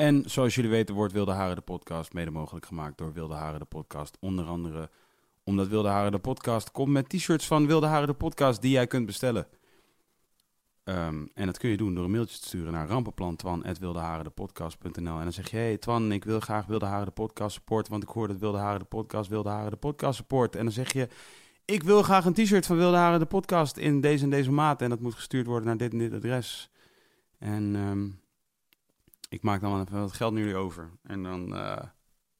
En 0.00 0.22
zoals 0.26 0.54
jullie 0.54 0.70
weten 0.70 0.94
wordt 0.94 1.12
Wilde 1.12 1.32
Haren 1.32 1.56
de 1.56 1.62
podcast 1.62 2.12
mede 2.12 2.30
mogelijk 2.30 2.66
gemaakt 2.66 2.98
door 2.98 3.12
Wilde 3.12 3.34
Haren 3.34 3.58
de 3.58 3.64
podcast. 3.64 4.16
Onder 4.20 4.44
andere 4.44 4.90
omdat 5.44 5.68
Wilde 5.68 5.88
Haren 5.88 6.12
de 6.12 6.18
podcast 6.18 6.70
komt 6.70 6.90
met 6.90 7.08
t-shirts 7.08 7.46
van 7.46 7.66
Wilde 7.66 7.86
Haren 7.86 8.06
de 8.06 8.14
podcast 8.14 8.62
die 8.62 8.70
jij 8.70 8.86
kunt 8.86 9.06
bestellen. 9.06 9.46
Ehm, 10.84 11.26
en 11.34 11.46
dat 11.46 11.58
kun 11.58 11.70
je 11.70 11.76
doen 11.76 11.94
door 11.94 12.04
een 12.04 12.10
mailtje 12.10 12.38
te 12.38 12.46
sturen 12.46 12.72
naar 12.72 12.88
rampenplan.twan.wildeharendepodcast.nl 12.88 15.16
En 15.16 15.22
dan 15.22 15.32
zeg 15.32 15.50
je, 15.50 15.56
hey 15.56 15.76
Twan, 15.76 16.12
ik 16.12 16.24
wil 16.24 16.40
graag 16.40 16.66
Wilde 16.66 16.86
Haren 16.86 17.06
de 17.06 17.12
podcast 17.12 17.54
supporten, 17.54 17.92
want 17.92 18.02
ik 18.02 18.08
hoor 18.08 18.28
dat 18.28 18.38
Wilde 18.38 18.58
Haren 18.58 18.80
de 18.80 18.84
podcast 18.84 19.28
Wilde 19.28 19.48
Haren 19.48 19.70
de 19.70 19.76
podcast 19.76 20.16
support. 20.16 20.56
En 20.56 20.64
dan 20.64 20.72
zeg 20.72 20.92
je, 20.92 21.08
ik 21.64 21.82
wil 21.82 22.02
graag 22.02 22.24
een 22.24 22.34
t-shirt 22.34 22.66
van 22.66 22.76
Wilde 22.76 22.96
Haren 22.96 23.18
de 23.18 23.26
podcast 23.26 23.76
in 23.76 24.00
deze 24.00 24.24
en 24.24 24.30
deze 24.30 24.52
maat. 24.52 24.82
En 24.82 24.90
dat 24.90 25.00
moet 25.00 25.14
gestuurd 25.14 25.46
worden 25.46 25.66
naar 25.66 25.76
dit 25.76 25.92
en 25.92 25.98
dit 25.98 26.12
adres. 26.12 26.70
En 27.38 27.76
ehm, 27.76 28.08
ik 29.30 29.42
maak 29.42 29.60
dan 29.60 29.80
even 29.80 30.00
wat 30.00 30.12
geld 30.12 30.32
naar 30.32 30.42
jullie 30.42 30.56
over. 30.56 30.90
En 31.02 31.22
dan, 31.22 31.52
uh, 31.54 31.82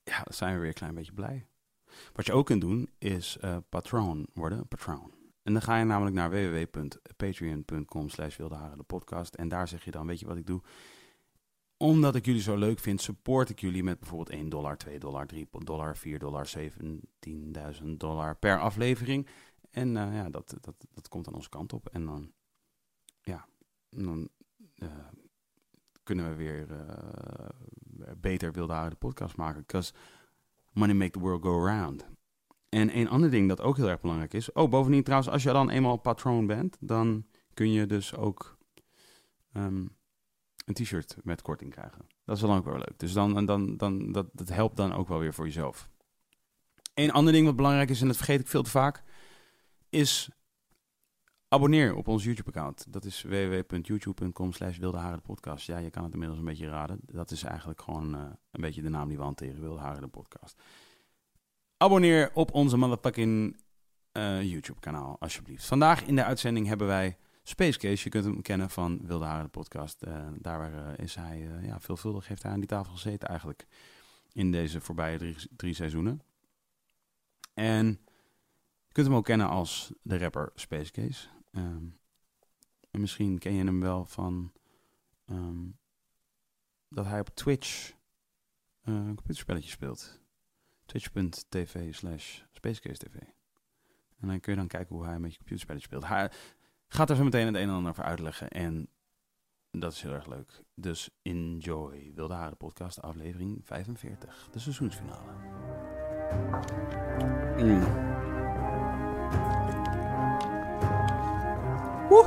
ja, 0.03 0.25
zijn 0.29 0.55
we 0.55 0.59
weer 0.59 0.69
een 0.69 0.75
klein 0.75 0.95
beetje 0.95 1.13
blij. 1.13 1.47
Wat 2.13 2.27
je 2.27 2.33
ook 2.33 2.47
kunt 2.47 2.61
doen, 2.61 2.89
is 2.99 3.39
uh, 3.45 3.57
patroon 3.69 4.27
worden, 4.35 4.69
patroon. 4.69 5.15
En 5.43 5.53
dan 5.53 5.63
ga 5.63 5.79
je 5.79 5.85
namelijk 5.85 6.17
naar 6.17 6.31
www.patreon.com 6.31 8.09
slash 8.09 8.37
de 8.37 8.83
podcast. 8.87 9.35
En 9.35 9.49
daar 9.49 9.69
zeg 9.69 9.85
je 9.85 9.91
dan, 9.91 10.07
weet 10.07 10.21
je 10.21 10.27
wat 10.27 10.37
ik 10.37 10.47
doe? 10.47 10.63
Omdat 11.77 12.15
ik 12.15 12.25
jullie 12.25 12.43
zo 12.43 12.57
leuk 12.57 12.79
vind, 12.79 13.01
support 13.01 13.49
ik 13.49 13.61
jullie 13.61 13.83
met 13.83 13.99
bijvoorbeeld 13.99 14.31
1 14.31 14.49
dollar, 14.49 14.77
2 14.77 14.99
dollar, 14.99 15.27
3 15.27 15.49
dollar, 15.51 15.97
4 15.97 16.19
dollar, 16.19 16.51
17.000 16.59 17.85
dollar 17.97 18.37
per 18.37 18.61
aflevering. 18.61 19.27
En 19.71 19.89
uh, 19.89 20.15
ja, 20.15 20.31
dat, 20.31 20.57
dat, 20.61 20.87
dat 20.95 21.09
komt 21.09 21.27
aan 21.27 21.35
onze 21.35 21.49
kant 21.49 21.73
op. 21.73 21.89
En 21.89 22.05
dan, 22.05 22.33
ja, 23.23 23.47
dan 23.89 24.29
kunnen 26.11 26.28
we 26.28 26.34
weer 26.36 26.66
uh, 26.70 28.06
beter 28.16 28.53
Wilde 28.53 28.86
de 28.89 28.97
podcast 28.97 29.37
maken. 29.37 29.60
Because 29.60 29.93
money 30.72 30.94
make 30.94 31.10
the 31.10 31.19
world 31.19 31.43
go 31.43 31.66
around. 31.66 32.06
En 32.69 32.97
een 32.97 33.09
ander 33.09 33.31
ding 33.31 33.48
dat 33.48 33.60
ook 33.60 33.76
heel 33.76 33.88
erg 33.88 34.00
belangrijk 34.00 34.34
is. 34.34 34.53
Oh, 34.53 34.70
bovendien 34.70 35.03
trouwens, 35.03 35.31
als 35.32 35.43
je 35.43 35.53
dan 35.53 35.70
eenmaal 35.70 35.97
patroon 35.97 36.47
bent, 36.47 36.76
dan 36.81 37.26
kun 37.54 37.72
je 37.72 37.87
dus 37.87 38.15
ook 38.15 38.59
um, 39.53 39.97
een 40.65 40.75
t-shirt 40.75 41.16
met 41.22 41.43
korting 41.43 41.70
krijgen. 41.70 42.06
Dat 42.25 42.37
is 42.37 42.43
dan 42.43 42.56
ook 42.56 42.65
wel 42.65 42.76
leuk. 42.76 42.94
Dus 42.99 43.12
dan, 43.12 43.47
dan, 43.47 43.76
dan, 43.76 44.12
dat, 44.12 44.26
dat 44.32 44.49
helpt 44.49 44.76
dan 44.76 44.93
ook 44.93 45.09
wel 45.09 45.19
weer 45.19 45.34
voor 45.34 45.44
jezelf. 45.44 45.88
Een 46.94 47.12
ander 47.12 47.32
ding 47.32 47.47
wat 47.47 47.56
belangrijk 47.56 47.91
is, 47.91 48.00
en 48.00 48.06
dat 48.06 48.16
vergeet 48.16 48.41
ik 48.41 48.47
veel 48.47 48.62
te 48.62 48.70
vaak, 48.70 49.03
is 49.88 50.31
abonneer 51.53 51.94
op 51.94 52.09
ons 52.09 52.25
YouTube-account. 52.25 52.93
Dat 52.93 53.05
is 53.05 53.22
www.youtube.com 53.22 54.53
slash. 54.53 54.78
Ja, 55.66 55.78
je 55.78 55.91
kan 55.91 56.05
het 56.05 56.12
inmiddels 56.12 56.38
een 56.38 56.44
beetje 56.44 56.69
raden. 56.69 57.00
Dat 57.03 57.31
is 57.31 57.43
eigenlijk 57.43 57.81
gewoon 57.81 58.15
uh, 58.15 58.21
een 58.50 58.61
beetje 58.61 58.83
de 58.83 58.88
naam 58.88 59.09
die 59.09 59.16
we 59.16 59.22
hanteren, 59.22 59.61
Wilde 59.61 59.81
Haren 59.81 60.00
de 60.00 60.09
podcast. 60.09 60.62
Abonneer 61.77 62.31
op 62.34 62.55
onze 62.55 62.77
motherfucking 62.77 63.61
uh, 64.12 64.43
YouTube-kanaal, 64.43 65.16
alsjeblieft. 65.21 65.66
Vandaag 65.66 66.06
in 66.06 66.16
de 66.16 66.25
uitzending 66.25 66.66
hebben 66.66 66.87
wij 66.87 67.16
Space 67.43 67.78
Case. 67.78 68.05
Je 68.05 68.11
kunt 68.11 68.25
hem 68.25 68.43
kennen 68.43 68.71
van 68.71 69.00
Wilde 69.06 69.25
Haren, 69.25 69.44
de 69.44 69.50
podcast. 69.50 70.05
Uh, 70.09 70.27
daar 70.38 71.00
is 71.00 71.15
hij, 71.15 71.49
ja, 71.62 71.81
veelvuldig 71.81 72.28
heeft 72.28 72.43
hij 72.43 72.53
aan 72.53 72.61
die 72.61 72.69
tafel 72.69 72.93
gezeten 72.93 73.28
eigenlijk. 73.28 73.67
In 74.32 74.50
deze 74.50 74.81
voorbije 74.81 75.19
drie, 75.19 75.37
drie 75.56 75.75
seizoenen. 75.75 76.22
En 77.55 77.87
je 78.87 78.93
kunt 78.93 79.06
hem 79.06 79.17
ook 79.17 79.25
kennen 79.25 79.49
als 79.49 79.93
de 80.03 80.19
rapper 80.19 80.53
Space 80.55 80.93
Case. 80.93 81.28
Um, 81.50 81.99
en 82.91 83.00
misschien 83.00 83.38
ken 83.38 83.53
je 83.53 83.65
hem 83.65 83.81
wel 83.81 84.05
van 84.05 84.53
um, 85.27 85.78
dat 86.88 87.06
hij 87.06 87.21
op 87.21 87.28
Twitch 87.28 87.93
een 88.83 89.15
computerspelletje 89.15 89.71
speelt 89.71 90.21
twitch.tv 90.91 91.94
slash 91.94 92.41
spacecase.tv. 92.53 93.15
En 94.21 94.28
dan 94.28 94.41
kun 94.41 94.53
je 94.53 94.59
dan 94.59 94.69
kijken 94.69 94.97
hoe 94.97 95.05
hij 95.05 95.19
met 95.19 95.31
je 95.31 95.37
computerspelletje 95.37 95.87
speelt. 95.87 96.06
Hij 96.06 96.31
gaat 96.88 97.11
er 97.11 97.16
zo 97.16 97.25
meteen 97.25 97.47
het 97.47 97.55
een 97.55 97.69
en 97.69 97.75
ander 97.75 97.91
over 97.91 98.05
uitleggen. 98.05 98.49
En 98.49 98.88
dat 99.71 99.93
is 99.93 100.03
heel 100.03 100.12
erg 100.12 100.27
leuk. 100.27 100.62
Dus 100.75 101.11
enjoy 101.22 102.12
Wilde 102.15 102.34
Haren 102.34 102.56
podcast 102.56 103.03
aflevering 103.03 103.61
45. 103.65 104.49
De 104.50 104.59
seizoensfinale. 104.59 105.32
Mm. 107.59 108.09
Brr, 112.10 112.26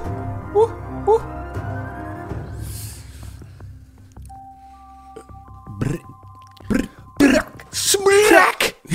brr, 6.69 6.88
brr, 7.19 7.44
smrak. 7.71 8.75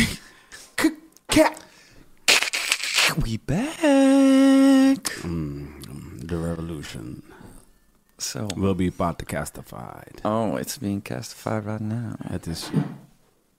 We 3.22 3.36
back. 3.36 5.04
Mm, 5.24 6.26
the 6.26 6.36
revolution 6.38 7.22
So, 8.16 8.48
we'll 8.56 8.74
be 8.74 8.90
podcastified. 8.90 10.20
oh, 10.24 10.56
it's 10.56 10.78
being 10.78 11.02
castified 11.02 11.66
right 11.66 11.80
now. 11.80 12.14
Het 12.22 12.46
is, 12.46 12.70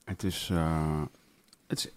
het 0.06 0.24
is, 0.24 0.50
uh, 0.52 1.02
het 1.68 1.78
is, 1.78 1.88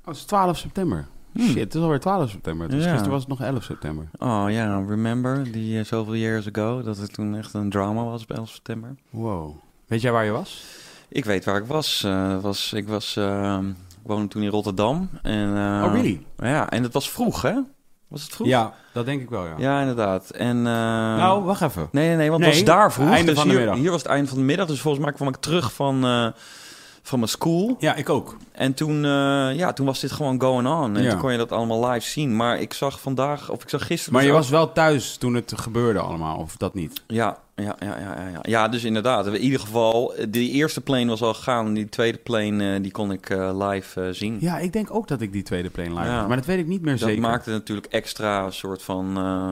oh, 0.00 0.06
het 0.06 0.16
is 0.16 0.24
12 0.24 0.56
september. 0.56 1.06
Hmm. 1.34 1.46
Shit, 1.48 1.58
het 1.58 1.74
is 1.74 1.80
alweer 1.80 2.00
12 2.00 2.30
september. 2.30 2.68
Dus 2.68 2.82
Ja. 2.84 2.88
gisteren 2.88 3.12
was 3.12 3.20
het 3.20 3.28
nog 3.28 3.40
11 3.40 3.62
september. 3.62 4.08
Oh 4.18 4.44
ja, 4.48 4.84
remember 4.88 5.52
die 5.52 5.78
uh, 5.78 5.84
zoveel 5.84 6.14
years 6.16 6.48
ago 6.52 6.82
dat 6.82 6.96
het 6.96 7.12
toen 7.12 7.36
echt 7.36 7.54
een 7.54 7.70
drama 7.70 8.04
was 8.04 8.22
op 8.22 8.30
11 8.30 8.48
september? 8.48 8.94
Wow. 9.10 9.54
Weet 9.86 10.00
jij 10.00 10.12
waar 10.12 10.24
je 10.24 10.30
was? 10.30 10.64
Ik 11.08 11.24
weet 11.24 11.44
waar 11.44 11.56
ik 11.56 11.64
was. 11.66 12.02
Eh, 12.04 12.40
was 12.40 12.72
ik 12.72 12.88
was, 12.88 13.16
uh, 13.18 13.58
ik 13.88 14.02
woonde 14.10 14.28
toen 14.28 14.42
in 14.42 14.48
Rotterdam. 14.50 15.08
En, 15.22 15.48
uh, 15.48 15.82
oh, 15.84 15.92
really? 15.92 16.26
Ja, 16.38 16.70
en 16.70 16.82
het 16.82 16.92
was 16.92 17.10
vroeg, 17.10 17.42
hè? 17.42 17.54
Was 18.08 18.22
het 18.22 18.32
vroeg? 18.32 18.46
Ja, 18.46 18.72
dat 18.92 19.04
denk 19.06 19.20
ik 19.20 19.30
wel, 19.30 19.44
ja. 19.46 19.54
Ja, 19.58 19.80
inderdaad. 19.80 20.30
En, 20.30 20.56
uh, 20.56 20.62
nou, 20.64 21.42
wacht 21.44 21.60
even. 21.62 21.88
Nee, 21.92 22.06
nee, 22.08 22.16
nee, 22.16 22.28
want 22.30 22.42
Nee, 22.42 22.50
het 22.50 22.58
was 22.66 22.76
daar 22.76 22.92
vroeg. 22.92 23.08
einde 23.10 23.30
dus 23.30 23.34
van 23.38 23.44
de 23.48 23.50
hier, 23.50 23.58
middag. 23.60 23.78
hier 23.78 23.90
was 23.90 24.02
het 24.02 24.10
einde 24.10 24.28
van 24.28 24.38
de 24.38 24.44
middag. 24.44 24.66
Dus 24.66 24.80
volgens 24.80 25.04
mij 25.04 25.12
kwam 25.12 25.28
ik 25.28 25.36
terug 25.36 25.72
van, 25.72 26.04
van 27.06 27.18
mijn 27.18 27.30
school. 27.30 27.76
Ja, 27.78 27.94
ik 27.94 28.08
ook. 28.08 28.36
En 28.52 28.74
toen, 28.74 28.96
uh, 29.04 29.54
ja, 29.56 29.72
toen 29.72 29.86
was 29.86 30.00
dit 30.00 30.12
gewoon 30.12 30.40
going 30.40 30.68
on. 30.68 30.96
En 30.96 31.02
Ja. 31.02 31.10
toen 31.10 31.18
kon 31.20 31.32
je 31.32 31.38
dat 31.38 31.52
allemaal 31.52 31.88
live 31.90 32.08
zien. 32.08 32.36
Maar 32.36 32.60
ik 32.60 32.72
zag 32.72 33.00
vandaag, 33.00 33.50
of 33.50 33.62
ik 33.62 33.68
zag 33.68 33.86
gisteren... 33.86 34.12
Maar 34.12 34.22
dus 34.22 34.30
je 34.30 34.36
was 34.36 34.48
wel 34.48 34.72
thuis 34.72 35.16
toen 35.16 35.34
het 35.34 35.52
gebeurde 35.56 35.98
allemaal, 35.98 36.38
of 36.38 36.56
dat 36.56 36.74
niet? 36.74 37.02
Ja, 37.06 37.38
ja, 37.56 37.76
ja, 37.78 37.98
ja, 37.98 38.28
ja, 38.32 38.38
ja. 38.42 38.68
Dus 38.68 38.84
inderdaad. 38.84 39.26
In 39.26 39.36
ieder 39.36 39.60
geval, 39.60 40.14
die 40.28 40.50
eerste 40.50 40.80
plane 40.80 41.06
was 41.06 41.22
al 41.22 41.34
gegaan. 41.34 41.66
En 41.66 41.74
die 41.74 41.88
tweede 41.88 42.18
plane, 42.18 42.74
eh, 42.74 42.82
die 42.82 42.90
kon 42.92 43.12
ik 43.12 43.30
eh, 43.30 43.68
live 43.68 44.00
eh, 44.02 44.08
zien. 44.12 44.36
Ja, 44.40 44.58
ik 44.58 44.72
denk 44.72 44.94
ook 44.94 45.08
dat 45.08 45.20
ik 45.20 45.32
die 45.32 45.42
tweede 45.42 45.70
plane 45.70 45.88
live 45.90 46.04
Ja. 46.04 46.18
had, 46.18 46.28
Maar 46.28 46.36
dat 46.36 46.46
weet 46.46 46.58
ik 46.58 46.66
niet 46.66 46.82
meer 46.82 46.98
dat 46.98 47.08
zeker. 47.08 47.22
maakte 47.22 47.50
het 47.50 47.58
natuurlijk 47.58 47.86
extra 47.86 48.50
soort 48.50 48.82
van 48.82 49.16
eh, 49.16 49.50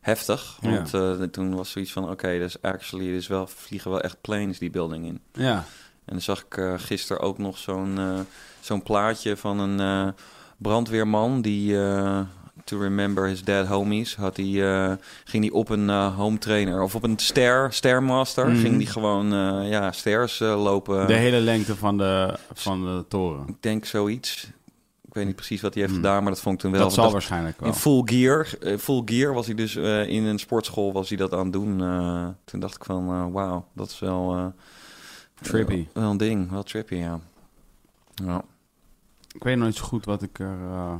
heftig. 0.00 0.58
Ja. 0.60 0.70
Want 0.70 0.94
eh, 0.94 1.12
toen 1.26 1.54
was 1.54 1.70
zoiets 1.70 1.92
van, 1.92 2.10
oké, 2.10 2.38
dus 2.38 2.62
actually, 2.62 3.10
dus 3.12 3.26
wel, 3.26 3.46
vliegen 3.46 3.90
wel 3.90 4.00
echt 4.00 4.16
planes 4.20 4.58
die 4.58 4.70
building 4.70 5.06
in. 5.06 5.20
Ja. 5.32 5.64
En 6.04 6.12
dan 6.12 6.20
zag 6.20 6.40
ik 6.44 6.56
eh 6.56 6.74
gisteren 6.76 7.22
ook 7.22 7.38
nog 7.38 7.58
zo'n 7.58 7.98
eh, 7.98 8.18
zo'n 8.60 8.82
plaatje 8.82 9.36
van 9.36 9.58
een 9.58 9.80
eh, 9.80 10.12
brandweerman 10.56 11.42
die... 11.42 11.76
to 12.64 12.78
remember 12.78 13.26
his 13.26 13.44
dead 13.44 13.66
homies, 13.66 14.16
had 14.16 14.36
hij, 14.36 14.98
ging 15.24 15.44
hij 15.44 15.52
op 15.52 15.68
een 15.68 15.88
home 15.90 16.38
trainer 16.38 16.82
of 16.82 16.94
op 16.94 17.02
een 17.02 17.18
stair, 17.18 17.72
stairmaster, 17.72 18.46
Mhm. 18.48 18.60
ging 18.60 18.76
hij 18.76 18.86
gewoon 18.86 19.26
ja, 19.66 19.92
stairs 19.92 20.38
lopen. 20.38 21.06
De 21.06 21.12
hele 21.14 21.40
lengte 21.40 21.76
van 21.76 21.98
de, 21.98 22.38
van 22.52 22.84
de 22.84 23.04
toren. 23.08 23.48
Ik 23.48 23.56
denk 23.62 23.84
zoiets. 23.84 24.46
Ik 25.06 25.14
weet 25.14 25.26
niet 25.26 25.36
precies 25.36 25.60
wat 25.60 25.72
hij 25.74 25.82
heeft 25.82 25.94
Hmm. 25.94 26.04
gedaan, 26.04 26.22
maar 26.22 26.32
dat 26.32 26.40
vond 26.40 26.54
ik 26.54 26.60
toen 26.60 26.70
wel. 26.72 26.80
dat 26.80 26.92
zal 26.92 27.02
dat- 27.04 27.12
waarschijnlijk 27.12 27.60
wel. 27.60 27.68
in 27.68 27.74
full 27.74 28.02
gear, 28.04 28.46
full 28.78 29.02
gear 29.04 29.34
was 29.34 29.46
hij 29.46 29.54
dus 29.54 29.76
in 30.06 30.24
een 30.24 30.38
sportschool 30.38 30.92
was 30.92 31.08
hij 31.08 31.18
dat 31.18 31.32
aan 31.32 31.44
het 31.44 31.52
doen. 31.52 31.78
Toen 32.44 32.60
dacht 32.60 32.74
ik 32.74 32.84
van, 32.84 33.32
wauw, 33.32 33.66
dat 33.74 33.90
is 33.90 33.98
wel 33.98 34.52
Trippy. 35.44 35.86
Wel, 35.92 36.02
wel 36.02 36.10
een 36.10 36.16
ding, 36.16 36.50
wel 36.50 36.62
trippy, 36.62 36.94
ja. 36.94 37.20
ja. 38.14 38.44
Ik 39.34 39.42
weet 39.42 39.56
nog 39.56 39.66
niet 39.66 39.76
zo 39.76 39.84
goed 39.84 40.04
wat 40.04 40.22
ik 40.22 40.38
er... 40.38 40.58
eh, 40.70 40.94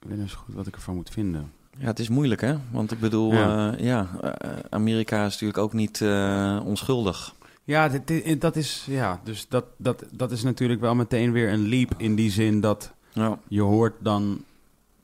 ik 0.00 0.08
weet 0.08 0.18
niet 0.18 0.30
zo 0.30 0.38
goed 0.38 0.54
wat 0.54 0.66
ik 0.66 0.74
ervan 0.74 0.94
moet 0.94 1.10
vinden. 1.10 1.52
Ja, 1.78 1.86
het 1.86 1.98
is 1.98 2.08
moeilijk, 2.08 2.40
hè? 2.40 2.56
Want 2.70 2.92
ik 2.92 3.00
bedoel, 3.00 3.32
Ja. 3.32 3.72
ja, 3.72 3.76
ja 3.78 4.20
eh, 4.20 4.58
Amerika 4.70 5.24
is 5.24 5.32
natuurlijk 5.32 5.58
ook 5.58 5.72
niet 5.72 6.00
eh, 6.00 6.60
onschuldig. 6.64 7.34
Ja, 7.64 7.88
dit, 7.88 8.06
dit- 8.06 8.40
dat 8.40 8.56
is, 8.56 8.84
ja 8.88 9.20
dus 9.24 9.48
dat, 9.48 9.64
dat, 9.76 10.04
dat 10.10 10.30
is 10.30 10.42
natuurlijk 10.42 10.80
wel 10.80 10.94
meteen 10.94 11.32
weer 11.32 11.52
een 11.52 11.68
leap 11.68 11.94
in 11.96 12.14
die 12.14 12.30
zin 12.30 12.60
dat 12.60 12.92
Ja. 13.12 13.38
je 13.48 13.60
hoort 13.60 13.94
dan... 14.00 14.44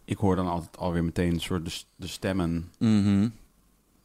Ik 0.04 0.16
hoor 0.18 0.36
dan 0.36 0.48
altijd 0.48 0.76
alweer 0.76 1.04
meteen 1.04 1.32
een 1.32 1.40
soort 1.40 1.64
de, 1.64 1.80
de 1.96 2.06
stemmen 2.06 2.70
Mhm. 2.78 3.28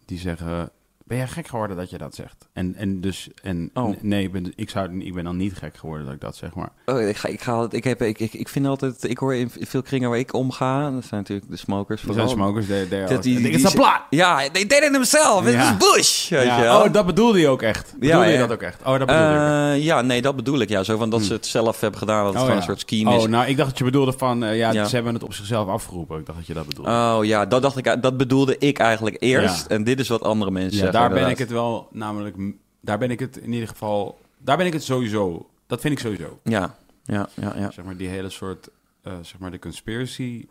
die 0.05 0.17
zeggen... 0.19 0.69
Ben 1.09 1.17
jij 1.17 1.27
gek 1.27 1.47
geworden 1.47 1.77
dat 1.77 1.89
je 1.89 1.97
dat 1.97 2.15
zegt? 2.15 2.47
En, 2.53 2.75
en 2.75 3.01
dus, 3.01 3.27
en 3.41 3.69
Oh. 3.73 3.95
nee, 4.01 4.23
ik 4.23 4.31
ben, 4.31 4.53
ik, 4.55 4.69
zou, 4.69 4.99
ik 4.99 5.13
ben 5.13 5.23
dan 5.23 5.37
niet 5.37 5.53
gek 5.57 5.77
geworden 5.77 6.05
dat 6.05 6.15
ik 6.15 6.21
dat 6.21 6.35
zeg, 6.35 6.53
maar... 6.55 6.69
Oh, 6.85 7.01
ik, 7.01 7.17
ga, 7.17 7.27
ik, 7.27 7.41
ga, 7.41 7.67
ik, 7.69 7.83
heb, 7.83 8.01
ik, 8.01 8.19
ik, 8.19 8.33
ik 8.33 8.49
vind 8.49 8.65
altijd, 8.67 9.03
ik 9.09 9.17
hoor 9.17 9.35
in 9.35 9.51
veel 9.59 9.81
kringen 9.81 10.09
waar 10.09 10.19
ik 10.19 10.33
omga, 10.33 10.91
dat 10.91 11.05
zijn 11.05 11.19
natuurlijk 11.21 11.49
de 11.49 11.57
smokers. 11.57 12.01
Er 12.03 12.13
zijn 12.13 12.27
vooral. 12.29 12.45
smokers, 12.45 12.67
they, 12.67 12.85
they 12.85 13.05
Dat 13.05 13.23
die- 13.23 13.41
die 13.41 13.65
a 13.65 13.69
ze- 13.69 13.75
plot! 13.75 13.99
Ja, 14.09 14.37
they 14.51 14.65
did 14.67 14.83
it 14.83 14.93
themselves. 14.93 15.53
Ja. 15.53 15.77
was 15.77 15.93
Bush. 15.95 16.29
Je 16.29 16.35
Ja, 16.37 16.83
oh, 16.83 16.93
dat 16.93 17.05
bedoelde 17.05 17.39
je 17.39 17.47
ook 17.47 17.61
echt. 17.61 17.93
Bedoelde 17.99 18.25
je 18.25 18.31
ja. 18.31 18.39
dat 18.39 18.51
ook 18.51 18.61
echt? 18.61 18.79
Oh, 18.83 18.97
dat 18.97 19.05
bedoelde 19.07 19.27
je 19.33 19.39
echt. 19.69 19.77
Eh, 19.77 19.83
ja, 19.85 20.01
nee, 20.01 20.21
dat 20.21 20.35
bedoel 20.35 20.59
ik. 20.59 20.69
Ja, 20.69 20.83
zo 20.83 20.97
van 20.97 21.09
dat 21.09 21.19
Hm. 21.19 21.25
ze 21.25 21.33
het 21.33 21.45
zelf 21.45 21.79
hebben 21.81 21.99
gedaan, 21.99 22.23
dat 22.23 22.27
het 22.27 22.35
Oh, 22.35 22.41
gewoon 22.41 22.57
een 22.57 22.63
soort 22.67 22.79
scheme 22.79 23.15
is. 23.15 23.23
Oh, 23.23 23.29
nou, 23.29 23.47
ik 23.47 23.57
dacht 23.57 23.69
dat 23.69 23.77
je 23.77 23.83
bedoelde 23.83 24.13
van, 24.17 24.43
eh, 24.43 24.57
ja, 24.57 24.85
ze 24.85 24.95
hebben 24.95 25.13
het 25.13 25.23
op 25.23 25.33
zichzelf 25.33 25.67
afgeroepen. 25.67 26.19
Ik 26.19 26.25
dacht 26.25 26.37
dat 26.37 26.47
je 26.47 26.53
dat 26.53 26.67
bedoelde. 26.67 26.89
Oh 26.91 27.19
ja, 27.21 27.45
dat 27.45 27.61
dacht 27.61 27.77
ik. 27.77 28.01
Dat 28.01 28.17
bedoelde 28.17 28.55
ik 28.57 28.79
eigenlijk 28.79 29.15
eerst. 29.19 29.65
En 29.65 29.83
dit 29.83 29.99
is 29.99 30.07
wat 30.07 30.23
andere 30.23 30.51
mensen 30.51 30.71
zeggen. 30.79 30.98
Daar 30.99 31.09
ben 31.09 31.29
ik 31.29 31.37
het 31.37 31.49
wel, 31.49 31.87
namelijk, 31.91 32.35
daar 32.81 32.97
ben 32.97 33.11
ik 33.11 33.19
het 33.19 33.37
in 33.37 33.51
ieder 33.53 33.67
geval, 33.67 34.19
daar 34.37 34.57
ben 34.57 34.65
ik 34.65 34.73
het 34.73 34.83
sowieso, 34.83 35.49
dat 35.67 35.81
vind 35.81 35.93
ik 35.93 35.99
sowieso. 35.99 36.39
Ja, 36.43 36.75
ja, 37.03 37.29
ja, 37.33 37.53
ja. 37.57 37.71
Zeg 37.71 37.85
maar 37.85 37.97
die 37.97 38.07
hele 38.07 38.29
soort, 38.29 38.69
eh, 39.01 39.13
zeg 39.21 39.39
maar 39.39 39.51
de 39.51 39.59
conspiracy 39.59 40.45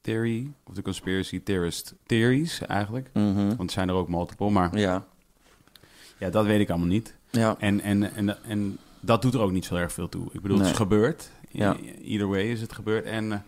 theory, 0.00 0.52
of 0.64 0.74
de 0.74 0.82
conspiracy 0.82 1.42
theorist 1.42 1.94
theories 2.06 2.60
eigenlijk. 2.60 3.10
Mhm. 3.12 3.46
Want 3.56 3.60
er 3.60 3.70
zijn 3.70 3.88
er 3.88 3.94
ook 3.94 4.08
multiple, 4.08 4.50
maar 4.50 4.78
Ja, 4.78 5.04
ja, 6.18 6.30
dat 6.30 6.44
weet 6.44 6.60
ik 6.60 6.68
allemaal 6.70 6.86
niet. 6.88 7.14
ja. 7.30 7.56
En, 7.58 7.80
en, 7.80 8.14
en, 8.14 8.44
en 8.44 8.78
dat 9.00 9.22
doet 9.22 9.34
er 9.34 9.40
ook 9.40 9.52
niet 9.52 9.64
zo 9.64 9.74
erg 9.74 9.92
veel 9.92 10.08
toe. 10.08 10.26
Ik 10.32 10.40
bedoel, 10.40 10.58
het 10.58 10.66
is 10.66 10.72
gebeurd. 10.76 11.30
Ja. 11.50 11.76
Either 12.02 12.28
way 12.28 12.50
is 12.50 12.60
het 12.60 12.72
gebeurd. 12.72 13.04
En, 13.04 13.32
eh, 13.32 13.38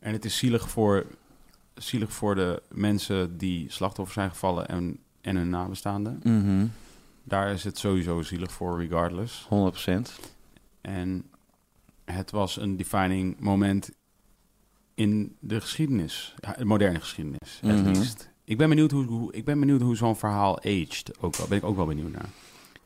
en 0.00 0.12
het 0.12 0.24
is 0.24 0.36
zielig 0.38 0.68
voor, 0.70 1.06
zielig 1.74 2.12
voor 2.12 2.34
de 2.34 2.62
mensen 2.68 3.38
die 3.38 3.70
slachtoffer 3.70 4.14
zijn 4.14 4.30
gevallen 4.30 4.68
en, 4.68 4.98
en 5.24 5.36
hun 5.36 5.48
nabestaanden. 5.48 6.20
Mhm. 6.22 6.66
Daar 7.22 7.52
is 7.52 7.64
het 7.64 7.78
sowieso 7.78 8.22
zielig 8.22 8.52
voor, 8.52 8.80
regardless. 8.80 9.46
100%. 9.48 10.20
En 10.80 11.24
het 12.04 12.30
was 12.30 12.56
een 12.56 12.76
defining 12.76 13.36
moment 13.38 13.90
in 14.94 15.36
de 15.40 15.60
geschiedenis, 15.60 16.34
de 16.56 16.64
moderne 16.64 17.00
geschiedenis, 17.00 17.60
at 17.62 17.96
least. 17.96 18.30
Ik 18.44 18.58
ben 18.58 18.68
benieuwd 18.68 18.90
hoe, 18.90 19.04
hoe, 19.04 19.32
ik 19.32 19.44
ben 19.44 19.60
benieuwd 19.60 19.80
hoe 19.80 19.96
zo'n 19.96 20.16
verhaal 20.16 20.58
aged. 20.58 21.10
Ook 21.20 21.36
wel, 21.36 21.46
ben 21.48 21.58
ik 21.58 21.64
ook 21.64 21.76
wel 21.76 21.86
benieuwd 21.86 22.12
naar. 22.12 22.28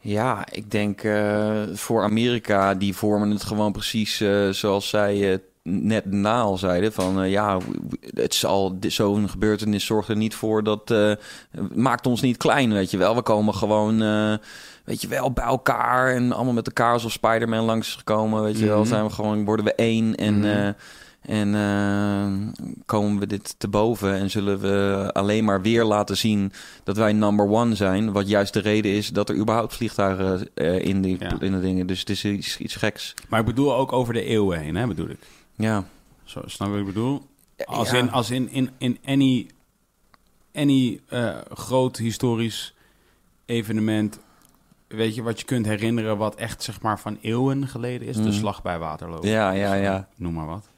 Ja, 0.01 0.47
ik 0.51 0.71
denk 0.71 1.03
eh, 1.03 1.63
voor 1.73 2.03
Amerika, 2.03 2.75
die 2.75 2.95
vormen 2.95 3.31
het 3.31 3.45
gewoon 3.45 3.73
precies 3.73 4.21
eh, 4.21 4.49
zoals 4.49 4.89
zij 4.89 5.33
eh, 5.33 5.39
net 5.69 6.11
na 6.13 6.41
al 6.41 6.57
zeiden. 6.59 6.93
Van 6.93 7.23
eh, 7.23 7.31
ja, 7.31 7.59
het 8.15 8.35
zal 8.35 8.81
dit- 8.81 8.93
zo'n 8.93 9.29
gebeurtenis 9.29 9.85
zorgt 9.87 10.09
er 10.09 10.17
niet 10.17 10.35
voor 10.35 10.63
dat. 10.63 10.91
eh, 10.91 11.13
maakt 11.75 12.07
ons 12.07 12.21
niet 12.21 12.37
klein, 12.37 12.73
weet 12.73 12.91
je 12.91 12.97
wel. 12.97 13.15
We 13.15 13.23
komen 13.23 13.55
gewoon. 13.55 14.03
eh, 14.03 14.35
Weet 14.85 15.01
je 15.01 15.09
wel, 15.09 15.31
bij 15.33 15.45
elkaar 15.45 16.15
en 16.15 16.33
allemaal 16.33 16.53
met 16.53 16.67
elkaar 16.67 16.93
alsof 16.93 17.13
Spider-Man 17.13 17.65
langs 17.65 17.89
is 17.89 17.95
gekomen. 17.95 18.43
Weet 18.43 18.59
je 18.59 18.67
wel, 18.67 18.79
Mhm. 18.79 18.89
zijn 18.89 19.05
we 19.05 19.11
gewoon, 19.11 19.45
worden 19.45 19.65
we 19.65 19.75
één 19.75 20.15
en, 20.15 20.39
Mhm. 20.39 20.73
en 21.23 21.55
komen 22.87 23.19
we 23.19 23.27
dit 23.27 23.55
te 23.59 23.69
boven 23.69 24.15
en 24.15 24.31
zullen 24.31 24.59
we 24.61 25.11
alleen 25.13 25.45
maar 25.45 25.63
weer 25.63 25.85
laten 25.85 26.17
zien 26.17 26.53
dat 26.85 26.97
wij 26.97 27.13
number 27.13 27.49
one 27.51 27.75
zijn. 27.75 28.13
Wat 28.13 28.29
juist 28.29 28.53
de 28.53 28.61
reden 28.61 28.93
is 28.93 29.09
dat 29.09 29.29
er 29.29 29.37
überhaupt 29.37 29.75
vliegtuigen 29.75 30.49
in, 30.83 31.03
die, 31.03 31.17
Ja. 31.21 31.37
in 31.41 31.53
de 31.53 31.61
dingen. 31.61 31.87
Dus 31.87 32.01
het 32.01 32.11
is 32.11 32.25
iets, 32.25 32.59
iets 32.59 32.77
geks. 32.77 33.15
Maar 33.29 33.41
ik 33.41 33.47
bedoel 33.47 33.75
ook 33.75 33.93
over 33.93 34.13
de 34.15 34.25
eeuwen 34.25 34.59
heen, 34.59 34.77
hè, 34.77 34.87
bedoel 34.87 35.09
ik. 35.09 35.19
Ja. 35.59 35.85
Zo, 36.25 36.41
snap 36.47 36.69
wat 36.69 36.79
ik 36.79 36.85
bedoel? 36.85 37.27
Als 37.65 37.91
Ja. 37.91 37.97
in, 37.99 38.11
als 38.11 38.31
in, 38.31 38.49
in, 38.51 38.71
in 38.79 38.99
any, 39.05 39.47
any 40.55 41.01
eh, 41.09 41.37
groot 41.53 41.97
historisch 41.97 42.75
evenement, 43.47 44.19
weet 44.89 45.15
je, 45.15 45.23
wat 45.23 45.41
je 45.41 45.47
kunt 45.47 45.67
herinneren 45.67 46.17
wat 46.17 46.35
echt, 46.35 46.63
zeg 46.63 46.81
maar, 46.81 46.99
van 47.01 47.19
eeuwen 47.21 47.69
geleden 47.69 48.09
is. 48.09 48.17
De 48.17 48.23
Mhm. 48.23 48.33
slag 48.33 48.63
bij 48.63 48.79
Waterloo. 48.79 49.27
Ja, 49.27 49.51
ja, 49.51 49.75
ja. 49.75 50.09
Noem 50.17 50.33
maar 50.35 50.47
wat. 50.47 50.69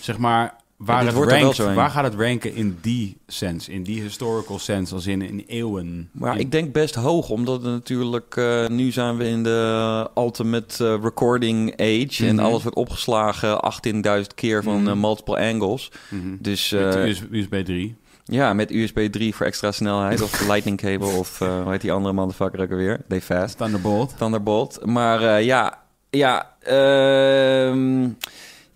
Zeg 0.00 0.18
maar, 0.18 0.56
waar, 0.76 1.04
het 1.04 1.14
wordt 1.14 1.32
rankt, 1.32 1.56
waar 1.74 1.90
gaat 1.90 2.04
het 2.04 2.14
ranken 2.14 2.54
in 2.54 2.78
die 2.82 3.16
sense, 3.26 3.72
in 3.72 3.82
die 3.82 4.00
historical 4.02 4.58
sense, 4.58 4.94
als 4.94 5.06
in, 5.06 5.22
in 5.22 5.44
eeuwen? 5.46 6.08
Maar 6.12 6.34
In- 6.34 6.40
ik 6.40 6.50
denk 6.52 6.72
best 6.72 6.94
hoog, 6.94 7.28
omdat 7.28 7.62
het 7.62 7.70
natuurlijk... 7.72 8.36
eh, 8.36 8.66
nu 8.66 8.90
zijn 8.90 9.16
we 9.16 9.24
in 9.28 9.42
de 9.42 10.10
ultimate 10.16 10.84
eh, 10.86 11.02
recording 11.02 11.72
age. 11.80 12.26
En 12.26 12.34
Mhm. 12.34 12.44
alles 12.44 12.62
wordt 12.62 12.76
opgeslagen 12.76 13.60
18.000 13.60 14.34
keer 14.34 14.62
van 14.62 14.80
Mhm. 14.80 14.88
eh, 14.90 14.94
multiple 14.96 15.38
angles. 15.52 15.90
Mhm. 16.08 16.36
Dus 16.38 16.70
US- 16.70 17.22
USB 17.30 17.64
3. 17.64 17.96
ja, 18.24 18.52
met 18.52 18.70
USB 18.70 18.98
3 19.10 19.34
voor 19.34 19.46
extra 19.46 19.72
snelheid. 19.72 20.22
of 20.22 20.40
lightning 20.50 20.76
cable 20.80 21.06
of 21.18 21.38
hoe 21.38 21.70
heet 21.70 21.80
die 21.80 21.92
andere 21.92 22.14
motherfucker 22.14 22.60
ook 22.60 22.70
alweer? 22.70 23.00
Day 23.08 23.20
fast. 23.20 23.56
Thunderbolt. 23.58 24.14
Thunderbolt. 24.18 24.78
Maar 24.84 25.42
ja, 25.42 25.78
ja, 26.10 26.54
ehm, 26.60 28.08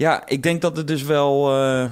ja, 0.00 0.22
ik 0.26 0.42
denk 0.42 0.60
dat 0.60 0.76
het 0.76 0.86
dus 0.86 1.02
wel, 1.02 1.56
eh, 1.56 1.90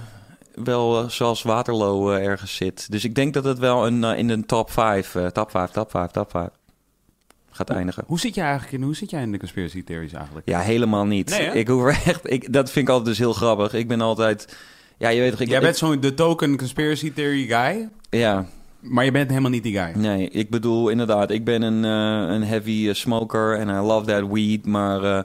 wel 0.55 1.03
eh, 1.03 1.09
zoals 1.09 1.43
Waterloo 1.43 2.11
eh, 2.11 2.25
ergens 2.27 2.57
zit. 2.57 2.91
Dus 2.91 3.05
ik 3.05 3.15
denk 3.15 3.35
dat 3.35 3.45
het 3.45 3.59
wel 3.59 3.87
een, 3.87 4.05
in 4.05 4.29
een 4.29 4.47
top 4.47 4.71
5, 4.71 5.15
eh, 5.15 5.27
top 5.27 5.50
5, 5.50 5.71
top 5.71 5.91
5, 5.91 6.11
top 6.11 6.31
5 6.31 6.49
gaat 7.50 7.71
eindigen. 7.71 8.05
Hoe 8.07 8.21
zit 8.21 8.35
jij 8.35 8.45
eigenlijk 8.45 8.75
in, 8.75 8.83
hoe 8.83 8.97
zit 8.97 9.11
jij 9.11 9.23
in 9.23 9.33
de 9.33 9.38
conspiracy 9.38 9.85
theories 9.85 10.12
eigenlijk? 10.12 10.49
Ja, 10.49 10.61
helemaal 10.61 11.07
niet. 11.07 11.31
Nee, 11.31 11.50
ik 11.50 11.69
hoef 11.69 11.83
er 11.83 11.88
echt, 11.88 12.31
ik, 12.31 12.53
dat 12.53 12.71
vind 12.71 12.88
ik 12.88 12.95
altijd 12.95 13.09
dus 13.09 13.19
heel 13.19 13.33
grappig. 13.33 13.75
Ik 13.75 13.88
ben 13.88 14.00
altijd, 14.00 14.57
ja, 14.99 15.09
je 15.09 15.21
weet 15.21 15.31
toch, 15.31 15.41
ik, 15.41 15.49
Jij 15.49 15.61
bent 15.61 15.77
zo'n 15.77 16.00
de 16.00 16.15
token 16.15 16.57
conspiracy 16.57 17.12
theory 17.12 17.47
guy, 17.47 17.88
ja, 18.11 18.47
maar 18.81 19.05
je 19.05 19.11
bent 19.11 19.29
helemaal 19.29 19.50
niet 19.50 19.62
die 19.62 19.79
guy. 19.79 19.93
Nee, 19.97 20.29
ik 20.29 20.50
bedoel 20.50 20.88
inderdaad, 20.88 21.31
ik 21.31 21.45
ben 21.45 21.62
een, 21.62 21.83
een 21.83 22.45
heavy 22.45 22.93
smoker 22.93 23.59
en 23.59 23.69
I 23.69 23.81
love 23.81 24.07
that 24.07 24.29
weed, 24.33 24.67
maar 24.67 25.25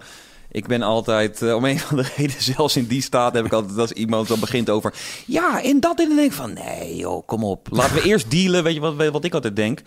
ik 0.53 0.67
ben 0.67 0.81
altijd, 0.81 1.41
eh, 1.41 1.55
om 1.55 1.65
een 1.65 1.79
van 1.89 1.98
de 1.98 2.12
reden, 2.17 2.41
zelfs 2.41 2.75
in 2.77 2.86
die 2.86 3.01
staat 3.01 3.33
heb 3.33 3.45
ik 3.45 3.53
altijd 3.53 3.77
als 3.77 3.91
iemand 3.91 4.27
dan 4.27 4.39
begint 4.39 4.69
over, 4.69 4.93
ja, 5.25 5.60
in 5.60 5.79
dat 5.79 6.00
en 6.00 6.07
dan 6.07 6.15
denk 6.15 6.27
ik 6.31 6.38
van, 6.38 6.53
nee 6.53 6.95
joh, 6.95 7.25
kom 7.27 7.43
op. 7.43 7.67
Laten 7.72 7.95
we 7.95 8.01
eerst 8.10 8.31
dealen, 8.31 8.63
weet 8.63 8.74
je 8.74 8.79
wat, 8.79 8.95
wat 9.12 9.24
ik 9.24 9.33
altijd 9.33 9.55
denk, 9.55 9.81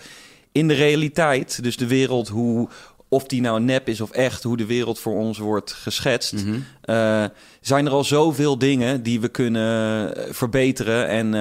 in 0.52 0.68
de 0.68 0.74
realiteit, 0.74 1.62
dus 1.62 1.76
de 1.76 1.86
wereld, 1.86 2.28
hoe, 2.28 2.68
of 3.08 3.24
die 3.26 3.40
nou 3.40 3.60
nep 3.60 3.88
is 3.88 4.00
of 4.00 4.10
echt, 4.10 4.42
hoe 4.42 4.56
de 4.56 4.66
wereld 4.66 4.98
voor 4.98 5.14
ons 5.14 5.38
wordt 5.38 5.72
geschetst. 5.72 6.32
Mhm. 6.32 6.56
Eh, 6.82 7.24
zijn 7.60 7.86
er 7.86 7.92
al 7.92 8.04
zoveel 8.04 8.58
dingen 8.58 9.02
die 9.02 9.20
we 9.20 9.28
kunnen 9.28 10.14
eh, 10.16 10.22
verbeteren 10.32 11.08
en, 11.08 11.34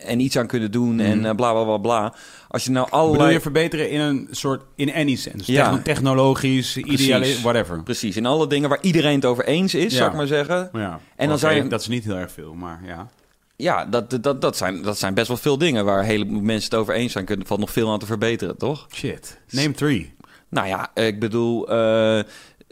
en 0.00 0.20
iets 0.20 0.38
aan 0.38 0.46
kunnen 0.46 0.70
doen 0.70 1.00
en 1.00 1.18
Mhm. 1.18 1.26
eh, 1.26 1.34
bla 1.34 1.52
bla 1.52 1.64
bla 1.64 1.76
bla. 1.78 2.14
Als 2.56 2.64
je 2.64 2.70
nou 2.70 2.84
Bedoel 2.84 3.00
allerlei... 3.00 3.32
je 3.32 3.40
verbeteren 3.40 3.90
in 3.90 4.00
een 4.00 4.28
soort, 4.30 4.62
in 4.74 4.94
any 4.94 5.14
sense? 5.16 5.52
Ja. 5.52 5.64
Techno- 5.64 5.82
technologisch, 5.82 6.76
idealisch, 6.76 7.40
whatever. 7.40 7.82
Precies, 7.82 8.16
in 8.16 8.26
alle 8.26 8.46
dingen 8.46 8.68
waar 8.68 8.78
iedereen 8.80 9.14
het 9.14 9.24
over 9.24 9.44
eens 9.44 9.74
is, 9.74 9.92
Ja. 9.92 9.98
zou 9.98 10.10
ik 10.10 10.16
maar 10.16 10.26
zeggen. 10.26 10.68
Ja. 10.72 11.00
En 11.16 11.28
dan 11.28 11.38
zijn- 11.38 11.68
Dat 11.68 11.80
is 11.80 11.88
niet 11.88 12.04
heel 12.04 12.16
erg 12.16 12.32
veel, 12.32 12.54
maar 12.54 12.80
ja. 12.86 13.08
Ja, 13.56 13.84
dat, 13.84 14.18
dat, 14.20 14.40
dat, 14.40 14.56
zijn, 14.56 14.82
dat 14.82 14.98
zijn 14.98 15.14
best 15.14 15.28
wel 15.28 15.36
veel 15.36 15.58
dingen 15.58 15.84
waar 15.84 16.04
heleboel 16.04 16.40
mensen 16.40 16.70
het 16.70 16.78
over 16.80 16.94
eens 16.94 17.12
zijn. 17.12 17.24
Kunnen 17.24 17.46
valt 17.46 17.60
nog 17.60 17.72
veel 17.72 17.90
aan 17.92 17.98
te 17.98 18.06
verbeteren, 18.06 18.56
toch? 18.56 18.86
Shit. 18.94 19.40
Name 19.50 19.72
three. 19.72 20.14
Nou 20.48 20.66
ja, 20.68 20.90
ik 20.94 21.20
bedoel, 21.20 21.68
eh, 21.68 22.20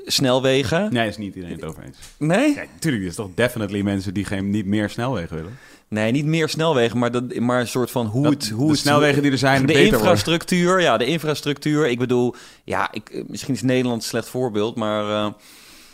snelwegen. 0.05 0.93
Nee, 0.93 1.09
is 1.09 1.17
niet 1.17 1.35
iedereen 1.35 1.57
het 1.57 1.65
over 1.65 1.83
eens. 1.83 1.97
Nee? 2.19 2.55
Ja, 2.55 2.63
natuurlijk, 2.75 3.03
er 3.03 3.09
is 3.09 3.15
toch 3.15 3.31
definitely 3.35 3.81
mensen 3.83 4.15
die 4.15 4.25
geen, 4.25 4.51
niet 4.51 4.67
meer 4.67 4.91
snelwegen 4.91 5.37
willen. 5.37 5.59
Nee, 5.89 6.13
niet 6.13 6.25
meer 6.25 6.49
snelwegen, 6.49 6.99
maar, 6.99 7.11
dat, 7.11 7.35
maar 7.39 7.61
een 7.61 7.69
soort 7.69 7.91
van 7.91 8.07
hoe 8.07 8.23
Dat 8.23 8.33
het... 8.33 8.49
Hoe 8.51 8.65
de 8.67 8.71
het 8.71 8.81
snelwegen 8.81 9.23
die 9.23 9.31
er 9.33 9.39
zijn 9.39 9.67
de 9.67 9.73
worden. 9.73 9.93
infrastructuur, 9.93 10.81
ja, 10.81 10.97
de 10.97 11.05
infrastructuur. 11.07 11.89
Ik 11.89 11.99
bedoel, 11.99 12.35
ja, 12.65 12.93
ik, 12.93 13.25
misschien 13.27 13.55
is 13.55 13.63
Nederland 13.63 14.03
een 14.03 14.09
slecht 14.09 14.29
voorbeeld, 14.29 14.77
maar 14.77 15.11
eh, 15.11 15.33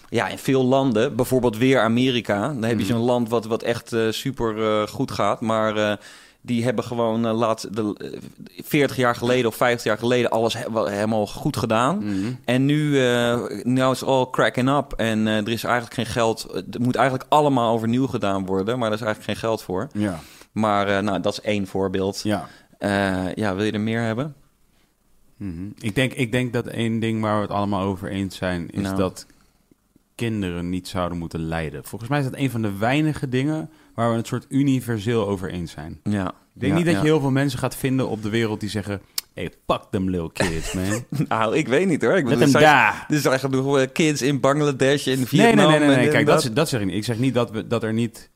ja, 0.08 0.28
in 0.28 0.38
veel 0.38 0.64
landen, 0.64 1.16
bijvoorbeeld 1.16 1.56
weer 1.56 1.80
Amerika, 1.80 2.40
dan 2.48 2.62
heb 2.62 2.78
je 2.78 2.84
Mhm. 2.84 2.92
zo'n 2.92 3.04
land 3.04 3.28
wat, 3.28 3.44
wat 3.46 3.62
echt 3.62 3.92
eh, 3.92 4.00
super 4.10 4.62
eh, 4.62 4.86
goed 4.86 5.10
gaat, 5.10 5.40
maar 5.40 5.98
die 6.42 6.64
hebben 6.64 6.84
gewoon 6.84 7.26
eh, 7.26 7.38
laat 7.38 7.74
de, 7.74 7.94
eh, 8.56 8.62
40 8.64 8.96
jaar 8.96 9.14
geleden 9.14 9.46
of 9.50 9.54
50 9.56 9.84
jaar 9.84 9.98
geleden 9.98 10.30
alles 10.30 10.54
he- 10.54 10.88
helemaal 10.90 11.26
goed 11.26 11.56
gedaan. 11.56 11.96
Mhm. 12.04 12.32
En 12.44 12.64
nu, 12.66 13.00
eh 13.04 13.38
nou 13.62 13.92
is 13.92 14.04
all 14.04 14.26
cracking 14.30 14.68
up 14.76 14.92
en 14.92 15.26
eh, 15.26 15.36
er 15.36 15.48
is 15.48 15.64
eigenlijk 15.64 15.94
geen 15.94 16.06
geld. 16.06 16.46
Het 16.52 16.78
moet 16.78 16.96
eigenlijk 16.96 17.30
allemaal 17.30 17.72
overnieuw 17.74 18.06
gedaan 18.06 18.46
worden, 18.46 18.78
maar 18.78 18.88
daar 18.90 18.98
is 18.98 19.04
eigenlijk 19.04 19.38
geen 19.38 19.48
geld 19.48 19.62
voor. 19.62 19.88
Ja, 19.92 20.18
Maar 20.52 20.88
eh, 20.88 21.02
nou, 21.02 21.20
dat 21.20 21.32
is 21.32 21.40
één 21.40 21.66
voorbeeld. 21.66 22.20
ja. 22.22 22.48
Eh, 22.78 23.34
ja, 23.34 23.54
wil 23.54 23.64
je 23.64 23.72
er 23.72 23.80
meer 23.80 24.00
hebben? 24.02 24.34
Mhm. 25.36 25.64
ik, 25.80 25.94
denk, 25.94 26.12
ik 26.12 26.32
denk 26.32 26.52
dat 26.52 26.66
één 26.66 27.00
ding 27.00 27.20
waar 27.22 27.36
we 27.36 27.42
het 27.42 27.50
allemaal 27.50 27.82
over 27.82 28.10
eens 28.10 28.36
zijn, 28.36 28.70
is 28.70 28.82
Nou. 28.82 28.96
dat 28.96 29.26
kinderen 30.28 30.68
niet 30.68 30.88
zouden 30.88 31.18
moeten 31.18 31.40
lijden. 31.40 31.84
Volgens 31.84 32.10
mij 32.10 32.18
is 32.18 32.24
dat 32.24 32.36
een 32.36 32.50
van 32.50 32.62
de 32.62 32.76
weinige 32.78 33.28
dingen 33.28 33.70
waar 33.94 34.10
we 34.10 34.16
het 34.16 34.26
soort 34.26 34.46
universeel 34.48 35.28
over 35.28 35.50
eens 35.50 35.72
zijn. 35.72 36.00
Ja. 36.04 36.28
Ik 36.54 36.60
denk 36.60 36.72
Ja, 36.72 36.78
niet 36.78 36.86
dat 36.86 36.94
ja. 36.94 37.00
je 37.00 37.06
heel 37.06 37.20
veel 37.20 37.30
mensen 37.30 37.58
gaat 37.58 37.76
vinden 37.76 38.08
op 38.08 38.22
de 38.22 38.28
wereld 38.28 38.60
die 38.60 38.68
zeggen... 38.68 39.00
Hey, 39.34 39.52
fuck 39.66 39.82
them 39.90 40.10
little 40.10 40.32
kids, 40.32 40.72
man. 40.72 41.04
Nou, 41.28 41.56
ik 41.56 41.68
weet 41.68 41.86
niet 41.86 42.02
hoor. 42.02 42.16
Ik 42.16 42.24
bedoel, 42.24 42.52
daar. 42.52 43.06
Er 43.08 43.18
zijn 43.18 43.38
genoeg 43.38 43.92
kids 43.92 44.22
in 44.22 44.40
Bangladesh, 44.40 45.06
in 45.06 45.16
Nee, 45.16 45.26
Vietnam. 45.26 45.54
nee, 45.56 45.66
nee, 45.66 45.78
nee. 45.78 45.88
en 45.88 45.94
nee. 45.96 46.08
Kijk, 46.08 46.18
en 46.18 46.24
dat, 46.24 46.50
dat 46.52 46.68
zeg 46.68 46.80
ik 46.80 46.86
niet. 46.86 46.94
Ik 46.96 47.04
zeg 47.04 47.18
niet 47.18 47.34
dat, 47.34 47.50
we, 47.50 47.66
dat 47.66 47.82
er 47.82 47.92
niet... 47.92 48.30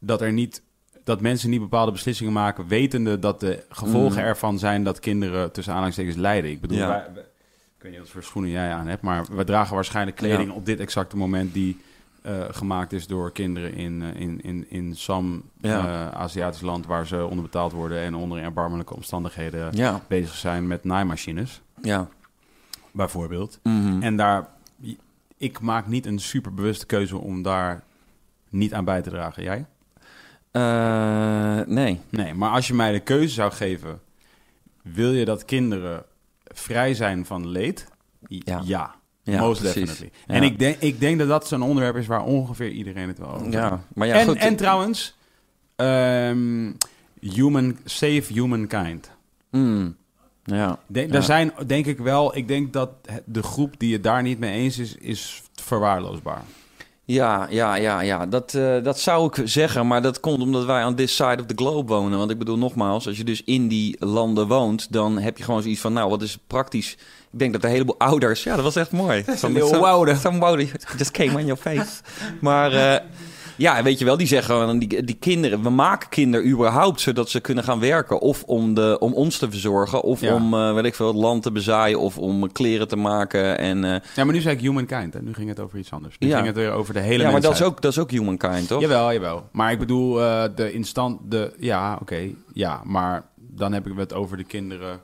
Dat 0.00 0.20
er 0.20 0.32
niet... 0.32 0.62
Dat 1.04 1.20
mensen 1.20 1.50
niet 1.50 1.60
bepaalde 1.60 1.92
beslissingen 1.92 2.32
maken... 2.32 2.68
wetende 2.68 3.18
dat 3.18 3.40
de 3.40 3.64
gevolgen 3.68 4.20
Mm. 4.22 4.26
ervan 4.28 4.58
zijn... 4.58 4.84
dat 4.84 4.98
kinderen 5.00 5.52
tussen 5.52 5.72
aanhalingstekens 5.72 6.16
lijden. 6.16 6.50
Ik 6.50 6.60
bedoel, 6.60 6.78
Ja. 6.78 6.88
wij- 6.88 7.06
wij- 7.14 7.24
ik 7.78 7.84
weet 7.84 7.92
niet 7.92 8.00
wat 8.00 8.10
voor 8.10 8.22
schoenen 8.22 8.50
jij 8.50 8.72
aan 8.72 8.86
hebt... 8.86 9.02
maar 9.02 9.24
we 9.36 9.44
dragen 9.44 9.74
waarschijnlijk 9.74 10.16
kleding 10.16 10.48
Ja. 10.48 10.54
op 10.54 10.66
dit 10.66 10.80
exacte 10.80 11.16
moment... 11.16 11.54
die 11.54 11.80
eh, 12.22 12.44
gemaakt 12.50 12.92
is 12.92 13.06
door 13.06 13.32
kinderen 13.32 13.74
in, 13.74 14.02
eh, 14.02 14.20
in, 14.20 14.40
in, 14.42 14.66
in 14.70 14.96
some 14.96 15.40
Ja. 15.60 16.08
eh, 16.10 16.18
Aziatisch 16.20 16.60
land... 16.60 16.86
waar 16.86 17.06
ze 17.06 17.24
onderbetaald 17.26 17.72
worden... 17.72 17.98
en 17.98 18.14
onder 18.14 18.42
erbarmelijke 18.42 18.94
omstandigheden 18.94 19.76
Ja, 19.76 20.00
bezig 20.08 20.34
zijn 20.34 20.66
met 20.66 20.84
naaimachines, 20.84 21.60
ja. 21.82 22.08
bijvoorbeeld. 22.92 23.58
Mhm. 23.62 24.02
En 24.02 24.16
daar, 24.16 24.48
ik 25.36 25.60
maak 25.60 25.86
niet 25.86 26.06
een 26.06 26.18
super 26.18 26.54
bewuste 26.54 26.86
keuze 26.86 27.16
om 27.16 27.42
daar 27.42 27.82
niet 28.48 28.74
aan 28.74 28.84
bij 28.84 29.02
te 29.02 29.10
dragen. 29.10 29.42
Jij? 29.42 29.66
Eh, 30.50 31.60
nee. 31.66 32.00
Nee, 32.08 32.34
maar 32.34 32.50
als 32.50 32.66
je 32.68 32.74
mij 32.74 32.92
de 32.92 33.00
keuze 33.00 33.34
zou 33.34 33.52
geven, 33.52 34.00
wil 34.82 35.12
je 35.12 35.24
dat 35.24 35.44
kinderen 35.44 36.04
vrij 36.58 36.94
zijn 36.94 37.26
van 37.26 37.48
leed? 37.48 37.86
Ja, 38.26 38.62
Ja. 38.64 38.96
Ja, 39.22 39.40
most 39.40 39.60
precies. 39.60 39.74
definitely. 39.74 40.10
En 40.26 40.42
ik 40.42 40.58
denk, 40.58 40.76
ik 40.78 41.00
denk 41.00 41.18
dat 41.18 41.28
dat 41.28 41.48
zo'n 41.48 41.62
onderwerp 41.62 41.96
is 41.96 42.06
waar 42.06 42.24
ongeveer 42.24 42.70
iedereen 42.70 43.08
het 43.08 43.18
wel 43.18 43.28
over 43.28 43.40
heeft. 43.42 43.52
Ja, 43.52 43.80
maar 43.94 44.06
ja, 44.06 44.14
en, 44.14 44.26
goed. 44.26 44.36
en 44.36 44.56
trouwens, 44.56 45.16
ehm, 45.76 46.72
human, 47.20 47.78
save 47.84 48.32
humankind. 48.32 49.10
Mm. 49.50 49.96
Ja. 50.44 50.78
Daar 50.86 51.22
zijn, 51.22 51.52
denk 51.66 51.86
ik 51.86 51.98
wel, 51.98 52.36
ik 52.36 52.48
denk 52.48 52.72
dat 52.72 52.90
de 53.24 53.42
groep 53.42 53.74
die 53.78 53.92
het 53.92 54.02
daar 54.02 54.22
niet 54.22 54.38
mee 54.38 54.52
eens 54.52 54.78
is, 54.78 54.96
is 54.96 55.42
verwaarloosbaar. 55.54 56.42
Ja, 57.10 57.46
ja, 57.50 57.74
ja, 57.74 58.00
ja. 58.00 58.26
Dat, 58.26 58.54
eh, 58.54 58.82
dat 58.82 58.98
zou 59.00 59.26
ik 59.26 59.48
zeggen, 59.48 59.86
maar 59.86 60.02
dat 60.02 60.20
komt 60.20 60.40
omdat 60.40 60.64
wij 60.64 60.82
aan 60.82 60.94
this 60.94 61.16
side 61.16 61.36
of 61.40 61.46
the 61.46 61.54
globe 61.56 61.92
wonen. 61.92 62.18
Want 62.18 62.30
ik 62.30 62.38
bedoel, 62.38 62.58
nogmaals, 62.58 63.06
als 63.06 63.16
je 63.16 63.24
dus 63.24 63.42
in 63.44 63.68
die 63.68 63.96
landen 63.98 64.46
woont, 64.46 64.92
dan 64.92 65.18
heb 65.18 65.38
je 65.38 65.44
gewoon 65.44 65.62
zoiets 65.62 65.80
van, 65.80 65.92
nou, 65.92 66.10
wat 66.10 66.22
is 66.22 66.38
praktisch... 66.46 66.92
Ik 67.32 67.38
denk 67.38 67.52
dat 67.52 67.64
een 67.64 67.70
heleboel 67.70 67.98
ouders... 67.98 68.42
Ja, 68.42 68.54
dat 68.54 68.64
was 68.64 68.76
echt 68.76 68.92
mooi. 68.92 69.24
Zo- 69.36 69.78
wouder. 69.80 70.16
Zo'n 70.16 70.38
wouder 70.38 70.70
just 70.98 71.10
came 71.10 71.34
on 71.34 71.46
your 71.46 71.56
face. 71.60 72.00
Maar 72.40 72.72
eh, 72.72 73.00
ja, 73.58 73.82
weet 73.82 73.98
je 73.98 74.04
wel, 74.04 74.16
die 74.16 74.26
zeggen 74.26 74.54
gewoon, 74.54 74.78
die, 74.78 75.04
die 75.04 75.16
kinderen... 75.20 75.62
We 75.62 75.70
maken 75.70 76.08
kinderen 76.08 76.48
überhaupt 76.50 77.00
zodat 77.00 77.28
ze 77.30 77.40
kunnen 77.40 77.64
gaan 77.64 77.80
werken. 77.80 78.20
Of 78.20 78.42
om, 78.44 78.74
de, 78.74 78.96
om 79.00 79.12
ons 79.14 79.38
te 79.38 79.50
verzorgen, 79.50 80.02
of 80.02 80.20
Ja. 80.20 80.34
om, 80.34 80.54
eh 80.54 80.74
weet 80.74 80.84
ik 80.84 80.94
veel, 80.94 81.06
het 81.06 81.16
land 81.16 81.42
te 81.42 81.52
bezaaien... 81.52 82.00
of 82.00 82.18
om 82.18 82.52
kleren 82.52 82.88
te 82.88 82.96
maken 82.96 83.58
en... 83.58 83.84
eh, 83.84 83.90
Ja, 84.14 84.24
maar 84.24 84.34
nu 84.34 84.40
zei 84.40 84.54
ik 84.54 84.60
humankind 84.60 85.14
en 85.14 85.24
nu 85.24 85.34
ging 85.34 85.48
het 85.48 85.60
over 85.60 85.78
iets 85.78 85.92
anders. 85.92 86.16
Nu 86.18 86.28
Ja. 86.28 86.34
ging 86.34 86.46
het 86.46 86.56
weer 86.56 86.72
over 86.72 86.94
de 86.94 87.00
hele 87.00 87.22
ja, 87.22 87.30
maar 87.30 87.40
dat 87.40 87.52
is, 87.54 87.62
ook, 87.62 87.82
dat 87.82 87.92
is 87.92 87.98
ook 87.98 88.10
humankind, 88.10 88.68
toch? 88.68 88.80
Jawel, 88.80 89.12
jawel. 89.12 89.48
Maar 89.52 89.72
ik 89.72 89.78
bedoel, 89.78 90.20
eh, 90.22 90.44
de 90.54 90.72
instant... 90.72 91.20
De, 91.30 91.52
ja, 91.58 91.98
oké. 92.00 92.28
ja, 92.52 92.80
maar 92.84 93.22
dan 93.36 93.72
heb 93.72 93.86
ik 93.86 93.92
het 93.96 94.14
over 94.14 94.36
de 94.36 94.44
kinderen... 94.44 95.00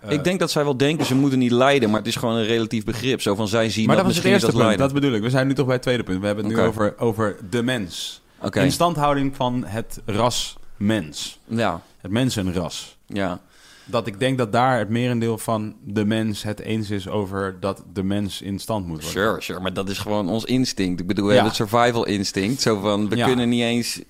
eh, 0.00 0.10
ik 0.12 0.24
denk 0.24 0.38
dat 0.40 0.50
zij 0.50 0.64
wel 0.64 0.76
denken 0.76 1.06
ze 1.06 1.14
moeten 1.14 1.38
niet 1.38 1.50
lijden, 1.50 1.90
maar 1.90 1.98
het 1.98 2.08
is 2.08 2.16
gewoon 2.16 2.36
een 2.36 2.46
relatief 2.46 2.84
begrip. 2.84 3.20
Zo 3.22 3.34
van 3.34 3.48
zij 3.48 3.70
zien 3.70 3.86
maar 3.86 3.96
dat, 3.96 4.04
dat 4.04 4.14
was 4.14 4.24
het 4.24 4.32
misschien 4.32 4.32
eerste 4.32 4.46
dat 4.46 4.54
punt, 4.54 4.66
lijden. 4.66 4.84
dat 4.86 4.94
bedoel 4.94 5.16
ik. 5.16 5.22
We 5.22 5.30
zijn 5.30 5.46
nu 5.46 5.54
toch 5.54 5.64
bij 5.66 5.74
het 5.74 5.82
tweede 5.82 6.02
punt. 6.02 6.20
We 6.20 6.26
hebben 6.26 6.44
het 6.44 6.54
nu 6.54 6.60
over, 6.60 6.94
over 6.98 7.36
de 7.50 7.62
mens. 7.62 8.20
Oké, 8.42 8.60
Instandhouding 8.60 9.36
van 9.36 9.64
het 9.66 10.00
ras 10.06 10.56
mens. 10.76 11.38
ja, 11.44 11.82
Het 12.00 12.10
mensenras. 12.10 12.96
ja, 13.06 13.40
Dat 13.90 14.06
ik 14.06 14.18
denk 14.18 14.38
dat 14.38 14.52
daar 14.52 14.78
het 14.78 14.88
merendeel 14.88 15.38
van 15.38 15.76
de 15.84 16.04
mens 16.04 16.42
het 16.42 16.60
eens 16.60 16.90
is 16.90 17.08
over 17.08 17.56
dat 17.60 17.84
de 17.92 18.02
mens 18.02 18.42
in 18.42 18.58
stand 18.58 18.86
moet 18.86 19.02
worden. 19.02 19.10
sure, 19.22 19.40
sure. 19.40 19.60
Maar 19.60 19.72
dat 19.72 19.88
is 19.88 19.98
gewoon 19.98 20.28
ons 20.28 20.44
instinct. 20.44 21.00
Ik 21.00 21.06
bedoel, 21.06 21.32
Ja. 21.32 21.44
het 21.44 21.54
survival 21.54 22.06
instinct. 22.06 22.60
Zo 22.60 22.80
van, 22.80 23.08
we 23.08 23.16
Ja. 23.16 23.26
kunnen 23.26 23.48
niet 23.48 23.62
eens... 23.62 24.00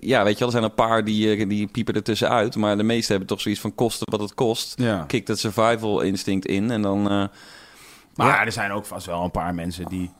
Ja, 0.00 0.24
weet 0.24 0.32
je 0.32 0.38
wel, 0.38 0.48
er 0.48 0.50
zijn 0.50 0.64
een 0.64 0.74
paar 0.74 1.04
die, 1.04 1.36
eh, 1.36 1.48
die 1.48 1.66
piepen 1.66 1.94
er 1.94 2.02
tussenuit. 2.02 2.56
Maar 2.56 2.76
de 2.76 2.82
meeste 2.82 3.10
hebben 3.10 3.28
toch 3.28 3.40
zoiets 3.40 3.60
van 3.60 3.74
kosten 3.74 4.06
wat 4.10 4.20
het 4.20 4.34
kost. 4.34 4.74
Ja. 4.76 5.04
Kikt 5.06 5.28
het 5.28 5.38
survival 5.38 6.00
instinct 6.00 6.46
in 6.46 6.70
en 6.70 6.82
dan... 6.82 7.10
eh, 7.10 7.24
Maar 8.14 8.26
Ja. 8.26 8.44
er 8.44 8.52
zijn 8.52 8.72
ook 8.72 8.84
vast 8.86 9.06
wel 9.06 9.24
een 9.24 9.30
paar 9.30 9.54
mensen 9.54 9.84
die 9.86 10.10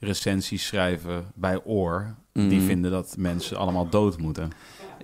recensies 0.00 0.66
schrijven 0.66 1.24
bij 1.34 1.60
Oor. 1.64 2.14
Die 2.32 2.44
Mhm. 2.58 2.66
vinden 2.66 2.90
dat 2.90 3.14
mensen 3.18 3.56
allemaal 3.56 3.88
dood 3.88 4.18
moeten. 4.18 4.50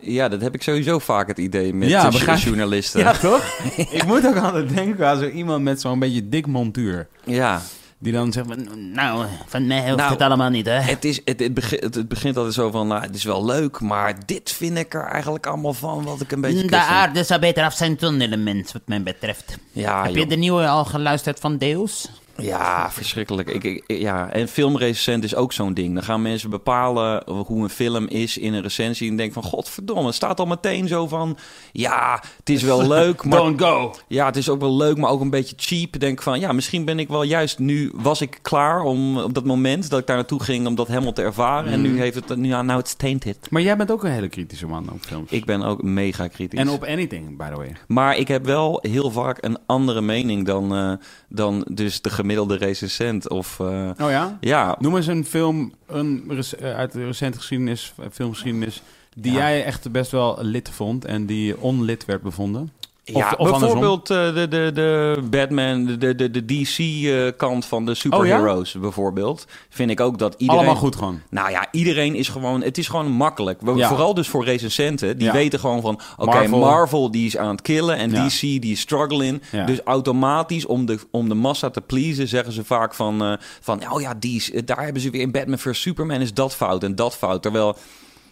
Ja, 0.04 0.28
dat 0.28 0.40
heb 0.40 0.54
ik 0.54 0.62
sowieso 0.62 0.98
vaak 0.98 1.28
het 1.28 1.38
idee 1.38 1.74
met 1.74 1.88
Ja, 1.88 2.08
begrijp 2.08 2.38
journalisten. 2.38 3.00
Ja, 3.00 3.12
toch? 3.12 3.44
ik 3.90 4.04
moet 4.06 4.26
ook 4.26 4.36
altijd 4.36 4.74
denken 4.74 5.08
aan 5.08 5.18
zo 5.18 5.28
iemand 5.28 5.62
met 5.62 5.80
zo'n 5.80 5.98
beetje 5.98 6.28
dik 6.28 6.46
montuur. 6.46 7.06
ja. 7.24 7.62
Die 7.98 8.12
dan 8.12 8.32
zegt 8.32 8.46
van, 8.46 8.92
Nou, 8.92 9.26
van 9.46 9.66
mij 9.66 9.84
hoeft 9.84 9.96
Nou, 9.96 10.12
het 10.12 10.20
allemaal 10.20 10.50
niet, 10.50 10.66
hè? 10.66 10.72
Het, 10.80 11.04
is, 11.04 11.20
het, 11.24 11.40
het, 11.40 11.54
begint, 11.54 11.82
het, 11.82 11.94
het 11.94 12.08
begint 12.08 12.36
altijd 12.36 12.54
zo 12.54 12.70
van, 12.70 12.86
nou, 12.86 13.02
het 13.02 13.14
is 13.14 13.24
wel 13.24 13.44
leuk, 13.44 13.80
maar 13.80 14.14
dit 14.26 14.52
vind 14.52 14.78
ik 14.78 14.94
er 14.94 15.04
eigenlijk 15.04 15.46
allemaal 15.46 15.72
van 15.72 16.04
wat 16.04 16.20
ik 16.20 16.32
een 16.32 16.40
beetje 16.40 16.66
De 16.66 16.76
aarde 16.76 17.24
zou 17.24 17.40
beter 17.40 17.64
af 17.64 17.74
zijn 17.74 17.96
zonder 18.00 18.30
de 18.30 18.36
mens, 18.36 18.72
wat 18.72 18.82
mij 18.84 19.02
betreft. 19.02 19.58
Ja, 19.72 20.04
Heb 20.04 20.14
je 20.14 20.26
de 20.26 20.36
nieuwe 20.36 20.66
al 20.66 20.84
geluisterd 20.84 21.40
van 21.40 21.56
Deus? 21.56 22.10
Ja, 22.36 22.90
verschrikkelijk. 22.90 23.48
Ik, 23.50 23.84
ja. 23.86 24.30
En 24.30 24.48
filmrecensent 24.48 25.24
is 25.24 25.34
ook 25.34 25.52
zo'n 25.52 25.74
ding. 25.74 25.94
Dan 25.94 26.02
gaan 26.02 26.22
mensen 26.22 26.50
bepalen 26.50 27.22
hoe 27.46 27.62
een 27.62 27.68
film 27.70 28.06
is 28.08 28.38
in 28.38 28.54
een 28.54 28.62
recensie. 28.62 29.10
En 29.10 29.16
denken 29.16 29.42
van, 29.42 29.50
godverdomme, 29.50 30.06
het 30.06 30.14
staat 30.14 30.40
al 30.40 30.46
meteen 30.46 30.88
zo 30.88 31.06
van... 31.08 31.36
Ja, 31.72 32.22
het 32.38 32.50
is 32.50 32.62
wel 32.62 32.86
leuk, 32.96 33.24
maar... 33.24 33.38
don't 33.38 33.60
go. 33.60 33.94
Ja, 34.08 34.26
het 34.26 34.36
is 34.36 34.48
ook 34.48 34.60
wel 34.60 34.76
leuk, 34.76 34.96
maar 34.96 35.10
ook 35.10 35.20
een 35.20 35.30
beetje 35.30 35.54
cheap. 35.58 36.00
Denk 36.00 36.22
van, 36.22 36.40
ja, 36.40 36.52
misschien 36.52 36.84
ben 36.84 36.98
ik 36.98 37.08
wel 37.08 37.22
juist 37.22 37.58
nu... 37.58 37.92
Was 37.94 38.20
ik 38.20 38.38
klaar 38.42 38.82
om 38.82 39.18
op 39.18 39.34
dat 39.34 39.44
moment 39.44 39.90
dat 39.90 40.00
ik 40.00 40.06
daar 40.06 40.16
naartoe 40.16 40.42
ging 40.42 40.66
om 40.66 40.74
dat 40.74 40.88
helemaal 40.88 41.12
te 41.12 41.22
ervaren. 41.22 41.72
En 41.72 41.80
Mm. 41.84 41.92
nu 41.92 41.98
heeft 41.98 42.14
het... 42.14 42.36
Nu, 42.36 42.48
ja, 42.48 42.62
nou, 42.62 42.80
it's 42.80 42.94
tainted. 42.94 43.38
Maar 43.50 43.62
jij 43.62 43.76
bent 43.76 43.90
ook 43.90 44.04
een 44.04 44.10
hele 44.10 44.28
kritische 44.28 44.66
man 44.66 44.90
op 44.92 45.00
films. 45.00 45.30
Ik 45.30 45.44
ben 45.44 45.62
ook 45.62 45.82
mega 45.82 46.28
kritisch. 46.28 46.58
En 46.58 46.68
op 46.68 46.84
anything, 46.84 47.36
by 47.36 47.48
the 47.48 47.56
way. 47.56 47.72
Maar 47.86 48.16
ik 48.16 48.28
heb 48.28 48.44
wel 48.44 48.78
heel 48.82 49.10
vaak 49.10 49.38
een 49.40 49.58
andere 49.66 50.00
mening 50.00 50.46
dan, 50.46 50.74
eh, 50.74 50.92
dan 51.28 51.66
dus 51.70 52.00
de 52.02 52.10
gemiddelde 52.24 52.56
recensent. 52.56 53.28
Of 53.28 53.60
eh, 53.60 53.90
Oh 54.00 54.10
ja? 54.10 54.38
ja, 54.40 54.76
Noem 54.78 54.96
eens 54.96 55.06
een 55.06 55.24
film 55.24 55.72
een 55.86 56.24
rec- 56.28 56.52
eh, 56.52 56.74
uit 56.76 56.92
de 56.92 57.04
recente 57.04 57.38
geschiedenis, 57.38 57.92
eh, 57.98 58.04
filmgeschiedenis, 58.12 58.82
die 59.16 59.32
Ja. 59.32 59.38
jij 59.38 59.64
echt 59.64 59.90
best 59.92 60.10
wel 60.10 60.38
lid 60.40 60.70
vond 60.70 61.04
en 61.04 61.26
die 61.26 61.60
onlid 61.60 62.04
werd 62.04 62.22
bevonden. 62.22 62.70
Of- 63.12 63.16
ja 63.16 63.34
of 63.36 63.50
bijvoorbeeld 63.50 64.10
eh, 64.10 64.34
de, 64.34 64.48
de, 64.48 64.70
de 64.74 65.22
Batman, 65.30 65.86
de, 65.86 66.14
de, 66.14 66.30
de 66.30 66.44
DC-kant 66.44 67.64
van 67.64 67.84
de 67.86 67.94
superheroes 67.94 68.72
bijvoorbeeld. 68.72 69.46
Vind 69.68 69.90
ik 69.90 70.00
ook 70.00 70.18
dat 70.18 70.34
iedereen... 70.38 70.60
Allemaal 70.60 70.80
goed 70.80 70.96
gewoon. 70.96 71.20
Nou 71.30 71.50
ja, 71.50 71.68
iedereen 71.70 72.14
is 72.14 72.28
gewoon... 72.28 72.62
Het 72.62 72.78
is 72.78 72.88
gewoon 72.88 73.10
makkelijk. 73.10 73.60
Ja. 73.74 73.88
Vooral 73.88 74.14
dus 74.14 74.28
voor 74.28 74.44
recensenten. 74.44 75.18
Die 75.18 75.30
weten 75.30 75.58
gewoon 75.60 75.80
van... 75.80 76.00
Oké, 76.16 76.30
Marvel. 76.30 76.58
Marvel. 76.58 77.10
die 77.10 77.26
is 77.26 77.36
aan 77.36 77.50
het 77.50 77.62
killen. 77.62 77.96
En. 77.96 78.10
DC 78.10 78.40
die 78.40 78.72
is 78.72 78.80
struggling. 78.80 79.42
Dus 79.66 79.80
automatisch 79.84 80.66
om 80.66 80.86
de, 80.86 80.98
om 81.10 81.28
de 81.28 81.34
massa 81.34 81.70
te 81.70 81.80
pleasen... 81.80 82.28
zeggen 82.28 82.52
ze 82.52 82.64
vaak 82.64 82.94
van... 82.94 83.22
eh, 83.24 83.32
van 83.60 83.92
oh 83.92 84.00
ja, 84.00 84.14
die 84.18 84.64
daar 84.64 84.84
hebben 84.84 85.02
ze 85.02 85.10
weer 85.10 85.20
in 85.20 85.32
Batman 85.32 85.58
vs. 85.58 85.80
Superman 85.80 86.20
is 86.20 86.34
dat 86.34 86.54
fout 86.54 86.82
en 86.82 86.94
dat 86.94 87.16
fout. 87.16 87.42
Terwijl... 87.42 87.76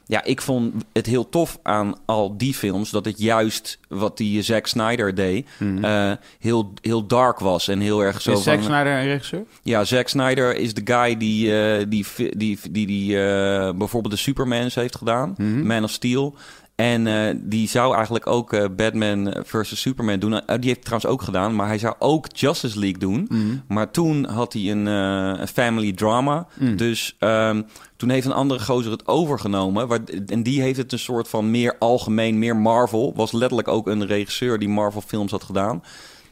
Ja, 0.07 0.25
ik 0.25 0.41
vond 0.43 0.75
het 0.93 1.07
heel 1.07 1.29
tof 1.29 1.59
aan 1.63 1.95
al 2.05 2.37
die 2.37 2.55
films... 2.55 2.91
dat 2.91 3.05
het 3.05 3.19
juist 3.19 3.79
wat 3.89 4.17
die 4.17 4.43
Zack 4.43 4.67
Snyder 4.67 5.15
deed... 5.15 5.49
eh, 5.83 6.13
heel, 6.39 6.73
heel 6.81 7.07
dark 7.07 7.39
was 7.39 7.69
en 7.69 7.81
heel 7.81 8.01
erg 8.01 8.21
zo 8.21 8.31
Mhm. 8.31 8.39
Is 8.39 8.45
Zack. 8.45 8.63
Snyder 8.63 8.93
een 8.93 9.05
regisseur? 9.05 9.45
Ja, 9.63 9.85
Zack 9.85 10.09
Snyder 10.09 10.57
is 10.57 10.75
de 10.75 10.83
guy 10.85 11.17
die, 11.17 11.61
eh, 11.61 11.85
die, 11.89 12.07
die, 12.37 12.59
die, 12.71 12.87
die 12.87 13.19
eh, 13.25 13.73
bijvoorbeeld 13.75 14.15
de 14.15 14.21
Supermans 14.21 14.75
heeft 14.75 14.97
gedaan. 14.97 15.35
Mhm. 15.37 15.67
Man 15.67 15.85
of 15.85 15.91
Steel. 15.91 16.35
En 16.75 17.07
eh, 17.07 17.35
die 17.37 17.69
zou 17.69 17.95
eigenlijk 17.95 18.27
ook 18.27 18.53
eh, 18.53 18.65
Batman 18.77 19.35
versus 19.45 19.81
Superman 19.81 20.19
doen. 20.19 20.33
Eh, 20.33 20.41
die 20.47 20.55
heeft 20.65 20.69
het 20.77 20.85
trouwens 20.85 21.11
ook 21.13 21.23
gedaan, 21.23 21.55
maar 21.55 21.67
hij 21.67 21.79
zou 21.79 21.95
ook 21.99 22.27
Justice 22.35 22.79
League 22.79 22.99
doen. 22.99 23.27
Mm. 23.29 23.63
Maar 23.69 23.91
toen 23.91 24.25
had 24.25 24.53
hij 24.53 24.71
een, 24.71 24.87
eh, 24.89 25.41
een 25.41 25.49
family 25.49 25.93
drama. 25.93 26.47
Mm. 26.59 26.77
Dus 26.77 27.17
ehm, 27.19 27.63
toen 28.03 28.11
heeft 28.11 28.27
een 28.27 28.33
andere 28.33 28.61
gozer 28.61 28.91
het 28.93 29.07
overgenomen. 29.07 29.89
Waar, 29.89 30.01
en 30.27 30.43
die 30.43 30.61
heeft 30.63 30.79
het 30.79 30.93
een 30.93 30.99
soort 30.99 31.29
van 31.29 31.51
meer 31.51 31.77
algemeen, 31.79 32.39
meer 32.39 32.57
Marvel. 32.57 33.13
Was 33.17 33.33
letterlijk 33.33 33.69
ook 33.69 33.87
een 33.87 34.07
regisseur 34.07 34.59
die 34.59 34.69
Marvel 34.69 35.01
films 35.01 35.31
had 35.31 35.43
gedaan. 35.43 35.83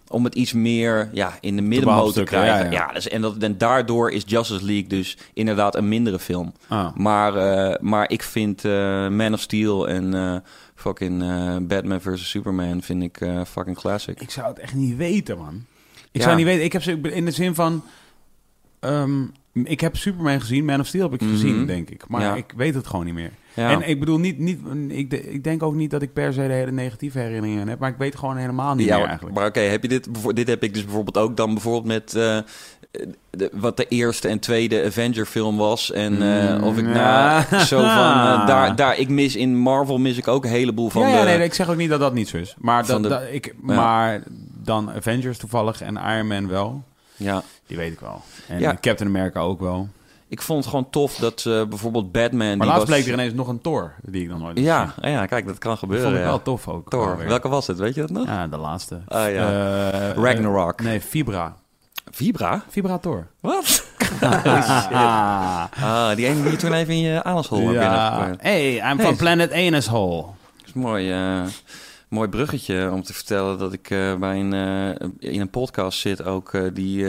Om 0.09 0.25
het 0.25 0.35
iets 0.35 0.53
meer 0.53 1.11
ja, 1.13 1.33
in 1.41 1.57
de 1.57 1.63
middenmoot 1.63 2.15
te 2.15 2.23
krijgen. 2.23 2.65
ja, 2.65 2.71
Ja, 2.73 2.87
ja. 2.87 2.93
dus, 2.93 3.09
en, 3.09 3.21
dat, 3.21 3.37
en 3.39 3.59
daardoor 3.59 4.11
is 4.11 4.23
Justice 4.27 4.65
League 4.65 4.87
dus 4.89 5.17
inderdaad 5.35 5.77
een 5.77 5.89
mindere 5.89 6.19
film. 6.19 6.53
Ah. 6.69 6.95
Maar, 6.95 7.37
eh, 7.37 7.81
maar 7.81 8.11
ik 8.11 8.23
vind 8.23 8.65
eh, 8.65 9.09
Man 9.09 9.33
of 9.33 9.41
Steel 9.41 9.89
en 9.89 10.15
eh, 10.15 10.37
fucking 10.75 11.23
eh, 11.23 11.57
Batman 11.61 12.01
vs. 12.01 12.29
Superman 12.31 12.83
vind 12.83 13.03
ik 13.03 13.21
eh, 13.21 13.41
fucking 13.45 13.77
classic. 13.77 14.21
Ik 14.21 14.31
zou 14.31 14.49
het 14.49 14.59
echt 14.59 14.75
niet 14.75 14.97
weten, 14.97 15.39
man. 15.39 15.65
Ik 16.11 16.21
Ja. 16.21 16.23
zou 16.23 16.37
niet 16.37 16.47
weten. 16.47 16.65
Ik 16.65 16.73
heb 16.73 16.83
ze 16.83 17.01
in 17.01 17.25
de 17.25 17.31
zin 17.31 17.55
van. 17.55 17.83
ehm, 18.81 19.23
ik 19.53 19.81
heb 19.81 19.97
Superman 19.97 20.41
gezien, 20.41 20.65
Man 20.65 20.81
of 20.81 20.87
Steel 20.87 21.03
heb 21.03 21.13
ik 21.13 21.21
Mhm. 21.21 21.31
gezien, 21.31 21.67
denk 21.67 21.91
ik. 21.91 22.09
Maar 22.09 22.21
Ja. 22.21 22.35
ik 22.35 22.53
weet 22.57 22.75
het 22.75 22.87
gewoon 22.87 23.05
niet 23.05 23.15
meer. 23.15 23.31
Ja. 23.55 23.71
En 23.71 23.89
ik 23.89 23.99
bedoel, 24.01 24.19
niet, 24.19 24.39
niet, 24.39 24.59
ik, 24.89 25.11
de- 25.11 25.33
ik 25.33 25.45
denk 25.45 25.63
ook 25.63 25.75
niet 25.75 25.91
dat 25.91 26.03
ik 26.03 26.13
per 26.13 26.33
se 26.33 26.47
de 26.47 26.53
hele 26.53 26.73
negatieve 26.73 27.19
herinneringen 27.19 27.69
heb. 27.69 27.79
Maar 27.79 27.91
ik 27.91 27.97
weet 27.99 28.17
gewoon 28.17 28.37
helemaal 28.37 28.75
niet 28.75 28.87
ja, 28.87 28.97
meer 28.99 29.07
eigenlijk. 29.07 29.37
Maar 29.37 29.47
oké, 29.47 29.61
heb 29.61 29.83
je 29.83 29.89
dit? 29.89 30.09
Dit 30.35 30.49
heb 30.49 30.63
ik 30.63 30.75
dus 30.75 30.85
bijvoorbeeld 30.85 31.19
ook 31.19 31.37
dan 31.37 31.53
bijvoorbeeld 31.53 31.85
met 31.85 32.15
eh, 32.15 32.39
de, 33.31 33.51
wat 33.53 33.77
de 33.77 33.87
eerste 33.89 34.29
en 34.29 34.39
tweede 34.39 34.85
Avenger 34.85 35.27
film 35.27 35.57
was 35.57 35.93
en 35.93 36.23
eh, 36.23 36.57
Mm, 36.57 36.63
of 36.63 36.79
ik 36.79 36.87
ja. 36.95 37.45
nou 37.51 37.63
zo 37.65 37.79
van 37.79 37.89
eh, 37.89 38.47
daar, 38.53 38.77
daar 38.77 38.99
ik 38.99 39.09
mis 39.09 39.37
in 39.37 39.57
Marvel 39.59 39.99
mis 39.99 40.17
ik 40.19 40.29
ook 40.29 40.45
een 40.45 40.51
heleboel 40.51 40.89
van 40.91 41.03
ja, 41.03 41.09
ja, 41.09 41.21
de, 41.25 41.25
nee, 41.31 41.43
ik 41.45 41.55
zeg 41.55 41.69
ook 41.69 41.77
niet 41.77 41.91
dat 41.91 42.01
dat 42.01 42.15
niet 42.15 42.29
zo 42.29 42.37
is. 42.37 42.55
Maar, 42.59 42.87
dat- 42.87 43.23
ik, 43.31 43.55
maar 43.61 44.23
dan 44.63 44.91
Avengers 44.91 45.39
toevallig 45.39 45.81
en 45.83 45.97
Iron 45.97 46.27
Man 46.27 46.49
wel. 46.49 46.85
Ja. 47.21 47.43
Die 47.67 47.77
weet 47.77 47.93
ik 47.93 48.01
wel. 48.01 48.23
En 48.49 48.59
Ja. 48.61 48.77
Captain 48.81 49.09
America 49.09 49.41
ook 49.41 49.61
wel. 49.61 49.89
Ik 50.29 50.43
vond 50.43 50.59
het 50.59 50.69
gewoon 50.69 50.91
tof 50.91 51.15
dat 51.17 51.45
eh, 51.47 51.65
bijvoorbeeld 51.65 52.13
Batman 52.13 52.57
Maar 52.57 52.67
laatst 52.67 52.81
was, 52.89 52.89
bleek 52.97 53.07
er 53.07 53.13
ineens 53.13 53.33
nog 53.35 53.49
een 53.49 53.61
Thor, 53.61 53.93
die 54.03 54.23
ik 54.23 54.29
dan 54.29 54.41
nooit 54.41 54.59
ja, 54.59 54.87
gezien. 54.87 55.11
ja, 55.11 55.27
kijk, 55.27 55.47
dat 55.47 55.59
kan 55.59 55.71
Dat 55.71 55.79
gebeuren. 55.79 56.05
vond 56.07 56.17
ik 56.19 56.25
ja. 56.25 56.29
wel 56.31 56.43
tof 56.43 56.69
ook. 56.69 56.91
Thor, 56.91 57.11
alweer. 57.11 57.29
welke 57.29 57.49
was 57.49 57.67
het? 57.67 57.79
Weet 57.79 57.95
je 57.95 58.01
dat 58.01 58.11
nog? 58.11 58.27
Ja, 58.27 58.47
de 58.47 58.57
laatste. 58.57 59.01
Ah, 59.09 59.33
ja. 59.33 59.91
Eh, 59.93 60.23
Ragnarok. 60.23 60.79
eh, 60.81 60.85
nee, 60.87 61.01
Fibra. 61.01 61.57
Vibra? 62.11 62.63
Vibrator. 62.69 63.27
Wat? 63.41 63.85
Ah, 64.21 65.65
Ah, 65.83 66.17
die 66.17 66.27
ene 66.27 66.43
die 66.43 66.51
je 66.51 66.57
toen 66.57 66.73
even 66.73 66.95
in 66.95 67.01
je 67.01 67.23
anashol 67.25 67.59
hebt 67.69 67.73
ja. 67.81 68.31
Hey, 68.39 68.75
I'm 68.77 68.83
Hey. 68.97 69.07
from 69.07 69.17
Planet 69.17 69.53
Anashole. 69.53 70.23
Dat 70.57 70.67
is 70.67 70.73
mooi, 70.73 71.13
mooi 72.11 72.29
bruggetje 72.29 72.91
om 72.93 73.03
te 73.03 73.13
vertellen 73.15 73.59
dat 73.59 73.73
ik 73.73 73.91
eh, 73.91 74.15
bij 74.17 74.41
een, 74.41 74.53
eh, 74.53 75.09
in 75.33 75.41
een 75.41 75.51
podcast 75.51 75.99
zit 75.99 76.23
ook 76.25 76.55
eh, 76.55 76.63
die 76.73 77.07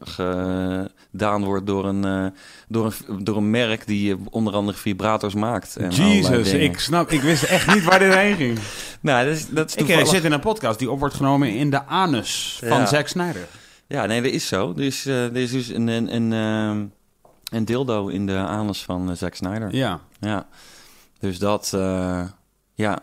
gedaan 0.00 1.44
wordt 1.44 1.66
door 1.66 1.84
een, 1.86 2.32
door 2.68 2.94
een, 3.06 3.24
door 3.24 3.36
een 3.36 3.50
merk 3.50 3.86
die 3.86 4.16
onder 4.30 4.54
andere 4.54 4.78
vibrators 4.78 5.34
maakt. 5.34 5.76
En 5.76 5.90
Jesus, 5.90 6.52
ik 6.52 6.78
snap, 6.78 7.10
ik 7.10 7.20
wist 7.20 7.42
echt 7.42 7.74
niet 7.74 7.84
waar 7.84 7.98
dit 7.98 8.14
heen 8.14 8.36
ging. 8.36 8.58
Nou, 9.00 9.26
dat 9.26 9.34
is, 9.36 9.48
dat 9.48 9.68
is 9.68 9.74
Ik 9.74 9.78
toevallig- 9.86 10.08
zit 10.08 10.24
in 10.24 10.32
een 10.32 10.40
podcast 10.40 10.78
die 10.78 10.90
op 10.90 10.98
wordt 10.98 11.14
genomen 11.14 11.54
in 11.54 11.70
de 11.70 11.84
anus 11.84 12.58
van 12.64 12.78
Ja. 12.78 12.86
Zack 12.86 13.08
Snyder. 13.08 13.46
Ja, 13.86 14.06
nee, 14.06 14.22
dat 14.22 14.32
is 14.32 14.46
zo. 14.46 14.72
Er 14.76 14.82
is, 14.82 15.06
er 15.06 15.36
is 15.36 15.50
dus 15.50 15.68
een, 15.68 15.88
een, 15.88 16.14
een, 16.14 16.32
een 17.50 17.64
dildo 17.64 18.06
in 18.08 18.26
de 18.26 18.36
anus 18.36 18.82
van 18.82 19.16
Zack 19.16 19.34
Snyder. 19.34 19.74
Ja. 19.74 20.00
Ja. 20.20 20.46
Dus 21.20 21.38
dat, 21.38 21.70
ja, 22.74 22.98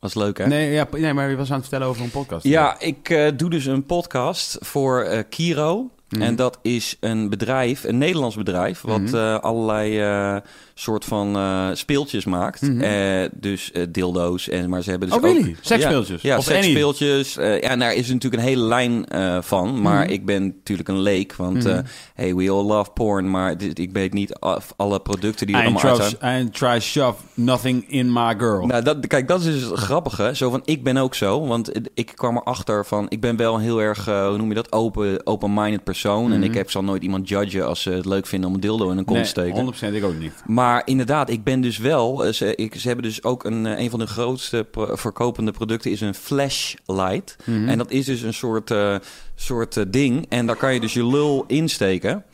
was 0.00 0.14
leuk 0.14 0.38
hè? 0.38 0.46
Nee, 0.46 0.70
ja, 0.72 0.86
nee, 0.90 1.12
maar 1.14 1.30
je 1.30 1.36
was 1.36 1.48
aan 1.50 1.58
het 1.58 1.68
vertellen 1.68 1.86
over 1.88 2.02
een 2.04 2.10
podcast. 2.10 2.44
Ja, 2.44 2.80
ik 2.80 3.08
eh, 3.10 3.26
doe 3.36 3.50
dus 3.50 3.66
een 3.66 3.86
podcast 3.86 4.56
voor 4.60 5.02
eh, 5.02 5.22
Kiro. 5.28 5.90
Mhm. 6.08 6.22
En 6.22 6.36
dat 6.36 6.58
is 6.62 6.96
een 7.00 7.28
bedrijf, 7.28 7.84
een 7.84 7.98
Nederlands 7.98 8.36
bedrijf, 8.36 8.80
wat 8.80 9.00
Mhm. 9.00 9.14
eh, 9.16 9.38
allerlei 9.38 10.40
soort 10.80 11.04
van 11.04 11.36
eh, 11.36 11.68
speeltjes 11.72 12.24
maakt. 12.24 12.60
Mhm. 12.62 12.80
Eh, 12.80 13.28
dus 13.32 13.72
eh, 13.72 13.82
dildo's. 13.88 14.48
En, 14.48 14.68
maar 14.68 14.82
ze 14.82 14.90
hebben 14.90 15.08
dus 15.08 15.18
Oh, 15.18 15.24
ook... 15.24 15.32
really? 15.36 15.56
Seksspeeltjes? 15.60 16.22
Ja, 16.22 16.30
ja 16.32 16.38
Of 16.38 16.44
seksspeeltjes. 16.44 17.34
Ja, 17.34 17.58
en 17.58 17.78
daar 17.78 17.94
is 17.94 18.08
natuurlijk 18.08 18.42
een 18.42 18.48
hele 18.48 18.62
lijn 18.64 19.04
van. 19.42 19.80
Maar 19.80 20.04
Mhm. 20.04 20.12
ik 20.12 20.24
ben 20.26 20.42
natuurlijk 20.46 20.88
een 20.88 21.00
leek. 21.00 21.34
Want 21.36 21.64
Mhm. 21.64 21.82
hey, 22.14 22.34
we 22.34 22.50
all 22.50 22.64
love 22.64 22.90
porn. 22.90 23.30
Maar 23.30 23.56
dit- 23.58 23.78
ik 23.78 23.92
weet 23.92 24.12
niet 24.12 24.34
af 24.34 24.72
alle 24.76 25.00
producten 25.00 25.46
die 25.46 25.56
er 25.56 25.62
allemaal 25.62 25.82
uit 25.84 25.96
zijn. 26.18 26.20
Ain't 26.20 26.54
try 26.54 26.78
shove 26.80 27.22
nothing 27.34 27.84
in 27.88 28.12
my 28.12 28.34
girl. 28.38 28.66
Nou, 28.66 28.82
dat, 28.82 29.06
kijk, 29.06 29.28
dat 29.28 29.40
is 29.40 29.44
dus 29.46 29.62
het 29.62 29.78
grappige. 29.78 30.30
Zo 30.34 30.50
van, 30.50 30.62
ik 30.64 30.82
ben 30.84 30.96
ook 30.96 31.14
zo. 31.14 31.46
Want 31.46 31.70
ik 31.94 32.12
kwam 32.14 32.36
erachter 32.36 32.86
van... 32.86 33.06
Ik 33.08 33.20
ben 33.20 33.36
wel 33.36 33.58
heel 33.58 33.80
erg, 33.82 34.04
hoe 34.04 34.36
noem 34.36 34.48
je 34.48 34.54
dat? 34.54 34.72
Open, 34.72 35.26
open-minded 35.26 35.84
persoon. 35.84 36.32
En 36.32 36.42
ik 36.42 36.54
heb, 36.54 36.70
zal 36.70 36.84
nooit 36.84 37.02
iemand 37.02 37.28
judgen 37.28 37.66
als 37.66 37.82
ze 37.82 37.90
het 37.90 38.04
leuk 38.06 38.26
vinden 38.26 38.48
om 38.48 38.54
een 38.54 38.60
dildo 38.60 38.90
in 38.90 38.98
een 38.98 39.04
kont 39.04 39.16
nee, 39.16 39.22
te 39.24 39.30
steken. 39.30 39.54
100% 39.92 39.94
ik 39.94 40.04
ook 40.04 40.18
niet. 40.18 40.32
Maar 40.46 40.69
inderdaad, 40.84 41.30
ik 41.30 41.44
ben 41.44 41.60
dus 41.60 41.78
wel... 41.78 42.24
eh, 42.24 42.32
Ze, 42.32 42.54
ik, 42.54 42.74
ze 42.74 42.86
hebben 42.86 43.04
dus 43.04 43.22
ook 43.22 43.44
een, 43.44 43.66
eh, 43.66 43.78
een 43.78 43.90
van 43.90 43.98
de 43.98 44.06
grootste 44.06 44.66
pro- 44.70 44.96
verkopende 44.96 45.50
producten... 45.52 45.90
is 45.90 46.00
een 46.00 46.14
flashlight. 46.14 47.36
Mhm. 47.44 47.68
En 47.68 47.78
dat 47.78 47.90
is 47.90 48.04
dus 48.04 48.22
een 48.22 48.34
soort, 48.34 48.70
eh, 48.70 48.96
soort 49.34 49.92
ding. 49.92 50.26
En 50.28 50.46
daar 50.46 50.56
kan 50.56 50.74
je 50.74 50.80
dus 50.80 50.92
je 50.92 51.06
lul 51.06 51.44
insteken. 51.46 52.24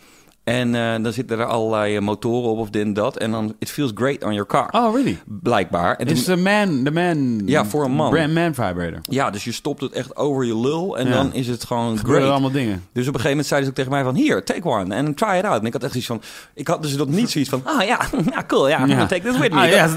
En 0.47 0.75
eh, 0.75 1.03
dan 1.03 1.13
zitten 1.13 1.39
er 1.39 1.45
allerlei 1.45 1.97
eh, 1.97 2.03
motoren 2.03 2.51
op 2.51 2.59
of 2.59 2.71
dit 2.71 2.83
en 2.83 2.93
dat. 2.93 3.17
En 3.17 3.31
dan, 3.31 3.55
it 3.59 3.71
feels 3.71 3.91
great 3.95 4.25
on 4.25 4.31
your 4.33 4.47
car. 4.47 4.69
Oh, 4.71 4.95
really? 4.95 5.19
Blijkbaar. 5.25 5.95
Het 5.99 6.11
is 6.11 6.25
de 6.25 6.37
man, 6.37 6.85
de 6.85 6.91
man... 6.91 7.43
Ja, 7.47 7.65
voor 7.65 7.85
een 7.85 7.91
man. 7.91 8.11
Brand 8.11 8.35
man 8.35 8.55
vibrator. 8.55 8.99
ja, 9.03 9.31
dus 9.31 9.45
je 9.45 9.53
stopt 9.53 9.81
het 9.81 9.93
echt 9.93 10.17
over 10.17 10.45
je 10.45 10.59
lul. 10.59 10.99
En 10.99 11.07
Ja. 11.09 11.13
dan 11.13 11.33
is 11.35 11.47
het 11.47 11.65
gewoon 11.65 11.99
great. 11.99 12.31
allemaal 12.31 12.51
dingen. 12.51 12.85
Dus 12.93 13.09
op 13.09 13.15
een 13.15 13.21
gegeven 13.21 13.29
moment 13.31 13.47
zeiden 13.47 13.69
ze 13.69 13.71
ook 13.71 13.77
tegen 13.87 13.93
mij 13.93 14.03
van... 14.13 14.15
Hier, 14.23 14.45
take 14.45 14.69
one 14.69 14.97
and 14.97 15.17
try 15.17 15.37
it 15.39 15.45
out. 15.45 15.61
En 15.61 15.67
ik 15.67 15.73
had 15.73 15.85
echt 15.85 15.95
iets 15.95 16.07
van... 16.07 16.23
Ik 16.55 16.69
had 16.69 16.83
dus 16.83 16.97
dat 16.97 17.09
niet 17.09 17.31
zoiets 17.31 17.51
van... 17.51 17.61
Ah 17.65 17.87
ja, 17.87 18.01
ja 18.35 18.45
cool. 18.47 18.69
Ja, 18.69 18.81
I'm 18.81 18.89
gonna 18.89 19.07
take 19.07 19.29
this 19.31 19.39
with 19.39 19.53
me. 19.53 19.61
Ah, 19.61 19.69
yes. 19.69 19.95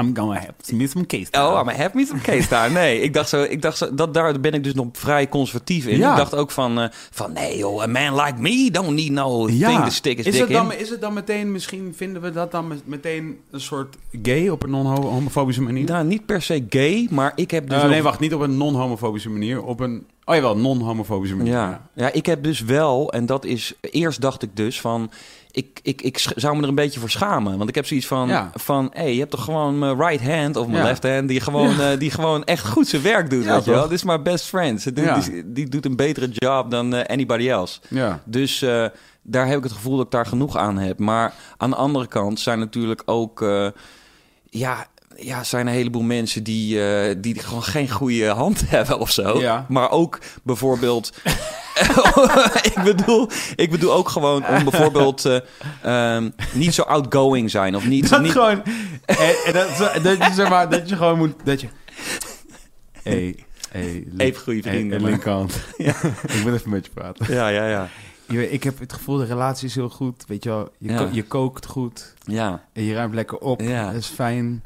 I'm, 0.00 0.16
gonna 0.16 0.34
have 0.34 0.52
me 0.72 0.86
some 0.86 1.06
case. 1.06 1.26
Oh, 1.32 1.40
I'm 1.50 1.54
gonna 1.54 1.72
have 1.72 1.90
me 1.94 2.04
some 2.06 2.20
case 2.20 2.48
time. 2.48 2.68
Nee, 2.80 3.00
ik 3.00 3.14
dacht 3.14 3.28
zo... 3.28 3.42
Ik 3.42 3.62
dacht 3.62 3.76
zo 3.76 3.94
dat, 3.94 4.14
daar 4.14 4.40
ben 4.40 4.52
ik 4.52 4.64
dus 4.64 4.74
nog 4.74 4.86
vrij 4.92 5.28
conservatief 5.28 5.86
in. 5.86 5.98
Ja. 5.98 6.10
Ik 6.10 6.16
dacht 6.16 6.34
ook 6.34 6.50
van... 6.50 6.80
eh, 6.80 6.88
van 7.10 7.32
nee 7.32 7.56
joh, 7.58 7.82
a 7.82 7.86
man 7.86 8.14
like 8.20 8.40
me 8.40 8.70
don't 8.70 8.94
need 8.94 9.10
no 9.10 9.46
thing 9.46 9.84
to 9.84 9.90
stick 9.90 10.18
is 10.18 10.24
dick 10.24 10.34
het, 10.34 10.50
dan, 10.50 10.72
in. 10.72 10.78
is 10.78 10.90
het 10.90 11.00
dan 11.00 11.12
meteen, 11.12 11.52
misschien 11.52 11.92
vinden 11.96 12.22
we 12.22 12.30
dat 12.30 12.50
dan 12.50 12.68
met- 12.68 12.86
meteen 12.86 13.38
een 13.50 13.60
soort 13.60 13.96
gay 14.22 14.48
op 14.48 14.62
een 14.62 14.70
non-homofobische 14.70 15.62
manier? 15.62 15.84
Nou, 15.84 16.04
niet 16.06 16.26
per 16.26 16.42
se 16.42 16.64
gay, 16.68 17.06
maar 17.10 17.32
ik 17.34 17.50
heb 17.50 17.68
dus... 17.68 17.80
Nog- 17.80 17.90
nee, 17.90 18.02
wacht, 18.02 18.20
niet 18.20 18.34
op 18.34 18.40
een 18.40 18.56
non-homofobische 18.56 19.30
manier. 19.30 19.62
Op 19.62 19.80
een, 19.80 20.06
oh 20.24 20.34
jawel, 20.34 20.56
non-homofobische 20.56 21.36
manier. 21.36 21.52
Ja. 21.52 21.88
ja, 21.94 22.12
ik 22.12 22.26
heb 22.26 22.42
dus 22.42 22.60
wel, 22.60 23.12
en 23.12 23.26
dat 23.26 23.44
is... 23.44 23.74
Eerst 23.80 24.20
dacht 24.20 24.42
ik 24.42 24.50
dus 24.56 24.80
van... 24.80 25.10
Ik, 25.54 25.80
ik, 25.82 26.02
ik 26.02 26.18
zou 26.18 26.56
me 26.56 26.62
er 26.62 26.68
een 26.68 26.74
beetje 26.74 27.00
voor 27.00 27.10
schamen. 27.10 27.56
Want 27.58 27.68
ik 27.68 27.74
heb 27.74 27.86
zoiets 27.86 28.06
van... 28.06 28.28
Ja. 28.28 28.50
van 28.54 28.90
hey, 28.92 29.12
je 29.12 29.18
hebt 29.18 29.30
toch 29.30 29.44
gewoon 29.44 29.78
mijn 29.78 29.96
right 30.00 30.24
hand 30.26 30.56
of 30.56 30.66
mijn 30.66 30.78
Ja. 30.78 30.84
left 30.88 31.02
hand... 31.02 31.28
Die 31.28 31.40
gewoon, 31.40 31.80
eh, 31.80 31.98
die 31.98 32.10
gewoon 32.10 32.44
echt 32.44 32.66
goed 32.68 32.88
zijn 32.88 33.02
werk 33.02 33.30
doet, 33.30 33.44
weet 33.44 33.64
je 33.64 33.70
wel. 33.70 33.82
Dit 33.82 33.92
is 33.92 34.04
mijn 34.04 34.22
best 34.22 34.44
friend. 34.46 34.96
Doet- 34.96 35.24
die, 35.24 35.52
die 35.52 35.68
doet 35.68 35.84
een 35.84 35.96
betere 35.96 36.28
job 36.28 36.70
dan 36.70 36.94
eh, 36.94 37.04
anybody 37.06 37.48
else. 37.48 37.80
Ja. 37.88 38.20
Dus 38.24 38.62
eh, 38.62 38.86
daar 39.22 39.46
heb 39.46 39.56
ik 39.56 39.62
het 39.62 39.72
gevoel 39.72 39.96
dat 39.96 40.04
ik 40.04 40.10
daar 40.12 40.26
genoeg 40.26 40.56
aan 40.56 40.78
heb. 40.78 40.98
Maar 40.98 41.34
aan 41.56 41.70
de 41.70 41.76
andere 41.76 42.06
kant 42.06 42.40
zijn 42.40 42.58
natuurlijk 42.58 43.02
ook... 43.04 43.44
ja, 44.50 44.86
ja, 45.16 45.44
zijn 45.44 45.66
een 45.66 45.72
heleboel 45.72 46.02
mensen 46.02 46.42
die, 46.42 46.86
eh, 46.88 47.14
die 47.18 47.38
gewoon 47.38 47.62
geen 47.62 47.90
goede 47.90 48.28
hand 48.28 48.62
hebben 48.70 48.98
of 48.98 49.10
zo. 49.10 49.40
Ja. 49.40 49.66
Maar 49.68 49.90
ook 49.90 50.18
bijvoorbeeld... 50.42 51.12
ik, 52.74 52.80
bedoel, 52.84 53.28
ik 53.56 53.70
bedoel 53.70 53.92
ook 53.92 54.08
gewoon 54.08 54.46
om 54.46 54.64
bijvoorbeeld 54.64 55.24
eh, 55.24 55.36
ehm, 56.16 56.30
niet 56.52 56.74
zo 56.74 56.82
outgoing 56.82 57.50
zijn. 57.50 57.76
Of 57.76 57.86
niet... 57.86 58.08
Dat 58.08 58.22
niet 58.22 58.32
gewoon... 58.32 58.62
en, 59.04 59.16
en 59.44 59.52
dat, 60.02 60.16
je, 60.16 60.30
zeg 60.34 60.48
maar, 60.48 60.70
dat 60.70 60.88
je 60.88 60.96
gewoon 60.96 61.18
moet... 61.18 61.32
Dat 61.44 61.60
je... 61.60 61.68
Hey, 63.02 63.36
hey, 63.70 64.04
Even 64.16 64.42
goede 64.42 64.62
vrienden, 64.62 65.02
Hey, 65.02 65.12
ik 66.36 66.42
wil 66.44 66.54
even 66.54 66.70
met 66.70 66.84
je 66.86 66.90
praten. 66.94 67.34
ja, 67.34 67.48
ja, 67.48 67.68
ja. 67.68 67.88
Je 68.28 68.50
ik 68.50 68.62
heb 68.64 68.78
het 68.78 68.92
gevoel, 68.92 69.16
de 69.16 69.24
relatie 69.24 69.68
is 69.68 69.74
heel 69.74 69.88
goed. 69.88 70.24
Weet 70.28 70.44
je 70.44 70.50
wel, 70.50 70.68
je, 70.78 70.88
Ja. 70.90 70.96
ko- 70.96 71.08
je 71.12 71.22
kookt 71.22 71.66
goed. 71.66 72.14
Ja, 72.26 72.64
En 72.72 72.82
je 72.82 72.94
ruimt 72.94 73.14
lekker 73.14 73.38
op. 73.38 73.60
Ja. 73.60 73.84
Dat 73.92 74.00
is 74.00 74.06
fijn. 74.06 74.64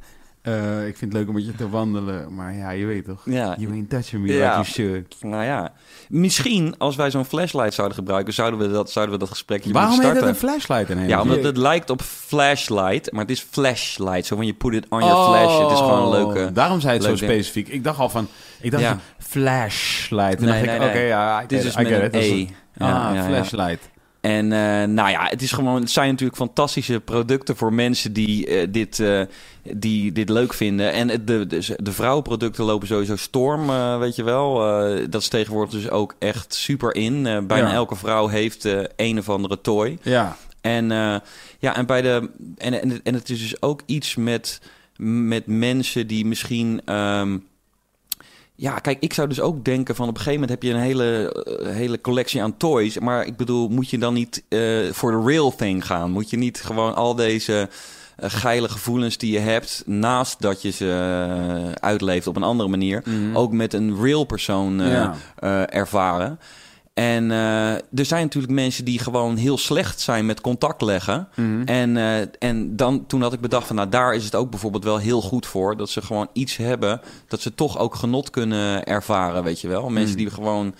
Eh, 0.48 0.86
ik 0.86 0.96
vind 0.96 1.12
het 1.12 1.20
leuk 1.20 1.28
om 1.28 1.34
met 1.34 1.46
je 1.46 1.54
te 1.54 1.68
wandelen. 1.68 2.34
Maar 2.34 2.54
ja, 2.54 2.70
je 2.70 2.86
weet 2.86 3.04
toch? 3.04 3.22
ja. 3.24 3.54
You 3.58 3.72
ain't 3.72 3.90
touching 3.90 4.22
me 4.22 4.32
Ja. 4.32 4.34
like 4.34 4.52
you 4.52 4.64
should. 4.64 5.16
Nou 5.20 5.44
ja, 5.44 5.72
misschien 6.08 6.74
als 6.78 6.96
wij 6.96 7.10
zo'n 7.10 7.24
flashlight 7.24 7.74
zouden 7.74 7.96
gebruiken, 7.96 8.34
zouden 8.34 8.60
we 8.60 8.70
dat, 8.70 8.90
zouden 8.90 9.14
we 9.14 9.20
dat 9.20 9.28
gesprekje 9.30 9.72
Waarom 9.72 9.90
moeten 9.90 10.08
heet 10.10 10.18
starten. 10.18 10.42
dat 10.42 10.50
een 10.50 10.58
flashlight 10.60 10.90
in 10.90 11.08
Ja, 11.08 11.20
omdat 11.22 11.42
het 11.42 11.56
lijkt 11.56 11.90
op 11.90 12.02
flashlight, 12.02 13.12
maar 13.12 13.20
het 13.20 13.30
is 13.30 13.40
flashlight. 13.50 14.26
Zo 14.26 14.36
van 14.36 14.46
je 14.46 14.54
put 14.54 14.74
it 14.74 14.86
on 14.88 14.98
your 15.00 15.24
flash. 15.24 15.58
Het 15.62 15.70
is 15.70 15.78
gewoon 15.78 16.02
een 16.02 16.10
leuke... 16.24 16.48
Oh, 16.48 16.54
Daarom 16.54 16.80
zei 16.80 16.92
het 16.94 17.02
zo 17.02 17.08
ding. 17.08 17.18
specifiek. 17.22 17.68
Ik 17.68 17.84
dacht 17.84 17.98
al 17.98 18.08
van... 18.08 18.28
Ik 18.60 18.70
dacht 18.70 18.82
Ja. 18.82 18.88
van 18.88 19.00
flashlight. 19.18 20.38
En 20.40 20.44
Nee, 20.44 20.52
dacht 20.52 20.64
nee, 20.66 20.74
ik, 20.74 20.80
nee. 20.80 20.88
oké, 20.88 20.98
ja, 20.98 21.38
I 21.38 21.42
Het 21.42 21.52
is 21.52 21.76
met 21.76 21.86
een 21.90 22.14
E. 22.14 22.40
een- 22.40 22.48
ah, 22.78 23.24
flashlight. 23.26 23.88
En 24.28 24.52
eh, 24.52 24.88
nou 24.88 25.10
ja, 25.10 25.26
het, 25.28 25.42
is 25.42 25.52
gewoon, 25.52 25.80
het 25.80 25.90
zijn 25.90 26.08
natuurlijk 26.10 26.38
fantastische 26.38 27.00
producten 27.00 27.56
voor 27.56 27.72
mensen 27.72 28.12
die, 28.12 28.46
eh, 28.46 28.66
dit, 28.70 29.00
eh, 29.00 29.22
die 29.62 30.12
dit 30.12 30.28
leuk 30.28 30.54
vinden. 30.54 30.92
En 30.92 31.06
de, 31.06 31.46
de, 31.46 31.76
de 31.76 31.92
vrouwenproducten 31.92 32.64
lopen 32.64 32.86
sowieso 32.88 33.16
storm, 33.16 33.66
weet 33.98 34.16
je 34.16 34.22
wel. 34.22 34.54
Dat 35.10 35.20
is 35.20 35.28
tegenwoordig 35.28 35.72
dus 35.72 35.90
ook 35.90 36.14
echt 36.18 36.54
super 36.54 36.94
in. 36.94 37.22
Bijna 37.22 37.68
Ja. 37.68 37.72
elke 37.72 37.96
vrouw 37.96 38.26
heeft 38.26 38.68
een 38.96 39.18
of 39.18 39.28
andere 39.28 39.60
toy. 39.60 39.98
Ja. 40.02 40.36
En, 40.60 40.88
ja, 41.58 41.76
en, 41.76 41.86
bij 41.86 42.02
de, 42.02 42.30
en, 42.56 42.82
en, 42.82 43.00
en 43.02 43.14
het 43.14 43.30
is 43.30 43.40
dus 43.40 43.62
ook 43.62 43.80
iets 43.86 44.16
met, 44.16 44.60
met 44.96 45.46
mensen 45.46 46.06
die 46.06 46.26
misschien. 46.26 46.80
ehm, 46.84 47.38
ja, 48.60 48.78
kijk, 48.78 48.96
ik 49.00 49.12
zou 49.12 49.28
dus 49.28 49.40
ook 49.40 49.64
denken 49.64 49.94
van 49.94 50.08
op 50.08 50.14
een 50.16 50.22
gegeven 50.22 50.40
moment 50.40 50.60
heb 50.60 50.70
je 50.70 50.76
een 50.78 50.84
hele, 50.84 51.32
eh, 51.62 51.74
hele 51.74 52.00
collectie 52.00 52.42
aan 52.42 52.56
toys. 52.56 52.98
Maar 52.98 53.26
ik 53.26 53.36
bedoel, 53.36 53.68
moet 53.68 53.90
je 53.90 53.98
dan 53.98 54.14
niet 54.14 54.42
eh, 54.48 54.60
voor 54.90 55.10
de 55.10 55.22
real 55.26 55.54
thing 55.54 55.86
gaan? 55.86 56.10
Moet 56.10 56.30
je 56.30 56.36
niet 56.36 56.62
gewoon 56.64 56.94
al 56.94 57.14
deze 57.14 57.68
eh, 58.16 58.30
geile 58.30 58.68
gevoelens 58.68 59.18
die 59.18 59.32
je 59.32 59.38
hebt, 59.38 59.82
naast 59.86 60.40
dat 60.40 60.62
je 60.62 60.70
ze 60.70 61.74
uitleeft 61.80 62.26
op 62.26 62.36
een 62.36 62.42
andere 62.42 62.68
manier, 62.68 63.02
ook 63.32 63.52
met 63.52 63.72
een 63.72 64.00
real 64.02 64.24
persoon 64.24 64.78
Ja. 64.78 65.14
ervaren? 65.66 66.38
En 66.98 67.30
eh, 67.30 67.72
er 67.72 68.04
zijn 68.04 68.22
natuurlijk 68.22 68.52
mensen 68.52 68.84
die 68.84 68.98
gewoon 68.98 69.36
heel 69.36 69.58
slecht 69.58 70.00
zijn 70.00 70.26
met 70.26 70.40
contact 70.40 70.82
leggen. 70.82 71.28
En, 71.64 71.96
eh, 71.96 72.20
en 72.38 72.76
dan, 72.76 73.06
toen 73.06 73.22
had 73.22 73.32
ik 73.32 73.40
bedacht 73.40 73.66
van, 73.66 73.76
nou 73.76 73.88
daar 73.88 74.14
is 74.14 74.24
het 74.24 74.34
ook 74.34 74.50
bijvoorbeeld 74.50 74.84
wel 74.84 74.98
heel 74.98 75.20
goed 75.20 75.46
voor. 75.46 75.76
Dat 75.76 75.90
ze 75.90 76.02
gewoon 76.02 76.28
iets 76.32 76.56
hebben, 76.56 77.00
dat 77.28 77.40
ze 77.40 77.54
toch 77.54 77.78
ook 77.78 77.94
genot 77.94 78.30
kunnen 78.30 78.84
ervaren, 78.84 79.42
weet 79.42 79.60
je 79.60 79.68
wel. 79.68 79.88
Mensen 79.88 80.16
die 80.16 80.30
gewoon, 80.30 80.74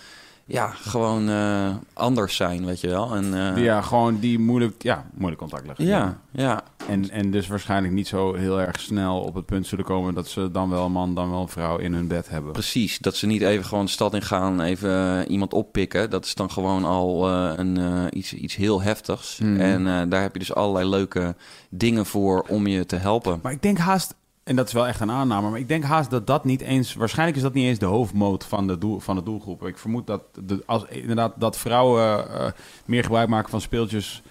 ja, 0.49 0.67
gewoon 0.69 1.29
eh, 1.29 1.75
anders 1.93 2.37
zijn, 2.37 2.65
weet 2.65 2.81
je 2.81 2.89
wel. 2.89 3.15
En, 3.15 3.55
eh, 3.57 3.65
ja, 3.65 3.83
gewoon 3.83 4.19
die 4.19 4.39
moeilijk, 4.39 4.83
ja, 4.83 5.07
moeilijk 5.15 5.41
contact 5.41 5.67
leggen. 5.67 5.85
ja, 5.87 6.19
ja, 6.31 6.63
En, 6.87 7.11
en 7.11 7.31
dus 7.31 7.47
waarschijnlijk 7.47 7.95
niet 7.95 8.09
zo 8.09 8.35
heel 8.35 8.61
erg 8.61 8.81
snel 8.81 9.21
op 9.21 9.35
het 9.35 9.47
punt 9.47 9.67
zullen 9.67 9.85
komen 9.85 10.15
dat 10.15 10.29
ze 10.29 10.51
dan 10.51 10.71
wel 10.71 10.85
een 10.85 10.93
man, 10.93 11.15
dan 11.15 11.31
wel 11.31 11.41
een 11.41 11.49
vrouw 11.49 11.79
in 11.79 11.93
hun 11.95 12.07
bed 12.07 12.29
hebben. 12.29 12.53
precies. 12.53 12.99
Dat 12.99 13.17
ze 13.17 13.27
niet 13.27 13.43
even 13.43 13.65
gewoon 13.65 13.85
de 13.85 13.91
stad 13.91 14.15
in 14.15 14.23
gaan, 14.23 14.61
even 14.61 15.21
eh, 15.21 15.31
iemand 15.31 15.53
oppikken. 15.55 16.11
Dat 16.11 16.25
is 16.25 16.35
dan 16.35 16.51
gewoon 16.51 16.85
al 16.85 17.29
een, 17.31 17.79
iets, 18.19 18.35
iets 18.35 18.57
heel 18.57 18.83
heftigs. 18.83 19.39
Mhm. 19.39 19.61
En 19.61 20.09
daar 20.09 20.23
heb 20.23 20.33
je 20.33 20.39
dus 20.39 20.55
allerlei 20.55 20.89
leuke 20.89 21.37
dingen 21.71 22.07
voor 22.07 22.45
om 22.49 22.67
je 22.67 22.87
te 22.87 22.97
helpen. 22.97 23.39
Maar 23.43 23.53
ik 23.53 23.63
denk 23.63 23.79
haast, 23.79 24.15
en 24.49 24.57
dat 24.57 24.67
is 24.67 24.73
wel 24.73 24.87
echt 24.87 25.01
een 25.01 25.11
aanname, 25.11 25.51
maar 25.51 25.59
ik 25.59 25.69
denk 25.69 25.85
haast 25.85 26.11
dat 26.11 26.27
dat 26.27 26.45
niet 26.45 26.61
eens, 26.61 26.95
waarschijnlijk 26.95 27.37
is 27.37 27.43
dat 27.43 27.55
niet 27.55 27.65
eens 27.65 27.79
de 27.79 27.87
hoofdmoot 27.87 28.45
van 28.45 28.67
de, 28.67 28.79
doel, 28.79 29.01
van 29.01 29.17
de 29.17 29.23
doelgroep. 29.23 29.67
Ik 29.67 29.79
vermoed 29.79 30.07
dat 30.07 30.23
de, 30.43 30.63
als, 30.67 30.85
inderdaad 30.85 31.35
dat 31.37 31.59
vrouwen 31.59 32.31
eh, 32.31 32.51
meer 32.85 33.03
gebruik 33.03 33.29
maken 33.29 33.51
van 33.51 33.61
speeltjes, 33.61 34.23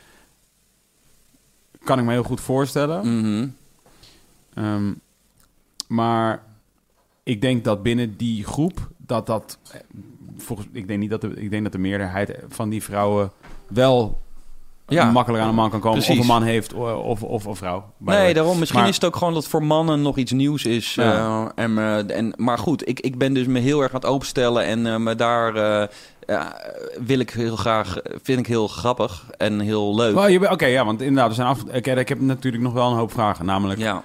kan 1.84 2.00
ik 2.00 2.06
me 2.06 2.12
heel 2.12 2.24
goed 2.24 2.42
voorstellen. 2.42 3.20
Mhm. 3.20 3.48
Ehm, 4.54 4.94
maar 5.88 6.44
ik 7.24 7.42
denk 7.42 7.64
dat 7.64 7.84
binnen 7.84 8.18
die 8.18 8.44
groep 8.44 8.92
dat 8.98 9.26
dat 9.26 9.60
eh, 9.72 9.80
volgens 10.38 10.68
ik 10.72 10.88
denk 10.88 11.00
niet 11.00 11.10
dat 11.10 11.22
de, 11.22 11.34
ik 11.34 11.50
denk 11.50 11.64
dat 11.64 11.72
de 11.72 11.78
meerderheid 11.78 12.44
van 12.48 12.70
die 12.70 12.84
vrouwen 12.84 13.32
wel 13.68 14.22
Ja. 14.88 15.12
makkelijk 15.12 15.44
aan 15.44 15.50
een 15.50 15.56
man 15.56 15.70
kan 15.70 15.80
komen 15.80 15.98
Precies. 15.98 16.16
of 16.16 16.22
een 16.22 16.32
man 16.34 16.44
heeft 16.44 16.74
of 16.74 16.92
of, 17.04 17.24
of 17.24 17.46
een 17.46 17.56
vrouw. 17.56 17.94
Nee, 17.98 18.34
daarom. 18.34 18.60
Misschien 18.60 18.80
Maar- 18.80 18.90
is 18.90 18.96
het 18.96 19.06
ook 19.06 19.16
gewoon 19.16 19.34
dat 19.34 19.48
voor 19.48 19.64
mannen 19.64 20.02
nog 20.02 20.18
iets 20.18 20.32
nieuws 20.32 20.66
is. 20.66 20.94
Ja. 20.96 21.14
eh, 21.56 21.64
en, 21.64 21.78
eh, 21.78 22.18
en, 22.18 22.34
maar 22.38 22.58
goed, 22.58 22.88
ik, 22.88 23.00
ik 23.00 23.18
ben 23.18 23.34
dus 23.34 23.46
me 23.46 23.60
heel 23.60 23.82
erg 23.82 23.90
aan 23.94 24.00
het 24.00 24.10
openstellen. 24.10 24.64
En 24.64 24.88
eh, 24.88 24.96
me 24.98 25.16
daar 25.16 25.56
eh, 25.56 25.88
ja, 26.28 26.56
wil 27.00 27.20
ik 27.20 27.30
heel 27.30 27.56
graag... 27.56 27.98
Vind 28.22 28.40
ik 28.40 28.48
heel 28.48 28.68
grappig 28.68 29.26
en 29.38 29.60
heel 29.60 29.96
leuk. 29.96 30.52
Oké, 30.52 30.66
ja, 30.66 30.86
want 30.86 31.02
inderdaad, 31.02 31.30
er 31.30 31.36
zijn 31.36 31.48
af, 31.48 31.64
ik 31.64 31.86
heb 32.10 32.20
natuurlijk 32.22 32.64
nog 32.64 32.74
wel 32.74 32.90
een 32.92 32.98
hoop 32.98 33.12
vragen. 33.12 33.46
Namelijk, 33.46 33.80
Ja, 33.80 34.04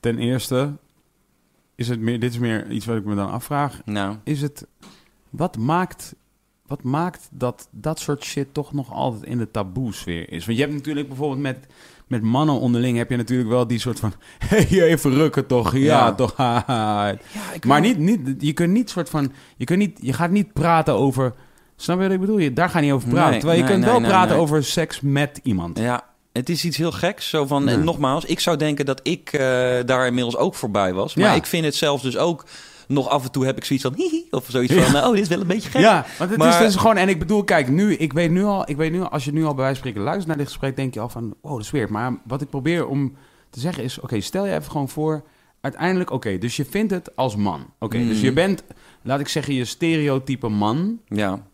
ten 0.00 0.18
eerste, 0.18 0.70
is 1.74 1.88
het 1.88 2.00
meer, 2.00 2.20
dit 2.20 2.32
is 2.32 2.38
meer 2.38 2.70
iets 2.70 2.86
wat 2.86 2.96
ik 2.96 3.04
me 3.04 3.14
dan 3.14 3.30
afvraag. 3.30 3.80
nou... 3.84 4.16
Is 4.24 4.42
het, 4.42 4.66
wat 5.30 5.56
maakt, 5.58 6.14
wat 6.66 6.82
maakt 6.82 7.28
dat 7.30 7.68
dat 7.70 7.98
soort 8.00 8.24
shit 8.24 8.54
toch 8.54 8.72
nog 8.72 8.92
altijd 8.92 9.24
in 9.24 9.38
de 9.38 9.50
taboe-sfeer 9.50 10.32
is? 10.32 10.46
Want 10.46 10.58
je 10.58 10.64
hebt 10.64 10.76
natuurlijk 10.76 11.08
bijvoorbeeld 11.08 11.40
met, 11.40 11.58
met 12.06 12.22
mannen 12.22 12.60
onderling 12.60 12.96
heb 12.98 13.10
je 13.10 13.16
natuurlijk 13.16 13.48
wel 13.48 13.66
die 13.66 13.78
soort 13.78 13.98
van, 14.00 14.12
hey, 14.44 14.66
even 14.82 15.10
rukken 15.14 15.46
toch, 15.46 15.72
ja, 15.76 15.80
Ja. 15.80 16.14
toch, 16.14 16.36
haha. 16.42 17.14
Maar 17.66 17.80
niet, 17.80 17.98
niet, 17.98 18.20
je 18.38 18.52
kunt 18.52 18.72
niet 18.72 18.90
soort 18.90 19.08
van, 19.08 19.32
je 19.56 19.64
kunt 19.64 19.78
niet, 19.78 19.98
je 20.02 20.12
gaat 20.12 20.30
niet 20.30 20.52
praten 20.52 20.94
over, 20.94 21.34
snap 21.76 21.96
je 21.96 22.02
wat 22.02 22.12
ik 22.12 22.20
bedoel? 22.20 22.38
Je, 22.38 22.52
daar 22.52 22.68
ga 22.68 22.78
je 22.78 22.84
niet 22.84 22.94
over 22.94 23.08
praten. 23.08 23.30
Nee, 23.30 23.38
Terwijl 23.38 23.58
je 23.60 23.64
nee, 23.64 23.74
kunt 23.74 23.84
nee, 23.92 24.00
wel 24.00 24.10
praten 24.10 24.36
over 24.36 24.64
seks 24.64 25.00
met 25.00 25.40
iemand. 25.42 25.78
Ja, 25.78 26.04
het 26.32 26.48
is 26.48 26.64
iets 26.64 26.76
heel 26.76 26.92
geks. 26.92 27.28
Zo 27.28 27.46
van, 27.46 27.64
Ja. 27.64 27.70
en 27.70 27.84
nogmaals, 27.84 28.24
ik 28.24 28.40
zou 28.40 28.56
denken 28.56 28.86
dat 28.86 29.00
ik 29.02 29.32
eh, 29.32 29.40
daar 29.86 30.06
inmiddels 30.06 30.36
ook 30.36 30.54
voorbij 30.54 30.92
was. 30.94 31.14
Maar 31.14 31.26
Ja. 31.28 31.34
ik 31.34 31.46
vind 31.46 31.64
het 31.64 31.74
zelfs 31.74 32.02
dus 32.02 32.16
ook... 32.16 32.44
Nog 32.88 33.08
af 33.08 33.24
en 33.24 33.30
toe 33.30 33.44
heb 33.44 33.56
ik 33.56 33.64
zoiets 33.64 33.84
van... 33.84 33.94
Hihi, 33.96 34.24
of 34.30 34.46
zoiets 34.48 34.74
Ja. 34.74 34.82
van... 34.82 35.04
Oh, 35.04 35.12
dit 35.12 35.20
is 35.20 35.28
wel 35.28 35.40
een 35.40 35.46
beetje 35.46 35.70
gek. 35.70 35.80
Ja, 35.80 36.06
want 36.18 36.30
het 36.30 36.38
Maar- 36.38 36.48
is 36.48 36.58
dus 36.58 36.76
gewoon... 36.76 36.96
En 36.96 37.08
ik 37.08 37.18
bedoel, 37.18 37.44
kijk, 37.44 37.68
nu, 37.68 37.94
ik 37.94 38.12
weet 38.12 38.30
nu 38.30 38.44
al... 38.44 38.70
Ik 38.70 38.76
weet 38.76 38.92
nu 38.92 39.00
al, 39.00 39.08
als 39.08 39.24
je 39.24 39.32
nu 39.32 39.44
al 39.44 39.54
bij 39.54 39.64
wijze 39.64 39.80
van 39.80 39.88
spreken 39.88 40.00
luistert 40.02 40.26
naar 40.28 40.36
dit 40.36 40.46
gesprek... 40.46 40.76
denk 40.76 40.94
je 40.94 41.00
al 41.00 41.08
van, 41.08 41.34
wow, 41.42 41.52
dat 41.52 41.60
is 41.60 41.70
weird. 41.70 41.90
Maar 41.90 42.12
wat 42.26 42.40
ik 42.42 42.48
probeer 42.50 42.86
om 42.86 43.16
te 43.50 43.60
zeggen 43.60 43.82
is... 43.84 44.00
Oké, 44.00 44.20
stel 44.20 44.46
je 44.46 44.54
even 44.54 44.70
gewoon 44.70 44.88
voor... 44.88 45.24
Uiteindelijk, 45.60 46.10
oké, 46.10 46.38
dus 46.38 46.56
je 46.56 46.64
vindt 46.64 46.92
het 46.92 47.16
als 47.16 47.36
man. 47.36 47.66
Oké, 47.78 47.98
dus 47.98 48.16
Mhm. 48.16 48.24
je 48.24 48.32
bent, 48.32 48.62
laat 49.02 49.20
ik 49.20 49.28
zeggen, 49.28 49.54
je 49.54 49.64
stereotype 49.64 50.48
man. 50.48 50.98
Ja, 51.06 51.46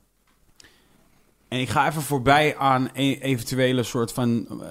En 1.52 1.60
ik 1.60 1.68
ga 1.68 1.88
even 1.88 2.02
voorbij 2.02 2.56
aan 2.56 2.88
e- 2.92 3.18
eventuele 3.20 3.82
soort 3.82 4.12
van 4.12 4.46
eh, 4.50 4.66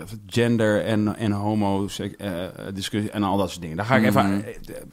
eh, 0.00 0.06
gender 0.26 0.84
en, 0.84 1.16
en 1.16 1.32
homo 1.32 1.86
eh, 1.98 2.30
discussie 2.74 3.10
en 3.10 3.22
al 3.22 3.36
dat 3.36 3.48
soort 3.48 3.60
dingen. 3.60 3.76
Daar 3.76 3.86
ga 3.86 3.96
ik 3.96 4.04
even, 4.04 4.30
Mhm. 4.36 4.42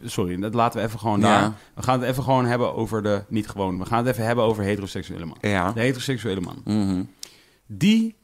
sorry, 0.05 0.35
dat 0.39 0.53
laten 0.53 0.79
we 0.79 0.85
even 0.87 0.99
gewoon 0.99 1.19
Ja. 1.19 1.39
daar. 1.39 1.53
We 1.73 1.83
gaan 1.83 1.99
het 1.99 2.09
even 2.09 2.23
gewoon 2.23 2.45
hebben 2.45 2.75
over 2.75 3.03
de, 3.03 3.23
niet 3.27 3.47
gewoon, 3.49 3.77
we 3.79 3.85
gaan 3.85 3.97
het 4.05 4.07
even 4.13 4.25
hebben 4.25 4.43
over 4.43 4.63
heteroseksuele 4.63 5.25
man. 5.25 5.37
ja. 5.41 5.71
De 5.71 5.79
heteroseksuele 5.79 6.41
man. 6.41 6.61
Mhm. 6.65 7.03
Die 7.67 8.15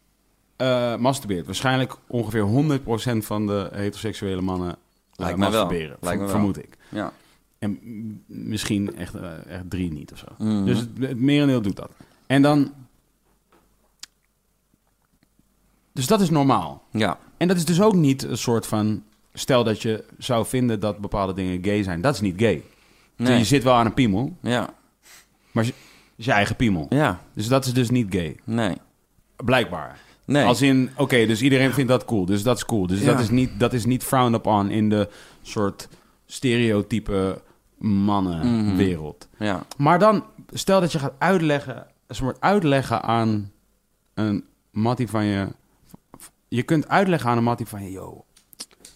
masturbeert. 0.99 1.45
Waarschijnlijk 1.45 1.95
ongeveer 2.07 2.41
100% 2.43 3.25
van 3.25 3.47
de 3.47 3.69
heteroseksuele 3.73 4.41
mannen 4.41 4.75
Lijkt 5.15 5.39
wel. 5.39 5.49
masturberen. 5.49 5.97
Lijkt 5.99 6.19
me 6.19 6.25
wel. 6.25 6.35
vermoed 6.35 6.57
ik. 6.57 6.77
ja. 6.89 7.11
En 7.59 7.79
misschien 8.25 8.95
echt, 8.95 9.13
echt 9.49 9.69
drie 9.69 9.91
niet 9.91 10.11
of 10.11 10.17
zo. 10.17 10.25
Mhm. 10.45 10.65
Dus 10.65 10.79
het, 10.79 10.89
het 10.99 11.19
merendeel 11.19 11.61
doet 11.61 11.75
dat. 11.75 11.89
En 12.27 12.41
dan... 12.41 12.71
Dus 15.97 16.07
dat 16.07 16.21
is 16.21 16.29
normaal. 16.29 16.83
ja. 16.91 17.17
En 17.37 17.47
dat 17.47 17.57
is 17.57 17.65
dus 17.65 17.81
ook 17.81 17.93
niet 17.95 18.23
een 18.23 18.37
soort 18.37 18.67
van... 18.67 19.03
Stel 19.33 19.63
dat 19.63 19.81
je 19.81 20.03
zou 20.17 20.45
vinden 20.45 20.79
dat 20.79 20.97
bepaalde 20.97 21.33
dingen 21.33 21.63
gay 21.63 21.83
zijn. 21.83 22.01
Dat 22.01 22.13
is 22.13 22.21
niet 22.21 22.39
gay. 22.39 22.63
Nee. 23.15 23.37
Je 23.37 23.43
zit 23.43 23.63
wel 23.63 23.73
aan 23.73 23.85
een 23.85 23.93
piemel, 23.93 24.35
Ja. 24.41 24.69
maar 25.51 25.63
het 25.63 25.73
is 26.15 26.25
je 26.25 26.31
eigen 26.31 26.55
piemel. 26.55 26.85
Ja. 26.89 27.21
Dus 27.33 27.47
dat 27.47 27.65
is 27.65 27.73
dus 27.73 27.89
niet 27.89 28.07
gay. 28.13 28.37
Nee. 28.43 28.75
Blijkbaar. 29.45 29.99
Nee. 30.25 30.45
Als 30.45 30.61
in, 30.61 30.89
oké, 30.97 31.25
dus 31.25 31.41
iedereen 31.41 31.73
vindt 31.73 31.89
dat 31.89 32.05
cool. 32.05 32.25
Dus 32.25 32.43
dat 32.43 32.57
is 32.57 32.65
cool. 32.65 32.87
Dus 32.87 32.99
Ja. 32.99 33.05
dat, 33.05 33.19
is 33.19 33.29
niet, 33.29 33.59
dat 33.59 33.73
is 33.73 33.85
niet 33.85 34.03
frowned 34.03 34.33
upon 34.39 34.69
in 34.69 34.89
de 34.89 35.09
soort 35.41 35.87
stereotype 36.25 37.41
mannenwereld. 37.77 39.27
Ja. 39.39 39.65
Maar 39.77 39.99
dan, 39.99 40.23
stel 40.51 40.79
dat 40.79 40.91
je 40.91 40.99
gaat 40.99 41.13
uitleggen, 41.17 41.85
een 42.07 42.15
soort 42.15 42.41
uitleggen 42.41 43.03
aan 43.03 43.51
een 44.13 44.43
mattie 44.71 45.07
van 45.07 45.25
je. 45.25 45.47
Je 46.47 46.63
kunt 46.63 46.87
uitleggen 46.87 47.29
aan 47.29 47.37
een 47.37 47.43
mattie 47.43 47.65
van 47.67 47.91
yo, 47.91 48.25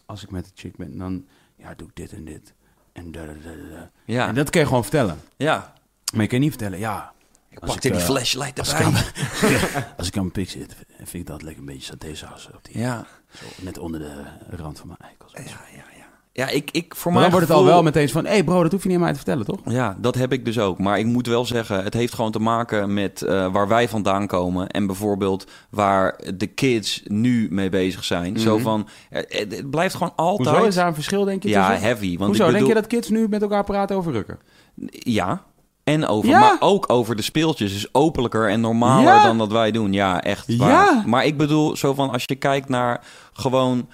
als 0.05 0.23
ik 0.23 0.31
met 0.31 0.45
een 0.45 0.51
chick 0.55 0.75
ben, 0.77 0.97
dan 0.97 1.27
ja, 1.55 1.73
doe 1.75 1.87
ik 1.87 1.95
dit 1.95 2.13
en 2.13 2.25
dit. 2.25 2.53
En, 2.91 3.11
da, 3.11 3.25
da, 3.25 3.33
da, 3.33 3.49
da, 3.49 3.75
da. 3.75 3.91
Ja. 4.05 4.27
en 4.27 4.35
dat 4.35 4.49
kun 4.49 4.59
je 4.59 4.67
gewoon 4.67 4.83
vertellen. 4.83 5.19
ja. 5.37 5.73
Maar 6.13 6.21
je 6.21 6.27
kan 6.27 6.39
niet 6.39 6.49
vertellen, 6.49 6.79
ja. 6.79 7.13
Ik 7.49 7.59
Als 7.59 7.71
pakte 7.71 7.87
ik, 7.87 7.93
die 7.93 8.01
eh, 8.01 8.07
flashlight 8.07 8.59
Als 8.59 8.71
ik, 8.73 8.79
erbij. 8.79 9.01
aan, 9.01 9.83
als 9.97 10.07
ik 10.07 10.15
aan 10.15 10.21
mijn 10.21 10.31
pik 10.31 10.49
zit, 10.49 10.75
vind 10.97 11.13
ik 11.13 11.25
dat 11.25 11.41
lekker 11.41 11.59
een 11.59 11.65
beetje 11.65 11.81
satésaus 11.81 12.49
op 12.53 12.59
die. 12.65 12.77
Ja. 12.77 13.05
Zo, 13.33 13.45
net 13.61 13.77
onder 13.77 13.99
de 13.99 14.23
rand 14.49 14.79
van 14.79 14.87
mijn 14.87 14.99
eikels. 14.99 15.31
Ja, 15.33 15.61
ja, 15.75 15.83
ja. 16.33 16.47
Ik, 16.49 16.71
ik 16.71 16.95
voor 16.95 17.11
Maar 17.11 17.21
dan 17.21 17.31
wordt 17.31 17.47
het 17.47 17.57
al 17.57 17.65
wel 17.65 17.83
meteen 17.83 18.09
van, 18.09 18.25
hé 18.25 18.31
hey 18.31 18.43
bro, 18.43 18.63
dat 18.63 18.71
hoef 18.71 18.81
je 18.81 18.87
niet 18.87 18.97
aan 18.97 19.03
mij 19.03 19.11
te 19.11 19.17
vertellen, 19.17 19.45
toch? 19.45 19.59
Ja, 19.65 19.97
dat 19.99 20.15
heb 20.15 20.33
ik 20.33 20.45
dus 20.45 20.59
ook. 20.59 20.79
Maar 20.79 20.99
ik 20.99 21.05
moet 21.05 21.27
wel 21.27 21.45
zeggen, 21.45 21.83
het 21.83 21.93
heeft 21.93 22.13
gewoon 22.13 22.31
te 22.31 22.39
maken 22.39 22.93
met 22.93 23.21
eh, 23.21 23.51
waar 23.51 23.67
wij 23.67 23.89
vandaan 23.89 24.27
komen. 24.27 24.69
En 24.69 24.87
bijvoorbeeld 24.87 25.47
waar 25.69 26.19
de 26.35 26.47
kids 26.47 27.01
nu 27.05 27.47
mee 27.51 27.69
bezig 27.69 28.03
zijn. 28.03 28.39
Zo 28.39 28.57
van, 28.57 28.87
eh, 29.09 29.21
het, 29.27 29.55
het 29.55 29.69
blijft 29.69 29.95
gewoon 29.95 30.13
altijd... 30.15 30.47
Mhm. 30.47 30.49
Hoezo 30.49 30.67
is 30.67 30.75
daar 30.75 30.87
een 30.87 30.93
verschil, 30.93 31.23
denk 31.23 31.43
je? 31.43 31.49
Ja, 31.49 31.69
tussen? 31.69 31.87
heavy. 31.87 32.17
Want 32.17 32.29
Hoezo? 32.29 32.43
ik 32.43 32.51
bedoel, 32.51 32.67
Denk 32.67 32.67
je 32.67 32.81
dat 32.81 32.87
kids 32.87 33.09
nu 33.09 33.27
met 33.29 33.41
elkaar 33.41 33.63
praten 33.63 33.95
over 33.95 34.11
rukken? 34.11 34.39
Ja. 34.89 35.43
En 35.83 36.07
over, 36.07 36.29
Ja? 36.29 36.39
maar 36.39 36.57
ook 36.59 36.89
over 36.89 37.15
de 37.15 37.21
speeltjes. 37.21 37.73
Dus 37.73 37.93
openlijker 37.93 38.49
en 38.49 38.61
normaler 38.61 39.13
Ja? 39.13 39.23
dan 39.23 39.37
dat 39.37 39.51
wij 39.51 39.71
doen. 39.71 39.93
Ja, 39.93 40.21
echt 40.21 40.57
waar. 40.57 40.69
Ja? 40.69 41.03
Maar 41.05 41.25
ik 41.25 41.37
bedoel, 41.37 41.75
zo 41.75 41.93
van 41.93 42.09
als 42.09 42.23
je 42.25 42.35
kijkt 42.35 42.69
naar 42.69 43.03
gewoon 43.33 43.87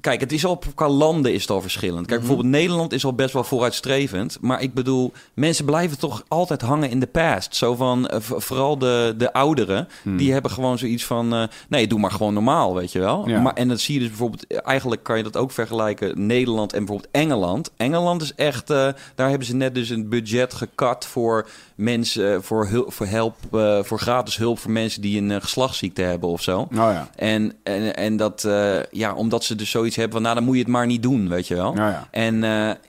Kijk, 0.00 0.20
het 0.20 0.32
is 0.32 0.44
al 0.44 0.58
qua 0.74 0.88
landen 0.88 1.32
is 1.32 1.40
het 1.40 1.50
al 1.50 1.60
verschillend. 1.60 2.06
Kijk, 2.06 2.18
bijvoorbeeld 2.18 2.48
Nederland 2.48 2.92
is 2.92 3.04
al 3.04 3.14
best 3.14 3.32
wel 3.32 3.44
vooruitstrevend. 3.44 4.38
Maar 4.40 4.62
ik 4.62 4.74
bedoel, 4.74 5.12
mensen 5.34 5.64
blijven 5.64 5.98
toch 5.98 6.24
altijd 6.28 6.60
hangen 6.60 6.90
in 6.90 7.00
de 7.00 7.06
past. 7.06 7.56
Zo 7.56 7.74
van, 7.74 8.08
eh, 8.08 8.20
vooral 8.20 8.78
de, 8.78 9.14
de 9.18 9.32
ouderen, 9.32 9.88
die 10.04 10.32
hebben 10.32 10.50
gewoon 10.50 10.78
zoiets 10.78 11.04
van... 11.04 11.34
eh, 11.34 11.42
nee, 11.68 11.86
doe 11.86 11.98
maar 11.98 12.10
gewoon 12.10 12.34
normaal, 12.34 12.74
weet 12.74 12.92
je 12.92 12.98
wel. 12.98 13.28
Ja. 13.28 13.40
Maar, 13.40 13.54
en 13.54 13.68
dat 13.68 13.80
zie 13.80 13.94
je 13.94 14.00
dus 14.00 14.08
bijvoorbeeld... 14.08 14.46
eh, 14.46 14.58
Eigenlijk 14.62 15.02
kan 15.02 15.16
je 15.16 15.22
dat 15.22 15.36
ook 15.36 15.50
vergelijken, 15.50 16.26
Nederland 16.26 16.72
en 16.72 16.78
bijvoorbeeld 16.78 17.12
Engeland. 17.12 17.70
Engeland 17.76 18.22
is 18.22 18.34
echt... 18.34 18.66
daar 18.66 18.94
hebben 19.28 19.46
ze 19.46 19.54
net 19.54 19.74
dus 19.74 19.88
een 19.88 20.08
budget 20.08 20.54
gekat 20.54 21.06
voor 21.06 21.48
mensen... 21.80 22.34
eh, 22.34 22.38
voor, 22.40 22.66
hul- 22.66 22.90
voor, 22.90 23.06
help, 23.06 23.36
eh, 23.52 23.82
voor 23.82 23.98
gratis 23.98 24.36
hulp 24.36 24.58
voor 24.58 24.70
mensen 24.70 25.02
die 25.02 25.20
een 25.20 25.30
eh, 25.30 25.40
geslachtsziekte 25.40 26.02
hebben 26.02 26.28
of 26.28 26.42
zo. 26.42 26.58
Oh 26.60 26.68
ja. 26.72 27.10
En, 27.16 27.52
en, 27.62 27.96
en 27.96 28.16
dat, 28.16 28.44
eh, 28.44 28.82
ja, 28.90 29.14
omdat 29.14 29.44
ze 29.44 29.54
dus 29.54 29.70
zoiets 29.70 29.96
hebben 29.96 30.12
van, 30.12 30.22
nou, 30.22 30.34
dan 30.34 30.44
moet 30.44 30.54
je 30.54 30.62
het 30.62 30.70
maar 30.70 30.86
niet 30.86 31.02
doen, 31.02 31.28
weet 31.28 31.48
je 31.48 31.54
wel. 31.54 31.76
Ja, 31.76 31.88
ja. 31.88 32.08
En 32.10 32.40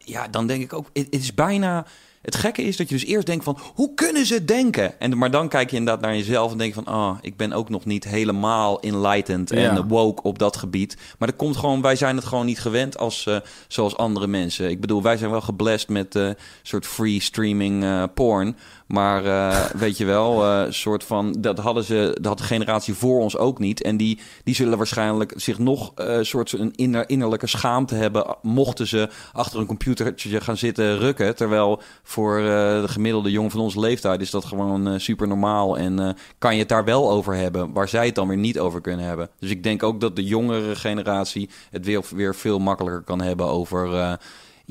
ja, 0.05 0.27
dan 0.31 0.47
denk 0.47 0.63
ik 0.63 0.73
ook, 0.73 0.89
het, 0.93 1.05
het 1.09 1.21
is 1.21 1.33
bijna... 1.33 1.85
Het 2.21 2.35
gekke 2.35 2.61
is 2.61 2.77
dat 2.77 2.89
je 2.89 2.95
dus 2.95 3.05
eerst 3.05 3.25
denkt 3.25 3.43
van, 3.43 3.57
hoe 3.75 3.93
kunnen 3.93 4.25
ze 4.25 4.45
denken? 4.45 4.99
En, 4.99 5.17
maar 5.17 5.31
dan 5.31 5.47
kijk 5.49 5.69
je 5.71 5.77
inderdaad 5.77 6.01
naar 6.03 6.15
jezelf 6.15 6.51
en 6.51 6.57
denk 6.57 6.75
je 6.75 6.81
van, 6.83 6.93
ah, 6.93 7.17
ik 7.21 7.37
ben 7.37 7.53
ook 7.53 7.69
nog 7.69 7.85
niet 7.85 8.03
helemaal 8.03 8.79
enlightened 8.79 9.51
en 9.51 9.87
woke 9.87 10.23
op 10.23 10.39
dat 10.39 10.57
gebied. 10.57 10.97
Maar 11.17 11.27
dat 11.27 11.37
komt 11.37 11.57
gewoon, 11.57 11.81
wij 11.81 11.95
zijn 11.95 12.15
het 12.15 12.25
gewoon 12.25 12.45
niet 12.45 12.59
gewend 12.59 12.97
als, 12.97 13.29
zoals 13.67 13.97
andere 13.97 14.27
mensen. 14.27 14.69
Ik 14.69 14.81
bedoel, 14.81 15.01
wij 15.01 15.17
zijn 15.17 15.31
wel 15.31 15.41
geblest 15.41 15.89
met 15.89 16.15
een 16.15 16.35
soort 16.61 16.85
free 16.85 17.21
streaming 17.21 17.85
porn. 18.13 18.57
Maar 18.91 19.25
eh, 19.25 19.65
weet 19.65 19.97
je 19.97 20.05
wel, 20.05 20.43
eh, 20.43 20.63
soort 20.69 21.03
van, 21.03 21.35
dat 21.39 21.57
hadden 21.57 21.83
ze, 21.83 22.11
dat 22.13 22.25
had 22.25 22.37
de 22.37 22.43
generatie 22.43 22.93
voor 22.93 23.19
ons 23.19 23.37
ook 23.37 23.59
niet. 23.59 23.81
En 23.81 23.97
die, 23.97 24.19
die 24.43 24.55
zullen 24.55 24.77
waarschijnlijk 24.77 25.33
zich 25.35 25.59
nog 25.59 25.91
eh 25.95 26.17
soort 26.21 26.51
een 26.51 26.73
inner, 26.75 27.09
innerlijke 27.09 27.47
schaamte 27.47 27.95
hebben. 27.95 28.35
Mochten 28.41 28.87
ze 28.87 29.09
achter 29.33 29.59
een 29.59 29.65
computertje 29.65 30.41
gaan 30.41 30.57
zitten 30.57 30.97
rukken. 30.97 31.35
Terwijl 31.35 31.81
voor 32.03 32.37
de 32.37 32.83
gemiddelde 32.85 33.31
jongen 33.31 33.51
van 33.51 33.59
onze 33.59 33.79
leeftijd 33.79 34.21
is 34.21 34.31
dat 34.31 34.45
gewoon 34.45 34.99
super 34.99 35.27
normaal. 35.27 35.77
En 35.77 36.15
kan 36.37 36.53
je 36.53 36.59
het 36.59 36.69
daar 36.69 36.85
wel 36.85 37.11
over 37.11 37.35
hebben, 37.35 37.73
waar 37.73 37.87
zij 37.87 38.05
het 38.05 38.15
dan 38.15 38.27
weer 38.27 38.37
niet 38.37 38.59
over 38.59 38.81
kunnen 38.81 39.05
hebben. 39.05 39.29
Dus 39.39 39.49
ik 39.49 39.63
denk 39.63 39.83
ook 39.83 40.01
dat 40.01 40.15
de 40.15 40.23
jongere 40.23 40.75
generatie 40.75 41.49
het 41.69 41.85
weer, 41.85 42.03
weer 42.15 42.35
veel 42.35 42.59
makkelijker 42.59 43.01
kan 43.01 43.21
hebben 43.21 43.45
over. 43.47 44.17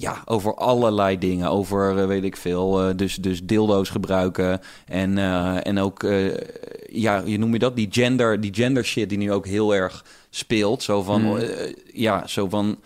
Ja, 0.01 0.23
over 0.25 0.55
allerlei 0.55 1.19
dingen. 1.19 1.51
Over, 1.51 1.99
eh, 1.99 2.07
weet 2.07 2.25
ik 2.25 2.37
veel, 2.37 2.83
eh, 2.83 2.97
dus, 2.97 3.15
dus 3.15 3.41
dildo's 3.43 3.89
gebruiken. 3.89 4.61
En, 4.87 5.19
eh, 5.19 5.67
en 5.67 5.79
ook, 5.79 6.07
ja, 6.87 7.23
je 7.25 7.39
noem 7.39 7.53
je 7.53 7.59
dat? 7.59 7.77
Die 7.77 7.89
gender, 7.91 8.41
die 8.41 8.55
gender 8.55 8.85
shit 8.85 9.09
die 9.09 9.19
nu 9.19 9.33
ook 9.33 9.47
heel 9.47 9.75
erg 9.75 10.05
speelt. 10.31 10.83
Zo 10.83 11.03
van, 11.03 11.23
Mm. 11.23 11.37
eh, 11.37 11.75
ja, 11.93 12.27
zo 12.27 12.49
van... 12.49 12.79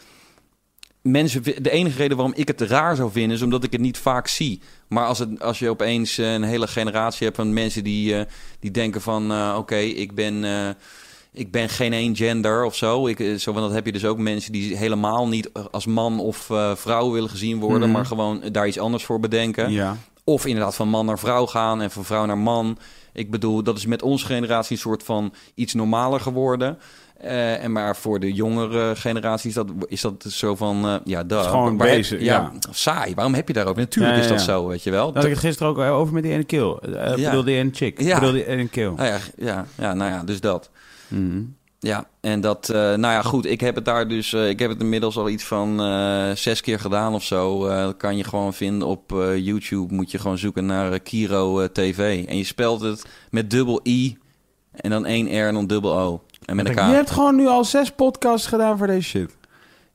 Mensen, 1.02 1.42
de 1.42 1.70
enige 1.70 1.96
reden 1.96 2.16
waarom 2.16 2.34
ik 2.36 2.48
het 2.48 2.60
raar 2.60 2.96
zou 2.96 3.10
vinden... 3.10 3.36
is 3.36 3.42
omdat 3.42 3.64
ik 3.64 3.72
het 3.72 3.80
niet 3.80 3.98
vaak 3.98 4.28
zie. 4.28 4.60
Maar 4.88 5.06
als, 5.06 5.18
het, 5.18 5.40
als 5.40 5.58
je 5.58 5.68
opeens 5.70 6.16
een 6.16 6.42
hele 6.42 6.66
generatie 6.66 7.24
hebt 7.24 7.36
van 7.36 7.52
mensen 7.52 7.84
die, 7.84 8.24
die 8.60 8.70
denken 8.70 9.00
van... 9.00 9.54
oké, 9.56 9.76
ik 9.76 10.14
ben... 10.14 10.44
eh, 11.34 11.40
ik 11.40 11.50
ben 11.50 11.68
geen 11.68 11.92
één 11.92 12.16
gender 12.16 12.64
of 12.64 12.74
zo. 12.74 13.06
Ik, 13.06 13.20
eh, 13.20 13.34
zo 13.34 13.52
want 13.52 13.64
dat 13.66 13.74
heb 13.74 13.86
je 13.86 13.92
dus 13.92 14.04
ook 14.04 14.18
mensen 14.18 14.52
die 14.52 14.76
helemaal 14.76 15.28
niet 15.28 15.50
als 15.70 15.86
man 15.86 16.20
of 16.20 16.50
eh, 16.50 16.74
vrouw 16.74 17.10
willen 17.10 17.30
gezien 17.30 17.58
worden, 17.60 17.80
Mhm. 17.80 17.90
maar 17.90 18.06
gewoon 18.06 18.42
daar 18.52 18.66
iets 18.66 18.78
anders 18.78 19.04
voor 19.04 19.20
bedenken. 19.20 19.70
Ja. 19.70 19.96
Of 20.24 20.46
inderdaad 20.46 20.74
van 20.74 20.88
man 20.88 21.06
naar 21.06 21.18
vrouw 21.18 21.46
gaan 21.46 21.80
en 21.82 21.90
van 21.90 22.04
vrouw 22.04 22.24
naar 22.24 22.38
man. 22.38 22.78
Ik 23.12 23.30
bedoel, 23.30 23.62
dat 23.62 23.76
is 23.76 23.86
met 23.86 24.02
onze 24.02 24.26
generatie 24.26 24.72
een 24.76 24.82
soort 24.82 25.02
van 25.02 25.34
iets 25.54 25.74
normaler 25.74 26.20
geworden. 26.20 26.78
Eh, 27.20 27.62
en 27.64 27.72
maar 27.72 27.96
voor 27.96 28.20
de 28.20 28.32
jongere 28.32 28.96
generatie 28.96 29.48
is 29.48 29.54
dat, 29.54 29.68
is 29.88 30.00
dat 30.00 30.24
zo 30.28 30.54
van, 30.54 30.84
eh, 30.86 30.94
ja, 31.04 31.24
dat 31.24 31.44
is 31.44 31.50
gewoon 31.50 31.76
basic, 31.76 32.20
ja. 32.20 32.52
Saai, 32.70 33.14
waarom 33.14 33.34
heb 33.34 33.48
je 33.48 33.54
daarover? 33.54 33.80
Natuurlijk 33.80 34.16
Ja, 34.16 34.22
is 34.22 34.28
dat 34.28 34.40
zo, 34.40 34.66
weet 34.66 34.82
je 34.82 34.90
wel. 34.90 35.04
Daar 35.06 35.14
had 35.14 35.24
ik 35.24 35.30
het 35.30 35.38
gisteren 35.38 35.68
ook 35.68 35.78
over 35.78 36.14
met 36.14 36.22
die 36.22 36.32
ene 36.32 36.44
kill. 36.44 36.76
Uh, 36.88 37.14
bedoel, 37.14 37.44
die 37.44 37.56
ene 37.56 37.70
chick. 37.72 38.00
Ja. 38.00 38.14
bedoel, 38.18 38.32
die 38.34 38.46
ene 38.46 38.68
kill. 38.68 38.90
Nou 38.96 39.08
ja, 39.08 39.18
ja, 39.36 39.66
ja, 39.78 39.94
nou 39.94 40.10
ja, 40.10 40.22
dus 40.24 40.40
dat. 40.40 40.70
Mhm. 41.08 41.42
Ja, 41.84 42.06
en 42.20 42.40
dat, 42.40 42.68
eh, 42.68 42.80
nou 42.80 43.00
ja, 43.00 43.22
goed. 43.22 43.46
Ik 43.46 43.60
heb 43.60 43.74
het 43.74 43.84
daar 43.84 44.08
dus, 44.08 44.32
eh, 44.32 44.48
ik 44.48 44.58
heb 44.58 44.70
het 44.70 44.80
inmiddels 44.80 45.16
al 45.16 45.28
iets 45.28 45.44
van 45.44 45.80
eh, 45.80 46.30
zes 46.34 46.60
keer 46.60 46.80
gedaan 46.80 47.14
of 47.14 47.24
zo. 47.24 47.68
Dat 47.68 47.96
kan 47.96 48.16
je 48.16 48.24
gewoon 48.24 48.54
vinden 48.54 48.88
op 48.88 49.14
YouTube. 49.36 49.94
Moet 49.94 50.10
je 50.10 50.18
gewoon 50.18 50.38
zoeken 50.38 50.66
naar 50.66 51.00
Kiro 51.00 51.72
TV. 51.72 52.24
En 52.26 52.36
je 52.36 52.44
spelt 52.44 52.80
het 52.80 53.04
met 53.30 53.50
dubbel 53.50 53.80
I 53.86 54.18
en 54.70 54.90
dan 54.90 55.06
één 55.06 55.26
R 55.26 55.46
en 55.46 55.54
dan 55.54 55.66
dubbel 55.66 55.98
O. 55.98 56.22
En 56.44 56.56
met 56.56 56.68
een 56.68 56.74
Je 56.74 56.80
hebt 56.80 57.10
gewoon 57.10 57.36
nu 57.36 57.46
al 57.46 57.64
zes 57.64 57.90
podcasts 57.90 58.46
gedaan 58.46 58.78
voor 58.78 58.86
deze 58.86 59.08
shit. 59.08 59.36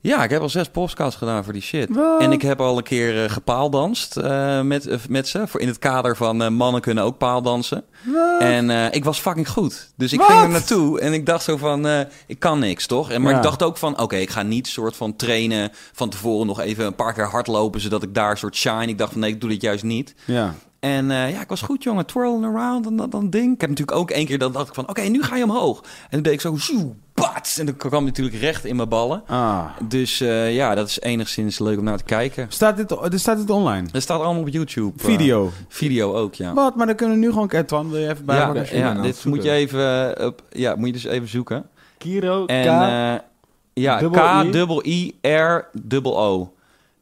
Ja, 0.01 0.23
ik 0.23 0.29
heb 0.29 0.41
al 0.41 0.49
zes 0.49 0.69
podcasts 0.69 1.15
gedaan 1.15 1.43
voor 1.43 1.53
die 1.53 1.61
shit. 1.61 1.89
En 2.19 2.31
ik 2.31 2.41
heb 2.41 2.61
al 2.61 2.77
een 2.77 2.83
keer 2.83 3.23
eh, 3.23 3.29
gepaaldanst 3.31 4.17
eh, 4.17 4.61
met, 4.61 4.87
eh, 4.87 4.97
met 5.09 5.27
ze. 5.27 5.47
Voor 5.47 5.59
in 5.59 5.67
het 5.67 5.79
kader 5.79 6.15
van 6.15 6.53
mannen 6.53 6.81
kunnen 6.81 7.03
ook 7.03 7.17
paaldansen. 7.17 7.83
En 8.39 8.69
ik 8.93 9.03
was 9.03 9.19
fucking 9.19 9.49
goed. 9.49 9.91
Dus 9.95 10.13
ik 10.13 10.21
ging 10.21 10.41
er 10.41 10.49
naartoe 10.49 10.99
en 10.99 11.13
ik 11.13 11.25
dacht 11.25 11.43
zo 11.43 11.57
van, 11.57 11.87
ik 12.27 12.39
kan 12.39 12.59
niks, 12.59 12.87
toch? 12.87 13.11
En, 13.11 13.21
maar 13.21 13.31
Ja. 13.31 13.37
ik 13.37 13.43
dacht 13.43 13.63
ook 13.63 13.77
van, 13.77 13.99
oké, 13.99 14.15
ik 14.15 14.29
ga 14.29 14.41
niet 14.41 14.67
soort 14.67 14.95
van 14.95 15.15
trainen 15.15 15.69
van 15.93 16.09
tevoren 16.09 16.47
nog 16.47 16.59
even 16.59 16.85
een 16.85 16.95
paar 16.95 17.13
keer 17.13 17.27
hardlopen, 17.29 17.81
zodat 17.81 18.03
ik 18.03 18.13
daar 18.13 18.37
soort 18.37 18.55
shine. 18.55 18.87
Ik 18.87 18.97
dacht 18.97 19.11
van, 19.11 19.21
nee, 19.21 19.31
ik 19.31 19.41
doe 19.41 19.49
dit 19.49 19.61
juist 19.61 19.83
niet. 19.83 20.15
Ja. 20.25 20.53
En 20.79 21.11
eh, 21.11 21.31
ja, 21.31 21.41
ik 21.41 21.47
was 21.49 21.61
goed, 21.61 21.83
jongen. 21.83 22.05
Twirling 22.05 22.45
around 22.45 22.85
en 22.85 22.95
dat, 22.95 23.11
dat 23.11 23.31
ding. 23.31 23.53
Ik 23.53 23.61
heb 23.61 23.69
natuurlijk 23.69 23.97
ook 23.97 24.11
één 24.11 24.25
keer 24.25 24.37
dat 24.37 24.53
dacht 24.53 24.67
ik 24.67 24.73
van, 24.73 24.89
oké, 24.89 25.01
nu 25.01 25.23
ga 25.23 25.35
je 25.35 25.43
omhoog. 25.43 25.81
En 25.81 26.07
dan 26.09 26.21
deed 26.21 26.33
ik 26.33 26.41
zo, 26.41 26.55
zoe, 26.55 26.93
bats. 27.13 27.57
En 27.57 27.65
dan 27.65 27.75
kwam 27.75 28.05
natuurlijk 28.05 28.37
recht 28.37 28.65
in 28.65 28.75
mijn 28.75 28.89
ballen. 28.89 29.23
Ah. 29.27 29.65
Dus 29.87 30.21
eh, 30.21 30.55
ja, 30.55 30.75
dat 30.75 30.87
is 30.87 30.99
enigszins 30.99 31.59
leuk 31.59 31.77
om 31.77 31.83
naar 31.83 31.97
te 31.97 32.03
kijken. 32.03 32.45
Staat 32.49 32.77
dit, 32.77 32.91
er 32.91 33.19
staat 33.19 33.37
dit 33.37 33.49
online? 33.49 33.87
Dat 33.91 34.01
staat 34.01 34.21
allemaal 34.21 34.41
op 34.41 34.49
YouTube. 34.49 34.99
eh, 34.99 35.05
Video. 35.05 35.51
video 35.67 36.13
ook, 36.13 36.33
ja. 36.35 36.53
Wat? 36.53 36.75
Maar 36.75 36.85
dan 36.85 36.95
kunnen 36.95 37.19
we 37.19 37.25
nu 37.25 37.31
gewoon... 37.31 37.49
Edwan, 37.49 37.89
wil 37.89 37.99
je 37.99 38.09
even 38.09 38.23
Ja, 38.27 38.47
ik 38.47 38.53
ben 38.53 38.77
ja 38.77 38.89
aan 38.89 38.95
het 38.95 39.05
dit 39.05 39.15
zoeken. 39.15 39.29
moet 39.29 39.43
je 39.43 39.51
even 39.51 40.17
eh, 40.17 40.25
op, 40.25 40.43
ja, 40.49 40.75
moet 40.75 40.87
je 40.87 40.93
dus 40.93 41.03
even 41.03 41.27
zoeken. 41.27 41.65
Kiro, 41.97 42.45
En 42.45 42.63
K 42.63 42.67
eh, 42.67 43.83
ja, 43.83 43.99
dubbel 45.73 46.57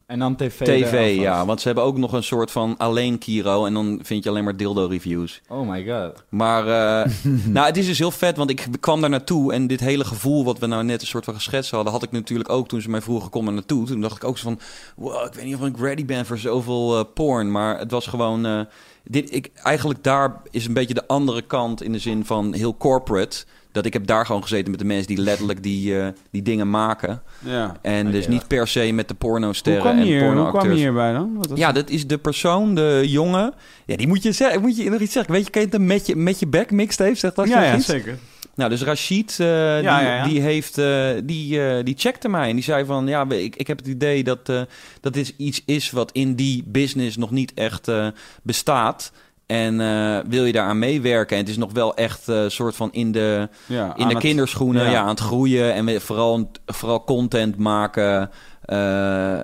en 0.08 0.18
dan 0.18 0.36
TV. 0.36 1.16
Ja, 1.20 1.46
want 1.46 1.60
ze 1.60 1.66
hebben 1.66 1.84
ook 1.84 1.98
nog 1.98 2.12
een 2.12 2.22
soort 2.22 2.50
van 2.50 2.74
alleen 2.76 3.18
Kiro 3.18 3.66
en 3.66 3.74
dan 3.74 3.98
vind 4.02 4.24
je 4.24 4.30
alleen 4.30 4.44
maar 4.44 4.56
dildo 4.56 4.86
reviews. 4.86 5.40
Oh 5.48 5.68
my 5.68 5.86
god. 5.86 6.24
Maar 6.28 6.62
eh, 6.62 7.12
nou, 7.54 7.66
het 7.66 7.76
is 7.76 7.86
dus 7.86 7.98
heel 7.98 8.10
vet, 8.10 8.36
want 8.36 8.50
ik 8.50 8.66
kwam 8.80 9.00
daar 9.00 9.10
naartoe 9.10 9.52
en 9.52 9.66
dit 9.66 9.80
hele 9.80 10.04
gevoel 10.04 10.44
wat 10.44 10.58
we 10.58 10.66
nou 10.66 10.84
net 10.84 11.00
een 11.00 11.06
soort 11.06 11.24
van 11.24 11.34
geschetst 11.34 11.70
hadden, 11.70 11.92
had 11.92 12.02
ik 12.02 12.10
natuurlijk 12.10 12.48
ook 12.48 12.68
toen 12.68 12.80
ze 12.80 12.90
mij 12.90 13.00
vroegen 13.00 13.30
kom 13.30 13.46
er 13.46 13.52
naartoe. 13.52 13.86
Toen 13.86 14.00
dacht 14.00 14.16
ik 14.16 14.24
ook 14.24 14.38
zo 14.38 14.44
van, 14.44 14.60
wow, 14.96 15.26
ik 15.26 15.32
weet 15.32 15.44
niet 15.44 15.56
of 15.56 15.66
ik 15.66 15.78
ready 15.78 16.04
ben 16.04 16.26
voor 16.26 16.38
zoveel 16.38 16.98
eh, 16.98 17.04
porn, 17.14 17.50
maar 17.50 17.78
het 17.78 17.90
was 17.90 18.06
gewoon, 18.06 18.46
eh, 18.46 18.60
dit, 19.04 19.34
ik, 19.34 19.50
eigenlijk 19.62 20.04
daar 20.04 20.42
is 20.50 20.66
een 20.66 20.74
beetje 20.74 20.94
de 20.94 21.06
andere 21.06 21.42
kant 21.42 21.82
in 21.82 21.92
de 21.92 21.98
zin 21.98 22.24
van 22.24 22.54
heel 22.54 22.76
corporate. 22.76 23.44
Dat 23.72 23.86
ik 23.86 23.92
heb 23.92 24.06
daar 24.06 24.26
gewoon 24.26 24.42
gezeten 24.42 24.70
met 24.70 24.80
de 24.80 24.86
mensen 24.86 25.06
die 25.06 25.18
letterlijk 25.24 25.62
die, 25.62 26.00
eh, 26.00 26.08
die 26.30 26.42
dingen 26.42 26.70
maken. 26.70 27.22
Ja. 27.38 27.76
En 27.82 28.10
dus 28.10 28.28
niet 28.28 28.46
per 28.46 28.68
se 28.68 28.92
met 28.92 29.08
de 29.08 29.14
Hoe 29.18 29.40
kwam, 29.40 29.54
je 29.64 30.00
en 30.00 30.02
hier, 30.02 30.20
hoe 30.20 30.30
kwam 30.30 30.34
pornoacteurs. 30.34 30.74
je 30.74 30.80
hierbij 30.80 31.12
dan? 31.12 31.34
Wat 31.36 31.46
was 31.46 31.58
Ja, 31.58 31.72
dat 31.72 31.90
is 31.90 32.06
de 32.06 32.18
persoon, 32.18 32.74
de 32.74 33.02
jongen. 33.06 33.54
Ja, 33.86 33.96
die 33.96 34.08
moet 34.08 34.22
je 34.22 34.32
zeggen. 34.32 34.60
Moet 34.60 34.76
je 34.76 34.90
nog 34.90 35.00
iets 35.00 35.12
zeggen? 35.12 35.32
Weet 35.32 35.44
je, 35.44 35.50
ken 35.50 35.62
je 35.62 35.68
het 35.70 35.80
met 35.80 36.06
je, 36.06 36.16
met 36.16 36.38
je 36.38 36.46
back 36.46 36.70
mixtape? 36.70 37.14
Zegt 37.14 37.36
dat 37.36 37.48
je 37.48 37.54
ja, 37.54 37.62
ja, 37.62 37.76
iets? 37.76 37.86
zeker. 37.86 38.18
Nou, 38.58 38.70
dus 38.70 38.82
Rashid, 38.82 39.30
eh, 39.30 39.36
die, 39.74 39.82
ja, 39.82 40.00
ja. 40.00 40.24
die 40.24 40.40
heeft, 40.40 40.78
eh, 40.78 41.08
die, 41.24 41.66
eh, 41.66 41.84
die 41.84 41.94
checkte 41.98 42.28
mij 42.28 42.48
en 42.48 42.54
die 42.54 42.64
zei 42.64 42.84
van, 42.84 43.06
ja, 43.06 43.30
ik, 43.30 43.56
ik 43.56 43.66
heb 43.66 43.78
het 43.78 43.86
idee 43.86 44.24
dat, 44.24 44.48
eh, 44.48 44.60
dat 45.00 45.12
dit 45.12 45.34
iets 45.36 45.62
is 45.66 45.90
wat 45.90 46.12
in 46.12 46.34
die 46.34 46.64
business 46.66 47.16
nog 47.16 47.30
niet 47.30 47.52
echt 47.54 47.88
eh, 47.88 48.06
bestaat. 48.42 49.12
En 49.48 49.80
eh, 49.80 50.18
wil 50.28 50.44
je 50.44 50.52
daaraan 50.52 50.78
meewerken? 50.78 51.36
En 51.36 51.42
het 51.42 51.50
is 51.50 51.56
nog 51.58 51.72
wel 51.72 51.94
echt 51.94 52.26
een 52.26 52.50
soort 52.50 52.76
van 52.76 52.92
in 52.92 53.12
de, 53.12 53.48
Ja, 53.66 53.96
in 53.96 54.06
de 54.08 54.14
het- 54.14 54.22
kinderschoenen, 54.22 54.84
ja. 54.84 54.90
ja. 54.90 55.00
aan 55.00 55.08
het 55.08 55.20
groeien 55.20 55.74
en 55.74 56.00
vooral, 56.00 56.50
vooral 56.66 57.04
content 57.04 57.56
maken. 57.56 58.30
eh, 58.62 59.38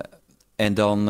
en 0.55 0.73
dan 0.73 1.09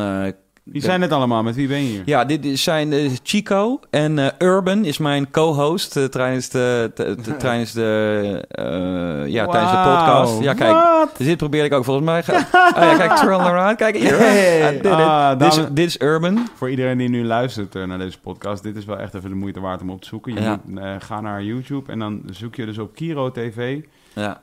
Die 0.68 0.82
zijn 0.82 1.02
het 1.02 1.12
allemaal. 1.12 1.42
Met 1.42 1.54
wie 1.54 1.68
ben 1.68 1.82
je 1.82 1.88
hier? 1.88 2.02
ja, 2.04 2.24
dit 2.24 2.58
zijn 2.58 2.92
eh, 2.92 3.10
Chico 3.22 3.80
en 3.90 4.18
eh, 4.18 4.26
Urban 4.38 4.84
is 4.84 4.98
mijn 4.98 5.30
co-host 5.30 5.96
eh, 5.96 6.04
tijdens 6.04 6.48
de, 6.48 6.90
tijdens 7.38 7.72
de, 7.72 8.44
ja, 9.26 9.46
tijdens 9.46 9.70
de 9.72 9.78
podcast. 9.82 10.40
Ja, 10.40 10.54
kijk, 10.54 11.08
dus 11.16 11.26
dit 11.26 11.36
probeer 11.36 11.64
ik 11.64 11.72
ook 11.72 11.84
volgens 11.84 12.06
mij. 12.06 12.22
Ga- 12.22 12.36
oh 12.76 12.82
ja, 12.82 12.96
kijk, 12.96 13.12
twirl 13.12 13.40
around. 13.40 13.76
Kijk, 13.76 13.96
hier. 13.96 14.18
Hey. 14.26 14.68
I 14.74 14.76
did 14.76 14.84
it. 14.84 14.92
Ah, 14.92 15.38
dit, 15.38 15.48
is, 15.48 15.54
dames- 15.56 15.70
dit 15.72 15.86
is 15.86 16.00
Urban. 16.00 16.48
Voor 16.54 16.70
iedereen 16.70 16.98
die 16.98 17.08
nu 17.08 17.24
luistert 17.24 17.74
naar 17.74 17.98
deze 17.98 18.20
podcast, 18.20 18.62
dit 18.62 18.76
is 18.76 18.84
wel 18.84 18.98
echt 18.98 19.14
even 19.14 19.28
de 19.30 19.36
moeite 19.36 19.60
waard 19.60 19.80
om 19.82 19.90
op 19.90 20.00
te 20.00 20.08
zoeken. 20.08 20.34
Je 20.34 20.40
Ja. 20.40 20.60
moet, 20.64 20.80
ga 20.98 21.20
naar 21.20 21.42
YouTube 21.42 21.92
en 21.92 21.98
dan 21.98 22.22
zoek 22.30 22.54
je 22.54 22.66
dus 22.66 22.78
op 22.78 22.94
Kiro 22.94 23.30
TV. 23.30 23.80
Ja. 24.14 24.40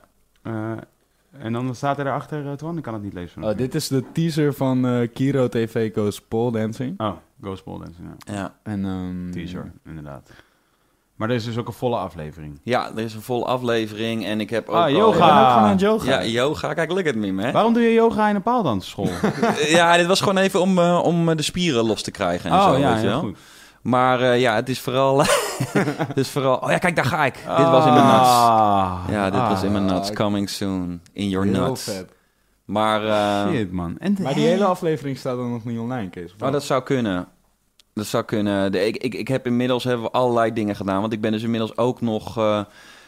Eh, 1.38 1.44
en 1.44 1.52
dan 1.52 1.74
staat 1.74 1.98
er 1.98 2.04
daarachter, 2.04 2.44
uh, 2.44 2.52
Twan, 2.52 2.76
ik 2.76 2.82
kan 2.82 2.94
het 2.94 3.02
niet 3.02 3.12
lezen. 3.14 3.44
Oh, 3.44 3.56
dit 3.56 3.74
is 3.74 3.88
de 3.88 4.04
teaser 4.12 4.54
van 4.54 4.86
eh, 4.86 5.08
Kiro 5.14 5.48
TV 5.48 5.94
Goes 5.94 6.20
Pole 6.20 6.52
Dancing. 6.58 7.00
Oh, 7.00 7.12
Ghost 7.42 7.64
Ball 7.64 7.78
Dancing, 7.78 8.08
ja. 8.26 8.34
Ja. 8.34 8.54
En, 8.62 8.84
ehm, 8.84 9.30
Teaser, 9.32 9.72
inderdaad. 9.86 10.30
Maar 11.14 11.28
er 11.28 11.34
is 11.34 11.44
dus 11.44 11.58
ook 11.58 11.66
een 11.66 11.72
volle 11.72 11.96
aflevering. 11.96 12.60
Ja, 12.62 12.90
er 12.96 13.02
is 13.02 13.14
een 13.14 13.20
volle 13.22 13.44
aflevering 13.44 14.24
en 14.24 14.40
ik 14.40 14.50
heb 14.50 14.68
ook 14.68 14.74
Ah, 14.74 14.82
al- 14.82 14.90
yoga. 14.90 15.48
Ik 15.48 15.54
ben 15.54 15.64
ook 15.64 15.70
het 15.70 15.80
yoga. 15.80 16.10
Ja, 16.10 16.24
yoga. 16.24 16.74
Kijk, 16.74 16.90
look 16.90 17.06
at 17.06 17.14
me, 17.14 17.32
man. 17.32 17.52
Waarom 17.52 17.72
doe 17.72 17.82
je 17.82 17.92
yoga 17.92 18.28
in 18.28 18.34
een 18.34 18.42
paaldansschool? 18.42 19.08
ja, 19.68 19.96
dit 19.96 20.06
was 20.06 20.20
gewoon 20.20 20.36
even 20.38 20.60
om, 20.60 20.78
eh, 20.78 21.00
om 21.04 21.36
de 21.36 21.42
spieren 21.42 21.84
los 21.86 22.02
te 22.02 22.10
krijgen 22.10 22.50
en 22.50 22.56
oh 22.56 22.64
zo, 22.68 22.76
ja, 22.76 22.92
weet 22.92 23.00
je 23.02 23.06
wel. 23.08 23.20
goed. 23.20 23.38
Maar 23.84 24.20
eh, 24.20 24.40
ja, 24.40 24.54
het 24.54 24.68
is 24.68 24.80
vooral... 24.80 25.18
het 26.08 26.16
is 26.16 26.28
vooral... 26.30 26.56
Oh 26.56 26.70
ja, 26.70 26.78
kijk, 26.78 26.96
daar 26.96 27.04
ga 27.04 27.24
ik. 27.24 27.34
Dit 27.34 27.44
was 27.70 27.86
in 27.86 27.92
mijn 27.92 28.04
nuts. 28.06 28.28
Ah, 28.28 29.04
Ja, 29.10 29.30
dit 29.30 29.40
was 29.40 29.62
in 29.62 29.72
mijn 29.72 29.88
Ah, 29.90 29.94
nuts. 29.94 30.12
Coming 30.12 30.48
soon. 30.48 31.00
In 31.12 31.28
your 31.28 31.46
Heel 31.46 31.66
nuts. 31.66 31.82
vet. 31.84 32.12
Maar... 32.64 33.04
eh, 33.06 33.52
Shit, 33.52 33.72
man. 33.72 33.96
En 33.98 34.16
Maar 34.22 34.34
die 34.34 34.46
hele 34.46 34.64
aflevering 34.64 35.18
staat 35.18 35.36
dan 35.36 35.50
nog 35.50 35.64
niet 35.64 35.78
online, 35.78 36.10
Kees. 36.10 36.34
Oh, 36.40 36.52
dat 36.52 36.64
zou 36.64 36.82
kunnen. 36.82 37.26
Dat 37.94 38.06
zou 38.06 38.24
kunnen. 38.24 38.72
De, 38.72 38.86
ik, 38.86 38.96
ik, 38.96 39.14
ik 39.14 39.28
heb 39.28 39.46
inmiddels 39.46 39.84
hebben 39.84 40.04
we 40.04 40.10
allerlei 40.12 40.52
dingen 40.52 40.76
gedaan. 40.76 41.00
Want 41.00 41.12
ik 41.12 41.20
ben 41.20 41.32
dus 41.32 41.42
inmiddels 41.42 41.76
ook 41.76 42.00
nog 42.00 42.38
eh, 42.38 42.60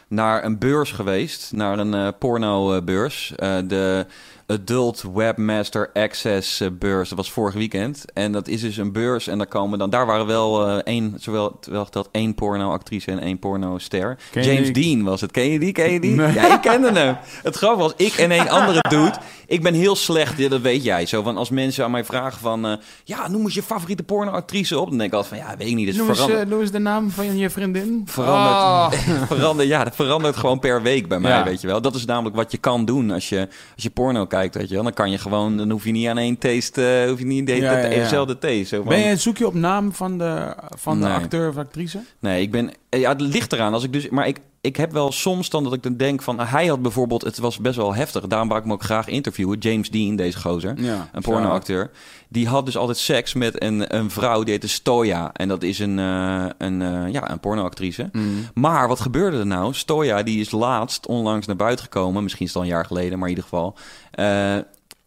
naar 0.07 0.43
een 0.43 0.57
beurs 0.59 0.91
geweest. 0.91 1.51
Naar 1.53 1.79
een 1.79 1.93
eh 1.93 2.07
porno-beurs. 2.19 3.33
de 3.67 4.05
Adult 4.47 5.03
Webmaster 5.13 5.89
Access 5.93 6.59
eh, 6.61 6.67
beurs. 6.79 7.09
Dat 7.09 7.17
was 7.17 7.31
vorig 7.31 7.53
weekend. 7.53 8.05
En 8.13 8.31
dat 8.31 8.47
is 8.47 8.61
dus 8.61 8.77
een 8.77 8.91
beurs. 8.91 9.27
En 9.27 9.37
daar 9.37 9.47
komen 9.47 9.79
dan... 9.79 9.89
Daar 9.89 10.05
waren 10.05 10.25
wel 10.25 10.67
eh, 10.67 10.75
één... 10.83 11.15
Zowel 11.19 11.57
terwijl 11.59 11.83
geteld 11.85 12.09
één 12.11 12.35
porno-actrice 12.35 13.11
en 13.11 13.19
één 13.19 13.39
porno-ster. 13.39 14.17
Ken 14.31 14.43
je 14.43 14.53
James 14.53 14.73
die? 14.73 14.95
Dean 14.95 15.03
was 15.05 15.21
het. 15.21 15.31
Ken 15.31 15.49
je 15.51 15.59
die? 15.59 15.71
Ken 15.71 15.91
je 15.93 15.99
die? 15.99 16.15
Nee. 16.15 16.33
Ja, 16.33 16.53
ik 16.55 16.61
kende 16.61 16.91
hem. 16.91 17.17
Het 17.43 17.55
grappige 17.55 17.81
was, 17.81 17.93
ik 18.07 18.13
en 18.13 18.31
een 18.31 18.49
andere 18.49 18.83
dude... 18.89 19.13
Ik 19.49 19.61
ben 19.61 19.73
heel 19.73 19.95
slecht, 19.95 20.37
ja, 20.37 20.49
dat 20.49 20.61
weet 20.61 20.83
jij. 20.83 21.05
Zo 21.05 21.21
van, 21.23 21.37
als 21.37 21.49
mensen 21.49 21.83
aan 21.83 21.91
mij 21.91 22.03
vragen 22.05 22.39
van... 22.39 22.65
eh, 22.65 22.73
ja, 23.03 23.27
noem 23.29 23.43
eens 23.43 23.53
je 23.53 23.63
favoriete 23.63 24.03
pornoactrice 24.03 24.79
op. 24.79 24.89
Dan 24.89 24.97
denk 24.97 25.09
ik 25.11 25.15
altijd 25.17 25.41
van, 25.41 25.49
ja, 25.51 25.57
weet 25.57 25.67
ik 25.67 25.75
niet. 25.75 25.85
Dus 25.87 25.95
Noem 25.95 26.09
eens, 26.09 26.27
eh, 26.29 26.45
noem 26.45 26.59
eens 26.59 26.71
de 26.71 26.79
naam 26.79 27.09
van 27.11 27.37
je 27.37 27.49
vriendin. 27.49 28.01
verandert, 28.05 29.01
Oh. 29.59 29.61
ja, 29.63 29.83
dat 29.83 29.95
verandert 29.95 30.35
gewoon 30.35 30.59
per 30.59 30.81
week 30.81 31.07
bij 31.07 31.19
mij, 31.19 31.31
Ja. 31.31 31.43
weet 31.43 31.61
je 31.61 31.67
wel. 31.67 31.81
Dat 31.81 31.95
is 31.95 32.05
namelijk 32.05 32.35
wat 32.35 32.51
je 32.51 32.57
kan 32.57 32.85
doen 32.85 33.11
als 33.11 33.29
je, 33.29 33.39
als 33.75 33.83
je 33.83 33.89
porno 33.89 34.25
kijkt, 34.25 34.35
weet 34.41 34.67
je 34.69 34.73
wel. 34.75 34.83
Dan 34.83 34.93
kan 34.93 35.11
je 35.11 35.17
gewoon, 35.17 35.57
dan 35.57 35.69
hoef 35.69 35.83
je 35.85 35.91
niet 35.91 36.07
aan 36.07 36.17
één 36.17 36.37
taste, 36.37 37.01
eh, 37.03 37.09
hoef 37.09 37.19
je 37.19 37.25
niet 37.25 37.47
de, 37.47 37.55
Ja, 37.55 37.71
ja, 37.71 37.77
ja. 37.87 37.89
dezelfde 37.89 38.37
taste. 38.37 38.63
Zo 38.63 38.83
Ben 38.83 38.99
je, 38.99 39.15
zoek 39.15 39.37
je 39.37 39.47
op 39.47 39.53
naam 39.53 39.93
van 39.93 40.17
de, 40.17 40.53
van 40.77 41.01
de 41.01 41.07
acteur 41.09 41.49
of 41.49 41.57
actrice? 41.57 41.99
Nee, 42.19 42.41
ik 42.41 42.51
ben. 42.51 42.71
eh, 42.89 42.99
Ja, 42.99 43.09
het 43.09 43.21
ligt 43.21 43.53
eraan. 43.53 43.73
Als 43.73 43.83
ik 43.83 43.93
dus, 43.93 44.09
maar 44.09 44.27
ik, 44.27 44.39
ik 44.67 44.75
heb 44.75 44.91
wel 44.91 45.11
soms 45.11 45.49
dan 45.49 45.63
dat 45.63 45.73
ik 45.73 45.83
dan 45.83 45.97
denk 45.97 46.21
van. 46.21 46.39
Hij 46.39 46.67
had 46.67 46.81
bijvoorbeeld. 46.81 47.23
Het 47.23 47.37
was 47.37 47.57
best 47.57 47.75
wel 47.75 47.95
heftig. 47.95 48.27
Daarom 48.27 48.47
wou 48.47 48.59
ik 48.59 48.65
hem 48.65 48.75
ook 48.75 48.83
graag 48.83 49.07
interviewen. 49.07 49.57
James 49.57 49.89
Dean, 49.89 50.15
deze 50.15 50.39
gozer. 50.39 50.73
Ja. 50.81 51.09
Een 51.11 51.21
pornoacteur. 51.21 51.91
Die 52.27 52.47
had 52.47 52.65
dus 52.65 52.77
altijd 52.77 52.97
seks 52.97 53.33
met 53.33 53.61
een, 53.63 53.95
een 53.95 54.11
vrouw 54.11 54.43
die 54.43 54.51
heette 54.51 54.67
Stoya. 54.67 55.33
En 55.33 55.47
dat 55.47 55.63
is 55.63 55.79
een, 55.79 55.99
eh, 55.99 56.45
een, 56.57 56.81
eh, 56.81 57.11
ja, 57.11 57.31
een 57.31 57.39
pornoactrice. 57.39 58.09
Mm. 58.11 58.47
Maar 58.53 58.87
wat 58.87 58.99
gebeurde 58.99 59.37
er 59.37 59.45
nou? 59.45 59.73
Stoya 59.73 60.23
die 60.23 60.39
is 60.39 60.51
laatst 60.51 61.07
onlangs 61.07 61.47
naar 61.47 61.55
buiten 61.55 61.83
gekomen. 61.83 62.23
Misschien 62.23 62.45
is 62.45 62.53
het 62.53 62.61
al 62.61 62.67
een 62.67 62.75
jaar 62.75 62.85
geleden, 62.85 63.19
maar 63.19 63.29
in 63.29 63.35
ieder 63.35 63.49
geval. 63.49 63.75
eh, 64.11 64.55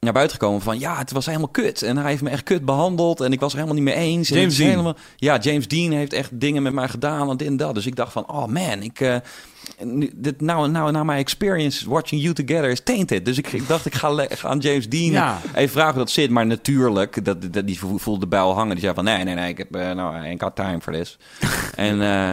naar 0.00 0.12
buiten 0.12 0.38
gekomen 0.38 0.60
van 0.60 0.78
ja, 0.78 0.98
het 0.98 1.12
was 1.12 1.26
helemaal 1.26 1.48
kut. 1.48 1.82
En 1.82 1.96
hij 1.96 2.10
heeft 2.10 2.22
me 2.22 2.30
echt 2.30 2.42
kut 2.42 2.64
behandeld. 2.64 3.20
En 3.20 3.32
ik 3.32 3.40
was 3.40 3.52
er 3.52 3.58
helemaal 3.58 3.82
niet 3.82 3.94
mee 3.94 4.04
eens. 4.04 4.30
En 4.30 4.36
James 4.38 4.56
Dean. 4.56 4.68
Helemaal, 4.70 4.96
ja, 5.16 5.38
James 5.38 5.68
Dean 5.68 5.92
heeft 5.92 6.12
echt 6.12 6.40
dingen 6.40 6.62
met 6.62 6.72
mij 6.72 6.88
gedaan. 6.88 7.30
En 7.30 7.36
dit 7.36 7.46
en 7.48 7.56
dat. 7.56 7.74
Dus 7.74 7.86
ik 7.86 7.96
dacht 7.96 8.12
van, 8.12 8.28
oh 8.28 8.46
man, 8.46 8.82
ik... 8.82 9.20
nu- 9.82 10.10
dit, 10.14 10.40
nou, 10.40 10.68
nou, 10.70 10.90
nou, 10.90 11.04
my 11.04 11.14
experience 11.16 11.88
watching 11.88 12.22
you 12.22 12.34
together 12.34 12.70
is 12.70 12.80
tainted. 12.80 13.24
Dus 13.24 13.38
ik, 13.38 13.52
ik 13.62 13.68
dacht, 13.68 13.86
ik 13.86 13.94
ga, 13.94 14.26
aan 14.42 14.58
James 14.58 14.88
Dean 14.88 15.10
Ja. 15.10 15.40
even 15.54 15.70
vragen 15.70 15.94
hoe 15.94 16.02
dat 16.02 16.10
zit. 16.10 16.30
Maar 16.30 16.46
natuurlijk, 16.46 17.24
dat, 17.24 17.52
dat, 17.52 17.66
die 17.66 17.78
voelde 17.78 18.20
de 18.20 18.26
bijl 18.26 18.54
hangen. 18.54 18.70
Die 18.74 18.80
zei 18.84 18.94
van, 18.94 19.04
nee, 19.04 19.24
nee, 19.24 19.34
nee, 19.34 19.48
ik 19.48 19.58
heb, 19.58 19.74
eh, 19.74 19.90
nou, 19.90 20.14
I 20.16 20.26
ain't 20.26 20.42
got 20.42 20.56
time 20.56 20.80
for 20.80 20.92
this. 20.92 21.18
en, 21.76 22.02
eh 22.02 22.30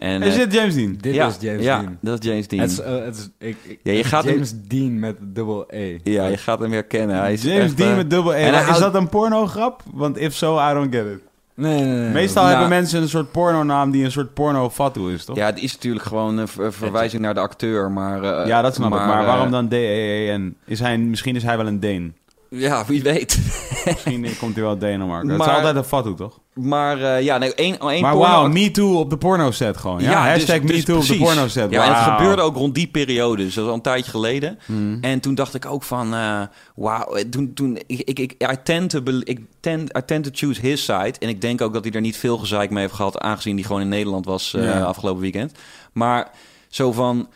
en 0.00 0.22
Is 0.22 0.32
eh, 0.34 0.38
dit 0.38 0.52
James 0.52 0.74
Dean? 0.74 0.96
Dit 1.00 1.14
ja, 1.14 1.26
is 1.26 1.36
James 1.40 1.64
ja, 1.64 1.80
Dean. 1.80 1.98
dat 2.00 2.24
is 2.24 2.30
James 2.30 2.48
Dean. 2.48 2.62
Het 2.62 2.70
is, 2.70 2.80
eh, 2.80 3.04
het 3.04 3.16
is, 3.16 3.28
ik, 3.48 3.56
ik, 3.62 3.78
Ja, 3.82 3.92
je 3.92 4.04
gaat 4.04 4.24
hem- 4.24 4.32
James 4.32 4.52
Dean 4.68 4.98
met 4.98 5.16
dubbel 5.20 5.64
E. 5.68 5.98
ja, 6.04 6.26
je 6.26 6.36
gaat 6.36 6.58
hem 6.58 6.72
herkennen. 6.72 7.16
Hij 7.16 7.32
is 7.32 7.42
James 7.42 7.62
echt, 7.64 7.76
Dean 7.76 7.90
eh, 7.90 7.96
met 7.96 8.10
dubbel 8.10 8.34
E. 8.34 8.36
en 8.36 8.50
Maar 8.52 8.60
Is 8.60 8.66
houdt- 8.66 8.80
dat 8.80 8.94
een 8.94 9.08
porno-grap? 9.08 9.82
Want 9.92 10.18
if 10.18 10.34
so, 10.34 10.58
I 10.70 10.74
don't 10.74 10.94
get 10.94 11.04
it. 11.06 11.18
Nee, 11.54 11.82
nee, 11.84 11.94
nee. 11.98 12.08
Meestal 12.10 12.42
Nou- 12.42 12.54
hebben 12.56 12.76
mensen 12.78 13.02
een 13.02 13.08
soort 13.08 13.30
pornonaam 13.32 13.90
die 13.90 14.04
een 14.04 14.12
soort 14.12 14.34
porno-fatu 14.34 15.12
is, 15.12 15.24
toch? 15.24 15.36
Ja, 15.36 15.46
het 15.46 15.58
is 15.62 15.72
natuurlijk 15.72 16.04
gewoon 16.04 16.38
een 16.38 16.48
ver- 16.48 16.72
verwijzing 16.72 17.22
naar 17.22 17.34
de 17.34 17.40
acteur, 17.40 17.90
maar... 17.90 18.22
eh, 18.22 18.46
Ja, 18.46 18.62
dat 18.62 18.74
snap 18.74 18.92
ik. 18.92 18.98
Maar 18.98 19.20
eh, 19.20 19.26
waarom 19.26 19.50
dan 19.50 19.68
D-E-E-N? 19.68 20.56
Is 20.66 20.80
hij, 20.80 20.98
misschien 20.98 21.36
is 21.36 21.42
hij 21.42 21.56
wel 21.56 21.66
een 21.66 21.80
Deen. 21.80 22.14
Ja, 22.48 22.84
wie 22.86 23.02
weet. 23.02 23.38
Misschien 23.84 24.22
komt 24.40 24.52
hij 24.54 24.62
wel 24.62 24.70
uit 24.72 24.80
Denemarken. 24.80 25.28
Het 25.30 25.40
is 25.40 25.46
Maar- 25.46 25.54
altijd 25.56 25.76
een 25.76 25.84
fatu, 25.84 26.14
toch? 26.14 26.38
Maar 26.62 27.02
eh, 27.02 27.22
ja, 27.22 27.38
nee, 27.38 27.54
één, 27.54 27.78
één 27.78 28.02
Maar 28.02 28.12
porno- 28.12 28.28
wauw, 28.28 28.48
me 28.48 28.70
too 28.70 28.98
op 28.98 29.10
de 29.10 29.16
porno-set 29.16 29.76
gewoon. 29.76 30.02
Ja, 30.02 30.28
hashtag 30.28 30.60
dus- 30.60 30.70
me 30.70 30.72
dus 30.76 30.84
too 30.84 30.96
op 30.96 31.00
de 31.02 31.06
precies. 31.06 31.26
porno-set. 31.26 31.70
Ja, 31.70 31.84
en 31.84 31.94
het 31.94 32.18
gebeurde 32.18 32.42
ook 32.42 32.56
rond 32.56 32.74
die 32.74 32.86
periode. 32.86 33.44
Dus 33.44 33.54
dat 33.54 33.62
was 33.62 33.70
al 33.72 33.76
een 33.76 33.82
tijdje 33.82 34.10
geleden. 34.10 34.58
Hmm. 34.66 34.98
En 35.00 35.20
toen 35.20 35.34
dacht 35.34 35.54
ik 35.54 35.66
ook 35.66 35.82
van, 35.82 36.14
eh 36.14 36.42
wauw, 36.74 37.14
eh, 37.14 37.24
toen, 37.24 37.52
toen, 37.54 37.76
ik, 37.86 38.00
ik, 38.00 38.18
ik, 38.18 38.32
I, 38.52 38.56
tend 38.64 38.90
to 38.90 39.02
ik 39.24 39.40
tend, 39.60 39.96
I 39.96 40.00
tend 40.06 40.24
to 40.24 40.30
choose 40.32 40.60
his 40.60 40.84
side. 40.84 41.14
En 41.18 41.28
ik 41.28 41.40
denk 41.40 41.60
ook 41.60 41.72
dat 41.72 41.84
hij 41.84 41.92
er 41.92 42.00
niet 42.00 42.16
veel 42.16 42.38
gezeik 42.38 42.70
mee 42.70 42.82
heeft 42.82 42.94
gehad, 42.94 43.18
aangezien 43.18 43.54
hij 43.54 43.64
gewoon 43.64 43.80
in 43.80 43.88
Nederland 43.88 44.24
was 44.24 44.56
afgelopen 44.84 45.20
weekend. 45.22 45.52
Maar 45.92 46.30
zo 46.68 46.92
van, 46.92 47.28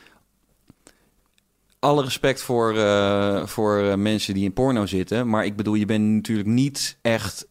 alle 1.78 2.02
respect 2.02 2.42
voor, 2.42 2.74
voor 3.44 3.98
mensen 3.98 4.34
die 4.34 4.44
in 4.44 4.52
porno 4.52 4.86
zitten. 4.86 5.28
Maar 5.28 5.44
ik 5.44 5.56
bedoel, 5.56 5.74
je 5.74 5.86
bent 5.86 6.04
natuurlijk 6.04 6.48
niet 6.48 6.98
echt 7.02 7.46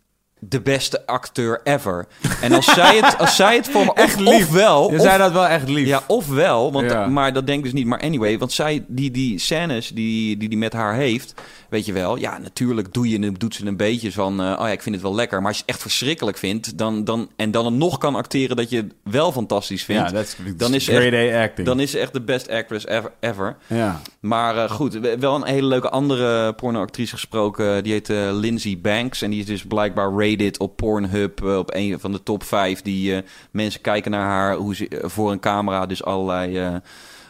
de 0.49 0.61
beste 0.61 1.05
acteur 1.05 1.61
ever. 1.63 2.07
En 2.41 2.51
als 2.53 2.65
zij 2.73 2.97
het, 2.97 3.17
als 3.17 3.35
zij 3.35 3.55
het 3.55 3.69
voor 3.69 3.85
me... 3.85 3.93
Echt 4.03 4.15
of, 4.15 4.21
lief. 4.21 4.47
Ofwel, 4.47 4.89
Je 4.91 4.95
of- 4.97 5.01
zei 5.01 5.17
dat 5.17 5.31
wel 5.31 5.47
echt 5.47 5.69
lief. 5.69 5.87
ja, 5.87 6.03
ofwel, 6.07 6.71
want, 6.71 6.91
Ja. 6.91 7.07
maar 7.07 7.33
dat 7.33 7.45
denk 7.47 7.57
ik 7.57 7.63
dus 7.63 7.73
niet. 7.73 7.85
Maar 7.87 7.99
anyway, 8.01 8.37
want 8.37 8.51
zij, 8.51 8.85
die, 8.87 9.11
die 9.11 9.39
scènes 9.39 9.87
die, 9.89 10.37
die 10.37 10.49
die 10.49 10.57
met 10.57 10.73
haar 10.73 10.95
heeft, 10.95 11.33
weet 11.69 11.85
je 11.85 11.93
wel, 11.93 12.15
ja, 12.17 12.37
natuurlijk 12.37 12.93
doe 12.93 13.09
je, 13.09 13.31
doet 13.31 13.55
ze 13.55 13.65
een 13.65 13.77
beetje 13.77 14.11
van, 14.11 14.39
eh, 14.41 14.45
oh 14.51 14.57
ja, 14.65 14.67
ik 14.71 14.81
vind 14.81 14.95
het 14.95 15.03
wel 15.03 15.15
lekker. 15.15 15.37
Maar 15.39 15.47
als 15.47 15.57
je 15.57 15.63
het 15.65 15.71
echt 15.73 15.81
verschrikkelijk 15.81 16.37
vindt, 16.37 16.77
dan, 16.77 17.03
dan, 17.03 17.29
en 17.35 17.51
dan 17.51 17.65
het 17.65 17.73
nog 17.73 17.97
kan 17.97 18.15
acteren 18.15 18.55
dat 18.55 18.69
je 18.69 18.77
het 18.77 18.93
wel 19.03 19.31
fantastisch 19.31 19.83
vindt, 19.83 20.11
ja, 20.11 20.23
dan 20.57 20.73
is 20.73 20.85
ze 20.85 21.31
A 21.35 21.43
acting. 21.43 21.67
dan 21.67 21.79
is 21.79 21.91
ze 21.91 21.99
echt 21.99 22.13
de 22.13 22.21
best 22.21 22.49
actress 22.49 22.85
ever. 22.87 23.11
ever. 23.19 23.55
ja. 23.67 24.01
Maar 24.19 24.57
eh, 24.57 24.69
goed, 24.71 24.93
we- 24.93 25.17
wel 25.19 25.35
een 25.35 25.45
hele 25.45 25.67
leuke 25.67 25.89
andere 25.89 26.53
pornoactrice 26.53 27.13
gesproken. 27.13 27.83
Die 27.83 27.91
heet 27.93 28.09
eh, 28.09 28.17
Lindsay 28.31 28.79
Banks. 28.81 29.21
En 29.21 29.29
die 29.29 29.39
is 29.39 29.45
dus 29.45 29.63
blijkbaar 29.63 30.15
rated 30.37 30.57
op 30.59 30.75
Pornhub 30.77 31.43
eh, 31.45 31.57
op 31.57 31.73
een 31.73 31.99
van 31.99 32.11
de 32.11 32.23
top 32.23 32.43
5. 32.43 32.81
Die 32.81 33.15
eh, 33.15 33.21
mensen 33.51 33.81
kijken 33.81 34.11
naar 34.11 34.25
haar 34.27 34.55
hoe 34.55 34.75
ze 34.75 34.87
eh, 34.87 35.09
voor 35.09 35.31
een 35.31 35.39
camera 35.39 35.85
dus 35.85 36.03
allerlei, 36.03 36.81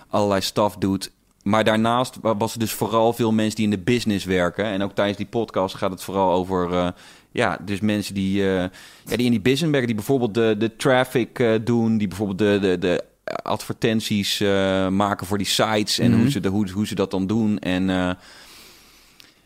allerlei 0.09 0.41
stuff 0.41 0.75
doet. 0.75 1.11
Maar 1.43 1.63
daarnaast 1.63 2.17
wa- 2.21 2.35
was 2.37 2.53
er 2.53 2.59
dus 2.59 2.71
vooral 2.71 3.13
veel 3.13 3.31
mensen 3.31 3.55
die 3.55 3.65
in 3.65 3.71
de 3.71 3.77
business 3.83 4.25
werken. 4.25 4.65
En 4.65 4.83
ook 4.83 4.95
tijdens 4.95 5.17
die 5.17 5.25
podcast 5.27 5.75
gaat 5.75 5.91
het 5.91 6.03
vooral 6.03 6.31
over... 6.31 6.93
ja, 7.31 7.57
dus 7.65 7.79
mensen 7.79 8.13
die, 8.13 8.41
ja, 8.43 8.69
die 9.05 9.25
in 9.25 9.31
die 9.31 9.41
business 9.41 9.71
werken, 9.71 9.85
die 9.87 9.95
bijvoorbeeld 9.95 10.33
de, 10.33 10.55
de 10.57 10.75
traffic 10.75 11.59
doen, 11.63 11.97
die 11.97 12.07
bijvoorbeeld 12.07 12.37
de, 12.39 12.59
de, 12.61 12.77
de 12.77 13.03
advertenties 13.43 14.39
maken 14.89 15.27
voor 15.27 15.37
die 15.37 15.47
sites 15.47 15.99
en 15.99 16.11
Mhm. 16.11 16.19
hoe, 16.19 16.29
ze 16.31 16.39
de, 16.39 16.47
hoe, 16.49 16.69
hoe 16.69 16.87
ze 16.87 16.95
dat 16.95 17.11
dan 17.11 17.27
doen. 17.27 17.59
En 17.59 18.17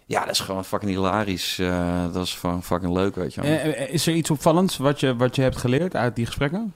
ja, 0.08 0.20
dat 0.26 0.34
is 0.34 0.40
gewoon 0.40 0.66
fucking 0.66 0.92
hilarisch. 0.92 1.60
Eh, 1.60 2.04
dat 2.14 2.26
is 2.26 2.34
gewoon 2.34 2.64
fucking 2.64 2.94
leuk, 2.94 3.16
weet 3.16 3.34
je 3.34 3.42
wel. 3.42 3.50
Eh, 3.50 3.82
eh, 3.82 3.94
Is 3.94 4.08
er 4.08 4.14
iets 4.14 4.30
opvallends 4.30 4.78
wat 4.78 5.00
je, 5.00 5.16
wat 5.16 5.36
je 5.36 5.42
hebt 5.42 5.58
geleerd 5.58 5.96
uit 5.96 6.16
die 6.16 6.26
gesprekken? 6.26 6.74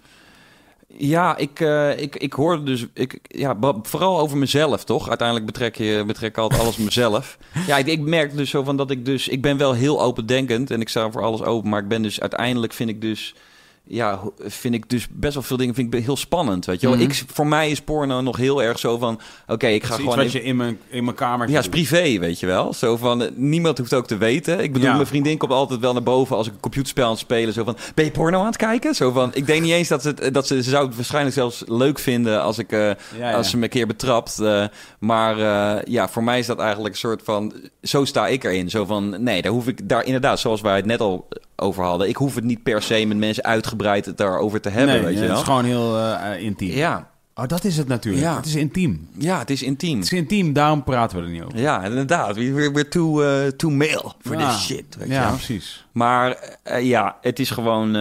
Ja, 0.88 1.38
ik, 1.38 1.60
ik, 1.98 2.16
ik 2.16 2.34
hoorde 2.34 2.64
dus, 2.64 2.86
ik, 2.94 3.20
ja, 3.24 3.58
vooral 3.82 4.20
over 4.20 4.38
mezelf, 4.38 4.84
toch? 4.84 5.10
Uiteindelijk 5.10 5.48
betrek 5.48 5.76
je 5.76 6.04
betrek 6.08 6.30
ik 6.30 6.38
altijd 6.38 6.62
alles 6.62 6.78
mezelf. 6.78 7.38
Ja, 7.68 7.78
ik, 7.78 7.88
ik 7.88 8.00
merk 8.00 8.36
dus 8.38 8.50
zo 8.50 8.64
van 8.64 8.78
dat 8.78 8.92
ik 8.92 9.06
dus, 9.06 9.28
ik 9.28 9.42
ben 9.42 9.58
wel 9.58 9.74
heel 9.74 10.02
opendenkend 10.02 10.72
en 10.72 10.82
ik 10.82 10.90
sta 10.90 11.12
voor 11.12 11.24
alles 11.24 11.42
open, 11.42 11.70
maar 11.70 11.82
ik 11.82 11.88
ben 11.88 12.02
dus 12.02 12.22
uiteindelijk 12.22 12.74
vind 12.74 12.90
ik 12.90 13.02
dus, 13.02 13.36
ja, 13.84 14.20
vind 14.40 14.74
ik 14.74 14.90
dus 14.90 15.08
best 15.12 15.34
wel 15.34 15.44
veel 15.44 15.58
dingen 15.58 15.76
vind 15.76 15.94
ik 15.94 16.04
heel 16.04 16.18
spannend, 16.18 16.66
weet 16.66 16.82
je 16.82 16.88
wel. 16.88 16.96
Mhm. 16.96 17.06
Ik, 17.06 17.24
voor 17.28 17.48
mij 17.48 17.70
is 17.70 17.82
porno 17.82 18.22
nog 18.22 18.38
heel 18.38 18.64
erg 18.64 18.80
zo 18.80 18.98
van, 18.98 19.20
oké, 19.48 19.68
ik 19.68 19.84
ga 19.84 19.96
gewoon... 19.96 20.16
wat 20.16 20.32
je 20.32 20.44
in 20.44 20.56
mijn, 20.56 20.80
in 20.90 21.04
mijn 21.04 21.16
kamer 21.16 21.50
Ja, 21.50 21.60
is 21.60 21.70
privé, 21.70 22.20
weet 22.20 22.40
je 22.40 22.46
wel. 22.46 22.74
Zo 22.74 22.98
van, 22.98 23.22
eh, 23.24 23.30
niemand 23.36 23.78
hoeft 23.78 23.94
ook 23.94 24.08
te 24.08 24.18
weten. 24.18 24.60
Ik 24.64 24.74
bedoel, 24.74 24.88
Ja. 24.88 24.96
mijn 24.96 25.08
vriendin 25.08 25.38
komt 25.38 25.52
altijd 25.52 25.80
wel 25.80 25.94
naar 25.94 26.04
boven 26.04 26.36
als 26.36 26.48
ik 26.48 26.54
een 26.54 26.60
computerspel 26.60 27.04
aan 27.06 27.10
het 27.12 27.20
spelen. 27.20 27.54
Zo 27.54 27.64
van, 27.64 27.78
ben 27.96 28.06
je 28.06 28.12
porno 28.12 28.40
aan 28.40 28.46
het 28.46 28.58
kijken? 28.58 28.96
Zo 28.96 29.12
van, 29.12 29.30
ik 29.34 29.46
denk 29.46 29.62
niet 29.62 29.72
eens 29.72 29.88
dat 29.88 30.02
ze, 30.02 30.08
het- 30.16 30.34
dat 30.34 30.48
ze, 30.48 30.64
ze 30.64 30.70
zou 30.70 30.86
het 30.88 30.96
waarschijnlijk 30.96 31.36
zelfs 31.36 31.64
leuk 31.68 32.00
vinden 32.00 32.42
als 32.42 32.58
ik, 32.58 32.72
eh, 32.72 32.80
Ja, 32.80 32.96
ja. 33.18 33.34
als 33.34 33.50
ze 33.50 33.58
me 33.58 33.64
een 33.64 33.70
keer 33.70 33.88
betrapt. 33.88 34.40
eh, 34.40 34.66
maar 35.00 35.38
eh, 35.40 35.84
ja, 35.94 36.10
voor 36.10 36.24
mij 36.24 36.40
is 36.40 36.46
dat 36.46 36.60
eigenlijk 36.60 36.94
een 36.94 37.00
soort 37.00 37.22
van, 37.24 37.54
zo 37.82 38.06
sta 38.06 38.28
ik 38.28 38.44
erin. 38.44 38.70
Zo 38.70 38.86
van, 38.86 39.24
nee, 39.24 39.42
daar 39.42 39.52
hoef 39.52 39.68
ik, 39.68 39.90
daar 39.90 40.06
inderdaad, 40.06 40.40
zoals 40.40 40.62
wij 40.62 40.76
het 40.76 40.86
net 40.86 41.00
al 41.02 41.28
over 41.62 41.84
hadden. 41.84 42.08
Ik 42.10 42.16
hoef 42.16 42.36
het 42.36 42.44
niet 42.44 42.64
per 42.64 42.82
se 42.82 43.06
met 43.06 43.18
mensen 43.18 43.44
uitgebreid 43.44 44.06
het 44.06 44.18
daarover 44.18 44.62
te 44.62 44.70
hebben, 44.70 44.96
nee, 44.96 45.04
weet 45.04 45.14
je 45.14 45.20
het 45.20 45.28
wel. 45.30 45.38
is 45.38 45.44
gewoon 45.44 45.66
heel 45.66 45.98
eh, 45.98 46.34
eh, 46.34 46.42
intiem. 46.44 46.70
Ja, 46.72 47.10
Oh, 47.36 47.48
dat 47.48 47.64
is 47.64 47.78
het 47.78 47.88
natuurlijk. 47.88 48.24
Ja. 48.24 48.36
Het 48.36 48.46
is 48.46 48.56
intiem. 48.56 49.08
ja, 49.18 49.40
het 49.40 49.50
is 49.50 49.64
intiem. 49.64 49.96
Het 49.96 50.12
is 50.12 50.14
intiem, 50.14 50.54
daarom 50.54 50.84
praten 50.84 51.18
we 51.18 51.24
er 51.24 51.30
niet 51.30 51.42
over. 51.44 51.60
Ja, 51.60 51.84
inderdaad. 51.84 52.36
We 52.36 52.54
we're, 52.54 52.72
we're 52.72 52.88
too, 52.88 53.22
eh, 53.24 53.48
too 53.48 53.72
male 53.72 54.14
for 54.22 54.40
Ja. 54.40 54.52
this 54.52 54.66
shit. 54.66 54.96
Weet 54.98 55.08
je 55.08 55.14
Ja, 55.14 55.30
precies. 55.30 55.86
Maar 55.92 56.38
ja, 56.82 57.18
het 57.22 57.40
is 57.40 57.50
gewoon... 57.50 57.94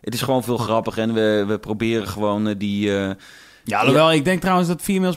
Het 0.00 0.14
is 0.14 0.22
gewoon 0.22 0.44
veel 0.44 0.56
grappiger 0.56 1.02
en 1.02 1.14
we, 1.14 1.44
we 1.48 1.58
proberen 1.58 2.08
gewoon 2.08 2.54
die... 2.58 2.90
Ja, 3.64 3.78
alhoewel, 3.80 4.12
ik 4.12 4.24
denk 4.24 4.40
trouwens 4.40 4.68
dat 4.68 4.82
females... 4.82 5.16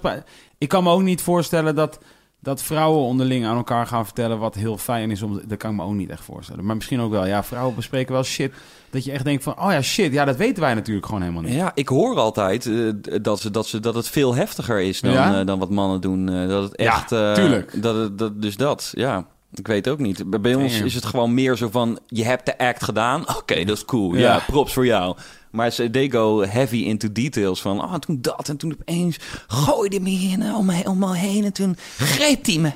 Ik 0.57 0.69
kan 0.69 0.83
me 0.83 0.89
ook 0.89 1.01
niet 1.01 1.21
voorstellen 1.21 1.75
dat, 1.75 1.99
dat 2.43 2.63
vrouwen 2.63 3.01
onderling 3.03 3.45
aan 3.45 3.55
elkaar 3.57 3.87
gaan 3.87 4.05
vertellen 4.05 4.39
wat 4.39 4.55
heel 4.55 4.77
fijn 4.77 5.11
is. 5.11 5.21
Om, 5.21 5.41
dat 5.47 5.57
kan 5.57 5.71
ik 5.71 5.77
me 5.77 5.83
ook 5.83 5.93
niet 5.93 6.09
echt 6.09 6.23
voorstellen. 6.23 6.65
Maar 6.65 6.75
misschien 6.75 6.99
ook 6.99 7.11
wel. 7.11 7.25
Ja, 7.25 7.43
vrouwen 7.43 7.75
bespreken 7.75 8.13
wel 8.13 8.23
shit 8.23 8.53
dat 8.89 9.03
je 9.03 9.11
echt 9.11 9.23
denkt 9.23 9.43
van... 9.43 9.59
Oh 9.59 9.71
ja, 9.71 9.81
shit, 9.81 10.13
ja, 10.13 10.25
dat 10.25 10.35
weten 10.35 10.63
wij 10.63 10.73
natuurlijk 10.73 11.05
gewoon 11.05 11.21
helemaal 11.21 11.41
niet. 11.43 11.53
Ja, 11.53 11.71
ik 11.75 11.87
hoor 11.87 12.15
altijd 12.19 12.65
eh, 12.65 12.91
dat, 13.21 13.39
ze, 13.39 13.51
dat, 13.51 13.67
ze, 13.67 13.79
dat 13.79 13.95
het 13.95 14.07
veel 14.07 14.35
heftiger 14.35 14.79
is 14.81 15.01
dan, 15.01 15.11
Ja? 15.11 15.39
eh, 15.39 15.45
dan 15.45 15.59
wat 15.59 15.69
mannen 15.69 16.01
doen. 16.01 16.29
Eh, 16.29 16.47
dat 16.47 16.63
het 16.63 16.75
echt... 16.75 17.07
tuurlijk. 17.07 17.81
Dat, 17.81 17.95
het- 17.95 18.17
dat, 18.17 18.41
dus 18.41 18.55
dat, 18.57 18.91
ja. 18.95 19.25
Ik 19.53 19.67
weet 19.67 19.89
ook 19.89 19.99
niet. 19.99 20.41
Bij- 20.41 20.53
ons 20.55 20.81
is 20.81 20.93
het 20.95 21.05
gewoon 21.05 21.33
meer 21.33 21.55
zo 21.57 21.69
van... 21.71 21.99
Je 22.07 22.23
hebt 22.25 22.45
de 22.45 22.57
act 22.57 22.83
gedaan. 22.83 23.21
Oké, 23.37 23.63
dat 23.63 23.77
is 23.77 23.85
cool. 23.85 24.13
Ja. 24.13 24.19
Ja. 24.19 24.39
props 24.47 24.73
voor 24.73 24.85
jou. 24.85 25.15
Maar 25.51 25.71
ze 25.71 25.89
they 25.89 26.09
go 26.09 26.41
heavy 26.41 26.77
into 26.77 27.11
details 27.11 27.61
van... 27.61 27.79
Ah, 27.79 27.95
toen 27.95 28.21
dat 28.21 28.49
en 28.49 28.57
toen 28.57 28.75
opeens 28.79 29.17
gooide 29.47 29.99
me 29.99 30.09
in, 30.09 30.41
eh, 30.41 30.57
om, 30.57 30.65
me, 30.65 30.83
om 30.83 30.99
me 30.99 31.15
heen... 31.15 31.43
en 31.43 31.53
toen 31.53 31.75
greep 31.97 32.45
hij 32.45 32.57
me. 32.57 32.71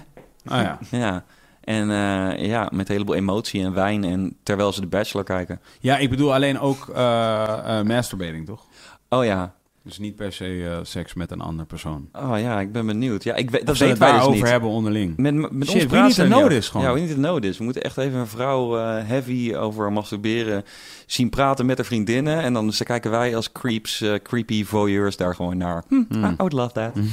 Oh 0.45 0.61
ja. 0.61 0.79
Ja. 0.97 1.25
En 1.61 1.89
eh, 1.91 2.45
ja, 2.45 2.69
met 2.73 2.87
een 2.87 2.93
heleboel 2.93 3.15
emotie 3.15 3.63
en 3.63 3.73
wijn... 3.73 4.03
en 4.03 4.37
terwijl 4.43 4.73
ze 4.73 4.81
de 4.81 4.87
Bachelor 4.87 5.25
kijken. 5.25 5.61
ja, 5.79 5.97
ik 5.97 6.09
bedoel 6.09 6.33
alleen 6.33 6.59
ook 6.59 6.89
eh, 6.89 7.81
masturbating, 7.81 8.45
toch? 8.45 8.65
Oh 9.09 9.25
ja. 9.25 9.53
Dus 9.85 9.97
niet 9.99 10.15
per 10.15 10.33
se 10.33 10.65
eh, 10.69 10.77
seks 10.83 11.13
met 11.13 11.31
een 11.31 11.41
andere 11.41 11.67
persoon. 11.67 12.07
Oh 12.13 12.39
ja, 12.39 12.59
ik 12.59 12.71
ben 12.71 12.85
benieuwd. 12.85 13.23
Ja, 13.23 13.33
ik 13.35 13.49
weet, 13.49 13.65
dat 13.65 13.67
Dat 13.67 13.77
we 13.77 13.85
het 13.85 13.97
weten 13.97 13.99
wij 13.99 14.07
dus 14.11 14.17
daarover 14.19 14.41
niet. 14.43 14.51
hebben 14.51 14.69
onderling. 14.69 15.17
Met, 15.17 15.33
met 15.51 15.69
Shit, 15.69 15.83
ons 15.83 15.93
er 16.17 16.27
niet 16.29 16.37
this 16.37 16.43
over. 16.43 16.63
gewoon. 16.63 16.85
Ja, 16.85 16.93
we 16.93 16.99
need 16.99 17.09
to 17.09 17.15
know 17.15 17.39
this. 17.41 17.57
We 17.57 17.63
moeten 17.63 17.81
echt 17.83 17.97
even 17.97 18.19
een 18.19 18.27
vrouw 18.27 18.77
eh, 18.77 19.07
heavy 19.07 19.53
over 19.55 19.91
masturberen 19.91 20.63
zien 21.05 21.29
praten 21.29 21.65
met 21.65 21.77
haar 21.77 21.85
vriendinnen. 21.85 22.41
En 22.41 22.53
dan 22.53 22.71
kijken 22.83 23.11
wij 23.11 23.35
als 23.35 23.51
creeps, 23.51 24.01
eh, 24.01 24.13
creepy 24.23 24.63
voyeurs 24.65 25.17
daar 25.17 25.35
gewoon 25.35 25.57
naar. 25.57 25.83
Hm, 25.87 25.95
I 26.11 26.33
would 26.37 26.53
love 26.53 26.71
that. 26.73 26.91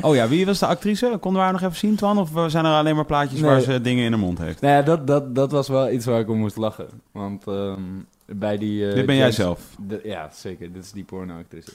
Oh 0.00 0.14
ja, 0.14 0.28
wie 0.28 0.46
was 0.46 0.58
de 0.58 0.66
actrice? 0.66 1.06
Konden 1.20 1.32
we 1.32 1.38
haar 1.38 1.52
nog 1.52 1.62
even 1.62 1.76
zien, 1.76 1.94
Twan? 1.96 2.18
Of 2.18 2.30
zijn 2.46 2.64
er 2.64 2.72
alleen 2.72 2.94
maar 2.94 3.04
plaatjes 3.04 3.40
Nee. 3.40 3.50
waar 3.50 3.60
ze 3.60 3.80
dingen 3.80 4.04
in 4.04 4.10
de 4.10 4.16
mond 4.16 4.38
heeft? 4.38 4.60
Nou 4.60 4.74
ja, 4.74 4.82
dat, 4.82 5.06
dat, 5.06 5.34
dat 5.34 5.50
was 5.52 5.68
wel 5.68 5.90
iets 5.90 6.06
waar 6.06 6.20
ik 6.20 6.28
om 6.30 6.38
moest 6.38 6.56
lachen. 6.56 6.86
Want 7.12 7.46
ehm, 7.46 7.80
bij 8.26 8.58
die... 8.58 8.88
eh, 8.88 8.94
Dit 8.94 9.06
ben 9.06 9.16
jij 9.16 9.32
zelf. 9.32 9.76
de- 9.86 10.00
ja, 10.04 10.30
zeker. 10.32 10.72
Dit 10.72 10.84
is 10.84 10.92
die 10.92 11.04
pornoactrice. 11.04 11.70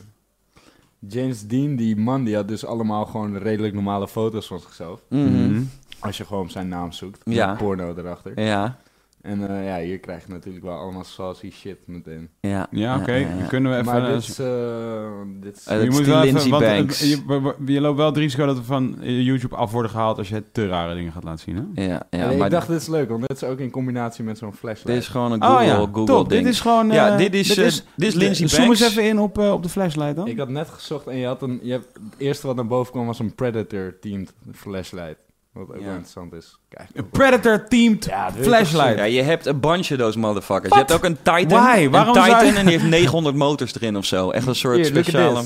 James 1.07 1.47
Dean, 1.47 1.75
die 1.75 1.95
man, 1.95 2.23
die 2.23 2.35
had 2.35 2.47
dus 2.47 2.65
allemaal 2.65 3.05
gewoon 3.05 3.37
redelijk 3.37 3.73
normale 3.73 4.07
foto's 4.07 4.47
van 4.47 4.59
zichzelf. 4.59 5.01
Mhm. 5.09 5.23
Mhm. 5.51 5.61
Als 5.99 6.17
je 6.17 6.25
gewoon 6.25 6.43
op 6.43 6.49
zijn 6.49 6.67
naam 6.67 6.91
zoekt. 6.91 7.21
Ja. 7.25 7.47
Met 7.47 7.57
porno 7.57 7.93
erachter. 7.97 8.41
Ja, 8.41 8.77
En 9.21 9.49
eh, 9.49 9.65
ja, 9.65 9.79
hier 9.79 9.99
krijg 9.99 10.25
je 10.25 10.31
natuurlijk 10.31 10.65
wel 10.65 10.77
allemaal 10.77 11.03
saucy 11.03 11.51
shit 11.51 11.77
meteen. 11.85 12.29
ja. 12.39 12.67
Ja, 12.71 12.97
oké. 12.97 13.13
ja, 13.13 13.27
ja. 13.37 13.45
Kunnen 13.47 13.71
we 13.71 13.77
even... 13.77 13.91
maar 13.91 14.03
eh, 14.07 14.13
dit 14.13 14.21
is... 14.27 14.39
eh, 14.39 15.11
dit 15.41 15.57
is 15.57 15.63
dat 15.63 16.25
is 16.25 16.41
die 16.43 16.51
wel 16.51 16.59
Banks. 16.59 16.99
Je, 16.99 17.53
je 17.65 17.81
loopt 17.81 17.97
wel 17.97 18.05
het 18.05 18.17
risico 18.17 18.45
dat 18.45 18.57
we 18.57 18.63
van 18.63 18.95
YouTube 19.01 19.55
af 19.55 19.71
worden 19.71 19.91
gehaald 19.91 20.17
als 20.17 20.29
je 20.29 20.43
te 20.51 20.67
rare 20.67 20.95
dingen 20.95 21.11
gaat 21.11 21.23
laten 21.23 21.39
zien, 21.39 21.55
hè? 21.55 21.83
Ja, 21.83 22.07
ja, 22.09 22.27
Nee, 22.27 22.37
maar 22.37 22.45
ik 22.45 22.51
dacht, 22.51 22.67
dit 22.67 22.81
is 22.81 22.87
leuk, 22.87 23.09
want 23.09 23.27
dit 23.27 23.41
is 23.41 23.43
ook 23.43 23.59
in 23.59 23.69
combinatie 23.69 24.23
met 24.23 24.37
zo'n 24.37 24.53
flashlight. 24.53 24.87
dit 24.87 24.97
is 24.97 25.07
gewoon 25.07 25.31
een 25.31 25.43
Google, 25.43 25.57
oh 25.59 25.65
ja, 25.65 25.75
Google 25.75 26.05
top. 26.05 26.29
ding. 26.29 26.43
Dit 26.43 26.53
is 26.53 26.59
gewoon... 26.61 26.91
Ja, 26.91 27.17
dit 27.17 27.33
is, 27.33 27.49
eh, 27.49 27.55
dit 27.95 28.07
is 28.07 28.13
Lindsay 28.13 28.47
Zoom 28.47 28.69
eens 28.69 28.79
Banks. 28.79 28.95
even 28.95 29.09
in 29.09 29.19
op, 29.19 29.37
op 29.37 29.63
de 29.63 29.69
flashlight 29.69 30.15
dan. 30.15 30.27
Ik 30.27 30.37
had 30.37 30.49
net 30.49 30.69
gezocht 30.69 31.07
en 31.07 31.17
je 31.17 31.25
had 31.25 31.41
een... 31.41 31.59
Je 31.63 31.71
hebt, 31.71 31.87
het 31.93 32.03
eerste 32.17 32.47
wat 32.47 32.55
naar 32.55 32.67
boven 32.67 32.91
kwam 32.91 33.05
was 33.05 33.19
een 33.19 33.35
Predator-themed 33.35 34.33
flashlight. 34.53 35.27
Wat 35.53 35.63
ook 35.69 35.75
Ja. 35.75 35.79
wel 35.83 35.89
interessant 35.89 36.33
is. 36.33 36.59
Kijk. 36.69 36.89
Een 36.93 37.09
Predator-themed 37.09 38.05
Ja, 38.05 38.31
dit- 38.31 38.45
flashlight. 38.45 38.97
Ja, 38.97 39.03
je 39.03 39.21
hebt 39.21 39.45
een 39.45 39.59
bunch 39.59 39.91
of 39.91 39.97
those 39.97 40.19
motherfuckers. 40.19 40.69
Je 40.73 40.79
hebt 40.79 40.91
ook 40.93 41.03
een 41.03 41.15
Titan. 41.17 41.47
Why? 41.63 41.77
Een 41.83 41.91
Waarom 41.91 42.13
zou 42.13 42.25
Titan 42.27 42.45
je- 42.45 42.53
en 42.53 42.65
die 42.65 42.77
heeft 42.77 42.89
900 42.99 43.35
motors 43.35 43.75
erin 43.75 43.97
of 43.97 44.05
zo. 44.05 44.29
Echt 44.31 44.47
een 44.47 44.55
soort 44.55 44.75
Hier, 44.75 44.85
speciale... 44.85 45.43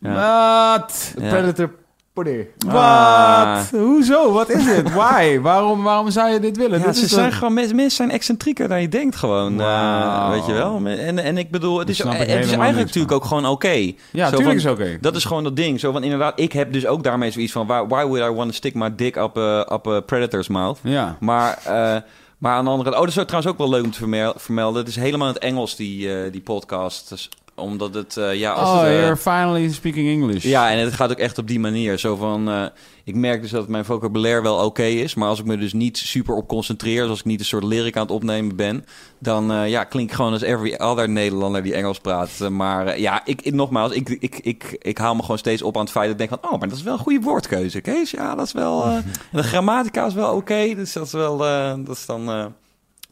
Wat? 0.00 1.14
Ja. 1.20 1.28
Predator 1.28 1.74
Poeder. 2.14 2.46
Wat? 2.66 2.74
Ah. 2.74 3.60
Hoezo? 3.70 4.32
Wat 4.32 4.48
is 4.50 4.64
dit? 4.64 4.92
Why? 4.92 5.38
waarom, 5.40 5.82
waarom 5.82 6.10
zou 6.10 6.30
je 6.30 6.40
dit 6.40 6.56
willen? 6.56 6.78
Ja, 6.78 6.84
dit 6.86 6.96
ze 6.96 7.04
is 7.04 7.10
zijn 7.10 7.28
toch- 7.28 7.38
gewoon, 7.38 7.54
mensen, 7.54 7.90
zijn 7.90 8.10
excentrieker 8.10 8.68
dan 8.68 8.80
je 8.80 8.88
denkt 8.88 9.16
gewoon. 9.16 9.60
eh, 9.60 10.30
weet 10.30 10.46
je 10.46 10.52
wel? 10.52 10.80
En, 10.86 11.18
en 11.18 11.38
ik 11.38 11.50
bedoel, 11.50 11.78
het 11.78 11.88
is, 11.88 11.98
het 11.98 12.14
is 12.28 12.28
eigenlijk 12.52 12.76
natuurlijk 12.76 13.12
ook 13.12 13.24
gewoon 13.24 13.46
oké. 13.46 13.92
Ja, 14.10 14.28
Zo 14.28 14.36
tuurlijk 14.36 14.60
van- 14.60 14.70
is 14.72 14.78
oké. 14.78 14.98
Dat 15.00 15.16
is 15.16 15.24
gewoon 15.24 15.44
dat 15.44 15.56
ding. 15.56 15.80
Zo 15.80 15.92
van 15.92 16.02
inderdaad, 16.02 16.40
ik 16.40 16.52
heb 16.52 16.72
dus 16.72 16.86
ook 16.86 17.02
daarmee 17.02 17.30
zoiets 17.30 17.52
van... 17.52 17.66
Why, 17.66 17.84
why 17.88 18.04
would 18.04 18.30
I 18.32 18.34
want 18.34 18.48
to 18.50 18.54
stick 18.56 18.74
my 18.74 18.94
dick 18.94 19.16
up 19.16 19.36
a, 19.38 19.60
up 19.72 19.86
a 19.86 20.00
predator's 20.00 20.48
mouth? 20.48 20.78
Ja. 20.82 21.16
Maar, 21.20 21.58
eh, 21.64 21.96
maar 22.38 22.54
aan 22.56 22.64
de 22.64 22.70
andere 22.70 22.90
kant... 22.90 22.94
Oh, 23.02 23.08
dat 23.08 23.16
is 23.16 23.24
trouwens 23.26 23.46
ook 23.52 23.58
wel 23.58 23.68
leuk 23.68 23.84
om 23.84 23.90
te 23.90 23.98
vermel- 23.98 24.34
vermelden. 24.36 24.80
Het 24.80 24.88
is 24.88 24.96
helemaal 24.96 25.28
in 25.28 25.34
het 25.34 25.42
Engels, 25.42 25.76
die, 25.76 26.14
eh, 26.14 26.32
die 26.32 26.40
podcast. 26.42 27.08
Dus 27.08 27.28
omdat 27.56 27.94
het, 27.94 28.16
eh, 28.16 28.34
ja... 28.34 28.52
Als 28.52 28.68
Oh, 28.68 28.76
het, 28.80 28.86
eh, 28.86 28.98
you're 29.00 29.16
finally 29.16 29.72
speaking 29.72 30.08
English. 30.08 30.42
ja, 30.44 30.70
en 30.70 30.78
het 30.78 30.92
gaat 30.92 31.10
ook 31.10 31.18
echt 31.18 31.38
op 31.38 31.46
die 31.46 31.60
manier. 31.60 31.98
Zo 31.98 32.16
van, 32.16 32.48
eh, 32.48 32.64
ik 33.04 33.14
merk 33.14 33.42
dus 33.42 33.50
dat 33.50 33.68
mijn 33.68 33.84
vocabulaire 33.84 34.42
wel 34.42 34.64
oké 34.64 34.82
is. 34.82 35.14
Maar 35.14 35.28
als 35.28 35.38
ik 35.38 35.44
me 35.44 35.56
dus 35.58 35.72
niet 35.72 35.98
super 35.98 36.34
op 36.34 36.48
concentreer... 36.48 37.00
dus 37.00 37.10
als 37.10 37.18
ik 37.18 37.24
niet 37.24 37.40
een 37.40 37.46
soort 37.46 37.64
lyric 37.64 37.96
aan 37.96 38.02
het 38.02 38.10
opnemen 38.10 38.56
ben... 38.56 38.84
dan 39.18 39.68
ja, 39.68 39.84
klink 39.84 40.08
ik 40.10 40.14
gewoon 40.16 40.32
als 40.32 40.42
every 40.42 40.74
other 40.78 41.08
Nederlander 41.08 41.62
die 41.62 41.74
Engels 41.74 41.98
praat. 41.98 42.38
Maar 42.50 42.98
ja, 43.00 43.20
ik, 43.24 43.42
ik- 43.42 43.54
nogmaals, 43.54 43.92
ik, 43.92 44.08
ik, 44.08 44.38
ik, 44.42 44.76
ik 44.78 44.98
haal 44.98 45.14
me 45.14 45.20
gewoon 45.20 45.38
steeds 45.38 45.62
op 45.62 45.74
aan 45.76 45.82
het 45.82 45.90
feit... 45.90 46.04
dat 46.04 46.20
ik 46.20 46.28
denk 46.28 46.40
van, 46.40 46.52
oh, 46.52 46.58
maar 46.58 46.68
dat 46.68 46.78
is 46.78 46.84
wel 46.84 46.92
een 46.92 46.98
goede 46.98 47.20
woordkeuze, 47.20 47.80
Kees. 47.80 48.10
Ja, 48.10 48.34
dat 48.34 48.46
is 48.46 48.52
wel... 48.52 48.84
de 49.32 49.42
grammatica 49.42 50.06
is 50.06 50.14
wel 50.14 50.34
oké. 50.34 50.74
dus 50.74 50.92
dat 50.92 51.06
is 51.06 51.12
wel... 51.12 51.36
dat, 51.84 51.96
is 51.96 52.06
dan, 52.06 52.52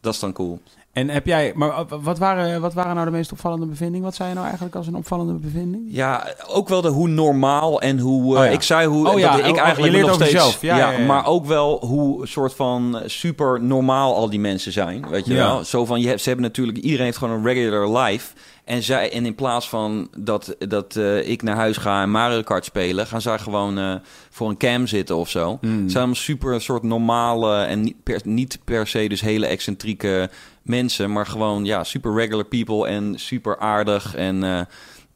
dat 0.01 0.14
is 0.14 0.20
dan 0.20 0.32
cool. 0.32 0.61
En 0.93 1.09
heb 1.09 1.26
jij... 1.26 1.53
Maar 1.55 1.84
wat 2.03 2.18
waren, 2.18 2.61
wat 2.61 2.74
waren 2.74 2.95
nou 2.95 3.07
de 3.07 3.12
meest 3.12 3.32
opvallende 3.32 3.66
bevindingen? 3.66 4.05
Wat 4.05 4.14
zei 4.14 4.28
je 4.28 4.34
nou 4.34 4.47
eigenlijk 4.47 4.76
als 4.76 4.86
een 4.86 4.95
opvallende 4.95 5.32
bevinding? 5.32 5.84
Ja, 5.88 6.34
ook 6.47 6.68
wel 6.68 6.80
de 6.80 6.88
hoe 6.88 7.09
normaal 7.09 7.80
en 7.80 7.99
hoe... 7.99 8.34
eh, 8.34 8.40
Oh 8.40 8.47
ja. 8.47 8.53
Ik 8.53 8.62
zei 8.62 8.86
hoe 8.86 9.09
Oh 9.09 9.18
ja, 9.18 9.30
dat 9.30 9.40
oh, 9.40 9.47
ik 9.47 9.55
oh, 9.55 9.61
eigenlijk 9.61 9.93
je 9.93 9.99
leert 9.99 10.07
nog 10.07 10.14
steeds... 10.14 10.32
jezelf. 10.32 10.62
Ja, 10.62 10.99
maar 10.99 11.26
ook 11.26 11.47
wel 11.47 11.86
hoe 11.86 12.26
soort 12.26 12.55
van 12.55 13.03
super 13.07 13.62
normaal 13.62 14.14
al 14.14 14.30
die 14.30 14.40
mensen 14.40 14.72
zijn. 14.72 15.09
Weet 15.09 15.26
je 15.26 15.34
wel? 15.34 15.64
Zo 15.64 15.84
van, 15.84 16.01
je 16.01 16.09
hebt, 16.09 16.20
ze 16.20 16.28
hebben 16.28 16.47
natuurlijk... 16.47 16.78
Iedereen 16.78 17.05
heeft 17.05 17.18
gewoon 17.18 17.38
een 17.38 17.45
regular 17.45 18.03
life. 18.03 18.34
En, 18.64 18.82
zij, 18.82 19.12
en 19.12 19.26
in 19.26 19.34
plaats 19.34 19.68
van 19.68 20.09
dat, 20.18 20.57
dat 20.59 20.97
eh, 20.97 21.28
ik 21.28 21.43
naar 21.43 21.57
huis 21.57 21.76
ga 21.76 22.03
en 22.03 22.11
Mario 22.11 22.43
Kart 22.43 22.64
spelen... 22.64 23.07
gaan 23.07 23.20
zij 23.20 23.38
gewoon 23.38 23.78
eh, 23.78 23.95
voor 24.30 24.49
een 24.49 24.57
cam 24.57 24.86
zitten 24.86 25.16
of 25.16 25.28
zo. 25.28 25.59
Hmm. 25.61 25.70
Het 25.70 25.90
zijn 25.90 25.97
allemaal 26.05 26.14
super 26.22 26.61
soort 26.61 26.82
normale 26.82 27.62
en 27.62 27.80
niet 27.80 28.03
per, 28.03 28.20
niet 28.24 28.59
per 28.64 28.86
se 28.86 29.09
dus 29.09 29.20
hele 29.20 29.47
excentrieke 29.47 30.30
mensen... 30.62 31.12
maar 31.12 31.26
gewoon 31.26 31.64
ja, 31.64 31.84
super 31.84 32.14
regular 32.14 32.44
people 32.44 32.86
en 32.86 33.14
super 33.18 33.58
aardig 33.58 34.14
en... 34.14 34.42
eh, 34.44 34.60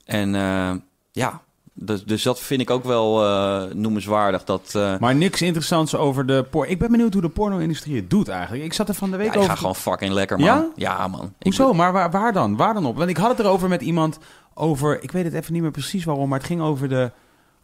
en 0.05 0.35
eh, 0.35 0.71
ja, 1.13 1.41
dus, 1.73 2.05
dus 2.05 2.23
dat 2.23 2.41
vind 2.41 2.61
ik 2.61 2.71
ook 2.71 2.85
wel 2.85 3.25
eh, 3.25 3.63
noemenswaardig. 3.75 4.45
Dat, 4.45 4.73
Maar 5.01 5.15
niks 5.15 5.43
interessants 5.43 5.95
over 5.97 6.27
de 6.27 6.47
porno. 6.51 6.71
Ik 6.71 6.79
ben 6.79 6.91
benieuwd 6.91 7.13
hoe 7.13 7.23
de 7.23 7.29
porno-industrie 7.29 7.97
het 7.97 8.11
doet 8.11 8.29
eigenlijk. 8.29 8.65
Ik 8.65 8.73
zat 8.73 8.89
er 8.89 8.95
van 8.95 9.11
de 9.11 9.17
week 9.17 9.27
ja, 9.27 9.33
ik 9.33 9.39
over... 9.39 9.51
ga 9.51 9.57
gewoon 9.57 9.75
fucking 9.77 10.13
lekker, 10.13 10.37
man. 10.39 10.47
Ja? 10.47 10.69
Ja, 10.77 11.09
man. 11.09 11.25
Ik 11.25 11.43
Hoezo? 11.43 11.67
ben- 11.69 11.77
Maar 11.77 11.93
waar, 11.93 12.11
waar 12.11 12.33
dan? 12.33 12.57
Waar 12.57 12.75
dan 12.75 12.87
op? 12.87 12.97
Want 12.97 13.11
ik 13.11 13.17
had 13.17 13.31
het 13.31 13.39
erover 13.39 13.69
met 13.69 13.83
iemand 13.83 14.19
over... 14.55 15.03
Ik 15.03 15.11
weet 15.13 15.25
het 15.25 15.35
even 15.35 15.53
niet 15.53 15.63
meer 15.63 15.71
precies 15.71 16.05
waarom, 16.05 16.29
maar 16.29 16.39
het 16.39 16.47
ging 16.47 16.61
over 16.61 16.89
de, 16.89 17.11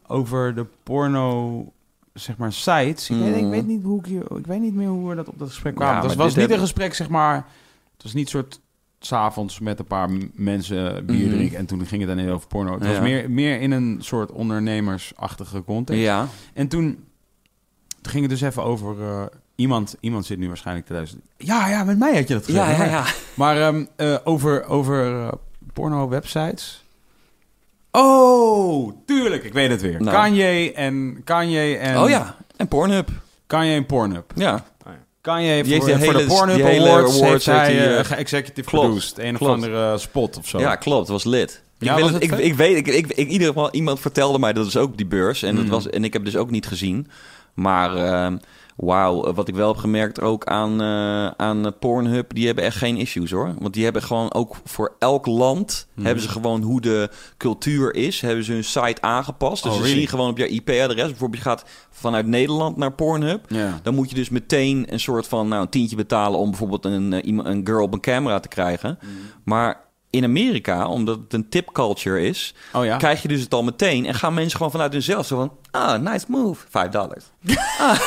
over 0.07 0.55
de 0.55 0.67
porno... 0.83 1.67
Zeg 2.15 2.37
maar 2.37 2.53
sites. 2.53 3.11
Ik, 3.11 3.17
weet, 3.19 3.35
ik 3.35 3.41
Mhm. 3.43 3.51
weet 3.51 3.67
niet 3.67 3.83
hoe 3.83 3.99
ik, 3.99 4.07
hier, 4.07 4.23
ik 4.37 4.47
weet 4.47 4.61
niet 4.61 4.75
meer 4.75 4.89
hoe 4.89 5.09
we 5.09 5.15
dat 5.15 5.29
op 5.29 5.39
dat 5.39 5.49
gesprek 5.49 5.75
kwamen. 5.75 6.03
Ja, 6.03 6.09
het 6.09 6.17
was, 6.17 6.35
dit 6.35 6.43
niet 6.43 6.53
een 6.57 6.63
gesprek, 6.63 6.95
zeg 6.95 7.09
maar. 7.09 7.47
Het 8.03 8.13
was 8.13 8.13
niet 8.21 8.29
soort 8.29 8.61
s'avonds 9.01 9.59
met 9.61 9.79
een 9.79 9.87
paar 9.87 10.09
mensen 10.33 11.07
bier 11.07 11.27
Mhm. 11.27 11.35
drinken 11.35 11.59
en 11.59 11.67
toen 11.67 11.87
ging 11.87 12.07
het 12.07 12.17
dan 12.17 12.29
over 12.31 12.47
porno. 12.47 12.75
Het 12.75 12.83
Ja. 12.85 12.89
was 12.89 13.01
meer, 13.01 13.31
meer 13.31 13.61
in 13.61 13.71
een 13.71 13.97
soort 14.01 14.33
ondernemersachtige 14.33 15.65
context. 15.65 16.03
Ja. 16.03 16.27
En 16.55 16.69
toen, 16.69 17.05
toen 18.01 18.13
ging 18.13 18.23
het 18.23 18.31
dus 18.31 18.41
even 18.41 18.63
over... 18.65 19.03
eh, 19.03 19.25
iemand, 19.55 19.97
iemand 20.01 20.27
zit 20.27 20.39
nu 20.39 20.49
waarschijnlijk 20.49 20.87
te 20.87 20.93
luisteren. 20.93 21.25
Ja, 21.37 21.69
ja, 21.69 21.85
met 21.85 21.99
mij 21.99 22.15
had 22.17 22.29
je 22.29 22.35
dat 22.35 22.45
gezegd. 22.45 22.67
Ja, 22.67 22.73
ja, 22.73 22.79
Maar- 22.79 22.91
ja. 22.91 23.05
Maar 23.35 23.61
ehm, 23.61 23.85
eh, 23.97 24.17
over, 24.25 24.65
over 24.65 25.21
eh, 25.23 25.33
porno-websites. 25.73 26.85
Oh, 27.91 28.93
tuurlijk, 29.07 29.45
ik 29.45 29.53
weet 29.53 29.71
het 29.71 29.81
weer. 29.81 30.01
Nou. 30.03 30.17
Kanye 30.17 30.73
en 30.73 31.21
Kanye 31.25 31.77
en 31.77 31.99
Oh 31.99 32.09
ja, 32.09 32.37
en 32.57 32.69
Pornhub. 32.69 33.09
Kanye 33.47 33.75
en 33.75 33.87
Pornhub. 33.87 34.33
Ja. 34.35 34.65
Kanye 35.23 35.49
heeft 35.49 35.69
Die 35.69 35.81
voor, 35.81 35.89
voor 35.91 35.99
de 35.99 36.05
hele- 36.07 36.25
Pornhub 36.27 36.57
die 36.57 36.65
hele 36.65 36.89
Awards, 36.89 37.21
awards 37.21 37.47
heeft 37.47 37.59
hij 37.59 37.79
eh, 37.79 37.99
eh, 37.99 38.05
ge-executive 38.05 38.69
klopt, 38.69 38.87
produced. 38.87 39.19
Een 39.19 39.37
klopt. 39.37 39.43
of 39.43 39.49
andere 39.65 39.99
spot 39.99 40.39
of 40.39 40.49
zo. 40.49 40.59
Ja, 40.59 40.75
klopt. 40.77 41.01
Het 41.01 41.09
was 41.09 41.25
lid. 41.25 41.63
Ja, 41.79 41.97
ik, 41.97 42.05
het- 42.05 42.23
ik, 42.23 42.31
ik 42.33 42.55
weet, 42.55 42.77
ik, 42.77 42.87
ik, 42.87 43.07
in 43.13 43.29
ieder 43.29 43.47
geval, 43.47 43.71
iemand 43.71 44.01
vertelde 44.01 44.39
mij 44.39 44.53
dat 44.53 44.67
is 44.67 44.77
ook 44.77 44.97
die 44.97 45.07
beurs. 45.07 45.43
En, 45.43 45.55
dat 45.55 45.65
Mhm. 45.65 45.73
was, 45.73 45.89
en 45.91 46.05
ik 46.05 46.13
heb 46.13 46.25
dus 46.25 46.37
ook 46.37 46.51
niet 46.51 46.67
gezien. 46.67 47.09
Maar, 47.55 47.97
ehm, 47.97 48.37
Wauw, 48.77 49.25
eh, 49.25 49.35
wat 49.35 49.49
ik 49.49 49.55
wel 49.55 49.69
heb 49.69 49.77
gemerkt 49.77 50.21
ook 50.21 50.45
aan, 50.45 50.81
eh, 50.81 51.27
aan 51.27 51.67
eh, 51.67 51.73
Pornhub, 51.79 52.35
die 52.35 52.47
hebben 52.47 52.65
echt 52.65 52.77
geen 52.77 52.97
issues 52.97 53.31
hoor. 53.31 53.55
Want 53.59 53.75
die 53.75 53.85
hebben 53.85 54.03
gewoon 54.03 54.33
ook 54.33 54.57
voor 54.65 54.95
elk 54.99 55.27
land, 55.27 55.89
Mhm. 55.95 56.05
hebben 56.07 56.23
ze 56.23 56.29
gewoon 56.31 56.63
hoe 56.63 56.81
de 56.81 57.11
cultuur 57.37 57.95
is, 57.95 58.21
hebben 58.21 58.45
ze 58.45 58.53
hun 58.53 58.65
site 58.65 59.01
aangepast. 59.01 59.63
Dus 59.63 59.73
Oh, 59.73 59.77
ze 59.79 59.83
really? 59.83 59.99
zien 59.99 60.09
gewoon 60.09 60.31
op 60.31 60.39
jouw 60.39 60.47
IP-adres, 60.49 61.07
bijvoorbeeld 61.09 61.43
je 61.43 61.49
gaat 61.49 61.65
vanuit 61.91 62.27
Nederland 62.27 62.77
naar 62.77 62.93
Pornhub, 62.93 63.49
dan 63.83 63.95
moet 63.95 64.09
je 64.09 64.15
dus 64.15 64.29
meteen 64.29 64.87
een 64.93 65.01
soort 65.01 65.27
van 65.29 65.49
nou, 65.49 65.63
een 65.63 65.69
tientje 65.69 65.97
betalen 65.97 66.39
om 66.39 66.49
bijvoorbeeld 66.51 66.85
een, 66.85 67.13
een 67.51 67.61
girl 67.67 67.83
op 67.83 67.93
een 67.93 68.01
camera 68.01 68.41
te 68.41 68.49
krijgen. 68.49 68.99
Mhm. 69.01 69.11
Maar 69.45 69.81
in 70.13 70.25
Amerika, 70.25 70.87
omdat 70.87 71.17
het 71.19 71.33
een 71.33 71.49
tip 71.49 71.73
culture 71.73 72.23
is, 72.23 72.55
Oh 72.73 72.85
ja? 72.85 72.97
krijg 72.97 73.23
je 73.23 73.29
dus 73.29 73.41
het 73.41 73.55
al 73.55 73.63
meteen. 73.63 74.07
En 74.07 74.15
gaan 74.15 74.35
mensen 74.35 74.57
gewoon 74.57 74.73
vanuit 74.73 74.93
hunzelf 74.93 75.27
zo 75.27 75.37
van... 75.37 75.53
Ah, 75.71 76.01
nice 76.01 76.25
move. 76.29 76.65
5 76.71 76.89
dollars. 76.89 77.25
ah, 77.79 77.99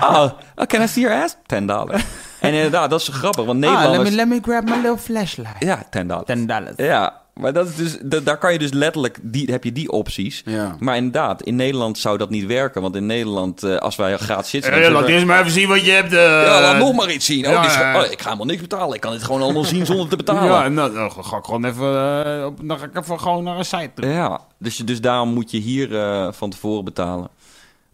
oh, 0.00 0.30
oh, 0.56 0.66
can 0.66 0.82
I 0.82 0.86
see 0.88 1.02
your 1.02 1.22
ass? 1.22 1.36
10 1.46 1.66
dollars. 1.66 2.02
En 2.40 2.52
inderdaad, 2.52 2.90
dat 2.90 3.00
is 3.00 3.08
grappig, 3.08 3.44
want 3.44 3.64
Ah, 3.64 3.70
let 3.70 3.78
Nederlanders... 3.80 4.10
me, 4.10 4.16
let 4.16 4.28
me 4.28 4.38
grab 4.42 4.64
my 4.68 4.74
little 4.76 4.98
flashlight. 4.98 5.56
Ja, 5.58 5.86
10 5.90 6.06
dollars. 6.08 6.26
Ten 6.26 6.46
dollars. 6.46 6.72
Ja, 6.76 7.21
maar 7.34 7.52
dat 7.52 7.68
is 7.68 7.74
dus, 7.76 7.98
da- 8.02 8.20
daar 8.20 8.38
kan 8.38 8.52
je 8.52 8.58
dus 8.58 8.72
letterlijk... 8.72 9.18
Die, 9.22 9.50
heb 9.50 9.64
je 9.64 9.72
die 9.72 9.90
opties. 9.90 10.42
Ja. 10.44 10.76
Maar 10.78 10.96
inderdaad, 10.96 11.42
in 11.42 11.56
Nederland 11.56 11.98
zou 11.98 12.18
dat 12.18 12.30
niet 12.30 12.46
werken. 12.46 12.82
Want 12.82 12.96
in 12.96 13.06
Nederland, 13.06 13.62
eh, 13.62 13.76
als 13.76 13.96
wij 13.96 14.16
gratis 14.18 14.50
zitten... 14.50 14.82
Dan 14.82 14.92
laat 14.92 15.06
eerst 15.08 15.26
maar 15.26 15.40
even 15.40 15.50
zien 15.52 15.68
wat 15.68 15.84
je 15.84 15.90
hebt. 15.90 16.12
eh. 16.12 16.18
ja, 16.20 16.60
laat 16.60 16.78
nog 16.78 16.94
maar 16.94 17.10
iets 17.12 17.26
zien. 17.26 17.46
Oh, 17.46 17.52
ja, 17.52 17.66
is- 17.66 17.74
ja, 17.74 17.92
ja. 17.92 18.00
oh, 18.04 18.10
ik 18.10 18.18
ga 18.20 18.24
helemaal 18.24 18.46
niks 18.46 18.60
betalen. 18.60 18.94
Ik 18.94 19.00
kan 19.00 19.12
dit 19.12 19.22
gewoon 19.22 19.42
allemaal 19.42 19.64
zien 19.64 19.86
zonder 19.86 20.08
te 20.08 20.16
betalen. 20.16 20.44
Ja, 20.44 20.68
nou, 20.68 20.92
dan 20.94 21.10
ga 21.24 21.36
ik 21.36 21.44
gewoon 21.44 21.64
even, 21.64 22.24
eh, 22.38 22.44
op, 22.44 22.58
dan 22.62 22.78
ga 22.78 22.84
ik 22.84 22.96
even 22.96 23.20
gewoon 23.20 23.44
naar 23.44 23.58
een 23.58 23.64
site 23.64 23.90
toe. 23.94 24.06
Ja, 24.08 24.40
dus, 24.58 24.76
je- 24.76 24.84
dus 24.84 25.00
daarom 25.00 25.32
moet 25.32 25.50
je 25.50 25.58
hier 25.58 25.96
eh, 26.00 26.28
van 26.32 26.50
tevoren 26.50 26.84
betalen. 26.84 27.28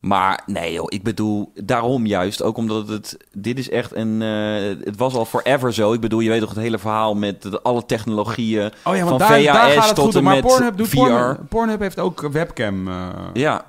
Maar 0.01 0.43
nee 0.47 0.73
joh, 0.73 0.85
ik 0.89 1.03
bedoel, 1.03 1.53
daarom 1.55 2.07
juist. 2.07 2.43
Ook 2.43 2.57
omdat 2.57 2.89
het, 2.89 3.17
dit 3.33 3.59
is 3.59 3.71
echt 3.71 3.95
een, 3.95 4.23
eh, 4.23 4.85
het 4.87 4.97
was 4.97 5.15
al 5.15 5.25
forever 5.25 5.75
zo. 5.75 5.93
Ik 5.93 6.01
bedoel, 6.01 6.21
je 6.21 6.29
weet 6.29 6.41
toch 6.41 6.49
het 6.49 6.59
hele 6.59 6.79
verhaal 6.79 7.15
met 7.15 7.43
de- 7.43 7.63
alle 7.63 7.87
technologieën. 7.87 8.71
Oh 8.85 8.97
ja, 8.97 9.07
Van 9.07 9.19
daar, 9.19 9.29
VHS 9.29 9.45
daar 9.45 9.71
gaat 9.71 9.87
het 9.87 9.95
tot 9.95 10.05
goed 10.05 10.15
en 10.15 10.25
met 10.25 10.41
Pornhub, 10.41 10.77
doet 10.77 10.89
VR. 10.89 10.97
Pornhub, 10.97 11.39
Pornhub 11.49 11.81
heeft 11.81 11.99
ook 11.99 12.29
webcam. 12.33 12.89
eh. 12.89 13.09
Ja. 13.33 13.65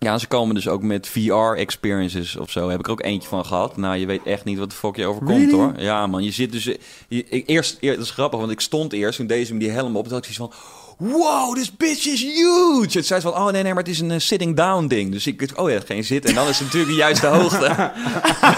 Ja, 0.00 0.12
en 0.12 0.20
ze 0.20 0.26
komen 0.26 0.54
dus 0.54 0.68
ook 0.68 0.82
met 0.82 1.08
VR-experiences 1.08 2.36
of 2.36 2.50
zo. 2.50 2.68
Heb 2.68 2.78
ik 2.78 2.86
er 2.86 2.92
ook 2.92 3.02
eentje 3.02 3.28
van 3.28 3.44
gehad. 3.46 3.76
Nou, 3.76 3.96
je 3.96 4.06
weet 4.06 4.22
echt 4.24 4.44
niet 4.44 4.58
wat 4.58 4.70
de 4.70 4.76
fuck 4.76 4.96
je 4.96 5.06
overkomt, 5.06 5.38
Really? 5.38 5.52
hoor. 5.54 5.72
Ja, 5.76 6.06
man. 6.06 6.22
Je 6.22 6.30
zit 6.30 6.52
dus... 6.52 6.64
Je, 6.64 7.24
ik- 7.28 7.48
eerst, 7.48 7.76
eerst, 7.80 7.96
dat 7.96 8.06
is 8.06 8.12
grappig, 8.12 8.38
want 8.40 8.50
ik 8.52 8.60
stond 8.60 8.92
eerst 8.92 9.18
toen 9.18 9.26
deze 9.26 9.52
me 9.52 9.58
die 9.58 9.70
helm 9.70 9.96
op. 9.96 10.04
Toen 10.04 10.12
had 10.12 10.26
ik 10.26 10.32
zoiets 10.32 10.54
van... 10.56 10.62
Wow, 10.98 11.54
this 11.54 11.76
bitch 11.76 12.06
is 12.06 12.22
huge! 12.22 12.98
Het 12.98 13.06
zei 13.06 13.20
ze 13.20 13.28
van, 13.30 13.34
oh 13.40 13.44
nee, 13.52 13.62
nee, 13.62 13.74
maar 13.74 13.82
het 13.82 13.92
is 13.92 14.00
een 14.00 14.10
eh, 14.10 14.18
sitting 14.18 14.56
down 14.56 14.86
ding. 14.86 15.12
Dus 15.12 15.26
ik, 15.26 15.50
oh 15.54 15.70
ja, 15.70 15.78
geen 15.86 16.04
zitten. 16.04 16.30
En 16.30 16.36
dan 16.36 16.48
is 16.48 16.58
het 16.58 16.64
natuurlijk 16.66 16.92
de 16.92 16.98
juiste 16.98 17.26
hoogte. 17.26 17.92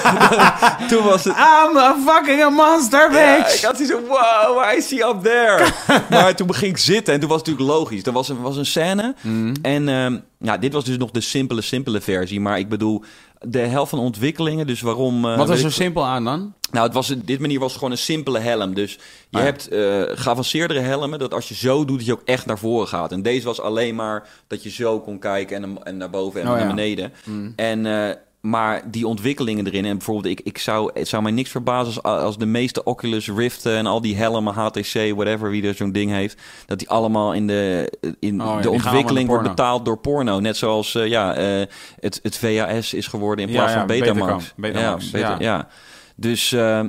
toen 0.94 1.04
was 1.04 1.24
het... 1.24 1.34
I'm 1.36 1.76
a 1.76 1.96
fucking 2.06 2.50
monster, 2.56 3.12
Ja, 3.12 3.36
bitch! 3.36 3.54
ik 3.54 3.62
had 3.64 3.76
zoiets 3.76 3.94
van, 3.94 4.04
wow, 4.06 4.56
why 4.58 4.74
is 4.76 4.90
he 4.90 5.08
up 5.08 5.22
there? 5.22 5.72
maar 6.10 6.34
toen 6.34 6.54
ging 6.54 6.70
ik 6.72 6.78
zitten 6.78 7.14
en 7.14 7.20
toen 7.20 7.28
was 7.28 7.38
het 7.38 7.46
natuurlijk 7.48 7.78
logisch. 7.78 8.02
Er 8.06 8.12
was 8.12 8.28
een, 8.28 8.40
was 8.40 8.56
een 8.56 8.66
scène 8.66 9.14
Mhm. 9.22 9.54
en 9.62 9.88
ehm, 9.88 10.18
ja, 10.38 10.56
dit 10.56 10.72
was 10.72 10.84
dus 10.84 10.96
nog 10.96 11.10
de 11.10 11.20
simpele, 11.20 11.60
simpele 11.60 12.00
versie. 12.00 12.40
Maar 12.40 12.58
ik 12.58 12.68
bedoel, 12.68 13.04
de 13.46 13.58
helft 13.58 13.90
van 13.90 13.98
de 13.98 14.04
ontwikkelingen, 14.04 14.66
dus 14.66 14.80
waarom... 14.80 15.24
eh, 15.24 15.36
Wat 15.36 15.48
was 15.48 15.62
er 15.62 15.72
simpel 15.72 16.04
aan 16.04 16.24
dan? 16.24 16.54
nou, 16.70 16.84
het 16.86 16.94
was, 16.94 17.14
dit 17.24 17.38
manier 17.40 17.58
was 17.60 17.74
gewoon 17.74 17.90
een 17.90 17.98
simpele 17.98 18.38
helm. 18.38 18.74
Dus 18.74 18.98
je 19.28 19.38
Ah, 19.38 19.42
hebt 19.44 19.68
eh 19.68 20.02
geavanceerdere 20.06 20.80
helmen, 20.80 21.18
dat 21.18 21.34
als 21.34 21.48
je 21.48 21.54
zo 21.54 21.84
doet, 21.84 21.96
dat 21.96 22.06
je 22.06 22.12
ook 22.12 22.22
echt 22.24 22.46
naar 22.46 22.58
voren 22.58 22.88
gaat. 22.88 23.12
En 23.12 23.22
deze 23.22 23.44
was 23.46 23.60
alleen 23.60 23.94
maar 23.94 24.28
dat 24.46 24.62
je 24.62 24.70
zo 24.70 25.00
kon 25.00 25.18
kijken 25.18 25.62
en, 25.62 25.82
en 25.82 25.96
naar 25.96 26.10
boven 26.10 26.40
en 26.40 26.46
Oh, 26.46 26.52
naar 26.52 26.62
ja. 26.62 26.68
beneden. 26.68 27.12
En, 27.56 27.86
eh, 27.86 28.14
maar 28.40 28.90
die 28.90 29.06
ontwikkelingen 29.06 29.66
erin, 29.66 29.84
en 29.84 29.96
bijvoorbeeld, 29.96 30.38
ik, 30.38 30.46
ik 30.46 30.58
zou, 30.58 30.90
het 30.94 31.08
zou 31.08 31.22
mij 31.22 31.32
niks 31.32 31.50
verbazen 31.50 32.02
als, 32.02 32.22
als 32.22 32.38
de 32.38 32.46
meeste 32.46 32.84
Oculus 32.84 33.28
Rift 33.28 33.66
en 33.66 33.86
al 33.86 34.00
die 34.00 34.16
helmen, 34.16 34.54
HTC, 34.54 35.12
whatever, 35.14 35.50
wie 35.50 35.66
er 35.66 35.74
zo'n 35.74 35.92
ding 35.92 36.10
heeft, 36.10 36.40
dat 36.66 36.78
die 36.78 36.88
allemaal 36.88 37.34
in 37.34 37.46
de, 37.46 37.92
in 38.20 38.40
Oh, 38.42 38.46
ja, 38.46 38.60
de 38.60 38.70
ontwikkeling 38.70 39.28
wordt 39.28 39.48
betaald 39.48 39.84
door 39.84 39.98
porno. 39.98 40.40
Net 40.40 40.56
zoals 40.56 40.94
eh, 40.94 41.06
ja, 41.06 41.34
eh, 41.34 41.66
het, 42.00 42.20
het 42.22 42.36
VHS 42.36 42.94
is 42.94 43.06
geworden 43.06 43.46
in 43.46 43.52
plaats 43.52 43.72
ja, 43.72 43.78
van 43.78 43.86
Betamax. 43.86 44.18
Betamax. 44.18 44.52
Betamax, 44.56 45.04
ja, 45.04 45.10
beta- 45.10 45.28
ja. 45.28 45.56
ja. 45.56 45.68
Dus 46.16 46.52
eh, 46.52 46.84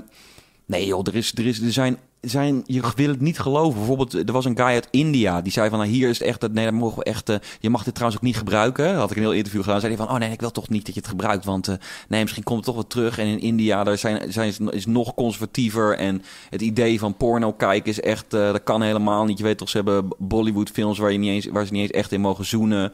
nee 0.65 0.85
joh, 0.85 1.07
er, 1.07 1.15
is, 1.15 1.31
er, 1.35 1.47
is, 1.47 1.61
er 1.61 1.71
zijn... 1.71 1.97
Zijn, 2.21 2.63
je 2.65 2.81
wil 2.95 3.07
het 3.07 3.21
niet 3.21 3.39
geloven. 3.39 3.77
Bijvoorbeeld, 3.77 4.13
er 4.13 4.31
was 4.31 4.45
een 4.45 4.57
guy 4.57 4.65
uit 4.65 4.87
India. 4.91 5.41
Die 5.41 5.51
zei 5.51 5.69
van, 5.69 5.79
nou, 5.79 5.89
hier 5.89 6.09
is 6.09 6.19
het 6.19 6.27
echt... 6.27 6.51
Nee, 6.51 6.65
dat 6.65 6.73
mogen 6.73 6.97
we 6.97 7.03
echt... 7.03 7.29
eh, 7.29 7.35
je 7.59 7.69
mag 7.69 7.83
dit 7.83 7.93
trouwens 7.93 8.21
ook 8.21 8.27
niet 8.27 8.37
gebruiken. 8.37 8.95
Had 8.95 9.11
ik 9.11 9.17
een 9.17 9.23
heel 9.23 9.31
interview 9.31 9.63
gedaan. 9.63 9.79
Zei 9.79 9.95
hij 9.95 10.05
van, 10.05 10.13
oh 10.13 10.19
nee, 10.19 10.31
ik 10.31 10.39
wil 10.39 10.51
toch 10.51 10.69
niet 10.69 10.85
dat 10.85 10.93
je 10.93 10.99
het 10.99 11.09
gebruikt. 11.09 11.45
Want 11.45 11.67
eh, 11.67 11.75
nee, 12.07 12.21
misschien 12.21 12.43
komt 12.43 12.57
het 12.57 12.65
toch 12.65 12.75
wel 12.75 12.87
terug. 12.87 13.17
En 13.17 13.25
in 13.25 13.39
India, 13.39 13.83
daar 13.83 13.97
zijn, 13.97 14.33
zijn, 14.33 14.53
is 14.71 14.85
nog 14.85 15.13
conservatiever. 15.13 15.97
En 15.97 16.23
het 16.49 16.61
idee 16.61 16.99
van 16.99 17.17
porno 17.17 17.53
kijken 17.53 17.91
is 17.91 18.01
echt... 18.01 18.33
eh, 18.33 18.51
dat 18.51 18.63
kan 18.63 18.81
helemaal 18.81 19.25
niet. 19.25 19.37
Je 19.37 19.43
weet 19.43 19.57
toch, 19.57 19.69
ze 19.69 19.77
hebben 19.77 20.07
Bollywood 20.17 20.69
films... 20.69 20.97
waar, 20.97 21.11
je 21.11 21.17
niet 21.17 21.31
eens, 21.31 21.45
waar 21.45 21.65
ze 21.65 21.73
niet 21.73 21.81
eens 21.81 21.91
echt 21.91 22.11
in 22.11 22.21
mogen 22.21 22.45
zoenen. 22.45 22.91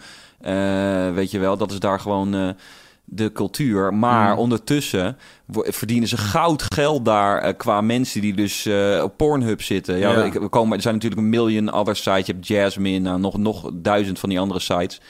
Weet 1.14 1.32
je 1.32 1.40
wel, 1.40 1.58
dat 1.58 1.72
is 1.72 1.80
daar 1.80 2.00
gewoon... 2.00 2.56
de 3.10 3.32
cultuur. 3.32 3.94
Maar 3.94 4.32
Mm. 4.32 4.38
ondertussen 4.38 5.18
verdienen 5.52 6.08
ze 6.08 6.18
goud 6.18 6.62
geld 6.74 7.06
daar 7.06 7.42
eh, 7.42 7.54
qua 7.58 7.82
mensen 7.82 8.22
die 8.22 8.34
dus 8.34 8.66
eh, 8.66 9.02
op 9.04 9.18
Pornhub 9.18 9.62
zitten. 9.62 9.98
Ja, 9.98 10.12
Ja. 10.12 10.30
We 10.32 10.48
komen, 10.48 10.76
er 10.76 10.82
zijn 10.82 10.94
natuurlijk 10.94 11.22
een 11.22 11.30
miljoen 11.30 11.74
other 11.74 11.96
sites. 11.96 12.26
Je 12.26 12.34
hebt 12.34 12.48
Jasmine, 12.48 13.00
nou, 13.00 13.20
nog, 13.20 13.38
nog 13.38 13.70
duizend 13.74 14.20
van 14.20 14.30
die 14.30 14.40
andere 14.40 14.60
sites. 14.60 15.02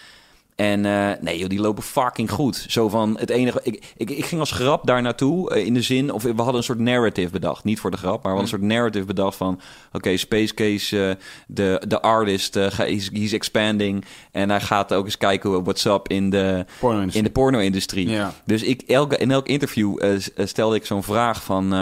En 0.57 0.85
eh, 0.85 1.09
nee, 1.21 1.37
joh, 1.37 1.49
die 1.49 1.59
lopen 1.59 1.83
fucking 1.83 2.31
goed. 2.31 2.65
Zo 2.67 2.89
van 2.89 3.17
het 3.19 3.29
enige. 3.29 3.59
Ik, 3.63 3.93
ik, 3.97 4.09
ik 4.09 4.25
ging 4.25 4.39
als 4.39 4.51
grap 4.51 4.85
daar 4.87 5.01
naartoe. 5.01 5.49
eh, 5.53 5.65
in 5.65 5.73
de 5.73 5.81
zin, 5.81 6.11
of 6.11 6.23
we 6.23 6.33
hadden 6.35 6.55
een 6.55 6.63
soort 6.63 6.79
narrative 6.79 7.29
bedacht. 7.29 7.63
Niet 7.63 7.79
voor 7.79 7.91
de 7.91 7.97
grap, 7.97 8.23
maar 8.23 8.31
we 8.33 8.37
hadden 8.39 8.43
een 8.53 8.59
soort 8.59 8.71
narrative 8.71 9.05
bedacht 9.05 9.37
van. 9.37 9.59
Oké, 9.91 10.17
Space 10.17 10.53
Case, 10.53 11.07
eh, 11.09 11.15
de, 11.47 11.81
de 11.87 12.01
artist, 12.01 12.53
he's, 12.53 13.09
he's 13.13 13.31
expanding. 13.33 14.05
En 14.31 14.49
hij 14.49 14.61
gaat 14.61 14.93
ook 14.93 15.05
eens 15.05 15.17
kijken 15.17 15.49
hoe- 15.49 15.63
what's 15.63 15.85
up 15.85 16.07
in 16.07 16.29
de, 16.29 16.65
Porno-industrie. 16.79 17.23
in 17.25 17.33
de 17.33 17.39
porno-industrie. 17.39 18.09
Ja. 18.09 18.33
Dus 18.45 18.63
ik, 18.63 18.81
elke, 18.81 19.17
in 19.17 19.31
elk 19.31 19.47
interview 19.47 20.17
stelde 20.37 20.75
ik 20.75 20.85
zo'n 20.85 21.03
vraag 21.03 21.43
van... 21.43 21.73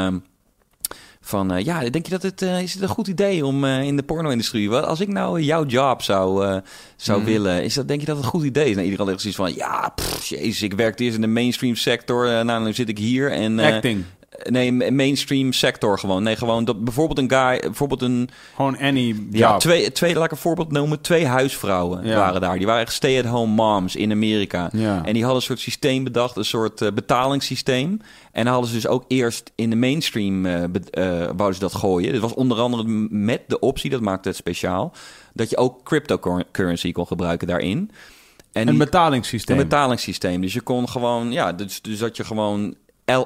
van 1.28 1.52
eh, 1.52 1.66
ja, 1.66 1.90
denk 1.90 2.06
je 2.06 2.12
dat 2.12 2.22
het 2.22 2.42
eh, 2.42 2.62
is 2.62 2.74
het 2.74 2.82
een 2.82 2.88
goed 2.88 3.08
idee 3.08 3.46
om 3.46 3.64
eh, 3.64 3.82
in 3.82 3.96
de 3.96 4.04
porno-industrie? 4.04 4.70
Wat 4.70 4.86
als 4.86 5.00
ik 5.00 5.08
nou 5.08 5.42
jouw 5.42 5.66
job 5.66 6.02
zou, 6.02 6.60
zou 6.96 7.20
Mhm. 7.20 7.30
willen, 7.30 7.64
is 7.64 7.74
dat 7.74 7.88
denk 7.88 8.00
je 8.00 8.06
dat 8.06 8.16
het 8.16 8.26
een 8.26 8.32
goed 8.32 8.44
idee 8.44 8.70
is? 8.70 8.76
Nou, 8.76 8.86
iedereen 8.86 9.08
had 9.08 9.22
zoiets 9.22 9.40
van 9.40 9.54
ja, 9.56 9.92
pff, 9.96 10.26
jezus, 10.26 10.62
ik 10.62 10.74
werkte 10.74 11.04
eerst 11.04 11.16
in 11.16 11.22
de 11.22 11.28
mainstream 11.28 11.76
sector, 11.76 12.46
nou, 12.46 12.64
nu 12.64 12.74
zit 12.74 12.90
ik 12.90 12.98
hier 12.98 13.32
en 13.32 13.60
Acting. 13.60 14.04
Nee, 14.44 14.72
ma- 14.72 14.92
mainstream 14.92 15.54
sector 15.54 16.00
gewoon. 16.00 16.24
Nee, 16.24 16.36
gewoon 16.36 16.66
dat 16.66 16.84
bijvoorbeeld 16.84 17.20
een 17.20 17.38
guy, 17.40 17.60
bijvoorbeeld 17.60 18.02
een 18.02 18.30
Gewoon 18.56 18.78
any 18.78 19.16
ja, 19.32 19.58
twee, 19.58 19.92
twee, 19.92 20.14
laat 20.16 20.26
ik 20.26 20.32
een 20.32 20.38
voorbeeld 20.38 20.72
noemen. 20.72 21.02
Twee 21.02 21.26
huisvrouwen 21.26 22.06
Ja. 22.08 22.16
waren 22.18 22.42
daar. 22.42 22.58
Die 22.58 22.66
waren 22.68 22.82
echt 22.82 22.94
stay-at-home 22.94 23.54
moms 23.54 23.96
in 23.96 24.12
Amerika. 24.12 24.70
Ja. 24.74 25.06
En 25.06 25.14
die 25.14 25.22
hadden 25.22 25.36
een 25.42 25.48
soort 25.48 25.60
systeem 25.60 26.04
bedacht, 26.04 26.38
een 26.38 26.46
soort 26.46 26.82
eh, 26.82 26.92
betalingssysteem. 26.94 28.00
En 28.32 28.48
hadden 28.48 28.68
ze 28.70 28.76
dus 28.76 28.88
ook 28.88 29.04
eerst 29.08 29.52
in 29.56 29.70
de 29.70 29.76
mainstream 29.76 30.46
eh, 30.46 30.64
wouden 31.36 31.54
ze 31.54 31.60
dat 31.60 31.76
gooien. 31.76 32.12
Dit 32.12 32.22
was 32.22 32.34
onder 32.34 32.58
andere 32.60 32.84
met 33.10 33.42
de 33.48 33.60
optie, 33.60 33.90
dat 33.90 34.02
maakte 34.02 34.28
het 34.28 34.38
speciaal, 34.38 34.94
dat 35.34 35.50
je 35.50 35.58
ook 35.58 35.84
cryptocurrency 35.84 36.92
kon 36.92 37.08
gebruiken 37.08 37.48
daarin. 37.48 37.92
En 38.52 38.62
Een 38.62 38.68
die- 38.68 38.78
betalingssysteem. 38.84 39.58
een 39.58 39.64
betalingssysteem. 39.68 40.42
Dus 40.42 40.54
je 40.54 40.62
kon 40.62 40.90
gewoon, 40.90 41.32
ja, 41.32 41.54
dus, 41.54 41.82
dus 41.82 42.00
dat 42.00 42.18
je 42.18 42.24
gewoon 42.24 42.76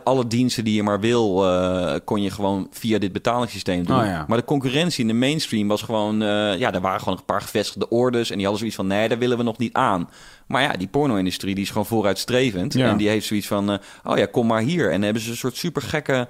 alle 0.03 0.27
diensten 0.27 0.63
die 0.63 0.75
je 0.75 0.83
maar 0.83 0.99
wil, 0.99 1.45
eh, 1.47 1.95
kon 2.05 2.21
je 2.21 2.31
gewoon 2.31 2.67
via 2.71 2.97
dit 2.97 3.11
betalingssysteem 3.11 3.85
doen. 3.85 3.99
Oh, 3.99 4.05
ja. 4.05 4.25
Maar 4.27 4.37
de 4.37 4.43
concurrentie 4.43 5.01
in 5.01 5.07
de 5.07 5.13
mainstream 5.13 5.67
was 5.67 5.81
gewoon, 5.81 6.21
eh, 6.21 6.57
ja, 6.57 6.73
er 6.73 6.81
waren 6.81 6.99
gewoon 6.99 7.17
een 7.17 7.25
paar 7.25 7.41
gevestigde 7.41 7.89
orders 7.89 8.29
en 8.29 8.35
die 8.35 8.41
hadden 8.45 8.59
zoiets 8.59 8.77
van, 8.77 8.87
nee, 8.87 9.07
daar 9.09 9.17
willen 9.17 9.37
we 9.37 9.43
nog 9.43 9.57
niet 9.57 9.73
aan. 9.73 10.09
Maar 10.47 10.61
ja, 10.61 10.71
die 10.73 10.87
porno-industrie 10.87 11.55
die 11.55 11.63
is 11.63 11.69
gewoon 11.69 11.85
vooruitstrevend 11.85 12.73
Ja. 12.73 12.89
en 12.89 12.97
die 12.97 13.09
heeft 13.09 13.25
zoiets 13.25 13.47
van, 13.47 13.71
eh, 13.71 13.77
oh 14.03 14.17
ja, 14.17 14.25
kom 14.25 14.47
maar 14.47 14.61
hier. 14.61 14.85
En 14.85 14.91
dan 14.91 15.01
hebben 15.01 15.21
ze 15.21 15.29
een 15.29 15.37
soort 15.37 15.57
super 15.57 15.81
gekke 15.81 16.27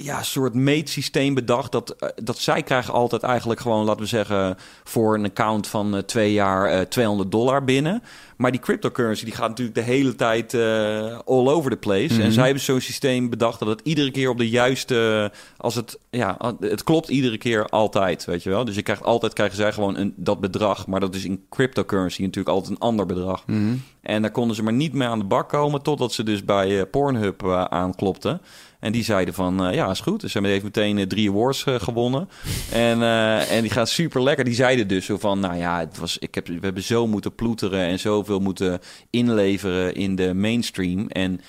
ja, 0.00 0.22
soort 0.22 0.54
meetsysteem 0.54 1.34
bedacht. 1.34 1.72
Dat, 1.72 1.90
eh, 1.90 2.08
dat 2.22 2.38
zij 2.38 2.62
krijgen 2.62 2.92
altijd 2.92 3.22
eigenlijk 3.22 3.60
gewoon, 3.60 3.84
laten 3.84 4.00
we 4.00 4.06
zeggen, 4.06 4.56
voor 4.84 5.14
een 5.14 5.24
account 5.24 5.66
van 5.66 5.96
eh, 5.96 6.02
twee 6.02 6.32
jaar 6.32 6.70
eh 6.70 6.80
200 6.80 7.30
dollar 7.30 7.64
binnen. 7.64 8.02
Maar 8.36 8.50
die 8.50 8.60
cryptocurrency 8.60 9.24
die 9.24 9.34
gaat 9.34 9.48
natuurlijk 9.48 9.76
de 9.76 9.82
hele 9.82 10.14
tijd 10.14 10.54
eh, 10.54 11.18
all 11.24 11.48
over 11.48 11.70
the 11.70 11.76
place. 11.76 12.14
Mhm. 12.14 12.22
En 12.22 12.32
zij 12.32 12.44
hebben 12.44 12.62
zo'n 12.62 12.80
systeem 12.80 13.30
bedacht 13.30 13.58
dat 13.58 13.68
het 13.68 13.80
iedere 13.84 14.10
keer 14.10 14.30
op 14.30 14.38
de 14.38 14.48
juiste, 14.48 15.32
als 15.56 15.74
het, 15.74 15.98
ja, 16.10 16.54
het 16.60 16.84
klopt 16.84 17.08
iedere 17.08 17.38
keer 17.38 17.66
altijd, 17.66 18.24
weet 18.24 18.42
je 18.42 18.50
wel. 18.50 18.64
Dus 18.64 18.74
je 18.74 18.82
krijgt 18.82 19.04
altijd 19.04 19.32
krijgen 19.32 19.56
zij 19.56 19.72
gewoon 19.72 19.96
een, 19.96 20.14
dat 20.16 20.40
bedrag, 20.40 20.86
maar 20.86 21.00
dat 21.00 21.14
is 21.14 21.24
in 21.24 21.44
cryptocurrency 21.50 22.22
natuurlijk 22.22 22.56
altijd 22.56 22.72
een 22.72 22.86
ander 22.86 23.06
bedrag. 23.06 23.46
Mhm. 23.46 23.76
En 24.00 24.22
daar 24.22 24.30
konden 24.30 24.56
ze 24.56 24.62
maar 24.62 24.72
niet 24.72 24.92
mee 24.92 25.08
aan 25.08 25.18
de 25.18 25.24
bak 25.24 25.48
komen 25.48 25.82
totdat 25.82 26.12
ze 26.12 26.22
dus 26.22 26.44
bij 26.44 26.80
eh, 26.80 26.90
Pornhub 26.90 27.42
eh, 27.42 27.64
aanklopten. 27.64 28.40
En 28.80 28.92
die 28.92 29.04
zeiden 29.04 29.34
van, 29.34 29.64
eh, 29.66 29.74
ja, 29.74 29.90
is 29.90 30.00
goed. 30.00 30.20
Dus 30.20 30.32
ze 30.32 30.38
hebben 30.38 30.50
heeft 30.52 30.64
meteen 30.76 30.98
eh, 30.98 31.06
drie 31.06 31.28
awards 31.30 31.64
eh, 31.64 31.74
gewonnen. 31.80 32.28
en, 32.72 33.02
en 33.48 33.62
die 33.62 33.70
gaat 33.70 33.88
super 33.88 34.22
lekker. 34.22 34.44
Die 34.44 34.54
zeiden 34.54 34.88
dus 34.88 35.04
zo 35.04 35.18
van, 35.18 35.40
nou 35.40 35.56
ja, 35.56 35.78
het 35.78 35.98
was, 35.98 36.18
ik 36.18 36.34
heb, 36.34 36.46
we 36.46 36.58
hebben 36.60 36.82
zo 36.82 37.06
moeten 37.06 37.34
ploeteren 37.34 37.80
en 37.80 37.98
zoveel 37.98 38.38
moeten 38.40 38.80
inleveren 39.10 39.94
in 39.94 40.16
de 40.16 40.34
mainstream. 40.34 41.08
En 41.08 41.40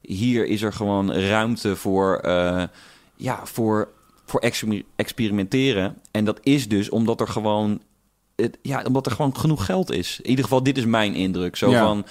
hier 0.00 0.46
is 0.46 0.62
er 0.62 0.72
gewoon 0.72 1.12
ruimte 1.12 1.76
voor, 1.76 2.20
ja, 3.16 3.40
voor, 3.44 3.88
voor 4.26 4.40
exper- 4.40 4.82
experimenteren. 4.96 5.96
En 6.10 6.24
dat 6.24 6.38
is 6.42 6.68
dus 6.68 6.88
omdat 6.90 7.20
er 7.20 7.28
gewoon, 7.28 7.80
het, 8.36 8.58
ja, 8.62 8.82
omdat 8.86 9.06
er 9.06 9.12
gewoon 9.12 9.36
genoeg 9.36 9.64
geld 9.64 9.92
is. 9.92 10.18
In 10.22 10.30
ieder 10.30 10.44
geval, 10.44 10.62
dit 10.62 10.78
is 10.78 10.84
mijn 10.84 11.14
indruk. 11.14 11.56
Zo 11.56 11.70
Ja. 11.70 11.84
van, 11.84 12.06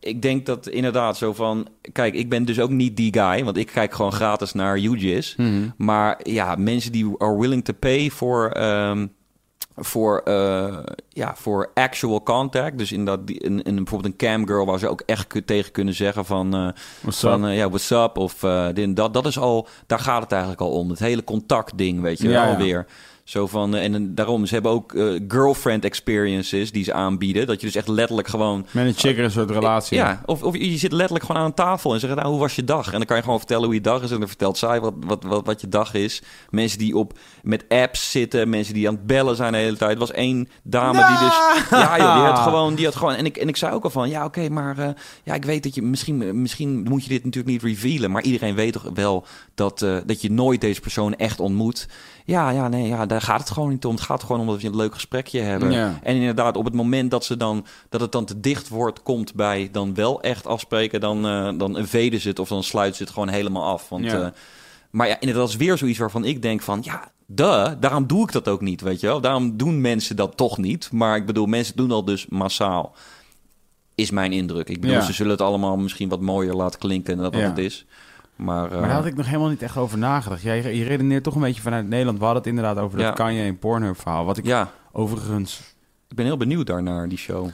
ik 0.00 0.22
denk 0.22 0.46
dat 0.46 0.68
inderdaad 0.68 1.16
zo 1.16 1.32
van, 1.32 1.68
kijk, 1.92 2.14
ik 2.14 2.28
ben 2.28 2.44
dus 2.44 2.60
ook 2.60 2.70
niet 2.70 2.96
die 2.96 3.12
guy, 3.12 3.44
want 3.44 3.56
ik 3.56 3.66
kijk 3.66 3.94
gewoon 3.94 4.12
gratis 4.12 4.52
naar 4.52 4.78
UGIS. 4.78 5.36
Maar 5.76 6.20
ja, 6.22 6.54
mensen 6.54 6.92
die 6.92 7.14
are 7.18 7.38
willing 7.38 7.64
to 7.64 7.72
pay 7.78 8.10
voor, 8.10 8.50
ehm, 8.50 9.06
voor, 9.76 10.18
eh, 10.18 10.78
ja, 11.08 11.34
voor 11.36 11.70
actual 11.74 12.22
contact. 12.22 12.78
Dus 12.78 12.92
in 12.92 13.04
dat, 13.04 13.20
in, 13.26 13.62
in 13.62 13.74
bijvoorbeeld 13.74 14.12
een 14.12 14.28
camgirl 14.28 14.66
waar 14.66 14.78
ze 14.78 14.88
ook 14.88 15.02
echt 15.06 15.46
tegen 15.46 15.72
kunnen 15.72 15.94
zeggen 15.94 16.24
van, 16.24 16.50
What's 17.00 17.20
van 17.20 17.46
eh, 17.46 17.56
ja, 17.56 17.68
what's 17.68 17.90
up? 17.90 18.18
Of 18.18 18.34
dit 18.74 18.78
en 18.78 18.94
dat. 18.94 19.14
Dat 19.14 19.26
is 19.26 19.38
al, 19.38 19.68
daar 19.86 20.00
gaat 20.00 20.22
het 20.22 20.32
eigenlijk 20.32 20.60
al 20.60 20.70
om. 20.70 20.90
Het 20.90 20.98
hele 20.98 21.24
contactding, 21.24 22.00
weet 22.00 22.20
je 22.20 22.28
Ja, 22.28 22.44
wel, 22.44 22.52
ja. 22.52 22.58
weer. 22.58 22.86
Zo 23.30 23.46
van, 23.46 23.74
eh, 23.74 23.84
en 23.84 23.94
en 23.94 24.14
daarom, 24.14 24.46
ze 24.46 24.54
hebben 24.54 24.72
ook 24.72 24.94
eh, 24.94 25.20
girlfriend 25.28 25.84
experiences 25.84 26.72
die 26.72 26.84
ze 26.84 26.92
aanbieden. 26.92 27.46
Dat 27.46 27.60
je 27.60 27.66
dus 27.66 27.76
echt 27.76 27.88
letterlijk 27.88 28.28
gewoon 28.28 28.66
Met 28.70 28.86
een 28.86 28.94
chick 28.94 29.18
een 29.18 29.30
soort 29.30 29.50
relatie. 29.50 29.96
ja, 29.96 30.22
of, 30.24 30.42
of 30.42 30.56
je 30.56 30.78
zit 30.78 30.92
letterlijk 30.92 31.24
gewoon 31.24 31.40
aan 31.40 31.48
een 31.48 31.54
tafel 31.54 31.94
en 31.94 32.00
zegt, 32.00 32.14
nou, 32.14 32.28
hoe 32.28 32.38
was 32.38 32.56
je 32.56 32.64
dag? 32.64 32.86
En 32.86 32.92
dan 32.92 33.04
kan 33.04 33.16
je 33.16 33.22
gewoon 33.22 33.38
vertellen 33.38 33.64
hoe 33.64 33.74
je 33.74 33.80
dag 33.80 34.02
is. 34.02 34.10
En 34.10 34.18
dan 34.18 34.28
vertelt 34.28 34.58
zij 34.58 34.80
wat, 34.80 34.94
wat, 35.06 35.24
wat, 35.24 35.46
wat 35.46 35.60
je 35.60 35.68
dag 35.68 35.94
is. 35.94 36.22
Mensen 36.50 36.78
die 36.78 36.96
op, 36.96 37.18
met 37.42 37.64
apps 37.68 38.10
zitten, 38.10 38.48
mensen 38.48 38.74
die 38.74 38.88
aan 38.88 38.94
het 38.94 39.06
bellen 39.06 39.36
zijn 39.36 39.52
de 39.52 39.58
hele 39.58 39.76
tijd. 39.76 39.92
Er 39.92 39.98
was 39.98 40.12
één 40.12 40.48
dame 40.62 41.06
die 41.06 41.18
dus... 41.18 41.68
Ja, 41.70 41.98
joh, 41.98 42.14
die 42.14 42.24
had 42.24 42.38
gewoon... 42.48 42.74
Die 42.74 42.84
had 42.84 42.96
gewoon 42.96 43.14
en, 43.14 43.24
ik, 43.26 43.36
en 43.36 43.48
ik 43.48 43.56
zei 43.56 43.72
ook 43.74 43.84
al 43.84 43.90
van, 43.90 44.08
ja, 44.08 44.24
oké, 44.24 44.48
maar 44.48 44.78
eh, 44.78 44.88
ja, 45.22 45.34
ik 45.34 45.44
weet 45.44 45.62
dat 45.62 45.74
je 45.74 45.82
misschien... 45.82 46.42
Misschien 46.42 46.82
moet 46.82 47.02
je 47.02 47.08
dit 47.08 47.24
natuurlijk 47.24 47.52
niet 47.52 47.62
revealen. 47.62 48.10
Maar 48.10 48.22
iedereen 48.22 48.54
weet 48.54 48.72
toch 48.72 48.90
wel 48.94 49.24
dat, 49.54 49.82
eh, 49.82 49.96
dat 50.06 50.20
je 50.22 50.30
nooit 50.30 50.60
deze 50.60 50.80
persoon 50.80 51.14
echt 51.14 51.40
ontmoet. 51.40 51.88
Ja, 52.24 52.50
ja, 52.50 52.68
nee, 52.68 52.88
ja, 52.88 53.06
daar 53.06 53.22
gaat 53.22 53.40
het 53.40 53.50
gewoon 53.50 53.68
niet 53.68 53.84
om. 53.84 53.94
Het 53.94 54.04
gaat 54.04 54.22
gewoon 54.22 54.40
om 54.40 54.46
dat 54.46 54.60
je 54.60 54.68
een 54.68 54.76
leuk 54.76 54.94
gesprekje 54.94 55.40
hebben. 55.40 55.72
Ja. 55.72 55.98
En 56.02 56.14
inderdaad, 56.14 56.56
op 56.56 56.64
het 56.64 56.74
moment 56.74 57.10
dat, 57.10 57.24
ze 57.24 57.36
dan, 57.36 57.66
dat 57.88 58.00
het 58.00 58.12
dan 58.12 58.24
te 58.24 58.40
dicht 58.40 58.68
wordt, 58.68 59.02
komt 59.02 59.34
bij 59.34 59.68
dan 59.72 59.94
wel 59.94 60.22
echt 60.22 60.46
afspreken, 60.46 61.00
dan, 61.00 61.26
eh 61.26 61.50
dan 61.56 61.76
veden 61.80 62.20
ze 62.20 62.28
het 62.28 62.38
of 62.38 62.48
dan 62.48 62.62
sluiten 62.62 62.96
ze 62.96 63.02
het 63.02 63.12
gewoon 63.12 63.28
helemaal 63.28 63.64
af. 63.64 63.88
Want, 63.88 64.04
Ja. 64.04 64.32
Eh, 64.90 64.96
maar 64.98 65.06
ja, 65.08 65.14
inderdaad, 65.14 65.36
dat 65.44 65.48
is 65.48 65.56
weer 65.66 65.78
zoiets 65.78 65.98
waarvan 65.98 66.24
ik 66.24 66.42
denk 66.42 66.60
van, 66.62 66.78
ja, 66.82 67.10
duh, 67.26 67.68
daarom 67.80 68.06
doe 68.06 68.22
ik 68.22 68.32
dat 68.32 68.48
ook 68.48 68.60
niet, 68.60 68.80
weet 68.80 69.00
je 69.00 69.06
wel. 69.06 69.20
Daarom 69.20 69.56
doen 69.56 69.80
mensen 69.80 70.16
dat 70.16 70.36
toch 70.36 70.58
niet. 70.58 70.88
Maar 70.92 71.16
ik 71.16 71.26
bedoel, 71.26 71.46
mensen 71.46 71.76
doen 71.76 71.88
dat 71.88 72.06
dus 72.06 72.26
massaal. 72.26 72.94
Is 73.94 74.10
mijn 74.10 74.32
indruk. 74.32 74.68
Ik 74.68 74.80
bedoel, 74.80 74.96
Ja. 74.96 75.02
ze 75.02 75.12
zullen 75.12 75.32
het 75.32 75.40
allemaal 75.40 75.76
misschien 75.76 76.08
wat 76.08 76.20
mooier 76.20 76.54
laten 76.54 76.78
klinken 76.78 77.14
dan 77.16 77.30
dat 77.30 77.40
Ja. 77.40 77.48
het 77.48 77.58
is. 77.58 77.86
Maar, 78.36 78.64
eh, 78.64 78.70
Maar 78.78 78.80
daar 78.88 78.96
had 78.96 79.06
ik 79.06 79.16
nog 79.16 79.26
helemaal 79.26 79.48
niet 79.48 79.62
echt 79.62 79.76
over 79.76 79.98
nagedacht. 79.98 80.42
Jij, 80.42 80.74
je 80.76 80.84
redeneert 80.84 81.22
toch 81.22 81.34
een 81.34 81.40
beetje 81.40 81.62
vanuit 81.62 81.88
Nederland. 81.88 82.18
We 82.18 82.24
hadden 82.24 82.42
het 82.42 82.52
inderdaad 82.52 82.78
over 82.84 82.98
dat 82.98 83.06
Ja. 83.06 83.12
Kanye 83.12 83.42
en 83.42 83.58
Pornhub 83.58 84.00
verhaal. 84.00 84.24
Wat 84.24 84.36
ik 84.36 84.44
ja, 84.46 84.70
overigens... 84.92 85.60
ik 86.08 86.16
ben 86.16 86.24
heel 86.24 86.36
benieuwd 86.36 86.66
daarnaar, 86.66 87.08
die 87.08 87.18
show. 87.18 87.48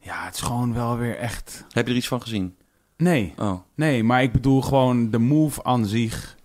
Ja, 0.00 0.24
het 0.24 0.34
is 0.34 0.40
gewoon 0.40 0.74
wel 0.74 0.96
weer 0.96 1.16
echt... 1.16 1.64
Heb 1.70 1.84
je 1.86 1.90
er 1.92 1.98
iets 1.98 2.08
van 2.08 2.22
gezien? 2.22 2.54
Nee, 2.96 3.32
Oh, 3.38 3.60
nee, 3.74 4.04
maar 4.04 4.22
ik 4.22 4.32
bedoel 4.32 4.62
gewoon 4.62 5.10
de 5.10 5.18
move 5.18 5.64
aan 5.64 5.86
zich 5.86 6.36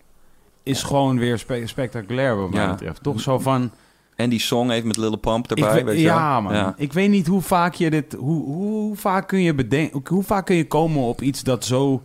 is 0.63 0.83
gewoon 0.83 1.17
weer 1.19 1.37
spe- 1.37 1.67
spectaculair 1.67 2.37
wat 2.37 2.49
mij 2.49 2.69
betreft. 2.69 3.03
Toch 3.03 3.19
zo 3.21 3.39
van... 3.39 3.71
en 4.15 4.29
die 4.29 4.39
song 4.39 4.69
even 4.69 4.87
met 4.87 4.97
Lille 4.97 5.17
Pump 5.17 5.49
erbij, 5.49 5.73
we- 5.73 5.83
weet 5.83 5.99
je 5.99 6.05
wel? 6.05 6.15
ja, 6.15 6.41
man. 6.41 6.53
Ja. 6.53 6.73
Ik 6.77 6.93
weet 6.93 7.09
niet 7.09 7.27
hoe 7.27 7.41
vaak 7.41 7.73
je 7.73 7.89
dit... 7.89 8.13
Hoe, 8.13 8.43
hoe, 8.43 8.63
hoe 8.63 8.95
vaak 8.95 9.27
kun 9.27 9.41
je 9.41 9.53
bedenken... 9.53 10.01
Hoe 10.07 10.23
vaak 10.23 10.45
kun 10.45 10.55
je 10.55 10.67
komen 10.67 11.01
op 11.01 11.21
iets 11.21 11.43
dat 11.43 11.65
zo 11.65 12.01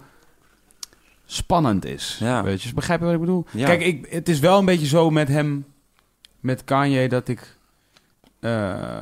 spannend 1.27 1.85
is? 1.85 2.17
Ja. 2.21 2.43
Weet 2.43 2.63
je, 2.63 2.75
begrijp 2.75 2.99
je 3.01 3.05
wat 3.07 3.15
ik 3.15 3.21
bedoel? 3.21 3.45
Ja. 3.51 3.67
Kijk, 3.67 3.81
ik, 3.83 4.07
het 4.11 4.29
is 4.29 4.39
wel 4.39 4.59
een 4.59 4.65
beetje 4.65 4.87
zo 4.87 5.11
met 5.11 5.29
hem... 5.29 5.65
Met 6.41 6.65
Kanye 6.65 7.09
dat 7.09 7.29
ik... 7.29 7.57
eh, 8.41 9.01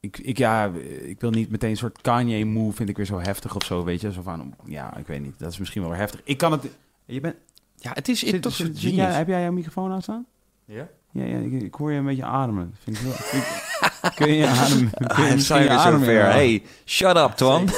ik, 0.00 0.18
ik, 0.18 0.38
ja, 0.38 0.70
ik 1.02 1.20
wil 1.20 1.30
niet 1.30 1.50
meteen 1.50 1.70
een 1.70 1.76
soort 1.76 2.00
Kanye-move 2.00 2.76
vind 2.76 2.88
ik 2.88 2.96
weer 2.96 3.06
zo 3.06 3.18
heftig 3.20 3.54
of 3.56 3.64
zo, 3.64 3.84
weet 3.84 4.00
je? 4.00 4.12
Zo 4.12 4.22
van, 4.22 4.54
ja, 4.64 4.96
ik 4.96 5.06
weet 5.06 5.20
niet, 5.20 5.38
dat 5.38 5.52
is 5.52 5.58
misschien 5.58 5.80
wel 5.80 5.90
weer 5.90 6.00
heftig. 6.00 6.20
Ik 6.24 6.38
kan 6.38 6.52
het... 6.52 6.66
Je 7.04 7.20
bent... 7.20 7.36
Ja, 7.82 7.90
het 7.94 8.08
is 8.08 8.18
Zit, 8.18 8.42
toch 8.42 8.54
zit- 8.54 8.66
een 8.68 8.72
zit 8.74 8.80
genius. 8.82 8.96
jij, 9.06 9.12
heb 9.12 9.28
jij 9.28 9.42
jouw 9.42 9.52
microfoon 9.52 9.92
aanstaan? 9.92 10.26
Ja? 10.64 10.88
Ja, 11.12 11.24
ja 11.24 11.36
ik, 11.38 11.52
ik 11.62 11.74
hoor 11.74 11.92
je 11.92 11.98
een 11.98 12.04
beetje 12.04 12.24
ademen. 12.24 12.74
Vind 12.84 12.96
ik 13.00 13.02
ik- 13.38 13.68
kun 14.14 14.26
je 14.28 14.34
je 14.36 14.46
adem... 14.46 14.90
Kun 14.90 15.06
je 15.06 15.08
Ah, 15.08 15.18
misschien 15.32 15.64
zijn 15.64 15.92
we 15.92 15.98
zover. 15.98 16.24
Hey, 16.24 16.62
shut 16.84 17.16
up, 17.16 17.30
Twan. 17.30 17.64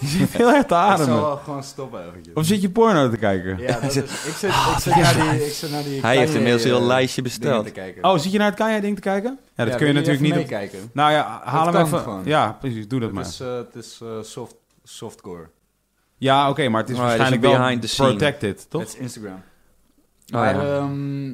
Je 0.00 0.06
zit 0.06 0.32
heel 0.32 0.48
erg 0.48 0.56
te 0.56 0.62
Ik 0.62 0.68
zal 0.68 0.78
ademen. 0.78 1.14
wel 1.20 1.36
gewoon 1.36 1.62
stoppen 1.64 2.08
eventjes. 2.08 2.34
Of 2.34 2.46
zit 2.46 2.60
je 2.62 2.70
porno 2.70 3.10
te 3.10 3.16
kijken? 3.16 3.58
Ja, 3.58 3.80
dat 3.80 3.82
is, 3.82 3.96
ik 3.96 4.06
zit, 4.08 4.50
ik 4.50 4.78
zit 4.80 4.94
naar 4.96 5.14
die, 5.32 5.46
ik 5.46 5.52
zit 5.52 5.70
naar 5.70 5.82
die 5.82 6.00
Hij 6.00 6.16
heeft 6.16 6.34
inmiddels 6.34 6.62
een 6.62 6.68
heel 6.70 6.80
eh, 6.80 6.86
lijstje 6.86 7.22
besteld. 7.22 7.70
Oh, 8.00 8.18
zit 8.18 8.32
je 8.32 8.38
naar 8.38 8.46
het 8.46 8.56
Kanye-ding 8.58 8.94
te 8.94 9.00
kijken? 9.00 9.38
Ja, 9.56 9.64
dat 9.64 9.74
kun 9.76 9.86
je 9.86 9.92
natuurlijk 9.92 10.20
niet... 10.20 10.30
op- 10.32 10.36
meekijken. 10.38 10.90
Nou 10.92 11.12
ja, 11.12 11.40
haal 11.44 11.64
Dat 11.64 11.74
hem 11.74 11.84
even... 11.84 11.98
gewoon. 11.98 12.22
Ja, 12.24 12.52
precies, 12.60 12.88
doe 12.88 13.00
dat 13.00 13.08
Het 13.08 13.18
maar. 13.18 13.26
is, 13.26 13.40
eh, 13.40 13.56
het 13.56 13.74
is 13.74 14.00
eh, 14.02 14.08
soft, 14.22 14.54
softcore. 14.84 15.48
Ja, 16.16 16.48
oké, 16.50 16.68
maar 16.68 16.80
het 16.80 16.90
is 16.90 16.96
Maar 16.96 17.04
is 17.10 17.16
waarschijnlijk 17.16 17.52
wel 17.52 17.60
behind 17.60 17.80
the 17.82 17.88
scene. 17.88 18.08
protected, 18.08 18.70
toch? 18.70 18.80
Het 18.80 18.90
is 18.90 18.96
Instagram. 18.96 19.42
Oh, 20.34 20.40
maar 20.40 20.54
ja. 20.54 20.76
ehm, 20.76 21.28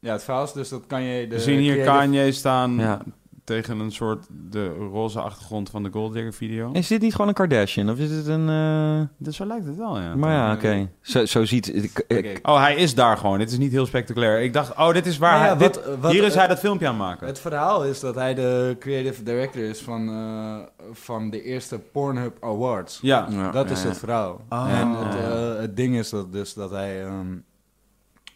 ja, 0.00 0.12
het 0.12 0.22
verhaal 0.24 0.44
is 0.44 0.52
dus 0.52 0.68
dat 0.68 0.82
kan 0.86 1.02
je... 1.02 1.26
De 1.28 1.34
We 1.34 1.40
zien 1.40 1.58
hier 1.58 1.84
Kanye 1.84 2.32
staan 2.32 2.76
Ja. 2.78 3.00
tegen 3.44 3.78
een 3.80 3.92
soort 3.92 4.26
de 4.50 4.68
roze 4.68 5.20
achtergrond 5.20 5.70
van 5.70 5.82
de 5.82 5.90
Gold 5.92 6.12
Digger 6.12 6.32
video. 6.32 6.70
Is 6.72 6.86
dit 6.86 7.00
niet 7.00 7.12
gewoon 7.12 7.28
een 7.28 7.34
Kardashian? 7.34 7.90
Of 7.90 7.98
is 7.98 8.10
het 8.10 8.26
een... 8.26 8.48
eh, 8.48 9.06
Dus 9.16 9.36
zo 9.36 9.44
lijkt 9.46 9.66
het 9.66 9.76
wel, 9.76 9.98
ja. 10.00 10.14
Maar 10.14 10.32
ja, 10.32 10.52
oké. 10.52 10.90
Zo, 11.00 11.24
zo 11.24 11.44
ziet... 11.44 11.90
Ik. 12.08 12.38
Oh, 12.42 12.60
hij 12.60 12.74
is 12.76 12.94
daar 12.94 13.16
gewoon. 13.16 13.38
Dit 13.38 13.50
is 13.50 13.58
niet 13.58 13.72
heel 13.72 13.86
spectaculair. 13.86 14.40
Ik 14.42 14.52
dacht, 14.52 14.76
oh, 14.76 14.92
dit 14.92 15.06
is 15.06 15.18
waar 15.18 15.32
Nou 15.32 15.42
ja, 15.44 15.48
hij... 15.56 15.58
wat- 15.58 15.74
dit- 15.84 16.00
wat- 16.00 16.12
hier 16.12 16.24
is 16.24 16.34
hij 16.34 16.46
dat 16.46 16.58
filmpje 16.58 16.86
aan 16.86 16.94
het 16.94 17.02
maken. 17.02 17.26
Het 17.26 17.38
verhaal 17.40 17.84
is 17.84 18.00
dat 18.00 18.14
hij 18.14 18.34
de 18.34 18.76
creative 18.78 19.22
director 19.22 19.62
is 19.62 19.80
van, 19.80 20.08
eh, 20.08 20.56
van 20.92 21.30
de 21.30 21.42
eerste 21.42 21.78
Pornhub 21.78 22.36
Awards. 22.44 22.98
ja. 23.02 23.26
Ja, 23.30 23.50
Dat 23.50 23.66
ja, 23.68 23.74
is 23.74 23.82
ja. 23.82 23.88
het 23.88 23.98
verhaal. 23.98 24.40
Ah. 24.48 24.80
En 24.80 24.88
het, 24.90 25.14
eh, 25.14 25.60
het 25.60 25.76
ding 25.76 25.96
is 25.96 26.10
dat, 26.10 26.32
dus 26.32 26.54
dat 26.54 26.70
hij 26.70 27.04
ehm, 27.04 27.36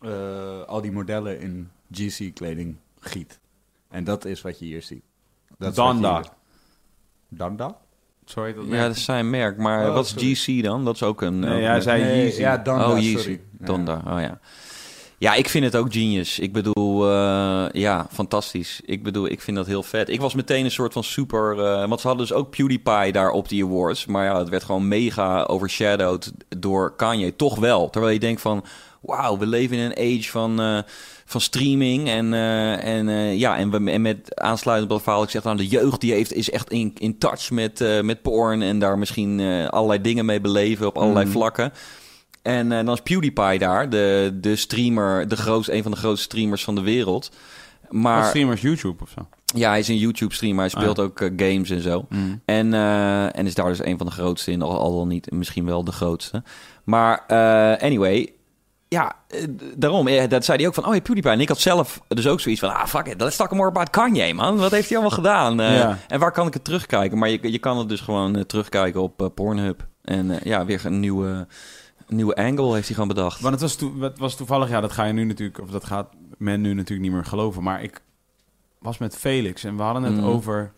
eh, 0.02 0.62
al 0.66 0.80
die 0.80 0.92
modellen 0.92 1.40
in 1.40 1.70
GC-kleding 1.92 2.76
giet. 3.00 3.40
En 3.88 4.04
dat 4.04 4.24
is 4.24 4.40
wat 4.42 4.58
je 4.58 4.64
hier 4.64 4.82
ziet. 4.82 5.02
Dat 5.58 5.74
Danda. 5.74 6.14
hier- 6.20 6.30
Danda? 7.28 7.76
Heet 8.34 8.54
dat 8.56 8.64
Ja, 8.66 8.86
dat 8.86 8.96
is 8.96 9.04
zijn 9.04 9.30
merk. 9.30 9.56
Maar 9.58 9.88
Oh, 9.88 9.94
wat 9.94 10.06
sorry. 10.06 10.30
is 10.30 10.44
GC 10.44 10.62
dan? 10.62 10.84
Dat 10.84 10.94
is 10.94 11.02
ook 11.02 11.22
een... 11.22 11.38
Nee, 11.38 11.54
ook 11.54 11.60
hij 11.66 11.74
een- 11.76 11.82
zei 11.82 12.02
Nee, 12.02 12.22
Yeezy. 12.22 12.40
Ja, 12.40 12.56
Danda, 12.56 12.90
oh, 12.90 12.98
Yeezy. 12.98 13.16
sorry. 13.16 13.40
Ja. 13.60 13.66
Donda, 13.66 14.02
oh 14.06 14.20
ja. 14.20 14.38
Ja, 15.18 15.34
ik 15.34 15.48
vind 15.48 15.64
het 15.64 15.76
ook 15.76 15.92
genius. 15.92 16.38
Ik 16.38 16.52
bedoel, 16.52 17.10
eh, 17.10 17.66
ja, 17.72 18.06
fantastisch. 18.10 18.80
Ik 18.84 19.02
bedoel, 19.02 19.26
ik 19.28 19.40
vind 19.40 19.56
dat 19.56 19.66
heel 19.66 19.82
vet. 19.82 20.08
Ik 20.08 20.20
was 20.20 20.34
meteen 20.34 20.64
een 20.64 20.70
soort 20.70 20.92
van 20.92 21.04
super... 21.04 21.58
eh, 21.64 21.88
want 21.88 22.00
ze 22.00 22.06
hadden 22.06 22.26
dus 22.26 22.36
ook 22.36 22.50
PewDiePie 22.50 23.12
daar 23.12 23.30
op 23.30 23.48
die 23.48 23.64
awards. 23.64 24.06
Maar 24.06 24.24
ja, 24.24 24.38
het 24.38 24.48
werd 24.48 24.64
gewoon 24.64 24.88
mega 24.88 25.42
overshadowed 25.42 26.32
door 26.58 26.96
Kanye. 26.96 27.36
Toch 27.36 27.58
wel. 27.58 27.90
Terwijl 27.90 28.12
je 28.12 28.20
denkt 28.20 28.40
van... 28.40 28.64
Wauw, 29.02 29.38
we 29.38 29.46
leven 29.46 29.76
in 29.76 29.82
een 29.90 30.18
age 30.18 30.30
van, 30.30 30.60
eh, 30.60 30.78
van 31.24 31.40
streaming. 31.40 32.08
En, 32.08 32.34
eh, 32.34 32.84
en, 32.96 33.08
eh, 33.08 33.38
ja, 33.38 33.56
en, 33.58 33.70
we, 33.70 33.90
en 33.90 34.02
met 34.02 34.40
aansluitend 34.40 34.92
op 34.92 35.02
verhaal... 35.02 35.22
Ik 35.22 35.30
zeg 35.30 35.42
nou, 35.42 35.56
de 35.56 35.66
jeugd 35.66 36.00
die 36.00 36.12
heeft, 36.12 36.32
is 36.32 36.50
echt 36.50 36.70
in, 36.70 36.92
in 36.98 37.18
touch 37.18 37.50
met, 37.50 38.02
met 38.02 38.22
porn. 38.22 38.62
En 38.62 38.78
daar 38.78 38.98
misschien 38.98 39.40
allerlei 39.70 40.00
dingen 40.00 40.24
mee 40.24 40.40
beleven 40.40 40.86
op 40.86 40.96
allerlei 40.98 41.24
Mhm. 41.24 41.34
vlakken. 41.34 41.72
En 42.42 42.68
dan 42.68 42.90
is 42.90 43.00
PewDiePie 43.00 43.58
daar, 43.58 43.90
de, 43.90 44.38
de 44.40 44.56
streamer, 44.56 45.28
de 45.28 45.36
grootste, 45.36 45.74
een 45.74 45.82
van 45.82 45.90
de 45.92 45.96
grootste 45.98 46.24
streamers 46.24 46.64
van 46.64 46.74
de 46.74 46.80
wereld. 46.80 47.30
Wat 47.82 47.92
Maar 47.92 48.24
streamers 48.24 48.60
YouTube 48.60 49.02
of 49.02 49.08
zo. 49.10 49.28
ja, 49.54 49.68
hij 49.70 49.78
is 49.78 49.88
een 49.88 49.96
YouTube-streamer, 49.98 50.60
hij 50.60 50.68
speelt 50.68 50.98
Ah. 50.98 51.04
ook 51.04 51.18
games 51.36 51.70
en 51.70 51.80
zo. 51.82 52.06
En, 52.44 52.74
eh, 52.74 53.38
en 53.38 53.46
is 53.46 53.54
daar 53.54 53.68
dus 53.68 53.84
een 53.84 53.96
van 53.98 54.06
de 54.06 54.12
grootste 54.12 54.50
in, 54.50 54.62
al, 54.62 55.06
niet, 55.06 55.30
misschien 55.30 55.64
wel 55.64 55.84
de 55.84 55.92
grootste. 55.92 56.42
Maar 56.84 57.26
anyway, 57.80 58.32
ja, 58.92 59.16
eh, 59.28 59.44
daarom, 59.76 60.06
eh, 60.08 60.28
dat 60.28 60.44
zei 60.44 60.58
hij 60.58 60.66
ook 60.66 60.74
van, 60.74 60.86
oh 60.86 60.94
ja, 60.94 61.00
PewDiePie. 61.00 61.30
En 61.32 61.40
ik 61.40 61.48
had 61.48 61.58
zelf 61.58 62.00
dus 62.08 62.26
ook 62.26 62.40
zoiets 62.40 62.60
van, 62.60 62.74
ah, 62.74 62.86
fuck 62.86 63.06
it, 63.06 63.20
let's 63.20 63.36
talk 63.36 63.50
more 63.50 63.68
about 63.68 63.90
Kanye, 63.90 64.34
man. 64.34 64.56
Wat 64.56 64.70
heeft 64.70 64.88
hij 64.88 64.98
allemaal 64.98 65.16
gedaan? 65.16 65.60
Eh, 65.60 65.76
Ja. 65.76 65.98
En 66.08 66.20
waar 66.20 66.32
kan 66.32 66.46
ik 66.46 66.54
het 66.54 66.64
terugkijken? 66.64 67.18
Maar 67.18 67.28
je, 67.28 67.50
je 67.52 67.58
kan 67.58 67.78
het 67.78 67.88
dus 67.88 68.00
gewoon 68.00 68.46
terugkijken 68.46 69.02
op 69.02 69.30
Pornhub. 69.34 69.86
En 70.02 70.38
ja, 70.42 70.64
weer 70.64 70.86
een 70.86 71.00
nieuwe, 71.00 71.46
nieuwe 72.08 72.34
angle 72.34 72.72
heeft 72.74 72.86
hij 72.86 72.94
gewoon 72.94 73.08
bedacht. 73.14 73.40
Want 73.40 73.52
het 73.52 73.62
was, 73.62 73.74
toe- 73.74 74.02
het 74.02 74.18
was 74.18 74.36
toevallig, 74.36 74.68
ja, 74.68 74.80
dat 74.80 74.92
ga 74.92 75.04
je 75.04 75.12
nu 75.12 75.24
natuurlijk, 75.24 75.60
of 75.60 75.70
dat 75.70 75.84
gaat 75.84 76.08
men 76.38 76.60
nu 76.60 76.74
natuurlijk 76.74 77.08
niet 77.08 77.12
meer 77.16 77.24
geloven. 77.26 77.62
Maar 77.62 77.82
ik 77.82 78.02
was 78.78 78.98
met 78.98 79.16
Felix 79.16 79.64
en 79.64 79.76
we 79.76 79.82
hadden 79.82 80.02
het 80.02 80.16
Mhm. 80.16 80.24
over. 80.24 80.72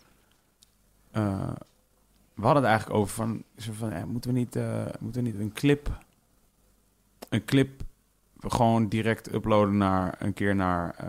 we 2.35 2.43
hadden 2.43 2.63
het 2.63 2.71
eigenlijk 2.73 2.99
over 3.01 3.15
van, 3.15 3.43
zo 3.59 3.73
van 3.79 4.09
moeten 4.09 4.33
we 4.33 4.39
niet, 4.39 4.59
moeten 5.01 5.23
we 5.23 5.29
niet 5.31 5.39
een 5.41 5.53
clip, 5.53 5.91
een 7.29 7.45
clip 7.45 7.83
gewoon 8.53 8.89
direct 8.89 9.35
uploaden 9.35 9.77
naar 9.77 10.15
een 10.19 10.33
keer 10.33 10.55
naar, 10.57 10.95
eh 10.99 11.07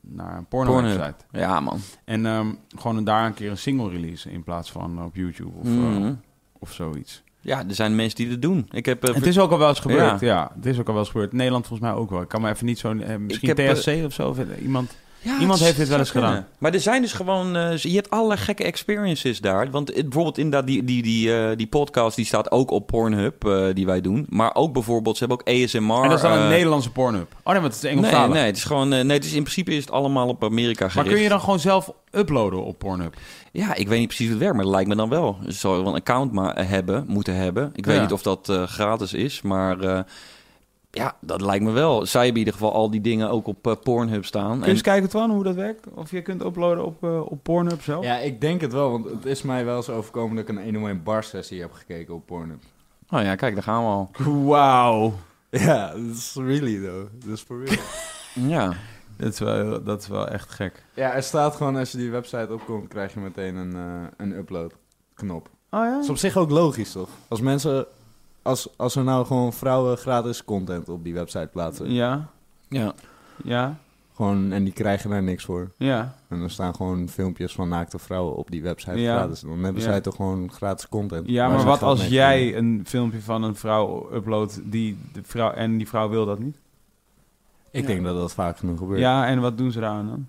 naar 0.00 0.36
een 0.36 0.46
porno 0.46 0.70
Pornhub. 0.72 0.96
website. 0.98 1.24
Ja, 1.30 1.60
man. 1.60 1.78
En 2.04 2.26
ehm, 2.26 2.46
gewoon 2.76 3.04
daar 3.04 3.26
een 3.26 3.34
keer 3.34 3.50
een 3.50 3.58
single 3.58 3.90
release 3.90 4.30
in 4.30 4.42
plaats 4.42 4.70
van 4.72 5.04
op 5.04 5.14
YouTube 5.16 5.50
of, 5.58 5.64
eh, 5.66 5.72
Mhm. 5.72 6.14
of 6.58 6.72
zoiets. 6.72 7.24
Ja, 7.40 7.58
er 7.68 7.74
zijn 7.74 7.94
mensen 7.96 8.16
die 8.16 8.28
dat 8.28 8.42
doen. 8.42 8.68
Ik 8.70 8.86
heb... 8.86 9.04
eh, 9.04 9.14
Het 9.14 9.26
is 9.26 9.38
ook 9.38 9.50
al 9.50 9.58
wel 9.58 9.68
eens 9.68 9.80
gebeurd, 9.80 10.20
Ja. 10.20 10.26
ja. 10.26 10.50
Het 10.54 10.66
is 10.66 10.78
ook 10.80 10.86
al 10.86 10.92
wel 10.92 11.02
eens 11.02 11.10
gebeurd. 11.12 11.32
Nederland 11.32 11.66
volgens 11.66 11.88
mij 11.88 11.98
ook 11.98 12.10
wel. 12.10 12.20
Ik 12.20 12.28
kan 12.28 12.40
me 12.40 12.50
even 12.50 12.66
niet 12.66 12.78
zo... 12.78 12.92
eh, 12.96 13.16
misschien 13.16 13.48
heb, 13.48 13.58
eh, 13.58 13.72
TSC 13.72 14.04
of 14.04 14.12
zo. 14.12 14.28
of, 14.28 14.38
eh, 14.38 14.62
iemand... 14.62 14.96
Ja, 15.20 15.38
Iemand 15.40 15.60
heeft 15.60 15.76
dit 15.76 15.88
wel 15.88 15.98
eens 15.98 16.10
kunnen. 16.10 16.30
gedaan. 16.30 16.46
Maar 16.58 16.72
er 16.74 16.80
zijn 16.80 17.02
dus 17.02 17.12
gewoon... 17.12 17.56
eh, 17.56 17.76
je 17.76 17.94
hebt 17.94 18.10
allerlei 18.10 18.40
gekke 18.40 18.64
experiences 18.64 19.40
daar. 19.40 19.70
Want 19.70 19.94
bijvoorbeeld 19.94 20.38
inderdaad 20.38 20.66
die, 20.66 20.84
die, 20.84 21.02
die, 21.02 21.36
eh, 21.36 21.56
die 21.56 21.66
podcast... 21.66 22.16
die 22.16 22.24
staat 22.24 22.50
ook 22.50 22.70
op 22.70 22.86
Pornhub, 22.86 23.44
eh, 23.46 23.64
die 23.74 23.86
wij 23.86 24.00
doen. 24.00 24.26
Maar 24.28 24.54
ook 24.54 24.72
bijvoorbeeld... 24.72 25.16
ze 25.16 25.24
hebben 25.26 25.46
ook 25.46 25.54
ASMR. 25.64 26.02
en 26.02 26.08
dat 26.08 26.12
is 26.12 26.20
dan 26.20 26.32
een 26.38 26.48
Nederlandse 26.48 26.90
Pornhub. 26.92 27.34
Oh 27.44 27.52
nee, 27.52 27.60
want 27.60 27.74
het 27.74 27.82
is 27.84 27.90
Nee, 27.90 27.92
Engelstalig. 27.92 28.34
nee, 28.34 28.44
het 28.46 28.56
is 28.56 28.64
gewoon... 28.64 28.88
nee, 28.88 29.04
het 29.10 29.24
is, 29.24 29.32
in 29.32 29.42
principe 29.42 29.70
is 29.74 29.80
het 29.80 29.90
allemaal 29.90 30.28
op 30.28 30.44
Amerika 30.44 30.80
maar 30.84 30.90
gericht. 30.90 31.12
kun 31.14 31.22
je 31.22 31.28
dan 31.28 31.40
gewoon 31.40 31.60
zelf 31.60 31.92
uploaden 32.12 32.64
op 32.64 32.78
Pornhub? 32.78 33.14
Ja, 33.52 33.74
ik 33.74 33.88
weet 33.88 33.98
niet 33.98 34.06
precies 34.08 34.26
hoe 34.26 34.34
het 34.34 34.42
werkt, 34.42 34.54
maar 34.56 34.64
dat 34.64 34.74
lijkt 34.74 34.88
me 34.88 34.94
dan 34.96 35.08
wel. 35.08 35.36
Je 35.44 35.52
zou 35.52 35.76
wel 35.82 35.86
een 35.86 35.94
account 36.00 36.32
maar 36.32 36.68
hebben, 36.68 37.04
moeten 37.08 37.34
hebben. 37.36 37.70
Ik 37.74 37.86
weet 37.86 37.96
Ja. 37.96 38.02
niet 38.02 38.12
of 38.12 38.22
dat 38.22 38.52
gratis 38.66 39.12
is, 39.12 39.42
maar 39.42 40.04
ja, 40.96 41.16
dat 41.20 41.40
lijkt 41.40 41.64
me 41.64 41.70
wel. 41.70 42.06
Zij 42.06 42.24
hebben 42.24 42.40
in 42.42 42.46
ieder 42.46 42.60
geval 42.60 42.72
al 42.78 42.90
die 42.90 43.00
dingen 43.00 43.30
ook 43.30 43.46
op 43.46 43.66
eh, 43.66 43.72
Pornhub 43.82 44.24
staan. 44.24 44.48
Kun 44.50 44.58
je 44.58 44.64
En, 44.64 44.70
eens 44.70 44.80
kijken, 44.80 45.08
Twan, 45.08 45.30
hoe 45.30 45.42
dat 45.44 45.54
werkt? 45.54 45.86
Of 45.94 46.10
je 46.10 46.22
kunt 46.22 46.44
uploaden 46.44 46.84
op, 46.84 47.04
eh, 47.04 47.20
op 47.20 47.42
Pornhub 47.42 47.82
zelf? 47.82 48.04
Ja, 48.04 48.18
ik 48.18 48.40
denk 48.40 48.60
het 48.60 48.72
wel, 48.72 48.90
want 48.90 49.04
het 49.04 49.26
is 49.26 49.42
mij 49.42 49.64
wel 49.64 49.76
eens 49.76 49.88
overkomen 49.90 50.36
dat 50.36 50.48
ik 50.48 50.56
een 50.56 50.62
101 50.64 51.02
bar 51.02 51.24
sessie 51.24 51.60
heb 51.60 51.72
gekeken 51.72 52.14
op 52.14 52.26
Pornhub. 52.26 52.62
oh 53.10 53.22
ja, 53.22 53.34
kijk, 53.34 53.54
daar 53.54 53.62
gaan 53.62 53.82
we 53.82 53.88
al. 53.88 54.10
Wauw. 54.50 55.12
Ja, 55.50 55.90
dat 55.90 56.14
is 56.16 56.34
really 56.38 56.86
though. 56.86 57.06
Dat 57.24 57.34
is 57.34 57.40
for 57.40 57.64
real. 57.64 57.82
Ja, 58.54 58.72
Dat 59.16 59.32
is, 59.32 59.38
wel, 59.38 59.82
dat 59.82 60.00
is 60.02 60.08
wel 60.08 60.28
echt 60.28 60.50
gek. 60.50 60.84
ja, 60.94 61.12
er 61.12 61.22
staat 61.22 61.56
gewoon 61.56 61.76
als 61.76 61.92
je 61.92 61.98
die 61.98 62.10
website 62.10 62.48
opkomt, 62.52 62.88
krijg 62.88 63.14
je 63.14 63.20
meteen 63.20 63.56
een, 63.56 63.74
eh, 63.74 64.08
een 64.16 64.32
upload 64.32 64.72
knop. 65.14 65.48
Oh 65.70 65.80
ja? 65.84 65.90
Dat 65.94 66.02
is 66.02 66.10
op 66.10 66.16
zich 66.16 66.36
ook 66.36 66.50
logisch, 66.50 66.92
toch? 66.92 67.08
Als 67.28 67.40
mensen, 67.40 67.86
als, 68.46 68.68
als 68.76 68.96
er 68.96 69.04
nou 69.04 69.26
gewoon 69.26 69.52
vrouwen 69.52 69.96
gratis 69.96 70.44
content 70.44 70.88
op 70.88 71.04
die 71.04 71.14
website 71.14 71.48
plaatsen, 71.52 71.92
Ja, 71.92 72.28
ja. 72.68 72.94
ja, 73.44 73.76
gewoon, 74.14 74.52
en 74.52 74.64
die 74.64 74.72
krijgen 74.72 75.10
daar 75.10 75.22
niks 75.22 75.44
voor. 75.44 75.70
ja. 75.76 76.14
En 76.28 76.40
er 76.42 76.50
staan 76.50 76.74
gewoon 76.74 77.08
filmpjes 77.08 77.52
van 77.54 77.68
naakte 77.68 77.98
vrouwen 77.98 78.36
op 78.36 78.50
die 78.50 78.62
website 78.62 78.98
Ja. 79.00 79.16
gratis. 79.16 79.40
Dan 79.40 79.50
hebben 79.64 79.82
Ja. 79.82 79.88
zij 79.88 80.00
toch 80.00 80.16
gewoon 80.16 80.52
gratis 80.52 80.88
content. 80.88 81.28
Ja, 81.28 81.48
maar 81.48 81.64
wat 81.64 81.82
als 81.82 82.06
jij 82.08 82.56
een 82.56 82.82
filmpje 82.86 83.20
van 83.20 83.42
een 83.42 83.54
vrouw 83.56 84.08
uploadt 84.14 84.60
die 84.64 84.98
de 85.12 85.20
vrouw, 85.22 85.50
en 85.50 85.76
die 85.76 85.88
vrouw 85.88 86.08
wil 86.08 86.26
dat 86.26 86.38
niet? 86.38 86.56
Ik 87.70 87.86
denk 87.86 88.04
dat 88.04 88.16
dat 88.16 88.32
vaak 88.34 88.58
genoeg 88.58 88.78
gebeurt. 88.78 89.00
Ja, 89.00 89.26
en 89.26 89.40
wat 89.40 89.58
doen 89.58 89.70
ze 89.72 89.80
daar 89.80 90.04
dan? 90.04 90.26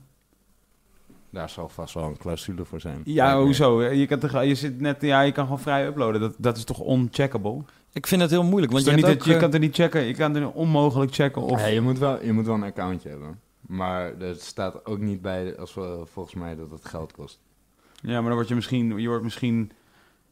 Daar 1.30 1.50
zal 1.50 1.70
vast 1.70 1.94
wel 1.94 2.04
een 2.04 2.18
clausule 2.18 2.66
voor 2.66 2.80
zijn. 2.82 3.02
Ja, 3.06 3.42
hoezo? 3.42 3.84
Je 3.84 4.06
kan, 4.08 4.20
toch, 4.20 4.44
je, 4.44 4.56
zit 4.56 4.80
net, 4.80 5.02
ja, 5.02 5.22
je 5.22 5.32
kan 5.32 5.44
gewoon 5.44 5.60
vrij 5.60 5.88
uploaden. 5.88 6.22
Dat, 6.22 6.34
dat 6.38 6.58
is 6.58 6.64
toch 6.64 6.80
oncheckable? 6.80 7.62
Ik 7.98 8.08
vind 8.08 8.22
het 8.22 8.30
heel 8.32 8.44
moeilijk, 8.44 8.72
want 8.72 8.86
je, 8.86 8.92
niet 8.92 9.06
ook, 9.06 9.18
dat- 9.18 9.26
je 9.26 9.38
kan 9.38 9.54
er 9.54 9.60
niet 9.60 9.76
checken. 9.76 10.02
Je 10.04 10.14
kan 10.14 10.36
er 10.36 10.52
onmogelijk 10.52 11.14
checken 11.14 11.42
of... 11.42 11.60
Ja, 11.60 11.66
je, 11.66 11.82
moet 11.82 11.98
wel, 12.00 12.24
je 12.24 12.34
moet 12.34 12.46
wel 12.46 12.56
een 12.56 12.64
accountje 12.64 13.10
hebben. 13.10 13.40
Maar 13.68 14.22
er 14.22 14.36
staat 14.36 14.86
ook 14.86 15.00
niet 15.00 15.22
bij, 15.22 15.58
als 15.58 15.74
we, 15.74 16.02
volgens 16.12 16.36
mij, 16.36 16.56
dat 16.56 16.72
het 16.72 16.86
geld 16.86 17.12
kost. 17.12 17.40
Ja, 18.02 18.14
maar 18.14 18.24
dan 18.24 18.34
word 18.34 18.48
je 18.48 18.56
misschien... 18.56 18.98
Je 19.00 19.08
wordt 19.08 19.24
misschien 19.24 19.72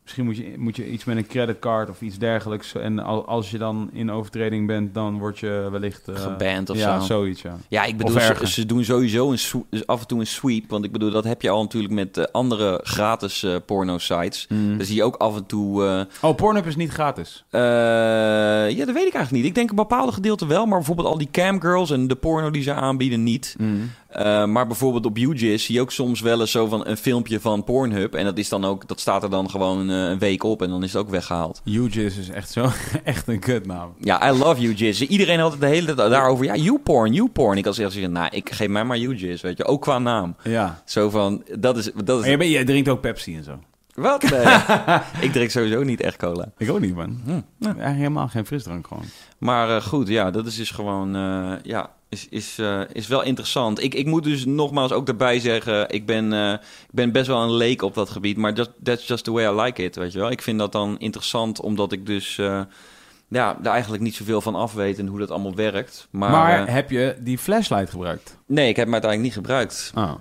misschien 0.06 0.26
moet, 0.26 0.38
je, 0.38 0.54
moet 0.58 0.76
je 0.76 0.92
iets 0.92 1.04
met 1.04 1.18
een 1.18 1.28
creditcard 1.28 1.90
of 1.90 2.02
iets 2.02 2.18
dergelijks. 2.18 2.76
En 2.76 3.00
al- 3.00 3.26
als 3.28 3.52
je 3.52 3.58
dan 3.58 3.90
in 3.94 4.12
overtreding 4.12 4.68
bent, 4.68 4.94
dan 4.94 5.18
word 5.20 5.40
je 5.40 5.68
wellicht... 5.72 6.08
eh, 6.08 6.16
Geband 6.16 6.70
of 6.70 6.78
ja, 6.78 7.00
zo. 7.00 7.06
zoiets, 7.06 7.42
ja. 7.42 7.58
Ja, 7.68 7.84
ik 7.84 7.98
bedoel, 7.98 8.20
ze, 8.20 8.48
ze 8.48 8.66
doen 8.66 8.84
sowieso 8.84 9.32
een 9.32 9.38
dus 9.70 9.88
af 9.88 10.02
en 10.02 10.08
toe 10.08 10.20
een 10.20 10.28
sweep. 10.28 10.70
Want 10.70 10.86
ik 10.86 10.92
bedoel, 10.92 11.12
dat 11.12 11.24
heb 11.24 11.42
je 11.42 11.50
al 11.50 11.62
natuurlijk 11.62 11.94
met 11.94 12.18
eh, 12.18 12.24
andere 12.32 12.80
gratis 12.84 13.44
eh, 13.44 13.56
porno-sites. 13.66 14.46
Mm. 14.50 14.78
Dan 14.78 14.86
zie 14.86 14.96
je 14.96 15.04
ook 15.04 15.16
af 15.16 15.36
en 15.36 15.46
toe... 15.46 16.08
Oh, 16.22 16.36
Pornhub 16.36 16.66
is 16.66 16.76
niet 16.76 16.92
gratis. 16.92 17.46
ja, 17.52 18.86
dat 18.86 18.94
weet 18.96 19.08
ik 19.08 19.14
eigenlijk 19.14 19.32
niet. 19.32 19.46
Ik 19.46 19.56
denk 19.56 19.70
een 19.70 19.76
bepaalde 19.76 20.12
gedeelte 20.12 20.48
wel. 20.48 20.66
Maar 20.66 20.78
bijvoorbeeld 20.78 21.08
al 21.08 21.18
die 21.18 21.30
camgirls 21.32 21.92
en 21.92 22.08
de 22.08 22.16
porno 22.16 22.50
die 22.52 22.64
ze 22.64 22.74
aanbieden 22.74 23.24
niet. 23.24 23.56
Eh, 24.16 24.46
maar 24.46 24.68
bijvoorbeeld 24.68 25.06
op 25.06 25.18
UGIS 25.18 25.66
zie 25.66 25.76
je 25.76 25.82
ook 25.82 25.92
soms 25.92 26.22
wel 26.22 26.40
eens 26.40 26.52
zo 26.52 26.68
van 26.68 26.88
een 26.88 26.98
filmpje 26.98 27.40
van 27.40 27.64
Pornhub. 27.64 28.14
En 28.14 28.26
dat, 28.26 28.38
is 28.38 28.50
dan 28.50 28.66
ook, 28.66 28.88
dat 28.88 29.00
staat 29.00 29.24
er 29.24 29.30
dan 29.30 29.50
gewoon 29.50 29.90
eh, 29.90 29.96
een 29.96 30.20
week 30.20 30.44
op 30.44 30.62
en 30.62 30.70
dan 30.70 30.84
is 30.84 30.94
het 30.94 31.02
ook 31.02 31.10
weggehaald. 31.10 31.62
UGIS 31.66 32.18
is 32.18 32.30
echt 32.30 32.52
zo, 32.52 32.70
echt 33.04 33.28
een 33.28 33.40
kutnaam. 33.40 33.94
Ja, 34.00 34.30
I 34.32 34.38
love 34.38 34.62
UGIS. 34.62 35.02
Iedereen 35.02 35.40
had 35.40 35.52
het 35.52 35.62
de 35.62 35.68
hele 35.68 35.94
tijd 35.94 36.10
daarover. 36.10 36.46
Ja, 36.46 36.56
YouPorn, 36.56 37.14
YouPorn. 37.14 37.58
Ik 37.58 37.66
had 37.66 37.76
zeggen, 37.76 38.12
nou, 38.12 38.28
ik 38.32 38.52
geef 38.52 38.68
mij 38.68 38.84
maar 38.84 38.98
UGIS, 38.98 39.42
weet 39.42 39.58
je. 39.58 39.66
Ook 39.66 39.82
qua 39.82 40.00
naam. 40.00 40.36
Ja. 40.44 40.82
Zo 40.86 41.10
van, 41.10 41.44
dat 41.60 41.78
is... 41.78 41.92
Dat 42.04 42.20
Maar 42.20 42.30
je, 42.30 42.38
is 42.38 42.50
jij 42.52 42.66
drinkt 42.66 42.90
ook 42.90 43.02
Pepsi 43.02 43.36
en 43.36 43.44
zo. 43.44 43.60
Wat? 43.96 44.24
Nee. 44.30 44.46
ik 45.22 45.32
drink 45.32 45.50
sowieso 45.50 45.84
niet 45.84 46.02
echt 46.02 46.18
cola. 46.18 46.52
Ik 46.58 46.72
ook 46.72 46.80
niet, 46.80 46.96
man. 46.96 47.22
Hm. 47.26 47.32
Eigenlijk 47.66 47.96
helemaal 47.96 48.28
geen 48.28 48.46
frisdrank 48.46 48.88
gewoon. 48.88 49.04
Maar 49.38 49.76
eh, 49.76 49.82
goed, 49.82 50.08
ja, 50.08 50.32
dat 50.32 50.46
is 50.46 50.56
dus 50.56 50.72
gewoon... 50.72 51.16
eh, 51.16 51.54
ja, 51.64 51.90
is, 52.10 52.28
is, 52.30 52.58
eh, 52.60 52.82
is 52.92 53.08
wel 53.08 53.24
interessant. 53.24 53.84
Ik, 53.84 53.94
ik 53.94 54.06
moet 54.06 54.24
dus 54.24 54.46
nogmaals 54.46 54.92
ook 54.92 55.06
daarbij 55.06 55.40
zeggen... 55.40 55.90
Ik 55.90 56.06
ben, 56.06 56.34
ik 56.64 56.92
ben 56.92 57.12
best 57.12 57.28
wel 57.28 57.42
een 57.42 57.54
leek 57.54 57.82
op 57.82 57.94
dat 57.94 58.10
gebied. 58.10 58.38
Maar 58.38 58.54
just, 58.54 58.72
that's 58.84 59.08
just 59.08 59.24
the 59.24 59.32
way 59.32 59.54
I 59.54 59.62
like 59.62 59.84
it, 59.84 59.96
weet 59.96 60.12
je 60.14 60.20
wel. 60.20 60.32
Ik 60.32 60.42
vind 60.42 60.60
dat 60.60 60.72
dan 60.72 61.00
interessant, 61.00 61.62
omdat 61.62 61.92
ik 61.92 62.06
dus... 62.06 62.36
ja, 63.28 63.58
daar 63.62 63.74
eigenlijk 63.74 64.04
niet 64.04 64.16
zoveel 64.16 64.42
van 64.42 64.56
af 64.56 64.74
weet 64.74 65.00
en 65.00 65.08
hoe 65.08 65.20
dat 65.20 65.32
allemaal 65.32 65.56
werkt. 65.56 66.08
Maar, 66.12 66.32
Maar, 66.32 66.72
heb 66.72 66.90
je 66.90 67.16
die 67.20 67.38
flashlight 67.38 67.90
gebruikt? 67.90 68.38
nee, 68.46 68.70
ik 68.70 68.76
heb 68.76 68.86
hem 68.86 68.94
uiteindelijk 68.94 69.36
niet 69.36 69.46
gebruikt. 69.46 69.92
Oh. 69.96 70.14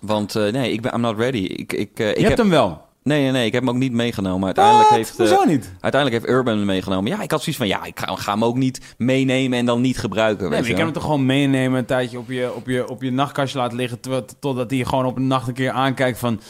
Want 0.00 0.34
nee, 0.34 0.72
ik 0.72 0.80
ben 0.80 0.94
I'm 0.94 1.00
not 1.00 1.18
ready. 1.18 1.38
Ik, 1.38 1.72
ik, 1.72 1.78
ik 1.78 1.98
je 1.98 2.04
heb, 2.04 2.16
hebt 2.18 2.38
hem 2.38 2.50
wel. 2.50 2.88
Nee, 3.02 3.22
nee, 3.22 3.30
nee, 3.30 3.46
ik 3.46 3.52
heb 3.52 3.62
hem 3.62 3.70
ook 3.70 3.78
niet 3.78 3.92
meegenomen. 3.92 4.44
Uiteindelijk 4.44 4.88
heeft, 4.88 5.10
eh, 5.10 5.16
Hoezo 5.16 5.44
niet? 5.44 5.72
uiteindelijk 5.80 6.22
heeft 6.22 6.36
Urban 6.38 6.56
hem 6.56 6.66
meegenomen. 6.66 7.10
Ja, 7.10 7.22
ik 7.22 7.30
had 7.30 7.40
zoiets 7.42 7.56
van, 7.56 7.68
ja, 7.68 7.84
ik 7.84 7.98
ga, 7.98 8.16
ga 8.16 8.32
hem 8.32 8.44
ook 8.44 8.56
niet 8.56 8.94
meenemen 8.98 9.58
en 9.58 9.66
dan 9.66 9.80
niet 9.80 9.98
gebruiken. 9.98 10.40
Nee, 10.40 10.50
weet 10.50 10.60
maar 10.60 10.68
je 10.68 10.74
kan 10.74 10.84
hem 10.84 10.92
toch 10.92 11.02
gewoon 11.02 11.26
meenemen, 11.26 11.78
een 11.78 11.84
tijdje 11.84 12.18
op 12.18 12.30
je, 12.30 12.54
op 12.54 12.66
je, 12.66 12.88
op 12.88 13.02
je 13.02 13.12
nachtkastje 13.12 13.58
laten 13.58 13.76
liggen, 13.76 14.00
totdat 14.38 14.70
hij 14.70 14.84
gewoon 14.84 15.04
op 15.04 15.16
een 15.16 15.26
nacht 15.26 15.48
een 15.48 15.54
keer 15.54 15.70
aankijkt 15.70 16.18
van... 16.18 16.40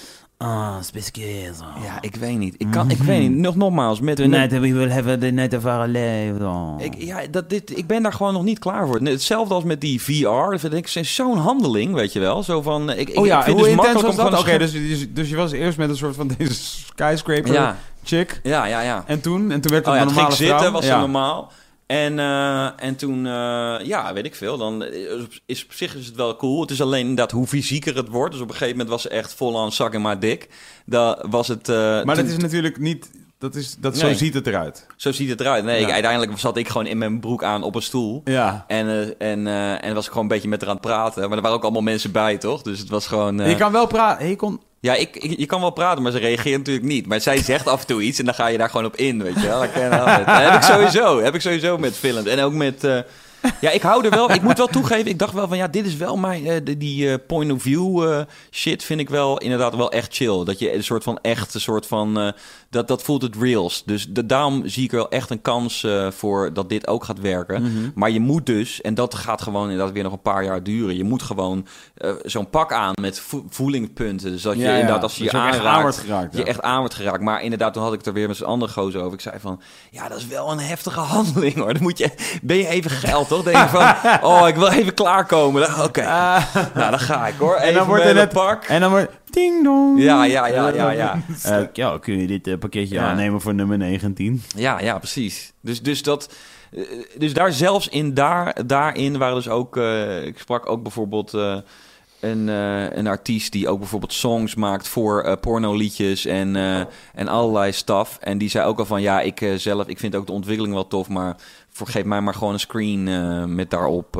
Ah, 0.43 0.75
speskeer. 0.81 1.53
Ja, 1.83 1.99
ik 2.01 2.17
weet 2.17 2.39
niet. 2.39 2.55
Ik, 2.59 2.67
kan, 2.71 2.91
ik 2.91 2.97
weet 2.97 3.21
niet. 3.21 3.39
Nog 3.39 3.57
nogmaals, 3.57 4.01
met... 4.01 4.17
Tonight 4.17 4.51
met 4.51 4.61
we 4.61 4.73
will 4.73 4.91
have 4.91 5.19
the 5.19 5.27
night 5.27 5.55
of 5.57 5.65
our 5.65 5.89
life. 5.89 6.35
ik, 6.79 6.95
ja, 6.99 7.21
dat, 7.31 7.51
dit, 7.51 7.79
ik 7.79 7.87
ben 7.87 8.03
daar 8.03 8.13
gewoon 8.13 8.33
nog 8.33 8.43
niet 8.43 8.59
klaar 8.59 8.87
voor. 8.87 9.01
Hetzelfde 9.01 9.55
als 9.55 9.65
met 9.65 9.81
die 9.81 10.03
VR. 10.03 10.51
Dat 10.51 10.61
vind 10.61 10.75
ik 10.75 10.89
zo'n 10.89 11.37
handeling, 11.37 11.95
weet 11.95 12.13
je 12.13 12.21
wel. 12.21 12.43
Zo 12.43 12.63
van, 12.63 12.91
ik, 12.91 13.09
ik, 13.09 13.19
Oh 13.19 13.27
ja, 13.27 13.39
ik 13.39 13.45
vind 13.45 13.57
hoe 13.57 13.67
het 13.67 13.77
dus 13.77 13.87
intens 13.87 14.03
makkelijk 14.03 14.17
was 14.17 14.27
om 14.27 14.31
dat? 14.31 14.41
Oké, 14.41 14.59
dus, 14.59 14.73
dus, 14.73 15.13
dus 15.13 15.29
je 15.29 15.37
was 15.37 15.53
eerst 15.53 15.79
met 15.79 15.89
een 15.89 15.97
soort 15.97 16.17
van 16.17 16.31
deze 16.39 16.55
skyscraper 16.55 17.53
Ja, 17.53 17.77
chick. 18.05 18.41
ja, 18.43 18.65
ja, 18.65 18.81
ja. 18.81 19.05
En 19.07 19.21
toen? 19.21 19.51
En 19.51 19.61
toen 19.61 19.71
werd 19.71 19.85
het 19.85 19.95
Oh 19.95 20.01
ja, 20.01 20.01
een 20.01 20.07
het 20.07 20.17
normale 20.17 20.35
ging 20.37 20.49
zitten, 20.49 20.59
vrouw? 20.59 20.71
was 20.73 20.87
ja. 20.87 21.01
normaal. 21.01 21.53
En, 21.91 22.19
eh, 22.19 22.69
en 22.77 22.97
toen, 22.97 23.27
eh, 23.27 23.77
ja, 23.83 24.13
weet 24.13 24.25
ik 24.25 24.35
veel. 24.35 24.59
Dan 24.59 24.85
is 25.47 25.65
op, 25.65 25.73
zich 25.73 25.95
is 25.97 26.07
het 26.07 26.15
wel 26.17 26.37
cool. 26.37 26.61
Het 26.61 26.71
is 26.71 26.81
alleen 26.81 27.01
inderdaad 27.01 27.31
hoe 27.31 27.47
fysieker 27.47 27.97
het 27.97 28.09
wordt. 28.09 28.33
Dus 28.33 28.41
op 28.43 28.49
een 28.49 28.53
gegeven 28.55 28.73
moment 28.77 28.89
was 28.93 29.03
ze 29.03 29.09
echt 29.09 29.35
vol 29.35 29.61
aan 29.61 29.73
zak 29.73 29.95
en 29.95 30.01
maar 30.01 30.19
dik. 30.21 30.49
Dat 30.87 31.27
was 31.31 31.49
het. 31.49 31.69
eh, 31.69 31.77
Maar 31.77 32.05
toen- 32.05 32.15
dat 32.15 32.25
is 32.35 32.37
natuurlijk 32.37 32.79
niet... 32.79 33.11
Dat 33.39 33.55
is, 33.55 33.77
dat, 33.79 33.93
Nee. 33.93 34.01
Zo 34.13 34.19
ziet 34.19 34.35
het 34.35 34.47
eruit. 34.47 34.87
Zo 34.97 35.13
ziet 35.13 35.29
het 35.29 35.41
eruit. 35.41 35.65
Nee, 35.65 35.81
Ja. 35.81 35.87
ik, 35.87 35.93
uiteindelijk 35.93 36.39
zat 36.39 36.57
ik 36.57 36.69
gewoon 36.69 36.87
in 36.87 36.99
mijn 36.99 37.21
broek 37.21 37.45
aan 37.45 37.63
op 37.63 37.75
een 37.75 37.83
stoel. 37.83 38.21
Ja. 38.25 38.65
En, 38.67 39.19
en, 39.19 39.47
en 39.81 39.95
was 39.95 40.05
ik 40.05 40.09
gewoon 40.11 40.23
een 40.27 40.33
beetje 40.33 40.49
met 40.49 40.61
haar 40.61 40.69
aan 40.71 40.77
het 40.77 40.85
praten. 40.87 41.29
Maar 41.29 41.37
er 41.37 41.43
waren 41.43 41.57
ook 41.57 41.63
allemaal 41.63 41.83
mensen 41.83 42.13
bij, 42.13 42.39
toch? 42.39 42.63
Dus 42.63 42.79
het 42.79 42.89
was 42.89 43.07
gewoon... 43.07 43.39
Je 43.49 43.57
kan 43.57 43.73
wel 43.73 43.87
praten. 43.87 44.29
Je 44.29 44.37
kon... 44.37 44.61
Ja, 44.81 44.95
ik, 44.95 45.17
ik- 45.17 45.39
je 45.39 45.47
kan 45.47 45.61
wel 45.61 45.71
praten, 45.71 46.03
maar 46.03 46.13
ze 46.13 46.19
reageert 46.19 46.59
natuurlijk 46.59 46.87
niet. 46.87 47.07
Maar 47.07 47.21
zij 47.21 47.43
zegt 47.43 47.67
af 47.67 47.81
en 47.81 47.87
toe 47.87 48.03
iets 48.03 48.19
en 48.19 48.25
dan 48.25 48.35
ga 48.35 48.47
je 48.47 48.59
daar 48.59 48.71
gewoon 48.71 48.87
op 48.87 48.97
in, 48.97 49.23
weet 49.23 49.41
je 49.41 49.47
wel. 49.47 49.61
Dat, 49.61 49.71
heb 50.27 50.55
ik 50.55 50.63
sowieso. 50.63 51.21
Heb 51.21 51.35
ik 51.35 51.41
sowieso 51.41 51.79
met 51.79 51.97
films. 51.97 52.27
En 52.29 52.41
ook 52.43 52.53
met... 52.53 52.85
eh, 52.85 52.99
ja, 53.61 53.71
ik 53.71 53.83
hou 53.83 54.05
er 54.05 54.11
wel... 54.11 54.31
Ik 54.33 54.43
moet 54.43 54.59
wel 54.59 54.67
toegeven, 54.67 55.07
ik 55.11 55.19
dacht 55.19 55.33
wel 55.33 55.49
van... 55.49 55.57
Ja, 55.57 55.69
dit 55.69 55.87
is 55.87 55.97
wel 55.97 56.17
mijn... 56.17 56.47
eh, 56.47 56.57
die 56.79 57.11
eh, 57.11 57.15
point 57.27 57.53
of 57.53 57.63
view 57.63 58.23
shit 58.51 58.85
vind 58.85 59.01
ik 59.01 59.09
wel 59.09 59.39
inderdaad 59.39 59.77
wel 59.77 59.93
echt 59.93 60.15
chill. 60.15 60.45
Dat 60.45 60.59
je 60.59 60.75
een 60.75 60.85
soort 60.85 61.03
van 61.03 61.19
echt... 61.23 61.55
Een 61.55 61.61
soort 61.61 61.87
van... 61.87 62.33
dat, 62.71 62.89
dat 62.89 63.03
voelt 63.03 63.23
het 63.23 63.37
reals. 63.37 63.83
Dus 63.85 64.07
de, 64.09 64.27
daarom 64.27 64.69
zie 64.69 64.85
ik 64.85 64.91
er 64.91 64.97
wel 64.97 65.11
echt 65.11 65.31
een 65.31 65.43
kans 65.43 65.85
eh, 65.85 66.11
voor 66.11 66.53
dat 66.53 66.69
dit 66.69 66.87
ook 66.87 67.05
gaat 67.05 67.21
werken. 67.21 67.63
Mhm. 67.63 67.91
Maar 67.95 68.11
je 68.11 68.21
moet 68.21 68.47
dus... 68.47 68.81
En 68.81 68.95
dat 68.95 69.15
gaat 69.15 69.43
gewoon 69.43 69.71
inderdaad 69.71 69.93
weer 69.93 70.03
nog 70.03 70.13
een 70.13 70.23
paar 70.23 70.45
jaar 70.45 70.63
duren. 70.63 70.97
Je 70.97 71.05
moet 71.05 71.23
gewoon 71.23 71.67
eh, 71.95 72.11
zo'n 72.23 72.51
pak 72.51 72.73
aan 72.73 72.93
met 73.01 73.21
vo 73.21 73.45
voelingpunten. 73.49 74.31
Dus 74.31 74.43
dat 74.43 74.57
je 74.57 74.63
ja. 74.63 74.75
inderdaad 74.75 75.03
als 75.03 75.17
je 75.17 75.23
Dat 75.23 75.33
je 75.33 75.39
aanraakt... 75.39 75.97
geraakt, 75.97 76.37
je 76.37 76.45
echt 76.45 76.63
aan 76.63 76.79
wordt 76.79 76.95
geraakt. 76.95 77.23
Maar 77.23 77.43
inderdaad, 77.43 77.73
toen 77.73 77.83
had 77.83 77.93
ik 77.93 77.99
het 77.99 78.07
er 78.07 78.13
weer 78.13 78.29
met 78.29 78.37
z'n 78.37 78.45
andere 78.45 78.73
gozer 78.73 79.01
over. 79.01 79.13
Ik 79.13 79.21
zei 79.21 79.39
van, 79.41 79.61
ja, 79.91 80.09
dat 80.09 80.19
is 80.19 80.27
wel 80.27 80.51
een 80.51 80.61
heftige 80.61 81.01
handeling 81.15 81.55
hoor. 81.55 81.73
Dan 81.73 81.83
moet 81.83 81.99
je, 81.99 82.11
ben 82.43 82.57
je 82.57 82.67
even 82.67 82.91
geld, 82.91 83.29
toch? 83.29 83.43
Denk 83.43 83.57
je 83.57 83.69
van, 83.69 83.95
oh, 84.31 84.49
ik 84.49 84.57
wil 84.57 84.69
even 84.69 84.95
klaarkomen. 84.95 85.83
Oké, 85.85 86.03
nou 86.75 86.91
dan 86.91 87.01
ga 87.01 87.27
ik 87.27 87.35
hoor. 87.39 87.57
Even 87.57 87.69
En 87.69 87.75
dan 87.75 87.87
wordt 87.87 88.05
een 88.05 88.29
pak. 88.29 88.65
En 88.65 88.81
dan 88.81 88.91
wordt... 88.91 89.20
Ding 89.31 89.65
dong. 89.65 90.03
Ja, 90.03 90.25
ja, 90.25 90.47
ja, 90.47 90.69
ja, 90.69 90.91
ja. 90.91 91.21
Eh, 91.43 91.63
ja, 91.73 91.99
kun 91.99 92.19
je 92.21 92.27
dit 92.27 92.47
eh, 92.47 92.59
pakketje 92.59 92.95
Ja. 92.95 93.09
aannemen 93.11 93.41
voor 93.41 93.55
nummer 93.55 93.79
19? 93.79 94.43
Ja, 94.57 94.81
ja, 94.81 94.99
precies. 94.99 95.53
Dus, 95.61 95.83
dus 95.83 96.03
dat... 96.03 96.35
eh, 96.73 96.83
dus 97.19 97.33
daar 97.33 97.53
zelfs 97.53 97.89
in 97.89 98.15
daar, 98.15 98.67
daarin 98.67 99.19
waren 99.19 99.35
dus 99.35 99.49
ook... 99.49 99.77
eh, 99.77 100.27
ik 100.27 100.39
sprak 100.39 100.69
ook 100.69 100.83
bijvoorbeeld 100.83 101.35
eh, 101.35 101.57
een, 102.21 102.49
eh, 102.49 102.97
een 102.97 103.07
artiest 103.07 103.53
die 103.53 103.69
ook 103.69 103.79
bijvoorbeeld 103.79 104.13
songs 104.13 104.55
maakt 104.55 104.89
voor 104.89 105.23
eh 105.23 105.33
pornoliedjes 105.41 106.25
en, 106.27 106.57
eh, 106.57 106.81
en 107.15 107.29
allerlei 107.29 107.73
stuff. 107.73 108.19
En 108.21 108.39
die 108.39 108.49
zei 108.49 108.67
ook 108.67 108.79
al 108.79 108.85
van 108.87 109.03
ja, 109.03 109.21
ik 109.21 109.41
eh, 109.41 109.55
zelf, 109.55 109.87
ik 109.87 109.99
vind 109.99 110.15
ook 110.15 110.27
de 110.27 110.33
ontwikkeling 110.33 110.75
wel 110.75 110.87
tof, 110.87 111.09
maar 111.09 111.37
voor, 111.69 111.87
geef 111.87 112.05
mij 112.05 112.21
maar 112.21 112.35
gewoon 112.35 112.53
een 112.53 112.61
screen 112.61 113.09
eh, 113.09 113.45
met 113.45 113.71
daarop 113.71 114.17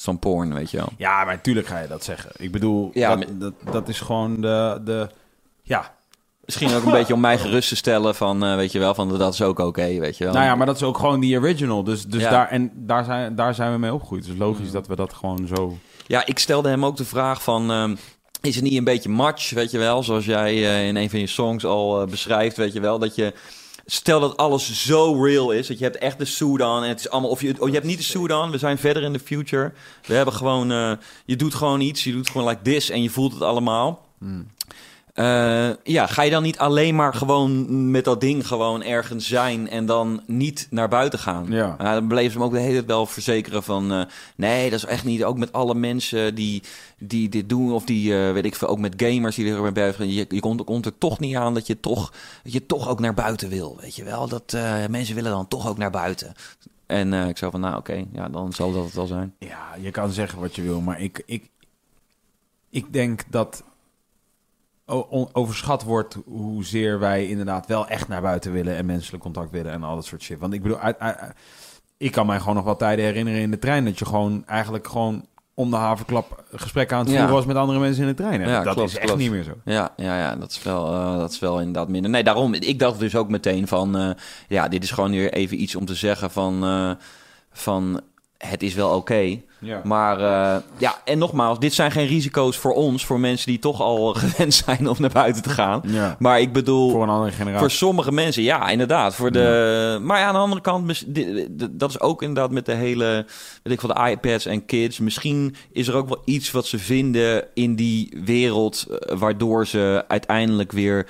zo'n 0.00 0.18
porn, 0.18 0.54
weet 0.54 0.70
je 0.70 0.76
wel. 0.76 0.88
Ja, 0.96 1.24
maar 1.24 1.34
natuurlijk 1.34 1.66
ga 1.66 1.78
je 1.78 1.88
dat 1.88 2.04
zeggen. 2.04 2.30
Ik 2.36 2.52
bedoel, 2.52 2.90
Ja, 2.94 3.16
dat, 3.16 3.28
dat, 3.40 3.52
dat 3.72 3.88
is 3.88 4.00
gewoon 4.00 4.40
de... 4.40 4.80
de 4.84 5.08
ja. 5.62 5.96
Misschien 6.44 6.74
ook 6.74 6.84
een 6.84 6.90
beetje 6.90 7.14
om 7.14 7.20
mij 7.20 7.38
gerust 7.38 7.68
te 7.68 7.76
stellen 7.76 8.14
van, 8.14 8.44
eh, 8.44 8.54
weet 8.56 8.72
je 8.72 8.78
wel, 8.78 8.94
van 8.94 9.18
dat 9.18 9.32
is 9.34 9.42
ook 9.42 9.58
oké, 9.58 9.98
weet 9.98 10.16
je 10.18 10.24
wel. 10.24 10.32
Nou 10.32 10.44
ja, 10.44 10.54
maar 10.54 10.66
dat 10.66 10.76
is 10.76 10.82
ook 10.82 10.98
gewoon 10.98 11.20
die 11.20 11.38
original. 11.38 11.84
Dus, 11.84 12.04
dus 12.06 12.22
Ja. 12.22 12.30
daar, 12.30 12.48
en 12.48 12.70
daar 12.74 13.04
zijn, 13.04 13.34
daar 13.34 13.54
zijn 13.54 13.72
we 13.72 13.78
mee 13.78 13.92
opgegroeid. 13.92 14.24
Dus 14.26 14.36
logisch 14.36 14.70
dat 14.70 14.86
we 14.86 14.96
dat 14.96 15.12
gewoon 15.12 15.46
zo... 15.46 15.76
Ja, 16.06 16.26
ik 16.26 16.38
stelde 16.38 16.68
hem 16.68 16.84
ook 16.84 16.96
de 16.96 17.04
vraag 17.04 17.42
van... 17.42 17.70
ehm, 17.70 17.96
is 18.40 18.54
het 18.54 18.64
niet 18.64 18.76
een 18.76 18.84
beetje 18.84 19.08
match, 19.08 19.50
weet 19.50 19.70
je 19.70 19.78
wel? 19.78 20.02
Zoals 20.02 20.24
jij 20.24 20.52
eh, 20.54 20.86
in 20.86 20.96
een 20.96 21.10
van 21.10 21.20
je 21.20 21.26
songs 21.26 21.64
al 21.64 22.00
eh, 22.02 22.08
beschrijft, 22.08 22.56
weet 22.56 22.72
je 22.72 22.80
wel? 22.80 22.98
Dat 22.98 23.14
je... 23.14 23.32
Stel 23.90 24.20
dat 24.20 24.36
alles 24.36 24.84
zo 24.86 25.22
real 25.24 25.50
is, 25.50 25.66
dat 25.66 25.78
je 25.78 25.84
hebt 25.84 25.98
echt 25.98 26.18
de 26.18 26.24
suit 26.24 26.62
aan 26.62 26.82
en 26.82 26.88
het 26.88 26.98
is 26.98 27.10
allemaal... 27.10 27.30
Of 27.30 27.40
je, 27.40 27.54
oh, 27.58 27.68
je 27.68 27.74
hebt 27.74 27.86
niet 27.86 27.98
de 27.98 28.04
suit 28.04 28.32
aan, 28.32 28.50
we 28.50 28.58
zijn 28.58 28.78
verder 28.78 29.02
in 29.02 29.12
de 29.12 29.18
future. 29.18 29.72
We 30.06 30.14
hebben 30.14 30.34
gewoon... 30.34 30.72
eh, 30.72 30.92
je 31.24 31.36
doet 31.36 31.54
gewoon 31.54 31.80
iets, 31.80 32.04
je 32.04 32.12
doet 32.12 32.30
gewoon 32.30 32.48
like 32.48 32.62
this 32.62 32.90
en 32.90 33.02
je 33.02 33.10
voelt 33.10 33.32
het 33.32 33.42
allemaal. 33.42 34.06
Eh, 35.18 35.70
ja, 35.82 36.06
ga 36.06 36.22
je 36.22 36.30
dan 36.30 36.42
niet 36.42 36.58
alleen 36.58 36.94
maar 36.94 37.14
gewoon 37.14 37.90
met 37.90 38.04
dat 38.04 38.20
ding 38.20 38.46
gewoon 38.46 38.82
ergens 38.82 39.28
zijn 39.28 39.68
en 39.68 39.86
dan 39.86 40.22
niet 40.26 40.66
naar 40.70 40.88
buiten 40.88 41.18
gaan? 41.18 41.46
Ja. 41.48 41.76
Uh, 41.80 41.92
dan 41.92 42.08
bleef 42.08 42.32
ze 42.32 42.38
hem 42.38 42.46
ook 42.46 42.52
de 42.52 42.58
hele 42.58 42.72
tijd 42.72 42.86
wel 42.86 43.06
verzekeren 43.06 43.62
van... 43.62 43.92
eh, 43.92 44.02
nee, 44.36 44.70
dat 44.70 44.78
is 44.78 44.84
echt 44.84 45.04
niet. 45.04 45.24
Ook 45.24 45.38
met 45.38 45.52
alle 45.52 45.74
mensen 45.74 46.34
die, 46.34 46.62
die 46.98 47.28
dit 47.28 47.48
doen 47.48 47.72
of 47.72 47.84
die, 47.84 48.14
eh, 48.14 48.32
weet 48.32 48.44
ik 48.44 48.54
veel, 48.54 48.68
ook 48.68 48.78
met 48.78 48.94
gamers 48.96 49.36
die 49.36 49.52
er 49.52 49.72
bij 49.72 49.92
zijn. 49.92 50.12
Je, 50.12 50.26
je 50.28 50.40
komt, 50.40 50.64
komt 50.64 50.86
er 50.86 50.98
toch 50.98 51.18
niet 51.18 51.36
aan 51.36 51.54
dat 51.54 51.66
je 51.66 51.80
toch, 51.80 52.12
dat 52.42 52.52
je 52.52 52.66
toch 52.66 52.88
ook 52.88 53.00
naar 53.00 53.14
buiten 53.14 53.48
wil, 53.48 53.78
weet 53.80 53.96
je 53.96 54.04
wel? 54.04 54.28
Dat 54.28 54.56
mensen 54.90 55.14
willen 55.14 55.30
dan 55.30 55.48
toch 55.48 55.68
ook 55.68 55.78
naar 55.78 55.90
buiten. 55.90 56.34
En 56.86 57.12
ik 57.12 57.38
zou 57.38 57.50
van, 57.50 57.60
nou 57.60 57.76
oké, 57.76 58.04
ja, 58.12 58.28
dan 58.28 58.52
zal 58.52 58.72
dat 58.72 58.84
het 58.84 58.94
wel 58.94 59.06
zijn. 59.06 59.34
Ja, 59.38 59.76
je 59.80 59.90
kan 59.90 60.10
zeggen 60.10 60.40
wat 60.40 60.54
je 60.54 60.62
wil, 60.62 60.80
maar 60.80 61.00
ik, 61.00 61.22
ik, 61.26 61.50
ik 62.70 62.92
denk 62.92 63.22
dat 63.30 63.62
overschat 65.32 65.82
wordt 65.82 66.16
hoezeer 66.26 66.98
wij 66.98 67.26
inderdaad 67.26 67.66
wel 67.66 67.86
echt 67.88 68.08
naar 68.08 68.22
buiten 68.22 68.52
willen 68.52 68.76
en 68.76 68.86
menselijk 68.86 69.22
contact 69.22 69.50
willen 69.50 69.72
en 69.72 69.82
al 69.82 69.94
dat 69.94 70.04
soort 70.04 70.22
shit. 70.22 70.38
Want 70.38 70.52
ik 70.52 70.62
bedoel, 70.62 70.78
uit- 70.78 70.98
uit- 70.98 71.18
ik 71.96 72.12
kan 72.12 72.26
mij 72.26 72.38
gewoon 72.38 72.54
nog 72.54 72.64
wel 72.64 72.76
tijden 72.76 73.04
herinneren 73.04 73.40
in 73.40 73.50
de 73.50 73.58
trein 73.58 73.84
dat 73.84 73.98
je 73.98 74.04
gewoon 74.04 74.42
eigenlijk 74.46 74.86
gewoon 74.86 75.26
om 75.54 75.70
de 75.70 75.76
haverklap 75.76 76.44
gesprekken 76.52 76.96
aan 76.96 77.02
het 77.02 77.12
Ja. 77.12 77.16
voeren 77.18 77.36
was 77.36 77.46
met 77.46 77.56
andere 77.56 77.78
mensen 77.78 78.02
in 78.02 78.08
de 78.08 78.14
trein. 78.14 78.40
Ja, 78.40 78.62
dat 78.62 78.74
klopt, 78.74 78.88
is 78.90 78.96
echt 78.96 79.04
klopt. 79.06 79.20
niet 79.20 79.30
meer 79.30 79.42
zo. 79.42 79.52
Ja, 79.64 79.92
ja, 79.96 80.18
ja 80.18 80.36
dat, 80.36 80.50
is 80.50 80.62
wel, 80.62 80.92
eh, 80.94 81.16
dat 81.16 81.30
is 81.30 81.38
wel 81.38 81.58
inderdaad 81.58 81.88
minder. 81.88 82.10
Nee, 82.10 82.24
daarom, 82.24 82.54
ik 82.54 82.78
dacht 82.78 82.98
dus 82.98 83.16
ook 83.16 83.28
meteen 83.28 83.66
van... 83.68 83.96
eh, 83.98 84.10
ja, 84.48 84.68
dit 84.68 84.82
is 84.82 84.90
gewoon 84.90 85.10
weer 85.10 85.32
even 85.32 85.62
iets 85.62 85.74
om 85.76 85.84
te 85.84 85.94
zeggen 85.94 86.30
van... 86.30 86.64
eh, 86.64 86.90
van 87.52 88.00
het 88.38 88.62
is 88.62 88.74
wel 88.74 88.96
oké. 88.96 89.40
Ja. 89.60 89.80
Maar 89.84 90.20
eh, 90.20 90.62
ja, 90.76 90.94
en 91.04 91.18
nogmaals, 91.18 91.58
dit 91.58 91.74
zijn 91.74 91.90
geen 91.90 92.06
risico's 92.06 92.56
voor 92.56 92.74
ons... 92.74 93.06
voor 93.06 93.20
mensen 93.20 93.46
die 93.46 93.58
toch 93.58 93.80
al 93.80 94.14
gewend 94.14 94.54
zijn 94.54 94.88
om 94.88 94.96
naar 94.98 95.10
buiten 95.10 95.42
te 95.42 95.50
gaan. 95.50 95.82
Ja. 95.86 96.16
Maar 96.18 96.40
ik 96.40 96.52
bedoel... 96.52 96.90
Voor 96.90 97.02
een 97.02 97.08
andere 97.08 97.32
generatie. 97.32 97.60
Voor 97.60 97.70
sommige 97.70 98.12
mensen, 98.12 98.42
ja, 98.42 98.68
inderdaad. 98.68 99.14
Voor 99.14 99.32
de, 99.32 99.98
Maar 100.02 100.18
ja, 100.18 100.26
aan 100.26 100.34
de 100.34 100.40
andere 100.40 100.60
kant, 100.60 101.04
dat 101.70 101.90
is 101.90 102.00
ook 102.00 102.22
inderdaad 102.22 102.50
met 102.50 102.66
de 102.66 102.74
hele, 102.74 103.26
weet 103.62 103.72
ik 103.72 103.80
van 103.80 103.90
de 103.94 104.10
iPads 104.10 104.46
en 104.46 104.64
kids. 104.64 104.98
Misschien 104.98 105.54
is 105.72 105.88
er 105.88 105.94
ook 105.94 106.08
wel 106.08 106.22
iets 106.24 106.50
wat 106.50 106.66
ze 106.66 106.78
vinden 106.78 107.44
in 107.54 107.74
die 107.74 108.18
wereld, 108.24 108.86
eh, 108.88 109.18
waardoor 109.18 109.66
ze 109.66 110.04
uiteindelijk 110.08 110.72
weer 110.72 111.06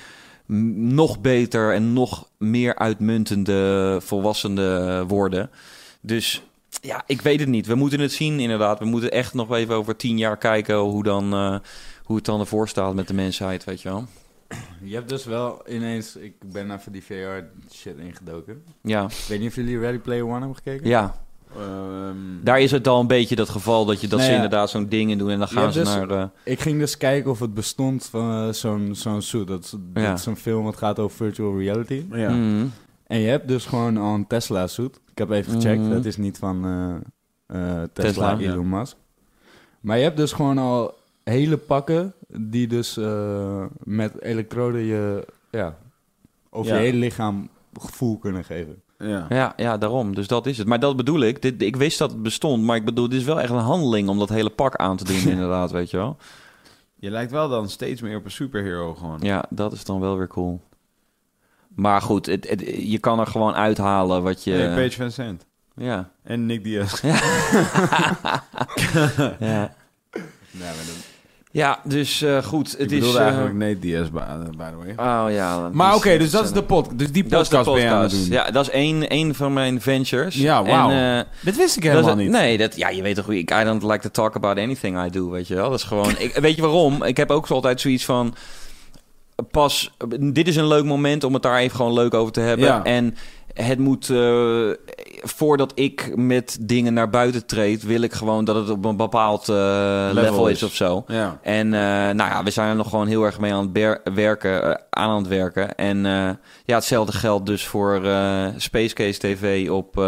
nog 0.75 1.21
beter 1.21 1.75
en 1.75 1.93
nog 1.93 2.29
meer 2.39 2.77
uitmuntende 2.77 3.97
volwassenen 4.03 5.07
worden. 5.07 5.51
Dus 6.01 6.43
ja, 6.81 7.03
ik 7.07 7.21
weet 7.21 7.41
het 7.41 7.49
niet. 7.49 7.67
We 7.67 7.75
moeten 7.75 8.01
het 8.01 8.13
zien, 8.13 8.41
inderdaad. 8.41 8.79
We 8.79 8.85
moeten 8.85 9.11
echt 9.11 9.35
nog 9.35 9.53
even 9.55 9.75
over 9.75 9.97
tien 9.97 10.19
jaar 10.19 10.37
kijken 10.37 10.77
hoe, 10.77 11.03
dan, 11.03 11.33
eh, 11.33 11.57
hoe 12.05 12.17
het 12.17 12.25
dan 12.25 12.41
ervoor 12.41 12.69
staat 12.69 12.95
met 12.95 13.09
de 13.09 13.15
mensheid, 13.15 13.65
weet 13.65 13.83
je 13.83 13.89
wel. 13.89 14.05
Je 14.83 14.95
hebt 14.95 15.09
dus 15.09 15.25
wel 15.25 15.63
ineens... 15.69 16.17
Ik 16.17 16.33
ben 16.53 16.71
even 16.71 16.93
die 16.93 17.05
VR 17.05 17.45
shit 17.75 17.97
ingedoken. 17.99 18.63
Ja, 18.83 19.05
Ik 19.05 19.25
weet 19.29 19.39
niet 19.41 19.49
of 19.49 19.55
jullie 19.55 19.79
Ready 19.79 19.99
Player 19.99 20.25
One 20.25 20.39
hebben 20.39 20.57
gekeken. 20.57 20.89
ja. 20.89 21.21
Ehm, 21.57 22.17
Daar 22.43 22.61
is 22.61 22.71
het 22.71 22.89
al 22.89 23.01
een 23.01 23.07
beetje 23.07 23.37
dat 23.37 23.49
geval 23.49 23.85
dat, 23.85 24.01
je, 24.01 24.07
dat 24.09 24.19
Nou 24.19 24.23
ze 24.31 24.37
ja. 24.37 24.43
inderdaad 24.43 24.71
zo'n 24.71 24.89
ding 24.89 25.11
in 25.11 25.19
doen 25.19 25.31
en 25.31 25.39
dan 25.39 25.49
gaan 25.49 25.73
ze 25.73 25.79
dus- 25.79 25.89
naar... 25.89 26.11
eh, 26.11 26.25
Ik 26.45 26.61
ging 26.61 26.79
dus 26.79 26.97
kijken 26.97 27.31
of 27.31 27.39
het 27.39 27.55
bestond 27.55 28.07
van 28.11 28.47
eh, 28.49 28.53
zo'n 28.53 28.91
zo'n 28.95 29.23
suit. 29.23 29.47
Dat, 29.47 29.65
is- 29.65 29.71
dat 29.71 30.03
Ja. 30.03 30.13
is 30.13 30.27
een 30.27 30.37
film 30.37 30.65
wat 30.65 30.77
gaat 30.77 30.99
over 30.99 31.17
virtual 31.17 31.59
reality. 31.59 32.05
ja. 32.13 32.31
mhm. 32.31 32.67
En 33.09 33.19
je 33.19 33.29
hebt 33.29 33.49
dus 33.49 33.67
gewoon 33.67 33.97
al 33.97 34.15
een 34.15 34.27
Tesla 34.27 34.67
suit. 34.67 35.01
Ik 35.11 35.19
heb 35.19 35.31
even 35.31 35.53
gecheckt. 35.53 35.83
Mhm. 35.83 35.91
Dat 35.91 36.05
is 36.05 36.17
niet 36.17 36.39
van 36.39 36.65
eh, 36.65 36.95
eh, 37.47 37.89
Tesla, 37.93 38.09
Tesla, 38.09 38.31
ja. 38.39 38.53
Elon 38.53 38.69
Musk. 38.69 38.97
Maar 39.81 39.97
je 39.97 40.03
hebt 40.03 40.17
dus 40.17 40.33
gewoon 40.33 40.59
al 40.59 40.95
hele 41.25 41.57
pakken 41.57 42.15
die 42.29 42.67
dus 42.67 42.97
eh, 42.97 43.65
met 43.83 44.23
elektroden 44.23 44.81
je 44.81 45.27
ja, 45.51 45.77
over 46.51 46.73
Ja. 46.73 46.79
je 46.79 46.85
hele 46.85 46.99
lichaam 46.99 47.49
gevoel 47.81 48.19
kunnen 48.19 48.45
geven. 48.45 48.83
Ja. 48.99 49.27
ja, 49.29 49.53
ja, 49.57 49.79
daarom. 49.79 50.15
Dus 50.15 50.27
dat 50.27 50.47
is 50.47 50.59
het. 50.59 50.67
Maar 50.67 50.81
dat 50.81 50.97
bedoel 50.97 51.21
ik. 51.21 51.43
Dit, 51.43 51.63
ik 51.63 51.77
wist 51.77 51.99
dat 51.99 52.11
het 52.11 52.23
bestond, 52.23 52.63
maar 52.63 52.77
ik 52.77 52.85
bedoel, 52.85 53.09
dit 53.09 53.19
is 53.19 53.25
wel 53.25 53.41
echt 53.41 53.51
een 53.51 53.57
handeling 53.57 54.09
om 54.09 54.19
dat 54.19 54.29
hele 54.29 54.51
pak 54.51 54.77
aan 54.77 54.97
te 54.97 55.05
doen, 55.05 55.29
inderdaad, 55.35 55.71
weet 55.71 55.91
je 55.91 55.97
wel. 55.97 56.17
Je 56.97 57.11
lijkt 57.11 57.31
wel 57.31 57.49
dan 57.49 57.69
steeds 57.69 58.01
meer 58.01 58.17
op 58.17 58.25
een 58.25 58.31
superhero 58.31 58.95
gewoon. 58.95 59.19
Ja, 59.21 59.45
dat 59.51 59.73
is 59.73 59.85
dan 59.85 60.01
wel 60.01 60.17
weer 60.17 60.27
cool. 60.27 60.61
Maar 61.79 62.03
goed, 62.03 62.27
het, 62.27 62.49
het- 62.49 62.65
je 62.79 62.99
kan 62.99 63.21
er 63.21 63.27
gewoon 63.27 63.55
uithalen 63.55 64.23
wat 64.23 64.45
je... 64.45 64.53
Hey, 64.53 64.75
Paige 64.75 64.97
Van 64.97 65.11
Sant. 65.11 65.45
Ja. 65.77 66.09
En 66.25 66.47
Nick 66.47 66.65
Diaz. 66.65 67.01
ja. 67.01 67.21
Ja, 70.51 70.65
maar 70.65 70.75
dan- 70.87 70.95
Ja, 71.51 71.81
dus 71.85 72.23
eh, 72.23 72.43
goed. 72.43 72.73
Ik 72.73 72.79
Het 72.79 72.93
is... 72.93 72.99
bedoelde 72.99 73.19
eh, 73.19 73.25
eigenlijk 73.25 73.55
Nate 73.57 73.79
Diaz, 73.79 74.09
by, 74.11 74.21
the 74.57 74.95
way. 74.97 75.25
Oh 75.25 75.33
ja. 75.33 75.69
Maar 75.73 75.95
oké, 75.95 76.09
die 76.09 76.19
dus 76.19 76.31
dat 76.31 76.45
is 76.45 76.53
de 76.53 76.63
pod, 76.63 76.99
dus 76.99 77.13
die 77.13 77.29
Dat 77.29 77.43
is 77.43 77.49
de 77.49 77.57
podcast 77.57 77.77
ben 77.77 77.87
je 77.87 77.91
aan 77.95 78.03
het 78.03 78.11
podcast. 78.11 78.29
doen. 78.31 78.39
Ja, 78.39 78.51
dat 78.51 78.65
is 78.67 78.71
één, 78.71 79.09
één 79.09 79.35
van 79.35 79.53
mijn 79.53 79.81
ventures. 79.81 80.35
Ja, 80.35 80.65
wauw. 80.65 80.91
En, 80.91 81.19
eh, 81.19 81.25
Dit 81.41 81.57
wist 81.57 81.77
ik 81.77 81.83
Dat 81.83 81.93
helemaal 81.93 82.15
is- 82.17 82.23
niet. 82.23 82.31
Nee, 82.31 82.59
dat, 82.59 82.77
ja, 82.77 82.89
je 82.89 83.03
weet 83.03 83.15
toch 83.15 83.25
hoe 83.25 83.39
ik... 83.39 83.51
I 83.51 83.65
don't 83.65 83.83
like 83.83 83.99
to 83.99 84.09
talk 84.09 84.37
about 84.37 84.59
anything 84.59 85.05
I 85.07 85.11
do, 85.11 85.31
weet 85.31 85.49
je 85.49 85.55
wel. 85.55 85.71
Dat 85.71 85.79
is 85.79 85.85
gewoon... 85.85 86.11
ik, 86.19 86.35
weet 86.35 86.57
je 86.57 86.63
waarom? 86.63 87.03
Ik 87.03 87.17
heb 87.17 87.31
ook 87.31 87.47
zo 87.47 87.55
altijd 87.55 87.81
zoiets 87.81 88.05
van... 88.05 88.35
Pas... 89.51 89.95
Dit 90.21 90.49
is 90.49 90.57
een 90.57 90.67
leuk 90.67 90.85
moment 90.85 91.25
om 91.25 91.35
het 91.35 91.43
daar 91.43 91.59
even 91.59 91.77
gewoon 91.77 91.93
leuk 91.93 92.15
over 92.15 92.33
te 92.33 92.41
hebben. 92.41 92.67
Ja. 92.67 92.85
En 92.85 93.17
het 93.55 93.79
moet... 93.79 94.11
eh, 94.11 94.71
voordat 95.23 95.73
ik 95.75 96.17
met 96.17 96.59
dingen 96.61 96.95
naar 96.95 97.11
buiten 97.11 97.47
treed... 97.47 97.83
wil 97.83 98.01
ik 98.01 98.13
gewoon 98.13 98.45
dat 98.45 98.57
het 98.57 98.71
op 98.71 98.85
een 98.85 98.97
bepaald 98.97 99.49
eh, 99.49 100.09
level, 100.13 100.49
is. 100.49 100.57
is. 100.57 100.63
of 100.63 100.75
zo. 100.75 101.05
Ja. 101.07 101.39
En 101.43 101.75
eh, 101.75 101.81
nou 102.15 102.31
ja, 102.31 102.43
we 102.43 102.51
zijn 102.51 102.69
er 102.69 102.77
nog 102.77 102.89
gewoon 102.89 103.07
heel 103.07 103.23
erg 103.25 103.41
mee 103.41 103.53
aan 103.53 103.71
het 103.73 104.13
werken, 104.15 104.81
aan 104.91 105.17
het 105.17 105.29
werken. 105.29 105.75
En 105.75 106.03
ja, 106.65 106.75
hetzelfde 106.75 107.13
geldt 107.13 107.47
dus 107.47 107.67
voor 107.67 108.05
eh 108.05 108.47
Space 108.57 108.95
Case 108.95 109.19
TV 109.19 109.71
op, 109.71 110.03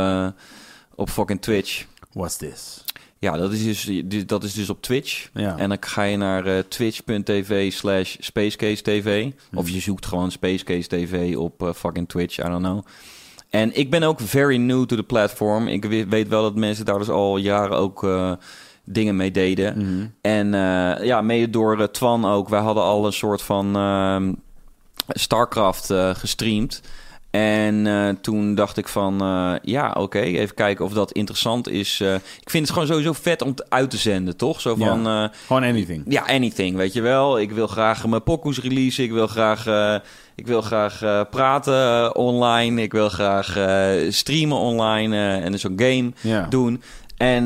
op 0.94 1.10
fucking 1.10 1.42
Twitch. 1.42 1.84
What's 2.12 2.36
this? 2.36 2.84
Ja, 3.20 3.36
dat 3.36 3.52
is 3.52 3.84
dus, 3.84 4.26
dat 4.26 4.44
is 4.44 4.54
dus 4.54 4.70
op 4.70 4.82
Twitch. 4.82 5.28
Ja. 5.34 5.56
En 5.56 5.68
dan 5.68 5.76
ga 5.80 6.02
je 6.02 6.16
naar 6.16 6.46
eh, 6.46 6.58
twitch.tv 6.58 7.72
slash 7.72 8.16
Spacecase 8.18 8.82
TV. 8.82 9.30
Of 9.54 9.68
je 9.70 9.80
zoekt 9.80 10.06
gewoon 10.06 10.30
Spacecase 10.30 10.88
TV 10.88 11.36
op 11.36 11.62
eh, 11.62 11.72
fucking 11.72 12.08
Twitch, 12.08 12.38
I 12.38 12.42
don't 12.42 12.62
know. 12.64 12.84
En 13.50 13.76
ik 13.76 13.90
ben 13.90 14.02
ook 14.02 14.20
very 14.20 14.56
new 14.56 14.84
to 14.84 14.96
the 14.96 15.02
platform. 15.02 15.68
Ik 15.68 15.84
we- 15.84 16.06
weet 16.08 16.28
wel 16.28 16.42
dat 16.42 16.54
mensen 16.54 16.84
daar 16.84 16.98
dus 16.98 17.08
al 17.08 17.36
jaren 17.36 17.76
ook 17.76 18.04
eh, 18.04 18.32
dingen 18.84 19.16
mee 19.16 19.30
deden. 19.30 19.78
Mhm. 19.78 20.06
En 20.20 20.48
ja, 21.04 21.20
mede 21.20 21.50
door 21.50 21.90
Twan 21.90 22.24
ook. 22.24 22.48
Wij 22.48 22.60
hadden 22.60 22.82
al 22.82 23.06
een 23.06 23.12
soort 23.12 23.42
van 23.42 23.76
ehm, 23.76 24.32
StarCraft 25.08 25.92
gestreamd. 26.12 26.80
En 27.30 27.86
eh, 27.86 28.08
toen 28.20 28.54
dacht 28.54 28.76
ik 28.76 28.88
van, 28.88 29.20
eh, 29.20 29.52
ja, 29.62 29.90
oké, 29.98 30.18
even 30.20 30.54
kijken 30.54 30.84
of 30.84 30.92
dat 30.92 31.12
interessant 31.12 31.68
is. 31.68 32.00
Eh, 32.00 32.14
ik 32.14 32.50
vind 32.50 32.62
het 32.64 32.72
gewoon 32.72 32.88
sowieso 32.88 33.12
vet 33.12 33.42
om 33.42 33.54
uit 33.68 33.90
te 33.90 33.96
zenden, 33.96 34.36
toch? 34.36 34.60
Zo 34.60 34.74
Ja. 34.78 34.86
van, 34.86 35.06
eh, 35.06 35.24
Gewoon 35.46 35.62
anything. 35.64 36.04
ja, 36.08 36.22
anything, 36.26 36.76
weet 36.76 36.92
je 36.92 37.00
wel. 37.00 37.40
Ik 37.40 37.50
wil 37.50 37.66
graag 37.66 38.06
mijn 38.06 38.22
pokoes 38.22 38.60
releasen. 38.60 39.04
Ik 39.04 39.12
wil 39.12 39.26
graag, 39.26 39.66
ik 40.34 40.46
wil 40.46 40.62
graag 40.62 41.26
praten 41.30 42.16
online. 42.16 42.82
Ik 42.82 42.92
wil 42.92 43.08
graag 43.08 43.46
streamen 44.12 44.56
online 44.56 45.38
en 45.40 45.52
dus 45.52 45.62
een 45.64 45.80
game 45.80 46.12
Ja. 46.20 46.46
doen. 46.48 46.82
En 47.16 47.44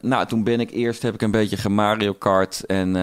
nou, 0.00 0.26
toen 0.26 0.44
ben 0.44 0.60
ik 0.60 0.70
eerst 0.70 1.02
heb 1.02 1.14
ik 1.14 1.22
een 1.22 1.30
beetje 1.30 1.56
gemario 1.56 2.12
kart 2.12 2.66
en 2.66 2.96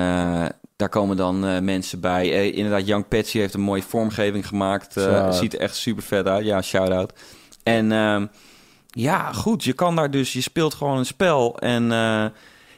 daar 0.77 0.89
komen 0.89 1.17
dan 1.17 1.45
eh, 1.45 1.59
mensen 1.59 1.99
bij. 1.99 2.31
Eh, 2.33 2.55
inderdaad, 2.57 2.87
Young 2.87 3.07
Patsy 3.07 3.37
heeft 3.37 3.53
een 3.53 3.61
mooie 3.61 3.81
vormgeving 3.81 4.47
gemaakt. 4.47 4.93
Shout-out. 4.93 5.35
ziet 5.35 5.53
er 5.53 5.59
echt 5.59 5.75
super 5.75 6.03
vet 6.03 6.27
uit. 6.27 6.45
Ja, 6.45 6.61
shout 6.61 6.89
out. 6.89 7.13
En 7.63 7.91
ehm, 7.91 8.25
ja, 8.89 9.31
goed. 9.33 9.63
Je 9.63 9.73
kan 9.73 9.95
daar 9.95 10.11
dus, 10.11 10.33
je 10.33 10.41
speelt 10.41 10.73
gewoon 10.73 10.97
een 10.97 11.05
spel. 11.05 11.59
En 11.59 11.83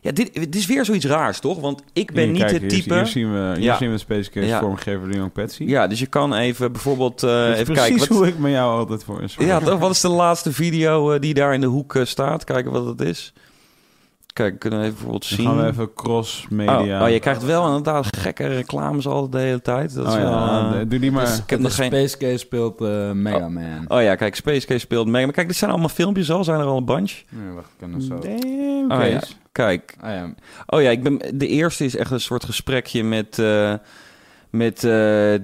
ja, 0.01 0.11
dit, 0.11 0.33
dit 0.33 0.55
is 0.55 0.65
weer 0.65 0.85
zoiets 0.85 1.05
raars, 1.05 1.39
toch? 1.39 1.59
Want 1.59 1.83
ik 1.93 2.11
ben 2.11 2.31
niet 2.31 2.41
kijk, 2.41 2.61
het 2.61 2.69
type. 2.69 2.93
Hier, 2.93 3.05
zien 3.05 3.33
we, 3.33 3.51
hier 3.55 3.63
Ja. 3.63 3.77
zien 3.77 3.91
we 3.91 3.97
Space 3.97 4.29
Case 4.29 4.47
Ja. 4.47 4.59
vormgever 4.59 5.09
de 5.09 5.15
Young 5.15 5.31
Patsy. 5.31 5.63
Ja, 5.63 5.87
dus 5.87 5.99
je 5.99 6.07
kan 6.07 6.33
even 6.33 6.71
bijvoorbeeld 6.71 7.19
Dat 7.19 7.53
even 7.53 7.73
precies 7.73 7.87
kijken. 7.87 7.97
Wat, 7.99 8.07
hoe 8.07 8.27
ik 8.27 8.37
met 8.37 8.51
jou 8.51 8.79
altijd 8.79 9.03
voor 9.03 9.21
een 9.21 9.45
ja, 9.45 9.59
toch? 9.59 9.79
Wat 9.79 9.91
is 9.91 10.01
de 10.01 10.09
laatste 10.09 10.53
video 10.53 11.19
die 11.19 11.33
daar 11.33 11.53
in 11.53 11.61
de 11.61 11.67
hoek 11.67 11.99
staat? 12.03 12.43
Kijken 12.43 12.71
wat 12.71 12.85
het 12.85 13.01
is. 13.01 13.33
Kijk, 14.39 14.59
kunnen 14.59 14.79
we 14.79 14.85
even 14.85 14.97
bijvoorbeeld 14.97 15.29
Dan 15.29 15.37
zien. 15.37 15.47
gaan 15.47 15.57
we 15.57 15.67
even 15.67 15.93
cross 15.93 16.43
oh, 16.45 16.49
media. 16.51 17.03
oh, 17.03 17.09
je 17.09 17.19
krijgt 17.19 17.45
wel 17.45 17.65
inderdaad 17.67 18.17
gekke 18.17 18.47
reclames 18.47 19.07
altijd 19.07 19.31
de 19.31 19.39
hele 19.39 19.61
tijd. 19.61 19.93
Dat 19.95 20.07
is 20.07 20.13
Oh 20.13 20.19
ja, 20.19 20.29
wel, 20.69 20.79
eh, 20.79 20.89
doe 20.89 20.99
die 20.99 21.11
maar. 21.11 21.25
Dus 21.25 21.37
ik 21.37 21.49
heb 21.49 21.59
nog 21.59 21.75
geen- 21.75 21.85
Space 21.91 22.17
Case 22.17 22.37
speelt 22.37 22.81
eh, 22.81 23.11
Mega 23.11 23.49
Man. 23.49 23.85
Oh 23.87 24.01
ja, 24.01 24.15
kijk, 24.15 24.35
Space 24.35 24.67
Case 24.67 24.79
speelt 24.79 25.07
mee. 25.07 25.25
Maar 25.25 25.33
kijk, 25.33 25.47
dit 25.47 25.55
zijn 25.55 25.71
allemaal 25.71 25.89
filmpjes 25.89 26.31
al. 26.31 26.43
Zijn 26.43 26.59
er 26.59 26.65
al 26.65 26.77
een 26.77 26.85
bunch? 26.85 27.11
Nee, 27.29 27.53
wacht, 27.55 27.67
ik 27.67 27.77
kan 27.79 27.91
dat 27.91 28.03
zo. 28.03 28.19
Damn, 28.19 28.91
Oh 28.91 29.07
ja, 29.09 29.19
kijk. 29.51 29.95
Ah. 30.01 30.23
Oh 30.65 30.81
ja, 30.81 30.89
ik 30.89 31.03
ben, 31.03 31.21
de 31.33 31.47
eerste 31.47 31.85
is 31.85 31.95
echt 31.95 32.11
een 32.11 32.19
soort 32.19 32.43
gesprekje 32.45 33.03
met, 33.03 33.39
eh, 33.39 33.73
met 34.49 34.81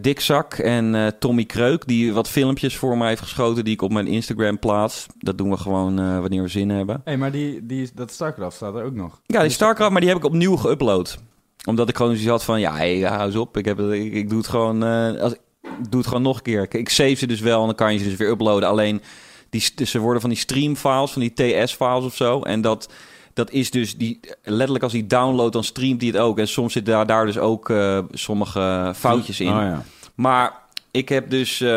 Dick 0.02 0.20
Zak 0.20 0.54
en 0.54 0.96
eh, 0.96 1.08
Tommy 1.20 1.46
Kreuk. 1.46 1.88
Die 1.88 2.14
wat 2.14 2.30
filmpjes 2.30 2.78
voor 2.78 2.98
mij 2.98 3.08
heeft 3.08 3.22
geschoten 3.22 3.64
die 3.64 3.74
ik 3.74 3.82
op 3.82 3.92
mijn 3.92 4.08
Instagram 4.08 4.60
plaats. 4.60 5.06
Dat 5.18 5.38
doen 5.38 5.50
we 5.50 5.58
gewoon 5.58 6.00
eh, 6.00 6.20
wanneer 6.20 6.42
we 6.42 6.48
zin 6.48 6.70
hebben. 6.70 7.02
hey, 7.04 7.18
maar 7.18 7.32
die, 7.32 7.66
die, 7.66 7.90
dat 7.94 8.12
StarCraft 8.12 8.56
staat 8.56 8.76
er 8.76 8.84
ook 8.84 8.94
nog. 8.94 9.22
Ja, 9.26 9.42
die 9.42 9.50
StarCraft, 9.50 9.92
maar 9.92 10.02
die 10.02 10.10
heb 10.10 10.20
ik 10.20 10.26
opnieuw 10.26 10.58
geüpload. 10.58 11.20
Omdat 11.66 11.90
ik 11.90 11.96
gewoon 11.96 12.12
zoiets 12.12 12.32
had 12.32 12.44
van, 12.44 12.60
ja, 12.60 12.76
hey, 12.76 13.00
hou 13.00 13.26
eens 13.26 13.36
op. 13.36 13.58
Ik, 13.58 13.66
heb, 13.66 13.80
ik, 13.80 14.14
ik 14.14 14.30
doe 14.30 14.38
het 14.38 14.48
gewoon, 14.48 14.84
als, 15.20 15.34
ik 15.62 15.90
doe 15.90 16.00
het 16.00 16.08
gewoon 16.08 16.24
nog 16.24 16.38
een 16.38 16.44
keer. 16.44 16.62
Ik, 16.62 16.74
ik 16.74 16.90
save 16.90 17.16
ze 17.16 17.28
dus 17.28 17.40
wel 17.40 17.60
en 17.60 17.66
dan 17.66 17.76
kan 17.76 17.94
je 17.94 18.00
ze 18.00 18.06
dus 18.06 18.18
weer 18.18 18.30
uploaden. 18.30 18.70
Alleen, 18.70 19.02
die, 19.50 19.86
ze 19.86 20.00
worden 20.00 20.22
van 20.22 20.30
die 20.30 20.40
streamfiles, 20.40 21.12
van 21.12 21.22
die 21.22 21.34
TS-files 21.34 22.04
of 22.06 22.16
zo. 22.16 22.42
En 22.42 22.62
dat, 22.62 22.90
dat 23.36 23.52
is 23.52 23.72
dus, 23.72 23.98
die, 23.98 24.20
letterlijk 24.44 24.84
als 24.84 24.94
hij 24.94 25.08
downloadt, 25.08 25.54
dan 25.54 25.64
streamt 25.64 26.02
hij 26.02 26.10
het 26.10 26.20
ook. 26.20 26.40
En 26.40 26.48
soms 26.48 26.74
zitten 26.74 26.94
daar, 26.94 27.06
daar 27.06 27.26
dus 27.26 27.38
ook 27.38 27.70
eh, 27.70 28.00
sommige 28.12 28.94
foutjes 28.96 29.40
in. 29.40 29.48
Oh 29.48 29.62
ja. 29.62 29.84
Maar 30.16 30.54
ik 30.92 31.10
heb 31.10 31.30
dus, 31.30 31.62
eh, 31.62 31.68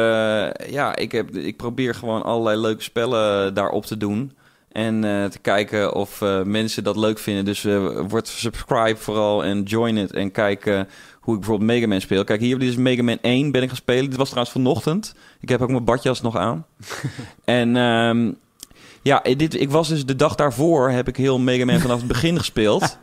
ja, 0.70 0.96
ik, 0.96 1.12
heb, 1.12 1.36
ik 1.36 1.56
probeer 1.56 1.94
gewoon 1.94 2.22
allerlei 2.22 2.60
leuke 2.60 2.82
spellen 2.82 3.54
daarop 3.54 3.86
te 3.86 3.96
doen. 3.96 4.32
En 4.72 5.04
eh, 5.04 5.24
te 5.24 5.38
kijken 5.38 5.94
of 5.94 6.20
mensen 6.44 6.84
dat 6.84 6.96
leuk 6.96 7.18
vinden. 7.18 7.44
Dus 7.44 7.62
word 8.08 8.28
subscribe 8.28 8.96
vooral 8.96 9.44
en 9.44 9.62
join 9.62 9.96
it. 9.96 10.12
En 10.12 10.30
kijk 10.30 10.66
eh, 10.66 10.80
hoe 11.20 11.34
ik 11.34 11.40
bijvoorbeeld 11.40 11.70
Mega 11.70 11.86
Man 11.86 12.00
speel. 12.00 12.24
Kijk, 12.24 12.40
hier 12.40 12.58
dit 12.58 12.68
is 12.68 12.76
Mega 12.76 13.02
Man 13.02 13.18
1 13.20 13.50
ben 13.50 13.62
ik 13.62 13.68
gaan 13.68 13.76
spelen. 13.76 14.08
Dit 14.08 14.18
was 14.18 14.28
trouwens 14.28 14.54
vanochtend. 14.54 15.14
Ik 15.40 15.48
heb 15.48 15.60
ook 15.60 15.70
mijn 15.70 15.84
badjas 15.84 16.20
nog 16.20 16.36
aan. 16.36 16.66
en 17.44 17.76
ehm, 17.76 18.32
ja, 19.08 19.22
dit, 19.36 19.60
ik 19.60 19.70
was 19.70 19.88
dus 19.88 20.06
de 20.06 20.16
dag 20.16 20.34
daarvoor 20.34 20.90
heb 20.90 21.08
ik 21.08 21.16
heel 21.16 21.38
Mega 21.38 21.64
Man 21.64 21.80
vanaf 21.80 21.98
het 21.98 22.06
begin 22.08 22.38
gespeeld. 22.44 22.98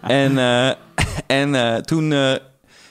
en 0.00 0.38
eh, 0.38 0.70
en 1.26 1.54
eh, 1.54 1.76
toen... 1.76 2.12
eh, 2.12 2.34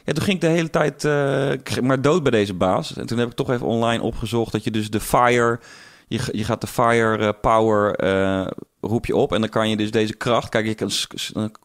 ja, 0.05 0.14
toen 0.16 0.24
ging 0.24 0.36
ik 0.36 0.41
de 0.41 0.47
hele 0.55 0.70
tijd 0.70 1.05
eh, 1.05 1.82
maar 1.82 2.01
dood 2.01 2.24
bij 2.24 2.32
deze 2.32 2.53
baas. 2.53 2.95
En 2.97 3.05
toen 3.05 3.18
heb 3.18 3.28
ik 3.30 3.36
toch 3.36 3.49
even 3.51 3.66
online 3.68 4.03
opgezocht 4.03 4.51
dat 4.51 4.64
je 4.64 4.72
dus 4.72 4.89
de 4.89 4.99
fire... 4.99 5.60
Je, 6.07 6.20
je 6.32 6.43
gaat 6.43 6.62
de 6.62 6.68
fire 6.68 7.18
eh, 7.18 7.30
power 7.41 7.95
eh, 7.95 8.47
roep 8.82 9.05
je 9.05 9.16
op. 9.16 9.34
En 9.34 9.41
dan 9.41 9.49
kan 9.49 9.70
je 9.70 9.78
dus 9.78 9.91
deze 9.91 10.14
kracht... 10.16 10.49
Kijk, 10.49 10.66
je 10.66 10.76
kan, 10.76 10.89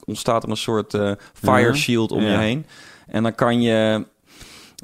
ontstaat 0.05 0.43
er 0.43 0.49
een 0.51 0.57
soort 0.57 0.95
eh, 0.95 1.13
fire 1.33 1.75
shield 1.75 2.13
om 2.13 2.23
je 2.23 2.37
heen. 2.37 2.67
En 3.07 3.23
dan 3.23 3.35
kan 3.35 3.63
je... 3.63 4.07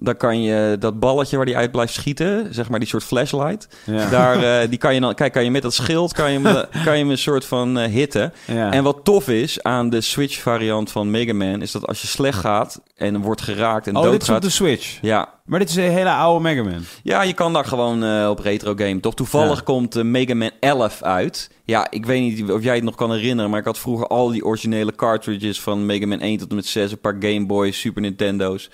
Dan 0.02 0.16
kan 0.16 0.42
je 0.42 0.76
dat 0.78 1.00
balletje 1.00 1.36
waar 1.36 1.46
die 1.46 1.56
uit 1.56 1.70
blijft 1.70 1.92
schieten, 1.92 2.54
zeg 2.54 2.68
maar 2.68 2.78
die 2.78 2.88
soort 2.88 3.04
flashlight, 3.04 3.68
Ja. 3.84 4.08
daar, 4.10 4.42
eh, 4.62 4.68
die 4.68 4.78
kan 4.78 4.94
je 4.94 5.00
dan, 5.00 5.14
kijk, 5.14 5.32
kan 5.32 5.44
je 5.44 5.50
met 5.50 5.62
dat 5.62 5.74
schild, 5.74 6.12
kan 6.12 6.32
je 6.32 6.38
hem, 6.40 6.64
kan 6.84 6.92
je 6.92 6.98
hem 7.02 7.10
een 7.10 7.18
soort 7.18 7.44
van 7.44 7.78
eh, 7.78 7.90
hitten. 7.92 8.32
ja. 8.46 8.70
En 8.72 8.82
wat 8.82 9.00
tof 9.04 9.28
is 9.28 9.62
aan 9.62 9.90
de 9.90 10.00
Switch 10.00 10.40
variant 10.40 10.90
van 10.90 11.10
Mega 11.10 11.32
Man, 11.34 11.62
is 11.62 11.72
dat 11.72 11.86
als 11.86 12.00
je 12.00 12.06
slecht 12.06 12.38
gaat 12.38 12.80
en 12.96 13.20
wordt 13.20 13.40
geraakt 13.42 13.86
en 13.86 13.96
oh, 13.96 14.02
dit 14.02 14.10
is 14.10 14.16
op 14.18 14.20
doodgaat... 14.20 14.42
de 14.42 14.50
Switch. 14.50 14.98
Ja, 15.02 15.28
Maar 15.44 15.58
dit 15.58 15.68
is 15.68 15.76
een 15.76 15.82
hele 15.90 16.10
oude 16.12 16.42
Mega 16.42 16.62
Man. 16.62 16.80
ja, 17.02 17.22
je 17.22 17.32
kan 17.32 17.52
daar 17.52 17.64
gewoon 17.64 18.04
eh, 18.04 18.28
op 18.30 18.38
retro 18.38 18.74
game. 18.76 19.00
Toch 19.00 19.14
toevallig 19.14 19.56
Ja. 19.58 19.64
komt 19.64 19.96
eh, 19.96 20.02
Mega 20.04 20.34
Man 20.34 20.50
11 20.60 21.02
uit. 21.02 21.50
Ja, 21.64 21.86
ik 21.90 22.06
weet 22.06 22.20
niet 22.20 22.50
of 22.52 22.62
jij 22.62 22.74
het 22.74 22.84
nog 22.84 22.94
kan 22.94 23.12
herinneren, 23.12 23.50
maar 23.50 23.60
ik 23.60 23.66
had 23.66 23.78
vroeger 23.78 24.06
al 24.06 24.28
die 24.30 24.44
originele 24.44 24.94
cartridges 24.94 25.60
van 25.60 25.86
Mega 25.86 26.06
Man 26.06 26.20
1 26.20 26.38
tot 26.38 26.48
en 26.50 26.54
met 26.56 26.66
6, 26.66 26.90
een 26.92 27.00
paar 27.00 27.16
Game 27.20 27.46
Boys, 27.46 27.80
Super 27.80 28.02
Nintendo's. 28.02 28.70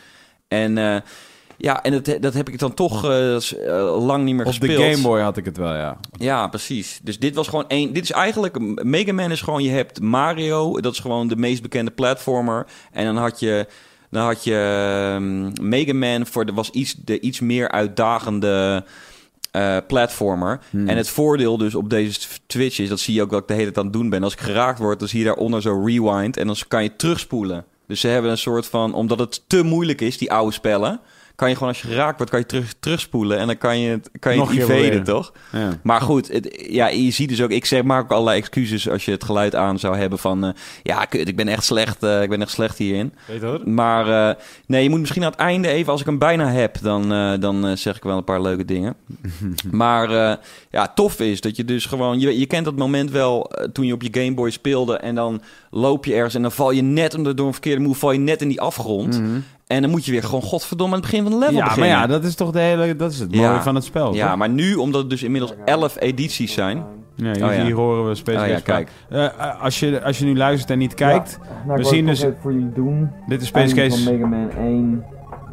En 0.49 0.79
eh, 0.79 0.97
ja, 1.57 1.83
en 1.83 1.93
dat, 1.93 2.17
dat 2.21 2.35
heb 2.35 2.49
ik 2.49 2.59
dan 2.59 2.75
toch 2.75 3.05
eh, 3.05 3.35
eh, 3.37 4.07
lang 4.07 4.25
niet 4.25 4.35
meer 4.35 4.47
Op 4.47 4.53
de 4.53 4.59
gespeeld. 4.59 4.93
Game 4.93 5.03
Boy 5.03 5.21
had 5.21 5.37
ik 5.37 5.45
het 5.45 5.57
wel, 5.57 5.75
ja. 5.75 5.97
Ja, 6.19 6.49
precies. 6.49 7.01
Dus 7.03 7.19
dit 7.19 7.35
was 7.35 7.49
gewoon 7.49 7.69
één. 7.69 7.93
Dit 7.93 8.03
is 8.03 8.13
eigenlijk. 8.13 8.83
Mega 8.85 9.13
Man 9.13 9.31
is 9.31 9.41
gewoon. 9.41 9.63
Je 9.63 9.71
hebt 9.71 10.01
Mario, 10.01 10.81
dat 10.81 10.93
is 10.93 10.99
gewoon 10.99 11.29
de 11.29 11.37
meest 11.37 11.63
bekende 11.63 11.91
platformer. 11.91 12.67
En 12.93 13.05
dan 13.05 13.17
had 13.17 13.41
je. 13.41 13.67
Dan 14.11 14.25
had 14.25 14.45
je 14.45 14.55
ehm, 15.15 15.69
Mega 15.69 15.95
Man 15.95 16.27
voor 16.27 16.47
de 16.47 16.53
was 16.53 16.71
iets, 16.71 16.95
de 16.95 17.21
iets 17.21 17.41
meer 17.41 17.71
uitdagende 17.71 18.85
platformer. 19.87 20.61
Hmm. 20.71 20.89
En 20.89 20.97
het 20.97 21.09
voordeel 21.09 21.59
dus 21.59 21.75
op 21.75 21.91
deze 21.91 22.21
Twitch 22.47 22.79
is, 22.79 22.89
dat 22.89 23.01
zie 23.01 23.15
je 23.15 23.23
ook 23.23 23.31
dat 23.31 23.41
ik 23.41 23.49
de 23.49 23.55
hele 23.55 23.65
tijd 23.65 23.79
aan 23.79 23.85
het 23.85 23.93
doen 23.93 24.09
ben. 24.09 24.23
Als 24.23 24.33
ik 24.33 24.41
geraakt 24.41 24.79
word, 24.79 24.99
dan 24.99 25.09
zie 25.09 25.19
je 25.19 25.25
daaronder 25.25 25.63
zo 25.63 25.83
rewind 25.85 26.37
en 26.37 26.47
dan 26.47 26.57
kan 26.69 26.83
je 26.83 26.97
terugspoelen. 26.97 27.65
Dus 27.87 28.01
ze 28.01 28.09
hebben 28.09 28.31
een 28.31 28.39
soort 28.39 28.67
van, 28.67 28.95
omdat 28.95 29.19
het 29.19 29.43
te 29.47 29.63
moeilijk 29.63 30.01
is, 30.01 30.19
die 30.19 30.33
oude 30.33 30.53
spellen, 30.53 31.01
kan 31.37 31.49
je 31.49 31.55
gewoon 31.55 31.69
als 31.69 31.83
je 31.83 31.89
geraakt 31.89 32.17
wordt, 32.17 32.31
kan 32.31 32.41
je 32.41 32.47
terug, 32.47 32.75
terugspoelen 32.81 33.39
en 33.39 33.47
dan 33.47 33.59
kan 33.59 33.79
je 33.81 33.91
het, 33.91 34.11
kan 34.19 34.33
je 34.33 34.39
Nog 34.39 34.49
het 34.49 34.59
evaden, 34.69 35.05
toch? 35.05 35.33
ja. 35.53 35.79
Maar 35.83 36.01
goed, 36.01 36.29
het, 36.33 36.67
ja, 36.71 36.89
je 36.89 37.11
ziet 37.11 37.29
dus 37.29 37.43
ook, 37.43 37.51
ik 37.51 37.65
zeg, 37.65 37.83
maak 37.83 38.03
ook 38.05 38.11
allerlei 38.11 38.39
excuses 38.39 38.89
als 38.91 39.05
je 39.05 39.11
het 39.11 39.25
geluid 39.25 39.55
aan 39.55 39.79
zou 39.79 39.97
hebben 39.97 40.19
van, 40.19 40.45
eh, 40.45 40.51
ja, 40.83 41.05
kut, 41.05 41.29
ik 41.29 41.37
ben 41.37 41.49
echt 41.49 41.65
slecht, 41.65 42.03
eh, 42.03 42.23
ik 42.23 42.29
ben 42.29 42.41
echt 42.43 42.51
slecht 42.51 42.79
hierin. 42.79 43.13
Weet 43.27 43.43
hoor? 43.43 43.61
Maar 43.69 44.29
eh, 44.31 44.35
nee, 44.67 44.83
je 44.83 44.91
moet 44.91 45.01
misschien 45.01 45.25
aan 45.25 45.31
het 45.31 45.41
einde 45.41 45.69
even, 45.69 45.93
als 45.93 46.01
ik 46.01 46.07
hem 46.07 46.19
bijna 46.19 46.51
heb, 46.51 46.79
dan, 46.83 47.13
eh, 47.13 47.33
dan 47.41 47.77
zeg 47.77 47.97
ik 47.97 48.03
wel 48.03 48.17
een 48.17 48.25
paar 48.25 48.43
leuke 48.43 48.65
dingen. 48.65 48.95
maar 49.71 50.11
eh, 50.31 50.37
ja, 50.71 50.89
tof 50.95 51.21
is 51.21 51.41
dat 51.41 51.57
je 51.57 51.65
dus 51.65 51.87
gewoon, 51.87 52.21
je, 52.21 52.39
je 52.39 52.47
kent 52.47 52.65
dat 52.65 52.77
moment 52.77 53.11
wel 53.11 53.51
toen 53.73 53.87
je 53.87 53.93
op 53.93 54.03
je 54.03 54.21
Game 54.21 54.35
Boy 54.35 54.51
speelde 54.51 54.97
en 54.97 55.15
dan 55.15 55.43
loop 55.71 56.05
je 56.05 56.15
ergens 56.15 56.35
en 56.35 56.43
dan 56.43 56.53
val 56.53 56.71
je 56.71 56.83
net 56.83 57.15
om 57.15 57.23
de- 57.25 57.35
door 57.35 57.47
een 57.47 57.53
verkeerde 57.53 57.81
move, 57.83 57.99
val 57.99 58.13
je 58.13 58.19
net 58.19 58.43
in 58.43 58.49
die 58.49 58.61
afgrond. 58.61 59.21
En 59.67 59.83
dan 59.83 59.91
moet 59.91 60.05
je 60.05 60.13
weer 60.13 60.23
gewoon 60.23 60.43
godverdomme 60.43 60.95
aan 60.95 61.01
het 61.01 61.11
begin 61.11 61.23
van 61.25 61.33
de 61.33 61.39
level. 61.47 61.57
Ja, 61.57 61.77
maar 61.77 61.87
ja, 61.87 62.07
dat 62.07 62.25
is 62.25 62.35
toch 62.35 62.51
de 62.51 62.61
hele, 62.61 62.97
dat 62.97 63.13
is 63.13 63.19
het 63.19 63.35
Ja. 63.35 63.49
mooie 63.51 63.63
van 63.63 63.75
het 63.75 63.85
spel. 63.85 64.15
Ja, 64.15 64.29
toch? 64.29 64.37
maar 64.37 64.49
nu, 64.49 64.75
omdat 64.75 65.01
het 65.01 65.11
dus 65.11 65.23
inmiddels 65.23 65.53
11 65.65 65.97
edities 66.01 66.53
zijn. 66.53 66.85
Ja, 67.15 67.33
hier, 67.33 67.45
Oh 67.47 67.55
ja. 67.55 67.65
hier 67.65 67.75
horen 67.75 68.09
we 68.09 68.15
Space 68.15 68.39
Oh 68.43 68.47
ja, 68.49 68.61
kijk. 68.61 68.91
praten. 69.09 69.35
Eh, 69.45 69.63
als, 69.63 69.81
je, 69.81 70.03
als 70.05 70.19
je 70.19 70.25
nu 70.25 70.37
luistert 70.37 70.71
en 70.71 70.79
niet 70.79 70.95
kijkt, 70.95 71.39
Nou, 71.67 71.79
we 71.79 71.85
zien 71.85 72.07
dus... 72.07 72.19
het 72.19 72.27
nog 72.29 72.31
even 72.37 72.43
voor 72.43 72.53
jullie 72.53 72.73
doen. 72.73 73.11
Dit 73.27 73.41
is 73.43 73.47
Space 73.47 73.75
Einde 73.75 73.89
Case... 73.89 74.03
van 74.05 74.13
Mega 74.15 74.27
Man 74.27 74.51
1. 74.51 75.05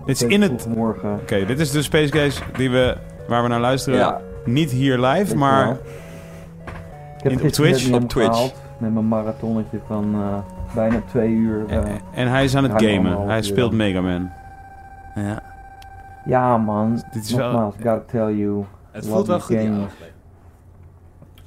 Dit 0.05 0.15
is 0.21 0.27
in 0.27 0.41
het... 0.41 0.67
Morgen. 0.75 1.13
Oké, 1.21 1.45
dit 1.45 1.59
is 1.59 1.71
de 1.71 1.81
Space 1.81 2.09
Case 2.11 2.41
die 2.57 2.69
we, 2.69 2.97
waar 3.27 3.41
we 3.43 3.47
naar 3.49 3.59
luisteren. 3.59 3.99
Ja. 3.99 4.21
Niet 4.45 4.71
hier 4.71 4.99
live, 4.99 5.35
maar... 5.35 5.69
Ik 5.69 5.77
heb 7.23 7.31
In- 7.31 7.37
op 7.37 7.43
gisteren 7.43 7.71
Twitch? 7.71 7.89
net 7.89 8.03
Op 8.03 8.09
Twitch. 8.09 8.27
opgehaald 8.27 8.53
Met 8.77 8.93
mijn 8.93 9.07
marathonnetje 9.07 9.79
van 9.87 10.13
eh, 10.13 10.37
bijna 10.75 11.01
twee 11.07 11.29
uur. 11.29 11.65
eh. 11.67 11.75
En, 11.75 11.99
en 12.13 12.27
hij 12.27 12.43
is 12.43 12.55
aan 12.55 12.63
het 12.63 12.83
gamen. 12.83 13.27
Hij 13.27 13.37
uur 13.37 13.43
speelt. 13.43 13.71
Mega 13.71 14.01
Man. 14.01 14.29
Ja. 15.15 15.41
Ja 16.25 16.57
man, 16.57 17.03
Dit 17.11 17.23
is 17.23 17.33
wel- 17.33 17.71
gotta 17.71 17.99
tell 18.07 18.31
you. 18.33 18.65
Het 18.91 19.07
voelt 19.07 19.27
wel 19.27 19.39
goed. 19.39 19.55
games. 19.55 19.91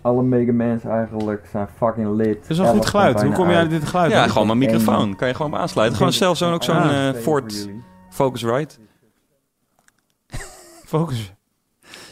Alle 0.01 0.22
Mega 0.22 0.53
Mans 0.53 0.85
eigenlijk 0.85 1.47
zijn 1.51 1.66
fucking 1.77 2.09
lit. 2.16 2.37
Het 2.41 2.51
is 2.51 2.59
wel 2.59 2.72
goed 2.74 2.87
geluid. 2.87 3.22
Hoe 3.22 3.33
kom 3.33 3.49
je 3.49 3.55
uit. 3.55 3.61
uit 3.62 3.70
dit 3.81 3.85
geluid? 3.89 4.11
Ja, 4.12 4.27
gewoon 4.29 4.47
mijn 4.47 4.62
Eén, 4.62 4.66
microfoon. 4.66 5.16
Kan 5.16 5.29
je 5.29 5.35
gewoon 5.35 5.53
op 5.53 5.59
aansluiten. 5.59 5.97
Gewoon 5.97 6.12
zelfs 6.12 6.39
zo'n 6.39 6.53
ook 6.53 6.62
zo'n 6.62 6.77
eh, 6.91 7.12
Ford 7.12 7.55
jullie. 7.55 7.83
Focusrite. 8.11 8.74
Focus. 10.85 11.35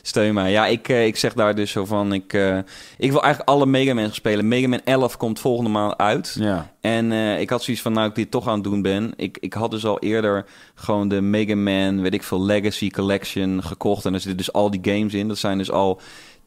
Steun 0.07 0.35
mij. 0.35 0.51
Ja, 0.51 0.67
ik, 0.67 0.89
eh, 0.89 1.07
ik 1.07 1.17
zeg 1.17 1.33
daar 1.33 1.55
dus 1.55 1.71
zo 1.71 1.85
van... 1.85 2.13
Ik, 2.13 2.33
eh, 2.33 2.59
ik 2.99 3.11
wil 3.11 3.23
eigenlijk 3.23 3.49
alle 3.51 3.67
Mega 3.67 3.95
Man 3.95 4.13
spelen. 4.13 4.49
Mega 4.49 4.69
Man 4.69 4.81
11 4.85 5.17
komt 5.17 5.41
volgende 5.41 5.71
maand 5.71 5.97
uit. 5.99 6.37
Ja. 6.39 6.73
En 6.81 7.13
eh, 7.13 7.41
ik 7.41 7.51
had 7.51 7.63
zoiets 7.63 7.83
van, 7.83 7.93
nou 7.93 8.09
ik 8.09 8.15
dit 8.15 8.31
toch 8.31 8.49
aan 8.49 8.55
het 8.55 8.65
doen 8.65 8.83
ben. 8.83 9.13
Ik, 9.17 9.39
ik 9.41 9.53
had 9.53 9.71
dus 9.71 9.85
al 9.87 9.99
eerder 9.99 10.45
gewoon 10.75 11.09
de 11.09 11.21
Mega 11.21 11.55
Man, 11.57 12.01
weet 12.03 12.15
ik 12.15 12.23
veel, 12.23 12.43
Legacy 12.45 12.91
Collection 12.91 13.63
gekocht. 13.63 14.05
En 14.05 14.13
er 14.15 14.21
zitten 14.21 14.37
dus 14.37 14.53
al 14.53 14.71
die 14.71 14.81
games 14.95 15.15
in. 15.15 15.29
Dat 15.29 15.39
zijn 15.39 15.59
dus 15.59 15.71
al 15.71 16.01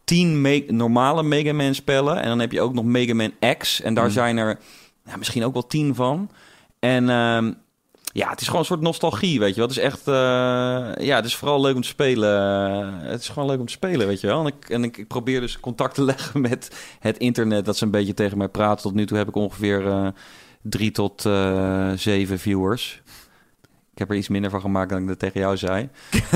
tien 0.04 0.42
me- 0.42 0.66
normale 0.68 1.24
Mega 1.24 1.54
Man 1.54 1.74
spellen. 1.76 2.22
En 2.22 2.28
dan 2.28 2.40
heb 2.40 2.52
je 2.52 2.62
ook 2.62 2.74
nog 2.74 2.84
Mega 2.86 3.14
Man 3.14 3.32
X. 3.58 3.82
En 3.82 3.94
daar 3.94 4.04
Hmm. 4.04 4.14
zijn 4.14 4.38
er 4.38 4.60
ja, 5.06 5.16
misschien 5.18 5.46
ook 5.46 5.54
wel 5.54 5.68
tien 5.68 5.96
van. 5.96 6.30
En 6.80 7.10
ehm, 7.10 7.52
ja, 8.18 8.30
het 8.30 8.42
is 8.42 8.46
gewoon 8.46 8.62
een 8.62 8.68
soort 8.68 8.82
nostalgie, 8.82 9.40
weet 9.40 9.50
je 9.50 9.60
wel. 9.60 9.68
Het 9.68 9.78
is 9.78 9.84
echt, 9.84 10.08
eh, 10.08 10.14
ja, 11.06 11.16
het 11.16 11.26
is 11.26 11.36
vooral 11.36 11.62
leuk 11.62 11.76
om 11.76 11.82
te 11.82 11.88
spelen. 11.88 12.38
Eh, 12.40 13.10
het 13.10 13.22
is 13.22 13.30
gewoon 13.30 13.50
leuk 13.50 13.60
om 13.60 13.66
te 13.66 13.72
spelen, 13.72 14.08
weet 14.08 14.22
je 14.22 14.28
wel. 14.28 14.40
En 14.40 14.46
ik, 14.46 14.70
en 14.70 14.84
ik, 14.84 15.08
probeer 15.08 15.42
dus 15.42 15.60
contact 15.60 15.96
te 15.96 16.04
leggen 16.12 16.42
met 16.42 16.72
het 17.00 17.18
internet, 17.18 17.66
dat 17.66 17.78
ze 17.78 17.86
een 17.86 17.92
beetje 17.92 18.14
tegen 18.14 18.38
mij 18.38 18.48
praten. 18.48 18.82
Tot 18.82 18.94
nu 18.94 19.06
toe 19.06 19.18
heb 19.18 19.28
ik 19.28 19.36
ongeveer 19.36 19.88
eh, 19.88 20.08
drie 20.62 20.92
tot 20.92 21.22
zeven 21.96 22.40
viewers. 22.40 23.02
Ik 23.98 24.04
heb 24.04 24.12
er 24.12 24.18
iets 24.22 24.28
minder 24.28 24.52
van 24.52 24.62
gemaakt 24.62 24.90
dan 24.90 25.02
ik 25.02 25.08
dat 25.08 25.20
tegen 25.20 25.40
jou 25.40 25.58
zei. 25.58 25.90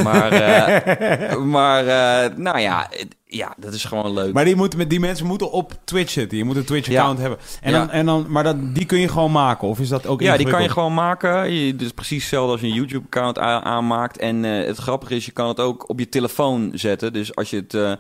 Maar, 0.03 0.31
eh, 0.31 1.35
maar 1.57 1.87
eh, 1.87 2.37
nou 2.37 2.59
ja, 2.59 2.89
ja, 3.25 3.53
dat 3.57 3.73
is 3.73 3.83
gewoon 3.85 4.13
leuk. 4.13 4.33
Maar 4.33 4.45
die, 4.45 4.55
moeten, 4.55 4.77
met- 4.79 4.89
die 4.89 4.99
mensen 4.99 5.25
moeten 5.25 5.51
op 5.51 5.73
Twitch 5.83 6.11
zitten. 6.11 6.37
Je 6.37 6.43
moet 6.43 6.55
een 6.55 6.65
Twitch-account 6.65 7.15
Ja. 7.17 7.21
hebben. 7.21 7.39
En 7.61 7.71
Ja. 7.71 7.77
dan, 7.77 7.89
en 7.89 8.05
dan, 8.05 8.25
maar 8.29 8.43
dat, 8.43 8.75
die 8.75 8.85
kun 8.85 8.99
je 8.99 9.07
gewoon 9.07 9.31
maken? 9.31 9.67
Of 9.67 9.79
is 9.79 9.89
dat 9.89 10.07
ook 10.07 10.21
Ja, 10.21 10.37
die 10.37 10.49
kan 10.49 10.61
je 10.63 10.69
gewoon 10.69 10.93
maken. 10.93 11.51
Je, 11.53 11.75
is 11.75 11.91
precies 11.91 12.19
hetzelfde 12.21 12.51
als 12.51 12.61
je 12.61 12.67
een 12.67 12.73
YouTube-account 12.73 13.39
aanmaakt. 13.39 14.17
En 14.17 14.45
eh, 14.45 14.65
het 14.65 14.77
grappige 14.77 15.15
is, 15.15 15.25
je 15.25 15.31
kan 15.31 15.47
het 15.47 15.59
ook 15.59 15.89
op 15.89 15.99
je 15.99 16.09
telefoon 16.09 16.71
zetten. 16.73 17.13
Dus 17.13 17.35
als 17.35 17.49
je 17.49 17.65
het... 17.67 17.99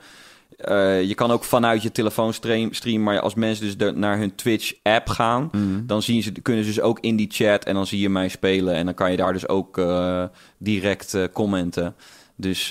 eh, 0.63 1.01
je 1.03 1.15
kan 1.15 1.31
ook 1.31 1.43
vanuit 1.43 1.81
je 1.81 1.91
telefoon 1.91 2.33
stream, 2.33 2.73
streamen. 2.73 3.03
Maar 3.03 3.19
als 3.19 3.35
mensen 3.35 3.65
dus 3.65 3.77
de- 3.77 3.91
naar 3.91 4.17
hun 4.17 4.35
Twitch-app 4.35 5.07
gaan... 5.09 5.49
Mhm. 5.51 5.85
dan 5.85 6.01
zien 6.01 6.23
ze, 6.23 6.31
kunnen 6.31 6.63
ze 6.63 6.69
dus 6.69 6.81
ook 6.81 6.99
in 6.99 7.15
die 7.15 7.27
chat... 7.31 7.63
en 7.63 7.73
dan 7.73 7.87
zie 7.87 7.99
je 7.99 8.09
mij 8.09 8.27
spelen. 8.29 8.73
En 8.73 8.85
dan 8.85 8.93
kan 8.93 9.11
je 9.11 9.17
daar 9.17 9.33
dus 9.33 9.47
ook 9.47 9.77
eh, 9.77 10.23
direct 10.57 11.13
eh, 11.13 11.23
commenten. 11.33 11.95
Dus... 12.35 12.67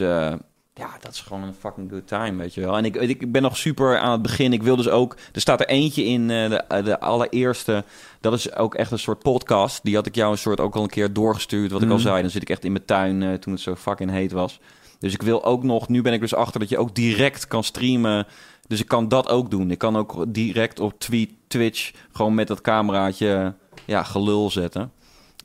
ja, 0.74 0.97
dat 1.01 1.12
is 1.12 1.20
gewoon 1.20 1.43
een 1.43 1.55
fucking 1.61 1.91
good 1.91 2.07
time, 2.07 2.36
weet 2.43 2.55
je 2.55 2.61
wel. 2.61 2.76
En 2.76 2.84
ik, 2.84 2.97
ik 2.97 3.32
ben 3.32 3.43
nog 3.43 3.57
super 3.57 3.99
aan 3.99 4.12
het 4.12 4.22
begin. 4.22 4.53
Ik 4.53 4.62
wil 4.62 4.76
dus 4.76 4.88
ook... 4.88 5.16
Er 5.32 5.41
staat 5.41 5.61
er 5.61 5.66
eentje 5.68 6.05
in, 6.05 6.28
de, 6.28 6.64
de 6.84 7.01
allereerste... 7.01 7.84
Dat 8.20 8.32
is 8.32 8.55
ook 8.55 8.74
echt 8.74 8.91
een 8.91 8.99
soort 8.99 9.18
podcast. 9.22 9.80
Die 9.82 9.95
had 9.95 10.07
ik 10.07 10.14
jou 10.14 10.32
een 10.32 10.38
soort 10.38 10.61
ook 10.61 10.74
al 10.76 10.82
een 10.82 10.88
keer 10.88 11.12
doorgestuurd. 11.12 11.70
Wat 11.70 11.82
ik 11.82 11.88
al 11.88 11.95
Mhm. 11.95 12.03
zei, 12.05 12.20
dan 12.22 12.30
zit 12.30 12.43
ik 12.43 12.51
echt 12.51 12.64
in 12.64 12.72
mijn 12.72 12.84
tuin 12.84 13.38
toen 13.41 13.53
het 13.53 13.62
zo 13.62 13.74
fucking 13.76 14.11
heet 14.11 14.32
was. 14.32 14.61
Dus 15.01 15.12
ik 15.12 15.22
wil 15.22 15.44
ook 15.44 15.62
nog... 15.62 15.88
Nu 15.88 16.03
ben 16.03 16.12
ik 16.12 16.20
dus 16.20 16.34
achter 16.34 16.61
dat 16.61 16.68
je 16.68 16.78
ook 16.78 16.94
direct 16.94 17.46
kan 17.46 17.64
streamen. 17.64 18.26
Dus 18.66 18.80
ik 18.80 18.88
kan 18.88 19.09
dat 19.09 19.28
ook 19.28 19.51
doen. 19.51 19.70
Ik 19.70 19.78
kan 19.78 19.96
ook 19.96 20.24
direct 20.28 20.80
op 20.80 20.98
tweet, 20.98 21.30
Twitch 21.46 21.90
gewoon 22.12 22.34
met 22.34 22.48
dat 22.48 22.61
cameraatje 22.61 23.55
ja, 23.84 24.03
gelul 24.03 24.51
zetten. 24.51 24.92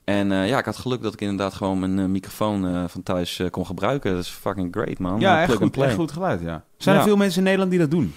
En 0.04 0.32
eh, 0.32 0.48
ja, 0.48 0.58
ik 0.58 0.66
had 0.66 0.78
geluk 0.78 1.02
dat 1.02 1.14
ik 1.14 1.22
inderdaad 1.22 1.54
gewoon 1.54 1.80
mijn 1.80 2.00
eh, 2.00 2.06
microfoon 2.06 2.68
eh, 2.68 2.84
van 2.88 3.04
thuis 3.04 3.42
kon 3.52 3.66
gebruiken. 3.66 4.14
Dat 4.14 4.24
is 4.24 4.30
fucking 4.30 4.74
great, 4.74 5.00
man. 5.00 5.20
Ja, 5.20 5.42
echt 5.42 5.56
goed, 5.56 5.78
echt 5.78 5.96
goed 5.96 6.12
geluid, 6.12 6.42
ja. 6.42 6.64
Zijn 6.78 6.98
er 6.98 7.04
veel 7.04 7.18
mensen 7.18 7.38
in 7.38 7.44
Nederland 7.44 7.72
die 7.72 7.80
dat 7.80 7.92
doen? 7.92 8.14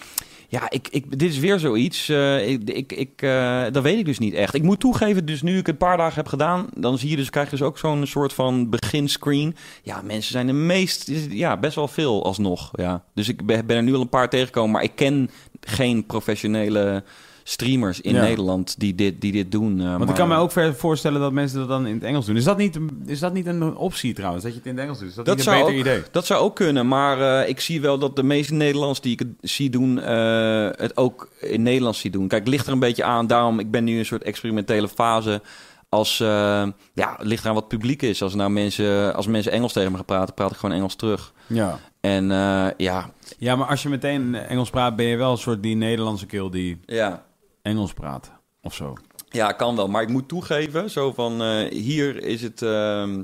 Ja, 0.51 0.71
ik, 0.71 0.89
ik, 0.91 1.19
dit 1.19 1.31
is 1.31 1.39
weer 1.39 1.59
zoiets. 1.59 2.09
eh, 2.09 2.49
ik, 2.49 2.93
ik, 2.93 3.23
eh, 3.23 3.65
dat 3.73 3.83
weet 3.83 3.99
ik 3.99 4.05
dus 4.05 4.19
niet 4.19 4.35
echt. 4.35 4.55
Ik 4.55 4.63
moet 4.63 4.81
toegeven, 4.81 5.27
dus 5.27 5.43
nu 5.43 5.51
ik 5.51 5.57
het 5.57 5.69
een 5.69 5.77
paar 5.77 5.97
dagen 5.97 6.15
heb 6.15 6.27
gedaan, 6.27 6.67
dan 6.75 6.99
zie 6.99 7.11
je 7.11 7.17
dus, 7.17 7.31
krijg 7.31 7.51
je 7.51 7.57
dus 7.57 7.67
ook 7.67 7.79
zo'n 7.79 8.07
soort 8.07 8.33
van 8.33 8.71
beginscreen. 8.71 9.57
Ja, 9.83 10.03
mensen 10.03 10.33
zijn 10.33 10.47
de 10.47 10.53
meest, 10.53 11.11
ja, 11.31 11.57
best 11.57 11.75
wel 11.75 11.89
veel 11.89 12.25
alsnog. 12.25 12.71
Ja. 12.73 13.05
Dus 13.15 13.29
ik 13.29 13.47
ben 13.47 13.71
er 13.71 13.83
nu 13.83 13.95
al 13.95 14.01
een 14.01 14.09
paar 14.09 14.29
tegengekomen, 14.29 14.71
maar 14.71 14.83
ik 14.83 14.95
ken 14.95 15.31
geen 15.61 16.07
professionele 16.07 17.05
streamers 17.49 18.01
in 18.01 18.15
Ja. 18.15 18.21
Nederland 18.23 18.75
die 18.81 18.95
dit, 18.95 19.21
die 19.21 19.33
dit 19.33 19.53
doen. 19.53 19.81
eh, 19.81 19.87
Want 19.87 19.99
maar- 19.99 20.09
ik 20.09 20.15
kan 20.15 20.29
me 20.29 20.37
ook 20.37 20.53
voorstellen 20.77 21.21
dat 21.21 21.33
mensen 21.33 21.59
dat 21.59 21.69
dan 21.69 21.87
in 21.87 21.95
het 21.95 22.03
Engels 22.03 22.27
doen. 22.27 22.37
Is 22.37 22.45
dat 22.45 22.57
niet, 22.59 22.77
een- 22.77 23.03
is 23.07 23.19
dat 23.19 23.33
niet 23.33 23.47
een 23.47 23.77
optie 23.77 24.15
trouwens, 24.15 24.43
dat 24.45 24.53
je 24.53 24.59
het 24.59 24.67
in 24.69 24.75
het 24.75 24.83
Engels 24.85 24.99
doet? 24.99 25.09
Is 25.09 25.15
dat, 25.15 25.27
Dat 25.27 25.37
niet 25.37 25.47
een 25.47 25.53
beter 25.53 25.69
ook- 25.69 25.79
idee? 25.81 26.03
Dat 26.11 26.27
zou 26.27 26.41
ook 26.43 26.55
kunnen, 26.55 26.89
maar 26.89 27.43
eh, 27.43 27.49
ik 27.49 27.61
zie 27.61 27.81
wel 27.81 27.99
dat 27.99 28.17
de 28.17 28.23
meeste 28.23 28.55
Nederlanders 28.55 29.01
die 29.01 29.13
ik 29.13 29.19
het 29.19 29.29
zie 29.41 29.71
doen, 29.71 30.01
eh, 30.01 30.69
het 30.73 30.97
ook 30.97 31.29
in 31.41 31.63
Nederlands 31.63 32.01
zie 32.01 32.11
doen. 32.11 32.29
Kijk, 32.29 32.41
het 32.45 32.51
ligt 32.51 32.67
er 32.67 32.73
een 32.73 32.79
beetje 32.79 33.05
aan. 33.05 33.27
Daarom, 33.27 33.59
ik 33.59 33.71
ben 33.71 33.85
nu 33.85 33.93
in 33.93 33.99
een 33.99 34.07
soort 34.07 34.23
experimentele 34.23 34.89
fase. 34.89 35.41
Als, 35.89 36.19
ja, 36.19 36.75
het 37.17 37.27
ligt 37.27 37.43
eraan 37.43 37.55
wat 37.55 37.69
publiek 37.69 38.03
is. 38.03 38.23
Als, 38.23 38.35
nou 38.35 38.51
mensen, 38.51 39.15
als 39.15 39.27
mensen 39.27 39.53
Engels 39.53 39.73
tegen 39.73 39.91
me 39.91 39.97
gaan 39.97 40.05
praten, 40.07 40.35
praat 40.35 40.51
ik 40.51 40.57
gewoon 40.57 40.75
Engels 40.77 40.95
terug. 40.97 41.33
Ja. 41.47 41.79
En 42.01 42.25
ja, 42.77 43.11
ja, 43.39 43.57
maar 43.57 43.67
als 43.69 43.83
je 43.83 43.89
meteen 43.89 44.35
Engels 44.35 44.71
praat, 44.71 44.97
ben 44.97 45.07
je 45.07 45.17
wel 45.17 45.31
een 45.31 45.39
soort 45.39 45.63
die 45.63 45.77
Nederlandse 45.77 46.27
keel 46.27 46.51
die 46.51 46.81
ja, 46.87 47.23
Engels 47.69 47.93
praat. 47.93 48.31
Of 48.63 48.75
zo. 48.75 48.95
ja, 49.31 49.53
kan 49.53 49.77
wel. 49.77 49.89
Maar 49.89 50.03
ik 50.03 50.09
moet 50.09 50.29
toegeven, 50.29 50.91
zo 50.91 51.13
van, 51.13 51.43
eh, 51.43 51.71
hier 51.73 52.23
is 52.23 52.43
het... 52.43 52.63
ehm, 52.63 53.23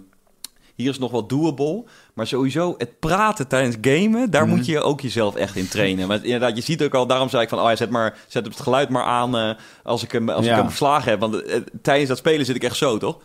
hier 0.75 0.91
is 0.91 0.99
nog 0.99 1.11
wel 1.11 1.27
doable. 1.27 1.85
Maar 2.15 2.27
sowieso, 2.27 2.75
het 2.79 2.99
praten 2.99 3.49
tijdens 3.49 3.77
gamen, 3.81 4.31
daar 4.31 4.47
Mhm. 4.47 4.57
moet 4.57 4.67
je 4.67 4.81
ook 4.81 5.01
jezelf 5.01 5.35
echt 5.35 5.57
in 5.57 5.69
trainen. 5.69 6.09
Want 6.09 6.25
inderdaad, 6.25 6.57
je 6.57 6.63
ziet 6.63 6.83
ook 6.83 6.95
al, 6.95 7.07
daarom 7.07 7.29
zei 7.29 7.43
ik 7.43 7.49
van, 7.49 7.59
oh 7.61 7.69
ja, 7.69 7.77
zet, 7.77 7.91
maar, 7.91 8.19
zet 8.29 8.45
het 8.47 8.61
geluid 8.61 8.89
maar 8.89 9.03
aan 9.05 9.37
eh, 9.37 9.51
als, 9.83 10.03
ik 10.03 10.13
hem, 10.13 10.29
als 10.29 10.45
Ja. 10.45 10.51
ik 10.51 10.57
hem 10.57 10.67
verslagen 10.67 11.11
heb. 11.11 11.21
Want 11.21 11.43
eh, 11.43 11.61
tijdens 11.83 12.09
dat 12.09 12.19
spelen 12.19 12.47
zit 12.47 12.57
ik 12.57 12.63
echt 12.65 12.77
zo, 12.77 12.99
toch? 12.99 13.19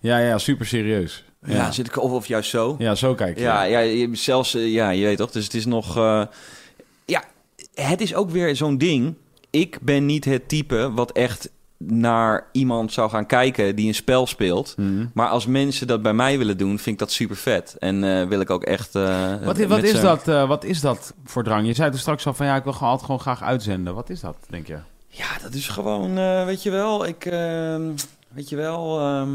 Ja, 0.00 0.18
ja, 0.18 0.38
super 0.38 0.66
serieus. 0.66 1.24
Ja, 1.46 1.70
zit 1.72 1.86
ik 1.86 1.96
of, 2.02 2.10
of 2.12 2.26
juist 2.26 2.50
zo. 2.50 2.74
Ja, 2.78 2.94
zo 2.94 3.14
kijk 3.14 3.36
je. 3.36 3.42
Ja, 3.42 3.62
ja, 3.62 4.08
zelfs, 4.14 4.52
ja, 4.52 4.90
je 4.90 5.04
weet 5.04 5.16
toch. 5.16 5.30
Dus 5.30 5.44
het 5.44 5.54
is 5.54 5.66
nog, 5.66 5.94
ja, 7.04 7.22
het 7.74 8.00
is 8.00 8.14
ook 8.14 8.30
weer 8.30 8.56
zo'n 8.56 8.78
ding. 8.78 9.14
Ik 9.52 9.78
ben 9.80 10.06
niet 10.06 10.24
het 10.24 10.48
type 10.48 10.90
wat 10.94 11.12
echt 11.12 11.50
naar 11.78 12.46
iemand 12.52 12.92
zou 12.92 13.10
gaan 13.10 13.26
kijken 13.26 13.76
die 13.76 13.88
een 13.88 13.94
spel 13.94 14.26
speelt. 14.26 14.74
Mhm. 14.76 15.06
Maar 15.14 15.28
als 15.28 15.46
mensen 15.46 15.86
dat 15.86 16.02
bij 16.02 16.12
mij 16.14 16.38
willen 16.38 16.56
doen, 16.58 16.68
vind 16.78 16.86
ik 16.86 16.98
dat 16.98 17.12
super 17.12 17.36
vet. 17.36 17.76
En 17.78 18.04
eh, 18.04 18.26
wil 18.28 18.40
ik 18.40 18.50
ook 18.50 18.62
echt. 18.64 18.94
eh, 18.94 19.34
Wat, 19.44 19.58
is- 19.58 19.66
wat, 19.66 19.82
is 19.82 20.00
dat, 20.00 20.28
eh, 20.28 20.48
wat 20.48 20.64
is 20.64 20.80
dat 20.80 21.14
voor 21.24 21.44
drang? 21.44 21.66
Je 21.66 21.72
zei 21.74 21.90
toen 21.90 21.98
straks 21.98 22.26
al 22.26 22.34
van 22.34 22.46
ja, 22.46 22.56
ik 22.56 22.64
wil 22.64 22.72
gewoon 22.72 22.88
altijd 22.88 23.06
gewoon 23.06 23.20
graag 23.20 23.42
uitzenden. 23.42 23.94
Wat 23.94 24.10
is 24.10 24.20
dat, 24.20 24.36
denk 24.48 24.66
je? 24.66 24.78
Ja, 25.08 25.26
dat 25.42 25.54
is 25.54 25.68
gewoon, 25.68 26.14
weet 26.44 26.62
je 26.62 26.70
wel, 26.70 27.06
ik, 27.06 27.24
ehm, 27.24 27.82
weet 28.28 28.48
je 28.48 28.56
wel, 28.56 29.00
ehm, 29.00 29.32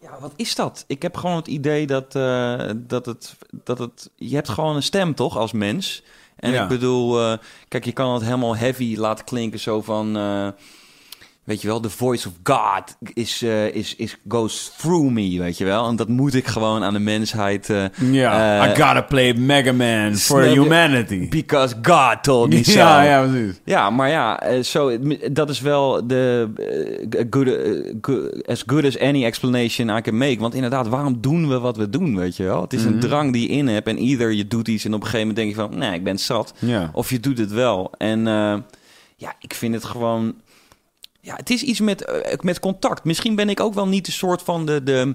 ja, 0.00 0.10
wat 0.20 0.32
is 0.36 0.54
dat? 0.54 0.84
Ik 0.86 1.02
heb 1.02 1.16
gewoon 1.16 1.36
het 1.36 1.46
idee 1.48 1.86
dat, 1.86 2.12
dat, 2.76 3.06
het, 3.06 3.36
dat 3.64 3.78
het, 3.78 4.10
je 4.16 4.34
hebt 4.34 4.48
gewoon 4.48 4.76
een 4.76 4.82
stem 4.82 5.14
toch 5.14 5.36
als 5.36 5.52
mens? 5.52 6.02
En 6.44 6.52
Ja. 6.52 6.62
ik 6.62 6.68
bedoel, 6.68 7.20
eh, 7.20 7.38
kijk, 7.68 7.84
je 7.84 7.92
kan 7.92 8.14
het 8.14 8.22
helemaal 8.22 8.56
heavy 8.56 8.96
laten 8.96 9.24
klinken 9.24 9.60
zo 9.60 9.82
van, 9.82 10.16
eh, 10.16 10.48
weet 11.44 11.60
je 11.62 11.68
wel, 11.68 11.80
the 11.80 11.90
voice 11.90 12.28
of 12.28 12.34
God 12.42 12.96
is, 13.14 13.42
eh, 13.42 13.66
is, 13.66 13.94
is, 13.96 14.16
goes 14.28 14.72
through 14.78 15.10
me, 15.10 15.38
weet 15.38 15.58
je 15.58 15.64
wel? 15.64 15.88
En 15.88 15.96
dat 15.96 16.08
moet 16.08 16.34
ik 16.34 16.46
gewoon 16.46 16.82
aan 16.84 16.92
de 16.92 16.98
mensheid, 16.98 17.70
eh, 17.70 17.84
Ja, 18.12 18.62
Eh, 18.64 18.70
I 18.70 18.82
gotta 18.82 19.00
play 19.02 19.32
Mega 19.34 19.72
Man 19.72 20.14
for 20.28 20.42
humanity. 20.42 21.28
because 21.28 21.74
God 21.82 22.22
told 22.22 22.48
me 22.52 22.64
so. 22.72 22.72
Ja, 22.78 23.02
ja, 23.02 23.26
precies. 23.26 23.60
Ja, 23.64 23.90
maar 23.90 24.08
ja, 24.10 24.62
zo, 24.62 24.98
dat 25.32 25.50
is 25.50 25.60
wel 25.60 26.06
de 26.06 26.48
good, 27.30 27.48
good- 28.00 28.46
as 28.46 28.62
good 28.66 28.84
as 28.84 28.98
any 28.98 29.24
explanation 29.24 29.96
I 29.96 30.00
can 30.00 30.16
make. 30.16 30.38
Want 30.38 30.54
inderdaad, 30.54 30.88
waarom 30.88 31.18
doen 31.20 31.48
we 31.48 31.58
wat 31.58 31.76
we 31.76 31.90
doen, 31.90 32.16
weet 32.16 32.36
je 32.36 32.42
wel? 32.44 32.60
Het 32.60 32.72
is 32.72 32.84
een 32.84 32.90
Mhm. 32.96 33.00
drang 33.00 33.32
die 33.32 33.42
je 33.50 33.56
in 33.56 33.68
hebt 33.68 33.88
en 33.88 33.98
ieder 33.98 34.32
je 34.32 34.46
doet 34.46 34.68
iets 34.68 34.84
en 34.84 34.94
op 34.94 35.00
een 35.00 35.06
gegeven 35.06 35.26
moment 35.28 35.36
denk 35.56 35.68
je 35.70 35.70
van, 35.76 35.78
nee, 35.88 35.94
ik 35.98 36.04
ben 36.04 36.18
zat. 36.18 36.54
Of 36.92 37.10
je 37.10 37.20
doet 37.20 37.38
het 37.38 37.52
wel. 37.52 37.92
En 37.98 38.24
ja, 39.16 39.32
ik 39.40 39.54
vind 39.54 39.74
het 39.74 39.84
gewoon... 39.84 40.34
Ja, 41.24 41.34
het 41.36 41.50
is 41.50 41.62
iets 41.62 41.80
met, 41.80 42.04
eh, 42.04 42.38
met 42.40 42.60
contact. 42.60 43.04
Misschien 43.04 43.34
ben 43.34 43.48
ik 43.48 43.60
ook 43.60 43.74
wel 43.74 43.88
niet 43.88 44.06
de 44.06 44.12
soort 44.12 44.42
van 44.42 44.66
de, 44.66 44.82
de 44.82 45.14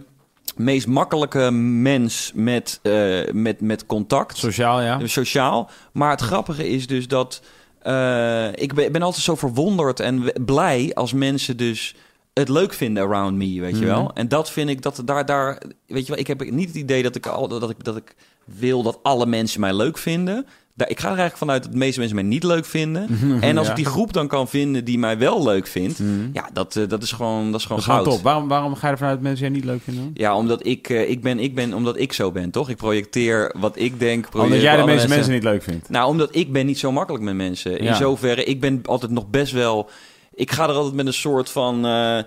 meest 0.56 0.88
makkelijke 0.88 1.52
mens 1.52 2.32
met, 2.36 2.80
eh, 2.82 3.32
met, 3.32 3.62
met 3.62 3.86
contact. 3.86 4.38
Sociaal, 4.38 4.82
ja. 4.82 4.98
Dus 4.98 5.14
sociaal. 5.14 5.70
Maar 5.94 6.12
het 6.12 6.22
grappige 6.22 6.70
is 6.70 6.88
dus 6.88 7.08
dat 7.08 7.42
eh, 7.82 8.48
ik 8.56 8.74
ben, 8.74 8.92
ben 8.92 9.02
altijd 9.02 9.24
zo 9.24 9.36
verwonderd 9.36 10.00
en 10.00 10.34
blij 10.46 10.92
als 10.94 11.14
mensen 11.14 11.58
dus 11.58 11.96
het 12.34 12.50
leuk 12.50 12.74
vinden 12.74 13.04
around 13.04 13.38
me, 13.38 13.62
weet 13.62 13.80
je 13.80 13.86
wel. 13.86 14.04
Mhm. 14.04 14.18
En 14.18 14.28
dat 14.28 14.52
vind 14.52 14.70
ik 14.70 14.82
dat 14.82 15.02
daar 15.06 15.26
daar 15.26 15.62
weet 15.88 16.06
je 16.06 16.12
wel, 16.12 16.20
ik 16.20 16.28
heb 16.28 16.52
niet 16.52 16.68
het 16.68 16.78
idee 16.78 17.04
dat 17.04 17.16
ik 17.16 17.26
al 17.26 17.48
dat 17.48 17.70
ik 17.70 17.84
dat 17.84 17.98
ik 17.98 18.16
wil 18.46 18.84
dat 18.84 19.00
alle 19.04 19.26
mensen 19.26 19.60
mij 19.60 19.74
leuk 19.74 19.98
vinden. 19.98 20.48
Daar, 20.80 20.90
ik 20.90 21.00
ga 21.00 21.04
er 21.12 21.18
eigenlijk 21.18 21.38
vanuit 21.38 21.64
dat 21.64 21.72
de 21.72 21.78
meeste 21.78 22.00
mensen 22.00 22.18
mij 22.18 22.26
niet 22.26 22.44
leuk 22.44 22.66
vinden. 22.66 23.08
En 23.42 23.58
als 23.58 23.66
Ja. 23.66 23.72
ik 23.72 23.78
die 23.78 23.86
groep 23.86 24.14
dan 24.14 24.28
kan 24.28 24.48
vinden 24.48 24.86
die 24.86 24.98
mij 25.00 25.18
wel 25.18 25.44
leuk 25.44 25.68
vindt, 25.68 26.00
Mhm. 26.00 26.10
ja, 26.34 26.50
dat, 26.54 26.76
eh, 26.76 26.88
dat 26.88 27.04
is 27.04 27.12
gewoon 27.12 27.52
dat 27.52 27.60
is 27.60 27.66
gewoon 27.66 27.82
Dat 27.86 27.92
goud. 27.92 28.04
top. 28.04 28.22
Waarom, 28.22 28.48
waarom 28.48 28.76
ga 28.76 28.86
je 28.88 28.92
ervan 28.94 29.08
uit 29.08 29.16
dat 29.18 29.26
mensen 29.26 29.46
jij 29.46 29.56
niet 29.56 29.66
leuk 29.66 29.82
vinden? 29.84 30.12
Ja, 30.14 30.36
omdat 30.36 30.66
ik, 30.66 30.90
eh, 30.90 31.10
ik 31.10 31.22
ben, 31.22 31.40
ik 31.40 31.56
ben, 31.56 31.74
omdat 31.74 31.98
ik 32.00 32.14
zo 32.14 32.32
ben, 32.32 32.52
toch? 32.52 32.70
Ik 32.70 32.78
projecteer 32.78 33.56
wat 33.60 33.78
ik 33.80 34.00
denk. 34.00 34.28
Omdat 34.34 34.62
jij 34.62 34.78
de 34.78 34.84
meeste 34.86 35.08
mensen 35.08 35.34
niet 35.34 35.44
leuk 35.44 35.64
vindt. 35.64 35.90
nou, 35.90 36.10
omdat 36.10 36.36
ik 36.36 36.52
ben 36.52 36.66
niet 36.66 36.80
zo 36.80 36.92
makkelijk 36.92 37.24
met 37.24 37.36
mensen. 37.36 37.78
In 37.80 37.84
Ja. 37.86 37.94
zoverre, 37.94 38.44
ik 38.44 38.60
ben 38.60 38.82
altijd 38.86 39.12
nog 39.12 39.28
best 39.30 39.52
wel... 39.52 39.90
Ik 40.34 40.52
ga 40.52 40.64
er 40.70 40.74
altijd 40.76 40.96
met 40.96 41.06
een 41.08 41.14
soort 41.14 41.50
van 41.50 41.86
eh, 41.86 42.18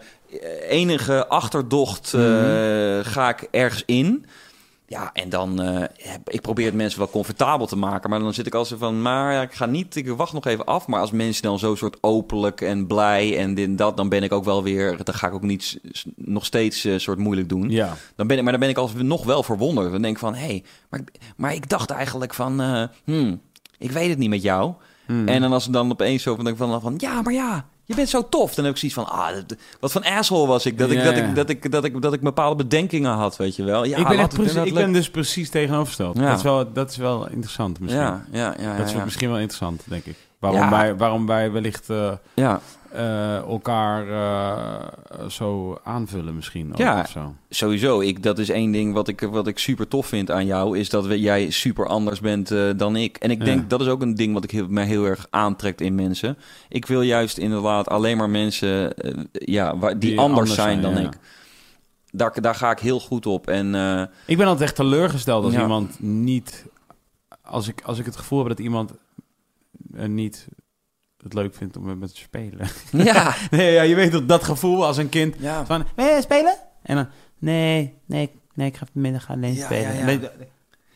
enige 0.68 1.26
achterdocht 1.28 2.12
Mhm. 2.12 3.03
ga 3.03 3.28
ik 3.28 3.48
ergens 3.50 3.82
in. 3.86 4.24
Ja, 4.93 5.11
en 5.12 5.28
dan... 5.28 5.59
heb- 5.59 6.30
ik 6.30 6.40
probeer 6.40 6.64
het 6.66 6.74
mensen 6.74 6.99
wel 6.99 7.11
comfortabel 7.11 7.66
te 7.66 7.76
maken. 7.76 8.11
Maar 8.11 8.18
dan 8.20 8.34
zit 8.34 8.47
ik 8.47 8.55
altijd 8.55 8.80
van... 8.80 9.03
Maar 9.03 9.32
ja, 9.32 9.43
ik 9.43 9.53
ga 9.53 9.66
niet... 9.66 9.97
Ik 9.97 10.09
wacht 10.09 10.32
nog 10.32 10.45
even 10.47 10.64
af. 10.64 10.86
Maar 10.86 11.01
als 11.01 11.11
mensen 11.11 11.43
dan 11.43 11.59
zo 11.59 11.74
soort 11.74 11.97
openlijk 12.01 12.61
en 12.61 12.86
blij 12.86 13.38
en 13.38 13.55
dit 13.55 13.66
en 13.66 13.76
dat... 13.76 13.97
Dan 13.97 14.09
ben 14.09 14.22
ik 14.22 14.32
ook 14.32 14.45
wel 14.45 14.62
weer... 14.62 14.97
Dan 15.05 15.14
ga 15.14 15.26
ik 15.26 15.34
ook 15.34 15.43
niet 15.43 15.80
nog 16.16 16.45
steeds 16.45 16.84
eh, 16.84 16.99
soort 16.99 17.18
moeilijk 17.18 17.49
doen. 17.49 17.70
Ja. 17.70 17.97
Dan 18.16 18.26
ben 18.26 18.36
ik, 18.36 18.43
maar 18.43 18.53
dan 18.53 18.61
ben 18.61 18.70
ik 18.70 18.76
altijd 18.76 19.03
nog 19.03 19.24
wel 19.24 19.43
verwonderd. 19.43 19.93
Dan 19.93 20.03
denk 20.03 20.14
ik 20.14 20.20
van, 20.20 20.34
hé, 20.34 20.47
hey, 20.47 20.64
maar, 20.90 21.01
ik- 21.01 21.20
maar 21.36 21.55
ik 21.55 21.68
dacht 21.68 21.90
eigenlijk 21.90 22.34
van, 22.34 22.61
eh, 22.61 22.82
hmm, 23.05 23.40
ik 23.78 23.90
weet 23.90 24.09
het 24.09 24.18
niet 24.18 24.30
met 24.30 24.43
jou. 24.43 24.72
Hmm. 25.07 25.28
En 25.28 25.40
dan 25.40 25.53
als 25.53 25.66
ik 25.66 25.72
dan 25.72 25.90
opeens 25.90 26.22
zo 26.22 26.36
van, 26.36 26.57
van, 26.57 26.80
van, 26.80 26.95
ja, 26.99 27.22
maar 27.22 27.32
ja, 27.32 27.66
je 27.84 27.94
bent 27.94 28.08
zo 28.08 28.28
tof. 28.28 28.54
Dan 28.54 28.64
heb 28.64 28.74
ik 28.74 28.78
zoiets 28.80 28.98
van, 28.98 29.08
ah, 29.08 29.36
wat 29.80 29.92
voor 29.92 30.02
asshole 30.02 30.46
was 30.46 30.66
ik. 30.66 30.78
Dat, 30.78 30.90
ik, 30.90 31.04
dat, 31.04 31.16
ik, 31.16 31.34
dat, 31.34 31.48
ik, 31.48 31.72
dat, 31.72 31.84
ik, 31.84 32.02
dat 32.02 32.12
ik 32.12 32.20
bepaalde 32.20 32.56
bedenkingen 32.56 33.12
had, 33.12 33.36
weet 33.36 33.56
je 33.56 33.64
wel. 33.64 33.84
Ja, 33.84 33.96
ik 33.96 34.09
ben, 34.09 34.28
precies, 34.28 34.54
ik 34.54 34.74
ben 34.74 34.92
dus 34.92 35.10
precies 35.10 35.50
tegenovergesteld. 35.50 36.16
Ja. 36.16 36.28
Dat, 36.28 36.36
is 36.36 36.42
wel, 36.42 36.72
dat 36.72 36.90
is 36.90 36.96
wel 36.96 37.28
interessant 37.28 37.80
misschien. 37.80 38.02
Ja, 38.02 38.24
ja, 38.30 38.54
ja, 38.59 38.70
ja, 38.70 38.76
dat 38.76 38.86
is 38.86 38.94
misschien 39.04 39.28
wel 39.28 39.38
interessant, 39.38 39.82
denk 39.84 40.04
ik. 40.04 40.16
Waarom, 40.38 40.70
wij, 40.70 40.96
waarom 40.96 41.26
wij 41.26 41.52
wellicht 41.52 41.90
eh, 41.90 42.12
Ja, 42.34 42.60
eh, 42.93 43.36
elkaar 43.36 44.09
eh, 44.09 45.28
zo 45.28 45.78
aanvullen 45.85 46.35
misschien. 46.35 46.70
ook 46.73 46.78
Ja. 46.78 47.01
Of 47.01 47.09
zo. 47.09 47.35
sowieso. 47.48 48.01
Ik, 48.01 48.23
dat 48.23 48.39
is 48.39 48.48
één 48.48 48.73
ding 48.73 48.94
wat 48.94 49.09
ik, 49.09 49.20
wat 49.20 49.47
ik 49.47 49.59
super 49.59 49.89
tof 49.89 50.06
vind 50.06 50.31
aan 50.31 50.47
jou, 50.47 50.78
is 50.78 50.89
dat 50.90 51.06
we, 51.06 51.20
jij 51.20 51.51
super 51.51 51.86
anders 51.86 52.20
bent 52.20 52.51
eh, 52.51 52.70
dan 52.77 52.97
ik. 52.97 53.16
En 53.16 53.31
ik 53.31 53.39
Ja. 53.39 53.44
denk, 53.44 53.70
dat 53.70 53.81
is 53.81 53.86
ook 53.86 54.02
een 54.02 54.14
ding 54.14 54.32
wat 54.35 54.44
ik 54.44 54.51
heel, 54.51 54.66
mij 54.69 54.85
heel 54.86 55.05
erg 55.05 55.27
aantrekt 55.31 55.81
in 55.81 55.94
mensen. 55.94 56.36
Ik 56.69 56.86
wil 56.86 57.02
juist 57.02 57.39
inderdaad 57.39 57.89
alleen 57.89 58.16
maar 58.16 58.31
mensen 58.31 58.94
ja, 59.32 59.77
waar, 59.78 59.98
die, 59.98 60.10
Die 60.10 60.19
anders, 60.19 60.39
anders 60.39 60.55
zijn, 60.60 60.81
dan 60.82 60.93
ja. 60.94 61.01
ik. 61.01 61.19
Daar, 62.10 62.40
daar 62.40 62.55
ga 62.55 62.70
ik 62.70 62.78
heel 62.78 63.01
goed 63.01 63.27
op. 63.27 63.47
En 63.48 63.66
Ik 64.27 64.36
ben 64.36 64.47
altijd 64.47 64.60
echt 64.69 64.77
teleurgesteld 64.77 65.44
als 65.44 65.52
Ja. 65.55 65.60
iemand 65.60 66.01
niet... 66.01 66.66
Als 67.44 67.69
ik, 67.69 67.81
als 67.85 67.98
ik 67.98 68.05
het 68.05 68.16
gevoel 68.16 68.39
heb 68.39 68.48
dat 68.48 68.59
iemand 68.59 68.93
niet 70.06 70.48
het 71.23 71.35
leuk 71.35 71.55
vindt 71.55 71.77
om 71.77 71.85
met 71.85 71.99
me 71.99 72.09
te 72.09 72.16
spelen. 72.16 72.69
ja, 72.90 73.35
nee, 73.51 73.73
ja, 73.73 73.82
je 73.82 73.94
weet 73.94 74.11
toch, 74.11 74.24
dat 74.27 74.44
gevoel 74.44 74.86
als 74.86 74.97
een 74.97 75.09
kind 75.09 75.36
ja, 75.39 75.66
van... 75.66 75.85
Wil 75.97 76.07
je 76.07 76.20
spelen? 76.23 76.55
En 76.82 76.97
dan... 76.97 77.07
Nee, 77.39 77.94
nee, 78.07 78.31
nee, 78.55 78.66
ik 78.69 78.77
ga 78.77 78.86
vanmiddag 78.93 79.31
alleen 79.31 79.55
Ja, 79.55 79.65
spelen. 79.65 80.07
ja, 80.07 80.09
ik 80.09 80.28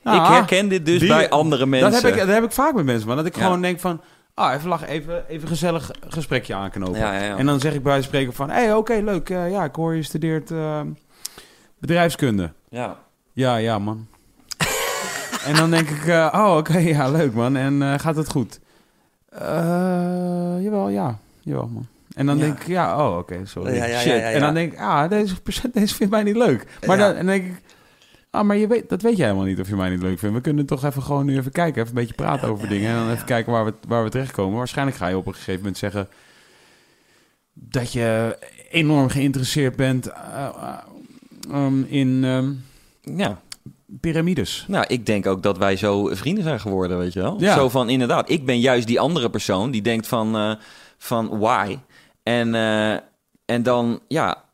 Ah, 0.03 0.31
herken 0.31 0.69
dit 0.69 0.87
dus 0.87 0.99
die- 1.01 1.09
bij 1.09 1.31
andere 1.31 1.67
mensen. 1.67 1.91
Dat 1.91 2.03
heb, 2.03 2.13
ik, 2.13 2.19
dat 2.19 2.29
heb 2.29 2.45
ik 2.45 2.53
vaak 2.53 2.75
met 2.75 2.85
mensen, 2.85 3.07
man. 3.09 3.17
Dat 3.17 3.27
ik 3.27 3.37
Ja. 3.37 3.43
gewoon 3.43 3.61
denk 3.63 3.81
van... 3.81 4.01
Ah, 4.35 4.55
even 4.55 4.69
lachen, 4.69 4.89
even, 4.89 5.29
even 5.29 5.49
gezellig 5.49 5.91
gesprekje 6.09 6.55
aanknopen. 6.55 6.99
Ja, 6.99 7.13
ja, 7.15 7.23
ja. 7.25 7.37
En 7.37 7.47
dan 7.47 7.61
zeg 7.61 7.75
ik 7.75 7.83
bij 7.83 7.95
van 7.95 8.03
spreken 8.03 8.33
van... 8.33 8.51
Hé, 8.51 8.55
hey, 8.65 8.75
oké, 8.75 8.95
leuk. 8.95 9.31
eh, 9.31 9.51
ja, 9.51 9.65
ik 9.65 9.75
hoor 9.75 9.95
je 9.95 10.03
studeert 10.03 10.51
eh, 10.51 10.81
bedrijfskunde. 11.79 12.53
Ja. 12.69 12.99
Ja, 13.33 13.57
ja, 13.57 13.79
man. 13.79 14.07
en 15.49 15.55
dan 15.55 15.71
denk 15.71 15.89
ik... 15.89 16.07
eh, 16.07 16.33
oh, 16.35 16.57
oké, 16.57 16.79
ja, 16.79 17.09
leuk, 17.11 17.33
man. 17.35 17.57
En 17.57 17.83
eh, 17.83 17.99
gaat 17.99 18.17
het 18.17 18.31
goed? 18.31 18.61
Eh, 19.41 20.63
jawel, 20.63 20.89
ja. 20.89 21.19
Jawel, 21.41 21.69
man. 21.73 21.87
En 22.15 22.27
dan 22.27 22.37
Ja. 22.39 22.43
denk 22.45 22.61
ik, 22.61 22.67
ja, 22.67 23.07
oh, 23.09 23.17
oké, 23.19 23.41
sorry. 23.45 23.75
Ja, 23.75 23.85
ja, 23.85 23.99
Shit. 23.99 24.11
ja, 24.13 24.15
ja, 24.17 24.31
En 24.31 24.41
dan 24.41 24.55
denk 24.55 24.73
ik, 24.73 24.79
ah, 24.79 25.09
deze, 25.11 25.35
deze 25.73 25.95
vindt 25.95 26.13
mij 26.13 26.23
niet 26.23 26.37
leuk. 26.37 26.67
Maar 26.87 26.97
dan, 26.97 27.09
en 27.11 27.17
dan 27.17 27.27
denk 27.27 27.45
ik, 27.45 27.61
ah, 28.31 28.45
maar 28.45 28.57
je 28.57 28.67
weet, 28.67 28.89
dat 28.89 29.03
weet 29.03 29.17
jij 29.17 29.27
helemaal 29.27 29.47
niet 29.47 29.61
of 29.61 29.69
je 29.69 29.77
mij 29.77 29.91
niet 29.91 30.03
leuk 30.03 30.19
vindt. 30.19 30.35
We 30.35 30.41
kunnen 30.41 30.67
toch 30.67 30.85
even 30.85 31.03
gewoon 31.03 31.27
nu 31.27 31.37
even 31.37 31.53
kijken, 31.53 31.83
even 31.83 31.97
een 31.97 32.01
beetje 32.01 32.15
praten 32.15 32.49
over 32.49 32.69
dingen. 32.69 32.91
En 32.91 32.97
dan 32.97 33.11
even 33.11 33.27
kijken 33.27 33.53
waar 33.53 33.65
we, 33.65 33.73
waar 33.89 34.05
we 34.05 34.11
terechtkomen. 34.11 34.59
Waarschijnlijk 34.59 34.97
ga 34.97 35.07
je 35.07 35.17
op 35.17 35.27
een 35.27 35.35
gegeven 35.35 35.57
moment 35.61 35.79
zeggen 35.79 36.09
dat 37.53 37.93
je 37.93 38.39
enorm 38.71 39.09
geïnteresseerd 39.09 39.77
bent 39.77 40.07
eh, 40.07 40.47
eh, 41.51 41.65
um, 41.65 41.87
in 41.89 42.25
ehm, 42.25 42.53
ja. 43.19 43.41
Piramides. 44.01 44.65
Nou, 44.69 44.85
ik 44.89 45.07
denk 45.07 45.27
ook 45.27 45.43
dat 45.43 45.59
wij 45.59 45.77
zo 45.77 46.07
vrienden 46.15 46.45
zijn 46.45 46.61
geworden, 46.61 46.99
weet 46.99 47.13
je 47.13 47.21
wel. 47.21 47.37
Ja. 47.39 47.55
Zo 47.55 47.69
van, 47.69 47.89
inderdaad, 47.89 48.31
ik 48.31 48.47
ben 48.47 48.61
juist 48.61 48.87
die 48.87 49.01
andere 49.01 49.31
persoon 49.31 49.71
die 49.71 49.83
denkt 49.83 50.07
van, 50.07 50.37
eh, 50.37 50.53
van 50.99 51.39
why? 51.39 51.79
En, 52.23 52.55
eh, 52.55 52.93
en 53.45 53.63
dan, 53.63 54.01
ja, 54.09 54.45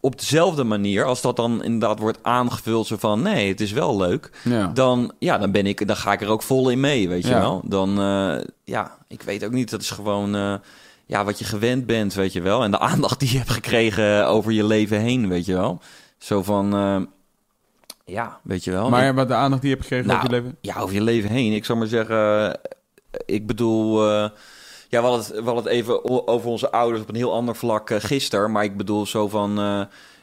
op 0.00 0.18
dezelfde 0.18 0.64
manier, 0.64 1.04
als 1.04 1.20
dat 1.20 1.36
dan 1.36 1.62
inderdaad 1.64 1.98
wordt 1.98 2.18
aangevuld, 2.22 2.86
zo 2.86 2.96
van, 2.98 3.22
nee, 3.22 3.48
het 3.48 3.60
is 3.60 3.72
wel 3.72 3.96
leuk. 3.96 4.30
Ja. 4.44 4.66
Dan, 4.66 5.12
ja, 5.18 5.38
dan 5.38 5.50
ben 5.50 5.66
ik, 5.66 5.86
dan 5.86 5.96
ga 5.96 6.12
ik 6.12 6.20
er 6.20 6.28
ook 6.28 6.42
vol 6.42 6.68
in 6.70 6.80
mee, 6.80 7.08
weet 7.08 7.22
je 7.22 7.30
Ja. 7.30 7.40
wel. 7.40 7.60
Dan, 7.64 8.00
eh, 8.00 8.44
ja, 8.64 8.96
ik 9.08 9.22
weet 9.22 9.44
ook 9.44 9.52
niet, 9.52 9.70
dat 9.70 9.80
is 9.80 9.90
gewoon, 9.90 10.60
ja, 11.06 11.24
wat 11.24 11.38
je 11.38 11.44
gewend 11.44 11.86
bent, 11.86 12.14
weet 12.14 12.32
je 12.32 12.40
wel. 12.40 12.62
En 12.62 12.70
de 12.70 12.78
aandacht 12.90 13.20
die 13.20 13.30
je 13.32 13.36
hebt 13.38 13.50
gekregen 13.50 14.26
over 14.26 14.52
je 14.52 14.64
leven 14.64 15.00
heen, 15.00 15.28
weet 15.28 15.44
je 15.46 15.52
wel. 15.54 15.80
Zo 16.18 16.42
van, 16.42 16.74
ja, 18.10 18.40
weet 18.42 18.64
je 18.64 18.70
wel. 18.70 18.90
Maar 18.90 19.14
wat 19.14 19.28
de 19.28 19.34
aandacht 19.34 19.62
die 19.62 19.70
je 19.70 19.76
hebt 19.76 19.88
gekregen 19.88 20.12
Nou, 20.12 20.24
op 20.24 20.30
je 20.30 20.36
leven? 20.36 20.56
Ja, 20.60 20.76
over 20.76 20.94
je 20.94 21.02
leven 21.02 21.30
heen. 21.30 21.52
Ik 21.52 21.64
zou 21.64 21.78
maar 21.78 21.86
zeggen, 21.86 22.50
eh, 22.50 22.70
ik 23.26 23.46
bedoel, 23.46 24.08
eh, 24.08 24.28
ja, 24.88 25.00
we 25.00 25.06
hadden, 25.06 25.18
het, 25.18 25.28
we 25.28 25.44
hadden 25.44 25.64
het 25.64 25.72
even 25.72 26.28
over 26.28 26.50
onze 26.50 26.70
ouders 26.70 27.02
op 27.02 27.08
een 27.08 27.14
heel 27.14 27.32
ander 27.32 27.56
vlak 27.56 27.90
uh, 27.90 27.98
gisteren. 28.00 28.50
Maar 28.50 28.64
ik 28.64 28.76
bedoel 28.76 29.06
zo 29.06 29.28
van, 29.28 29.60
uh, 29.60 29.80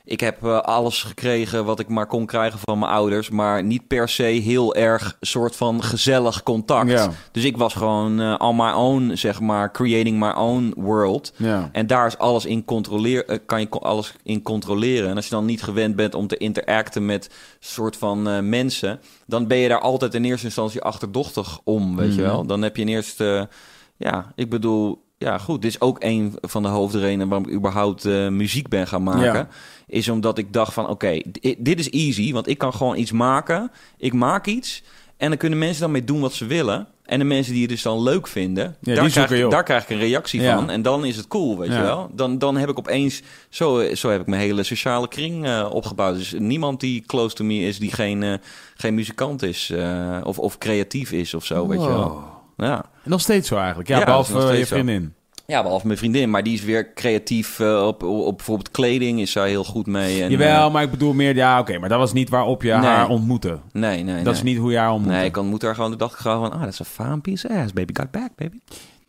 ik 0.08 0.20
heb 0.20 0.44
uh, 0.44 0.60
alles 0.60 1.04
gekregen 1.04 1.66
wat 1.66 1.80
ik 1.80 1.88
maar 1.88 2.06
kon 2.06 2.26
krijgen 2.26 2.60
van 2.60 2.80
mijn 2.80 2.92
ouders. 2.92 3.30
Maar 3.30 3.64
niet 3.64 3.88
per 3.88 4.10
se 4.10 4.24
heel 4.24 4.76
erg 4.76 5.18
soort 5.20 5.56
van 5.56 5.84
gezellig 5.84 6.44
contact. 6.44 6.90
Ja. 6.90 7.12
Dus 7.32 7.44
ik 7.44 7.58
was 7.58 7.74
gewoon 7.74 8.22
uh, 8.22 8.36
on 8.38 8.56
my 8.56 8.72
own, 8.72 9.12
zeg 9.16 9.40
maar, 9.40 9.72
creating 9.72 10.20
my 10.20 10.32
own 10.32 10.74
world. 10.76 11.34
Ja. 11.36 11.70
En 11.72 11.88
daar 11.88 12.08
is 12.08 12.18
alles 12.18 12.46
in 12.46 12.66
controleer, 12.66 13.30
uh, 13.30 13.38
kan 13.46 13.60
je 13.60 13.70
alles 13.70 14.14
in 14.24 14.42
controleren. 14.42 15.10
En 15.10 15.16
als 15.16 15.26
je 15.26 15.36
dan 15.36 15.46
niet 15.46 15.64
gewend 15.64 15.96
bent 15.96 16.16
om 16.16 16.28
te 16.28 16.38
interacten 16.38 17.06
met 17.06 17.30
soort 17.60 17.98
van 17.98 18.50
mensen, 18.50 19.00
dan 19.26 19.48
ben 19.48 19.58
je 19.58 19.68
daar 19.68 19.80
altijd 19.80 20.14
in 20.14 20.24
eerste 20.24 20.46
instantie 20.46 20.82
achterdochtig 20.82 21.60
om, 21.64 21.96
weet 21.96 22.10
mm. 22.10 22.16
je 22.16 22.22
wel. 22.22 22.46
Dan 22.46 22.62
heb 22.62 22.76
je 22.76 22.82
in 22.82 22.88
eerste, 22.88 23.50
ja, 23.98 24.32
ik 24.36 24.50
bedoel, 24.50 25.06
ja, 25.18 25.38
goed. 25.38 25.62
Dit 25.62 25.72
is 25.72 25.82
ook 25.82 26.04
een 26.04 26.38
van 26.42 26.64
de 26.64 26.68
hoofdredenen 26.68 27.28
waarom 27.28 27.48
ik 27.48 27.56
überhaupt 27.56 28.06
uh, 28.06 28.28
muziek 28.28 28.68
ben 28.68 28.88
gaan 28.88 29.04
maken. 29.04 29.24
Ja. 29.24 29.48
Is 29.88 30.10
omdat 30.10 30.38
ik 30.38 30.54
dacht 30.54 30.74
van, 30.74 30.84
oké, 30.84 30.92
okay, 30.92 31.56
dit 31.58 31.80
is 31.80 31.90
easy, 31.90 32.34
want 32.34 32.48
ik 32.48 32.58
kan 32.58 32.74
gewoon 32.74 32.98
iets 32.98 33.12
maken. 33.12 33.72
Ik 33.98 34.14
maak 34.14 34.46
iets 34.46 34.84
en 35.18 35.30
dan 35.30 35.38
kunnen 35.38 35.60
mensen 35.60 35.82
dan 35.82 35.92
mee 35.92 36.04
doen 36.04 36.20
wat 36.20 36.34
ze 36.34 36.46
willen. 36.46 36.88
En 37.06 37.20
de 37.20 37.26
mensen 37.26 37.54
die 37.54 37.62
het 37.62 37.72
dus 37.72 37.82
dan 37.82 38.04
leuk 38.04 38.28
vinden, 38.28 38.76
ja, 38.82 38.96
daar, 38.96 39.10
krijg, 39.10 39.32
ik, 39.32 39.50
daar 39.50 39.64
krijg 39.64 39.84
ik 39.84 39.90
een 39.90 39.98
reactie 39.98 40.42
ja. 40.42 40.56
van. 40.56 40.70
En 40.70 40.82
dan 40.82 41.06
is 41.06 41.16
het 41.16 41.28
cool, 41.28 41.58
weet 41.58 41.70
Ja. 41.70 41.78
je 41.78 41.82
wel. 41.82 42.10
Dan, 42.14 42.38
dan 42.38 42.58
heb 42.58 42.70
ik 42.70 42.80
opeens, 42.80 43.22
zo, 43.50 43.94
zo 43.94 44.10
heb 44.10 44.22
ik 44.22 44.28
mijn 44.28 44.42
hele 44.42 44.64
sociale 44.64 45.08
kring 45.08 45.46
uh, 45.46 45.70
opgebouwd. 45.72 46.16
Dus 46.16 46.36
niemand 46.38 46.80
die 46.80 47.04
close 47.06 47.36
to 47.36 47.44
me 47.44 47.60
is, 47.60 47.80
die 47.80 47.92
geen, 47.92 48.22
uh, 48.22 48.34
geen 48.76 48.96
muzikant 48.96 49.44
is 49.44 49.70
uh, 49.74 50.22
of, 50.24 50.40
of 50.40 50.58
creatief 50.58 51.12
is 51.12 51.34
of 51.34 51.46
zo, 51.46 51.68
weet 51.68 51.82
je 51.82 51.88
wel. 51.88 52.24
Ja. 52.58 52.86
Nog 53.04 53.22
steeds 53.22 53.48
zo 53.48 53.56
eigenlijk, 53.56 53.90
ja, 53.90 54.04
behalve 54.04 54.58
je 54.58 54.66
vriendin. 54.66 55.14
Ja, 55.52 55.61
behalve 55.61 55.88
mijn 55.88 55.98
vriendin, 55.98 56.30
maar 56.30 56.44
die 56.44 56.53
is 56.53 56.64
weer 56.64 56.94
creatief 56.94 57.60
uh, 57.60 57.86
op, 57.88 58.03
op 58.03 58.38
bijvoorbeeld 58.38 58.72
kleding, 58.72 59.19
is 59.19 59.32
zij 59.32 59.49
heel 59.49 59.64
goed 59.64 59.86
mee. 59.86 60.24
En, 60.24 60.30
Jawel, 60.30 60.68
uh, 60.68 60.74
maar 60.74 60.84
ik 60.84 60.91
bedoel 60.91 61.14
meer, 61.14 61.36
ja, 61.36 61.52
oké, 61.53 61.61
okay, 61.61 61.78
maar 61.78 61.90
dat 61.90 61.98
was 61.98 62.14
niet 62.14 62.30
waarop 62.30 62.64
je 62.64 62.72
nee. 62.72 62.80
haar 62.80 63.10
ontmoette. 63.10 63.60
Nee, 63.72 64.03
nee, 64.03 64.15
Dat 64.15 64.24
nee. 64.24 64.34
is 64.34 64.44
niet 64.44 64.57
hoe 64.57 64.72
je 64.72 64.78
haar 64.78 64.91
ontmoette. 64.91 65.18
Nee, 65.18 65.28
ik 65.28 65.38
ontmoet 65.38 65.61
haar 65.61 65.76
gewoon, 65.76 65.91
de 65.91 65.98
dacht 65.98 66.14
ik 66.14 66.19
gewoon 66.19 66.40
van, 66.40 66.52
ah, 66.52 66.61
dat 66.61 66.69
is 66.69 66.80
een 66.98 67.22
piece 67.22 67.49
ass, 67.49 67.74
baby, 67.74 67.94
got 67.94 68.11
back, 68.11 68.30
baby. 68.36 68.60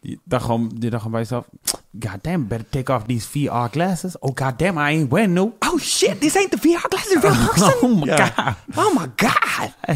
Je 0.00 0.18
dacht 0.24 0.44
gewoon, 0.44 0.76
je 0.78 0.90
dacht 0.90 1.02
gewoon 1.02 1.10
bij 1.12 1.20
jezelf, 1.20 1.48
god 2.00 2.18
damn, 2.22 2.48
better 2.48 2.68
take 2.68 2.92
off 2.92 3.04
these 3.06 3.28
VR 3.28 3.70
glasses. 3.70 4.18
Oh 4.18 4.30
god 4.34 4.58
damn, 4.58 4.78
I 4.78 4.80
ain't 4.80 5.10
wearing 5.10 5.32
no. 5.32 5.56
Oh 5.58 5.78
shit, 5.78 6.20
this 6.20 6.36
ain't 6.36 6.50
the 6.50 6.58
VR 6.58 6.88
glasses, 6.88 7.24
oh 7.82 8.00
my 8.00 8.06
ja. 8.06 8.26
god. 8.36 8.54
Oh 8.76 8.94
my 8.98 9.06
god. 9.16 9.38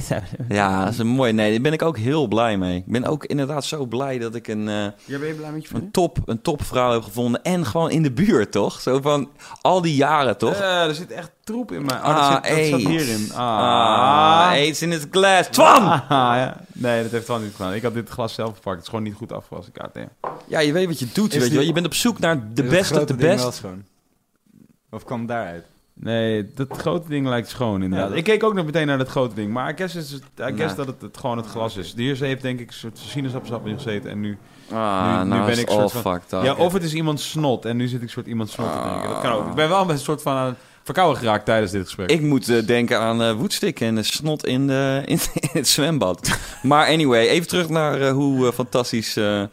ja, 0.49 0.85
dat 0.85 0.93
is 0.93 0.99
een 0.99 1.07
mooi. 1.07 1.33
Nee, 1.33 1.53
daar 1.53 1.61
ben 1.61 1.73
ik 1.73 1.83
ook 1.83 1.99
heel 1.99 2.27
blij 2.27 2.59
mee. 2.59 2.77
Ik 2.77 2.87
ben 2.87 3.05
ook 3.05 3.25
inderdaad 3.25 3.65
zo 3.65 3.87
blij 3.87 4.19
dat 4.19 4.35
ik 4.35 4.49
een, 4.49 4.67
uh, 4.69 4.85
ja, 5.05 5.19
ben 5.19 5.27
je 5.27 5.35
blij 5.35 5.53
met 5.53 5.69
je 5.69 5.75
een, 5.75 5.91
top, 5.91 6.19
een 6.25 6.43
topvrouw 6.43 6.93
heb 6.93 7.03
gevonden. 7.03 7.43
En 7.43 7.67
gewoon 7.67 7.91
in 7.91 8.03
de 8.03 8.13
buurt, 8.13 8.53
toch? 8.53 8.81
Zo 8.81 9.01
van 9.01 9.31
al 9.61 9.81
die 9.81 9.95
jaren, 9.95 10.39
toch? 10.39 10.55
Uh, 10.55 10.85
er 10.85 10.95
zit 10.95 11.11
echt 11.11 11.31
troep 11.45 11.73
in 11.73 11.85
mijn... 11.85 11.99
Oh, 11.99 12.05
ah, 12.05 12.33
dat, 12.33 12.47
zit, 12.47 12.71
dat 12.71 12.81
zat 12.81 12.91
hierin. 12.91 13.33
Ah, 13.33 13.39
ah 13.39 14.49
aids 14.49 14.83
in 14.83 14.91
het 14.91 15.07
glas. 15.11 15.47
Twan! 15.47 15.83
Ah, 15.83 15.99
ja. 16.09 16.61
Nee, 16.73 17.03
dat 17.03 17.11
heeft 17.11 17.25
Twan 17.25 17.43
niet 17.43 17.55
gedaan. 17.55 17.75
Ik 17.75 17.83
had 17.83 17.95
dit 17.95 18.09
glas 18.09 18.35
zelf 18.35 18.55
gepakt. 18.55 18.75
Het 18.77 18.85
is 18.85 18.89
gewoon 18.89 19.05
niet 19.05 19.15
goed 19.15 19.33
afgewassen. 19.33 19.73
Ja, 20.47 20.61
je 20.61 20.73
weet 20.73 20.87
wat 20.87 20.99
je 20.99 21.07
doet. 21.13 21.33
Weet 21.33 21.49
je, 21.49 21.55
wel. 21.55 21.63
je 21.63 21.73
bent 21.73 21.87
op 21.87 21.95
zoek 21.95 22.19
naar 22.19 22.53
de 22.55 22.63
beste 22.63 23.01
of 23.01 23.05
de 23.05 23.15
best. 23.15 23.63
Of 24.91 25.05
kwam 25.05 25.27
daaruit? 25.27 25.65
Nee, 25.95 26.53
dat 26.55 26.77
grote 26.77 27.09
ding 27.09 27.27
lijkt 27.27 27.49
schoon 27.49 27.83
inderdaad. 27.83 28.11
Ja, 28.11 28.17
ik 28.17 28.25
keek 28.25 28.43
ook 28.43 28.55
nog 28.55 28.65
meteen 28.65 28.87
naar 28.87 28.99
dat 28.99 29.09
grote 29.09 29.35
ding. 29.35 29.53
Maar 29.53 29.69
ik 29.69 29.77
guess, 29.77 29.95
is 29.95 30.11
het, 30.11 30.23
I 30.41 30.57
guess 30.57 30.75
dat 30.75 30.87
het, 30.87 31.03
het, 31.03 31.17
gewoon 31.17 31.37
het 31.37 31.47
glas 31.47 31.77
is. 31.77 31.95
De 31.95 32.03
eerste 32.03 32.25
heeft 32.25 32.43
denk 32.43 32.61
ik 32.61 32.69
een 32.69 32.75
soort 32.75 32.99
sinaasappelsap 32.99 33.67
in 33.67 33.75
gezeten. 33.75 34.11
En 34.11 34.21
nu, 34.21 34.39
ah, 34.71 35.23
nu, 35.23 35.29
nou 35.29 35.47
ben 35.47 35.59
ik 35.59 35.71
soort 35.71 35.93
van... 35.93 36.21
Ja, 36.43 36.55
of 36.55 36.73
het 36.73 36.83
is 36.83 36.95
iemand 36.95 37.21
snot. 37.21 37.65
En 37.65 37.77
nu 37.77 37.89
zit 37.89 38.03
ik 38.03 38.11
soort 38.11 38.27
iemand 38.27 38.51
snot 38.51 38.67
ah. 38.67 38.83
te 38.83 38.89
denken. 38.89 39.09
Dat 39.09 39.21
kan 39.21 39.33
ook. 39.33 39.49
Ik 39.49 39.55
ben 39.55 39.69
wel 39.69 39.91
een 39.91 39.99
soort 39.99 40.23
van 40.23 40.37
aan 40.37 40.57
verkouden 40.85 41.19
geraakt 41.19 41.45
tijdens 41.45 41.73
dit 41.73 41.85
gesprek. 41.85 42.11
Ik 42.11 42.21
moet 42.21 42.49
uh, 42.49 42.67
denken 42.67 42.99
aan 42.99 43.23
uh, 43.23 43.33
Woodstick 43.33 43.81
en 43.81 43.95
de 43.95 44.03
snot 44.03 44.47
in, 44.47 44.67
de, 44.67 45.03
in, 45.07 45.19
in, 45.35 45.49
het 45.53 45.69
zwembad. 45.69 46.39
maar 46.63 46.87
anyway, 46.87 47.29
even 47.29 47.49
terug 47.49 47.69
naar 47.69 48.01
uh, 48.01 48.11
hoe 48.11 48.53
fantastisch 48.53 49.15
Damn, 49.15 49.49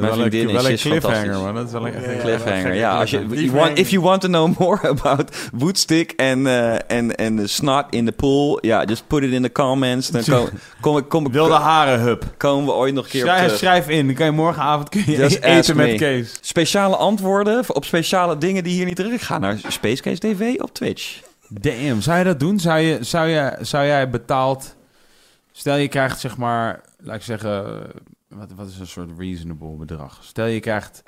mijn 0.00 0.12
vriendin 0.12 0.48
is. 0.48 0.52
Wel 0.52 0.70
een 0.70 0.76
cliffhanger, 0.76 1.38
man. 1.38 1.54
Dat 1.54 1.66
is 1.66 1.72
wel 1.72 1.86
een 1.86 2.18
cliffhanger. 2.20 2.74
Ja, 2.74 2.98
als 2.98 3.10
je, 3.10 3.26
you 3.28 3.50
want, 3.50 3.78
if 3.78 3.90
you 3.90 4.02
want 4.02 4.20
to 4.20 4.28
know 4.28 4.58
more 4.58 4.88
about 4.98 5.36
Woodstick 5.52 6.12
en 6.12 6.46
en 6.86 7.16
en 7.16 7.36
de 7.36 7.46
snot 7.46 7.70
in 7.90 8.04
de 8.04 8.12
pool, 8.12 8.58
ja, 8.60 8.76
yeah, 8.76 8.88
just 8.88 9.06
put 9.06 9.22
it 9.22 9.32
in 9.32 9.42
the 9.42 9.52
comments. 9.52 10.10
Dan 10.10 10.22
kom, 10.30 10.48
kom, 10.80 10.92
kom, 11.08 11.22
kom, 11.22 11.32
Wilde 11.32 11.54
haren 11.54 12.00
hub. 12.00 12.24
Komen 12.36 12.66
we 12.66 12.72
ooit 12.72 12.94
nog 12.94 13.04
een 13.04 13.10
keer 13.10 13.20
schrijf, 13.20 13.56
schrijf 13.56 13.88
in, 13.88 14.06
dan 14.06 14.14
kan 14.14 14.26
je 14.26 14.32
morgenavond 14.32 14.88
kun 14.88 15.02
je 15.06 15.16
Just 15.16 15.38
eten 15.40 15.76
met 15.76 15.94
Kees. 15.94 16.38
Speciale 16.40 16.96
antwoorden 16.96 17.64
op 17.66 17.84
speciale 17.84 18.38
dingen 18.38 18.64
die 18.64 18.72
hier 18.72 18.84
niet 18.84 18.96
terug 18.96 19.26
gaan 19.26 19.40
naar 19.40 19.58
Space 19.68 20.02
Case 20.02 20.18
TV 20.18 20.54
op 20.58 20.71
Twitch. 20.72 21.22
Damn, 21.48 22.00
zou 22.00 22.18
je 22.18 22.24
dat 22.24 22.40
doen? 22.40 22.60
Zou, 22.60 22.78
je, 22.80 23.04
zou, 23.04 23.28
je, 23.28 23.56
zou 23.60 23.86
jij 23.86 24.10
betaald... 24.10 24.76
Stel 25.52 25.76
je 25.76 25.88
krijgt 25.88 26.20
zeg 26.20 26.36
maar, 26.36 26.80
laat 26.98 27.16
ik 27.16 27.22
zeggen... 27.22 27.86
Wat, 28.28 28.52
wat 28.56 28.68
is 28.68 28.78
een 28.78 28.86
soort 28.86 29.10
reasonable 29.18 29.76
bedrag? 29.76 30.18
Stel 30.22 30.46
je 30.46 30.60
krijgt 30.60 31.02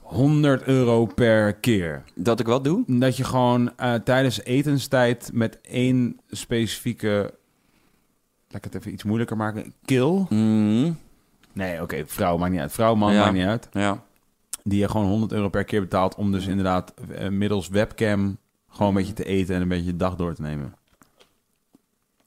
100 0.00 0.62
euro 0.62 1.06
per 1.06 1.54
keer. 1.54 2.02
Dat 2.14 2.40
ik 2.40 2.46
wat 2.46 2.64
doe? 2.64 2.84
Dat 2.86 3.16
je 3.16 3.24
gewoon 3.24 3.72
uh, 3.80 3.94
tijdens 3.94 4.42
etenstijd 4.42 5.30
met 5.32 5.58
één 5.60 6.20
specifieke... 6.30 7.34
Laat 8.48 8.64
ik 8.64 8.72
het 8.72 8.74
even 8.74 8.92
iets 8.92 9.04
moeilijker 9.04 9.36
maken. 9.36 9.74
Kill. 9.84 10.26
Mm. 10.28 10.98
Nee, 11.52 11.82
oké, 11.82 12.02
vrouw 12.06 12.36
maakt 12.36 12.52
niet 12.52 12.60
uit. 12.60 12.72
Vrouw, 12.72 12.94
man 12.94 13.12
Ja. 13.12 13.20
maakt 13.20 13.32
niet 13.34 13.46
uit. 13.46 13.68
Ja. 13.72 14.02
Die 14.64 14.78
je 14.78 14.88
gewoon 14.88 15.06
100 15.06 15.32
euro 15.32 15.48
per 15.48 15.64
keer 15.64 15.80
betaalt 15.80 16.14
om 16.14 16.32
dus 16.32 16.46
inderdaad 16.46 16.94
eh, 17.14 17.28
middels 17.28 17.68
webcam 17.68 18.36
gewoon 18.70 18.88
een 18.88 18.94
beetje 18.98 19.12
te 19.12 19.24
eten 19.24 19.54
en 19.54 19.62
een 19.62 19.68
beetje 19.68 19.90
de 19.90 19.96
dag 19.96 20.16
door 20.16 20.34
te 20.34 20.42
nemen. 20.42 20.74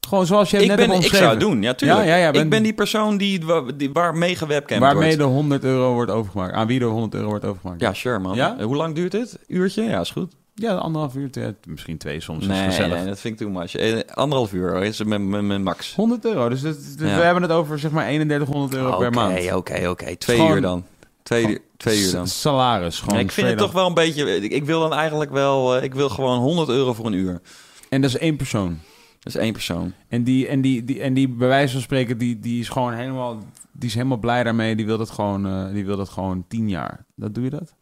Gewoon 0.08 0.26
zoals 0.26 0.50
je 0.52 0.58
Ik, 0.62 0.68
net 0.68 0.76
ben, 0.78 0.90
hebt 0.90 1.06
ik 1.06 1.14
zou 1.14 1.30
het 1.30 1.40
doen, 1.40 1.62
ja, 1.62 1.74
tuurlijk. 1.74 2.00
Ja, 2.00 2.06
ja, 2.06 2.16
ja, 2.16 2.32
ben- 2.32 2.42
Ik 2.44 2.50
ben 2.50 2.64
die 2.64 2.74
persoon 2.74 3.18
die, 3.18 3.46
wa- 3.46 3.64
die, 3.76 3.92
waarmee 3.94 4.36
gewebcamd 4.36 4.82
Waarmee 4.82 5.04
wordt. 5.04 5.18
de 5.18 5.24
100 5.24 5.64
euro 5.64 5.94
wordt 5.94 6.12
overgemaakt. 6.12 6.54
Aan 6.54 6.68
wie 6.68 6.80
er 6.80 6.86
100 6.86 7.14
euro 7.14 7.28
wordt 7.28 7.46
overgemaakt. 7.46 7.82
Ja, 7.82 7.94
sure, 7.94 8.20
man. 8.20 8.36
Ja? 8.36 8.58
Eh, 8.58 8.66
Hoe 8.66 8.76
lang 8.76 8.96
duurt 8.96 9.12
dit? 9.12 9.40
Uurtje? 9.48 9.84
Ja, 9.84 10.00
is 10.00 10.12
goed. 10.12 10.34
Ja, 10.54 10.74
anderhalf 10.76 11.16
uur, 11.16 11.32
te- 11.32 11.56
misschien 11.68 11.98
twee 11.98 12.20
soms. 12.22 12.46
Nee, 12.46 12.60
is 12.60 12.76
gezellig. 12.76 12.98
nee, 12.98 13.06
dat 13.08 13.20
vind 13.20 13.42
ik 13.42 13.48
too 13.48 13.60
much. 13.60 13.76
Eh, 13.76 14.00
anderhalf 14.14 14.54
uur 14.54 14.84
is 14.84 15.04
met, 15.04 15.22
met, 15.22 15.42
met 15.44 15.62
max. 15.64 15.96
100 15.96 16.26
euro, 16.26 16.50
dus, 16.50 16.62
dus 16.62 16.76
we 16.98 17.06
hebben 17.08 17.44
het 17.44 17.52
over 17.52 17.80
zeg 17.80 17.92
maar 17.92 18.06
3100 18.06 18.74
euro 18.74 18.98
per 18.98 19.12
maand. 19.12 19.38
Oké, 19.38 19.56
oké, 19.56 19.88
oké. 19.90 20.16
Twee 20.16 20.48
uur 20.50 20.62
dan. 20.62 20.84
Twee, 21.26 21.48
uur- 21.48 21.62
twee 21.78 22.00
uur 22.02 22.12
dan. 22.12 22.28
S- 22.28 22.42
Salaris, 22.42 23.00
gewoon. 23.00 23.20
Ik 23.20 23.32
vind 23.32 23.48
het 23.48 23.58
toch 23.58 23.72
wel 23.72 23.88
een 23.88 23.94
beetje... 23.94 24.36
Ik, 24.36 24.52
ik 24.52 24.64
wil 24.66 24.80
dan 24.80 24.94
eigenlijk 24.94 25.32
wel... 25.32 25.76
eh, 25.76 25.84
ik 25.84 25.94
wil 25.94 26.10
gewoon 26.10 26.40
100 26.40 26.70
euro 26.70 26.94
voor 26.94 27.06
een 27.06 27.14
uur. 27.14 27.42
En 27.90 28.02
dat 28.02 28.10
is 28.10 28.18
één 28.18 28.36
persoon. 28.36 28.80
Dat 29.20 29.36
is 29.36 29.40
één 29.42 29.54
persoon. 29.54 29.94
En 30.08 30.24
die, 30.24 30.48
en 30.48 30.62
die, 30.62 30.84
die, 30.84 31.02
en 31.02 31.14
die 31.14 31.28
bij 31.30 31.48
wijze 31.48 31.74
van 31.74 31.82
spreken, 31.82 32.18
die, 32.18 32.40
die 32.40 32.60
is 32.60 32.70
gewoon 32.70 32.94
helemaal, 32.94 33.44
die 33.72 33.90
is 33.90 33.96
helemaal 33.96 34.18
blij 34.18 34.44
daarmee. 34.44 34.76
Die 34.76 34.86
wil 34.86 34.98
dat 34.98 35.10
gewoon, 35.10 35.46
eh, 35.48 35.74
die 35.74 35.86
wil 35.86 35.98
dat 35.98 36.10
gewoon 36.10 36.46
tien 36.48 36.70
jaar. 36.70 37.06
Dat 37.16 37.34
doe 37.36 37.44
je 37.44 37.50
dat? 37.50 37.74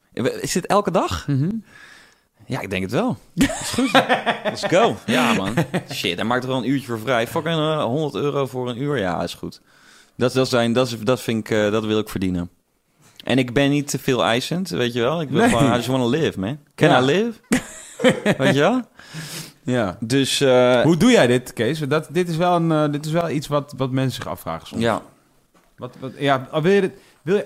Is 0.42 0.52
dit 0.52 0.66
elke 0.66 0.92
dag? 0.92 1.28
Mhm. 1.28 1.50
Ja, 2.46 2.60
ik 2.60 2.70
denk 2.70 2.82
het 2.82 2.92
wel. 2.92 3.18
Dat 3.34 3.50
is 3.62 3.70
goed. 3.70 3.92
Let's 4.44 4.64
go. 4.64 4.96
Ja, 5.06 5.34
man. 5.34 5.54
Shit, 5.92 6.16
hij 6.16 6.26
maakt 6.26 6.44
er 6.44 6.50
wel 6.50 6.58
een 6.58 6.70
uurtje 6.70 6.88
voor 6.88 7.00
vrij. 7.00 7.28
Fucking 7.28 7.56
eh, 7.56 7.84
100 7.84 8.16
euro 8.16 8.46
voor 8.46 8.70
een 8.70 8.82
uur. 8.82 8.98
Ja, 9.00 9.24
is 9.24 9.34
goed. 9.34 9.62
Dat, 10.18 10.34
dat, 10.34 10.50
zijn, 10.50 10.74
dat, 10.74 10.88
is, 10.88 11.00
dat 11.00 11.22
vind 11.22 11.40
ik... 11.50 11.58
eh, 11.58 11.72
dat 11.72 11.86
wil 11.86 12.00
ik 12.00 12.10
verdienen. 12.10 12.50
En 13.24 13.38
ik 13.38 13.54
ben 13.54 13.70
niet 13.70 13.88
te 13.90 14.00
veel 14.00 14.24
eisend, 14.24 14.70
weet 14.70 14.94
je 14.94 15.02
wel. 15.02 15.22
Ik 15.22 15.30
wil 15.30 15.40
Nee. 15.40 15.50
gewoon... 15.50 15.72
I 15.72 15.76
just 15.76 15.88
want 15.88 16.04
to 16.04 16.10
live, 16.10 16.40
man. 16.40 16.58
Can 16.76 16.90
Ja. 16.90 17.02
I 17.02 17.06
live? 17.06 17.40
weet 18.44 18.54
je 18.54 18.60
wel? 18.60 18.82
Ja. 19.64 19.98
Dus... 20.00 20.42
eh, 20.42 20.82
Hoe 20.82 20.98
doe 20.98 21.12
jij 21.12 21.28
dit, 21.28 21.54
Kees? 21.54 21.80
Dat, 21.80 22.08
dit, 22.12 22.30
is 22.30 22.38
wel 22.38 22.56
een, 22.56 22.72
eh, 22.72 22.92
dit 22.92 23.06
is 23.06 23.12
wel 23.12 23.30
iets 23.30 23.48
wat, 23.48 23.74
wat 23.78 23.92
mensen 23.92 24.22
zich 24.22 24.32
afvragen 24.32 24.68
soms. 24.68 24.82
ja. 24.82 25.02
Wat, 25.78 25.96
wat, 26.00 26.12
ja, 26.18 26.48
oh, 26.52 26.62
wil 26.62 26.72
je 26.72 26.82
dit? 26.82 26.92
Wil 27.22 27.36
je... 27.36 27.46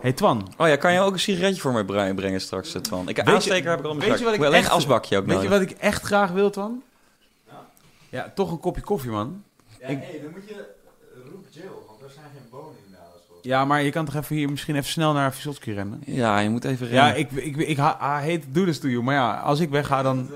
Hey 0.00 0.12
Twan, 0.12 0.52
Oh 0.56 0.68
ja, 0.68 0.76
kan 0.76 0.92
je 0.92 1.00
ook 1.00 1.12
een 1.12 1.18
sigaretje 1.20 1.60
voor 1.60 1.72
mij 1.72 1.84
bre- 1.84 2.14
brengen 2.14 2.40
straks, 2.40 2.74
eh, 2.74 2.80
Twan? 2.80 3.08
Ik, 3.08 3.20
aansteker 3.20 3.70
heb 3.70 3.78
ik 3.78 3.84
al 3.84 3.94
mijn 3.94 4.08
weet 4.10 4.18
je 4.18 4.24
wat 4.24 4.34
ik 4.34 4.40
Alleen 4.40 4.52
echt- 4.52 4.66
een 4.66 4.72
asbakje 4.74 5.16
ook 5.18 5.26
weet 5.26 5.42
je 5.42 5.48
wat 5.48 5.60
ik 5.60 5.70
echt 5.70 6.02
graag 6.02 6.30
wil, 6.30 6.50
Twan? 6.50 6.82
Ja, 8.08 8.32
toch 8.34 8.50
een 8.50 8.60
kopje 8.60 8.82
koffie, 8.82 9.10
man. 9.10 9.42
Ik- 9.78 9.88
dan 9.88 10.30
moet 10.32 10.48
je 10.48 10.64
roep 11.30 11.46
Jill, 11.50 11.64
want 11.88 12.02
er 12.02 12.10
zijn 12.14 12.26
geen 12.32 12.42
auto. 12.52 12.69
Ja, 13.42 13.64
maar 13.64 13.82
je 13.82 13.90
kan 13.90 14.04
toch 14.04 14.14
even 14.14 14.36
hier 14.36 14.50
misschien 14.50 14.74
even 14.76 14.88
snel 14.90 15.12
naar 15.12 15.34
Vysotski 15.34 15.72
rennen? 15.72 16.02
Ja, 16.06 16.38
je 16.38 16.48
moet 16.50 16.64
even 16.64 16.88
Ja, 16.90 17.10
rennen. 17.10 17.20
ik, 17.20 17.44
ik, 17.44 17.56
ik, 17.68 17.76
ha- 17.76 17.98
I 18.22 18.30
hate 18.32 18.50
do 18.52 18.64
this 18.64 18.78
to 18.78 18.88
you. 18.88 19.02
Maar 19.02 19.14
ja, 19.14 19.34
als 19.34 19.60
ik 19.60 19.70
wegga, 19.70 20.02
dan... 20.02 20.28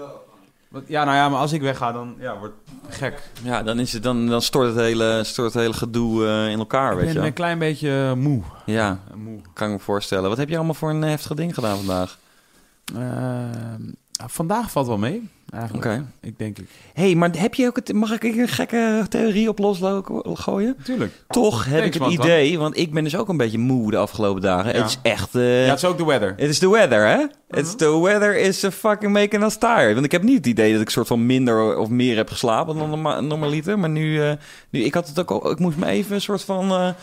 Ja, 0.86 1.04
nou 1.04 1.16
ja, 1.16 1.28
maar 1.28 1.38
als 1.40 1.52
ik 1.52 1.60
wegga, 1.60 1.92
dan 1.92 2.14
ja, 2.18 2.38
wordt 2.38 2.54
het 2.86 2.94
gek. 2.94 3.30
Ja, 3.42 3.62
dan, 3.62 3.78
is 3.78 3.92
het, 3.92 4.02
dan, 4.02 4.26
dan 4.26 4.42
stort, 4.42 4.66
het 4.66 4.76
hele, 4.76 5.20
stort 5.24 5.52
het 5.52 5.62
hele 5.62 5.74
gedoe 5.74 6.26
eh, 6.26 6.50
in 6.50 6.58
elkaar, 6.58 6.90
ik 6.90 6.96
weet 6.96 7.04
ben 7.04 7.12
je 7.12 7.18
wel. 7.18 7.28
een 7.28 7.32
klein 7.34 7.58
beetje 7.58 8.06
eh, 8.08 8.12
moe. 8.12 8.42
Ja, 8.66 8.98
moe. 9.14 9.40
kan 9.52 9.66
ik 9.66 9.72
me 9.72 9.78
voorstellen. 9.80 10.28
Wat 10.28 10.38
heb 10.38 10.48
je 10.48 10.56
allemaal 10.56 10.74
voor 10.74 10.90
een 10.90 11.02
heftige 11.02 11.34
ding 11.34 11.54
gedaan 11.54 11.76
vandaag? 11.76 12.18
Eh, 12.94 13.00
vandaag 14.26 14.70
valt 14.70 14.86
wel 14.86 14.98
mee, 14.98 15.28
eigenlijk. 15.52 16.00
Ik 16.20 16.38
denk 16.38 16.58
ik. 16.58 16.68
hey, 16.94 17.14
maar 17.14 17.30
heb 17.36 17.54
je 17.54 17.66
ook 17.66 17.76
het, 17.76 17.92
mag 17.92 18.12
ik 18.12 18.22
een 18.22 18.48
gekke 18.48 19.06
theorie 19.08 19.48
op 19.48 19.58
losgooien? 19.58 20.74
Natuurlijk. 20.78 21.12
Toch 21.28 21.64
heb 21.64 21.72
Thanks, 21.78 21.86
ik 21.96 22.02
het 22.02 22.02
man, 22.02 22.12
idee, 22.26 22.58
want 22.58 22.76
ik 22.78 22.92
ben 22.92 23.04
dus 23.04 23.16
ook 23.16 23.28
een 23.28 23.36
beetje 23.36 23.58
moe 23.58 23.90
de 23.90 23.96
afgelopen 23.96 24.42
dagen. 24.42 24.72
Ja. 24.72 24.78
Het 24.80 24.88
is 24.90 24.98
echt... 25.02 25.34
eh, 25.34 25.62
ja, 25.64 25.68
het 25.70 25.78
is 25.78 25.84
ook 25.84 25.98
de 25.98 26.04
weather. 26.04 26.34
Het 26.36 26.48
is 26.50 26.58
the 26.58 26.70
weather, 26.70 27.06
hè? 27.06 27.24
It's 27.60 27.74
the 27.76 28.00
weather 28.00 28.36
is 28.38 28.64
a 28.64 28.70
fucking 28.70 29.12
making 29.12 29.42
us 29.44 29.56
tired. 29.56 29.92
Want 29.92 30.04
ik 30.04 30.12
heb 30.12 30.22
niet 30.22 30.36
het 30.36 30.46
idee 30.46 30.72
dat 30.72 30.80
ik 30.80 30.90
soort 30.90 31.06
van 31.06 31.26
minder 31.26 31.76
of 31.78 31.88
meer 31.88 32.16
heb 32.16 32.28
geslapen 32.28 32.76
dan 32.76 32.88
norma- 32.88 33.20
normaliter. 33.20 33.78
Maar 33.78 33.90
nu, 33.90 34.22
eh, 34.22 34.32
nu, 34.70 34.80
ik 34.84 34.94
had 34.94 35.08
het 35.08 35.18
ook 35.20 35.30
al, 35.30 35.50
ik 35.50 35.58
moest 35.58 35.76
me 35.76 35.86
even 35.86 36.14
een 36.14 36.20
soort 36.20 36.42
van 36.42 36.94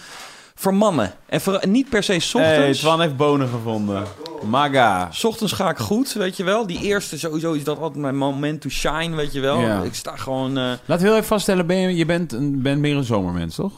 eh 0.62 0.68
vermannen. 0.68 1.14
En 1.26 1.42
voor, 1.42 1.68
niet 1.68 1.90
per 1.90 2.04
se 2.04 2.20
's 2.20 2.34
Hey, 2.34 2.58
ochtends. 2.58 2.80
Twan 2.80 3.02
heeft 3.02 3.18
bonen 3.18 3.48
gevonden. 3.48 4.04
Maga. 4.46 5.08
's 5.12 5.24
ochtends 5.24 5.54
ga 5.54 5.70
ik 5.70 5.78
goed, 5.78 6.14
weet 6.14 6.38
je 6.38 6.44
wel. 6.44 6.68
Die 6.68 6.82
eerste 6.82 7.20
sowieso 7.20 7.52
is 7.52 7.64
dat 7.64 7.80
altijd 7.80 8.00
mijn 8.00 8.18
moment 8.18 8.62
to 8.62 8.70
shine, 8.70 9.16
weet 9.16 9.34
je 9.34 9.40
wel. 9.40 9.60
Ja. 9.60 9.82
Ik 9.82 9.94
sta 9.96 10.16
gewoon... 10.16 10.58
eh, 10.58 10.64
Laten 10.64 10.82
we 10.86 11.02
heel 11.04 11.14
even 11.16 11.26
vaststellen, 11.26 11.68
ben 11.68 11.78
je, 11.78 11.96
je 11.96 12.06
bent, 12.06 12.32
een, 12.34 12.62
bent 12.62 12.80
meer 12.80 12.96
een 12.96 13.04
zomermens, 13.04 13.56
toch? 13.56 13.72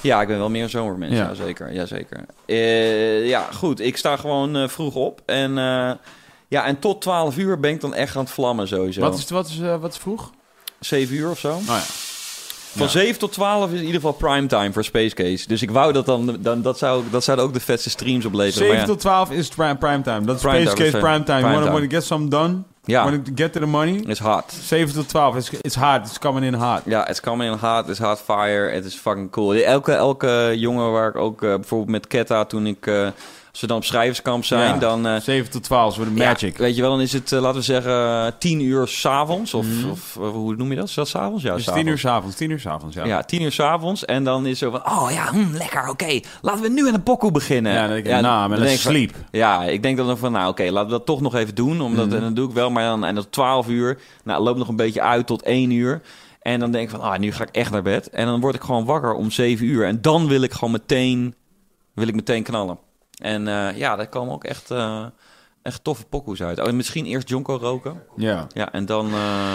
Ja, 0.00 0.20
ik 0.20 0.28
ben 0.28 0.38
wel 0.38 0.50
meer 0.50 0.62
een 0.62 0.70
zomermens. 0.70 1.16
Ja. 1.16 1.28
Ja, 1.28 1.34
zeker. 1.34 1.72
Ja, 1.72 1.86
zeker. 1.86 2.24
Eh, 2.46 3.28
ja, 3.28 3.48
goed. 3.54 3.80
Ik 3.80 3.96
sta 3.96 4.16
gewoon 4.16 4.56
eh, 4.56 4.68
vroeg 4.68 4.94
op. 4.94 5.22
En, 5.26 5.58
eh, 5.58 5.90
ja, 6.48 6.64
en 6.66 6.78
tot 6.78 7.00
12 7.00 7.36
uur 7.36 7.60
ben 7.60 7.70
ik 7.70 7.80
dan 7.80 7.94
echt 7.94 8.16
aan 8.16 8.22
het 8.24 8.32
vlammen 8.32 8.68
sowieso. 8.68 9.00
Wat 9.00 9.18
is, 9.18 9.30
wat, 9.30 9.46
is, 9.48 9.58
wat 9.58 9.92
is 9.92 9.98
vroeg? 9.98 10.30
7 10.80 11.16
uur 11.16 11.30
of 11.30 11.38
zo. 11.38 11.52
Oh 11.52 11.64
ja. 11.66 11.80
Van 12.76 12.88
7 12.88 13.18
tot 13.18 13.32
12 13.32 13.66
is 13.70 13.78
in 13.78 13.84
ieder 13.84 13.94
geval 14.00 14.12
primetime 14.12 14.72
voor 14.72 14.84
Space 14.84 15.14
Case. 15.14 15.48
Dus 15.48 15.62
ik 15.62 15.70
wou 15.70 15.92
dat 15.92 16.06
dan... 16.06 16.36
dan 16.40 16.62
dat, 16.62 16.78
zou, 16.78 17.04
dat 17.10 17.24
zouden 17.24 17.46
ook 17.46 17.52
de 17.52 17.60
vetste 17.60 17.90
streams 17.90 18.24
opleveren. 18.24 18.52
7 18.66 18.68
maar 18.68 18.80
ja. 18.86 18.92
tot 18.92 19.00
12 19.00 19.30
is 19.30 19.48
prime, 19.48 19.76
primetime. 19.76 20.20
Dat 20.20 20.34
is 20.34 20.40
Space 20.40 20.64
Case 20.64 20.84
is, 20.84 20.90
primetime. 20.90 21.38
You 21.40 21.40
primetime. 21.40 21.70
want 21.70 21.90
to 21.90 21.96
get 21.96 22.04
some 22.04 22.28
done? 22.28 22.56
Ja, 22.84 23.04
Want 23.04 23.24
to 23.24 23.32
get 23.34 23.52
to 23.52 23.60
the 23.60 23.66
money? 23.66 24.02
is 24.06 24.18
hot. 24.18 24.52
7 24.62 24.94
tot 24.94 25.08
12. 25.08 25.36
It's, 25.36 25.50
it's 25.60 25.74
hard. 25.74 26.06
It's 26.06 26.18
coming 26.18 26.44
in 26.46 26.54
hard. 26.54 26.82
Ja, 26.84 27.08
it's 27.08 27.20
coming 27.20 27.52
in 27.52 27.58
hot. 27.58 27.88
It's 27.88 27.98
hot 27.98 28.20
fire. 28.24 28.70
Het 28.70 28.84
is 28.84 28.94
fucking 28.94 29.30
cool. 29.30 29.54
Elke, 29.54 29.92
elke 29.92 30.52
jongen 30.56 30.92
waar 30.92 31.08
ik 31.08 31.16
ook... 31.16 31.42
eh, 31.42 31.54
bijvoorbeeld 31.54 31.90
met 31.90 32.06
Ketta 32.06 32.44
toen 32.44 32.66
ik... 32.66 32.86
eh, 32.86 33.08
als 33.50 33.60
we 33.60 33.66
dan 33.66 33.76
op 33.76 33.84
schrijverskamp 33.84 34.44
zijn, 34.44 34.72
Ja. 34.74 34.78
dan... 34.78 35.06
eh, 35.06 35.20
7 35.20 35.50
tot 35.50 35.62
12 35.62 35.90
is 35.90 35.96
voor 35.96 36.04
de 36.04 36.10
magic. 36.10 36.56
Ja, 36.56 36.62
weet 36.62 36.74
je 36.76 36.80
wel, 36.82 36.90
dan 36.90 37.00
is 37.00 37.12
het, 37.12 37.32
eh, 37.32 37.40
laten 37.40 37.58
we 37.58 37.64
zeggen, 37.64 38.38
10 38.38 38.60
uur 38.60 38.88
s'avonds. 38.88 39.54
Of, 39.54 39.66
Mhm. 39.66 39.90
of 39.90 40.16
eh, 40.20 40.28
hoe 40.28 40.56
noem 40.56 40.70
je 40.70 40.76
dat? 40.76 40.88
Is 40.88 40.94
dat 40.94 41.08
s'avonds? 41.08 41.42
Ja, 41.42 41.54
dus 41.54 41.64
s'avonds. 41.64 41.82
10 41.82 41.92
uur 41.92 41.98
s'avonds. 41.98 42.36
10 42.36 42.50
uur 42.50 42.60
s'avonds, 42.60 42.94
ja. 42.96 43.04
Ja, 43.04 43.22
10 43.22 43.42
uur 43.42 43.52
s'avonds. 43.52 44.04
En 44.04 44.24
dan 44.24 44.46
is 44.46 44.58
zo 44.58 44.70
van, 44.70 44.86
oh 44.86 45.10
ja, 45.10 45.30
hm, 45.30 45.52
lekker, 45.52 45.88
oké. 45.88 46.20
Laten 46.42 46.62
we 46.62 46.68
nu 46.68 46.86
aan 46.86 46.92
de 46.92 47.00
pokoe 47.00 47.30
beginnen. 47.30 47.72
Ja, 47.72 47.80
dan 47.80 47.90
denk 48.02 48.06
ik, 48.06 48.20
nou, 48.20 48.48
met 48.48 48.58
dan 48.58 48.66
een 48.68 48.78
van- 48.78 48.92
sleep. 48.92 49.14
Ja, 49.30 49.62
ik 49.64 49.82
denk 49.82 49.96
dan 49.96 50.18
van, 50.18 50.32
nou 50.32 50.48
oké, 50.50 50.62
laten 50.70 50.90
we 50.90 50.96
dat 50.96 51.06
toch 51.06 51.20
nog 51.20 51.34
even 51.34 51.54
doen. 51.54 51.80
Omdat, 51.80 52.06
Mhm. 52.06 52.14
En 52.16 52.20
dat 52.22 52.36
doe 52.36 52.48
ik 52.48 52.54
wel, 52.54 52.70
maar 52.70 52.84
dan 52.84 53.04
en 53.04 53.14
dat 53.14 53.32
12 53.32 53.68
uur. 53.68 53.98
Nou, 54.24 54.42
loopt 54.42 54.58
nog 54.58 54.68
een 54.68 54.76
beetje 54.76 55.00
uit 55.02 55.26
tot 55.26 55.42
1 55.46 55.70
uur. 55.70 56.02
En 56.42 56.60
dan 56.60 56.70
denk 56.70 56.84
ik 56.84 56.90
van, 56.90 57.00
ah, 57.00 57.18
nu 57.18 57.32
ga 57.32 57.42
ik 57.42 57.48
echt 57.52 57.70
naar 57.70 57.82
bed. 57.82 58.10
En 58.10 58.26
dan 58.26 58.40
word 58.40 58.54
ik 58.54 58.62
gewoon 58.62 58.84
wakker 58.84 59.12
om 59.14 59.30
7 59.30 59.66
uur. 59.66 59.86
En 59.86 60.00
dan 60.00 60.28
wil 60.28 60.42
ik 60.42 60.52
gewoon 60.52 60.70
meteen, 60.70 61.34
wil 61.94 62.08
ik 62.08 62.14
meteen 62.14 62.42
knallen. 62.42 62.78
En 63.20 63.48
eh, 63.48 63.76
ja, 63.76 63.96
daar 63.96 64.08
komen 64.08 64.34
ook 64.34 64.44
echt, 64.44 64.70
eh, 64.70 65.06
echt 65.62 65.84
toffe 65.84 66.04
pokoes 66.04 66.42
uit. 66.42 66.58
Oh, 66.60 66.68
en 66.68 66.76
misschien 66.76 67.06
eerst 67.06 67.28
jonko 67.28 67.56
roken. 67.56 68.02
Ja. 68.16 68.46
Ja, 68.52 68.72
en 68.72 68.86
dan... 68.86 69.14
eh, 69.14 69.54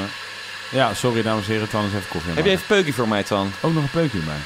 ja, 0.71 0.93
sorry 0.93 1.21
dames 1.21 1.45
en 1.45 1.51
heren. 1.51 1.67
Twan 1.69 1.85
is 1.85 1.93
even 1.93 2.09
koffie 2.09 2.33
Heb 2.33 2.45
je 2.45 2.51
even 2.51 2.67
peukje 2.67 2.93
voor 2.93 3.07
mij, 3.07 3.23
Twan? 3.23 3.51
Ook 3.61 3.73
nog 3.73 3.83
een 3.83 3.89
peukje 3.89 4.19
bij. 4.19 4.37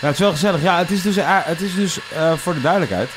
Ja, 0.00 0.06
het 0.06 0.14
is 0.14 0.18
wel 0.20 0.30
gezellig. 0.30 0.62
Ja, 0.62 0.78
het 0.78 0.90
is 0.90 1.02
dus, 1.02 1.16
het 1.20 1.60
is 1.60 1.74
dus 1.74 1.98
voor 2.36 2.54
de 2.54 2.60
duidelijkheid. 2.60 3.10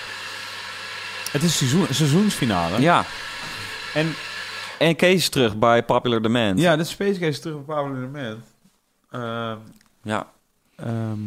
Het 1.31 1.43
is 1.43 1.57
seizoen, 1.57 1.85
seizoensfinale. 1.89 2.81
Ja. 2.81 3.05
En 3.93 4.15
En 4.77 4.95
Kees 4.95 5.15
is 5.15 5.29
terug 5.29 5.57
bij 5.57 5.83
Popular 5.83 6.21
Demand. 6.21 6.59
ja, 6.59 6.75
de 6.75 6.83
Space 6.83 7.11
Case 7.13 7.25
is 7.25 7.39
terug 7.39 7.55
op 7.57 7.65
Pablo 7.65 7.93
de 8.01 8.07
Man. 8.07 8.41
Ehm, 9.11 9.57
Ja. 10.03 10.27
Ehm, 10.75 11.19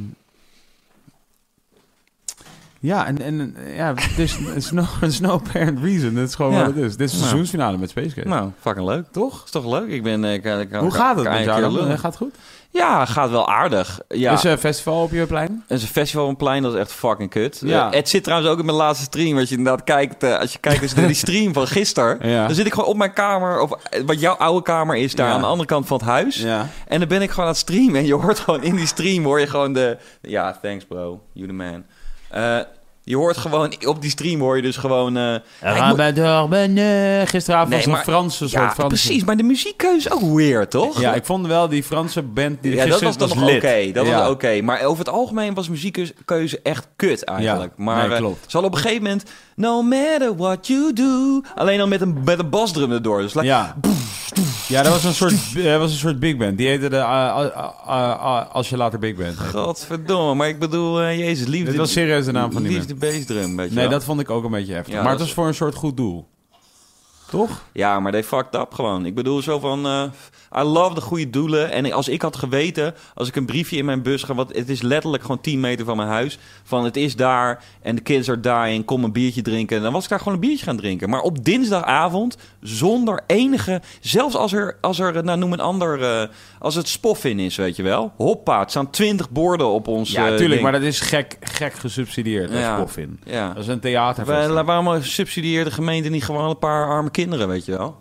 ja, 2.87 3.07
en, 3.07 3.23
en 3.23 3.57
ja, 3.77 3.95
dus 4.17 4.39
it's 4.55 4.71
no, 4.79 4.85
it's 5.01 5.21
no 5.21 5.31
apparent 5.31 5.79
reason. 5.83 6.15
Dat 6.15 6.29
is 6.29 6.35
gewoon 6.35 6.53
Ja. 6.53 6.59
wat 6.59 6.67
het 6.75 6.77
is. 6.85 6.97
Dit 6.97 7.07
is 7.07 7.11
de 7.13 7.17
Ja. 7.17 7.23
seizoensfinale 7.25 7.77
met 7.79 7.91
Space 7.91 8.15
Case. 8.15 8.29
Nou, 8.29 8.51
fucking 8.61 8.87
leuk. 8.87 9.05
Toch? 9.13 9.45
Is 9.45 9.51
toch 9.51 9.67
leuk? 9.67 9.89
Ik 9.89 10.03
ben... 10.03 10.25
Ik, 10.25 10.45
ik, 10.45 10.61
ik- 10.61 10.75
Hoe 10.75 10.91
gaat 10.91 11.17
het 11.17 11.29
met 11.29 11.45
jou. 11.45 11.79
Eh, 11.81 11.87
Gaat 11.99 12.03
het 12.03 12.17
goed? 12.17 12.35
Ja, 12.71 13.05
gaat 13.05 13.31
wel 13.31 13.49
aardig. 13.49 14.01
Ja. 14.09 14.33
Is 14.33 14.45
er 14.45 14.53
een 14.53 14.59
festival 14.59 15.03
op 15.03 15.11
je 15.13 15.27
plein? 15.27 15.65
Het 15.67 15.77
is 15.79 15.83
een 15.83 15.89
festival 15.93 16.25
op 16.25 16.31
een 16.31 16.37
plein, 16.37 16.63
dat 16.63 16.75
is 16.75 16.81
echt 16.81 16.93
fucking 16.93 17.31
kut. 17.31 17.61
Ja. 17.65 17.87
Eh, 17.91 17.97
het 17.97 18.09
zit 18.09 18.25
trouwens 18.25 18.51
ook 18.51 18.59
in 18.59 18.65
mijn 18.65 18.77
laatste 18.77 19.05
stream. 19.05 19.39
Als 19.39 19.49
je 19.49 19.57
inderdaad 19.57 19.85
kijkt, 19.85 20.23
eh, 20.23 20.39
als 20.39 20.53
je 20.53 20.59
kijkt 20.59 20.81
dus 20.81 20.95
naar 20.95 21.07
die 21.07 21.17
stream 21.27 21.53
van 21.53 21.67
gisteren. 21.67 22.29
Ja. 22.31 22.47
Dan 22.47 22.55
zit 22.55 22.67
ik 22.67 22.73
gewoon 22.75 22.89
op 22.89 22.97
mijn 22.97 23.13
kamer, 23.13 23.61
of 23.61 23.71
eh, 23.73 24.03
wat 24.07 24.21
jouw 24.21 24.35
oude 24.35 24.63
kamer 24.63 24.97
is, 24.97 25.15
daar 25.15 25.29
Ja. 25.29 25.35
aan 25.35 25.41
de 25.41 25.47
andere 25.47 25.69
kant 25.69 25.87
van 25.87 25.97
het 25.97 26.07
huis. 26.07 26.37
Ja. 26.37 26.69
En 26.89 26.99
dan 26.99 27.09
ben 27.09 27.23
ik 27.23 27.29
gewoon 27.31 27.45
aan 27.45 27.51
het 27.51 27.61
streamen. 27.61 27.95
En 27.97 28.07
je 28.07 28.15
hoort 28.15 28.39
gewoon 28.39 28.63
in 28.63 28.77
die 28.77 28.87
stream, 28.87 29.25
hoor 29.25 29.41
je 29.41 29.47
gewoon 29.47 29.73
de... 29.73 29.97
Ja, 30.21 30.59
thanks 30.63 30.85
bro, 30.85 31.23
you 31.33 31.47
the 31.49 31.53
man. 31.55 31.85
Eh, 32.31 32.59
je 33.09 33.17
hoort 33.17 33.37
gewoon, 33.37 33.73
op 33.85 34.01
die 34.01 34.11
stream 34.11 34.41
hoor 34.41 34.57
je 34.57 34.63
dus 34.63 34.77
gewoon... 34.77 35.17
Dorben. 36.15 36.79
eh, 36.79 37.27
gisteravond 37.29 37.69
Nee, 37.71 37.79
was 37.79 37.87
een 37.99 38.05
Franse 38.05 38.37
soort 38.37 38.51
ja, 38.51 38.71
Franse. 38.71 38.87
precies. 38.87 39.25
Maar 39.25 39.37
de 39.37 39.43
muziekkeuze 39.43 40.11
ook 40.13 40.21
weird, 40.37 40.71
toch? 40.71 41.01
Ja, 41.01 41.15
ik 41.15 41.25
vond 41.25 41.47
wel 41.47 41.69
die 41.69 41.83
Franse 41.83 42.23
band 42.23 42.63
die 42.63 42.75
Ja, 42.75 42.87
dat 42.87 43.01
was 43.03 43.17
dan 43.17 43.31
oké. 43.57 43.91
Dat 43.93 44.07
Ja. 44.07 44.19
was 44.19 44.29
oké. 44.31 44.61
Maar 44.63 44.83
over 44.85 44.99
het 45.05 45.09
algemeen 45.15 45.55
was 45.55 45.69
muziekkeuze 45.69 46.61
echt 46.63 46.89
kut 46.97 47.25
eigenlijk. 47.25 47.73
Ja, 47.77 47.85
maar 47.85 48.03
nee, 48.03 48.11
eh, 48.13 48.17
klopt. 48.19 48.39
ze 48.41 48.51
hadden 48.53 48.71
op 48.71 48.77
een 48.77 48.83
gegeven 48.83 49.03
moment... 49.03 49.31
No 49.57 49.83
matter 49.83 50.37
what 50.37 50.67
you 50.67 50.93
do... 50.93 51.41
Alleen 51.55 51.79
dan 51.79 51.89
met 51.89 52.01
een, 52.01 52.17
met 52.25 52.39
een 52.39 52.51
basdrum 52.51 52.93
erdoor. 52.93 53.21
Dus 53.21 53.35
like, 53.35 53.47
Ja. 53.47 53.77
Ja, 54.69 54.83
dat 54.83 54.93
was 54.93 55.05
een 55.05 55.15
soort, 55.15 55.55
dat 55.65 55.79
was 55.79 55.93
een 55.93 55.99
soort 55.99 56.19
big 56.19 56.37
band. 56.37 56.59
Die 56.59 56.69
heette 56.69 56.89
de 56.89 56.97
eh, 56.97 57.47
eh, 57.55 57.71
eh, 57.87 58.53
Als 58.53 58.69
je 58.69 58.77
later 58.77 58.99
big 58.99 59.17
band. 59.17 59.39
Godverdomme, 59.39 60.35
maar 60.35 60.49
ik 60.49 60.59
bedoel, 60.59 61.03
jezus, 61.03 61.47
liefde... 61.47 61.71
Dit 61.71 61.77
was 61.77 61.93
serieus 61.93 62.25
de 62.25 62.33
naam 62.33 62.53
van 62.53 62.63
die 62.63 62.73
Liefde 62.73 62.95
bassdrum, 62.95 63.57
weet 63.57 63.69
je 63.69 63.75
Nee, 63.75 63.85
wel. 63.85 63.93
dat 63.93 64.05
vond 64.05 64.21
ik 64.21 64.31
ook 64.31 64.45
een 64.45 64.51
beetje 64.51 64.73
heftig. 64.73 64.95
Ja, 64.95 65.03
maar 65.03 65.11
het 65.11 65.21
was 65.21 65.33
voor 65.33 65.47
een 65.47 65.55
soort 65.55 65.75
goed 65.75 65.97
doel. 65.97 66.29
Toch? 67.31 67.63
Ja, 67.73 68.01
maar 68.01 68.13
they 68.13 68.25
fucked 68.25 68.55
up 68.55 68.75
gewoon. 68.75 69.07
Ik 69.07 69.15
bedoel 69.15 69.43
zo 69.43 69.59
van, 69.59 69.87
eh 69.87 70.03
I 70.57 70.63
love 70.63 70.95
de 70.95 71.01
goede 71.01 71.31
doelen. 71.31 71.71
En 71.71 71.93
als 71.93 72.09
ik 72.09 72.23
had 72.23 72.37
geweten, 72.37 72.95
als 73.15 73.29
ik 73.29 73.37
een 73.37 73.47
briefje 73.47 73.77
in 73.77 73.85
mijn 73.85 74.03
bus 74.03 74.23
ga, 74.23 74.35
want 74.35 74.57
het 74.57 74.69
is 74.69 74.83
letterlijk 74.83 75.23
gewoon 75.23 75.41
10 75.41 75.61
meter 75.61 75.85
van 75.85 75.97
mijn 75.97 76.09
huis, 76.09 76.39
van 76.65 76.85
het 76.85 76.97
is 76.97 77.17
daar 77.17 77.65
en 77.83 77.95
de 77.95 78.03
kids 78.03 78.29
are 78.29 78.41
dying, 78.41 78.85
kom 78.85 79.05
een 79.05 79.13
biertje 79.13 79.43
drinken. 79.43 79.83
Dan 79.83 79.93
was 79.93 80.03
ik 80.03 80.09
daar 80.09 80.19
gewoon 80.19 80.35
een 80.35 80.41
biertje 80.41 80.65
gaan 80.65 80.77
drinken. 80.77 81.11
Maar 81.11 81.21
op 81.21 81.45
dinsdagavond, 81.45 82.37
zonder 82.61 83.23
enige, 83.27 83.83
zelfs 84.01 84.37
als 84.37 84.53
er, 84.53 84.77
als 84.81 84.99
er 84.99 85.25
nou 85.25 85.39
noem 85.39 85.53
een 85.53 85.61
ander, 85.61 86.03
eh, 86.03 86.29
als 86.67 86.75
het 86.75 86.89
spoffin 86.89 87.39
is, 87.39 87.57
weet 87.57 87.77
je 87.77 87.83
wel. 87.83 88.13
Hoppa, 88.17 88.61
het 88.61 88.71
staan 88.71 88.91
20 88.91 89.31
borden 89.31 89.67
op 89.67 89.89
ons 89.89 90.11
Ja, 90.13 90.23
eh, 90.23 90.29
tuurlijk. 90.29 90.51
ding. 90.51 90.63
Maar 90.63 90.73
dat 90.73 90.83
is 90.83 91.01
gek, 91.01 91.37
gek 91.41 91.73
gesubsidieerd. 91.73 92.51
Ja. 92.53 92.73
is 92.77 92.81
Poffin. 92.81 93.21
Ja. 93.25 93.49
Dat 93.53 93.63
is 93.63 93.69
een 93.69 93.81
theater. 93.81 94.25
Waar- 94.25 94.65
Waarom 94.65 95.03
subsidieert 95.03 95.67
de 95.67 95.73
gemeente 95.73 96.09
niet 96.09 96.25
gewoon 96.25 96.49
een 96.49 96.59
paar 96.59 96.87
arme 96.89 97.11
kinderen, 97.11 97.49
weet 97.49 97.65
je 97.65 97.73
wel? 97.77 97.97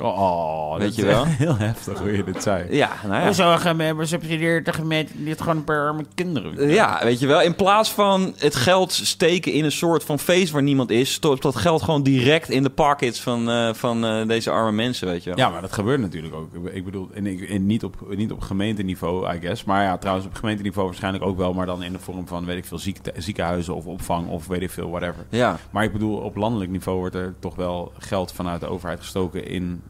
Oh, 0.00 0.72
Weet 0.76 0.80
dat 0.86 0.94
je 0.94 1.02
is 1.02 1.08
wel? 1.08 1.24
Heel 1.44 1.56
heftig 1.56 1.98
hoe 1.98 2.16
je 2.16 2.24
dit 2.24 2.42
zei. 2.42 2.76
Ja, 2.76 2.90
nou 3.06 3.22
ja. 3.24 3.32
Zo 3.32 3.56
hebben 3.78 4.08
subsidieert 4.08 4.64
de 4.64 4.72
gemeente 4.72 5.12
niet 5.16 5.40
gewoon 5.40 5.56
een 5.56 5.64
paar 5.64 5.86
arme 5.86 6.04
kinderen. 6.14 6.68
Ja, 6.68 7.00
weet 7.02 7.20
je 7.20 7.26
wel. 7.26 7.42
In 7.42 7.54
plaats 7.54 7.90
van 7.90 8.34
het 8.38 8.54
geld 8.54 8.92
steken 8.92 9.52
in 9.52 9.64
een 9.64 9.72
soort 9.72 10.04
van 10.04 10.18
feest 10.18 10.52
waar 10.52 10.62
niemand 10.62 10.90
is, 10.90 11.12
stopt 11.12 11.42
dat 11.42 11.56
geld 11.56 11.82
gewoon 11.82 12.02
direct 12.02 12.48
in 12.48 12.62
de 12.62 12.70
pockets 12.70 13.20
van, 13.20 13.50
eh, 13.50 13.74
van 13.74 14.04
eh, 14.04 14.26
deze 14.26 14.50
arme 14.50 14.72
mensen, 14.72 15.06
weet 15.06 15.24
je 15.24 15.30
wel. 15.30 15.38
Ja, 15.38 15.48
maar 15.48 15.60
dat 15.60 15.72
gebeurt 15.72 16.00
natuurlijk 16.00 16.34
ook. 16.34 16.48
Ik- 16.72 16.84
bedoel, 16.84 17.08
in, 17.12 17.48
in, 17.48 17.66
niet, 17.66 17.84
op, 17.84 17.96
niet 18.16 18.32
op 18.32 18.40
gemeenteniveau, 18.40 19.34
I 19.34 19.40
guess. 19.40 19.64
Maar 19.64 19.82
ja, 19.82 19.98
trouwens 19.98 20.26
op 20.26 20.34
gemeenteniveau 20.34 20.86
waarschijnlijk 20.86 21.24
ook 21.24 21.36
wel. 21.36 21.52
Maar 21.52 21.66
dan 21.66 21.82
in 21.82 21.92
de 21.92 21.98
vorm 21.98 22.26
van, 22.28 22.44
weet 22.44 22.56
ik 22.56 22.64
veel, 22.64 22.78
ziek, 22.78 22.98
ziekenhuizen 23.16 23.74
of 23.74 23.86
opvang 23.86 24.28
of 24.28 24.46
weet 24.46 24.62
ik 24.62 24.70
veel, 24.70 24.90
whatever. 24.90 25.24
Ja, 25.28 25.58
Maar 25.70 25.84
ik 25.84 25.92
bedoel, 25.92 26.16
op 26.16 26.36
landelijk 26.36 26.70
niveau 26.70 26.98
wordt 26.98 27.14
er 27.14 27.34
toch 27.38 27.54
wel 27.54 27.92
geld 27.98 28.32
vanuit 28.32 28.60
de 28.60 28.66
overheid 28.66 28.98
gestoken 29.00 29.46
in... 29.46 29.82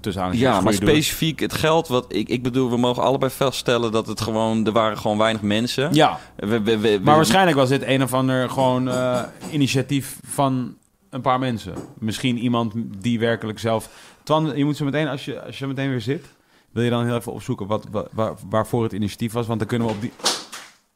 Tussen 0.00 0.36
ja 0.38 0.60
maar 0.60 0.72
specifiek 0.72 1.40
het 1.40 1.52
geld, 1.54 1.88
wat 1.88 2.04
ik, 2.08 2.28
ik 2.28 2.42
bedoel, 2.42 2.70
we 2.70 2.76
mogen 2.76 3.02
allebei 3.02 3.32
vaststellen 3.32 3.92
dat 3.92 4.06
het 4.06 4.20
gewoon, 4.20 4.66
er 4.66 4.72
waren 4.72 4.98
gewoon 4.98 5.18
weinig 5.18 5.42
mensen. 5.42 5.94
Ja, 5.94 6.18
We, 6.36 6.46
we, 6.46 6.62
we- 6.62 6.78
we- 6.78 7.00
maar 7.02 7.16
waarschijnlijk 7.16 7.56
was 7.56 7.68
dit 7.68 7.82
een 7.86 8.02
of 8.02 8.14
ander 8.14 8.50
gewoon 8.50 8.88
eh, 8.88 9.22
initiatief 9.50 10.18
van 10.26 10.74
een 11.10 11.20
paar 11.20 11.38
mensen. 11.38 11.74
Misschien 11.98 12.38
iemand 12.38 12.72
die 12.98 13.18
werkelijk 13.18 13.58
zelf... 13.58 13.88
Twan, 14.22 14.52
je 14.56 14.64
moet 14.64 14.76
zo 14.76 14.84
meteen, 14.84 15.08
als 15.08 15.24
je, 15.24 15.42
als 15.42 15.58
je 15.58 15.66
meteen 15.66 15.88
weer 15.90 16.00
zit... 16.00 16.24
Wil 16.70 16.82
je 16.84 16.90
dan 16.90 17.04
heel 17.06 17.16
even 17.16 17.32
opzoeken 17.32 17.66
wat, 17.66 17.86
wat, 17.90 18.08
waar, 18.12 18.32
waarvoor 18.48 18.82
het 18.82 18.92
initiatief 18.92 19.32
was? 19.32 19.46
Want 19.46 19.58
dan 19.58 19.68
kunnen 19.68 19.88
we 19.88 19.94
op 19.94 20.00
die... 20.00 20.12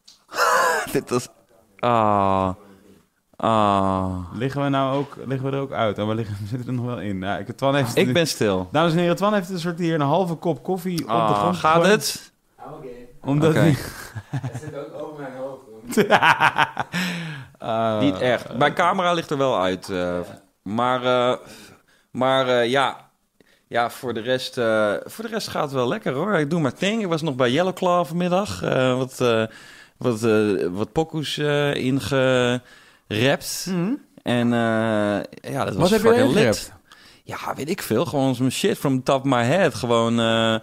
Dit 0.92 1.10
was... 1.10 1.28
Ah. 1.78 2.50
Ah. 3.44 4.14
Liggen 4.32 4.62
we 4.62 4.68
nou 4.68 4.96
ook, 4.96 5.16
liggen 5.26 5.50
we 5.50 5.56
er 5.56 5.62
ook 5.62 5.72
uit? 5.72 5.98
En 5.98 6.08
we 6.08 6.14
liggen, 6.14 6.36
we 6.40 6.46
zitten 6.46 6.68
er 6.68 6.74
nog 6.74 6.84
wel 6.86 7.00
in. 7.00 7.20
Ja, 7.20 7.36
ik, 7.38 7.56
Twan 7.56 7.74
heeft, 7.74 7.96
Ik 7.96 8.12
ben 8.12 8.26
stil. 8.26 8.68
Dames 8.72 8.92
en 8.92 8.98
heren, 8.98 9.16
Twan 9.16 9.34
heeft 9.34 9.50
een 9.50 9.58
soort 9.58 9.78
hier 9.78 9.94
een 9.94 10.00
halve 10.00 10.34
kop 10.34 10.62
koffie 10.62 11.00
op 11.00 11.06
de 11.06 11.12
Ah, 11.12 11.38
grond 11.38 11.56
gaat 11.56 11.86
het? 11.86 12.32
Omdat 13.20 13.50
Oké. 13.50 13.58
hij- 13.58 13.76
Het 14.50 14.60
zit 14.60 14.74
ook 14.76 15.02
over 15.02 15.22
mijn 15.22 15.36
hoofd. 15.36 15.62
Ah, 17.58 18.00
Niet 18.00 18.18
echt. 18.18 18.56
Mijn 18.56 18.74
camera 18.74 19.12
ligt 19.12 19.30
er 19.30 19.38
wel 19.38 19.60
uit. 19.60 19.88
eh, 19.88 20.18
maar 20.62 21.04
eh, 21.04 21.36
maar 22.10 22.48
eh, 22.48 22.70
ja. 22.70 22.96
ja, 23.66 23.90
voor 23.90 24.14
de, 24.14 24.20
rest, 24.20 24.58
eh, 24.58 24.92
voor 25.04 25.24
de 25.24 25.30
rest 25.30 25.48
gaat 25.48 25.62
het 25.62 25.72
wel 25.72 25.88
lekker 25.88 26.12
hoor. 26.12 26.34
Ik 26.34 26.50
doe 26.50 26.60
mijn 26.60 26.74
ding. 26.78 27.02
Ik 27.02 27.08
was 27.08 27.22
nog 27.22 27.34
bij 27.34 27.50
Yellow 27.50 27.74
Claw 27.74 28.04
vanmiddag. 28.06 28.62
eh, 28.62 28.96
wat, 28.96 29.20
eh 29.20 29.44
wat, 29.96 30.22
eh, 30.22 30.66
wat 30.70 30.92
eh 33.14 33.20
ingerept. 33.20 33.66
En 34.22 34.52
eh, 34.52 35.50
ja, 35.52 35.64
dat 35.64 35.74
was 35.74 35.90
Wat 35.90 36.00
fucking 36.00 36.32
lit. 36.32 36.72
Ja, 37.24 37.38
weet 37.56 37.70
ik 37.70 37.82
veel. 37.82 38.04
Gewoon 38.06 38.34
some 38.34 38.50
shit 38.50 38.78
from 38.78 38.96
the 38.96 39.02
top 39.02 39.20
of 39.20 39.24
my 39.24 39.42
head. 39.42 39.74
Gewoon, 39.74 40.20
eh, 40.20 40.56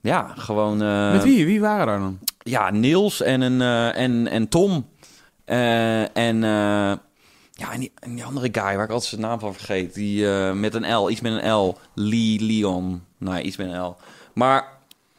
ja, 0.00 0.32
gewoon... 0.36 0.82
eh, 0.82 1.12
Met 1.12 1.22
wie? 1.22 1.46
Wie 1.46 1.60
waren 1.60 1.86
daar 1.86 1.98
dan? 1.98 2.18
ja, 2.38 2.70
Niels 2.70 3.22
en, 3.22 3.40
een, 3.40 3.60
en, 3.94 4.28
en 4.28 4.48
Tom. 4.48 4.86
En, 5.44 6.40
ja, 7.52 7.72
en 7.72 7.80
die, 7.80 7.92
en 7.98 8.14
die 8.14 8.24
andere 8.24 8.48
guy 8.52 8.74
waar 8.76 8.84
ik 8.84 8.90
altijd 8.90 9.08
zijn 9.10 9.20
naam 9.20 9.38
van 9.38 9.54
vergeet. 9.54 9.94
Die 9.94 10.26
met 10.52 10.74
een 10.74 10.94
L, 10.96 11.10
iets 11.10 11.20
met 11.20 11.32
een 11.32 11.52
L. 11.52 11.78
Lee, 11.94 12.40
Leon. 12.40 13.02
Nee, 13.18 13.42
iets 13.42 13.56
met 13.56 13.66
een 13.66 13.80
L. 13.80 13.96
Maar 14.34 14.68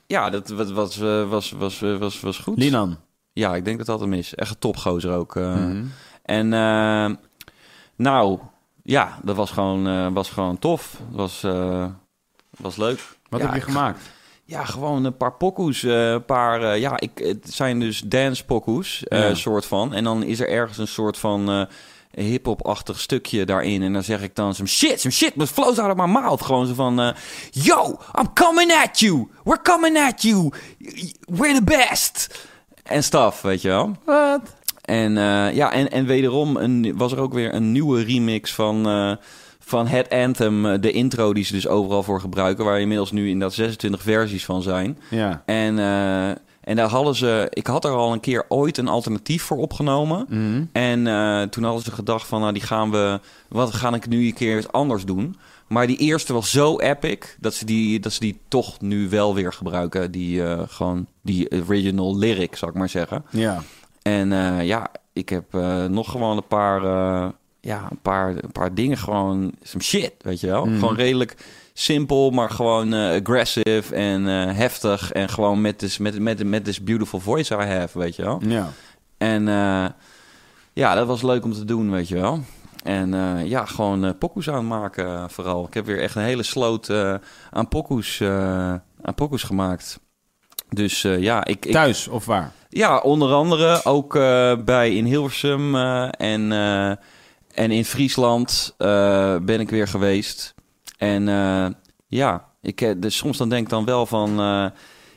ja, 0.07 0.30
dat 0.30 0.49
was, 0.49 0.72
was, 0.72 0.97
was, 0.97 1.52
was, 1.52 1.80
was, 1.80 2.19
was, 2.19 2.38
goed. 2.38 2.57
Linan. 2.57 2.97
Ja, 3.34 3.56
ik 3.56 3.65
denk 3.65 3.77
dat 3.77 3.88
dat 3.88 3.99
hem 3.99 4.14
is. 4.14 4.35
Echt 4.35 4.49
een 4.49 4.60
topgozer 4.60 5.11
ook. 5.14 5.35
Mhm. 5.35 5.84
En 6.26 6.53
eh, 6.53 7.10
nou, 7.95 8.39
ja, 8.84 9.19
dat 9.23 9.35
was 9.35 9.52
gewoon, 9.52 9.88
eh, 9.88 10.07
was 10.14 10.30
gewoon 10.30 10.60
tof. 10.60 10.99
Was, 11.11 11.43
eh, 11.43 11.85
was 12.57 12.76
leuk. 12.76 12.99
Wat 13.30 13.39
Ja, 13.39 13.45
heb 13.45 13.56
je 13.56 13.61
gemaakt? 13.61 13.99
Ja, 14.45 14.65
gewoon 14.65 15.06
een 15.06 15.18
paar 15.18 15.34
pokoes. 15.34 15.84
eh, 15.84 16.10
Een 16.11 16.26
paar, 16.26 16.77
ja, 16.77 16.99
ik, 16.99 17.11
het 17.18 17.53
zijn 17.53 17.80
dus 17.80 17.99
dance 17.99 18.45
pokoes, 18.45 19.03
Ja. 19.10 19.34
soort 19.34 19.65
van. 19.65 19.93
En 19.93 20.03
dan 20.03 20.23
is 20.23 20.39
er 20.39 20.49
ergens 20.49 20.77
een 20.77 20.88
soort 20.88 21.18
van 21.18 21.49
eh 21.52 21.64
hip-hop-achtig 22.26 22.99
stukje 22.99 23.45
daarin. 23.45 23.81
En 23.84 23.93
dan 23.93 24.03
zeg 24.03 24.22
ik 24.22 24.35
dan 24.35 24.56
some 24.56 24.68
shit, 24.68 24.99
some 25.02 25.14
shit, 25.14 25.34
but 25.35 25.49
flows 25.49 25.80
out 25.80 25.91
of 25.99 26.06
my 26.06 26.11
mouth. 26.11 26.41
Gewoon 26.41 26.68
zo 26.68 26.73
van, 26.73 27.14
yo, 27.52 27.97
I'm 28.19 28.34
coming 28.34 28.73
at 28.84 28.99
you. 28.99 29.27
We're 29.43 29.61
coming 29.61 29.97
at 29.97 30.22
you. 30.22 30.49
We're 31.19 31.53
the 31.53 31.64
best. 31.64 32.39
En 32.84 33.03
stuff, 33.03 33.41
weet 33.41 33.61
je 33.61 33.68
wel. 33.68 33.95
Wat? 34.06 34.41
En 34.86 35.18
eh, 35.18 35.56
ja, 35.56 35.72
en, 35.74 35.91
en 35.91 36.06
wederom 36.06 36.57
een, 36.57 36.94
was 36.98 37.12
er 37.12 37.20
ook 37.20 37.34
weer 37.34 37.53
een 37.53 37.72
nieuwe 37.72 38.03
remix 38.03 38.53
van, 38.53 38.88
eh, 38.88 39.12
van 39.60 39.88
het 39.88 40.10
Anthem. 40.10 40.66
eh, 40.66 40.82
De 40.82 40.91
intro 40.91 41.34
die 41.34 41.44
ze 41.44 41.53
dus 41.53 41.68
overal 41.68 42.03
voor 42.03 42.20
gebruiken. 42.20 42.66
Waar 42.66 42.80
inmiddels 42.80 43.12
nu 43.12 43.30
inderdaad 43.30 43.53
26 43.53 44.02
versies 44.02 44.45
van 44.45 44.62
zijn. 44.62 44.99
Ja. 45.10 45.44
En, 45.45 45.80
en 46.62 46.76
daar 46.76 46.90
hadden 46.90 47.16
ze... 47.16 47.48
Ik 47.49 47.68
had 47.68 47.86
er 47.86 47.91
al 47.91 48.14
een 48.14 48.20
keer 48.20 48.45
ooit 48.48 48.78
een 48.78 48.88
alternatief 48.88 49.44
voor 49.44 49.57
opgenomen. 49.57 50.26
Mhm. 50.30 50.64
En 50.72 51.49
toen 51.49 51.64
hadden 51.64 51.84
ze 51.84 51.91
gedacht 51.91 52.28
van... 52.28 52.41
Nou, 52.41 52.53
die 52.53 52.62
gaan 52.62 52.91
we... 52.91 53.20
Wat 53.49 53.74
ga 53.74 53.94
ik 53.94 54.07
nu 54.07 54.26
een 54.26 54.34
keer 54.34 54.66
anders 54.72 55.06
doen? 55.06 55.36
Maar 55.68 55.88
die 55.88 55.98
eerste 55.98 56.34
was 56.34 56.52
zo 56.52 56.80
epic... 56.80 57.18
dat 57.40 57.53
ze 57.53 57.66
die, 57.66 57.99
dat 57.99 58.12
ze 58.14 58.20
die 58.20 58.40
toch 58.48 58.82
nu 58.82 59.10
wel 59.10 59.34
weer 59.36 59.53
gebruiken. 59.53 60.12
Die, 60.12 60.41
gewoon 60.68 61.06
die 61.22 61.52
original 61.68 62.18
lyric, 62.18 62.56
zou 62.56 62.72
ik 62.72 62.78
maar 62.78 62.90
zeggen. 62.90 63.26
Ja. 63.30 63.64
En 64.06 64.32
eh, 64.32 64.65
ja, 64.65 64.91
ik 65.14 65.30
heb 65.30 65.53
eh, 65.53 65.86
nog 65.86 66.11
gewoon 66.11 66.38
een 66.38 66.48
paar, 66.48 66.84
eh, 66.84 67.30
ja, 67.61 67.88
een 67.90 68.02
paar, 68.02 68.30
een 68.30 68.52
paar 68.52 68.73
dingen 68.73 68.98
gewoon, 68.98 69.53
some 69.61 69.84
shit, 69.84 70.14
weet 70.18 70.40
je 70.40 70.48
wel. 70.48 70.65
Mhm. 70.65 70.80
Gewoon 70.80 70.95
redelijk 70.95 71.36
simpel, 71.73 72.30
maar 72.30 72.49
gewoon 72.49 72.94
aggressive 72.94 73.95
en 73.95 74.23
heftig. 74.56 75.11
En 75.11 75.30
gewoon 75.30 75.61
met 75.61 75.77
this, 75.77 75.98
met, 75.98 76.19
met, 76.19 76.44
met 76.44 76.64
this 76.64 76.84
beautiful 76.84 77.19
voice 77.19 77.53
I 77.56 77.65
have, 77.65 77.99
weet 77.99 78.15
je 78.15 78.22
wel. 78.22 78.41
Ja. 78.48 78.69
En 79.18 79.44
ja, 80.73 80.95
dat 80.95 81.07
was 81.07 81.22
leuk 81.22 81.44
om 81.44 81.53
te 81.53 81.65
doen, 81.65 81.91
weet 81.91 82.07
je 82.07 82.15
wel. 82.15 82.40
En 82.84 83.14
ja, 83.48 83.65
gewoon 83.65 84.18
pokoes 84.18 84.49
aanmaken 84.49 85.30
vooral. 85.30 85.65
Ik 85.65 85.73
heb 85.73 85.86
weer 85.86 86.02
echt 86.02 86.15
een 86.15 86.23
hele 86.23 86.44
sloot 86.44 86.90
aan 87.52 87.68
pokoes, 87.69 88.22
aan 89.02 89.15
pokoes 89.15 89.44
gemaakt. 89.44 89.99
Dus 90.70 91.04
eh, 91.04 91.20
ja, 91.22 91.46
ik, 91.46 91.66
ik, 91.66 91.72
Thuis 91.72 92.08
of 92.08 92.26
waar? 92.26 92.52
ja, 92.70 92.98
onder 93.00 93.34
andere 93.34 93.86
ook 93.86 94.16
eh, 94.16 94.56
bij 94.66 94.96
in 94.96 95.06
Hilversum 95.06 95.76
eh, 95.76 96.08
en, 96.18 96.52
en 97.54 97.72
in 97.72 97.86
Friesland 97.86 98.76
ben 99.42 99.60
ik 99.60 99.70
weer 99.70 99.88
geweest. 99.88 100.54
En 100.98 101.26
ja, 102.08 102.46
ik, 102.62 103.02
dus 103.02 103.18
soms 103.18 103.38
dan 103.38 103.50
denk 103.50 103.64
ik 103.64 103.70
dan 103.70 103.86
wel 103.86 104.06
van... 104.06 104.36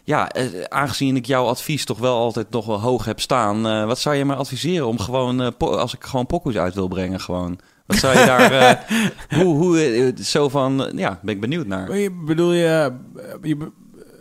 ja, 0.05 0.31
aangezien 0.69 1.16
ik 1.16 1.27
jouw 1.27 1.47
advies 1.47 1.85
toch 1.85 1.99
wel 1.99 2.16
altijd 2.16 2.51
nog 2.51 2.66
wel 2.66 2.81
hoog 2.81 3.05
heb 3.05 3.20
staan... 3.20 3.87
wat 3.87 3.99
zou 3.99 4.16
je 4.16 4.25
mij 4.25 4.37
adviseren 4.37 4.87
om 4.87 4.99
gewoon... 4.99 5.57
als 5.59 5.95
ik 5.95 6.05
gewoon 6.05 6.27
pokoes 6.27 6.57
uit 6.57 6.75
wil 6.75 6.89
brengen 6.89 7.20
gewoon... 7.20 7.59
Wat 7.87 7.97
zou 7.97 8.19
je 8.19 8.27
daar... 8.27 8.53
eh, 8.53 8.99
hoe, 9.41 9.57
hoe, 9.57 10.15
zo 10.23 10.49
van... 10.49 10.91
ja, 10.95 11.19
ben 11.23 11.35
ik 11.35 11.41
benieuwd 11.41 11.66
naar. 11.66 11.97
Je- 11.97 12.23
Bedoel 12.27 12.53
je, 12.53 12.93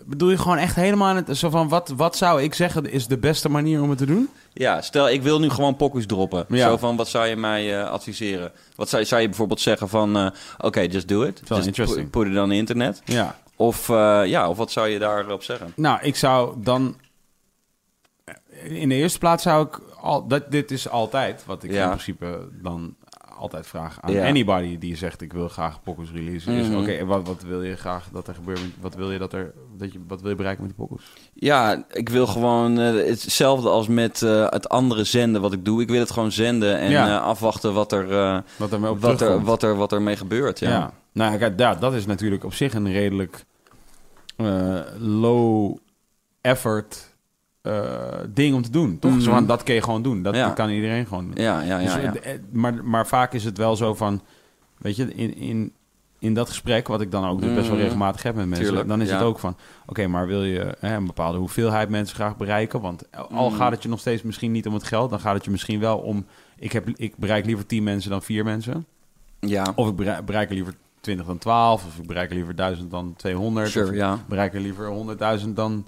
bedoel 0.07 0.29
je 0.29 0.37
gewoon 0.37 0.57
echt 0.57 0.75
helemaal 0.75 1.15
het, 1.15 1.37
zo 1.37 1.49
van 1.49 1.69
wat, 1.69 1.93
wat 1.95 2.15
zou 2.15 2.41
ik 2.41 2.53
zeggen 2.53 2.91
is 2.91 3.07
de 3.07 3.17
beste 3.17 3.49
manier 3.49 3.81
om 3.81 3.89
het 3.89 3.97
te 3.97 4.05
doen? 4.05 4.29
Ja, 4.53 4.81
stel 4.81 5.09
ik 5.09 5.21
wil 5.21 5.39
nu 5.39 5.49
gewoon 5.49 5.75
pokus 5.75 6.05
droppen. 6.05 6.45
Ja. 6.49 6.69
Zo 6.69 6.77
van, 6.77 6.95
wat 6.95 7.07
zou 7.07 7.27
je 7.27 7.35
mij 7.35 7.79
eh, 7.79 7.89
adviseren? 7.89 8.51
Wat 8.75 8.89
zou, 8.89 9.05
zou 9.05 9.21
je 9.21 9.27
bijvoorbeeld 9.27 9.61
zeggen 9.61 9.89
van, 9.89 10.17
eh, 10.17 10.27
oké, 10.57 10.79
just 10.79 11.07
do 11.07 11.21
it. 11.21 11.41
Just 11.45 11.65
interesting. 11.65 12.09
put, 12.09 12.27
it 12.27 12.37
on 12.37 12.49
the 12.49 12.55
internet. 12.55 13.01
Ja. 13.05 13.35
Of, 13.55 13.89
eh, 13.89 14.21
ja, 14.25 14.49
of 14.49 14.57
wat 14.57 14.71
zou 14.71 14.87
je 14.87 14.99
daarop 14.99 15.43
zeggen? 15.43 15.73
Nou, 15.75 15.99
ik 16.01 16.15
zou 16.15 16.55
dan 16.63 16.95
in 18.63 18.89
de 18.89 18.95
eerste 18.95 19.19
plaats 19.19 19.43
zou 19.43 19.67
ik 19.67 19.79
al 20.01 20.27
dat 20.27 20.51
dit 20.51 20.71
is 20.71 20.89
altijd 20.89 21.45
wat 21.45 21.63
ik 21.63 21.71
Ja. 21.71 21.83
in 21.83 21.89
principe 21.89 22.47
dan 22.51 22.95
altijd 23.37 23.67
vraag 23.67 23.97
aan 24.01 24.11
Ja. 24.13 24.27
anybody 24.27 24.77
die 24.77 24.95
zegt 24.95 25.21
ik 25.21 25.33
wil 25.33 25.47
graag 25.49 25.83
pokus 25.83 26.11
release. 26.11 26.51
Is 26.51 26.67
Mhm. 26.67 26.77
oké, 26.77 27.05
wat, 27.05 27.27
wat 27.27 27.41
wil 27.43 27.63
je 27.63 27.75
graag 27.75 28.09
dat 28.13 28.27
er 28.27 28.33
gebeurt? 28.35 28.59
met- 28.61 28.71
Wat 28.81 28.95
wil 28.95 29.11
je 29.11 29.17
dat 29.19 29.33
er, 29.33 29.53
dat 29.77 29.93
je, 29.93 29.99
wat 30.07 30.21
wil 30.21 30.29
je 30.29 30.35
bereiken 30.35 30.63
met 30.65 30.75
die 30.75 30.85
pokus? 30.87 31.13
Ja, 31.33 31.85
ik 31.91 32.09
wil 32.09 32.27
gewoon 32.27 32.79
eh, 32.79 32.93
hetzelfde 33.07 33.69
als 33.69 33.87
met 33.87 34.21
eh, 34.21 34.49
het 34.49 34.69
andere 34.69 35.03
zenden 35.03 35.41
wat 35.41 35.53
ik 35.53 35.65
doe. 35.65 35.81
Ik 35.81 35.89
wil 35.89 35.99
het 35.99 36.11
gewoon 36.11 36.31
zenden 36.31 36.77
en 36.79 36.89
Ja. 36.89 37.07
eh, 37.07 37.23
afwachten 37.23 37.73
wat 37.73 37.91
er, 37.91 38.07
Wat 38.57 38.71
er 38.71 38.79
wat, 38.79 39.21
er, 39.21 39.43
wat, 39.43 39.63
er, 39.63 39.75
wat 39.75 39.91
er 39.91 40.01
mee 40.01 40.15
gebeurt. 40.15 40.59
Ja. 40.59 40.69
Ja. 40.69 40.93
Nou, 41.11 41.37
kijk, 41.37 41.59
ja, 41.59 41.75
dat 41.75 41.93
is 41.93 42.05
natuurlijk 42.05 42.43
op 42.43 42.53
zich 42.53 42.73
een 42.73 42.91
redelijk 42.91 43.45
low 44.99 45.77
effort 46.41 47.06
eh, 47.67 48.19
ding 48.33 48.55
om 48.55 48.61
te 48.61 48.71
doen. 48.71 48.99
Toch? 48.99 49.11
Mhm. 49.11 49.19
Zo 49.21 49.45
dat 49.45 49.63
kun 49.63 49.73
je 49.73 49.81
gewoon 49.81 50.01
doen. 50.01 50.21
Dat, 50.23 50.35
Ja. 50.35 50.49
kan 50.49 50.69
iedereen 50.69 51.05
gewoon 51.05 51.25
doen. 51.25 51.43
Ja, 51.43 51.61
ja, 51.61 51.79
ja. 51.79 51.95
Dus, 51.95 52.03
ja. 52.03 52.13
eh, 52.21 52.39
maar, 52.51 52.83
maar 52.85 53.07
vaak 53.07 53.33
is 53.33 53.43
het 53.43 53.57
wel 53.57 53.75
zo 53.75 53.93
van, 53.93 54.21
weet 54.77 54.95
je, 54.95 55.13
in, 55.13 55.35
in, 55.37 55.71
in 56.19 56.33
dat 56.33 56.47
gesprek, 56.47 56.87
wat 56.87 57.01
ik 57.01 57.11
dan 57.11 57.25
ook 57.27 57.41
dus 57.41 57.53
best 57.53 57.65
wel 57.65 57.75
Mhm. 57.75 57.83
regelmatig 57.83 58.23
heb 58.23 58.35
met 58.35 58.45
mensen, 58.47 58.65
Tuurlijk, 58.65 58.87
dan 58.87 59.01
is 59.01 59.11
het 59.11 59.21
ook 59.21 59.39
van, 59.39 59.55
oké, 59.85 60.07
maar 60.07 60.27
wil 60.27 60.43
je 60.43 60.75
hè, 60.79 60.95
een 60.95 61.05
bepaalde 61.05 61.37
hoeveelheid 61.37 61.89
mensen 61.89 62.15
graag 62.15 62.37
bereiken? 62.37 62.81
Want 62.81 63.03
al 63.29 63.49
Mhm. 63.49 63.57
gaat 63.57 63.71
het 63.71 63.83
je 63.83 63.89
nog 63.89 63.99
steeds 63.99 64.21
misschien 64.21 64.51
niet 64.51 64.67
om 64.67 64.73
het 64.73 64.83
geld, 64.83 65.09
dan 65.09 65.19
gaat 65.19 65.35
het 65.35 65.45
je 65.45 65.51
misschien 65.51 65.79
wel 65.79 65.97
om, 65.97 66.25
ik, 66.59 66.71
heb, 66.71 66.89
ik 66.89 67.17
bereik 67.17 67.45
liever 67.45 67.65
10 67.65 67.83
mensen 67.83 68.09
dan 68.09 68.21
4 68.21 68.43
mensen. 68.43 68.85
ja. 69.39 69.65
Of 69.75 69.87
ik 69.89 69.95
bereik, 69.95 70.25
bereik 70.25 70.49
er 70.49 70.55
liever 70.55 70.73
20 71.01 71.25
dan 71.25 71.37
12, 71.37 71.85
of 71.85 71.97
ik 71.97 72.07
bereik 72.07 72.29
er 72.29 72.35
liever 72.35 72.55
1000 72.55 72.91
dan 72.91 73.13
200. 73.17 73.69
Sure, 73.69 73.87
of 73.89 73.95
ja. 73.95 74.19
bereik 74.27 74.53
er 74.53 74.59
liever 74.61 74.87
100.000 74.87 75.55
dan 75.55 75.85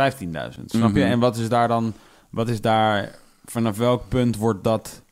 15.000. 0.00 0.64
Snap 0.66 0.94
je? 0.94 1.00
Mhm. 1.02 1.10
En 1.12 1.18
wat 1.18 1.36
is 1.36 1.48
daar 1.48 1.68
dan, 1.68 1.92
wat 2.30 2.48
is 2.48 2.60
daar, 2.60 3.10
vanaf 3.44 3.76
welk 3.76 4.02
punt 4.08 4.36
wordt 4.36 4.64
dat 4.64 5.02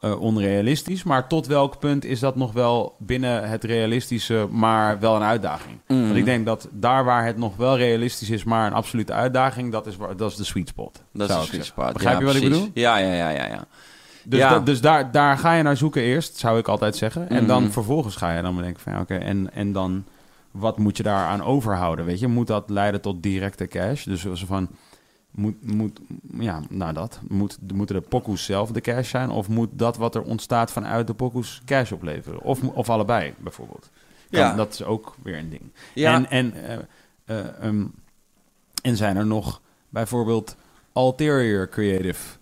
eh, 0.00 0.20
onrealistisch? 0.20 1.02
Maar 1.02 1.26
tot 1.28 1.46
welk 1.46 1.78
punt 1.78 2.04
is 2.04 2.20
dat 2.20 2.36
nog 2.36 2.52
wel 2.52 2.94
binnen 2.98 3.48
het 3.48 3.64
realistische, 3.64 4.46
maar 4.50 4.98
wel 5.00 5.16
een 5.16 5.22
uitdaging? 5.22 5.78
Mhm. 5.86 6.00
Want 6.02 6.16
ik 6.16 6.24
denk 6.24 6.46
dat 6.46 6.68
daar 6.70 7.04
waar 7.04 7.24
het 7.26 7.36
nog 7.36 7.56
wel 7.56 7.76
realistisch 7.76 8.30
is, 8.30 8.44
maar 8.44 8.66
een 8.66 8.72
absolute 8.72 9.12
uitdaging, 9.12 9.72
dat 9.72 9.86
is, 9.86 9.96
waar, 9.96 10.16
dat 10.16 10.30
is 10.30 10.36
de 10.36 10.44
sweet 10.44 10.68
spot. 10.68 11.02
Dat 11.12 11.28
zou 11.28 11.40
is 11.42 11.46
ik 11.46 11.52
een 11.52 11.64
sweet 11.64 11.72
spot. 11.78 11.92
Begrijp 11.92 12.14
Ja, 12.14 12.20
je 12.20 12.26
wat 12.26 12.34
ik 12.42 12.42
bedoel? 12.42 12.68
Ja, 12.74 12.96
ja, 12.96 13.12
ja, 13.12 13.28
ja, 13.28 13.46
ja. 13.46 13.64
Dus, 14.24 14.38
Ja. 14.38 14.48
dat- 14.50 14.66
dus 14.66 14.80
daar, 14.80 15.10
daar 15.10 15.38
ga 15.38 15.52
je 15.52 15.62
naar 15.62 15.76
zoeken 15.76 16.02
eerst, 16.02 16.36
zou 16.36 16.58
ik 16.58 16.68
altijd 16.68 16.96
zeggen. 16.96 17.28
En 17.28 17.46
dan 17.46 17.62
Mhm. 17.62 17.72
vervolgens 17.72 18.16
ga 18.16 18.32
je 18.36 18.42
dan 18.42 18.56
bedenken 18.56 18.82
van 18.82 18.92
ja, 18.92 19.00
oké, 19.00 19.14
en, 19.14 19.54
en 19.54 19.72
dan 19.72 20.04
wat 20.50 20.78
moet 20.78 20.96
je 20.96 21.02
daaraan 21.02 21.42
overhouden? 21.42 22.04
Weet 22.04 22.18
je, 22.20 22.26
moet 22.26 22.46
dat 22.46 22.70
leiden 22.70 23.00
tot 23.00 23.22
directe 23.22 23.66
cash? 23.66 24.04
Dus 24.04 24.20
zo 24.20 24.34
van 24.46 24.68
moet, 25.30 25.72
moet 25.74 26.00
ja, 26.38 26.62
nou 26.68 26.92
dat 26.92 27.20
moet, 27.28 27.58
moeten 27.74 27.94
de 27.94 28.08
pokoes 28.08 28.44
zelf 28.44 28.70
de 28.70 28.80
cash 28.80 29.10
zijn, 29.10 29.30
of 29.30 29.48
moet 29.48 29.68
dat 29.72 29.96
wat 29.96 30.14
er 30.14 30.22
ontstaat 30.22 30.72
vanuit 30.72 31.06
de 31.06 31.14
pokoes 31.14 31.62
cash 31.64 31.92
opleveren? 31.92 32.40
Of, 32.42 32.62
of 32.62 32.90
allebei 32.90 33.34
bijvoorbeeld. 33.38 33.90
Kan- 34.30 34.40
Ja. 34.40 34.54
Dat 34.54 34.72
is 34.72 34.82
ook 34.84 35.14
weer 35.22 35.38
een 35.38 35.50
ding. 35.50 35.72
Ja. 35.94 36.14
En, 36.14 36.30
en, 36.30 36.52
eh, 36.52 36.78
eh, 37.24 37.62
ehm, 37.64 37.86
en 38.82 38.96
zijn 38.96 39.16
er 39.16 39.26
nog 39.26 39.60
bijvoorbeeld 39.88 40.56
ulterior 40.94 41.68
creative 41.68 42.38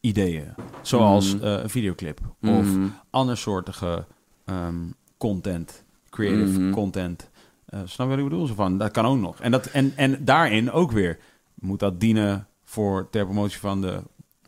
ideeën, 0.00 0.54
zoals 0.82 1.34
Mhm. 1.34 1.44
eh, 1.44 1.62
een 1.62 1.70
videoclip 1.70 2.20
of 2.42 2.48
Mhm. 2.66 2.86
andersoortige 3.10 4.04
ehm, 4.44 4.76
content, 5.18 5.84
creative 6.10 6.60
Mhm. 6.60 6.70
content. 6.70 7.30
Eh 7.66 7.80
snap 7.84 8.06
je 8.06 8.14
wat 8.16 8.24
ik 8.24 8.28
bedoel? 8.30 8.46
Zo 8.46 8.54
van, 8.54 8.78
dat 8.78 8.90
kan 8.90 9.04
ook 9.06 9.18
nog. 9.18 9.40
En, 9.40 9.50
dat, 9.50 9.66
en, 9.66 9.92
en 9.96 10.24
daarin 10.24 10.70
ook 10.72 10.92
weer, 10.92 11.18
moet 11.54 11.78
dat 11.80 12.00
dienen 12.00 12.46
voor 12.64 13.08
ter 13.10 13.24
promotie 13.24 13.58
van 13.60 13.80
de 13.80 14.02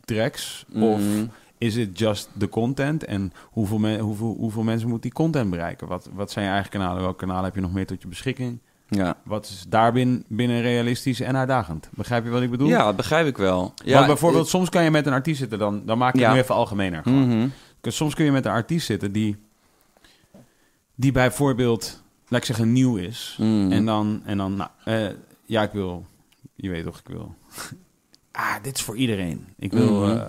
tracks? 0.05 0.65
Of 0.73 0.99
Mhm. 0.99 1.25
is 1.57 1.75
het 1.75 1.99
just 1.99 2.29
de 2.33 2.49
content? 2.49 3.03
En 3.05 3.31
hoeveel, 3.43 3.77
me- 3.77 3.97
hoeveel, 3.99 4.35
hoeveel 4.39 4.63
mensen 4.63 4.89
moet 4.89 5.01
die 5.01 5.11
content 5.11 5.49
bereiken? 5.49 5.87
Wat, 5.87 6.09
wat 6.13 6.31
zijn 6.31 6.45
je 6.45 6.51
eigen 6.51 6.71
kanalen? 6.71 7.01
Welke 7.01 7.17
kanalen 7.19 7.43
heb 7.43 7.55
je 7.55 7.61
nog 7.61 7.73
meer 7.73 7.85
tot 7.85 8.01
je 8.01 8.07
beschikking? 8.07 8.59
Ja. 8.89 9.17
Wat 9.25 9.45
is 9.45 9.65
daar 9.69 9.91
binnen, 9.93 10.23
binnen 10.27 10.61
realistisch 10.61 11.19
en 11.19 11.37
uitdagend? 11.37 11.89
Begrijp 11.93 12.23
je 12.23 12.29
wat 12.29 12.41
ik 12.41 12.49
bedoel? 12.51 12.67
ja, 12.67 12.83
dat 12.85 12.95
begrijp 12.95 13.27
ik 13.27 13.37
wel. 13.37 13.73
Ja, 13.85 13.93
Want 13.95 14.07
bijvoorbeeld, 14.07 14.47
soms 14.47 14.69
kan 14.69 14.83
je 14.83 14.91
met 14.91 15.05
een 15.07 15.13
artiest 15.13 15.39
zitten, 15.39 15.59
dan, 15.59 15.81
dan 15.85 15.97
maak 15.97 16.13
ik 16.13 16.19
Ja. 16.19 16.25
het 16.25 16.35
nu 16.35 16.41
even 16.41 16.55
algemener. 16.55 17.01
Mhm. 17.05 17.47
Dus 17.81 17.95
Soms 17.95 18.13
kun 18.15 18.25
je 18.25 18.31
met 18.31 18.45
een 18.45 18.51
artiest 18.51 18.85
zitten 18.85 19.11
die, 19.11 19.37
die 20.95 21.11
bijvoorbeeld, 21.11 22.03
laat 22.27 22.39
ik 22.39 22.45
zeggen, 22.45 22.71
nieuw 22.71 22.95
is. 22.97 23.35
Mhm. 23.39 23.71
En 23.71 23.85
dan, 23.85 24.21
en 24.25 24.37
dan 24.37 24.55
nou, 24.55 24.69
eh, 24.85 25.09
ja, 25.45 25.61
ik 25.63 25.71
wil, 25.71 26.05
je 26.55 26.69
weet 26.69 26.83
toch, 26.83 26.99
ik 26.99 27.07
wil, 27.07 27.35
ah, 28.31 28.55
dit 28.61 28.75
is 28.75 28.81
voor 28.83 28.97
iedereen. 28.97 29.47
Ik 29.57 29.71
wil, 29.71 30.01
Mhm. 30.01 30.09
eh, 30.17 30.27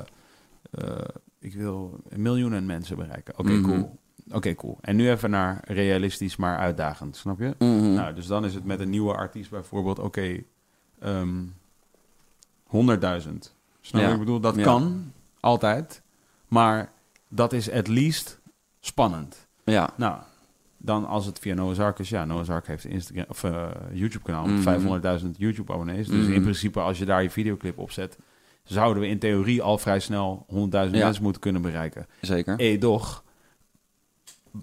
eh, 0.71 1.09
ik 1.41 1.55
wil 1.55 2.01
miljoenen 2.17 2.67
mensen 2.67 2.97
bereiken. 2.97 3.39
Oké, 3.39 3.51
Mhm. 3.53 3.63
cool. 3.71 3.99
Oké, 4.31 4.55
cool. 4.55 4.79
En 4.81 4.97
nu 4.97 5.11
even 5.11 5.31
naar 5.31 5.61
realistisch, 5.67 6.37
maar 6.37 6.59
uitdagend, 6.59 7.17
snap 7.17 7.39
je? 7.39 7.55
Mhm. 7.59 7.93
Nou, 7.95 8.15
dus 8.15 8.27
dan 8.27 8.45
is 8.45 8.55
het 8.55 8.65
met 8.65 8.81
een 8.81 8.91
nieuwe 8.91 9.15
artiest 9.15 9.51
bijvoorbeeld, 9.51 9.99
oké, 9.99 10.43
ehm 11.01 11.43
100.000. 12.67 13.55
Snap 13.81 14.01
je 14.01 14.07
Ja. 14.07 14.13
ik 14.13 14.19
bedoel? 14.19 14.41
Dat 14.41 14.57
Ja. 14.57 14.63
kan, 14.63 15.13
altijd. 15.41 16.03
Maar 16.49 16.93
dat 17.29 17.53
is 17.53 17.71
at 17.71 17.89
least 17.89 18.41
spannend. 18.81 19.47
ja. 19.65 19.91
Nou, 19.97 20.19
dan 20.85 21.07
als 21.07 21.27
het 21.27 21.39
via 21.39 21.55
Noah's 21.55 21.79
Ark 21.79 21.99
is, 21.99 22.09
ja, 22.09 22.25
Noah's 22.25 22.49
Ark 22.49 22.67
heeft 22.67 22.85
een 22.85 22.91
Instagram 22.91 23.25
of 23.29 23.45
eh, 23.45 23.67
YouTube-kanaal 23.93 24.45
Mhm. 24.47 24.55
met 24.55 24.63
500.000 24.63 25.31
YouTube-abonnees. 25.39 26.07
Dus 26.09 26.25
Mhm. 26.25 26.33
in 26.33 26.43
principe, 26.43 26.81
als 26.81 26.99
je 26.99 27.05
daar 27.05 27.23
je 27.23 27.31
videoclip 27.31 27.79
op 27.79 27.91
zet, 27.91 28.19
zouden 28.65 29.03
we 29.03 29.09
in 29.09 29.19
theorie 29.19 29.63
al 29.63 29.79
vrij 29.79 30.01
snel 30.01 30.45
100.000 30.49 30.97
Ja. 30.99 31.05
mensen 31.05 31.23
moeten 31.23 31.41
kunnen 31.41 31.63
bereiken. 31.63 32.07
Zeker. 32.21 32.59
Eh, 32.59 32.81
doch, 32.81 33.25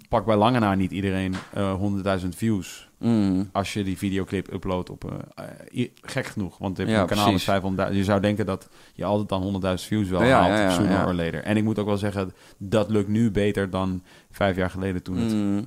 pak 0.09 0.25
bij 0.25 0.35
lange 0.35 0.59
na 0.59 0.75
niet 0.75 0.91
iedereen 0.91 1.33
eh 1.53 1.73
100.000 1.73 2.35
views 2.35 2.89
Mhm. 2.99 3.43
als 3.51 3.73
je 3.73 3.83
die 3.83 3.97
videoclip 3.97 4.53
uploadt 4.53 4.89
op... 4.89 5.11
eh, 5.35 5.45
eh, 5.83 5.89
gek 6.01 6.25
genoeg, 6.25 6.57
want 6.57 6.77
je 6.77 6.83
hebt 6.83 6.95
Ja, 6.95 7.01
een 7.01 7.07
kanaal 7.07 7.23
met 7.23 7.33
precies. 7.33 7.49
500.000. 7.49 7.97
Je 7.97 8.03
zou 8.03 8.21
denken 8.21 8.45
dat 8.45 8.69
je 8.93 9.05
altijd 9.05 9.29
dan 9.29 9.41
100.000 9.41 9.87
views 9.87 10.09
wel 10.09 10.23
Ja, 10.23 10.39
haalt, 10.39 10.57
ja, 10.57 10.69
sooner 10.69 11.05
or 11.07 11.13
later. 11.13 11.43
En 11.43 11.57
ik 11.57 11.63
moet 11.63 11.79
ook 11.79 11.85
wel 11.85 11.97
zeggen, 11.97 12.33
dat 12.57 12.89
lukt 12.89 13.07
nu 13.07 13.31
beter 13.31 13.69
dan 13.69 14.03
vijf 14.31 14.55
jaar 14.55 14.69
geleden 14.69 15.03
toen 15.03 15.17
het 15.17 15.33
Mhm. 15.33 15.63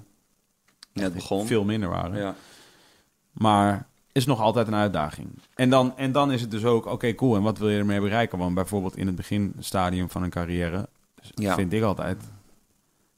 Net 0.95 1.15
begon. 1.15 1.47
veel 1.47 1.65
minder 1.65 1.89
waren. 1.89 2.19
Ja. 2.19 2.35
Maar 3.33 3.87
is 4.13 4.27
nog 4.27 4.41
altijd 4.41 4.67
een 4.67 4.75
uitdaging. 4.75 5.29
En 5.55 5.71
dan, 5.71 5.97
en 5.97 6.13
dan 6.13 6.33
is 6.33 6.41
het 6.41 6.51
dus 6.51 6.65
ook, 6.65 6.87
oké, 6.87 7.15
cool. 7.15 7.37
En 7.37 7.43
wat 7.43 7.59
wil 7.59 7.69
je 7.69 7.79
ermee 7.79 8.01
bereiken? 8.01 8.39
Want 8.39 8.55
bijvoorbeeld 8.55 8.97
in 8.97 9.07
het 9.07 9.17
beginstadium 9.17 10.11
van 10.11 10.23
een 10.23 10.31
carrière, 10.31 10.89
Ja. 11.35 11.55
vind 11.55 11.73
ik 11.73 11.83
altijd, 11.83 12.23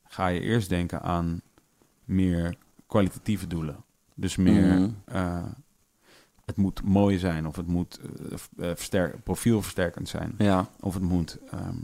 ga 0.08 0.26
je 0.26 0.40
eerst 0.40 0.68
denken 0.68 1.02
aan 1.02 1.40
meer 2.04 2.56
kwalitatieve 2.86 3.46
doelen. 3.46 3.76
Dus 4.14 4.36
meer, 4.36 4.74
Mhm. 4.78 4.88
eh, 5.04 5.42
het 6.44 6.56
moet 6.56 6.82
mooi 6.82 7.18
zijn, 7.18 7.46
of 7.46 7.56
het 7.56 7.66
moet 7.66 8.00
eh, 8.00 8.36
v- 8.36 8.46
eh, 8.60 8.66
versterk, 8.74 9.22
profielversterkend 9.22 10.08
zijn. 10.08 10.34
Ja. 10.38 10.66
Of 10.80 10.94
het 10.94 11.02
moet 11.02 11.38
ehm, 11.50 11.76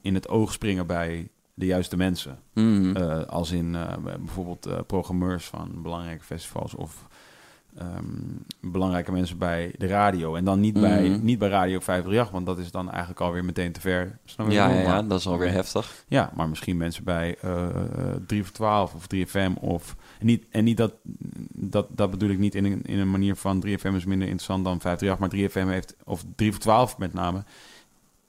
in 0.00 0.14
het 0.14 0.28
oog 0.28 0.52
springen 0.52 0.86
bij 0.86 1.28
de 1.58 1.66
juiste 1.66 1.96
mensen. 1.96 2.38
Mhm. 2.54 2.96
Eh, 2.96 3.22
als 3.22 3.50
in 3.50 3.74
eh, 3.74 3.92
bijvoorbeeld 4.18 4.66
eh, 4.66 4.78
programmeurs 4.86 5.44
van 5.46 5.82
belangrijke 5.82 6.24
festivals 6.24 6.74
of 6.74 7.06
ehm, 7.76 8.04
belangrijke 8.60 9.12
mensen 9.12 9.38
bij 9.38 9.74
de 9.78 9.86
radio. 9.86 10.34
En 10.34 10.44
dan 10.44 10.60
niet, 10.60 10.74
bij, 10.80 11.08
Mhm. 11.08 11.24
niet 11.24 11.38
bij 11.38 11.48
Radio 11.48 11.80
538, 11.80 12.30
want 12.32 12.46
dat 12.46 12.58
is 12.58 12.70
dan 12.70 12.90
eigenlijk 12.90 13.20
alweer 13.20 13.44
meteen 13.44 13.72
te 13.72 13.80
ver. 13.80 14.18
Snap 14.24 14.46
je 14.46 14.52
ja, 14.52 14.68
ja, 14.68 15.02
dat 15.02 15.18
is 15.18 15.26
alweer 15.26 15.50
heftig. 15.50 16.04
Ja, 16.08 16.32
maar 16.34 16.48
misschien 16.48 16.76
mensen 16.76 17.04
bij 17.04 17.36
eh, 17.40 17.64
eh, 17.68 18.14
3 18.26 18.44
voor 18.44 18.52
12 18.54 18.94
of 18.94 19.06
3FM 19.06 19.52
of... 19.60 19.96
Niet, 20.20 20.44
en 20.50 20.64
niet 20.64 20.76
dat, 20.76 20.92
dat, 21.52 21.86
dat 21.90 22.10
bedoel 22.10 22.30
ik 22.30 22.38
niet 22.38 22.54
in 22.54 22.64
een, 22.64 22.82
in 22.82 22.98
een 22.98 23.10
manier 23.10 23.36
van 23.36 23.64
3FM 23.66 23.94
is 23.94 24.04
minder 24.04 24.28
interessant 24.28 24.64
dan 24.64 24.80
538, 24.80 25.18
maar 25.18 25.30
3FM 25.66 25.68
heeft, 25.72 25.96
of 26.04 26.24
3 26.36 26.50
voor 26.52 26.60
12 26.60 26.98
met 26.98 27.12
name, 27.12 27.44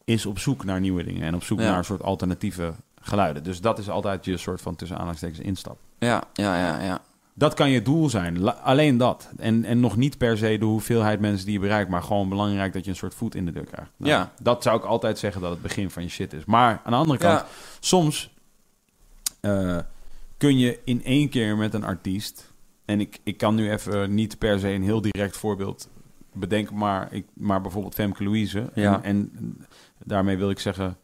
is 0.03 0.25
op 0.25 0.39
zoek 0.39 0.63
naar 0.65 0.79
nieuwe 0.79 1.03
dingen 1.03 1.21
en 1.23 1.35
op 1.35 1.43
zoek 1.43 1.59
Ja. 1.59 1.69
naar 1.69 1.77
een 1.77 1.83
soort 1.85 2.03
alternatieve 2.03 2.73
geluiden. 3.07 3.43
Dus 3.43 3.61
dat 3.61 3.79
is 3.79 3.89
altijd 3.89 4.25
je 4.25 4.37
soort 4.37 4.61
van 4.61 4.75
tussen 4.75 4.95
aanhalingstekens 4.97 5.39
instap. 5.39 5.77
Ja, 5.99 6.23
ja, 6.33 6.57
ja, 6.57 6.81
ja. 6.83 7.01
Dat 7.33 7.53
kan 7.53 7.69
je 7.69 7.81
doel 7.81 8.09
zijn. 8.09 8.39
La- 8.39 8.51
alleen 8.63 8.97
dat. 8.97 9.29
En, 9.37 9.65
en 9.65 9.79
nog 9.79 9.95
niet 9.95 10.17
per 10.17 10.37
se 10.37 10.57
de 10.57 10.65
hoeveelheid 10.65 11.19
mensen 11.19 11.45
die 11.45 11.53
je 11.53 11.59
bereikt, 11.59 11.89
maar 11.89 12.03
gewoon 12.03 12.29
belangrijk 12.29 12.73
dat 12.73 12.83
je 12.83 12.89
een 12.89 12.95
soort 12.95 13.13
voet 13.13 13.35
in 13.35 13.45
de 13.45 13.51
deur 13.51 13.65
krijgt. 13.65 13.91
Nou, 13.97 14.11
Ja. 14.11 14.31
Dat 14.41 14.63
zou 14.63 14.77
ik 14.77 14.83
altijd 14.85 15.19
zeggen 15.19 15.41
dat 15.41 15.51
het 15.51 15.61
begin 15.61 15.89
van 15.89 16.03
je 16.03 16.09
shit 16.09 16.33
is. 16.33 16.45
Maar 16.45 16.81
aan 16.83 16.91
de 16.91 16.97
andere 16.97 17.19
kant, 17.19 17.39
Ja. 17.39 17.45
soms 17.79 18.33
eh, 19.39 19.77
kun 20.37 20.57
je 20.57 20.79
in 20.83 21.03
één 21.03 21.29
keer 21.29 21.57
met 21.57 21.73
een 21.73 21.83
artiest. 21.83 22.51
En 22.85 22.99
ik, 22.99 23.19
ik 23.23 23.37
kan 23.37 23.55
nu 23.55 23.71
even 23.71 24.13
niet 24.13 24.37
per 24.37 24.59
se 24.59 24.69
een 24.69 24.83
heel 24.83 25.01
direct 25.01 25.37
voorbeeld 25.37 25.89
bedenken, 26.33 26.77
maar, 26.77 27.07
ik, 27.11 27.25
maar 27.33 27.61
bijvoorbeeld 27.61 27.93
Femke 27.93 28.23
Louise. 28.23 28.69
Ja. 28.73 29.01
En, 29.03 29.31
en 29.35 29.65
daarmee 30.03 30.37
wil 30.37 30.49
ik 30.49 30.59
zeggen. 30.59 30.97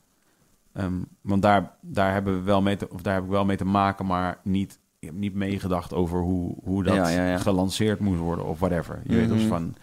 Ehm, 0.74 0.94
want 1.22 1.42
daar, 1.42 1.72
daar, 1.82 2.12
hebben 2.14 2.34
we 2.38 2.42
wel 2.44 2.62
mee 2.62 2.76
te, 2.76 2.90
of 2.90 3.02
daar 3.02 3.14
heb 3.14 3.24
ik 3.24 3.30
wel 3.30 3.46
mee 3.46 3.58
te 3.58 3.66
maken, 3.66 4.06
maar 4.06 4.40
niet, 4.44 4.80
ik 5.00 5.08
heb 5.08 5.18
niet 5.18 5.34
meegedacht 5.34 5.94
over 5.94 6.20
hoe, 6.20 6.56
hoe 6.64 6.84
dat 6.84 6.96
Ja, 6.96 7.08
ja, 7.08 7.28
ja. 7.28 7.38
gelanceerd 7.38 8.00
moest 8.00 8.20
worden 8.20 8.46
of 8.46 8.60
whatever. 8.60 9.02
Je 9.04 9.16
weet 9.16 9.30
dus 9.30 9.44
van. 9.44 9.76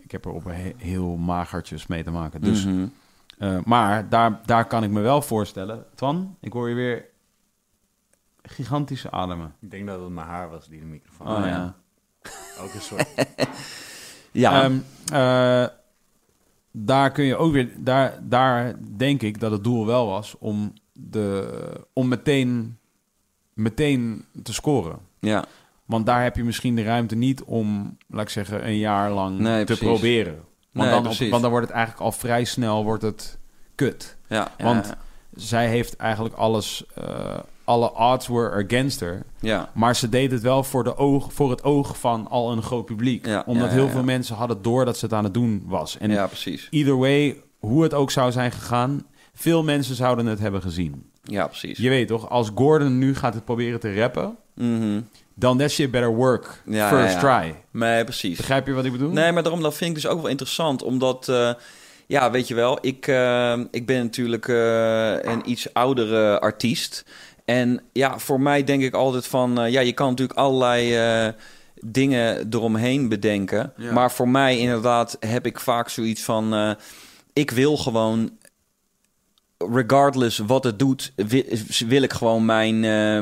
Ik 0.00 0.10
heb 0.10 0.24
er 0.24 0.30
op 0.32 0.44
een 0.44 0.54
he- 0.54 0.74
heel 0.76 1.16
magertjes 1.16 1.86
mee 1.86 2.02
te 2.04 2.10
maken. 2.10 2.40
Dus 2.40 2.64
Mhm. 2.64 2.86
Eh, 3.38 3.58
maar 3.64 4.08
daar, 4.08 4.40
daar 4.44 4.64
kan 4.66 4.84
ik 4.84 4.90
me 4.90 5.00
wel 5.00 5.22
voorstellen. 5.22 5.84
Twan, 5.94 6.36
ik 6.40 6.52
hoor 6.52 6.68
je 6.68 6.74
weer 6.74 7.04
gigantische 8.42 9.10
ademen. 9.10 9.54
Ik 9.60 9.70
denk 9.70 9.86
dat 9.86 10.00
het 10.00 10.08
mijn 10.10 10.26
haar 10.26 10.48
was 10.50 10.68
die 10.68 10.80
de 10.80 10.86
microfoon. 10.86 11.26
Oh, 11.26 11.46
ja. 11.46 11.74
Ook 12.60 12.74
een 12.74 12.80
soort. 12.80 13.06
Ja, 14.32 14.62
Ehm, 14.62 14.78
eh, 15.12 15.66
daar 16.84 17.10
kun 17.12 17.24
je 17.24 17.36
ook 17.36 17.52
weer, 17.52 17.70
daar, 17.78 18.18
daar 18.22 18.74
denk 18.96 19.22
ik 19.22 19.40
dat 19.40 19.50
het 19.50 19.64
doel 19.64 19.86
wel 19.86 20.06
was 20.06 20.34
om, 20.38 20.72
de, 20.92 21.50
om 21.92 22.08
meteen, 22.08 22.78
meteen 23.52 24.24
te 24.42 24.52
scoren. 24.52 24.98
ja. 25.20 25.44
Want 25.84 26.06
daar 26.06 26.22
heb 26.22 26.36
je 26.36 26.44
misschien 26.44 26.74
de 26.74 26.82
ruimte 26.82 27.14
niet 27.14 27.42
om, 27.42 27.96
laat 28.08 28.22
ik 28.22 28.28
zeggen, 28.28 28.66
een 28.66 28.76
jaar 28.78 29.10
lang 29.10 29.38
Nee, 29.38 29.58
te 29.58 29.64
precies. 29.64 29.84
proberen. 29.86 30.34
Want, 30.72 30.90
Nee, 30.90 31.02
dan, 31.02 31.30
want 31.30 31.42
dan 31.42 31.50
wordt 31.50 31.66
het 31.66 31.76
eigenlijk 31.76 32.04
al 32.04 32.12
vrij 32.12 32.44
snel 32.44 32.84
wordt 32.84 33.02
het 33.02 33.38
kut. 33.74 34.16
ja, 34.28 34.48
Want- 34.58 34.86
ja. 34.86 34.98
Zij 35.34 35.68
heeft 35.68 35.96
eigenlijk 35.96 36.34
alles, 36.34 36.84
eh, 36.94 37.38
alle 37.68 37.92
odds 37.94 38.26
were 38.26 38.64
against 38.64 39.00
her. 39.00 39.22
ja. 39.40 39.70
Maar 39.74 39.96
ze 39.96 40.08
deed 40.08 40.30
het 40.30 40.42
wel 40.42 40.64
voor, 40.64 40.84
de 40.84 40.96
oog, 40.96 41.32
voor 41.32 41.50
het 41.50 41.64
oog 41.64 41.98
van 41.98 42.28
al 42.28 42.52
een 42.52 42.62
groot 42.62 42.84
publiek. 42.84 43.26
Ja, 43.26 43.42
Omdat 43.46 43.68
ja, 43.68 43.74
heel 43.74 43.88
veel 43.88 44.02
mensen 44.02 44.36
hadden 44.36 44.62
door 44.62 44.84
dat 44.84 44.96
ze 44.98 45.04
het 45.04 45.14
aan 45.14 45.24
het 45.24 45.34
doen 45.34 45.62
was. 45.66 45.98
En 45.98 46.10
ja, 46.10 46.26
precies. 46.26 46.66
either 46.70 46.96
way, 46.98 47.42
hoe 47.58 47.82
het 47.82 47.94
ook 47.94 48.10
zou 48.10 48.32
zijn 48.32 48.52
gegaan, 48.52 49.06
veel 49.34 49.62
mensen 49.64 49.94
zouden 49.94 50.26
het 50.26 50.38
hebben 50.38 50.62
gezien. 50.62 51.10
Ja, 51.22 51.46
precies. 51.46 51.78
Je 51.78 51.88
weet 51.88 52.08
toch, 52.08 52.28
als 52.30 52.50
Gordon 52.54 52.98
nu 52.98 53.14
gaat 53.14 53.34
het 53.34 53.44
proberen 53.44 53.80
te 53.80 53.94
rappen, 53.94 54.36
Mhm. 54.54 55.00
dan 55.34 55.58
that 55.58 55.70
shit 55.70 55.90
better 55.90 56.14
work 56.14 56.62
Ja, 56.66 56.88
first 56.88 57.14
ja, 57.20 57.20
ja. 57.38 57.40
try. 57.40 57.54
Nee, 57.70 58.04
precies. 58.04 58.36
Begrijp 58.36 58.66
je 58.66 58.72
wat 58.72 58.84
ik 58.84 58.92
bedoel? 58.92 59.10
Nee, 59.10 59.32
maar 59.32 59.42
daarom 59.42 59.62
dat 59.62 59.74
vind 59.74 59.90
ik 59.96 60.02
dus 60.02 60.06
ook 60.10 60.20
wel 60.20 60.30
interessant, 60.30 60.82
omdat, 60.82 61.28
eh, 61.28 61.50
ja, 62.06 62.30
weet 62.30 62.48
je 62.48 62.54
wel, 62.54 62.78
ik, 62.80 63.06
eh, 63.06 63.58
ik 63.70 63.86
ben 63.86 64.02
natuurlijk 64.02 64.48
eh, 64.48 65.12
een 65.32 65.50
iets 65.50 65.74
oudere 65.74 66.40
artiest. 66.40 67.04
En 67.48 67.80
ja, 67.92 68.18
voor 68.18 68.40
mij 68.40 68.64
denk 68.64 68.82
ik 68.82 68.94
altijd 68.94 69.26
van, 69.26 69.60
eh, 69.60 69.70
ja, 69.70 69.80
je 69.80 69.92
kan 69.92 70.08
natuurlijk 70.08 70.38
allerlei 70.38 70.96
eh, 70.96 71.32
dingen 71.84 72.46
eromheen 72.50 73.08
bedenken. 73.08 73.72
Ja. 73.76 73.92
Maar 73.92 74.12
voor 74.12 74.28
mij 74.28 74.58
inderdaad 74.58 75.16
heb 75.20 75.46
ik 75.46 75.60
vaak 75.60 75.88
zoiets 75.88 76.22
van, 76.22 76.54
eh, 76.54 76.70
ik 77.32 77.50
wil 77.50 77.76
gewoon 77.76 78.30
regardless 79.72 80.38
wat 80.38 80.64
het 80.64 80.78
doet, 80.78 81.12
wil, 81.16 81.42
wil 81.86 82.02
ik 82.02 82.12
gewoon 82.12 82.44
mijn, 82.44 82.80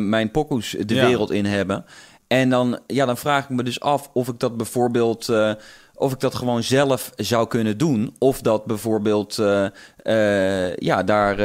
mijn 0.08 0.30
pokoes 0.30 0.76
de 0.86 0.94
Ja. 0.94 1.06
wereld 1.06 1.30
in 1.30 1.44
hebben. 1.44 1.84
En 2.26 2.50
dan, 2.50 2.78
ja, 2.86 3.06
dan 3.06 3.16
vraag 3.16 3.44
ik 3.44 3.50
me 3.50 3.62
dus 3.62 3.80
af 3.80 4.10
of 4.12 4.28
ik 4.28 4.38
dat 4.38 4.56
bijvoorbeeld... 4.56 5.32
of 5.94 6.12
ik 6.12 6.20
dat 6.20 6.34
gewoon 6.34 6.62
zelf 6.62 7.12
zou 7.16 7.46
kunnen 7.46 7.78
doen. 7.78 8.14
Of 8.18 8.40
dat 8.40 8.64
bijvoorbeeld... 8.64 9.36
ja, 10.76 11.02
daar... 11.04 11.36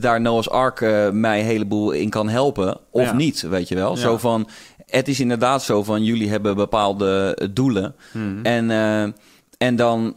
daar 0.00 0.20
Noah's 0.20 0.48
Ark 0.48 0.80
eh, 0.80 1.10
mij 1.10 1.40
een 1.40 1.46
heleboel 1.46 1.90
in 1.90 2.10
kan 2.10 2.28
helpen. 2.28 2.78
Of 2.90 3.04
Ja. 3.04 3.12
niet, 3.12 3.40
weet 3.40 3.68
je 3.68 3.74
wel. 3.74 3.90
Ja. 3.90 4.00
Zo 4.00 4.18
van... 4.18 4.48
Het 4.86 5.08
is 5.08 5.20
inderdaad 5.20 5.62
zo 5.62 5.82
van... 5.82 6.04
Jullie 6.04 6.30
hebben 6.30 6.56
bepaalde 6.56 7.34
eh, 7.38 7.48
doelen. 7.50 7.94
Mhm. 8.12 8.42
En, 8.42 8.70
eh, 8.70 9.02
en 9.58 9.76
dan, 9.76 10.14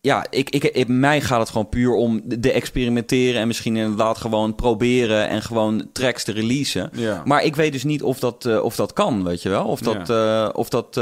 ja, 0.00 0.26
ik, 0.30 0.50
ik, 0.50 0.64
ik, 0.64 0.88
mij 0.88 1.20
gaat 1.20 1.40
het 1.40 1.48
gewoon 1.50 1.68
puur 1.68 1.94
om 1.94 2.20
de 2.24 2.52
experimenteren 2.52 3.40
en 3.40 3.46
misschien 3.46 3.76
inderdaad 3.76 4.18
gewoon 4.18 4.54
proberen 4.54 5.28
en 5.28 5.42
gewoon 5.42 5.88
tracks 5.92 6.24
te 6.24 6.32
releasen. 6.32 6.90
Ja. 6.92 7.22
Maar 7.24 7.44
ik 7.44 7.56
weet 7.56 7.72
dus 7.72 7.84
niet 7.84 8.02
of 8.02 8.18
dat, 8.18 8.60
of 8.60 8.76
dat 8.76 8.92
kan, 8.92 9.24
weet 9.24 9.42
je 9.42 9.48
wel. 9.48 9.64
Of 9.64 9.80
dat, 9.80 10.10
of 10.54 10.68
dat 10.68 11.00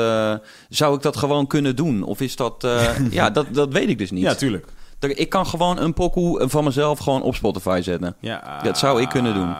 zou 0.69 0.97
ik 0.97 1.03
dat 1.03 1.17
gewoon 1.17 1.47
kunnen 1.47 1.77
doen? 1.77 2.03
Of 2.03 2.21
is 2.21 2.37
dat, 2.37 2.69
ja, 3.11 3.31
dat, 3.31 3.47
dat 3.53 3.73
weet 3.73 3.89
ik 3.89 3.99
dus 3.99 4.11
niet. 4.11 4.23
ja, 4.23 4.35
tuurlijk. 4.35 4.67
Ik 5.01 5.29
kan 5.29 5.47
gewoon 5.47 5.79
een 5.79 5.93
pokoe 5.95 6.49
van 6.49 6.65
mezelf 6.65 6.99
gewoon 6.99 7.23
op 7.23 7.35
Spotify 7.35 7.81
zetten. 7.83 8.17
Ja, 8.21 8.61
Dat 8.63 8.79
zou 8.79 9.03
ik 9.03 9.09
kunnen 9.09 9.35
doen. 9.35 9.55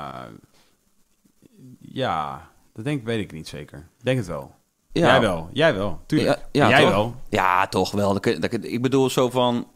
Ja, 1.81 2.49
dat 2.75 2.85
denk, 2.85 3.05
weet 3.05 3.21
ik 3.21 3.33
niet 3.33 3.49
zeker. 3.49 3.87
Denk 4.03 4.19
het 4.19 4.27
wel. 4.27 4.55
Ja. 4.93 5.07
Jij 5.07 5.21
wel. 5.21 5.49
Jij 5.53 5.75
wel. 5.75 6.01
Tuurlijk. 6.07 6.39
Ja, 6.53 6.69
jij 6.69 6.81
toch? 6.81 6.91
wel. 6.91 7.15
Ja, 7.29 7.67
toch 7.67 7.91
wel. 7.93 8.17
Ik- 8.17 8.83
bedoel 8.83 9.11
zo 9.11 9.31
van, 9.31 9.67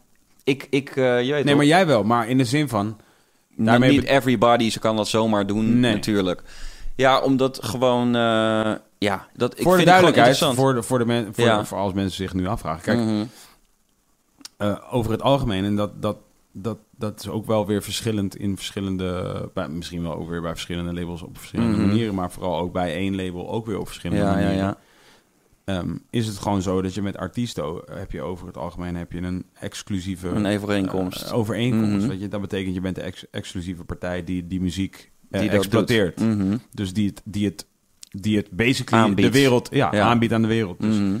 ik, 0.43 0.67
ik 0.69 0.89
eh, 0.95 1.23
je 1.23 1.31
weet 1.33 1.43
Nee, 1.45 1.55
maar 1.55 1.65
jij 1.65 1.85
wel. 1.87 2.03
Maar 2.03 2.27
in 2.27 2.37
de 2.37 2.45
zin 2.45 2.69
van... 2.69 2.97
Daarmee 3.57 3.91
niet 3.91 4.03
everybody 4.03 4.69
ze 4.69 4.79
kan 4.79 4.95
dat 4.95 5.07
zomaar 5.07 5.47
doen, 5.47 5.79
Nee. 5.79 5.93
natuurlijk. 5.93 6.41
Ja, 6.95 7.19
omdat 7.21 7.59
gewoon... 7.63 8.07
eh, 8.15 8.71
ja, 8.97 9.27
dat, 9.33 9.57
ik 9.57 9.61
voor 9.63 9.71
de 9.71 9.77
vind 9.77 9.87
duidelijkheid, 9.87 10.37
voor, 10.37 10.73
de, 10.73 10.83
voor, 10.83 10.99
de 10.99 11.05
men, 11.05 11.29
voor, 11.33 11.43
Ja. 11.45 11.65
voor 11.65 11.77
als 11.77 11.93
mensen 11.93 12.15
zich 12.15 12.33
nu 12.33 12.47
afvragen. 12.47 12.81
Kijk, 12.83 12.97
Mhm. 12.97 13.25
Eh, 14.69 14.77
over 14.91 15.11
het 15.11 15.21
algemeen, 15.21 15.63
en 15.63 15.75
dat, 15.75 16.01
dat, 16.01 16.17
dat, 16.51 16.77
dat 16.97 17.19
is 17.19 17.27
ook 17.29 17.45
wel 17.45 17.65
weer 17.65 17.83
verschillend 17.83 18.35
in 18.37 18.55
verschillende... 18.55 19.49
Bij, 19.53 19.69
misschien 19.69 20.01
wel 20.01 20.15
ook 20.15 20.29
weer 20.29 20.41
bij 20.41 20.51
verschillende 20.51 20.93
labels 20.93 21.21
op 21.21 21.37
verschillende 21.37 21.77
Mhm. 21.77 21.87
manieren... 21.87 22.15
maar 22.15 22.31
vooral 22.31 22.57
ook 22.59 22.73
bij 22.73 22.95
één 22.95 23.15
label 23.15 23.49
ook 23.49 23.65
weer 23.65 23.79
op 23.79 23.85
verschillende 23.87 24.23
Ja, 24.23 24.29
ja, 24.29 24.35
manieren. 24.35 24.57
ja. 24.65 24.77
Ehm, 25.65 25.95
is 26.09 26.27
het 26.27 26.37
gewoon 26.37 26.61
zo 26.61 26.81
dat 26.81 26.93
je 26.93 27.01
met 27.01 27.17
artiesten 27.17 27.81
heb 27.91 28.11
je 28.11 28.21
over 28.21 28.47
het 28.47 28.57
algemeen 28.57 28.95
heb 28.95 29.11
je 29.11 29.21
een 29.21 29.45
exclusieve 29.59 30.27
Een 30.27 30.45
overeenkomst. 30.45 31.21
eh, 31.21 31.33
overeenkomst. 31.37 31.97
Mhm. 31.97 32.07
Weet 32.07 32.19
je, 32.21 32.27
dat 32.27 32.41
betekent 32.41 32.73
je 32.75 32.81
bent 32.81 32.95
de 32.95 33.01
ex- 33.01 33.25
exclusieve 33.31 33.83
partij 33.83 34.23
die 34.23 34.47
die 34.47 34.61
muziek 34.61 35.11
eh, 35.29 35.39
Die 35.39 35.49
dat 35.49 35.57
exploiteert. 35.59 36.19
Mhm. 36.19 36.57
Dus 36.71 36.93
die 36.93 37.07
het, 37.07 37.21
die 37.25 37.45
het, 37.45 37.67
die 38.09 38.37
het 38.37 38.49
basically 38.51 39.03
Aanbiedt. 39.03 39.33
de 39.33 39.39
wereld 39.39 39.67
ja, 39.71 39.99
aanbiedt 39.99 40.33
aan 40.33 40.41
de 40.41 40.47
wereld. 40.47 40.81
Dus, 40.81 40.95
Mhm. 40.95 41.15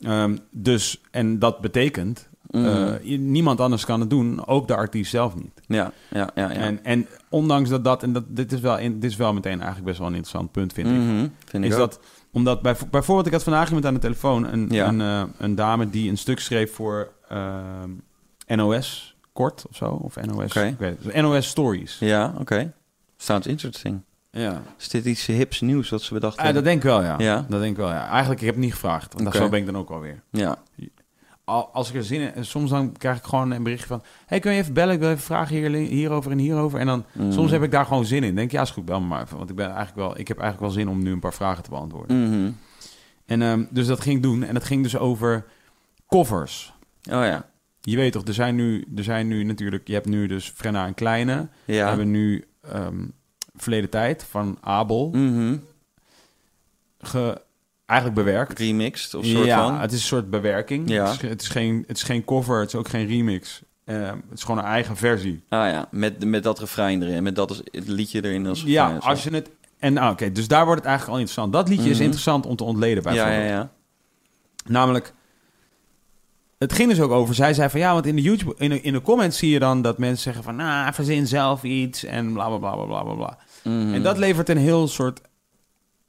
ehm, 0.00 0.36
dus 0.50 1.00
en 1.10 1.38
dat 1.38 1.60
betekent 1.60 2.28
Mhm. 2.50 2.66
eh, 2.66 3.18
niemand 3.18 3.60
anders 3.60 3.84
kan 3.84 4.00
het 4.00 4.10
doen, 4.10 4.46
ook 4.46 4.68
de 4.68 4.74
artiest 4.76 5.10
zelf 5.10 5.34
niet. 5.34 5.60
ja, 5.66 5.92
ja, 6.10 6.30
ja. 6.34 6.50
ja. 6.50 6.56
En, 6.56 6.84
en 6.84 7.06
ondanks 7.28 7.68
dat 7.70 7.84
dat 7.84 8.02
en 8.02 8.12
dat 8.12 8.24
dit 8.28 8.52
is 8.52 8.60
wel 8.60 8.78
in, 8.78 9.00
dit 9.00 9.10
is 9.10 9.16
wel 9.16 9.32
meteen 9.32 9.56
eigenlijk 9.56 9.84
best 9.84 9.98
wel 9.98 10.06
een 10.06 10.14
interessant 10.14 10.52
punt 10.52 10.72
vind 10.72 10.86
ik. 10.88 10.94
Mhm. 10.94 11.26
Vind 11.44 11.64
ik 11.64 11.70
Is 11.70 11.76
ook. 11.76 11.90
dat 11.90 12.00
omdat 12.32 12.62
bij, 12.62 12.76
bijvoorbeeld, 12.90 13.26
ik 13.26 13.32
had 13.32 13.42
vandaag 13.42 13.66
iemand 13.66 13.86
aan 13.86 13.94
de 13.94 14.00
telefoon, 14.00 14.52
een, 14.52 14.66
Ja. 14.70 14.88
een, 14.88 15.00
eh, 15.00 15.22
een 15.38 15.54
dame 15.54 15.90
die 15.90 16.10
een 16.10 16.18
stuk 16.18 16.40
schreef 16.40 16.74
voor 16.74 17.12
ehm, 17.28 17.90
NOS 18.46 19.16
kort 19.32 19.64
of 19.70 19.76
zo, 19.76 19.90
of 19.90 20.16
NOS, 20.26 20.54
ik 20.56 20.78
weet 20.78 20.96
het, 21.04 21.14
NOS 21.22 21.46
Stories. 21.48 21.96
Ja, 21.98 22.34
oké. 22.38 22.72
Sounds 23.16 23.46
interesting. 23.46 24.00
Ja. 24.30 24.62
Is 24.78 24.88
dit 24.88 25.04
iets 25.04 25.26
hips 25.26 25.60
nieuws 25.60 25.88
wat 25.90 26.02
ze 26.02 26.14
bedacht 26.14 26.36
Ah, 26.36 26.44
hebben? 26.44 26.62
dat 26.62 26.72
denk 26.72 26.82
ik 26.84 26.88
wel, 26.90 27.02
ja. 27.02 27.14
Ja? 27.18 27.46
Dat 27.48 27.60
denk 27.60 27.72
ik 27.72 27.76
wel, 27.76 27.88
ja. 27.92 28.08
Eigenlijk, 28.08 28.40
ik 28.40 28.46
heb 28.46 28.54
het 28.54 28.64
niet 28.64 28.72
gevraagd, 28.72 29.14
want 29.14 29.26
Oké. 29.26 29.36
zo 29.36 29.48
ben 29.48 29.58
ik 29.60 29.66
dan 29.66 29.76
ook 29.76 29.90
alweer. 29.90 30.22
Ja. 30.30 30.56
Al- 31.48 31.68
Als 31.72 31.88
ik 31.88 31.94
er 31.94 32.04
zin 32.04 32.20
in, 32.20 32.32
en 32.32 32.44
soms 32.46 32.70
dan 32.70 32.92
krijg 32.92 33.18
ik 33.18 33.24
gewoon 33.24 33.50
een 33.50 33.62
berichtje 33.62 33.86
van, 33.86 34.02
hey, 34.26 34.38
kun 34.40 34.52
je 34.52 34.58
even 34.60 34.72
bellen? 34.74 34.94
Ik 34.94 35.00
wil 35.00 35.10
even 35.10 35.22
vragen 35.22 35.56
hier, 35.56 35.70
hierover 35.70 36.30
en 36.30 36.38
hierover. 36.38 36.78
En 36.80 36.86
dan, 36.86 37.04
Mhm. 37.12 37.32
soms 37.32 37.50
heb 37.50 37.62
ik 37.62 37.70
daar 37.70 37.84
gewoon 37.86 38.04
zin 38.04 38.22
in. 38.24 38.34
Denk, 38.34 38.50
ja, 38.50 38.62
is 38.62 38.70
goed, 38.70 38.84
bel 38.84 39.00
me 39.00 39.06
maar 39.06 39.22
even. 39.22 39.36
Want 39.36 39.50
ik, 39.50 39.56
ben 39.56 39.66
eigenlijk 39.66 39.96
wel, 39.96 40.18
ik 40.18 40.28
heb 40.28 40.38
eigenlijk 40.38 40.72
wel 40.72 40.82
zin 40.82 40.88
om 40.92 41.02
nu 41.02 41.12
een 41.12 41.20
paar 41.20 41.34
vragen 41.34 41.62
te 41.62 41.70
beantwoorden. 41.70 42.22
Mhm. 42.28 42.50
En 43.26 43.42
ehm, 43.42 43.64
dus 43.70 43.86
dat 43.86 44.00
ging 44.00 44.16
ik 44.16 44.22
doen. 44.22 44.42
En 44.44 44.54
het 44.54 44.64
ging 44.64 44.82
dus 44.82 44.96
over 44.98 45.44
covers. 46.08 46.72
Oh 47.10 47.24
ja. 47.24 47.46
Je 47.80 47.96
weet 47.96 48.12
toch, 48.12 48.24
er 48.26 48.34
zijn 48.34 48.54
nu, 48.54 48.84
er 48.96 49.04
zijn 49.04 49.28
nu 49.28 49.44
natuurlijk... 49.44 49.86
Je 49.88 49.94
hebt 49.94 50.06
nu 50.06 50.26
dus 50.26 50.48
Frenna 50.54 50.86
en 50.86 50.94
Kleine. 50.94 51.48
We 51.64 51.72
Ja. 51.74 51.88
hebben 51.88 52.10
nu 52.10 52.44
ehm, 52.72 53.04
Verleden 53.56 53.90
Tijd 53.90 54.24
van 54.24 54.58
Abel 54.60 55.10
Mhm. 55.12 55.56
ge, 57.00 57.40
eigenlijk 57.88 58.20
bewerkt. 58.24 58.58
Remixed 58.58 59.14
of 59.14 59.24
soort 59.24 59.44
ja, 59.46 59.62
van. 59.68 59.80
het 59.80 59.92
is 59.92 60.00
een 60.00 60.06
soort 60.06 60.30
bewerking. 60.30 60.88
Ja. 60.90 61.04
Het, 61.10 61.22
is, 61.22 61.28
het, 61.28 61.42
is 61.42 61.48
geen, 61.48 61.84
het 61.86 61.96
is 61.96 62.02
geen 62.02 62.24
cover, 62.24 62.60
het 62.60 62.68
is 62.68 62.74
ook 62.74 62.88
geen 62.88 63.06
remix. 63.06 63.62
Ehm, 63.84 64.16
het 64.28 64.38
is 64.38 64.44
gewoon 64.44 64.58
een 64.58 64.64
eigen 64.70 64.96
versie. 64.96 65.42
Ah 65.48 65.70
ja, 65.70 65.88
met, 65.90 66.24
met 66.24 66.42
dat 66.42 66.58
refrein 66.58 67.02
erin. 67.02 67.22
Met 67.22 67.36
dat 67.36 67.62
het 67.70 67.88
liedje 67.88 68.24
erin 68.24 68.46
als 68.46 68.62
Ja, 68.66 68.96
als 69.00 69.22
je 69.24 69.30
het... 69.30 69.50
En 69.78 69.92
nou, 69.92 70.12
oké, 70.12 70.32
dus 70.32 70.48
daar 70.48 70.64
wordt 70.64 70.80
het 70.80 70.88
eigenlijk 70.88 71.18
al 71.18 71.24
interessant. 71.24 71.52
Dat 71.52 71.68
liedje 71.68 71.88
is 71.90 71.94
Mhm. 71.94 72.04
interessant 72.04 72.46
om 72.46 72.56
te 72.56 72.64
ontleden 72.64 73.02
Ja, 73.02 73.10
bijvoorbeeld. 73.10 73.42
ja, 73.48 73.48
ja. 73.56 73.70
Namelijk, 74.66 75.12
het 76.58 76.72
ging 76.72 76.88
dus 76.88 77.00
ook 77.00 77.10
over. 77.10 77.34
Zij 77.34 77.54
zei 77.54 77.68
van 77.70 77.80
ja, 77.80 77.92
want 77.92 78.06
in 78.06 78.16
de 78.16 78.22
YouTube, 78.22 78.54
in 78.58 78.70
de, 78.70 78.80
in 78.80 78.92
de 78.92 79.02
comments 79.02 79.38
zie 79.38 79.50
je 79.50 79.58
dan 79.58 79.82
dat 79.82 79.98
mensen 79.98 80.22
zeggen 80.22 80.42
van, 80.42 80.56
nou, 80.56 80.92
verzin 80.94 81.26
zelf 81.26 81.62
iets 81.62 82.04
en 82.04 82.32
bla 82.32 82.46
bla 82.48 82.56
bla 82.58 82.74
bla 82.74 82.84
bla 82.84 83.02
bla. 83.02 83.14
bla. 83.14 83.38
Mhm. 83.64 83.94
En 83.94 84.02
dat 84.02 84.18
levert 84.18 84.48
een 84.48 84.56
heel 84.56 84.88
soort, 84.88 85.20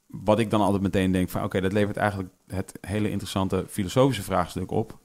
wat 0.10 0.40
ik 0.40 0.49
dan 0.49 0.61
altijd 0.61 0.81
meteen 0.81 1.11
denk 1.11 1.30
van, 1.30 1.44
oké, 1.44 1.61
dat 1.61 1.73
levert 1.73 1.98
eigenlijk 1.98 2.30
het 2.48 2.73
hele 2.81 3.10
interessante 3.10 3.65
filosofische 3.69 4.23
vraagstuk 4.23 4.72
op. 4.72 4.98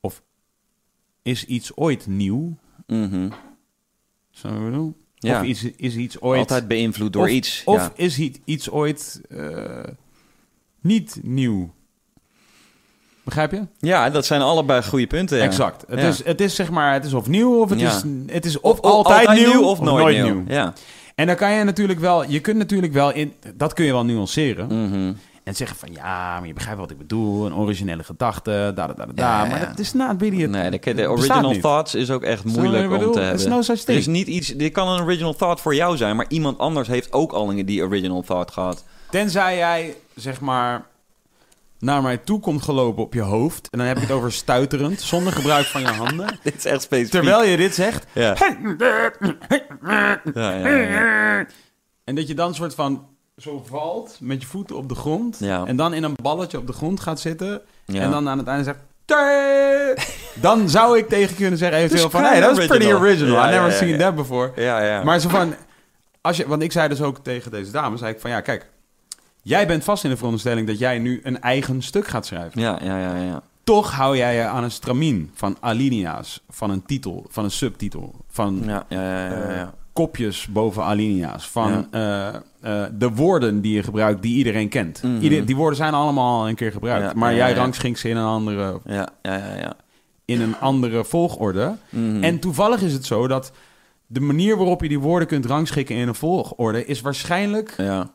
Of 0.00 0.22
is 1.22 1.44
iets 1.44 1.76
ooit 1.76 2.06
nieuw? 2.06 2.56
Je 2.86 3.28
wat 4.42 4.52
ik 4.52 4.64
bedoel? 4.64 4.96
Ja. 5.14 5.40
Of 5.40 5.46
is, 5.46 5.62
is 5.64 5.96
iets 5.96 6.20
ooit... 6.20 6.38
Altijd 6.38 6.68
beïnvloed 6.68 7.12
door 7.12 7.22
of, 7.22 7.28
iets. 7.30 7.62
Of 7.64 7.76
ja. 7.76 7.92
is 7.94 8.18
iets, 8.18 8.38
iets 8.44 8.70
ooit 8.70 9.20
eh, 9.28 9.84
niet 10.80 11.18
nieuw? 11.22 11.74
Begrijp 13.24 13.50
je? 13.50 13.66
ja, 13.78 14.10
dat 14.10 14.26
zijn 14.26 14.40
allebei 14.40 14.82
goede 14.82 15.06
punten. 15.06 15.38
Ja. 15.38 15.44
Exact. 15.44 15.84
Het, 15.88 16.00
Ja. 16.00 16.08
is, 16.08 16.24
het 16.24 16.40
is 16.40 16.54
zeg 16.54 16.70
maar, 16.70 16.92
het 16.92 17.04
is 17.04 17.12
of 17.12 17.28
nieuw 17.28 17.60
of 17.60 17.70
het, 17.70 17.80
Ja. 17.80 17.88
is, 17.96 18.02
het 18.26 18.44
is 18.44 18.60
of, 18.60 18.78
Of 18.78 18.90
altijd, 18.90 19.30
nieuw, 19.38 19.62
of 19.62 19.80
nooit, 19.80 20.22
nieuw. 20.22 20.44
Ja. 20.48 20.72
En 21.18 21.26
dan 21.26 21.36
kan 21.36 21.52
je 21.52 21.64
natuurlijk 21.64 22.00
wel, 22.00 22.24
je 22.30 22.40
kunt 22.40 22.56
natuurlijk 22.56 22.92
wel 22.92 23.12
in, 23.12 23.32
dat 23.54 23.72
kun 23.72 23.84
je 23.84 23.92
wel 23.92 24.04
nuanceren. 24.04 24.66
Mhm. 24.66 25.12
En 25.44 25.54
zeggen 25.56 25.76
van 25.76 25.92
ja, 25.92 26.38
maar 26.38 26.46
je 26.46 26.52
begrijpt 26.52 26.80
wat 26.80 26.90
ik 26.90 26.98
bedoel. 26.98 27.46
Een 27.46 27.54
originele 27.54 28.04
gedachte, 28.04 28.72
da 28.74 28.86
da 28.86 28.92
da. 28.94 29.06
Ja, 29.14 29.44
Maar 29.44 29.60
ja. 29.60 29.66
dat 29.66 29.78
is 29.78 29.92
not 29.92 30.20
really... 30.20 30.40
het- 30.42 30.50
Nee, 30.50 30.70
de, 30.70 30.78
de 30.78 30.90
het 31.00 31.06
original 31.10 31.58
thoughts 31.58 31.94
is 31.94 32.10
ook 32.10 32.22
echt 32.22 32.44
moeilijk 32.44 32.92
om 33.06 33.12
te 33.12 33.20
hebben. 33.20 33.48
No 33.48 33.62
such 33.62 33.78
thing. 33.78 34.06
niet 34.06 34.26
iets, 34.26 34.48
dit 34.48 34.72
kan 34.72 34.88
een 34.88 35.00
original 35.02 35.34
thought 35.34 35.60
voor 35.60 35.74
jou 35.74 35.96
zijn, 35.96 36.16
maar 36.16 36.26
iemand 36.28 36.58
anders 36.58 36.88
heeft 36.88 37.12
ook 37.12 37.32
al 37.32 37.64
die 37.64 37.82
original 37.82 38.22
thought 38.22 38.50
gehad. 38.52 38.84
Tenzij 39.10 39.56
jij, 39.56 39.94
zeg 40.14 40.40
maar, 40.40 40.86
naar 41.78 42.02
mij 42.02 42.16
toe 42.16 42.40
komt 42.40 42.62
gelopen 42.62 43.02
op 43.02 43.14
je 43.14 43.20
hoofd. 43.20 43.68
En 43.70 43.78
dan 43.78 43.86
heb 43.86 43.96
ik 43.96 44.02
het 44.02 44.12
over 44.12 44.32
stuiterend, 44.32 45.00
zonder 45.00 45.32
gebruik 45.32 45.66
van 45.66 45.80
je 45.80 45.86
handen. 45.86 46.38
Dit 46.42 46.56
is 46.56 46.64
echt 46.64 46.82
specifiek. 46.82 47.12
Terwijl 47.12 47.44
je 47.44 47.56
dit 47.56 47.74
zegt. 47.74 48.06
Ja. 48.12 48.36
Ja, 50.34 50.52
ja, 50.52 50.68
ja. 50.68 51.46
En 52.04 52.14
dat 52.14 52.28
je 52.28 52.34
dan 52.34 52.54
soort 52.54 52.74
van 52.74 53.06
zo 53.36 53.64
valt 53.66 54.18
met 54.20 54.42
je 54.42 54.48
voeten 54.48 54.76
op 54.76 54.88
de 54.88 54.94
grond. 54.94 55.36
Ja. 55.40 55.64
En 55.64 55.76
dan 55.76 55.94
in 55.94 56.02
een 56.02 56.14
balletje 56.22 56.58
op 56.58 56.66
de 56.66 56.72
grond 56.72 57.00
gaat 57.00 57.20
zitten. 57.20 57.62
Ja. 57.84 58.00
En 58.00 58.10
dan 58.10 58.28
aan 58.28 58.38
het 58.38 58.46
einde 58.46 58.64
zegt... 58.64 58.78
Dan 60.34 60.68
zou 60.68 60.98
ik 60.98 61.08
tegen 61.08 61.36
kunnen 61.36 61.58
zeggen 61.58 61.78
eventueel 61.78 62.02
Dus 62.02 62.12
van... 62.12 62.22
Hey, 62.22 62.40
dat 62.40 62.58
is 62.58 62.66
pretty 62.66 62.92
original. 62.92 63.34
I 63.34 63.50
never 63.50 63.54
ja, 63.54 63.66
ja, 63.66 63.70
seen 63.70 63.88
ja. 63.88 63.98
that 63.98 64.14
before. 64.14 64.52
Ja, 64.56 64.80
ja. 64.80 65.04
Maar 65.04 65.20
zo 65.20 65.28
van... 65.28 65.54
Als 66.20 66.36
je, 66.36 66.48
want 66.48 66.62
ik 66.62 66.72
zei 66.72 66.88
dus 66.88 67.02
ook 67.02 67.18
tegen 67.18 67.50
deze 67.50 67.70
dame... 67.70 67.96
zei 67.96 68.12
ik 68.12 68.20
van 68.20 68.30
ja, 68.30 68.40
kijk... 68.40 68.66
Jij 69.48 69.66
bent 69.66 69.84
vast 69.84 70.04
in 70.04 70.10
de 70.10 70.16
veronderstelling 70.16 70.66
dat 70.66 70.78
jij 70.78 70.98
nu 70.98 71.20
een 71.22 71.40
eigen 71.40 71.82
stuk 71.82 72.06
gaat 72.06 72.26
schrijven. 72.26 72.60
Ja, 72.60 72.78
ja, 72.82 72.98
ja, 72.98 73.16
ja. 73.16 73.42
Toch 73.64 73.92
hou 73.92 74.16
jij 74.16 74.34
je 74.36 74.42
aan 74.44 74.64
een 74.64 74.70
stramien 74.70 75.30
van 75.34 75.56
alinea's, 75.60 76.42
van 76.48 76.70
een 76.70 76.82
titel, 76.86 77.26
van 77.28 77.44
een 77.44 77.50
subtitel, 77.50 78.14
van 78.28 78.62
Ja, 78.66 78.84
ja, 78.88 79.26
ja, 79.28 79.52
ja. 79.54 79.74
kopjes 79.92 80.46
boven 80.46 80.82
alinea's, 80.82 81.48
van 81.48 81.86
eh, 81.90 82.28
eh, 82.28 82.34
de 82.92 83.10
woorden 83.14 83.60
die 83.60 83.74
je 83.74 83.82
gebruikt 83.82 84.22
die 84.22 84.36
iedereen 84.36 84.68
kent. 84.68 85.02
Ieder- 85.20 85.46
die 85.46 85.56
woorden 85.56 85.76
zijn 85.76 85.94
allemaal 85.94 86.40
al 86.40 86.48
een 86.48 86.54
keer 86.54 86.72
gebruikt, 86.72 87.14
maar 87.14 87.34
jij 87.34 87.52
rangschikt 87.54 87.98
ze 87.98 88.08
in 88.08 88.16
een 88.16 88.24
andere, 88.26 88.80
Ja, 88.84 89.08
ja, 89.22 89.36
ja, 89.36 89.54
ja. 89.56 89.72
in 90.24 90.40
een 90.40 90.58
andere 90.60 91.04
volgorde. 91.04 91.74
Mhm. 91.88 92.22
En 92.24 92.38
toevallig 92.38 92.80
is 92.82 92.92
het 92.92 93.04
zo 93.06 93.26
dat 93.26 93.52
de 94.06 94.20
manier 94.20 94.56
waarop 94.56 94.82
je 94.82 94.88
die 94.88 94.98
woorden 95.00 95.28
kunt 95.28 95.46
rangschikken 95.46 95.96
in 95.96 96.08
een 96.08 96.14
volgorde 96.14 96.84
is 96.86 97.00
waarschijnlijk 97.00 97.74
ja. 97.76 98.10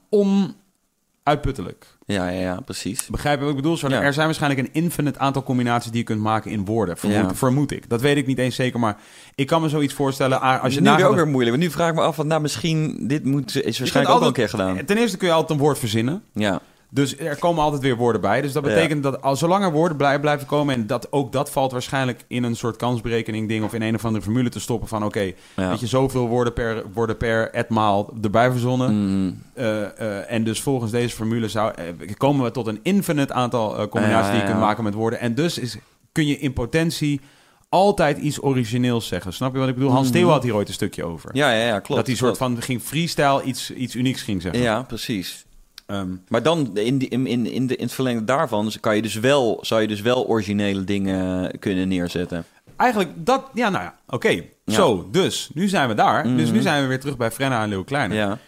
Onuitputtelijk. 1.23 1.85
Ja, 2.05 2.29
ja, 2.29 2.39
ja, 2.41 2.59
precies. 2.65 3.07
Begrijp 3.07 3.37
je 3.39 3.45
wat 3.45 3.55
ik 3.55 3.61
bedoel? 3.61 3.77
Zo, 3.77 3.87
Ja. 3.89 4.01
Er 4.01 4.13
zijn 4.13 4.25
waarschijnlijk 4.25 4.67
een 4.67 4.73
infinite 4.81 5.19
aantal 5.19 5.43
combinaties 5.43 5.89
die 5.91 5.99
je 5.99 6.05
kunt 6.05 6.19
maken 6.21 6.51
in 6.51 6.65
woorden. 6.65 6.97
Vermoed, 6.97 7.17
Ja. 7.29 7.35
vermoed 7.35 7.71
ik. 7.71 7.89
Dat 7.89 8.01
weet 8.01 8.17
ik 8.17 8.27
niet 8.27 8.37
eens 8.37 8.55
zeker, 8.55 8.79
maar 8.79 8.97
ik 9.35 9.47
kan 9.47 9.61
me 9.61 9.69
zoiets 9.69 9.93
voorstellen. 9.93 10.41
ah, 10.41 10.63
Als 10.63 10.73
je 10.73 10.81
nu 10.81 10.95
weer 10.95 11.05
ook 11.07 11.15
weer 11.15 11.27
moeilijk. 11.27 11.55
Want 11.55 11.67
nu 11.67 11.71
vraag 11.71 11.89
ik 11.89 11.95
me 11.95 12.01
af, 12.01 12.15
van, 12.15 12.27
nou 12.27 12.41
misschien, 12.41 13.07
dit 13.07 13.25
moet, 13.25 13.63
is 13.63 13.79
waarschijnlijk 13.79 14.15
ook 14.15 14.21
al 14.21 14.27
een 14.27 14.33
keer 14.33 14.51
altijd- 14.51 14.69
gedaan. 14.69 14.85
Ten 14.85 14.97
eerste 14.97 15.17
kun 15.17 15.27
je 15.27 15.33
altijd 15.33 15.59
een 15.59 15.65
woord 15.65 15.79
verzinnen. 15.79 16.23
Ja, 16.33 16.61
Dus 16.93 17.17
er 17.17 17.35
komen 17.39 17.63
altijd 17.63 17.81
weer 17.81 17.95
woorden 17.95 18.21
bij. 18.21 18.41
Dus 18.41 18.51
dat 18.51 18.65
Ja. 18.65 18.69
betekent 18.73 19.03
dat 19.03 19.21
al 19.21 19.35
zolang 19.35 19.63
er 19.63 19.71
woorden 19.71 19.97
blij- 19.97 20.19
blijven 20.19 20.47
komen... 20.47 20.75
en 20.75 20.87
dat, 20.87 21.11
ook 21.11 21.31
dat 21.31 21.51
valt 21.51 21.71
waarschijnlijk 21.71 22.23
in 22.27 22.43
een 22.43 22.55
soort 22.55 22.75
kansberekening 22.75 23.47
ding... 23.47 23.63
of 23.63 23.73
in 23.73 23.81
een 23.81 23.95
of 23.95 24.05
andere 24.05 24.23
formule 24.23 24.49
te 24.49 24.59
stoppen 24.59 24.87
van... 24.87 25.03
oké, 25.03 25.31
ja. 25.55 25.69
weet 25.69 25.79
je, 25.79 25.87
zoveel 25.87 26.27
woorden 26.27 26.53
per, 26.53 26.83
woorden 26.93 27.17
per 27.17 27.51
etmaal 27.51 28.13
erbij 28.21 28.51
verzonnen. 28.51 29.15
Mhm. 29.17 29.33
Eh, 29.53 29.81
eh, 29.99 30.31
en 30.31 30.43
dus 30.43 30.61
volgens 30.61 30.91
deze 30.91 31.15
formule 31.15 31.47
zou, 31.47 31.71
eh, 31.75 31.85
komen 32.17 32.43
we 32.45 32.51
tot 32.51 32.67
een 32.67 32.79
infinite 32.83 33.33
aantal 33.33 33.87
combinaties 33.89 34.25
Ja, 34.27 34.31
die 34.31 34.41
je 34.41 34.47
kunt 34.47 34.59
maken 34.59 34.83
met 34.83 34.93
woorden. 34.93 35.19
En 35.19 35.35
dus 35.35 35.57
is, 35.57 35.77
kun 36.11 36.27
je 36.27 36.39
in 36.39 36.53
potentie 36.53 37.21
altijd 37.69 38.17
iets 38.17 38.41
origineels 38.41 39.07
zeggen. 39.07 39.33
Snap 39.33 39.53
je 39.53 39.59
wat 39.59 39.67
ik 39.67 39.73
bedoel? 39.75 39.91
Hans 39.91 40.07
Mhm. 40.09 40.17
Theo 40.17 40.29
had 40.29 40.43
hier 40.43 40.55
ooit 40.55 40.67
een 40.67 40.73
stukje 40.73 41.03
over. 41.03 41.29
ja, 41.33 41.51
ja, 41.51 41.65
ja, 41.65 41.79
klopt. 41.79 41.95
dat 41.95 42.07
hij 42.07 42.15
soort 42.15 42.37
van 42.37 42.61
ging 42.61 42.81
freestyle 42.81 43.43
iets, 43.43 43.71
iets 43.71 43.95
unieks 43.95 44.21
ging 44.21 44.41
zeggen. 44.41 44.61
Ja, 44.61 44.81
precies. 44.81 45.45
Ehm, 45.93 46.15
Maar 46.27 46.43
dan, 46.43 46.77
in, 46.77 46.97
die, 46.97 47.09
in, 47.09 47.27
in, 47.27 47.45
in, 47.45 47.67
de, 47.67 47.75
in 47.75 47.83
het 47.83 47.93
verlengde 47.93 48.23
daarvan, 48.25 48.71
kan 48.79 48.95
je 48.95 49.01
dus 49.01 49.15
wel, 49.15 49.57
zou 49.61 49.81
je 49.81 49.87
dus 49.87 50.01
wel 50.01 50.27
originele 50.27 50.83
dingen 50.83 51.59
kunnen 51.59 51.87
neerzetten. 51.87 52.45
eigenlijk 52.75 53.25
dat, 53.25 53.49
ja 53.53 53.69
nou 53.69 53.83
ja, 53.83 53.97
oké. 54.07 54.43
Zo, 54.65 55.07
dus 55.11 55.49
nu 55.53 55.67
zijn 55.67 55.87
we 55.87 55.93
daar. 55.93 56.23
Dus 56.23 56.31
Mhm. 56.47 56.53
nu 56.53 56.61
zijn 56.61 56.81
we 56.81 56.87
weer 56.87 56.99
terug 56.99 57.17
bij 57.17 57.31
Frenna 57.31 57.63
en 57.63 57.69
Leeuw 57.69 57.83
Kleine. 57.83 58.15
Ja, 58.15 58.39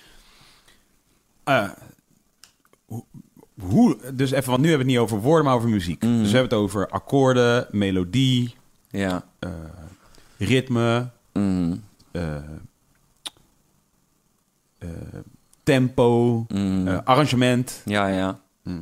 Eh, 1.43 1.69
hoe- 2.85 3.03
hoe, 3.59 3.97
dus 4.13 4.31
even, 4.31 4.49
want 4.49 4.61
nu 4.61 4.67
hebben 4.69 4.87
we 4.87 4.91
het 4.93 5.01
niet 5.01 5.11
over 5.11 5.25
woorden, 5.25 5.45
maar 5.45 5.55
over 5.55 5.69
muziek. 5.69 6.03
Mhm. 6.03 6.11
Dus 6.17 6.31
we 6.31 6.37
hebben 6.37 6.57
het 6.57 6.65
over 6.67 6.87
akkoorden, 6.89 7.67
melodie, 7.71 8.55
ja. 8.89 9.25
eh, 9.39 9.49
ritme, 10.37 11.09
Mhm. 11.33 11.75
eh, 12.11 12.35
tempo, 15.65 16.45
Mhm. 16.47 16.87
eh, 16.87 16.97
arrangement, 17.03 17.81
ja, 17.85 18.07
ja. 18.07 18.39
mm, 18.63 18.79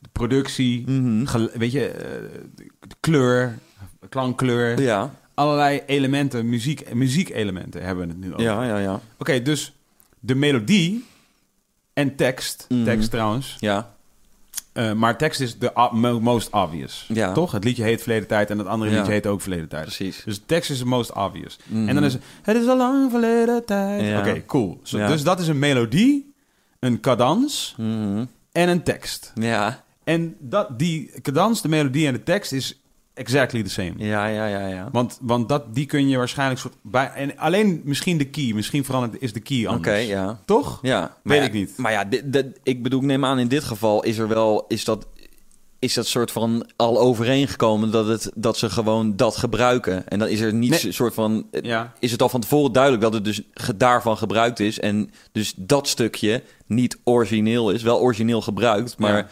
de 0.00 0.08
productie, 0.12 0.90
Mhm. 0.90 1.48
weet 1.58 1.72
je, 1.72 1.86
eh, 1.88 2.04
de 2.54 2.70
de 2.88 2.94
kleur, 3.00 3.58
klankkleur, 4.08 4.80
Ja, 4.80 5.14
allerlei 5.34 5.82
elementen, 5.86 6.48
muziek, 6.48 6.94
muziekelementen 6.94 7.82
hebben 7.82 8.06
we 8.06 8.12
het 8.12 8.20
nu 8.20 8.28
over. 8.32 8.42
ja, 8.42 8.64
ja, 8.64 8.78
ja. 8.78 9.00
Oké, 9.18 9.42
dus 9.42 9.72
de 10.20 10.34
melodie 10.34 11.04
en 11.92 12.16
tekst, 12.16 12.66
Mhm. 12.68 12.84
tekst 12.84 13.10
trouwens, 13.10 13.56
Ja, 13.60 13.94
eh, 14.76 14.92
maar 14.92 15.18
tekst 15.18 15.40
is 15.40 15.58
de 15.58 15.72
most 16.20 16.50
obvious, 16.50 17.04
Ja. 17.08 17.32
toch? 17.32 17.52
Het 17.52 17.64
liedje 17.64 17.82
heet 17.82 18.02
Verleden 18.02 18.28
Tijd 18.28 18.50
en 18.50 18.58
het 18.58 18.66
andere 18.66 18.90
Ja. 18.90 18.96
liedje 18.96 19.12
heet 19.12 19.26
ook 19.26 19.40
Verleden 19.40 19.68
Tijd. 19.68 19.82
precies. 19.84 20.22
Dus 20.24 20.40
tekst 20.46 20.70
is 20.70 20.78
de 20.78 20.84
most 20.84 21.12
obvious. 21.12 21.58
Mhm. 21.64 21.88
En 21.88 21.94
dan 21.94 22.04
is 22.04 22.12
het, 22.12 22.22
het 22.42 22.56
is 22.56 22.66
al 22.68 22.76
lang 22.76 23.10
verleden 23.10 23.64
tijd. 23.64 24.02
Ja. 24.02 24.18
Oké, 24.18 24.42
cool. 24.46 24.80
Dus 24.90 25.22
dat 25.22 25.40
is 25.40 25.48
een 25.48 25.58
melodie, 25.58 26.34
een 26.80 27.00
cadans 27.00 27.74
Mhm. 27.76 28.24
en 28.52 28.68
een 28.68 28.82
tekst. 28.82 29.32
Ja, 29.34 29.84
En 30.04 30.36
dat, 30.38 30.78
die 30.78 31.10
cadans, 31.22 31.62
de 31.62 31.68
melodie 31.68 32.06
en 32.06 32.12
de 32.12 32.22
tekst 32.22 32.52
is 32.52 32.80
exactly 33.16 33.62
the 33.62 33.70
same. 33.70 33.92
ja, 33.96 34.26
ja, 34.26 34.46
ja, 34.46 34.66
ja. 34.66 34.88
Want, 34.92 35.18
want 35.22 35.48
dat, 35.48 35.74
die 35.74 35.86
kun 35.86 36.08
je 36.08 36.16
waarschijnlijk 36.16 36.60
soort 36.60 36.74
bij. 36.82 37.10
En 37.14 37.36
alleen 37.38 37.80
misschien 37.84 38.18
de 38.18 38.24
key, 38.30 38.52
misschien 38.54 38.84
verandert 38.84 39.22
is 39.22 39.32
de 39.32 39.40
key 39.40 39.60
Oké, 39.66 39.68
anders. 39.74 40.06
ja. 40.06 40.38
Toch? 40.44 40.78
Ja, 40.82 41.16
Weet 41.22 41.38
maar 41.38 41.46
ik 41.46 41.52
niet. 41.52 41.72
Maar 41.76 41.92
ja, 41.92 42.04
dit, 42.04 42.32
dit- 42.32 42.58
ik 42.62 42.82
bedoel, 42.82 43.00
ik 43.00 43.06
neem 43.06 43.24
aan 43.24 43.38
in 43.38 43.48
dit 43.48 43.64
geval 43.64 44.02
is 44.02 44.18
er 44.18 44.28
wel, 44.28 44.64
is 44.68 44.84
dat, 44.84 45.06
is 45.78 45.94
dat 45.94 46.06
soort 46.06 46.30
van 46.30 46.66
al 46.76 46.98
overeengekomen 47.00 47.90
dat, 47.90 48.06
het, 48.06 48.30
dat 48.34 48.56
ze 48.58 48.70
gewoon 48.70 49.16
dat 49.16 49.36
gebruiken. 49.36 50.08
En 50.08 50.18
dan 50.18 50.28
is 50.28 50.40
er 50.40 50.54
niet 50.54 50.82
Nee. 50.82 50.92
soort 50.92 51.14
van, 51.14 51.46
Ja. 51.62 51.92
is 51.98 52.12
het 52.12 52.22
al 52.22 52.28
van 52.28 52.40
tevoren 52.40 52.72
duidelijk 52.72 53.02
dat 53.02 53.12
het 53.14 53.24
dus 53.24 53.42
daarvan 53.76 54.16
gebruikt 54.16 54.60
is. 54.60 54.78
En 54.80 55.10
dus 55.32 55.54
dat 55.56 55.88
stukje 55.88 56.42
niet 56.66 56.98
origineel 57.04 57.70
is, 57.70 57.82
wel 57.82 58.00
origineel 58.00 58.40
gebruikt, 58.42 58.98
maar 58.98 59.16
Ja. 59.16 59.26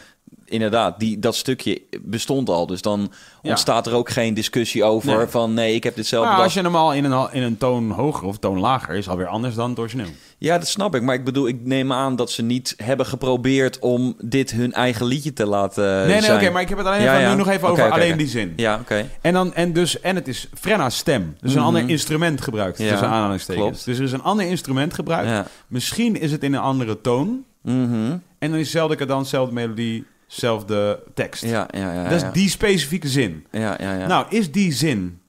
Inderdaad, 0.45 0.99
die, 0.99 1.19
dat 1.19 1.35
stukje 1.35 1.81
bestond 2.01 2.49
al. 2.49 2.67
Dus 2.67 2.81
dan 2.81 3.11
Ja. 3.41 3.49
ontstaat 3.49 3.87
er 3.87 3.93
ook 3.93 4.09
geen 4.09 4.33
discussie 4.33 4.83
over 4.83 5.17
Nee. 5.17 5.27
van 5.27 5.53
nee, 5.53 5.75
ik 5.75 5.83
heb 5.83 5.95
dit 5.95 6.07
zelf 6.07 6.23
Maar 6.25 6.31
bedacht. 6.35 6.55
als 6.55 6.63
je 6.63 6.67
hem 6.69 6.75
al 6.79 6.93
in 6.93 7.03
een, 7.03 7.27
in 7.31 7.43
een 7.43 7.57
toon 7.57 7.91
hoger 7.91 8.27
of 8.27 8.37
toon 8.37 8.59
lager 8.59 8.95
is, 8.95 9.07
alweer 9.09 9.27
anders 9.27 9.55
dan 9.55 9.69
het 9.69 9.79
origineel. 9.79 10.07
Ja, 10.37 10.57
dat 10.57 10.67
snap 10.67 10.95
ik. 10.95 11.01
Maar 11.01 11.15
ik 11.15 11.23
bedoel, 11.23 11.47
ik 11.47 11.59
neem 11.65 11.91
aan 11.93 12.15
dat 12.15 12.31
ze 12.31 12.41
niet 12.41 12.73
hebben 12.83 13.05
geprobeerd 13.05 13.79
om 13.79 14.15
dit 14.21 14.51
hun 14.51 14.73
eigen 14.73 15.05
liedje 15.05 15.33
te 15.33 15.45
laten 15.45 15.83
nee, 15.97 16.05
nee, 16.07 16.21
zijn. 16.21 16.35
oké, 16.41 16.49
maar 16.49 16.61
ik 16.61 16.69
heb 16.69 16.77
het 16.77 16.87
alleen 16.87 17.01
Ja, 17.01 17.11
even, 17.13 17.21
ja. 17.23 17.31
nu 17.31 17.37
nog 17.37 17.47
even 17.49 17.67
over 17.67 17.91
alleen 17.91 18.17
die 18.17 18.27
zin. 18.27 18.53
Ja, 18.55 18.77
oké. 18.81 19.09
En, 19.21 19.33
dan, 19.33 19.53
en, 19.53 19.73
dus, 19.73 19.99
en 20.01 20.15
het 20.15 20.27
is 20.27 20.47
Frenna's 20.53 20.97
stem. 20.97 21.35
Dus 21.41 21.51
een 21.53 21.57
Mhm. 21.57 21.67
ander 21.67 21.89
instrument 21.89 22.41
gebruikt, 22.41 22.77
Ja, 22.77 22.89
tussen 22.89 23.07
aanhalingstekens. 23.07 23.65
klopt. 23.65 23.85
Dus 23.85 23.97
er 23.97 24.03
is 24.03 24.11
een 24.11 24.23
ander 24.23 24.45
instrument 24.45 24.93
gebruikt. 24.93 25.49
Misschien 25.67 26.19
is 26.21 26.31
het 26.31 26.43
in 26.43 26.53
een 26.53 26.59
andere 26.61 27.01
toon. 27.01 27.43
Mhm. 27.61 28.17
En 28.39 28.49
dan 28.51 28.53
is 28.59 28.59
hetzelfde 28.59 28.95
cadans, 28.95 29.23
dezelfde 29.23 29.53
melodie, 29.53 30.05
dezelfde 30.27 31.03
tekst. 31.13 31.43
Ja, 31.43 31.67
ja, 31.71 31.93
ja. 31.93 32.03
dat 32.09 32.23
is 32.23 32.31
die 32.33 32.49
specifieke 32.49 33.07
zin. 33.07 33.45
Ja, 33.51 33.75
ja, 33.79 33.97
ja. 33.97 34.07
Nou, 34.07 34.25
is 34.29 34.51
die 34.51 34.73
zin, 34.73 35.21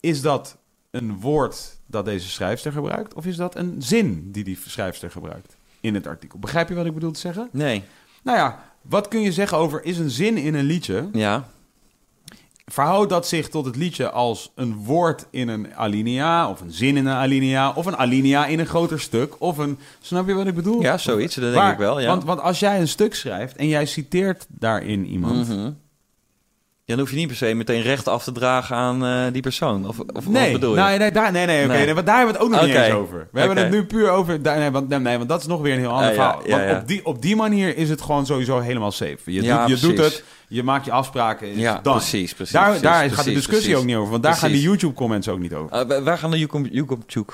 is 0.00 0.20
dat 0.20 0.56
een 0.90 1.20
woord 1.20 1.78
dat 1.86 2.04
deze 2.04 2.28
schrijfster 2.28 2.72
gebruikt? 2.72 3.14
Of 3.14 3.26
is 3.26 3.36
dat 3.36 3.56
een 3.56 3.74
zin 3.78 4.28
die 4.32 4.44
die 4.44 4.58
schrijfster 4.66 5.10
gebruikt 5.10 5.56
in 5.80 5.94
het 5.94 6.06
artikel? 6.06 6.38
Begrijp 6.38 6.68
je 6.68 6.74
wat 6.74 6.86
ik 6.86 6.94
bedoel 6.94 7.12
te 7.12 7.20
zeggen? 7.20 7.48
Nee. 7.52 7.82
Nou 8.22 8.38
ja, 8.38 8.64
wat 8.82 9.08
kun 9.08 9.20
je 9.20 9.32
zeggen 9.32 9.58
over 9.58 9.84
is 9.84 9.98
een 9.98 10.10
zin 10.10 10.36
in 10.36 10.54
een 10.54 10.64
liedje? 10.64 11.08
Ja. 11.12 11.48
Verhoudt 12.70 13.10
dat 13.10 13.28
zich 13.28 13.48
tot 13.48 13.64
het 13.64 13.76
liedje 13.76 14.10
als 14.10 14.52
een 14.54 14.74
woord 14.74 15.26
in 15.30 15.48
een 15.48 15.74
alinea, 15.74 16.50
of 16.50 16.60
een 16.60 16.70
zin 16.70 16.96
in 16.96 17.06
een 17.06 17.14
alinea, 17.16 17.72
of 17.74 17.86
een 17.86 17.96
alinea 17.96 18.46
in 18.46 18.58
een 18.58 18.66
groter 18.66 19.00
stuk, 19.00 19.34
of 19.38 19.58
een... 19.58 19.78
Snap 20.00 20.26
je 20.28 20.34
wat 20.34 20.46
ik 20.46 20.54
bedoel? 20.54 20.82
Ja, 20.82 20.98
zoiets. 20.98 21.34
Dat 21.34 21.44
denk 21.44 21.56
Waar- 21.56 21.72
ik 21.72 21.78
wel, 21.78 22.00
ja. 22.00 22.06
Want, 22.06 22.24
want 22.24 22.40
als 22.40 22.58
jij 22.58 22.80
een 22.80 22.88
stuk 22.88 23.14
schrijft 23.14 23.56
en 23.56 23.68
jij 23.68 23.86
citeert 23.86 24.46
daarin 24.48 25.06
iemand... 25.06 25.48
Mhm. 25.48 25.70
Ja, 26.84 26.94
dan 26.94 26.98
hoef 26.98 27.10
je 27.10 27.16
niet 27.16 27.26
per 27.26 27.36
se 27.36 27.54
meteen 27.54 27.82
recht 27.82 28.08
af 28.08 28.24
te 28.24 28.32
dragen 28.32 28.76
aan 28.76 29.04
eh, 29.04 29.32
die 29.32 29.42
persoon. 29.42 29.88
Of, 29.88 29.98
of 30.14 30.28
Nee, 30.28 30.52
wat 30.52 30.60
bedoel 30.60 30.76
je? 30.76 30.82
nee, 30.82 30.98
nee, 30.98 31.12
daar, 31.12 31.32
nee, 31.32 31.46
nee, 31.46 31.64
oké, 31.64 31.72
nee, 31.72 31.94
want 31.94 32.06
daar 32.06 32.16
hebben 32.16 32.34
we 32.34 32.40
het 32.40 32.48
ook 32.48 32.54
nog 32.54 32.62
Oké. 32.68 32.72
niet 32.78 32.82
eens 32.86 32.94
over. 32.94 33.28
We 33.32 33.38
hebben 33.38 33.58
het 33.58 33.70
nu 33.70 33.84
puur 33.84 34.10
over, 34.10 34.42
daar, 34.42 34.58
nee, 34.58 34.70
want, 34.70 34.88
nee, 34.88 35.16
want 35.16 35.28
dat 35.28 35.40
is 35.40 35.46
nog 35.46 35.60
weer 35.60 35.72
een 35.72 35.78
heel 35.78 35.90
ander 35.90 36.12
verhaal. 36.12 36.40
ja, 36.44 36.56
want 36.56 36.70
ja. 36.70 36.78
Op, 36.78 36.88
die, 36.88 37.06
op 37.06 37.22
die 37.22 37.36
manier 37.36 37.76
is 37.76 37.88
het 37.90 38.00
gewoon 38.00 38.26
sowieso 38.26 38.58
helemaal 38.60 38.92
safe. 38.92 39.18
Je, 39.24 39.42
doet, 39.42 39.80
je 39.80 39.86
doet 39.86 39.98
het, 39.98 40.24
je 40.48 40.62
maakt 40.62 40.84
je 40.84 40.92
afspraken. 40.92 41.48
Is 41.48 41.56
Ja, 41.56 41.80
precies, 41.80 42.34
precies. 42.34 42.54
Daar, 42.54 42.64
precies, 42.64 42.82
daar 42.82 43.10
gaat 43.10 43.24
de 43.24 43.32
discussie 43.32 43.48
precies. 43.60 43.74
ook 43.74 43.84
niet 43.84 43.96
over. 43.96 44.10
Want 44.10 44.22
daar 44.22 44.34
gaan 44.34 44.50
de. 44.50 44.60
YouTube-comments 44.60 45.28
ook 45.28 45.38
niet 45.38 45.54
over. 45.54 45.76
Eh, 45.76 45.86
wa- 45.86 46.02
waar 46.02 46.18
gaan 46.18 46.30
de 46.30 46.38
YouTube... 46.38 46.68
YouTube 46.70 47.32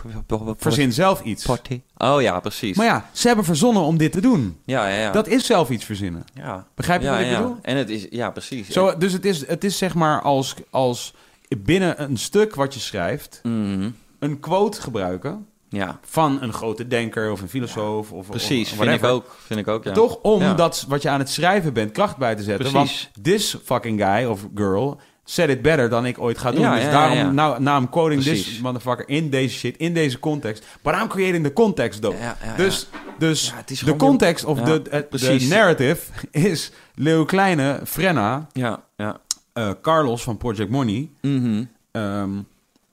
Verzin 0.56 0.92
zelf 0.92 1.22
iets. 1.22 1.44
Party. 1.44 1.80
Oh 1.96 2.22
ja, 2.22 2.40
precies. 2.40 2.76
Maar 2.76 2.86
ja, 2.86 3.08
ze 3.12 3.26
hebben 3.26 3.44
verzonnen 3.44 3.82
om 3.82 3.96
dit 3.96 4.12
te 4.12 4.20
doen. 4.20 4.58
ja, 4.64 4.88
ja, 4.88 5.00
ja. 5.00 5.10
Dat 5.12 5.26
is 5.28 5.46
zelf 5.46 5.70
iets 5.70 5.84
verzinnen. 5.84 6.24
ja. 6.34 6.66
Begrijp 6.74 7.00
je 7.00 7.06
ja, 7.06 7.12
wat 7.12 7.20
ik 7.20 7.26
ja. 7.30 7.40
bedoel? 7.40 7.56
En 7.62 7.76
het 7.76 7.90
is... 7.90 8.06
Ja, 8.10 8.30
precies. 8.30 8.68
Zo, 8.68 8.96
dus 8.98 9.12
het 9.12 9.24
is, 9.24 9.46
het 9.46 9.64
is 9.64 9.78
zeg 9.78 9.94
maar 9.94 10.22
als, 10.22 10.54
als 10.70 11.14
binnen 11.58 12.02
een 12.02 12.16
stuk 12.16 12.54
wat 12.54 12.74
je 12.74 12.80
schrijft... 12.80 13.40
Mhm. 13.42 13.90
een 14.18 14.40
quote 14.40 14.80
gebruiken 14.80 15.46
Ja, 15.74 15.98
van 16.04 16.38
een 16.42 16.52
grote 16.52 16.88
denker 16.88 17.30
of 17.30 17.40
een 17.40 17.48
filosoof. 17.48 18.12
Of, 18.12 18.28
precies. 18.28 18.70
of 18.72 18.78
vind 18.78 18.90
ik 18.90 19.04
ook. 19.04 19.36
Vind 19.46 19.60
ik 19.60 19.68
ook, 19.68 19.84
ja. 19.84 19.92
Toch 19.92 20.18
om 20.22 20.40
Ja. 20.40 20.54
dat 20.54 20.84
wat 20.88 21.02
je 21.02 21.08
aan 21.08 21.18
het 21.18 21.30
schrijven 21.30 21.72
bent 21.72 21.92
kracht 21.92 22.16
bij 22.16 22.34
te 22.34 22.42
zetten. 22.42 22.70
Precies. 22.72 23.10
Want 23.12 23.24
this 23.24 23.56
fucking 23.64 24.00
guy 24.02 24.24
of 24.24 24.46
girl 24.54 25.00
said 25.24 25.48
it 25.50 25.62
better 25.62 25.88
dan 25.88 26.06
ik 26.06 26.18
ooit 26.18 26.38
ga 26.38 26.50
doen. 26.52 26.60
Ja, 26.60 26.74
dus 26.74 26.84
daarom, 26.84 27.16
ja. 27.16 27.30
nou, 27.30 27.60
now 27.62 27.80
I'm 27.82 27.88
quoting 27.90 28.22
this 28.22 28.58
motherfucker 28.60 29.08
in 29.08 29.30
deze 29.30 29.58
shit, 29.58 29.76
in 29.76 29.94
deze 29.94 30.18
context. 30.18 30.64
But 30.82 30.94
I'm 30.94 31.08
creating 31.08 31.44
the 31.44 31.52
context 31.52 32.00
though. 32.02 32.18
Ja, 32.20 32.36
ja, 32.42 32.48
ja. 32.50 32.56
Dus, 32.56 32.88
dus 33.18 33.54
de 33.84 33.96
context 33.96 34.44
of 34.44 34.60
de, 34.60 35.06
precies. 35.10 35.48
narrative 35.48 36.00
is 36.30 36.72
Leo 36.94 37.24
Kleine, 37.24 37.80
Frenna, 37.84 38.46
Ja, 38.52 38.82
ja. 38.96 39.20
eh, 39.52 39.70
Carlos 39.82 40.22
van 40.22 40.36
Project 40.36 40.70
Money 40.70 41.08
Mhm. 41.20 41.64
ehm, 41.90 42.30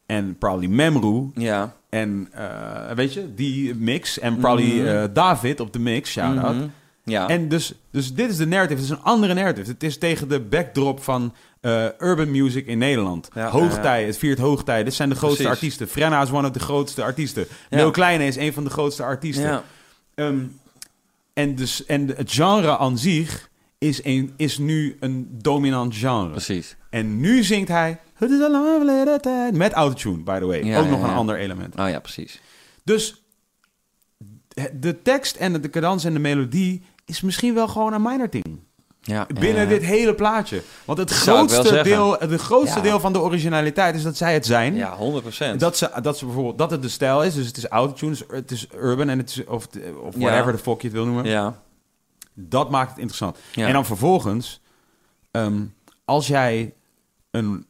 en 0.06 0.38
probably 0.38 0.68
Memru 0.68 1.30
Ja. 1.36 1.74
En 1.92 2.28
eh, 2.32 2.92
weet 2.96 3.14
je, 3.14 3.34
die 3.36 3.76
mix 3.76 4.20
en 4.20 4.38
probably 4.38 4.80
Mhm. 4.80 4.88
eh, 4.88 5.04
David 5.14 5.60
op 5.60 5.74
de 5.74 5.80
mix, 5.80 6.12
shout-out. 6.12 6.56
Mhm. 6.56 6.66
Ja. 7.04 7.28
En 7.28 7.48
dus, 7.50 7.74
dus 7.92 8.14
dit 8.14 8.30
is 8.30 8.38
de 8.38 8.48
narrative. 8.48 8.82
Het 8.82 8.84
is 8.84 8.98
een 8.98 9.04
andere 9.04 9.34
narrative. 9.34 9.72
Het 9.72 9.84
is 9.84 9.98
tegen 9.98 10.30
de 10.30 10.40
backdrop 10.40 11.04
van 11.04 11.34
eh, 11.62 11.86
urban 12.00 12.32
music 12.32 12.68
in 12.68 12.78
Nederland. 12.78 13.30
Ja, 13.34 13.50
hoogtij, 13.50 14.06
het 14.06 14.18
viert 14.18 14.40
hoogtij. 14.40 14.84
Dit 14.84 14.94
zijn 14.94 15.10
de 15.10 15.16
grootste 15.16 15.44
Precies. 15.44 15.60
artiesten. 15.62 15.88
Frenna 15.88 16.22
is 16.22 16.32
one 16.32 16.48
of 16.48 16.54
de 16.54 16.60
grootste 16.60 17.04
artiesten. 17.04 17.46
Leo 17.70 17.92
Kleine 17.92 18.26
is 18.26 18.36
een 18.36 18.54
van 18.54 18.64
de 18.64 18.70
grootste 18.70 19.04
artiesten. 19.04 19.62
Ehm, 20.16 20.40
en, 21.34 21.56
dus, 21.56 21.86
en 21.86 22.08
het 22.16 22.32
genre 22.32 22.78
aan 22.78 22.98
zich 22.98 23.50
is, 23.78 24.04
een, 24.04 24.34
is 24.38 24.58
nu 24.58 24.98
een 25.00 25.28
dominant 25.32 25.96
genre. 25.96 26.30
Precies. 26.30 26.76
En 26.90 27.20
nu 27.20 27.44
zingt 27.44 27.68
hij... 27.68 28.00
Het 28.22 28.32
is 28.32 28.40
een 28.40 28.52
lange 28.52 28.78
verleden 28.78 29.22
tijd. 29.22 29.56
Met 29.56 29.74
autotune, 29.74 30.24
by 30.24 30.40
the 30.40 30.46
way. 30.46 30.64
Ja, 30.64 30.78
Ook 30.80 30.86
ja, 30.86 30.90
nog 30.92 31.04
een 31.04 31.10
ander 31.10 31.38
element. 31.38 31.80
Oh 31.80 31.90
ja, 31.90 32.00
precies. 32.00 32.42
Dus 32.84 33.24
de 34.74 35.02
tekst 35.02 35.36
en 35.36 35.62
de 35.62 35.70
cadans 35.70 36.04
en 36.04 36.14
de 36.14 36.20
melodie 36.20 36.84
is 37.06 37.22
misschien 37.22 37.54
wel 37.54 37.68
gewoon 37.68 37.94
een 37.94 38.02
minor 38.02 38.30
ding. 38.30 38.60
Ja, 39.02 39.28
Binnen 39.34 39.64
ja, 39.64 39.70
dit 39.70 39.84
hele 39.84 40.16
plaatje. 40.16 40.62
Want 40.86 41.00
het 41.00 41.12
Zou 41.12 41.48
grootste, 41.48 41.82
deel, 41.84 42.16
het 42.20 42.42
grootste 42.42 42.78
Ja. 42.78 42.84
deel 42.84 43.00
van 43.00 43.14
de 43.14 43.20
originaliteit 43.20 43.96
is 43.96 44.04
dat 44.04 44.18
zij 44.18 44.34
het 44.34 44.46
zijn. 44.46 44.76
Ja, 44.76 44.98
100%. 44.98 45.56
Dat, 45.58 45.78
ze, 45.78 45.92
dat 46.02 46.18
ze 46.18 46.26
bijvoorbeeld 46.26 46.58
dat 46.58 46.72
het 46.72 46.82
de 46.82 46.90
stijl 46.90 47.24
is. 47.24 47.34
Dus 47.34 47.48
het 47.48 47.58
is 47.58 47.66
autotune, 47.66 48.16
het 48.28 48.52
is 48.52 48.68
urban 48.76 49.10
en 49.10 49.18
het 49.18 49.30
is 49.30 49.46
of, 49.46 49.68
of 50.02 50.16
whatever 50.16 50.52
de 50.52 50.58
fuck 50.58 50.82
je 50.82 50.88
het 50.88 50.96
wil 50.96 51.06
noemen. 51.06 51.26
Ja. 51.26 51.62
Dat 52.34 52.70
maakt 52.70 52.90
het 52.90 52.98
interessant. 52.98 53.38
Ja. 53.52 53.68
En 53.68 53.74
dan 53.74 53.86
vervolgens, 53.86 54.62
ehm, 55.32 55.64
als 56.06 56.28
jij 56.28 56.74
een. 57.32 57.66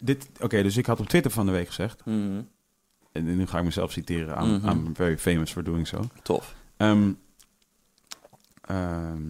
Dit, 0.00 0.28
Oké, 0.40 0.62
dus 0.62 0.76
ik 0.76 0.86
had 0.86 1.00
op 1.00 1.08
Twitter 1.08 1.30
van 1.30 1.46
de 1.46 1.52
week 1.52 1.66
gezegd. 1.66 2.04
Mhm. 2.04 2.40
En 3.12 3.36
nu 3.36 3.46
ga 3.46 3.58
ik 3.58 3.64
mezelf 3.64 3.92
citeren. 3.92 4.42
I'm, 4.42 4.50
Mhm. 4.54 4.68
I'm 4.68 4.94
very 4.94 5.18
famous 5.18 5.52
for 5.52 5.64
doing 5.64 5.86
so. 5.86 6.00
Tof. 6.22 6.54
Ehm, 6.76 7.12
ehm, 8.60 9.20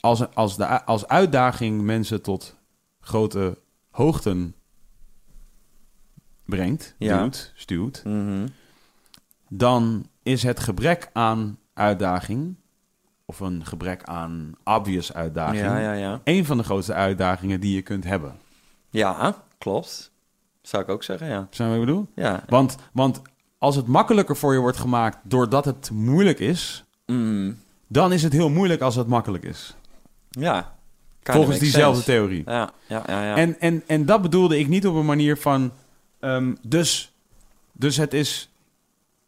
als, 0.00 0.34
als, 0.34 0.56
de, 0.56 0.84
als 0.84 1.06
uitdaging 1.08 1.80
mensen 1.82 2.22
tot 2.22 2.56
grote 3.00 3.58
hoogten 3.90 4.54
brengt, 6.44 6.94
Ja. 6.98 7.22
duwt, 7.22 7.52
stuwt, 7.54 8.02
Mhm. 8.04 8.46
dan 9.48 10.06
is 10.22 10.42
het 10.42 10.60
gebrek 10.60 11.10
aan 11.12 11.58
uitdaging, 11.74 12.54
of 13.24 13.40
een 13.40 13.66
gebrek 13.66 14.02
aan 14.04 14.52
obvious 14.64 15.12
uitdaging, 15.12 15.60
Ja, 15.62 15.78
ja, 15.78 15.92
ja. 15.92 16.20
een 16.24 16.44
van 16.44 16.56
de 16.56 16.62
grootste 16.62 16.94
uitdagingen 16.94 17.60
die 17.60 17.74
je 17.74 17.82
kunt 17.82 18.04
hebben. 18.04 18.36
Ja, 18.90 19.44
klopt. 19.60 20.10
Zou 20.62 20.82
ik 20.82 20.88
ook 20.88 21.02
zeggen, 21.02 21.26
ja. 21.28 21.46
Je 21.50 21.64
wat 21.64 21.74
ik 21.74 21.80
bedoel? 21.80 22.06
Ja. 22.14 22.44
Want, 22.48 22.76
want 22.92 23.22
als 23.58 23.76
het 23.76 23.86
makkelijker 23.86 24.36
voor 24.36 24.52
je 24.52 24.58
wordt 24.58 24.76
gemaakt 24.78 25.18
doordat 25.22 25.64
het 25.64 25.90
moeilijk 25.90 26.38
is, 26.38 26.84
Mhm. 27.06 27.52
dan 27.86 28.12
is 28.12 28.22
het 28.22 28.32
heel 28.32 28.50
moeilijk 28.50 28.80
als 28.80 28.94
het 28.94 29.06
makkelijk 29.06 29.44
is. 29.44 29.76
Ja. 30.30 30.78
Volgens 31.22 31.58
diezelfde 31.58 32.02
sense. 32.02 32.10
theorie. 32.18 32.42
Ja, 32.46 32.70
ja, 32.86 33.02
ja. 33.06 33.24
ja. 33.24 33.36
En, 33.36 33.60
en, 33.60 33.82
en 33.86 34.06
dat 34.06 34.22
bedoelde 34.22 34.58
ik 34.58 34.68
niet 34.68 34.86
op 34.86 34.94
een 34.94 35.04
manier 35.06 35.36
van. 35.36 35.72
ehm, 36.20 36.54
dus, 36.62 37.12
dus 37.72 37.96
het 37.96 38.14
is 38.14 38.50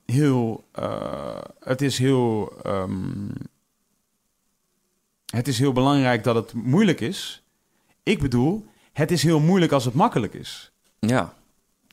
heel. 0.07 0.65
eh, 0.73 1.39
het 1.61 1.83
is 1.83 1.99
heel. 1.99 2.53
ehm, 2.63 3.29
het 5.27 5.49
is 5.49 5.59
heel 5.59 5.73
belangrijk 5.73 6.25
dat 6.25 6.35
het 6.35 6.53
moeilijk 6.53 7.01
is. 7.01 7.43
Ik 8.03 8.21
bedoel, 8.21 8.67
het 8.93 9.11
is 9.11 9.23
heel 9.23 9.41
moeilijk 9.41 9.73
als 9.73 9.85
het 9.85 9.95
makkelijk 9.95 10.35
is. 10.35 10.73
ja. 10.99 11.33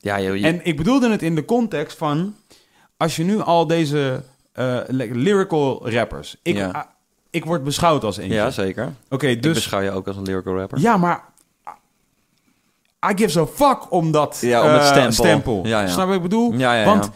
Ja, 0.02 0.16
je- 0.16 0.46
En 0.46 0.64
ik 0.64 0.76
bedoelde 0.76 1.10
het 1.10 1.22
in 1.22 1.34
de 1.34 1.44
context 1.44 1.96
van. 1.98 2.34
Als 2.96 3.16
je 3.16 3.24
nu 3.24 3.40
al 3.40 3.66
deze 3.66 4.22
eh, 4.52 4.78
lyrical 4.88 5.90
rappers. 5.90 6.36
Ik, 6.42 6.56
Ja. 6.56 6.68
ah, 6.68 6.82
ik 7.30 7.44
word 7.44 7.64
beschouwd 7.64 8.04
als 8.04 8.16
eentje. 8.16 8.34
ja, 8.34 8.50
zeker. 8.50 8.92
Oké, 9.08 9.36
dus. 9.36 9.54
beschouw 9.54 9.80
je 9.80 9.90
ook 9.90 10.06
als 10.06 10.16
een 10.16 10.22
lyrical 10.22 10.56
rapper. 10.56 10.78
Ja, 10.78 10.96
maar 10.96 11.24
I 13.10 13.12
give 13.16 13.40
a 13.40 13.46
fuck 13.46 13.92
om 13.92 14.10
dat 14.12 14.38
Ja, 14.40 14.62
om 14.62 14.68
het 14.68 14.96
eh, 14.96 15.10
stempel. 15.10 15.66
Ja, 15.66 15.80
ja. 15.80 15.86
Snap 15.86 16.00
je 16.00 16.06
wat 16.06 16.16
ik 16.16 16.22
bedoel? 16.22 16.52
Ja, 16.52 16.74
ja, 16.74 16.84
Want 16.84 17.04
ja. 17.04 17.10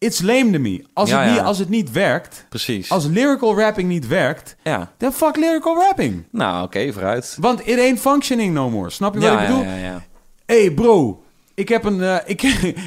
It's 0.00 0.20
lame 0.20 0.50
to 0.50 0.58
me. 0.58 0.84
Als, 0.92 1.10
Ja, 1.10 1.18
het 1.20 1.28
niet, 1.28 1.38
ja. 1.38 1.44
als 1.44 1.58
het 1.58 1.68
niet 1.68 1.92
werkt, 1.92 2.46
Precies. 2.48 2.90
als 2.90 3.06
lyrical 3.06 3.58
rapping 3.58 3.88
niet 3.88 4.06
werkt, 4.06 4.56
Ja. 4.62 4.92
dan 4.98 5.12
fuck 5.12 5.36
lyrical 5.36 5.76
rapping. 5.76 6.24
Nou, 6.30 6.64
oké, 6.64 6.92
vooruit. 6.92 7.36
Want 7.40 7.66
it 7.66 7.78
ain't 7.78 8.00
functioning 8.00 8.54
no 8.54 8.70
more. 8.70 8.90
Snap 8.90 9.14
je 9.14 9.20
wat 9.20 9.32
ik 9.32 9.46
bedoel? 9.46 9.62
ja, 9.62 9.74
ja, 9.76 9.84
ja. 9.84 10.02
hey 10.46 10.70
bro, 10.70 11.22
ik 11.54 11.68
heb, 11.68 11.84
een, 11.84 12.02
eh, 12.02 12.16
ik, 12.34 12.42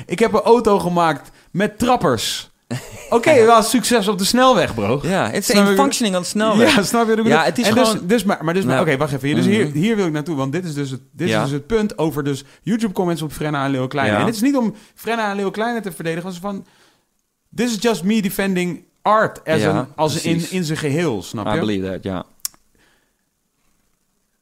ik 0.05 0.19
heb 0.19 0.33
een 0.33 0.41
auto 0.41 0.79
gemaakt 0.79 1.31
met 1.51 1.79
trappers. 1.79 2.51
Oké, 3.09 3.45
wel 3.45 3.63
succes 3.63 4.07
op 4.07 4.17
de 4.17 4.23
snelweg, 4.25 4.73
bro. 4.73 4.99
Ja, 5.03 5.29
het 5.29 5.49
is 5.49 5.55
een 5.55 5.75
functioning 5.75 6.15
aan 6.15 6.21
het 6.21 6.29
snelweg. 6.29 6.75
Ja, 6.75 6.83
snap 6.83 7.01
je 7.01 7.07
wat 7.07 7.17
ik 7.17 7.23
bedoel? 7.23 7.39
Ja, 7.39 7.43
het 7.43 7.57
is 7.57 7.67
en 7.67 7.73
gewoon- 7.73 7.91
Dus, 7.93 8.01
dus 8.07 8.23
maar, 8.23 8.43
maar 8.43 8.53
dus 8.53 8.63
maar, 8.63 8.75
Nou, 8.75 8.87
oké, 8.87 8.97
wacht 8.97 9.13
even. 9.13 9.27
Hier, 9.27 9.35
dus 9.35 9.45
hier, 9.45 9.65
mhm. 9.67 9.77
hier 9.77 9.95
wil 9.95 10.05
ik 10.05 10.11
naartoe, 10.11 10.35
want 10.35 10.51
dit 10.51 10.65
is 10.65 10.73
dus 10.73 10.89
het, 10.89 11.01
dit 11.11 11.27
Ja. 11.29 11.37
is 11.37 11.43
dus 11.43 11.51
het 11.53 11.67
punt 11.67 11.97
over 11.97 12.23
dus 12.23 12.43
YouTube-comments 12.61 13.21
op 13.21 13.31
Frenna 13.31 13.65
en 13.65 13.71
Leo 13.71 13.87
Kleine. 13.87 14.13
Ja. 14.13 14.19
En 14.19 14.25
dit 14.25 14.35
is 14.35 14.41
niet 14.41 14.55
om 14.57 14.73
Frenna 14.95 15.29
en 15.29 15.35
Leo 15.35 15.51
Kleine 15.51 15.81
te 15.81 15.91
verdedigen, 15.91 16.23
want 16.23 16.37
van... 16.41 16.65
This 17.55 17.71
is 17.75 17.81
just 17.83 18.03
me 18.03 18.21
defending 18.21 18.83
art 19.01 19.43
as 19.47 19.61
Ja, 19.61 19.79
een, 19.79 19.87
als 19.95 20.23
in, 20.23 20.31
precies. 20.31 20.51
in 20.51 20.63
zijn 20.63 20.77
geheel, 20.77 21.23
snap 21.23 21.47
I 21.47 21.49
je? 21.53 21.59
believe 21.59 21.87
that, 21.91 22.03
ja. 22.03 22.25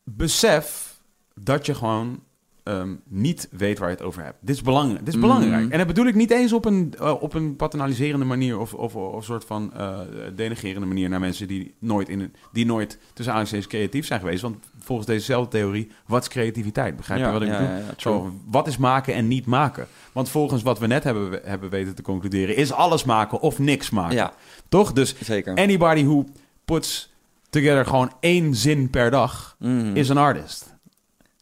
Besef 0.04 1.00
dat 1.36 1.66
je 1.66 1.74
gewoon 1.76 2.24
ehm, 2.64 2.96
niet 3.06 3.48
weet 3.52 3.80
waar 3.80 3.90
je 3.90 3.96
het 3.96 4.04
over 4.04 4.24
hebt. 4.24 4.38
Dit 4.42 4.56
is 4.56 4.62
belangrijk. 4.62 5.06
Dit 5.06 5.14
is 5.14 5.20
belangrijk. 5.20 5.64
Mhm. 5.64 5.72
En 5.72 5.78
dat 5.78 5.88
bedoel 5.88 6.06
ik 6.06 6.16
niet 6.16 6.32
eens 6.32 6.54
op 6.54 6.66
een, 6.66 6.94
eh, 7.00 7.22
op 7.22 7.34
een 7.34 7.56
paternaliserende 7.56 8.26
manier 8.26 8.60
of, 8.60 8.74
of, 8.74 8.96
of 8.96 9.26
soort 9.26 9.46
van 9.46 9.74
eh 9.74 10.00
denigerende 10.36 10.88
manier 10.88 11.10
naar 11.10 11.20
mensen 11.20 11.48
die 11.48 11.76
nooit, 11.80 12.10
in 12.10 12.20
een, 12.20 12.34
die 12.52 12.66
nooit 12.66 12.98
tussen 13.14 13.34
aanhalingstekens 13.34 13.68
creatief 13.68 14.06
zijn 14.06 14.20
geweest. 14.20 14.42
Want 14.42 14.66
volgens 14.92 15.08
dezezelfde 15.08 15.58
theorie, 15.58 15.92
wat 16.06 16.22
is 16.22 16.28
creativiteit? 16.28 16.96
Begrijp 16.98 17.20
je 17.20 17.26
Ja, 17.26 17.32
wat 17.32 17.42
ik 17.42 17.48
ja, 17.48 17.58
bedoel? 17.60 17.82
Zo, 17.98 18.32
wat 18.46 18.68
is 18.68 18.78
maken 18.78 19.14
en 19.14 19.28
niet 19.28 19.46
maken? 19.46 19.88
Want 20.12 20.30
volgens 20.30 20.62
wat 20.62 20.80
we 20.80 20.88
net 20.88 21.04
hebben, 21.04 21.40
hebben 21.44 21.70
weten 21.70 21.96
te 21.96 22.02
concluderen, 22.02 22.56
is 22.56 22.72
alles 22.72 23.04
maken 23.04 23.40
of 23.40 23.60
niks 23.60 23.90
maken. 23.90 24.16
Ja, 24.16 24.34
Toch? 24.70 24.94
Dus 24.94 25.16
zeker. 25.20 25.56
anybody 25.56 26.04
who 26.06 26.26
puts 26.66 27.12
together 27.50 27.86
gewoon 27.86 28.12
één 28.20 28.56
zin 28.56 28.90
per 28.90 29.12
dag 29.12 29.56
Mhm. 29.60 29.96
is 29.96 30.10
een 30.10 30.18
artist. 30.18 30.74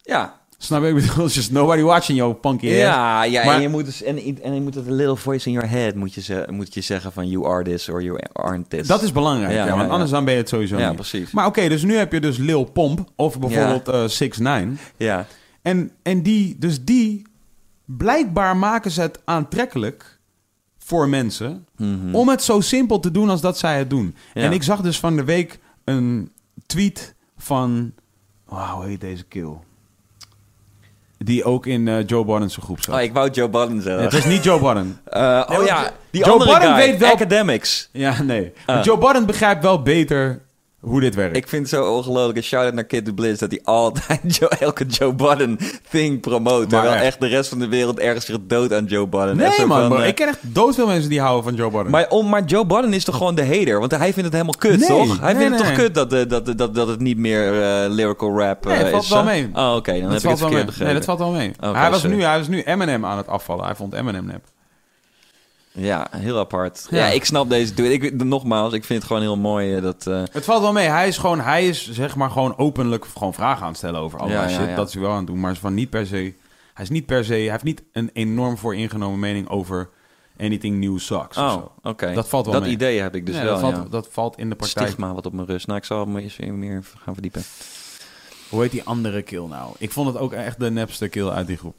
Ja, 0.02 0.39
Snap 0.62 0.82
je? 0.82 0.88
Ik 0.88 0.94
bedoel, 0.94 1.28
just 1.28 1.50
nobody 1.52 1.82
watching 1.82 2.18
you, 2.18 2.34
punky 2.34 2.66
ass. 2.66 2.76
ja, 2.76 3.22
ja 3.24 3.44
Maar- 3.44 3.54
en, 3.54 3.60
je 3.62 3.68
moet 3.68 3.84
dus, 3.84 4.02
en, 4.02 4.16
en 4.42 4.54
je 4.54 4.60
moet 4.60 4.74
het 4.74 4.86
a 4.86 4.90
little 4.90 5.16
voice 5.16 5.46
in 5.46 5.52
your 5.52 5.68
head 5.70 5.94
moet 5.94 6.14
je, 6.14 6.20
ze, 6.20 6.46
moet 6.50 6.74
je 6.74 6.80
zeggen 6.80 7.12
van 7.12 7.28
you 7.28 7.46
are 7.46 7.62
this 7.64 7.88
or 7.88 8.02
you 8.02 8.18
aren't 8.32 8.70
this. 8.70 8.86
Dat 8.86 9.02
is 9.02 9.12
belangrijk, 9.12 9.52
ja, 9.52 9.68
want 9.68 9.80
ja. 9.80 9.86
anders 9.88 10.10
dan 10.10 10.24
ben 10.24 10.34
je 10.34 10.40
het 10.40 10.48
sowieso 10.48 10.78
ja, 10.78 10.86
niet. 10.86 10.96
precies. 10.96 11.30
Maar 11.30 11.46
oké, 11.46 11.68
dus 11.68 11.82
nu 11.82 11.94
heb 11.94 12.12
je 12.12 12.20
dus 12.20 12.36
Lil 12.36 12.64
Pomp 12.64 13.10
of 13.16 13.38
bijvoorbeeld 13.38 13.88
eh 13.88 14.04
6 14.04 14.38
9 14.38 14.78
Ja, 14.96 15.26
En, 15.62 15.90
en 16.02 16.22
die, 16.22 16.56
dus 16.58 16.84
die, 16.84 17.22
blijkbaar 17.84 18.56
maken 18.56 18.90
ze 18.90 19.00
het 19.00 19.20
aantrekkelijk 19.24 20.18
voor 20.78 21.08
mensen 21.08 21.66
Mhm. 21.76 22.14
om 22.14 22.28
het 22.28 22.42
zo 22.42 22.60
simpel 22.60 23.00
te 23.00 23.10
doen 23.10 23.30
als 23.30 23.40
dat 23.40 23.58
zij 23.58 23.78
het 23.78 23.90
doen. 23.90 24.14
En 24.34 24.52
ik 24.52 24.62
zag 24.62 24.80
dus 24.80 24.98
van 25.00 25.16
de 25.16 25.24
week 25.24 25.58
een 25.84 26.32
tweet 26.66 27.14
van, 27.36 27.92
oh, 28.48 28.72
hoe 28.72 28.84
heet 28.86 29.00
deze 29.00 29.24
kill? 29.24 29.52
Die 31.24 31.44
ook 31.44 31.66
in 31.66 31.88
eh, 31.88 32.06
Joe 32.06 32.24
Budden's 32.24 32.56
groep 32.62 32.82
zat. 32.82 32.94
Oh, 32.94 33.00
ik 33.00 33.12
wou 33.12 33.30
Joe 33.30 33.48
Budden 33.48 33.82
zeggen. 33.82 34.02
Het 34.02 34.12
is 34.12 34.24
niet 34.24 34.44
Joe 34.44 34.60
Budden. 34.60 35.00
Eh, 35.10 35.42
oh 35.58 35.64
ja, 35.64 35.90
die 36.10 36.24
Joe 36.24 36.32
andere 36.32 36.50
Budden 36.52 36.74
guy, 36.76 36.86
weet 36.90 36.98
wel- 36.98 37.12
Academics. 37.12 37.88
Ja, 37.92 38.22
nee. 38.22 38.52
Ah. 38.66 38.74
Maar 38.74 38.84
Joe 38.84 38.98
Budden 38.98 39.26
begrijpt 39.26 39.62
wel 39.62 39.82
beter 39.82 40.40
hoe 40.80 41.00
dit 41.00 41.14
werkt. 41.14 41.36
Ik 41.36 41.48
vind 41.48 41.62
het 41.62 41.70
zo 41.70 41.96
ongelooflijk. 41.96 42.36
Een 42.36 42.42
shout-out 42.42 42.74
naar 42.74 42.84
Kid 42.84 43.04
the 43.04 43.14
Blitz... 43.14 43.40
dat 43.40 43.50
hij 43.50 43.60
altijd 43.64 44.36
Joe, 44.38 44.48
elke 44.48 44.86
Joe 44.86 45.14
Budden 45.14 45.58
thing 45.90 46.20
promoot. 46.20 46.68
Terwijl 46.68 46.94
echt. 46.94 47.04
echt 47.04 47.20
de 47.20 47.26
rest 47.26 47.48
van 47.48 47.58
de 47.58 47.68
wereld 47.68 47.98
ergens 47.98 48.24
zich 48.24 48.36
dood 48.46 48.72
aan 48.72 48.84
Joe 48.84 49.06
Budden. 49.06 49.40
Echt 49.40 49.48
nee 49.48 49.58
zo 49.58 49.66
man, 49.66 49.80
van, 49.80 49.88
bro, 49.88 49.98
eh, 49.98 50.08
ik 50.08 50.14
ken 50.14 50.28
echt 50.28 50.38
doodveel 50.42 50.86
mensen 50.86 51.10
die 51.10 51.20
houden 51.20 51.44
van 51.44 51.54
Joe 51.54 51.70
Budden. 51.70 51.90
Maar, 51.90 52.08
om, 52.08 52.28
maar 52.28 52.44
Joe 52.44 52.66
Budden 52.66 52.92
is 52.92 53.04
toch 53.04 53.16
gewoon 53.16 53.34
de 53.34 53.46
hater? 53.46 53.78
Want 53.78 53.90
hij 53.90 54.12
vindt 54.12 54.22
het 54.22 54.32
helemaal 54.32 54.54
kut, 54.58 54.78
Nee, 54.78 54.88
toch? 54.88 55.20
Hij 55.20 55.32
nee, 55.32 55.42
vindt 55.42 55.58
het 55.58 55.66
toch 55.66 55.76
kut 55.76 55.94
dat, 55.94 56.12
eh, 56.12 56.28
dat, 56.28 56.58
dat, 56.58 56.74
dat 56.74 56.88
het 56.88 57.00
niet 57.00 57.18
meer 57.18 57.62
eh, 57.62 57.90
lyrical 57.90 58.38
rap 58.38 58.64
Nee, 58.64 58.76
het 58.76 58.90
valt 58.90 59.02
is? 59.02 59.10
wel 59.10 59.24
mee. 59.24 59.50
Oh, 59.54 59.74
oké. 59.76 59.92
dan 60.00 60.10
dat 60.10 60.22
heb 60.22 60.22
ik 60.22 60.28
het 60.28 60.38
wel 60.38 60.50
mee. 60.50 60.64
Nee, 60.78 60.94
dat 60.94 61.04
valt 61.04 61.18
wel 61.18 61.32
mee. 61.32 61.52
Hij, 61.60 61.90
was 61.90 62.00
sorry. 62.00 62.16
nu, 62.16 62.22
hij 62.22 62.38
was 62.38 62.48
nu 62.48 62.62
Eminem 62.62 63.06
aan 63.06 63.16
het 63.16 63.28
afvallen. 63.28 63.64
Hij 63.64 63.74
vond 63.74 63.94
Eminem 63.94 64.26
nep. 64.26 64.42
Ja, 65.72 66.06
heel 66.16 66.38
apart. 66.38 66.86
Ja. 66.90 66.96
Ja, 66.98 67.06
ik 67.06 67.24
snap 67.24 67.48
deze 67.48 67.74
dude. 67.74 67.92
Ik, 67.92 68.24
nogmaals, 68.24 68.72
ik 68.72 68.84
vind 68.84 68.98
het 68.98 69.06
gewoon 69.08 69.22
heel 69.22 69.36
mooi 69.36 69.74
eh, 69.76 69.82
dat... 69.82 70.06
eh, 70.06 70.22
Het 70.32 70.44
valt 70.44 70.62
wel 70.62 70.72
mee. 70.72 70.88
Hij 70.88 71.08
is 71.08 71.18
gewoon, 71.18 71.40
hij 71.40 71.68
is 71.68 71.90
zeg 71.90 72.16
maar 72.16 72.30
gewoon 72.30 72.58
openlijk 72.58 73.04
gewoon 73.16 73.34
vragen 73.34 73.62
aan 73.62 73.68
het 73.68 73.76
stellen 73.76 74.00
over 74.00 74.28
Ja, 74.28 74.42
ja, 74.42 74.48
shit. 74.48 74.68
ja. 74.68 74.74
Dat 74.74 74.86
is 74.88 74.92
hij 74.94 75.02
wel 75.02 75.10
aan 75.10 75.16
het 75.18 75.26
doen. 75.26 75.40
Maar 75.40 75.52
is 75.52 75.58
van 75.58 75.74
niet 75.74 75.90
per 75.90 76.06
se. 76.06 76.34
Hij 76.74 76.84
is 76.84 76.90
niet 76.90 77.06
per 77.06 77.24
se. 77.24 77.32
Hij 77.32 77.50
heeft 77.50 77.64
niet 77.64 77.82
een 77.92 78.10
enorm 78.12 78.56
vooringenomen 78.58 79.18
mening 79.18 79.48
over 79.48 79.88
anything 80.40 80.78
new 80.78 80.98
sucks. 80.98 81.36
oh, 81.36 81.56
oké. 81.82 82.12
Dat 82.14 82.28
valt 82.28 82.44
wel 82.44 82.54
Dat 82.54 82.62
mee. 82.62 82.70
idee 82.72 83.00
heb 83.00 83.14
ik 83.14 83.26
dus 83.26 83.34
Nee, 83.34 83.44
wel, 83.44 83.52
dat, 83.52 83.60
valt, 83.60 83.76
ja. 83.76 83.84
dat 83.90 84.08
valt 84.10 84.38
in 84.38 84.48
de 84.48 84.54
praktijk. 84.56 84.86
Stigma 84.86 85.14
wat 85.14 85.26
op 85.26 85.32
mijn 85.32 85.46
rust. 85.46 85.66
Nou, 85.66 85.78
ik 85.78 85.84
zal 85.84 86.06
me 86.06 86.20
eens 86.22 86.36
weer 86.36 86.52
meer 86.54 86.82
gaan 87.04 87.12
verdiepen. 87.12 87.42
Hoe 88.48 88.62
heet 88.62 88.70
die 88.70 88.84
andere 88.84 89.22
kill 89.22 89.46
nou? 89.46 89.72
Ik 89.78 89.90
vond 89.90 90.06
het 90.06 90.16
ook 90.18 90.32
echt 90.32 90.60
de 90.60 90.70
nepste 90.70 91.08
kill 91.08 91.28
uit 91.28 91.46
die 91.46 91.56
groep. 91.56 91.76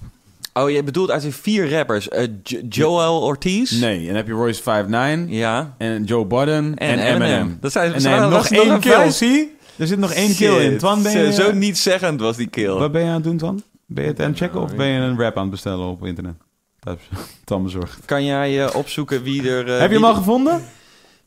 Oh, 0.54 0.70
je 0.70 0.84
bedoelt 0.84 1.12
uit 1.12 1.22
de 1.22 1.32
vier 1.32 1.72
rappers. 1.72 2.10
eh, 2.10 2.28
Jo- 2.44 2.60
Joel 2.70 3.22
Ortiz? 3.22 3.72
Nee, 3.80 4.00
en 4.00 4.06
dan 4.06 4.16
heb 4.16 4.28
je 4.28 4.34
Royce 4.34 4.62
59 4.66 5.26
Ja. 5.38 5.76
en 5.78 6.04
Joe 6.04 6.26
Budden 6.26 6.76
en, 6.78 6.90
En 6.90 7.00
Eminem. 7.00 7.22
Eminem. 7.22 7.58
Dat 7.62 7.72
zijn- 7.72 7.94
en 7.94 8.02
zijn 8.02 8.30
nog 8.30 8.48
één 8.50 8.70
een 8.70 8.80
kill, 8.80 9.12
zie? 9.12 9.56
Er 9.78 9.88
zit 9.88 9.98
nog 10.00 10.12
één 10.14 10.36
kill 10.36 10.56
in. 10.64 10.70
Shit. 10.70 10.80
Twan, 10.80 11.04
ben 11.04 11.12
Zo- 11.12 11.20
je... 11.20 11.34
Zo 11.34 11.52
niet 11.54 11.78
zeggend 11.78 12.20
was 12.22 12.38
die 12.38 12.48
kill. 12.48 12.74
Wat 12.74 12.92
ben 12.92 13.02
je 13.02 13.08
aan 13.08 13.14
het 13.14 13.24
doen, 13.24 13.38
Twan? 13.38 13.64
Ben 13.86 14.04
je 14.04 14.10
het 14.10 14.20
aan 14.22 14.30
het 14.30 14.38
checken 14.38 14.62
of 14.62 14.76
ben 14.76 14.88
je 14.88 15.00
een 15.00 15.20
rap 15.20 15.36
aan 15.36 15.42
het 15.42 15.52
bestellen 15.52 15.86
op 15.88 16.06
internet? 16.06 16.34
Dat 16.80 16.98
is 16.98 17.18
Twan 17.46 17.64
bezorgd. 17.64 18.06
Kan 18.06 18.26
jij 18.26 18.66
eh, 18.66 18.76
opzoeken 18.76 19.24
wie 19.24 19.50
er... 19.50 19.74
eh, 19.74 19.80
Heb 19.80 19.90
je 19.90 19.96
hem 19.96 20.06
al 20.06 20.12
de- 20.14 20.18
gevonden? 20.18 20.62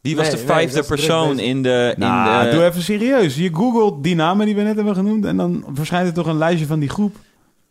Wie 0.01 0.17
was 0.17 0.27
Nee, 0.27 0.37
de 0.37 0.43
vijfde 0.47 0.83
persoon 0.85 1.39
in 1.39 1.63
de... 1.63 1.95
Nou, 1.97 2.45
in 2.45 2.51
de 2.51 2.57
doe 2.57 2.65
even 2.65 2.83
serieus. 2.83 3.37
Je 3.37 3.51
googelt 3.55 4.03
die 4.05 4.15
namen 4.15 4.47
die 4.47 4.55
we 4.55 4.63
net 4.63 4.77
hebben 4.77 4.95
genoemd 4.95 5.25
en 5.25 5.37
dan 5.37 5.65
verschijnt 5.75 6.07
er 6.09 6.15
toch 6.15 6.27
een 6.27 6.39
lijstje 6.39 6.67
van 6.67 6.79
die 6.79 6.89
groep. 6.89 7.17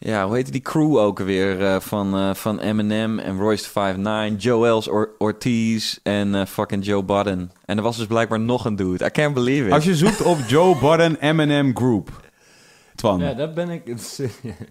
Ja, 0.06 0.26
hoe 0.26 0.36
heette 0.36 0.52
die 0.52 0.62
crew 0.62 0.98
ook 0.98 1.20
weer 1.20 1.66
eh, 1.66 1.80
van, 1.80 2.18
eh, 2.18 2.34
van 2.34 2.60
Eminem 2.60 3.20
en 3.20 3.38
Royce 3.38 3.70
59, 3.74 4.44
Joel's 4.44 4.88
Or 4.88 5.10
Ortiz 5.18 5.98
en 6.04 6.36
eh, 6.36 6.46
fucking 6.46 6.86
Joe 6.86 7.04
Budden. 7.04 7.52
En 7.66 7.78
er 7.78 7.84
was 7.84 7.98
dus 7.98 8.06
blijkbaar 8.06 8.40
nog 8.40 8.66
een 8.66 8.76
dude. 8.76 9.06
I 9.06 9.10
can't 9.10 9.34
believe 9.34 9.68
it. 9.68 9.72
Als 9.72 9.84
je 9.84 9.96
zoekt 9.96 10.22
op 10.22 10.38
Joe 10.48 10.78
Budden 10.80 11.20
Eminem 11.20 11.76
Group. 11.76 12.10
Twan. 12.96 13.20
Ja, 13.20 13.34
dat 13.34 13.54
ben 13.54 13.70
ik... 13.70 13.84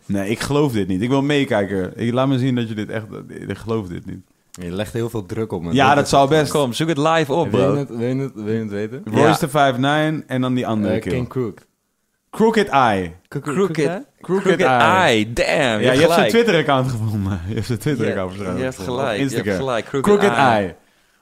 Nee, 0.06 0.30
ik 0.30 0.40
geloof 0.40 0.72
dit 0.72 0.88
niet. 0.88 1.02
Ik 1.02 1.08
wil 1.08 1.22
meekijken. 1.22 1.92
Ik 1.96 2.12
laat 2.12 2.28
me 2.28 2.38
zien 2.38 2.54
dat 2.54 2.68
je 2.68 2.74
dit 2.74 2.88
echt... 2.88 3.06
Ik 3.28 3.58
geloof 3.58 3.88
dit 3.88 4.06
niet. 4.06 4.20
Je 4.50 4.70
legt 4.70 4.92
heel 4.92 5.10
veel 5.10 5.26
druk 5.26 5.52
op 5.52 5.62
me. 5.62 5.72
Ja, 5.72 5.94
dat 5.94 6.08
zou 6.08 6.28
best. 6.28 6.52
Kom, 6.52 6.72
zoek 6.72 6.88
het 6.88 6.98
live 6.98 7.32
op, 7.32 7.50
Wil 7.50 7.60
je 7.60 7.66
bro. 7.66 7.76
het, 7.76 7.88
wil 7.88 8.08
je 8.08 8.14
het, 8.14 8.32
wil 8.34 8.52
je 8.52 8.58
het 8.58 8.70
weten? 8.70 9.02
Royce 9.04 9.38
the 9.38 9.58
59 9.58 10.22
en 10.26 10.40
dan 10.40 10.54
die 10.54 10.66
andere 10.66 10.98
kill. 10.98 11.12
King 11.12 11.28
Crook. 11.28 11.58
Crooked 12.36 12.68
Eye. 12.68 13.12
Crooked, 13.28 13.52
Crooked, 13.54 14.02
Crooked 14.20 14.60
Eye. 14.60 15.32
Damn, 15.32 15.48
Ja, 15.50 15.76
je 15.78 15.92
je 15.92 16.00
hebt 16.00 16.12
zijn. 16.12 16.28
Twitter-account 16.28 16.90
gevonden. 16.90 17.40
Je 17.48 17.54
hebt 17.54 17.66
zijn 17.66 17.78
Twitter-account 17.78 18.32
Je 18.32 18.38
gevonden. 18.38 18.62
hebt 18.64 18.78
gelijk, 18.78 18.98
Op 19.10 19.14
je 19.16 19.20
hebt 19.22 19.32
Instagram. 19.32 19.56
gelijk. 19.56 19.84
Crooked, 19.84 20.10
Crooked 20.18 20.36
Eye. 20.38 20.56
Eye. 20.62 20.74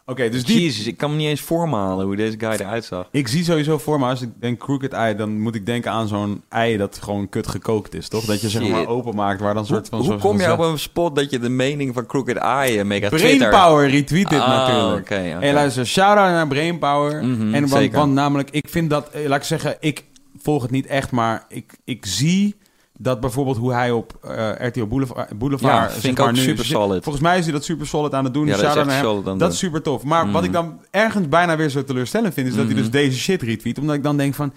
Oké, 0.07 0.29
dus 0.29 0.45
die... 0.45 0.63
Jezus, 0.63 0.87
ik 0.87 0.97
kan 0.97 1.11
me 1.11 1.17
niet 1.17 1.29
eens 1.29 1.41
voormalen 1.41 2.07
hoe 2.07 2.17
deze 2.17 2.39
guy 2.39 2.51
eruit 2.51 2.85
zag. 2.85 3.09
Ik 3.11 3.29
zie 3.29 3.45
sowieso 3.45 3.79
voor 3.79 3.99
me, 3.99 4.07
als 4.07 4.23
ik 4.23 4.29
denk 4.41 4.59
crooked 4.59 4.93
eye, 4.93 5.15
dan 5.15 5.41
moet 5.41 5.55
ik 5.55 5.67
denken 5.67 5.91
aan 5.91 6.09
zo'n 6.09 6.43
ei 6.49 6.77
dat 6.77 6.99
gewoon 7.03 7.29
kut 7.29 7.47
gekookt 7.49 7.95
is, 7.95 8.09
toch? 8.09 8.25
Dat 8.25 8.41
je 8.41 8.49
zeg 8.49 8.69
maar 8.69 8.87
openmaakt 8.87 9.41
waar 9.41 9.55
dan 9.55 9.63
Hoe, 9.67 9.73
soort 9.75 9.89
van... 9.89 9.99
hoe 9.99 10.07
soort 10.09 10.21
kom 10.21 10.41
je 10.41 10.53
op 10.53 10.59
een 10.59 10.79
spot 10.79 11.17
dat 11.17 11.31
je 11.31 11.39
de 11.39 11.49
mening 11.49 11.95
van 11.95 12.07
Crooked 12.07 12.37
Eye 12.37 12.85
mee 12.85 13.01
gaat 13.01 13.11
twitteren? 13.11 13.39
Brainpower 13.51 13.89
retweet 13.91 14.29
dit 14.29 14.41
Ah, 14.41 14.49
natuurlijk. 14.49 15.01
oké, 15.01 15.15
oké. 15.15 15.37
Hey, 15.45 15.53
luister, 15.53 15.87
shout-out 15.87 16.31
naar 16.31 16.47
Brainpower. 16.49 17.25
Mhm, 17.25 17.55
en 17.55 17.61
want, 17.69 17.73
zeker. 17.83 17.99
want 17.99 18.13
namelijk, 18.13 18.51
ik 18.51 18.69
vind 18.69 18.91
dat, 18.91 19.11
eh, 19.11 19.27
laat 19.29 19.39
ik 19.39 19.45
zeggen, 19.45 19.77
ik 19.81 20.05
volg 20.43 20.63
het 20.63 20.71
niet 20.71 20.87
echt, 20.87 21.11
maar 21.11 21.45
ik, 21.49 21.79
ik 21.85 22.07
zie 22.07 22.57
dat 22.99 23.21
bijvoorbeeld 23.21 23.57
hoe 23.57 23.73
hij 23.73 23.91
op 23.91 24.19
eh, 24.23 24.51
RTL 24.59 24.85
Boulevard, 24.87 25.39
Boulevard 25.39 25.73
Ja, 25.75 25.89
zeg 25.89 26.01
vind 26.01 26.19
ik 26.19 26.25
ook 26.25 26.33
nu 26.33 26.39
super 26.41 26.65
solid. 26.65 27.03
Volgens 27.03 27.25
mij 27.25 27.39
is 27.39 27.45
hij 27.45 27.53
dat 27.53 27.65
super 27.65 27.87
solid 27.87 28.15
aan 28.15 28.25
het 28.25 28.35
doen. 28.35 28.47
Ja, 28.47 28.51
dat 28.57 28.87
is 28.87 28.99
solid 28.99 29.27
aan 29.29 29.39
Dat 29.39 29.53
is 29.53 29.59
super 29.59 29.83
tof. 29.83 30.05
Maar 30.05 30.31
wat 30.31 30.45
ik 30.45 30.53
dan 30.53 30.81
ergens 30.91 31.29
bijna 31.29 31.57
weer 31.57 31.69
zo 31.69 31.85
teleurstellend 31.85 32.35
vind, 32.35 32.47
is 32.47 32.55
dat 32.55 32.65
hij 32.65 32.73
Mhm. 32.75 32.83
dus 32.83 32.91
deze 32.91 33.19
shit 33.19 33.43
retweet. 33.43 33.79
Omdat 33.79 33.95
ik 33.97 34.03
dan 34.03 34.17
denk 34.17 34.35
van, 34.35 34.53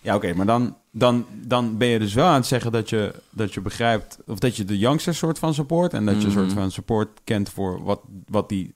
ja 0.00 0.14
oké, 0.14 0.34
maar 0.34 0.46
dan, 0.46 0.76
dan, 0.90 1.24
dan 1.46 1.76
ben 1.76 1.88
je 1.88 1.98
dus 1.98 2.14
wel 2.14 2.26
aan 2.26 2.34
het 2.34 2.46
zeggen 2.46 2.72
dat 2.72 2.90
je, 2.90 3.14
dat 3.30 3.54
je 3.54 3.60
begrijpt, 3.60 4.18
of 4.26 4.38
dat 4.38 4.56
je 4.56 4.64
de 4.64 4.78
youngsters 4.78 5.18
soort 5.18 5.38
van 5.38 5.54
support. 5.54 5.92
En 5.94 6.04
dat 6.06 6.20
je 6.20 6.26
een 6.26 6.32
soort 6.32 6.52
van 6.52 6.70
support 6.70 7.08
kent 7.24 7.48
voor 7.48 7.82
wat, 7.82 8.00
wat 8.28 8.48
die 8.48 8.74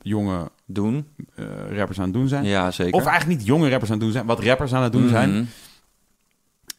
jonge 0.00 0.50
Doen? 0.66 1.06
eh, 1.34 1.44
rappers 1.76 1.98
aan 1.98 2.04
het 2.04 2.12
doen 2.14 2.28
zijn. 2.28 2.44
Ja, 2.44 2.70
zeker. 2.70 2.94
Of 3.00 3.06
eigenlijk 3.06 3.38
niet 3.38 3.46
jonge 3.48 3.68
rappers 3.68 3.90
aan 3.90 3.96
het 3.96 4.04
doen 4.04 4.12
zijn, 4.14 4.26
wat 4.26 4.40
rappers 4.42 4.72
aan 4.74 4.82
het 4.82 4.92
doen 4.92 5.08
zijn. 5.08 5.48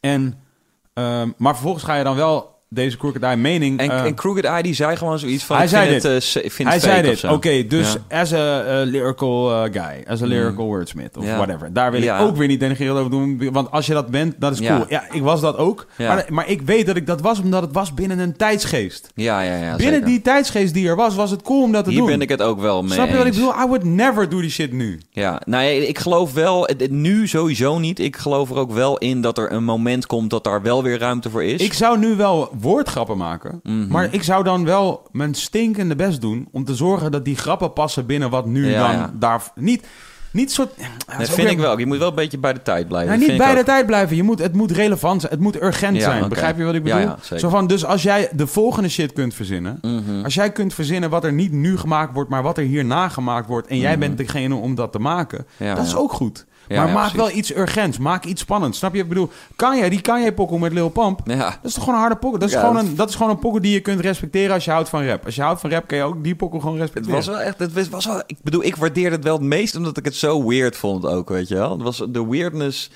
En, 0.00 0.42
ehm, 0.92 1.30
maar 1.36 1.52
vervolgens 1.54 1.84
ga 1.84 1.94
je 1.94 2.04
dan 2.04 2.16
wel 2.16 2.59
deze 2.72 2.96
Crooked 2.96 3.22
Eye 3.22 3.36
mening... 3.36 3.78
En, 3.78 3.90
eh, 3.90 4.04
en 4.04 4.14
Crooked 4.14 4.44
Eye 4.44 4.62
die 4.62 4.74
zei 4.74 4.96
gewoon 4.96 5.18
zoiets 5.18 5.44
van... 5.44 5.56
Hij 5.56 5.66
zei 5.66 5.88
dit. 5.88 6.02
Het, 6.02 6.36
eh, 6.58 6.66
hij 6.66 6.78
zei 6.80 7.02
dit. 7.02 7.24
Oké, 7.24 7.66
dus 7.66 7.96
Ja. 8.08 8.20
as 8.20 8.32
a 8.32 8.82
lyrical 8.84 9.50
eh, 9.52 9.62
guy, 9.72 10.04
as 10.06 10.22
a 10.22 10.26
lyrical 10.26 10.64
wordsmith 10.64 11.16
of 11.16 11.24
Ja. 11.24 11.36
whatever. 11.36 11.72
Daar 11.72 11.90
wil 11.90 12.02
Ja. 12.02 12.18
ik 12.18 12.26
ook 12.26 12.36
weer 12.36 12.48
niet 12.48 12.60
denigrerend 12.60 12.98
over 12.98 13.10
doen, 13.10 13.50
want 13.52 13.70
als 13.70 13.86
je 13.86 13.92
dat 13.92 14.08
bent, 14.10 14.34
dat 14.38 14.52
is 14.60 14.66
cool. 14.68 14.84
Ja, 14.88 15.04
ik 15.12 15.22
was 15.22 15.40
dat 15.40 15.56
ook. 15.56 15.86
Maar, 15.98 16.26
maar 16.28 16.48
ik 16.48 16.60
weet 16.62 16.86
dat 16.86 16.96
ik 16.96 17.06
dat 17.06 17.20
was 17.20 17.40
omdat 17.40 17.62
het 17.62 17.72
was 17.72 17.94
binnen 17.94 18.18
een 18.18 18.36
tijdsgeest. 18.36 19.10
Ja, 19.14 19.40
ja, 19.40 19.54
ja. 19.56 19.76
binnen 19.76 19.94
zeker. 19.94 20.06
die 20.06 20.20
tijdsgeest 20.20 20.74
die 20.74 20.88
er 20.88 20.96
was, 20.96 21.14
was 21.14 21.30
het 21.30 21.42
cool 21.42 21.62
om 21.62 21.72
dat 21.72 21.84
te 21.84 21.90
Hier 21.90 21.98
doen. 21.98 22.08
ben 22.08 22.20
ik 22.20 22.28
het 22.28 22.42
ook 22.42 22.60
wel 22.60 22.82
mee 22.82 22.92
Snap 22.92 23.08
je 23.08 23.16
wat 23.16 23.26
ik 23.26 23.32
bedoel? 23.32 23.52
I 23.62 23.66
would 23.66 23.84
never 23.84 24.28
do 24.28 24.40
die 24.40 24.50
shit 24.50 24.72
nu. 24.72 25.00
Ja, 25.10 25.40
nou, 25.44 25.64
ja, 25.64 25.70
ik 25.86 25.98
geloof 25.98 26.32
wel, 26.32 26.68
nu 26.90 27.28
sowieso 27.28 27.78
niet. 27.78 27.98
Ik 27.98 28.16
geloof 28.16 28.50
er 28.50 28.56
ook 28.56 28.72
wel 28.72 28.98
in 28.98 29.20
dat 29.20 29.38
er 29.38 29.52
een 29.52 29.64
moment 29.64 30.06
komt 30.06 30.30
dat 30.30 30.44
daar 30.44 30.62
wel 30.62 30.82
weer 30.82 30.98
ruimte 30.98 31.30
voor 31.30 31.44
is. 31.44 31.60
Ik 31.60 31.72
zou 31.72 31.98
nu 31.98 32.14
wel 32.16 32.50
woordgrappen 32.60 33.16
maken, 33.16 33.60
Mhm. 33.62 33.88
maar 33.88 34.08
ik 34.14 34.22
zou 34.22 34.44
dan 34.44 34.64
wel 34.64 35.08
mijn 35.12 35.34
stinkende 35.34 35.96
best 35.96 36.20
doen 36.20 36.48
om 36.52 36.64
te 36.64 36.74
zorgen 36.74 37.10
dat 37.12 37.24
die 37.24 37.36
grappen 37.36 37.72
passen 37.72 38.06
binnen 38.06 38.30
wat 38.30 38.46
nu 38.46 38.70
Ja, 38.70 38.80
dan 38.86 38.96
ja. 38.96 39.12
daar 39.18 39.42
niet 39.54 39.86
niet 40.32 40.52
soort. 40.52 40.72
Ja, 40.76 41.16
dat 41.18 41.26
vind 41.28 41.36
weer- 41.42 41.50
ik 41.50 41.58
wel. 41.58 41.78
Je 41.78 41.86
moet 41.86 41.98
wel 41.98 42.08
een 42.08 42.14
beetje 42.14 42.38
bij 42.38 42.52
de 42.52 42.62
tijd 42.62 42.88
blijven. 42.88 43.18
Niet 43.18 43.36
bij 43.36 43.52
de 43.54 43.58
ook. 43.60 43.64
tijd 43.66 43.86
blijven. 43.86 44.16
Je 44.16 44.22
moet, 44.22 44.38
het 44.38 44.52
moet 44.54 44.70
relevant 44.70 45.20
zijn. 45.20 45.32
Het 45.32 45.40
moet 45.42 45.62
urgent 45.62 45.96
Ja, 45.96 46.02
zijn. 46.02 46.28
Begrijp 46.28 46.56
je 46.58 46.64
wat 46.64 46.74
ik 46.74 46.82
bedoel? 46.82 46.98
ja. 47.00 47.16
Zo 47.36 47.48
van, 47.48 47.66
dus 47.66 47.84
als 47.84 48.02
jij 48.02 48.28
de 48.34 48.46
volgende 48.46 48.88
shit 48.88 49.12
kunt 49.12 49.34
verzinnen. 49.34 49.78
Mhm. 49.82 50.24
Als 50.24 50.34
jij 50.34 50.50
kunt 50.52 50.74
verzinnen 50.74 51.10
wat 51.10 51.24
er 51.24 51.32
niet 51.32 51.52
nu 51.52 51.78
gemaakt 51.78 52.14
wordt, 52.14 52.30
maar 52.30 52.42
wat 52.42 52.58
er 52.58 52.64
hierna 52.64 53.08
gemaakt 53.08 53.46
wordt. 53.48 53.66
En 53.66 53.78
jij 53.78 53.98
bent 53.98 54.18
degene 54.18 54.54
om 54.54 54.74
dat 54.74 54.92
te 54.92 54.98
maken. 54.98 55.46
Mhm. 55.56 55.64
Ja, 55.68 55.74
dat 55.74 55.86
is 55.86 55.96
ook 55.96 56.12
goed. 56.12 56.46
Maar 56.76 56.88
maak 56.88 57.10
precies. 57.12 57.16
wel 57.28 57.30
iets 57.38 57.54
urgents. 57.56 57.98
Maak 57.98 58.24
iets 58.24 58.40
spannends. 58.40 58.78
Snap 58.78 58.94
je? 58.94 59.02
Ik 59.02 59.08
bedoel, 59.08 59.30
kan 59.56 59.76
jij 59.78 59.88
die 59.88 60.00
kan 60.00 60.20
jij 60.20 60.32
pokkel 60.34 60.58
met 60.58 60.72
Lil. 60.72 60.92
Dat 60.92 61.22
is 61.62 61.72
toch 61.72 61.82
gewoon 61.84 61.94
een 61.94 62.00
harde 62.00 62.16
pokkel? 62.16 62.38
Dat 62.38 62.48
is, 62.48 62.54
gewoon 62.54 62.76
een, 62.76 62.96
dat 62.96 63.08
is 63.08 63.14
gewoon 63.14 63.30
een 63.30 63.38
pokkel 63.38 63.60
die 63.60 63.72
je 63.72 63.80
kunt 63.80 64.00
respecteren 64.00 64.54
als 64.54 64.64
je 64.64 64.70
houdt 64.70 64.88
van 64.88 65.06
rap. 65.06 65.24
Als 65.24 65.34
je 65.34 65.42
houdt 65.42 65.60
van 65.60 65.70
rap, 65.70 65.86
kan 65.86 65.98
je 65.98 66.04
ook 66.04 66.24
die 66.24 66.34
pokkel 66.34 66.58
gewoon 66.60 66.74
Het 66.74 66.82
respecteren. 66.82 67.16
was 67.16 67.26
wel 67.26 67.40
echt, 67.40 67.58
het 67.58 67.72
was- 67.72 67.88
was 67.88 68.06
wel, 68.06 68.22
ik 68.26 68.36
bedoel, 68.42 68.64
ik 68.64 68.76
waardeerde 68.76 69.14
het 69.16 69.24
wel 69.24 69.34
het 69.36 69.42
meest 69.42 69.76
omdat 69.76 69.96
ik 69.96 70.04
het 70.04 70.14
zo 70.16 70.46
weird 70.48 70.76
vond 70.76 71.04
ook, 71.06 71.28
weet 71.28 71.48
je 71.48 71.54
wel. 71.54 71.70
Het 71.72 71.82
was 71.82 72.02
de 72.08 72.26
weirdness, 72.26 72.90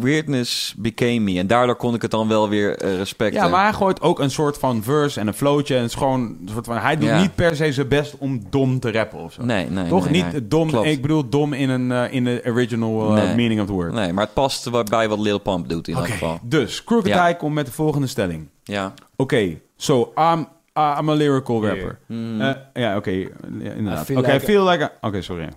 weirdness 0.00 0.74
became 0.78 1.18
me 1.18 1.38
en 1.38 1.46
daardoor 1.46 1.76
kon 1.76 1.94
ik 1.94 2.02
het 2.02 2.10
dan 2.10 2.28
wel 2.28 2.48
weer 2.48 2.78
respecten. 2.96 3.42
Ja, 3.42 3.48
maar 3.48 3.62
hij 3.62 3.72
gooit 3.72 4.00
ook 4.00 4.18
een 4.18 4.30
soort 4.30 4.58
van 4.58 4.82
verse 4.82 5.20
en 5.20 5.26
een 5.26 5.34
floatje. 5.34 5.74
En 5.74 5.80
het 5.82 5.90
is 5.90 5.96
gewoon 5.96 6.20
een 6.20 6.48
soort 6.52 6.66
van. 6.66 6.76
Hij 6.76 6.96
doet 6.96 7.08
Ja. 7.08 7.20
niet 7.20 7.34
per 7.34 7.56
se 7.56 7.72
zijn 7.72 7.88
best 7.88 8.16
om 8.18 8.42
dom 8.50 8.80
te 8.80 8.92
rappen 8.92 9.18
of 9.18 9.32
zo. 9.32 9.44
Nee, 9.44 9.70
nee, 9.70 9.88
Toch 9.88 10.04
nee, 10.10 10.22
niet 10.22 10.32
nee. 10.32 10.48
dom. 10.48 10.68
Klopt. 10.68 10.86
Ik 10.86 11.02
bedoel 11.02 11.28
dom 11.28 11.52
in 11.52 11.68
een 11.70 11.92
eh, 11.92 12.12
in 12.12 12.24
de 12.24 12.42
original 12.46 13.16
eh, 13.16 13.24
Nee. 13.24 13.34
meaning 13.34 13.60
of 13.60 13.66
the 13.66 13.72
word. 13.72 13.92
Nee, 13.92 14.12
maar 14.12 14.24
het 14.24 14.34
past 14.34 14.70
bij 14.90 15.08
wat 15.08 15.18
Lil 15.18 15.38
Pump 15.38 15.68
doet 15.68 15.88
in 15.88 15.94
elk 15.94 16.08
geval. 16.08 16.38
dus 16.42 16.84
Crooked 16.84 17.08
Ja. 17.12 17.24
Eye 17.24 17.36
komt 17.36 17.54
met 17.54 17.66
de 17.66 17.72
volgende 17.72 18.06
stelling. 18.06 18.48
Ja. 18.64 18.94
Oké, 19.16 19.58
so 19.76 20.12
I'm, 20.16 20.46
uh, 20.78 20.96
I'm 21.00 21.08
a 21.08 21.12
lyrical 21.14 21.66
rapper. 21.66 21.98
Mm. 22.06 22.40
Eh, 22.40 22.50
ja, 22.74 22.96
oké, 22.96 23.10
inderdaad. 23.10 24.00
Oké, 24.00 24.04
feel 24.04 24.18
I 24.24 24.32
like- 24.32 24.40
feel 24.44 24.68
like... 24.68 24.84
a- 24.84 24.92
Oké, 25.00 25.22
sorry. 25.22 25.48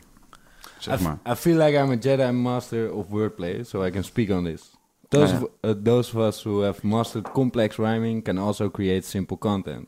Zeg 0.86 1.00
I, 1.00 1.04
maar. 1.04 1.18
I 1.30 1.36
feel 1.36 1.58
like 1.58 1.78
I'm 1.78 1.92
a 1.92 1.98
Jedi 2.00 2.32
master 2.32 2.92
of 2.94 3.06
wordplay, 3.10 3.66
so 3.66 3.84
I 3.86 3.90
can 3.92 4.04
speak 4.04 4.30
on 4.32 4.44
this. 4.44 4.62
Those, 5.10 5.34
Ah, 5.34 5.40
ja. 5.40 5.46
of, 5.70 5.78
uh, 5.78 5.84
those 5.84 6.18
of 6.18 6.28
us 6.28 6.44
who 6.44 6.62
have 6.64 6.80
mastered 6.88 7.32
complex 7.32 7.76
rhyming 7.78 8.24
can 8.24 8.38
also 8.38 8.70
create 8.70 9.06
simple 9.06 9.38
content. 9.38 9.88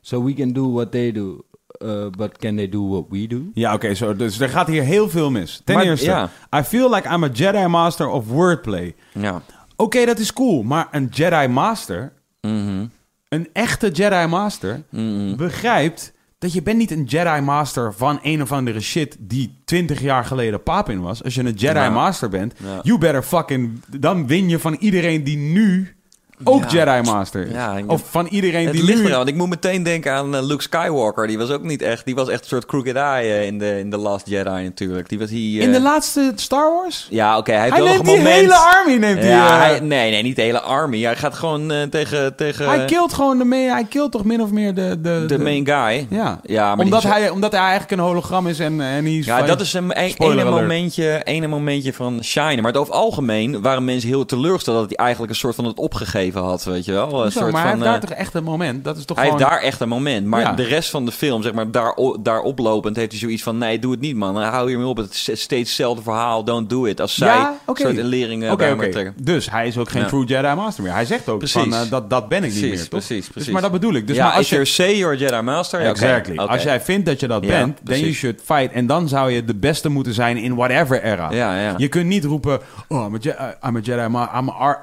So 0.00 0.22
we 0.24 0.34
can 0.34 0.52
do 0.52 0.72
what 0.72 0.90
they 0.92 1.12
do, 1.12 1.44
uh, 1.84 2.06
but 2.16 2.38
can 2.38 2.56
they 2.56 2.68
do 2.68 2.88
what 2.88 3.04
we 3.10 3.26
do? 3.26 3.50
Ja, 3.54 3.74
oké, 3.74 3.94
zo. 3.94 4.16
dus 4.16 4.40
er 4.40 4.48
gaat 4.48 4.66
hier 4.66 4.82
heel 4.82 5.08
veel 5.08 5.30
mis. 5.30 5.60
Ten 5.64 5.74
Maar, 5.74 5.84
eerste, 5.84 6.06
ja. 6.06 6.30
I 6.56 6.62
feel 6.62 6.90
like 6.94 7.08
I'm 7.08 7.24
a 7.24 7.28
Jedi 7.32 7.66
Master 7.66 8.08
of 8.08 8.26
wordplay. 8.26 8.94
Ja. 9.12 9.42
Oké, 9.76 10.04
dat 10.04 10.18
is 10.18 10.32
cool, 10.32 10.62
maar 10.62 10.88
een 10.90 11.06
Jedi 11.10 11.48
Master, 11.48 12.12
Mhm. 12.40 12.86
een 13.28 13.48
echte 13.52 13.90
Jedi 13.90 14.26
Master, 14.26 14.82
Mhm. 14.90 15.36
begrijpt 15.36 16.12
dat 16.38 16.52
je 16.52 16.62
bent 16.62 16.78
niet 16.78 16.90
een 16.90 17.04
Jedi 17.04 17.40
Master 17.40 17.94
van 17.94 18.18
een 18.22 18.42
of 18.42 18.52
andere 18.52 18.80
shit 18.80 19.16
die 19.18 19.58
20 19.64 20.00
jaar 20.00 20.24
geleden 20.24 20.62
Papin 20.62 21.00
was. 21.00 21.24
Als 21.24 21.34
je 21.34 21.40
een 21.40 21.52
Jedi 21.54 21.78
Ja. 21.78 21.90
Master 21.90 22.28
bent, 22.28 22.54
Ja. 22.64 22.80
you 22.82 22.98
better 22.98 23.22
fucking... 23.22 23.80
Dan 23.98 24.26
win 24.26 24.48
je 24.48 24.58
van 24.58 24.76
iedereen 24.80 25.24
die 25.24 25.36
nu 25.36 25.96
ook 26.44 26.70
Ja. 26.70 26.84
Jedi 26.84 27.10
Master. 27.10 27.52
Ja, 27.52 27.80
of 27.86 28.02
van 28.10 28.26
iedereen 28.26 28.64
Het 28.64 28.72
die 28.72 28.84
ligt 28.84 28.98
nu... 28.98 29.04
eraan, 29.04 29.16
want 29.16 29.28
ik 29.28 29.34
moet 29.34 29.48
meteen 29.48 29.82
denken 29.82 30.12
aan 30.12 30.36
eh, 30.36 30.42
Luke 30.42 30.62
Skywalker. 30.62 31.26
Die 31.26 31.38
was 31.38 31.50
ook 31.50 31.62
niet 31.62 31.82
echt, 31.82 32.04
die 32.04 32.14
was 32.14 32.28
echt 32.28 32.40
een 32.40 32.48
soort 32.48 32.66
crooked 32.66 32.96
eye 32.96 33.32
eh, 33.32 33.46
in 33.46 33.58
de, 33.58 33.78
in 33.78 33.90
The 33.90 33.96
Last 33.96 34.28
Jedi 34.28 34.62
natuurlijk. 34.62 35.08
Die 35.08 35.18
was 35.18 35.30
hier... 35.30 35.62
In 35.62 35.70
de 35.70 35.76
eh, 35.76 35.82
laatste 35.82 36.32
Star 36.34 36.72
Wars? 36.72 37.06
Ja, 37.10 37.38
oké, 37.38 37.52
hij 37.52 37.68
Hij 37.68 37.80
neemt 37.80 38.04
die 38.04 38.16
moment... 38.16 38.34
hele 38.34 38.56
army, 38.56 38.94
neemt 38.94 39.18
hij. 39.18 39.28
ja, 39.28 39.58
hij, 39.58 39.80
nee, 39.80 40.10
nee, 40.10 40.22
niet 40.22 40.36
de 40.36 40.42
hele 40.42 40.60
army. 40.60 41.02
Hij 41.02 41.16
gaat 41.16 41.34
gewoon 41.34 41.88
tegen, 41.90 42.36
tegen 42.36 42.68
hij 42.68 42.84
killt 42.84 43.12
gewoon 43.12 43.38
de... 43.38 43.56
Hij 43.56 43.84
killt 43.84 44.12
toch 44.12 44.24
min 44.24 44.42
of 44.42 44.50
meer 44.50 44.74
de... 44.74 45.00
De, 45.00 45.24
de 45.26 45.38
main 45.38 45.66
guy. 45.66 46.06
Ja, 46.10 46.40
Ja, 46.42 46.74
maar 46.74 46.84
omdat, 46.84 47.02
die 47.02 47.10
hij, 47.10 47.30
omdat 47.30 47.52
hij 47.52 47.60
eigenlijk 47.60 47.90
een 47.90 47.98
hologram 47.98 48.46
is 48.46 48.58
en, 48.58 48.80
en 48.80 49.04
hij 49.04 49.16
is... 49.16 49.26
Ja, 49.26 49.42
dat 49.42 49.60
is 49.60 49.72
een, 49.72 49.92
ene, 49.92 50.44
momentje, 50.44 51.20
ene 51.24 51.46
momentje 51.46 51.92
van 51.92 52.24
shine. 52.24 52.62
Maar 52.62 52.74
over 52.74 52.92
het 52.92 53.02
algemeen 53.02 53.62
waren 53.62 53.84
mensen 53.84 54.08
heel 54.08 54.24
teleurgesteld 54.24 54.78
dat 54.78 54.88
hij 54.88 55.04
eigenlijk 55.04 55.32
een 55.32 55.38
soort 55.38 55.54
van 55.54 55.64
het 55.64 55.78
opgegeven 55.78 56.27
had, 56.34 56.64
weet 56.64 56.84
je 56.84 56.92
wel. 56.92 57.24
Een 57.24 57.32
soort 57.32 57.52
maar 57.52 57.62
hij 57.62 57.70
van, 57.70 57.80
heeft 57.80 57.84
daar 57.92 57.94
eh, 58.02 58.08
toch 58.08 58.18
echt 58.18 58.34
een 58.34 58.44
moment? 58.44 58.84
Dat 58.84 58.96
is 58.96 59.04
toch 59.04 59.16
hij 59.16 59.26
gewoon... 59.26 59.40
heeft 59.40 59.50
daar 59.52 59.60
echt 59.62 59.80
een 59.80 59.88
moment. 59.88 60.26
Maar 60.26 60.40
Ja. 60.40 60.52
de 60.52 60.62
rest 60.64 60.90
van 60.90 61.04
de 61.04 61.12
film, 61.12 61.42
zeg 61.42 61.52
maar, 61.52 61.70
daar, 61.70 61.94
daar 62.20 62.40
oplopend, 62.40 62.96
heeft 62.96 63.10
hij 63.10 63.20
zoiets 63.20 63.42
van... 63.42 63.58
Nee, 63.58 63.78
doe 63.78 63.90
het 63.90 64.00
niet, 64.00 64.16
man. 64.16 64.36
Hou 64.42 64.68
hiermee 64.68 64.86
op. 64.86 64.96
Het 64.96 65.10
is 65.26 65.40
steeds 65.40 65.68
hetzelfde 65.68 66.02
verhaal. 66.02 66.44
Don't 66.44 66.70
do 66.70 66.84
it. 66.84 67.00
Als 67.00 67.14
zij 67.14 67.26
Ja, 67.28 67.54
soort 67.66 67.80
een 67.98 68.04
lering 68.04 68.42
uh, 68.42 68.48
elkaar 68.48 68.76
trekken. 68.76 69.14
Dus 69.22 69.50
hij 69.50 69.66
is 69.66 69.78
ook 69.78 69.88
geen 69.88 70.02
Ja. 70.02 70.08
true 70.08 70.24
Jedi 70.24 70.54
Master 70.54 70.82
meer. 70.82 70.92
Hij 70.92 71.04
zegt 71.04 71.28
ook 71.28 71.38
Precies. 71.38 71.60
van, 71.62 71.74
eh, 71.74 71.90
dat, 71.90 72.10
dat 72.10 72.28
ben 72.28 72.44
ik 72.44 72.52
niet 72.52 72.62
meer, 72.62 72.78
toch? 72.78 72.88
precies, 72.88 73.08
Dus, 73.24 73.28
precies. 73.28 73.52
maar 73.52 73.62
dat 73.62 73.72
bedoel 73.72 73.94
ik. 73.94 74.06
Dus 74.06 74.18
maar 74.18 74.32
als 74.32 74.48
je... 74.48 74.64
say 74.64 74.96
you're 74.96 75.14
a 75.16 75.18
Jedi 75.18 75.40
Master... 75.40 75.80
Exactly. 75.80 76.36
Als 76.36 76.62
jij 76.62 76.80
vindt 76.80 77.06
dat 77.06 77.20
je 77.20 77.28
dat 77.28 77.40
bent, 77.46 77.78
then 77.84 77.98
you 78.00 78.12
should 78.12 78.40
fight. 78.44 78.72
En 78.72 78.86
dan 78.86 79.08
zou 79.08 79.30
je 79.30 79.44
de 79.44 79.54
beste 79.54 79.88
moeten 79.88 80.12
zijn 80.14 80.36
in 80.36 80.54
whatever 80.54 81.02
era. 81.02 81.74
Je 81.76 81.88
kunt 81.88 82.06
niet 82.06 82.24
roepen, 82.24 82.60
oh, 82.88 83.04
I'm 83.06 83.14
a, 83.14 83.18
Je- 83.20 83.34
uh, 83.40 83.68
I'm 83.68 83.76
a 83.76 83.80
Jedi, 83.80 84.02
I'm 84.04 84.16
a, 84.16 84.30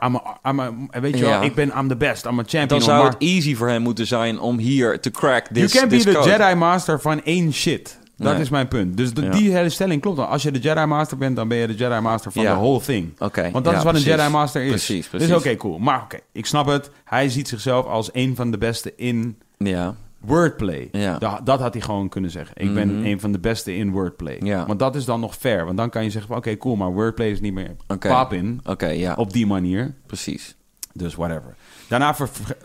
I'm 0.05 0.15
a, 0.15 0.21
I'm 0.49 0.59
a, 0.59 0.99
weet 1.01 1.17
je 1.17 1.25
wel, 1.25 1.34
Ja. 1.35 1.41
ik 1.41 1.55
ben, 1.55 1.71
I'm 1.77 1.87
the 1.87 1.95
best, 1.95 2.25
I'm 2.25 2.39
a 2.39 2.43
champion. 2.43 2.67
Dan 2.67 2.81
zou 2.81 3.03
maar- 3.03 3.11
het 3.11 3.21
easy 3.21 3.55
voor 3.55 3.69
hem 3.69 3.81
moeten 3.81 4.07
zijn 4.07 4.39
om 4.39 4.57
hier 4.57 4.99
te 4.99 5.11
crack 5.11 5.47
You 5.53 5.65
this, 5.67 5.79
can 5.79 5.89
be 5.89 5.95
this 5.95 6.03
the 6.03 6.11
code. 6.11 6.29
Jedi 6.29 6.55
Master 6.55 6.99
van 7.01 7.23
één 7.23 7.53
shit. 7.53 7.99
Dat 8.17 8.33
Nee. 8.33 8.41
is 8.41 8.49
mijn 8.49 8.67
punt. 8.67 8.97
Dus 8.97 9.13
de- 9.13 9.21
Ja. 9.21 9.29
die 9.31 9.51
hele 9.51 9.69
stelling 9.69 10.01
klopt 10.01 10.17
dan. 10.17 10.27
Als 10.29 10.43
je 10.43 10.51
de 10.51 10.59
Jedi 10.59 10.85
Master 10.85 11.17
bent, 11.17 11.35
dan 11.35 11.47
ben 11.47 11.57
je 11.57 11.67
de 11.67 11.75
Jedi 11.75 11.99
Master 11.99 12.31
van 12.31 12.43
Ja. 12.43 12.53
the 12.53 12.59
whole 12.59 12.81
thing. 12.81 13.11
Oké, 13.19 13.41
Want 13.51 13.63
dat 13.63 13.73
ja, 13.73 13.77
is 13.79 13.83
wat 13.83 13.93
precies. 13.93 14.11
een 14.11 14.17
Jedi 14.17 14.29
Master 14.31 14.61
is. 14.63 14.69
Precies, 14.69 15.09
Dus 15.09 15.25
precies. 15.27 15.35
oké, 15.35 15.55
cool. 15.55 15.77
Maar 15.79 16.01
oké, 16.03 16.17
ik 16.31 16.45
snap 16.45 16.65
het. 16.65 16.89
Hij 17.05 17.29
ziet 17.29 17.47
zichzelf 17.47 17.85
als 17.85 18.09
een 18.13 18.35
van 18.35 18.51
de 18.51 18.57
beste 18.57 18.93
in 18.95 19.37
Ja, 19.57 19.95
wordplay. 20.19 20.87
Ja. 20.91 21.17
Da- 21.17 21.41
dat 21.43 21.59
had 21.59 21.73
hij 21.73 21.81
gewoon 21.81 22.09
kunnen 22.09 22.31
zeggen. 22.31 22.55
Ik 22.57 22.73
ben 22.73 22.95
Mhm. 22.97 23.05
een 23.05 23.19
van 23.19 23.31
de 23.31 23.39
beste 23.39 23.75
in 23.75 23.91
wordplay. 23.91 24.37
Ja. 24.43 24.65
Want 24.65 24.79
dat 24.79 24.95
is 24.95 25.05
dan 25.05 25.19
nog 25.19 25.35
fair. 25.35 25.65
Want 25.65 25.77
dan 25.77 25.89
kan 25.89 26.03
je 26.03 26.09
zeggen, 26.09 26.29
van, 26.29 26.37
oké, 26.37 26.57
cool, 26.57 26.75
maar 26.75 26.91
wordplay 26.93 27.29
is 27.29 27.41
niet 27.41 27.53
meer 27.53 27.75
pap 27.99 28.33
in. 28.33 28.59
oké, 28.65 28.87
ja, 28.87 29.13
Op 29.17 29.33
die 29.33 29.45
manier. 29.47 29.93
precies. 30.05 30.55
Dus 30.97 31.15
whatever. 31.15 31.55
Daarna, 31.87 32.15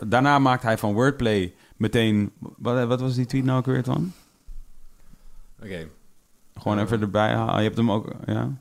daarna 0.07 0.39
maakt 0.39 0.63
hij 0.63 0.77
van 0.77 0.93
wordplay 0.93 1.53
meteen... 1.77 2.31
Wat, 2.39 2.87
wat 2.87 3.01
was 3.01 3.15
die 3.15 3.25
tweet 3.25 3.43
nou 3.43 3.59
ook 3.59 3.65
weer 3.65 3.83
van? 3.83 4.13
Oké. 5.63 5.87
Gewoon 6.59 6.79
even 6.79 7.01
erbij 7.01 7.33
halen. 7.33 7.57
Je 7.57 7.63
hebt 7.63 7.77
hem 7.77 7.91
ook, 7.91 8.11
ja. 8.25 8.51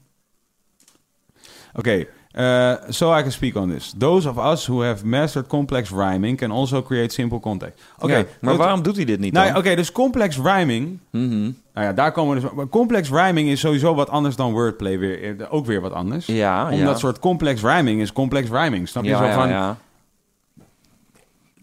Oké, 1.72 2.06
eh, 2.32 2.72
so 2.88 3.18
I 3.18 3.22
can 3.22 3.32
speak 3.32 3.56
on 3.56 3.70
this. 3.70 3.94
Those 3.98 4.28
of 4.28 4.38
us 4.52 4.66
who 4.66 4.82
have 4.84 5.06
mastered 5.06 5.46
complex 5.46 5.90
rhyming 5.90 6.36
can 6.38 6.50
also 6.50 6.82
create 6.82 7.12
simple 7.12 7.40
context. 7.40 7.82
Oké, 7.98 8.16
Ja, 8.16 8.24
maar 8.40 8.56
waarom 8.56 8.82
doet 8.82 8.96
hij 8.96 9.04
dit 9.04 9.18
niet 9.20 9.32
Nou, 9.32 9.46
ja, 9.46 9.56
Oké, 9.58 9.74
dus 9.74 9.92
complex 9.92 10.36
rhyming. 10.38 10.98
Mhm. 11.10 11.50
Nou 11.74 11.86
ja, 11.86 11.92
daar 11.92 12.12
komen 12.12 12.34
we 12.34 12.40
dus. 12.40 12.50
maar 12.54 12.68
Complex 12.68 13.08
rhyming 13.10 13.48
is 13.48 13.60
sowieso 13.60 13.94
wat 13.94 14.08
anders 14.10 14.36
dan 14.36 14.52
wordplay 14.52 14.98
weer. 14.98 15.40
eh, 15.40 15.46
Ook 15.54 15.66
weer 15.66 15.80
wat 15.80 15.92
anders. 15.92 16.26
Ja, 16.26 16.70
ja. 16.70 16.76
Omdat 16.78 16.98
soort 16.98 17.18
complex 17.18 17.62
rhyming 17.62 18.00
is 18.00 18.12
complex 18.12 18.48
rhyming. 18.48 18.88
Snap 18.88 19.04
je 19.04 19.10
zo 19.10 19.30
van? 19.32 19.76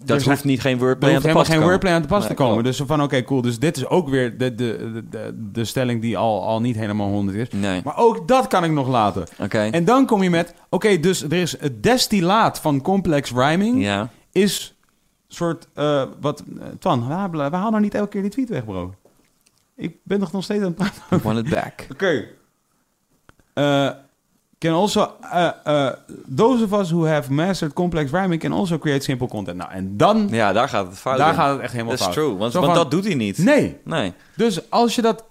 Dat 0.08 0.24
hoeft 0.24 0.44
niet 0.44 0.62
geen 0.62 0.78
wordplay 0.78 1.10
aan 1.10 1.16
te 1.16 1.22
helemaal 1.22 1.44
pas 1.44 1.46
te 1.46 1.52
geen 1.52 1.62
komen. 1.62 1.68
wordplay 1.68 1.94
aan 1.94 2.02
te 2.02 2.08
pas 2.08 2.28
te 2.28 2.34
komen. 2.34 2.64
Dus 2.64 2.82
van, 2.86 3.04
oké, 3.04 3.24
cool. 3.24 3.42
Dus 3.42 3.60
dit 3.60 3.78
is 3.78 3.86
ook 3.88 4.10
weer 4.10 4.38
de, 4.38 4.56
de, 4.56 5.04
de, 5.10 5.50
de, 5.52 5.66
stelling 5.66 6.02
die 6.02 6.18
al, 6.18 6.44
al 6.44 6.62
niet 6.62 6.76
helemaal 6.76 7.08
100 7.10 7.38
is. 7.38 7.48
Nee, 7.52 7.82
Maar 7.84 7.98
ook 7.98 8.28
dat 8.28 8.48
kan 8.48 8.64
ik 8.64 8.72
nog 8.72 8.88
laten. 8.88 9.24
oké. 9.40 9.60
En 9.60 9.86
dan 9.86 10.06
kom 10.06 10.24
je 10.24 10.30
met, 10.30 10.54
oké, 10.70 11.00
dus 11.00 11.22
er 11.24 11.34
is 11.34 11.60
het 11.60 11.84
destillaat 11.84 12.60
van 12.60 12.82
complex 12.82 13.32
rhyming 13.32 13.82
Ja, 13.84 14.10
is 14.32 14.76
soort, 15.28 15.68
eh, 15.74 16.04
wat, 16.22 16.44
eh, 16.60 16.66
Twan, 16.80 17.08
waar 17.08 17.54
haal 17.54 17.70
nou 17.70 17.82
niet 17.82 17.94
elke 17.96 18.10
keer 18.10 18.22
die 18.22 18.32
tweet 18.32 18.50
weg, 18.50 18.66
bro? 18.66 18.94
Ik 19.76 19.96
ben 20.04 20.20
toch 20.20 20.32
nog 20.32 20.44
steeds 20.44 20.62
aan 20.62 20.68
het 20.68 20.76
praten. 20.76 21.02
I 21.14 21.18
want 21.24 21.38
it 21.38 21.50
back. 21.50 21.88
Oké. 21.92 22.28
Eh, 23.54 23.90
can 24.60 24.74
also, 24.74 25.12
eh, 25.32 25.50
eh, 25.64 25.94
those 26.36 26.64
of 26.64 26.80
us 26.80 26.90
who 26.90 27.06
have 27.08 27.34
mastered 27.34 27.74
complex 27.74 28.12
rhyming 28.12 28.42
can 28.42 28.52
also 28.52 28.78
create 28.78 29.04
simple 29.04 29.28
content. 29.28 29.58
Nou, 29.58 29.72
en 29.72 29.98
dan, 29.98 30.28
Ja, 30.32 30.54
daar 30.54 30.70
gaat 30.70 30.88
het 30.88 30.98
fout 30.98 31.18
daar 31.18 31.30
in. 31.30 31.36
gaat 31.36 31.52
het 31.54 31.62
echt 31.62 31.72
helemaal 31.72 31.92
That's 31.96 32.04
fout. 32.04 32.16
true, 32.16 32.36
want, 32.38 32.54
want 32.54 32.66
van- 32.66 32.76
dat 32.76 32.92
doet 32.92 33.06
hij 33.06 33.16
niet. 33.16 33.38
Nee. 33.38 33.78
Nee. 33.84 34.14
Dus 34.36 34.70
als 34.72 34.96
je 34.96 35.02
dat, 35.02 35.24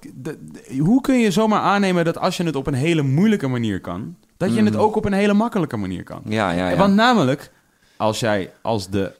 hoe 0.78 1.01
kun 1.01 1.19
je 1.19 1.31
zomaar 1.31 1.61
aannemen 1.61 2.05
dat 2.05 2.19
als 2.19 2.36
je 2.36 2.44
het 2.44 2.57
op 2.57 2.66
een 2.66 2.74
hele 2.74 3.03
moeilijke 3.03 3.47
manier 3.48 3.81
kan, 3.81 4.16
dat 4.36 4.55
je 4.55 4.62
het 4.62 4.73
Mhm. 4.73 4.82
ook 4.82 4.97
op 4.97 5.05
een 5.05 5.12
hele 5.12 5.32
makkelijke 5.35 5.77
manier 5.77 6.03
kan? 6.05 6.20
Ja, 6.24 6.51
ja, 6.51 6.69
ja. 6.69 6.77
Want 6.77 6.94
namelijk, 6.94 7.51
als 7.97 8.20
jij, 8.20 8.53
als 8.62 8.89
de, 8.90 9.12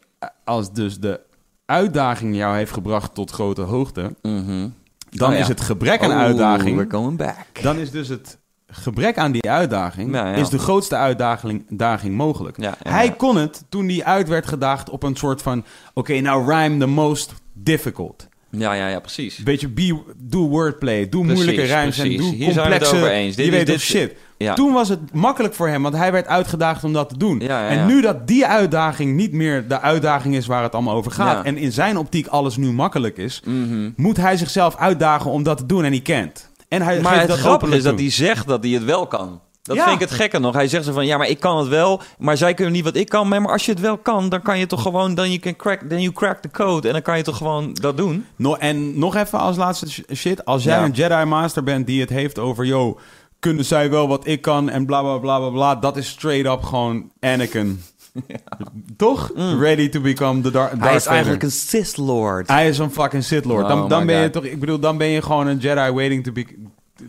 als 0.45 0.73
dus 0.73 0.99
de 1.01 1.21
uitdaging 1.65 2.37
jou 2.37 2.57
heeft 2.57 2.73
gebracht 2.73 3.15
tot 3.15 3.31
grote 3.31 3.63
hoogte, 3.63 4.15
Mhm. 4.23 4.69
dan 5.11 5.29
Oh, 5.29 5.35
ja. 5.35 5.41
is 5.41 5.49
het 5.49 5.61
gebrek 5.61 6.03
aan 6.03 6.11
Oh, 6.11 6.17
uitdaging, 6.17 6.77
We're 6.77 6.91
going 6.91 7.17
back. 7.19 7.63
dan 7.63 7.77
is 7.77 7.91
dus 7.91 8.09
het 8.09 8.39
gebrek 8.69 9.19
aan 9.19 9.33
die 9.33 9.51
uitdaging, 9.51 10.15
Ja, 10.15 10.29
ja. 10.29 10.35
is 10.35 10.49
de 10.49 10.59
grootste 10.59 10.97
uitdaging 10.97 11.65
daging 11.69 12.15
mogelijk. 12.15 12.61
Ja, 12.61 12.75
Hij 12.83 13.11
kon 13.11 13.37
het 13.37 13.65
toen 13.69 13.87
die 13.87 14.05
uit 14.05 14.29
werd 14.29 14.47
gedaagd 14.47 14.91
op 14.91 15.03
een 15.03 15.17
soort 15.17 15.43
van, 15.43 15.65
oké, 15.95 16.21
nou 16.21 16.53
rhyme 16.53 16.79
the 16.79 16.87
most 16.87 17.35
difficult. 17.53 18.29
Ja, 18.51 18.73
ja, 18.73 18.89
ja, 18.89 19.01
precies. 19.01 19.37
Beetje 19.37 19.69
be, 19.69 20.03
doe 20.17 20.49
wordplay, 20.49 21.09
doe 21.09 21.25
Precies, 21.25 21.45
moeilijke 21.45 21.73
rijms 21.73 21.99
en 21.99 22.17
doe 22.17 22.35
Hier 22.35 22.53
zijn 22.53 22.69
we 22.69 22.75
het 22.75 22.83
complexe... 22.83 22.97
over 22.97 23.11
eens. 23.11 23.37
Dit 23.37 23.45
je 23.45 23.51
weet 23.51 23.67
dit 23.67 23.81
shit. 23.81 24.15
Ja. 24.39 24.55
Toen 24.55 24.73
was 24.73 24.89
het 24.89 25.13
makkelijk 25.13 25.55
voor 25.55 25.69
hem, 25.69 25.83
want 25.83 25.95
hij 25.95 26.13
werd 26.13 26.27
uitgedaagd 26.27 26.85
om 26.85 26.93
dat 26.93 27.09
te 27.09 27.17
doen. 27.17 27.41
Ja, 27.41 27.61
ja, 27.61 27.69
En 27.69 27.87
nu 27.87 28.01
dat 28.01 28.27
die 28.27 28.47
uitdaging 28.47 29.15
niet 29.15 29.33
meer 29.33 29.69
de 29.69 29.81
uitdaging 29.81 30.35
is 30.35 30.47
waar 30.47 30.63
het 30.63 30.73
allemaal 30.73 30.95
over 30.95 31.13
gaat... 31.13 31.45
En 31.45 31.57
in 31.57 31.73
zijn 31.73 31.97
optiek 31.97 32.27
alles 32.27 32.57
nu 32.57 32.73
makkelijk 32.73 33.17
is... 33.17 33.43
Mhm. 33.45 33.91
moet 33.97 34.17
hij 34.17 34.37
zichzelf 34.37 34.77
uitdagen 34.77 35.31
om 35.31 35.43
dat 35.43 35.57
te 35.57 35.67
doen 35.67 35.85
en 35.85 35.91
hij 35.91 36.01
kent. 36.01 36.51
En 36.69 36.83
hij 36.83 37.01
Maar 37.01 37.19
het 37.19 37.29
dat 37.29 37.39
grappige 37.39 37.77
is 37.77 37.83
dat 37.83 37.99
hij 37.99 38.11
zegt 38.11 38.47
dat 38.47 38.63
hij 38.63 38.73
het 38.73 38.85
wel 38.85 39.07
kan. 39.07 39.41
Dat 39.63 39.77
Ja. 39.77 39.83
vind 39.89 39.95
ik 39.95 40.09
het 40.09 40.19
gekke 40.19 40.39
nog. 40.39 40.55
Hij 40.55 40.69
zegt 40.69 40.85
zo 40.85 40.93
van, 40.93 41.07
ja, 41.07 41.17
maar 41.17 41.29
ik 41.29 41.41
kan 41.41 41.59
het 41.59 41.69
wel, 41.69 42.01
maar 42.19 42.37
zij 42.37 42.55
kunnen 42.55 42.73
niet 42.75 42.85
wat 42.85 42.97
ik 42.97 43.09
kan. 43.09 43.29
Maar 43.29 43.49
als 43.49 43.65
je 43.65 43.71
het 43.73 43.81
wel 43.81 43.99
kan, 43.99 44.29
dan 44.29 44.43
kan 44.43 44.59
je 44.59 44.67
toch 44.67 44.83
gewoon, 44.83 45.15
dan 45.15 45.27
you 45.29 45.39
can 45.39 45.57
crack, 45.57 45.81
then 45.89 46.01
you 46.01 46.13
crack 46.13 46.41
the 46.41 46.51
code. 46.51 46.87
En 46.87 46.93
dan 46.93 47.03
kan 47.03 47.17
je 47.17 47.23
toch 47.23 47.37
gewoon 47.37 47.73
dat 47.81 47.97
doen. 47.97 48.27
No, 48.37 48.55
en 48.55 48.99
nog 48.99 49.17
even 49.17 49.39
als 49.39 49.57
laatste 49.57 49.91
sh- 49.91 50.01
shit. 50.15 50.45
Als 50.45 50.63
jij 50.65 50.79
Ja. 50.79 50.85
een 50.85 50.91
Jedi 50.91 51.25
Master 51.25 51.63
bent 51.63 51.87
die 51.87 52.01
het 52.01 52.11
heeft 52.11 52.39
over... 52.39 52.65
yo, 52.65 52.99
kunnen 53.39 53.65
zij 53.65 53.91
wel 53.91 54.09
wat 54.09 54.27
ik 54.27 54.41
kan 54.43 54.69
en 54.71 54.87
bla 54.87 55.01
bla 55.03 55.19
bla 55.19 55.39
bla 55.39 55.51
bla... 55.51 55.75
dat 55.77 55.97
is 55.97 56.09
straight 56.09 56.53
up 56.59 56.63
gewoon 56.65 57.11
Anakin. 57.21 57.83
Toch? 58.97 59.33
Ready 59.59 59.89
to 59.89 60.01
become 60.01 60.41
the 60.41 60.51
Dark 60.51 60.73
Mm. 60.73 60.81
Hij 60.81 60.95
is 60.95 61.03
Vader. 61.03 61.13
eigenlijk 61.13 61.43
een 61.43 61.51
Sith 61.51 61.97
Lord. 61.97 62.49
Hij 62.49 62.69
is 62.69 62.79
een 62.79 62.91
fucking 62.91 63.25
Sith 63.25 63.45
Lord. 63.45 63.63
Oh 63.63 63.69
Dan, 63.69 63.89
dan 63.89 64.01
my 64.01 64.07
ben 64.07 64.23
je 64.23 64.31
toch... 64.31 64.45
Ik 64.45 64.61
bedoel, 64.61 64.79
dan 64.79 64.97
ben 64.99 65.07
je 65.07 65.23
gewoon 65.23 65.47
een 65.47 65.59
Jedi 65.59 65.91
waiting 65.91 66.25
to 66.25 66.33
be... 66.33 66.47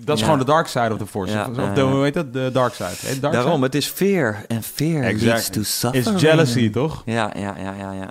Dat 0.03 0.13
is 0.15 0.19
Ja. 0.19 0.25
gewoon 0.25 0.39
de 0.39 0.45
dark 0.45 0.67
side 0.67 0.91
of 0.91 0.97
the 0.97 1.07
force. 1.07 1.33
Ja, 1.33 1.47
of 1.49 1.55
ja, 1.55 1.73
de, 1.73 1.81
ja. 1.81 1.91
hoe 1.91 2.03
heet 2.03 2.13
dat? 2.13 2.33
De 2.33 2.49
dark 2.53 2.73
side. 2.73 2.89
Het 3.09 3.21
dark 3.21 3.33
Daarom, 3.33 3.53
side? 3.53 3.65
het 3.65 3.75
is 3.75 3.85
fear. 3.87 4.45
En 4.47 4.63
fear 4.63 5.01
leads 5.01 5.23
Exactly. 5.23 5.53
to 5.53 5.61
suffering. 5.63 6.15
Is 6.15 6.21
jealousy, 6.21 6.69
toch? 6.69 7.01
Ja, 7.05 7.31
ja, 7.37 7.55
ja, 7.59 7.73
ja, 7.73 7.91
ja. 7.91 8.09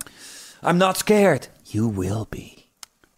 I'm 0.69 0.77
not 0.77 0.97
scared. 0.97 1.49
You 1.63 1.91
will 1.95 2.25
be. 2.29 2.55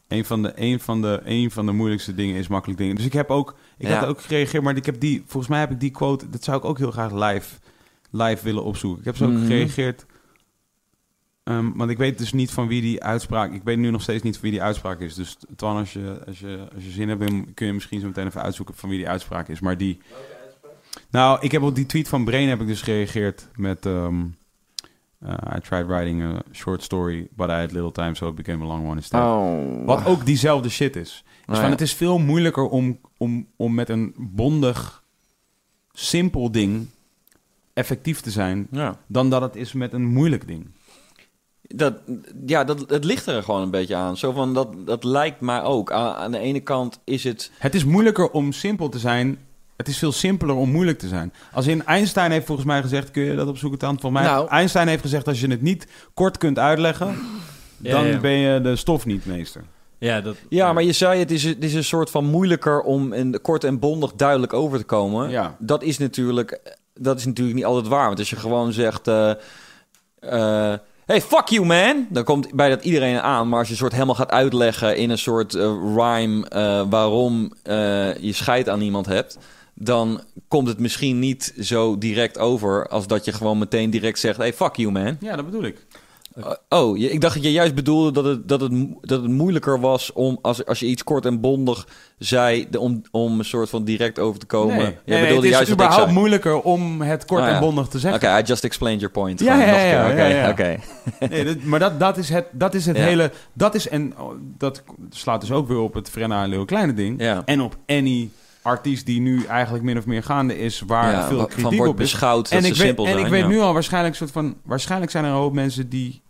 Een 0.07 0.25
van, 0.25 0.41
de, 0.43 0.51
een, 0.55 0.79
van 0.79 1.01
de, 1.01 1.21
een 1.25 1.51
van 1.51 1.65
de 1.65 1.71
moeilijkste 1.71 2.15
dingen 2.15 2.35
is 2.35 2.47
makkelijk 2.47 2.79
dingen. 2.79 2.95
Dus 2.95 3.05
ik 3.05 3.13
heb 3.13 3.29
ook, 3.29 3.55
ik 3.77 3.87
Ja. 3.87 3.99
had 3.99 4.07
ook 4.07 4.21
gereageerd, 4.21 4.63
maar 4.63 4.75
ik 4.75 4.85
heb 4.85 4.99
die, 4.99 5.23
volgens 5.27 5.47
mij 5.51 5.59
heb 5.59 5.71
ik 5.71 5.79
die 5.79 5.91
quote, 5.91 6.29
dat 6.29 6.43
zou 6.43 6.57
ik 6.57 6.65
ook 6.65 6.77
heel 6.77 6.91
graag 6.91 7.11
live, 7.11 7.49
live 8.09 8.43
willen 8.43 8.63
opzoeken. 8.63 8.99
Ik 8.99 9.05
heb 9.05 9.15
zo 9.15 9.25
ook 9.25 9.31
Mhm. 9.31 9.45
gereageerd, 9.45 10.05
ehm, 11.43 11.71
want 11.75 11.91
ik 11.91 11.97
weet 11.97 12.17
dus 12.17 12.33
niet 12.33 12.51
van 12.51 12.67
wie 12.67 12.81
die 12.81 13.03
uitspraak, 13.03 13.53
ik 13.53 13.63
weet 13.63 13.77
nu 13.77 13.89
nog 13.91 14.01
steeds 14.01 14.23
niet 14.23 14.33
van 14.33 14.41
wie 14.43 14.51
die 14.51 14.61
uitspraak 14.61 14.99
is. 14.99 15.13
Dus 15.13 15.37
Twan, 15.55 15.77
als 15.77 15.93
je, 15.93 16.21
als 16.27 16.39
je, 16.39 16.67
als 16.75 16.83
je 16.83 16.91
zin 16.91 17.09
hebt, 17.09 17.53
kun 17.53 17.67
je 17.67 17.73
misschien 17.73 17.99
zo 17.99 18.07
meteen 18.07 18.27
even 18.27 18.41
uitzoeken 18.41 18.75
van 18.75 18.89
wie 18.89 18.97
die 18.97 19.07
uitspraak 19.09 19.47
is. 19.47 19.59
Maar 19.59 19.77
die, 19.77 19.97
nou, 21.09 21.37
ik 21.41 21.51
heb 21.51 21.61
op 21.61 21.75
die 21.75 21.85
tweet 21.85 22.07
van 22.07 22.25
Brain 22.25 22.49
heb 22.49 22.61
ik 22.61 22.67
dus 22.67 22.81
gereageerd 22.81 23.47
met, 23.55 23.85
ehm 23.85 24.25
uh, 25.23 25.33
I 25.55 25.59
tried 25.59 25.85
writing 25.87 26.23
a 26.23 26.41
short 26.51 26.83
story, 26.83 27.27
but 27.35 27.49
I 27.49 27.53
had 27.53 27.71
little 27.71 27.91
time, 27.91 28.15
so 28.15 28.27
it 28.27 28.35
became 28.35 28.63
a 28.63 28.67
long 28.67 28.85
one 28.85 28.95
instead. 28.95 29.21
Oh. 29.21 29.85
Wat 29.85 30.05
ook 30.05 30.25
diezelfde 30.25 30.69
shit 30.69 30.95
is. 30.95 31.23
Dus 31.45 31.55
van, 31.57 31.65
ja. 31.65 31.71
het 31.71 31.81
is 31.81 31.93
veel 31.93 32.17
moeilijker 32.19 32.63
om, 32.63 32.99
om, 33.17 33.47
om 33.55 33.73
met 33.73 33.89
een 33.89 34.13
bondig, 34.17 35.03
simpel 35.91 36.51
ding 36.51 36.87
effectief 37.79 38.21
te 38.21 38.31
zijn... 38.31 38.67
Ja. 38.71 38.95
dan 39.07 39.29
dat 39.29 39.41
het 39.41 39.55
is 39.55 39.73
met 39.73 39.93
een 39.93 40.05
moeilijk 40.05 40.47
ding. 40.47 40.67
dat, 41.61 41.93
ja, 42.45 42.63
dat, 42.63 42.89
het 42.89 43.03
ligt 43.03 43.25
er 43.27 43.43
gewoon 43.43 43.61
een 43.61 43.71
beetje 43.71 43.95
aan. 43.95 44.17
Zo 44.17 44.31
van, 44.31 44.53
dat, 44.53 44.67
dat 44.85 45.03
lijkt 45.03 45.41
mij 45.41 45.61
ook. 45.63 45.91
Aan, 45.91 46.15
aan 46.15 46.31
de 46.31 46.39
ene 46.39 46.59
kant 46.59 46.99
is 47.03 47.23
het... 47.23 47.51
Het 47.57 47.75
is 47.75 47.83
moeilijker 47.85 48.29
om 48.31 48.51
simpel 48.51 48.89
te 48.89 48.99
zijn. 48.99 49.37
Het 49.77 49.87
is 49.87 49.97
veel 49.97 50.11
simpeler 50.11 50.55
om 50.55 50.71
moeilijk 50.71 50.99
te 50.99 51.07
zijn. 51.07 51.33
Als 51.51 51.67
in 51.67 51.85
Einstein 51.85 52.31
heeft 52.31 52.45
volgens 52.45 52.67
mij 52.67 52.81
gezegd, 52.81 53.11
kun 53.11 53.23
je 53.23 53.35
dat 53.35 53.47
opzoeken 53.47 53.79
dan? 53.79 53.99
Volgens 53.99 54.21
mij, 54.21 54.31
Nou. 54.31 54.49
Einstein 54.49 54.87
heeft 54.87 55.01
gezegd, 55.01 55.27
als 55.27 55.39
je 55.39 55.47
het 55.47 55.61
niet 55.61 55.87
kort 56.13 56.37
kunt 56.37 56.59
uitleggen, 56.59 57.15
Ja, 57.81 57.91
dan 57.91 58.07
ja. 58.07 58.19
ben 58.19 58.31
je 58.31 58.61
de 58.61 58.75
stof 58.75 59.05
niet 59.05 59.25
meester. 59.25 59.63
Ja, 59.97 60.21
dat, 60.21 60.35
Ja, 60.49 60.73
maar 60.73 60.83
je 60.83 60.91
zei 60.91 61.19
het 61.19 61.31
is, 61.31 61.43
het 61.43 61.63
is 61.63 61.73
een 61.73 61.83
soort 61.83 62.09
van 62.09 62.25
moeilijker 62.25 62.81
om 62.81 63.13
in, 63.13 63.39
kort 63.41 63.63
en 63.63 63.79
bondig 63.79 64.13
duidelijk 64.13 64.53
over 64.53 64.77
te 64.77 64.83
komen. 64.83 65.29
Ja. 65.29 65.55
Dat 65.59 65.83
is 65.83 65.97
natuurlijk, 65.97 66.77
dat 66.99 67.17
is 67.19 67.25
natuurlijk 67.25 67.55
niet 67.57 67.65
altijd 67.65 67.87
waar. 67.87 68.07
Want 68.07 68.19
als 68.19 68.29
je 68.29 68.35
gewoon 68.35 68.73
zegt... 68.73 69.07
eh, 69.07 69.29
eh, 70.19 70.79
Hey, 71.05 71.21
fuck 71.21 71.47
you 71.47 71.65
man! 71.65 72.07
Dan 72.09 72.23
komt 72.23 72.53
bij 72.53 72.69
dat 72.69 72.83
iedereen 72.83 73.19
aan. 73.19 73.49
Maar 73.49 73.59
als 73.59 73.67
je 73.69 73.75
soort 73.75 73.91
helemaal 73.93 74.15
gaat 74.15 74.31
uitleggen 74.31 74.97
in 74.97 75.09
een 75.09 75.17
soort 75.17 75.55
eh, 75.55 75.61
rhyme 75.95 76.45
waarom 76.89 77.53
je 78.19 78.31
scheid 78.33 78.69
aan 78.69 78.81
iemand 78.81 79.05
hebt, 79.05 79.37
dan 79.73 80.21
komt 80.47 80.67
het 80.67 80.79
misschien 80.79 81.19
niet 81.19 81.53
zo 81.59 81.97
direct 81.97 82.37
over 82.37 82.87
als 82.87 83.07
dat 83.07 83.25
je 83.25 83.31
gewoon 83.31 83.57
meteen 83.57 83.89
direct 83.89 84.19
zegt: 84.19 84.37
Hey, 84.37 84.53
fuck 84.53 84.75
you 84.75 84.91
man. 84.91 85.17
Ja, 85.19 85.35
dat 85.35 85.45
bedoel 85.45 85.63
ik. 85.63 85.85
Uh, 86.39 86.51
oh, 86.69 86.97
ik 86.97 87.21
dacht 87.21 87.33
dat 87.33 87.43
je 87.43 87.51
juist 87.51 87.75
bedoelde 87.75 88.11
dat 88.11 88.25
het, 88.25 88.47
dat 88.47 88.61
het, 88.61 88.71
dat 89.01 89.21
het 89.21 89.31
moeilijker 89.31 89.79
was 89.79 90.13
om 90.13 90.39
als, 90.41 90.65
als 90.65 90.79
je 90.79 90.85
iets 90.85 91.03
kort 91.03 91.25
en 91.25 91.39
bondig 91.39 91.87
zei, 92.17 92.67
om, 92.79 93.01
om 93.11 93.39
een 93.39 93.45
soort 93.45 93.69
van 93.69 93.83
direct 93.83 94.19
over 94.19 94.39
te 94.39 94.45
komen. 94.45 94.75
Nee, 94.75 94.85
Jij 94.85 94.93
nee, 95.05 95.15
nee, 95.17 95.21
bedoelde 95.21 95.41
het 95.45 95.55
juist 95.55 95.67
is 95.67 95.73
überhaupt 95.73 96.11
moeilijker 96.11 96.61
om 96.61 97.01
het 97.01 97.25
kort 97.25 97.41
Oh, 97.41 97.47
ja. 97.47 97.53
en 97.53 97.59
bondig 97.59 97.87
te 97.87 97.97
Oké, 97.97 97.99
zeggen. 97.99 98.39
I 98.39 98.41
just 98.41 98.63
explained 98.63 98.99
your 98.99 99.13
point. 99.15 99.39
Ja, 99.39 99.53
Gewoon 99.53 100.15
ja, 100.17 100.25
ja, 100.25 100.49
Oké, 100.49 100.51
oké. 100.51 100.79
Nee, 101.29 101.45
dat- 101.45 101.63
maar 101.63 101.79
dat, 101.79 101.99
dat 101.99 102.17
is 102.17 102.29
het, 102.29 102.45
dat 102.51 102.73
is 102.73 102.85
het 102.85 102.97
hele... 102.97 103.31
Dat 103.53 103.75
is, 103.75 103.87
en 103.89 104.13
oh, 104.17 104.31
dat 104.57 104.83
slaat 105.09 105.41
dus 105.41 105.51
ook 105.51 105.67
weer 105.67 105.79
op 105.79 105.93
het 105.93 106.09
Frenna 106.09 106.43
en 106.43 106.49
Leeuw 106.49 106.65
Kleine 106.65 106.93
ding. 106.93 107.21
En 107.45 107.61
op 107.61 107.75
any 107.87 108.29
artiest 108.61 109.05
die 109.05 109.21
nu 109.21 109.43
eigenlijk 109.45 109.83
min 109.83 109.97
of 109.97 110.05
meer 110.05 110.23
gaande 110.23 110.59
is... 110.59 110.83
waar 110.87 111.11
Ja, 111.11 111.27
veel 111.27 111.45
kritiek 111.45 111.61
van 111.65 111.75
wordt 111.75 111.91
op 111.91 111.99
is. 111.99 112.11
beschouwd 112.11 112.49
En 112.49 112.65
ik 112.65 112.75
weet, 112.75 112.97
en 112.99 113.17
ik 113.17 113.27
weet 113.27 113.47
nu 113.47 113.59
al 113.59 113.73
waarschijnlijk 113.73 114.15
soort 114.15 114.31
van... 114.31 114.55
Waarschijnlijk 114.63 115.11
zijn 115.11 115.23
er 115.23 115.29
een 115.29 115.35
hoop 115.35 115.53
mensen 115.53 115.89
die... 115.89 116.21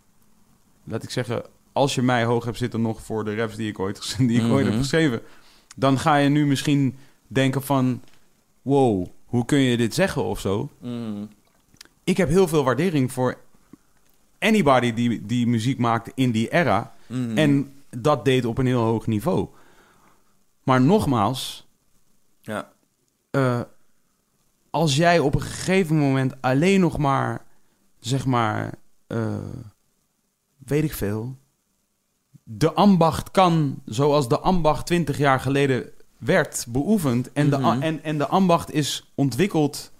Laat 0.90 1.02
ik 1.02 1.10
zeggen, 1.10 1.42
als 1.72 1.94
je 1.94 2.02
mij 2.02 2.24
hoog 2.24 2.44
hebt 2.44 2.56
zitten 2.56 2.82
nog 2.82 3.02
voor 3.02 3.24
de 3.24 3.34
raps 3.34 3.56
die 3.56 3.68
ik 3.68 3.78
ooit, 3.78 4.16
die 4.28 4.42
ik 4.44 4.52
ooit 4.52 4.64
heb 4.64 4.72
Mhm. 4.74 4.82
geschreven... 4.82 5.20
dan 5.76 5.98
ga 5.98 6.16
je 6.16 6.28
nu 6.28 6.46
misschien 6.46 6.96
denken 7.26 7.62
van... 7.62 8.02
Wow, 8.62 9.06
hoe 9.24 9.44
kun 9.44 9.58
je 9.58 9.76
dit 9.76 9.94
zeggen 9.94 10.24
of 10.24 10.40
zo? 10.40 10.70
Mm. 10.80 11.28
ik 12.04 12.16
heb 12.16 12.28
heel 12.28 12.48
veel 12.48 12.64
waardering 12.64 13.12
voor 13.12 13.38
anybody 14.38 14.92
die, 14.92 15.26
die 15.26 15.46
muziek 15.46 15.78
maakte 15.78 16.12
in 16.14 16.30
die 16.30 16.48
era. 16.52 16.94
Mm. 17.06 17.36
En 17.38 17.72
dat 17.90 18.24
deed 18.24 18.44
op 18.44 18.58
een 18.58 18.66
heel 18.66 18.82
hoog 18.82 19.06
niveau. 19.06 19.48
Maar 20.62 20.80
nogmaals, 20.80 21.66
Ja. 22.40 22.72
eh, 23.30 23.60
als 24.70 24.96
jij 24.96 25.18
op 25.18 25.34
een 25.34 25.40
gegeven 25.42 25.98
moment 25.98 26.34
alleen 26.42 26.80
nog 26.80 26.98
maar, 26.98 27.44
zeg 28.00 28.26
maar, 28.26 28.74
eh, 29.06 29.34
weet 30.70 30.84
ik 30.84 30.92
veel, 30.94 31.36
de 32.42 32.72
ambacht 32.72 33.30
kan 33.30 33.82
zoals 33.84 34.28
de 34.28 34.38
ambacht 34.38 34.86
20 34.86 35.18
jaar 35.18 35.40
geleden 35.40 35.84
werd 36.18 36.66
beoefend. 36.68 37.32
En, 37.32 37.50
de, 37.50 37.58
Mhm. 37.58 37.82
en, 37.82 38.02
en 38.04 38.18
de 38.18 38.26
ambacht 38.26 38.72
is 38.72 39.10
ontwikkeld 39.14 39.90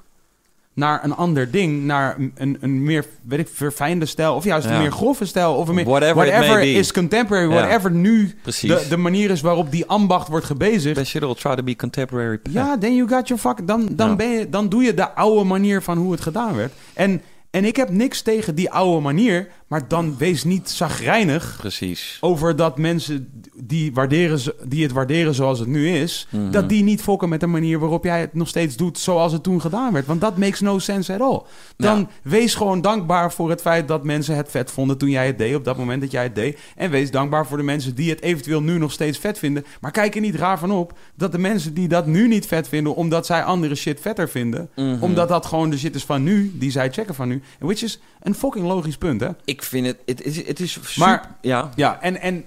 naar 0.73 1.05
een 1.05 1.15
ander 1.15 1.51
ding, 1.51 1.83
naar 1.85 2.19
een, 2.35 2.57
een, 2.61 2.83
meer, 2.83 3.05
weet 3.23 3.39
ik, 3.39 3.49
verfijnde 3.49 4.07
stijl, 4.07 4.35
of 4.35 4.45
juist 4.45 4.67
een 4.67 4.79
meer 4.79 4.93
grove 4.93 5.25
stijl, 5.25 5.55
of 5.55 5.69
een 5.69 5.75
meer, 5.75 5.85
Whatever 5.85 6.27
it 6.27 6.33
may 6.49 6.61
be. 6.61 6.73
is 6.73 6.93
contemporary, 6.93 7.49
Ja. 7.53 7.55
whatever 7.61 7.91
nu 7.91 8.35
de, 8.45 8.87
de 8.89 8.97
manier 8.97 9.31
is 9.31 9.41
waarop 9.41 9.71
die 9.71 9.87
ambacht 9.87 10.29
wordt 10.29 10.47
gebezigd. 10.47 10.95
They 10.95 11.05
should 11.05 11.29
all 11.29 11.35
try 11.35 11.55
to 11.55 11.63
be 11.63 11.77
contemporary. 11.77 12.39
Ja, 12.51 12.79
then 12.79 12.95
you 12.95 13.09
got 13.09 13.29
your 13.29 13.43
fuck. 13.43 13.67
Dan, 13.67 13.89
dan, 13.93 14.09
Ja. 14.09 14.17
ben 14.17 14.29
je, 14.31 14.49
dan 14.49 14.69
doe 14.69 14.83
je 14.83 14.95
de 14.95 15.15
oude 15.15 15.45
manier 15.45 15.83
van 15.83 15.99
hoe 15.99 16.13
het 16.13 16.21
gedaan 16.21 16.55
werd. 16.57 16.73
En, 16.95 17.23
en 17.51 17.65
ik 17.65 17.77
heb 17.77 17.91
niks 17.91 18.23
tegen 18.23 18.55
die 18.55 18.71
oude 18.71 19.01
manier, 19.01 19.49
maar 19.71 19.89
dan 19.89 20.15
wees 20.19 20.45
niet 20.45 20.71
zagrijnig 20.71 21.57
Precies. 21.59 22.19
over 22.21 22.57
dat 22.57 22.79
mensen 22.79 23.29
die, 23.63 23.93
waarderen, 23.93 24.41
die 24.69 24.83
het 24.83 24.93
waarderen 24.93 25.35
zoals 25.35 25.59
het 25.59 25.69
nu 25.69 25.89
is, 25.89 26.27
Mhm. 26.31 26.51
dat 26.51 26.69
die 26.69 26.83
niet 26.83 27.03
fokken 27.03 27.29
met 27.29 27.41
de 27.41 27.47
manier 27.47 27.79
waarop 27.79 28.05
jij 28.05 28.21
het 28.21 28.35
nog 28.35 28.49
steeds 28.49 28.77
doet 28.77 28.99
zoals 28.99 29.33
het 29.33 29.43
toen 29.43 29.61
gedaan 29.61 29.93
werd. 29.93 30.07
Want 30.07 30.21
dat 30.21 30.37
makes 30.39 30.61
no 30.61 30.79
sense 30.79 31.13
at 31.13 31.21
all. 31.21 31.43
Dan 31.77 31.99
Ja. 31.99 32.07
wees 32.23 32.55
gewoon 32.55 32.81
dankbaar 32.81 33.33
voor 33.33 33.51
het 33.51 33.61
feit 33.61 33.89
dat 33.89 34.05
mensen 34.05 34.37
het 34.37 34.51
vet 34.51 34.71
vonden 34.71 34.99
toen 34.99 35.11
jij 35.11 35.27
het 35.27 35.39
deed, 35.39 35.55
op 35.55 35.65
dat 35.65 35.77
moment 35.77 36.01
dat 36.01 36.11
jij 36.11 36.23
het 36.23 36.35
deed. 36.35 36.59
En 36.77 36.91
wees 36.91 37.11
dankbaar 37.11 37.47
voor 37.47 37.57
de 37.57 37.63
mensen 37.63 37.95
die 37.95 38.11
het 38.11 38.23
eventueel 38.23 38.63
nu 38.63 38.79
nog 38.79 38.93
steeds 38.93 39.19
vet 39.19 39.39
vinden. 39.39 39.65
Maar 39.81 39.91
kijk 39.91 40.15
er 40.15 40.21
niet 40.21 40.35
raar 40.35 40.59
van 40.59 40.71
op 40.73 40.99
dat 41.15 41.33
de 41.33 41.39
mensen 41.39 41.75
die 41.75 41.89
dat 41.89 42.07
nu 42.07 42.29
niet 42.29 42.47
vet 42.47 42.69
vinden, 42.69 42.95
omdat 42.95 43.27
zij 43.27 43.43
andere 43.43 43.75
shit 43.75 44.01
vetter 44.01 44.29
vinden, 44.29 44.69
Mhm. 44.77 45.03
omdat 45.03 45.29
dat 45.29 45.47
gewoon 45.47 45.71
de 45.71 45.79
shit 45.79 45.95
is 45.95 46.05
van 46.05 46.23
nu, 46.23 46.53
die 46.55 46.71
zij 46.71 46.91
checken 46.93 47.15
van 47.15 47.29
nu. 47.29 47.43
Which 47.59 47.83
is 47.83 48.01
een 48.21 48.35
fucking 48.35 48.67
logisch 48.67 48.97
punt, 48.99 49.21
hè? 49.21 49.29
Ik 49.45 49.63
vind 49.63 49.87
het, 49.87 49.99
het 50.07 50.23
is, 50.25 50.47
het 50.47 50.61
is 50.61 50.73
super, 50.73 50.91
Maar- 50.99 51.37
ja. 51.41 51.71
Ja, 51.77 52.01
en, 52.01 52.21
en 52.21 52.45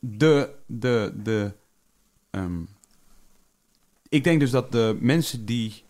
de, 0.00 0.50
de, 0.66 1.12
de, 1.22 1.52
ehm, 2.30 2.60
ik 4.08 4.24
denk 4.24 4.40
dus 4.40 4.50
dat 4.50 4.72
de 4.72 4.96
mensen 5.00 5.44
die 5.44 5.82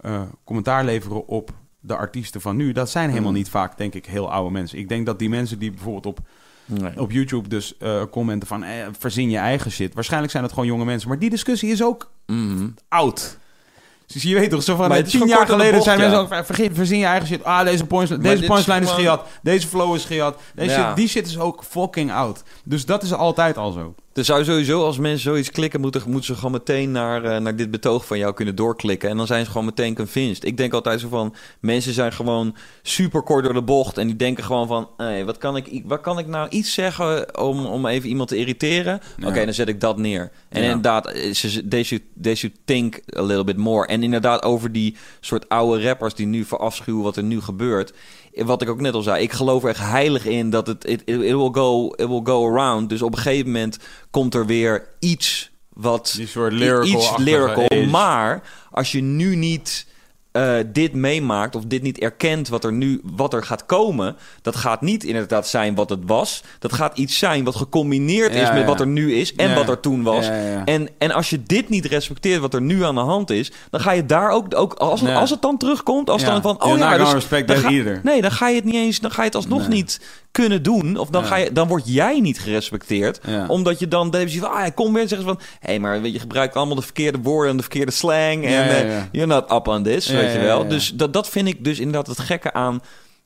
eh, 0.00 0.22
commentaar 0.44 0.84
leveren 0.84 1.26
op 1.28 1.50
de 1.80 1.96
artiesten 1.96 2.40
van 2.40 2.56
nu, 2.56 2.72
dat 2.72 2.90
zijn 2.90 3.08
helemaal 3.08 3.30
Mm. 3.30 3.36
niet 3.36 3.48
vaak, 3.48 3.78
denk 3.78 3.94
ik, 3.94 4.06
heel 4.06 4.30
oude 4.32 4.50
mensen. 4.50 4.78
Ik 4.78 4.88
denk 4.88 5.06
dat 5.06 5.18
die 5.18 5.28
mensen 5.28 5.58
die 5.58 5.70
bijvoorbeeld 5.70 6.06
op, 6.06 6.18
Nee. 6.64 7.00
op 7.00 7.10
YouTube 7.10 7.48
dus 7.48 7.76
eh, 7.76 8.02
commenten 8.10 8.48
van 8.48 8.62
eh, 8.64 8.86
verzin 8.98 9.30
je 9.30 9.36
eigen 9.38 9.70
shit. 9.70 9.94
Waarschijnlijk 9.94 10.32
zijn 10.32 10.44
het 10.44 10.52
gewoon 10.52 10.68
jonge 10.68 10.84
mensen, 10.84 11.08
maar 11.08 11.18
die 11.18 11.30
discussie 11.30 11.70
is 11.70 11.82
ook 11.82 12.10
Mhm. 12.26 12.68
oud. 12.88 13.38
Dus 14.12 14.22
je 14.22 14.34
weet 14.34 14.50
toch, 14.50 14.62
zo 14.62 14.76
van 14.76 14.92
eh, 14.92 15.04
tien 15.04 15.26
jaar 15.26 15.46
geleden 15.46 15.72
bocht, 15.72 15.84
zijn 15.84 15.96
ja. 15.98 16.02
mensen 16.02 16.20
ook 16.22 16.28
van, 16.28 16.44
vergeet, 16.44 16.70
verzin 16.74 16.98
je 16.98 17.04
eigen 17.04 17.28
shit. 17.28 17.44
Ah, 17.44 17.64
deze, 17.64 17.86
points, 17.86 18.10
deze 18.10 18.42
is 18.42 18.46
punchline 18.46 18.80
is 18.80 18.90
gejat. 18.90 19.26
Deze 19.42 19.66
flow 19.66 19.94
is 19.94 20.04
gejat. 20.04 20.38
Deze 20.54 20.70
Ja. 20.70 20.86
shit, 20.86 20.96
die 20.96 21.08
shit 21.08 21.26
is 21.26 21.38
ook 21.38 21.64
fucking 21.68 22.12
oud. 22.12 22.42
Dus 22.64 22.84
dat 22.84 23.02
is 23.02 23.12
altijd 23.12 23.56
al 23.56 23.72
zo. 23.72 23.94
Er 24.12 24.24
zou 24.24 24.44
sowieso, 24.44 24.84
als 24.84 24.98
mensen 24.98 25.20
zoiets 25.20 25.50
klikken, 25.50 25.80
moeten, 25.80 26.02
moeten 26.06 26.24
ze 26.24 26.34
gewoon 26.34 26.50
meteen 26.52 26.90
naar, 26.90 27.24
eh, 27.24 27.40
naar 27.40 27.56
dit 27.56 27.70
betoog 27.70 28.06
van 28.06 28.18
jou 28.18 28.34
kunnen 28.34 28.54
doorklikken. 28.56 29.08
En 29.10 29.16
dan 29.16 29.26
zijn 29.26 29.44
ze 29.44 29.50
gewoon 29.50 29.66
meteen 29.66 29.94
convinced. 29.94 30.44
Ik 30.44 30.56
denk 30.56 30.72
altijd 30.72 31.00
zo 31.00 31.08
van, 31.08 31.34
mensen 31.60 31.92
zijn 31.92 32.12
gewoon 32.12 32.56
super 32.82 33.22
kort 33.22 33.44
door 33.44 33.52
de 33.52 33.62
bocht. 33.62 33.98
En 33.98 34.06
die 34.06 34.16
denken 34.16 34.44
gewoon 34.44 34.66
van, 34.66 34.88
hey, 34.96 35.24
wat, 35.24 35.38
kan 35.38 35.56
ik, 35.56 35.82
wat 35.86 36.00
kan 36.00 36.18
ik 36.18 36.26
nou 36.26 36.48
iets 36.48 36.74
zeggen 36.74 37.38
om, 37.40 37.66
om 37.66 37.86
even 37.86 38.08
iemand 38.08 38.28
te 38.28 38.36
irriteren? 38.36 39.00
Ja. 39.16 39.28
Oké, 39.28 39.44
dan 39.44 39.54
zet 39.54 39.68
ik 39.68 39.80
dat 39.80 39.98
neer. 39.98 40.30
En 40.48 40.62
Ja. 40.62 40.66
inderdaad, 40.66 41.06
eh, 41.06 41.32
they 41.68 41.82
should, 41.82 42.04
they 42.22 42.34
should 42.34 42.56
think 42.64 43.00
a 43.16 43.22
little 43.22 43.44
bit 43.44 43.56
more. 43.56 43.86
En 43.86 44.02
inderdaad 44.02 44.42
over 44.42 44.72
die 44.72 44.96
soort 45.20 45.48
oude 45.48 45.82
rappers 45.82 46.14
die 46.14 46.26
nu 46.26 46.44
verafschuwen 46.44 47.02
wat 47.02 47.16
er 47.16 47.22
nu 47.22 47.40
gebeurt. 47.40 47.92
Wat 48.34 48.62
ik 48.62 48.68
ook 48.68 48.80
net 48.80 48.94
al 48.94 49.02
zei, 49.02 49.22
ik 49.22 49.32
geloof 49.32 49.62
er 49.62 49.68
echt 49.68 49.80
heilig 49.80 50.26
in 50.26 50.50
dat 50.50 50.66
het 50.66 50.84
it, 50.84 51.02
will, 51.04 51.48
go, 51.52 51.86
it 51.86 52.08
will 52.08 52.20
go 52.24 52.48
around. 52.48 52.88
Dus 52.88 53.02
op 53.02 53.12
een 53.12 53.18
gegeven 53.18 53.46
moment 53.46 53.78
komt 54.10 54.34
er 54.34 54.46
weer 54.46 54.88
iets 54.98 55.50
wat 55.68 56.12
Die 56.16 56.26
soort 56.26 56.52
lyrical 56.52 56.86
iets 56.86 57.16
lyrical. 57.16 57.84
Maar 57.86 58.42
als 58.70 58.92
je 58.92 59.00
nu 59.00 59.36
niet 59.36 59.86
eh, 60.32 60.54
dit 60.66 60.92
meemaakt 60.94 61.56
of 61.56 61.64
dit 61.64 61.82
niet 61.82 61.98
erkent 61.98 62.48
wat 62.48 62.64
er 62.64 62.72
nu 62.72 63.00
wat 63.04 63.34
er 63.34 63.42
gaat 63.44 63.66
komen, 63.66 64.16
dat 64.42 64.56
gaat 64.56 64.80
niet 64.80 65.04
inderdaad 65.04 65.48
zijn 65.48 65.74
wat 65.74 65.90
het 65.90 66.00
was. 66.06 66.42
Dat 66.58 66.72
gaat 66.72 66.98
iets 66.98 67.18
zijn 67.18 67.44
wat 67.44 67.56
gecombineerd 67.56 68.34
is 68.34 68.48
met 68.48 68.58
ja. 68.58 68.64
wat 68.64 68.80
er 68.80 68.86
nu 68.86 69.14
is 69.14 69.34
en 69.34 69.48
Ja. 69.48 69.54
wat 69.54 69.68
er 69.68 69.80
toen 69.80 70.02
was. 70.02 70.28
En, 70.64 70.88
en 70.98 71.10
als 71.10 71.30
je 71.30 71.42
dit 71.42 71.68
niet 71.68 71.84
respecteert 71.86 72.40
wat 72.40 72.54
er 72.54 72.62
nu 72.62 72.84
aan 72.84 72.94
de 72.94 73.00
hand 73.00 73.30
is, 73.30 73.52
dan 73.70 73.80
ga 73.80 73.92
je 73.92 74.06
daar 74.06 74.30
ook, 74.30 74.54
ook 74.56 74.74
als, 74.74 75.04
als 75.06 75.30
het 75.30 75.42
dan 75.42 75.56
terugkomt, 75.58 76.10
als 76.10 76.24
dan 76.24 76.42
van 76.42 76.62
oh 76.62 76.78
ja, 76.78 76.96
dus, 76.96 77.12
respect 77.12 77.48
dan 77.48 77.56
ga- 77.56 77.68
either. 77.68 78.00
nee, 78.02 78.20
dan 78.22 78.32
ga 78.32 78.48
je 78.48 78.54
het 78.56 78.64
niet 78.64 78.74
eens, 78.74 79.00
dan 79.00 79.10
ga 79.10 79.20
je 79.20 79.26
het 79.26 79.34
alsnog 79.36 79.60
Nee. 79.68 79.68
niet 79.68 80.00
kunnen 80.32 80.62
doen, 80.62 80.96
of 80.96 81.08
dan 81.08 81.22
Ja. 81.22 81.28
ga 81.28 81.36
je, 81.36 81.52
dan 81.52 81.68
word 81.68 81.82
jij 81.86 82.20
niet 82.20 82.40
gerespecteerd, 82.40 83.20
Ja. 83.26 83.46
omdat 83.46 83.78
je 83.78 83.88
dan, 83.88 84.10
dan 84.10 84.20
je 84.30 84.38
van, 84.40 84.50
ah, 84.50 84.56
hij 84.58 84.70
komt 84.72 84.92
weer 84.92 85.02
en 85.02 85.08
zeggen 85.08 85.28
ze 85.28 85.34
van, 85.34 85.44
hé, 85.60 85.68
hey, 85.70 85.78
maar 85.78 86.00
weet 86.02 86.12
je 86.12 86.18
gebruikt 86.18 86.54
allemaal 86.56 86.74
de 86.76 86.82
verkeerde 86.82 87.18
woorden 87.22 87.50
en 87.50 87.56
de 87.56 87.62
verkeerde 87.62 87.92
slang 87.92 88.44
en 88.44 88.50
Ja, 88.50 88.64
ja, 88.64 88.68
eh, 88.70 88.90
ja. 88.90 89.08
you're 89.12 89.26
not 89.34 89.52
up 89.52 89.68
on 89.68 89.82
this, 89.82 90.06
Ja, 90.06 90.14
weet 90.14 90.32
je 90.32 90.38
wel. 90.38 90.58
ja, 90.58 90.62
ja. 90.64 90.68
Dus 90.68 90.90
dat, 90.94 91.12
dat 91.12 91.28
vind 91.28 91.48
ik 91.48 91.64
dus 91.64 91.78
inderdaad 91.78 92.06
het 92.06 92.18
gekke 92.20 92.52
aan, 92.52 92.80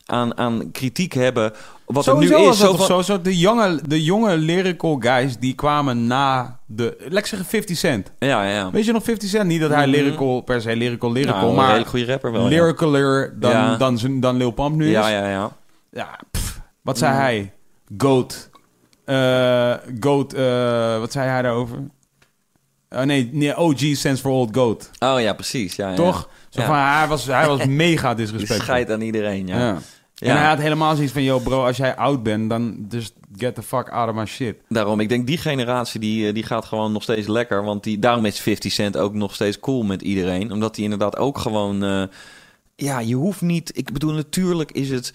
aan, 0.07 0.39
aan 0.39 0.71
kritiek 0.73 1.13
hebben, 1.13 1.53
wat 1.87 2.05
Sowieso 2.05 2.35
er 2.35 2.41
nu 2.41 2.49
is. 2.49 2.59
Zo 2.59 2.77
van, 2.77 2.87
zo, 2.87 3.03
zo 3.03 3.21
de, 3.21 3.39
jonge, 3.39 3.81
de 3.87 4.03
jonge 4.03 4.37
lyrical 4.37 4.97
guys 5.01 5.37
die 5.39 5.55
kwamen 5.55 6.07
na 6.07 6.59
de... 6.67 6.97
Laat 7.09 7.19
ik 7.19 7.27
zeggen 7.27 7.49
50 7.49 7.77
Cent. 7.77 8.13
ja, 8.19 8.45
ja. 8.49 8.71
Weet 8.71 8.85
je 8.85 8.93
nog 8.93 9.05
50 9.05 9.29
Cent? 9.29 9.47
Niet 9.47 9.61
dat 9.61 9.71
hij 9.71 9.87
Mhm. 9.87 9.91
lyrical, 9.97 10.41
per 10.41 10.61
se 10.61 10.77
lyrical, 10.77 11.13
lyrical, 11.13 11.37
Nou, 11.39 11.49
een 11.49 11.55
maar 11.57 11.65
redelijk 11.67 11.91
goede 11.91 12.05
rapper 12.07 12.33
wel. 12.33 12.49
lyricaler 12.49 13.35
dan, 13.41 13.51
Ja. 13.51 13.77
dan, 13.77 13.99
zijn- 13.99 14.21
dan 14.21 14.37
Lil 14.37 14.51
Pump 14.51 14.75
nu 14.77 14.85
is. 14.87 14.93
Ja, 14.93 15.09
ja, 15.09 15.29
ja. 15.29 15.51
Ja, 15.91 16.19
wat 16.85 16.99
zei 16.99 17.15
hij? 17.15 17.53
Goat. 17.99 18.51
Eh, 19.05 19.75
goat, 20.01 20.33
eh, 20.33 20.99
wat 20.99 21.13
zei 21.13 21.29
hij 21.29 21.43
daarover? 21.43 21.79
Oh 22.91 23.03
nee, 23.03 23.31
nee, 23.33 23.57
OG 23.57 23.81
stands 23.93 24.21
for 24.21 24.31
Old 24.31 24.57
Goat. 24.57 24.91
Oh 24.99 25.21
ja, 25.21 25.33
precies. 25.33 25.77
Ja, 25.77 25.89
ja. 25.89 25.95
Toch? 25.95 26.29
Zo 26.49 26.63
van, 26.63 26.75
hij 26.77 27.07
was, 27.09 27.27
hij 27.27 27.47
was 27.47 27.67
mega 27.87 28.15
disrespectvol. 28.15 28.61
scheidt 28.61 28.91
aan 28.91 29.01
iedereen, 29.01 29.47
ja. 29.47 29.59
Ja. 29.59 29.79
Ja. 30.15 30.31
En 30.31 30.37
hij 30.39 30.49
had 30.49 30.59
helemaal 30.59 30.95
zoiets 30.95 31.13
van, 31.13 31.23
yo 31.23 31.39
bro, 31.39 31.65
als 31.67 31.77
jij 31.77 31.97
oud 31.97 32.23
bent, 32.23 32.51
dan 32.51 32.87
just 32.89 33.13
get 33.37 33.55
the 33.55 33.63
fuck 33.63 33.89
out 33.89 34.09
of 34.09 34.15
my 34.15 34.25
shit. 34.25 34.57
Daarom, 34.69 35.01
ik 35.01 35.09
denk 35.09 35.27
die 35.27 35.39
generatie 35.39 36.01
die, 36.01 36.27
eh, 36.29 36.35
die 36.35 36.43
gaat 36.43 36.65
gewoon 36.65 36.93
nog 36.93 37.03
steeds 37.03 37.27
lekker. 37.27 37.65
Want 37.65 37.85
die, 37.85 37.99
daarom 37.99 38.25
is 38.25 38.41
50 38.41 38.73
Cent 38.73 38.97
ook 38.97 39.15
nog 39.15 39.35
steeds 39.35 39.61
cool 39.61 39.83
met 39.83 40.03
iedereen. 40.03 40.53
Omdat 40.53 40.75
hij 40.75 40.85
inderdaad 40.85 41.17
ook 41.17 41.39
gewoon... 41.39 41.85
eh, 41.85 42.03
ja, 42.77 42.99
je 42.99 43.15
hoeft 43.15 43.41
niet... 43.41 43.77
Ik 43.77 43.93
bedoel, 43.93 44.13
natuurlijk 44.13 44.73
is 44.73 44.91
het... 44.91 45.13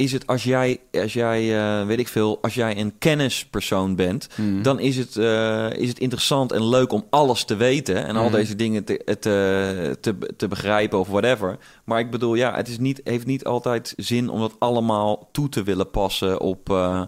Is 0.00 0.12
het 0.12 0.26
als 0.26 0.44
jij, 0.44 0.80
als 0.92 1.12
jij 1.12 1.58
eh, 1.58 1.86
weet 1.86 1.98
ik 1.98 2.08
veel, 2.08 2.38
als 2.42 2.54
jij 2.54 2.78
een 2.78 2.92
kennispersoon 2.98 3.96
bent, 3.96 4.28
Mhm. 4.36 4.62
dan 4.62 4.78
is 4.80 4.96
het, 4.96 5.16
eh, 5.16 5.70
is 5.72 5.88
het 5.88 5.98
interessant 5.98 6.52
en 6.52 6.68
leuk 6.68 6.92
om 6.92 7.04
alles 7.10 7.44
te 7.44 7.56
weten 7.56 8.06
en 8.06 8.16
al 8.16 8.24
Mhm. 8.24 8.32
deze 8.32 8.56
dingen 8.56 8.84
te, 8.84 9.16
te, 9.20 9.96
te, 10.00 10.16
te 10.36 10.48
begrijpen 10.48 10.98
of 10.98 11.08
whatever. 11.08 11.58
Maar 11.84 11.98
ik 12.00 12.10
bedoel, 12.10 12.34
ja, 12.34 12.54
het 12.54 12.68
is 12.68 12.78
niet, 12.78 13.00
heeft 13.04 13.26
niet 13.26 13.44
altijd 13.44 13.94
zin 13.96 14.28
om 14.28 14.40
dat 14.40 14.54
allemaal 14.58 15.28
toe 15.32 15.48
te 15.48 15.62
willen 15.62 15.90
passen 15.90 16.40
op, 16.40 16.70
eh, 16.70 17.02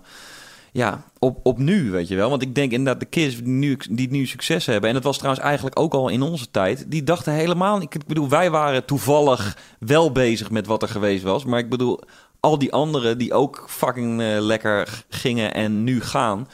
ja, 0.73 1.05
op, 1.19 1.39
op 1.43 1.59
nu, 1.59 1.91
weet 1.91 2.09
je 2.09 2.17
wel. 2.17 2.31
Want 2.31 2.43
ik 2.43 2.55
denk 2.55 2.73
inderdaad, 2.73 3.01
de 3.01 3.07
kids 3.07 3.37
die 3.37 3.47
nu, 3.47 3.79
die 3.91 4.11
nu 4.11 4.27
succes 4.27 4.67
hebben... 4.67 4.89
en 4.89 4.95
dat 4.95 5.05
was 5.05 5.17
trouwens 5.19 5.45
eigenlijk 5.45 5.79
ook 5.79 5.95
al 5.95 6.09
in 6.09 6.23
onze 6.23 6.51
tijd... 6.51 6.85
die 6.89 7.05
dachten 7.05 7.33
helemaal... 7.33 7.81
Ik 7.83 8.07
bedoel, 8.07 8.29
wij 8.29 8.51
waren 8.51 8.85
toevallig 8.85 9.57
wel 9.79 10.13
bezig 10.13 10.51
met 10.51 10.67
wat 10.67 10.83
er 10.83 10.89
geweest 10.89 11.23
was... 11.23 11.45
maar 11.45 11.59
ik 11.59 11.69
bedoel, 11.71 12.01
al 12.43 12.59
die 12.59 12.73
anderen 12.73 13.19
die 13.19 13.33
ook 13.33 13.65
fucking 13.69 14.21
eh, 14.21 14.27
lekker 14.41 15.05
gingen 15.09 15.55
en 15.55 15.85
nu 15.85 16.01
gaan... 16.01 16.49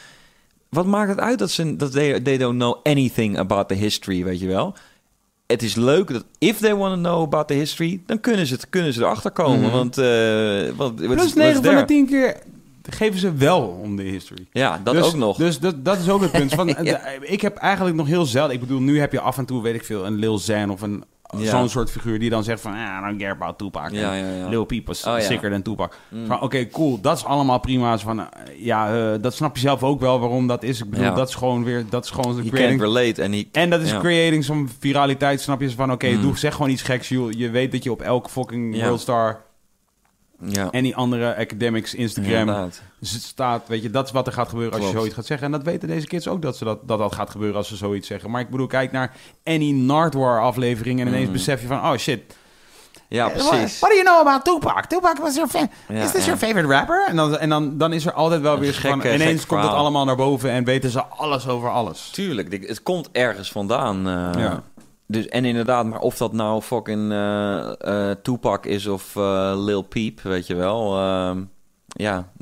wat 0.69 0.87
maakt 0.87 1.09
het 1.09 1.21
uit 1.21 1.39
dat 1.39 1.51
ze 1.51 1.77
dat 1.77 1.93
they, 1.93 2.21
they 2.21 2.37
don't 2.39 2.59
know 2.59 2.77
anything 2.83 3.39
about 3.39 3.69
the 3.69 3.75
history, 3.75 4.25
weet 4.25 4.41
je 4.41 4.47
wel? 4.47 4.75
Het 5.47 5.63
is 5.63 5.75
leuk 5.75 6.13
dat 6.13 6.25
if 6.39 6.59
they 6.59 6.75
want 6.75 6.95
to 6.95 7.01
know 7.01 7.23
about 7.23 7.49
the 7.49 7.55
history... 7.55 8.01
dan 8.07 8.21
kunnen 8.21 8.47
ze, 8.47 8.55
het, 8.55 8.69
kunnen 8.69 8.93
ze 8.93 9.01
erachter 9.01 9.31
komen, 9.31 9.61
Mhm. 9.61 9.71
want... 9.71 9.99
eh 9.99 10.69
wat, 10.77 10.95
Plus 10.97 11.15
what's 11.17 11.35
9 11.35 11.53
van 11.55 11.63
de 11.63 11.69
there? 11.69 11.85
10 11.85 12.07
keer 12.07 12.37
geven 12.91 13.21
ze 13.21 13.33
wel 13.35 13.79
om 13.83 13.97
de 13.97 14.03
history. 14.03 14.47
Ja, 14.53 14.81
dat 14.85 14.95
dus, 14.95 15.05
ook 15.07 15.15
nog. 15.15 15.37
Dus 15.37 15.59
dat, 15.59 15.85
dat 15.85 15.99
is 15.99 16.09
ook 16.09 16.21
het 16.21 16.31
punt. 16.33 16.55
Van, 16.59 16.77
Ja. 16.83 17.01
ik 17.21 17.41
heb 17.41 17.57
eigenlijk 17.57 17.97
nog 17.97 18.07
heel 18.07 18.25
zelden... 18.25 18.55
Ik 18.55 18.61
bedoel, 18.61 18.81
nu 18.81 19.01
heb 19.01 19.13
je 19.13 19.21
af 19.21 19.39
en 19.39 19.45
toe, 19.45 19.63
weet 19.63 19.75
ik 19.75 19.85
veel, 19.85 20.07
een 20.07 20.15
Lil 20.15 20.37
Xan 20.39 20.71
of 20.71 20.83
een... 20.83 21.05
Ja. 21.37 21.51
Zo'n 21.51 21.69
soort 21.69 21.91
figuur 21.91 22.19
die 22.19 22.31
dan 22.31 22.45
zegt 22.45 22.61
van... 22.61 22.73
Ah, 22.73 22.79
I 22.79 23.05
don't 23.07 23.19
care 23.19 23.33
about 23.33 23.59
Tupac. 23.59 23.91
Ja, 23.91 24.15
ja, 24.15 24.27
ja. 24.35 24.49
Lil 24.49 24.65
Peep 24.65 24.87
was 24.87 25.05
Oh, 25.07 25.13
ja. 25.19 25.21
sicker 25.21 25.51
dan 25.51 25.63
Tupac. 25.63 25.97
Mm. 26.09 26.27
Van, 26.27 26.41
Oké, 26.41 26.69
cool. 26.69 27.01
Dat 27.01 27.17
is 27.17 27.25
allemaal 27.25 27.59
prima. 27.61 27.97
Zo 27.97 28.07
Van, 28.07 28.21
eh, 28.21 28.27
ja, 28.65 28.95
eh, 29.13 29.23
dat 29.23 29.35
snap 29.35 29.55
je 29.55 29.61
zelf 29.61 29.83
ook 29.83 30.01
wel 30.01 30.21
waarom 30.21 30.47
dat 30.47 30.63
is. 30.63 30.81
Ik 30.81 30.91
bedoel, 30.91 31.05
Ja. 31.05 31.15
dat 31.15 31.29
is 31.29 31.35
gewoon 31.35 31.65
weer... 31.65 31.85
Dat 31.89 32.05
is 32.05 32.11
gewoon 32.11 32.37
He 32.37 32.49
creating... 32.49 32.81
can't 32.81 32.81
relate 32.81 33.23
en 33.23 33.33
he... 33.33 33.49
En 33.53 33.71
dat 33.71 33.81
is 33.81 33.91
Ja. 33.91 33.99
creating 33.99 34.45
some 34.45 34.67
viraliteit, 34.79 35.41
snap 35.41 35.61
je? 35.61 35.71
Van, 35.71 35.93
oké, 35.93 36.09
Mm. 36.09 36.21
doe, 36.23 36.39
zeg 36.39 36.53
gewoon 36.55 36.71
iets 36.71 36.83
geks. 36.83 37.09
joh. 37.09 37.33
Je 37.33 37.51
weet 37.51 37.73
dat 37.73 37.85
je 37.85 37.91
op 37.93 38.03
elke 38.03 38.29
fucking 38.31 38.77
Ja. 38.77 38.83
Worldstar... 38.87 39.41
Ja, 40.47 40.71
en 40.71 40.83
die 40.83 40.97
andere 40.97 41.37
academics, 41.37 41.95
Instagram... 41.95 42.71
Dus 43.01 43.23
staat, 43.27 43.63
weet 43.69 43.83
je, 43.83 43.91
dat 43.91 44.07
is 44.07 44.13
wat 44.13 44.27
er 44.27 44.33
gaat 44.33 44.49
gebeuren 44.49 44.79
als 44.79 44.87
je 44.91 44.97
zoiets 44.97 45.15
gaat 45.15 45.27
zeggen. 45.27 45.47
En 45.47 45.53
dat 45.53 45.63
weten 45.63 45.89
deze 45.89 46.07
kids 46.07 46.29
ook, 46.29 46.43
dat, 46.43 46.57
ze 46.57 46.65
dat, 46.65 46.89
dat 46.89 46.99
dat 46.99 47.15
gaat 47.15 47.31
gebeuren 47.31 47.57
als 47.57 47.69
ze 47.69 47.77
zoiets 47.77 48.07
zeggen. 48.07 48.31
Maar 48.31 48.41
ik 48.41 48.51
bedoel, 48.51 48.67
kijk 48.67 48.93
naar 48.93 49.15
any 49.45 49.71
Nardwar 49.71 50.41
aflevering 50.41 51.01
en 51.01 51.07
ineens 51.07 51.27
Mm. 51.27 51.33
besef 51.33 51.61
je 51.61 51.67
van, 51.67 51.79
oh 51.79 51.97
shit. 51.97 52.37
Ja, 53.09 53.29
precies. 53.29 53.79
What 53.79 53.91
do 53.91 53.97
you 53.97 54.03
know 54.05 54.19
about 54.29 54.45
Tupac? 54.45 54.85
Tupac 54.87 55.19
was 55.19 55.35
your 55.35 55.49
fan. 55.51 55.71
Ja, 55.89 56.03
is 56.03 56.11
this 56.11 56.25
your 56.25 56.39
favorite 56.41 56.69
rapper? 56.69 57.05
En 57.09 57.17
dan, 57.17 57.39
en 57.39 57.49
dan, 57.49 57.79
dan 57.79 57.93
is 57.93 58.07
er 58.07 58.13
altijd 58.13 58.41
wel 58.41 58.59
weer 58.59 58.75
van, 58.75 59.01
gekke- 59.01 59.15
ineens 59.15 59.47
komt 59.47 59.63
het 59.63 59.73
allemaal 59.73 60.05
naar 60.05 60.17
boven 60.17 60.51
en 60.51 60.65
weten 60.65 60.91
ze 60.91 61.05
alles 61.05 61.49
over 61.49 61.71
alles. 61.71 62.11
Tuurlijk, 62.11 62.67
het 62.69 62.83
komt 62.83 63.09
ergens 63.13 63.51
vandaan. 63.53 63.97
eh, 64.09 64.41
Ja. 64.43 64.63
Dus, 65.11 65.29
en 65.29 65.45
inderdaad, 65.45 65.87
maar 65.87 66.01
of 66.01 66.17
dat 66.17 66.33
nou 66.33 66.63
fucking 66.63 67.13
eh, 67.13 68.11
Tupac 68.23 68.67
is 68.67 68.87
of 68.87 69.17
eh, 69.17 69.53
Lil 69.57 69.83
Peep, 69.83 70.21
weet 70.21 70.47
je 70.47 70.55
wel. 70.55 70.97
ehm, 70.99 71.45
ja, 71.87 72.33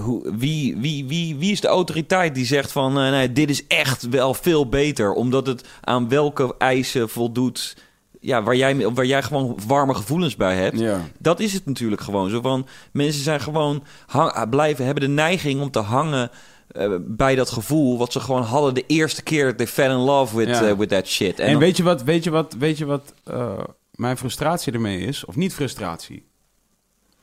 hoe, 0.00 0.34
wie, 0.36 0.76
wie, 0.76 1.04
wie, 1.06 1.36
wie 1.36 1.52
is 1.52 1.60
de 1.60 1.68
autoriteit 1.68 2.34
die 2.34 2.44
zegt 2.46 2.72
van... 2.72 2.92
nee, 2.92 3.32
dit 3.32 3.50
is 3.50 3.66
echt 3.66 4.08
wel 4.08 4.34
veel 4.34 4.68
beter, 4.68 5.12
omdat 5.12 5.46
het 5.46 5.68
aan 5.80 6.08
welke 6.08 6.54
eisen 6.58 7.08
voldoet... 7.08 7.76
Ja, 8.20 8.42
waar 8.42 8.56
jij, 8.56 8.90
waar 8.90 9.06
jij 9.06 9.22
gewoon 9.22 9.58
warme 9.66 9.94
gevoelens 9.94 10.36
bij 10.36 10.56
hebt. 10.56 10.78
Ja. 10.78 11.00
Dat 11.18 11.40
is 11.40 11.52
het 11.52 11.66
natuurlijk 11.66 12.02
gewoon. 12.02 12.30
Zo 12.30 12.40
van, 12.40 12.66
mensen 12.92 13.22
zijn 13.22 13.40
gewoon 13.40 13.82
hang, 14.06 14.48
blijven, 14.50 14.84
hebben 14.84 15.02
de 15.02 15.08
neiging 15.08 15.60
om 15.60 15.70
te 15.70 15.78
hangen 15.78 16.30
eh, 16.72 16.94
bij 17.00 17.34
dat 17.34 17.50
gevoel 17.50 17.98
wat 17.98 18.12
ze 18.12 18.20
gewoon 18.20 18.42
hadden 18.42 18.74
de 18.74 18.84
eerste 18.86 19.22
keer 19.22 19.44
dat 19.44 19.56
they 19.56 19.66
fell 19.66 19.90
in 19.90 19.96
love 19.96 20.36
with, 20.36 20.48
Ja. 20.48 20.68
eh, 20.68 20.76
with 20.76 20.88
that 20.88 21.06
shit. 21.06 21.38
En, 21.38 21.58
weet 21.58 21.76
je 21.76 21.82
wat, 21.82 22.02
weet 22.02 22.24
je 22.24 22.30
wat, 22.30 22.52
weet 22.58 22.78
je 22.78 22.84
wat 22.84 23.14
eh, 23.24 23.58
mijn 23.94 24.16
frustratie 24.16 24.72
ermee 24.72 25.00
is? 25.00 25.24
Of 25.24 25.36
niet 25.36 25.54
frustratie? 25.54 26.24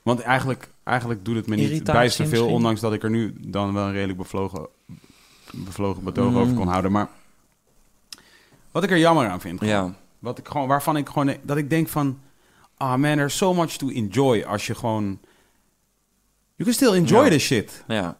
Want 0.01 0.19
eigenlijk, 0.21 0.69
eigenlijk 0.83 1.25
doet 1.25 1.35
het 1.35 1.47
me 1.47 1.55
niet 1.55 1.83
bijster 1.83 2.25
veel, 2.25 2.33
misschien? 2.39 2.55
ondanks 2.55 2.81
dat 2.81 2.93
ik 2.93 3.03
er 3.03 3.09
nu 3.09 3.33
dan 3.39 3.73
wel 3.73 3.85
een 3.85 3.91
redelijk 3.93 4.17
bevlogen, 4.17 4.67
bevlogen 5.53 6.03
betoog 6.03 6.31
Mm. 6.31 6.37
over 6.37 6.53
kon 6.55 6.67
houden. 6.67 6.91
Maar 6.91 7.09
wat 8.71 8.83
ik 8.83 8.91
er 8.91 8.97
jammer 8.97 9.27
aan 9.27 9.41
vind, 9.41 9.61
ja, 9.61 9.93
wat 10.19 10.37
ik 10.37 10.47
gewoon, 10.47 10.67
waarvan 10.67 10.97
ik 10.97 11.07
gewoon, 11.09 11.35
dat 11.43 11.57
ik 11.57 11.69
denk 11.69 11.87
van, 11.89 12.19
ah 12.77 12.95
man, 12.95 13.15
there's 13.15 13.37
so 13.37 13.53
much 13.53 13.71
to 13.77 13.89
enjoy 13.89 14.43
als 14.43 14.67
je 14.67 14.75
gewoon, 14.75 15.03
you 16.55 16.63
can 16.69 16.73
still 16.73 16.93
enjoy 16.93 17.23
Ja. 17.23 17.29
this 17.29 17.43
shit. 17.45 17.83
ja. 17.87 18.17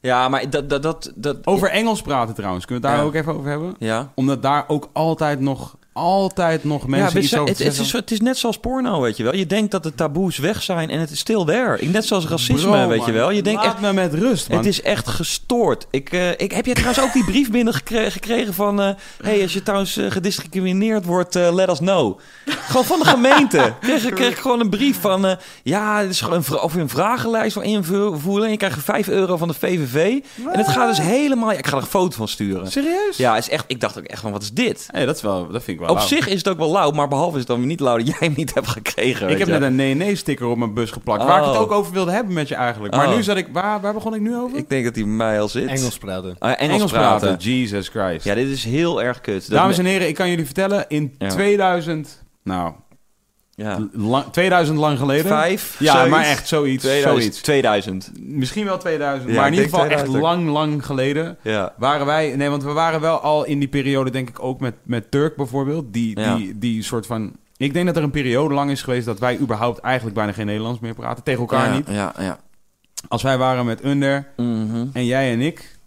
Ja, 0.00 0.28
maar 0.28 0.50
dat... 0.50 0.70
dat, 0.70 0.82
dat, 0.82 1.12
dat 1.14 1.46
Over 1.46 1.70
Engels 1.70 2.02
praten 2.02 2.34
trouwens, 2.34 2.64
kunnen 2.64 2.84
we 2.84 2.88
het 2.88 2.98
daar 2.98 3.06
ook 3.06 3.14
even 3.14 3.34
over 3.34 3.50
hebben? 3.50 3.74
ja. 3.78 4.12
Omdat 4.14 4.42
daar 4.42 4.64
ook 4.68 4.88
altijd 4.92 5.40
nog, 5.40 5.76
altijd 5.92 6.64
nog 6.64 6.86
mensen 6.86 7.14
ja, 7.14 7.20
iets 7.20 7.28
zijn- 7.28 7.40
over 7.40 7.54
het, 7.54 7.64
het, 7.64 7.78
is, 7.86 7.92
het 7.92 8.10
is 8.10 8.20
net 8.20 8.38
zoals 8.38 8.58
porno, 8.58 9.00
weet 9.00 9.16
je 9.16 9.22
wel. 9.22 9.34
Je 9.34 9.46
denkt 9.46 9.70
dat 9.70 9.82
de 9.82 9.94
taboes 9.94 10.38
weg 10.38 10.62
zijn 10.62 10.90
en 10.90 11.00
het 11.00 11.10
is 11.10 11.18
still 11.18 11.44
there. 11.44 11.84
Net 11.86 12.04
zoals 12.04 12.26
racisme, 12.26 12.70
Bro, 12.70 12.88
weet 12.88 13.04
je 13.04 13.12
wel. 13.12 13.30
Je 13.30 13.42
denkt 13.42 13.64
laat 13.64 13.72
echt, 13.72 13.82
me 13.82 13.92
met 13.92 14.14
rust, 14.14 14.48
man. 14.48 14.56
Het 14.58 14.66
is 14.66 14.82
echt 14.82 15.08
gestoord. 15.08 15.86
Ik, 15.90 16.12
eh, 16.12 16.30
ik, 16.30 16.52
heb 16.52 16.64
jij 16.66 16.74
trouwens 16.74 17.04
ook 17.04 17.12
die 17.12 17.24
brief 17.24 17.50
binnengekregen 17.50 18.12
gekregen 18.12 18.54
van... 18.54 18.80
eh 18.80 18.90
hey, 19.22 19.42
als 19.42 19.52
je 19.52 19.62
trouwens 19.62 19.96
eh, 19.96 20.10
gediscrimineerd 20.10 21.04
wordt, 21.04 21.34
let 21.34 21.68
us 21.70 21.78
know. 21.78 22.18
Gewoon 22.46 22.84
van 22.84 22.98
de 22.98 23.04
gemeente. 23.04 23.72
Kreeg, 23.80 24.04
ik- 24.06 24.14
kreeg 24.14 24.30
ik 24.30 24.38
gewoon 24.38 24.60
een 24.60 24.70
brief 24.70 25.00
van... 25.00 25.36
ja, 25.62 26.00
het 26.00 26.10
is 26.10 26.20
gewoon 26.20 26.44
een, 26.48 26.60
of 26.60 26.74
je 26.74 26.80
een 26.80 26.88
vragenlijst 26.88 27.52
voor 27.52 27.64
invullen. 27.64 28.44
En 28.44 28.50
je 28.50 28.56
krijgt 28.56 28.84
5 28.84 29.08
euro 29.08 29.36
van 29.36 29.48
de 29.48 29.54
VVV. 29.54 30.18
En 30.52 30.58
het 30.58 30.68
gaat 30.68 30.88
dus 30.96 31.06
helemaal... 31.06 31.50
ja, 31.52 31.58
ik 31.58 31.66
ga 31.66 31.76
er 31.76 31.82
een 31.82 31.88
foto 31.88 32.16
van 32.16 32.28
sturen. 32.28 32.70
Serieus? 32.70 33.16
Ja, 33.16 33.36
is 33.36 33.48
echt, 33.48 33.64
ik 33.66 33.80
dacht 33.80 33.98
ook 33.98 34.04
echt 34.04 34.20
van, 34.20 34.32
wat 34.32 34.42
is 34.42 34.52
dit? 34.52 34.88
Hey, 34.90 35.06
dat, 35.06 35.16
is 35.16 35.22
wel, 35.22 35.48
dat 35.50 35.62
vind 35.62 35.78
ik 35.79 35.79
wel 35.80 35.88
Op 35.88 35.96
lauw. 35.96 36.06
zich 36.06 36.26
is 36.28 36.36
het 36.38 36.48
ook 36.48 36.58
wel 36.58 36.70
lauw, 36.72 36.90
maar 36.90 37.08
behalve 37.08 37.32
is 37.32 37.38
het 37.38 37.46
dan 37.46 37.66
niet 37.66 37.80
lauw 37.80 37.96
dat 37.96 38.06
jij 38.06 38.16
hem 38.18 38.32
niet 38.36 38.54
hebt 38.54 38.68
gekregen. 38.68 39.28
Ik 39.28 39.38
heb 39.38 39.46
je. 39.46 39.52
net 39.52 39.62
een 39.62 39.74
nee-nee-sticker 39.74 40.46
op 40.46 40.56
mijn 40.56 40.74
bus 40.74 40.90
geplakt. 40.90 41.24
Waar 41.24 41.38
ik 41.40 41.44
het 41.46 41.54
Oh. 41.54 41.60
ook 41.60 41.72
over 41.72 41.92
wilde 41.92 42.10
hebben 42.10 42.32
met 42.32 42.48
je 42.48 42.54
eigenlijk. 42.54 42.94
Maar 42.94 43.08
Oh. 43.08 43.14
nu 43.14 43.22
zat 43.22 43.36
ik... 43.36 43.46
Waar, 43.52 43.80
waar 43.80 43.92
begon 43.94 44.14
ik 44.14 44.20
nu 44.20 44.36
over? 44.36 44.56
Ik 44.58 44.68
denk 44.68 44.84
dat 44.84 44.94
hij 44.94 45.04
bij 45.04 45.12
mij 45.12 45.40
al 45.40 45.48
zit. 45.48 45.66
Engels 45.68 45.98
praten. 45.98 46.36
Ah, 46.38 46.52
Engels, 46.56 46.90
praten. 46.92 47.36
Jesus 47.38 47.88
Christ. 47.88 48.24
Ja, 48.24 48.34
dit 48.34 48.48
is 48.48 48.64
heel 48.64 49.02
erg 49.02 49.20
kut. 49.20 49.48
Dat 49.50 49.58
Dames 49.58 49.76
me- 49.76 49.82
en 49.82 49.88
heren, 49.88 50.08
ik 50.08 50.14
kan 50.14 50.28
jullie 50.28 50.44
vertellen. 50.44 50.84
In 50.88 51.14
Ja. 51.18 51.28
2000... 51.28 52.22
Nou, 52.44 52.72
ja. 53.60 53.88
lang, 53.92 54.24
2000 54.32 54.78
lang 54.78 54.98
geleden. 54.98 55.26
Vijf? 55.26 55.76
Ja, 55.78 55.92
zoiets? 55.92 56.10
maar 56.10 56.24
echt 56.24 56.48
zoiets. 56.48 56.82
2000. 56.82 57.20
zoiets. 57.22 57.40
2000. 57.40 58.10
Misschien 58.20 58.64
wel 58.64 58.78
2000. 58.78 59.30
Ja, 59.30 59.36
maar 59.36 59.46
in 59.46 59.52
ieder 59.52 59.68
geval 59.68 59.84
echt 59.84 60.04
2000. 60.04 60.22
lang, 60.22 60.48
lang 60.48 60.86
geleden. 60.86 61.36
Ja. 61.42 61.74
Waren 61.78 62.06
wij... 62.06 62.36
Nee, 62.36 62.48
want 62.48 62.62
we 62.62 62.72
waren 62.72 63.00
wel 63.00 63.18
al 63.20 63.44
in 63.44 63.58
die 63.58 63.68
periode, 63.68 64.10
denk 64.10 64.28
ik, 64.28 64.42
ook 64.42 64.60
met, 64.60 64.74
met 64.82 65.10
Turk 65.10 65.36
bijvoorbeeld. 65.36 65.92
Die, 65.92 66.20
Ja. 66.20 66.34
die, 66.36 66.58
die 66.58 66.82
soort 66.82 67.06
van... 67.06 67.32
Ik 67.56 67.72
denk 67.72 67.86
dat 67.86 67.96
er 67.96 68.02
een 68.02 68.10
periode 68.10 68.54
lang 68.54 68.70
is 68.70 68.82
geweest 68.82 69.06
dat 69.06 69.18
wij 69.18 69.38
überhaupt 69.38 69.78
eigenlijk 69.80 70.16
bijna 70.16 70.32
geen 70.32 70.46
Nederlands 70.46 70.80
meer 70.80 70.94
praten. 70.94 71.24
Tegen 71.24 71.40
elkaar 71.40 71.66
ja, 71.68 71.74
niet. 71.76 71.88
Ja, 71.90 72.14
ja. 72.18 72.38
Als 73.08 73.22
wij 73.22 73.38
waren 73.38 73.64
met 73.66 73.84
Under 73.84 74.26
Mhm. 74.36 74.86
en 74.92 75.04
jij 75.06 75.32
en 75.32 75.40
ik... 75.40 75.78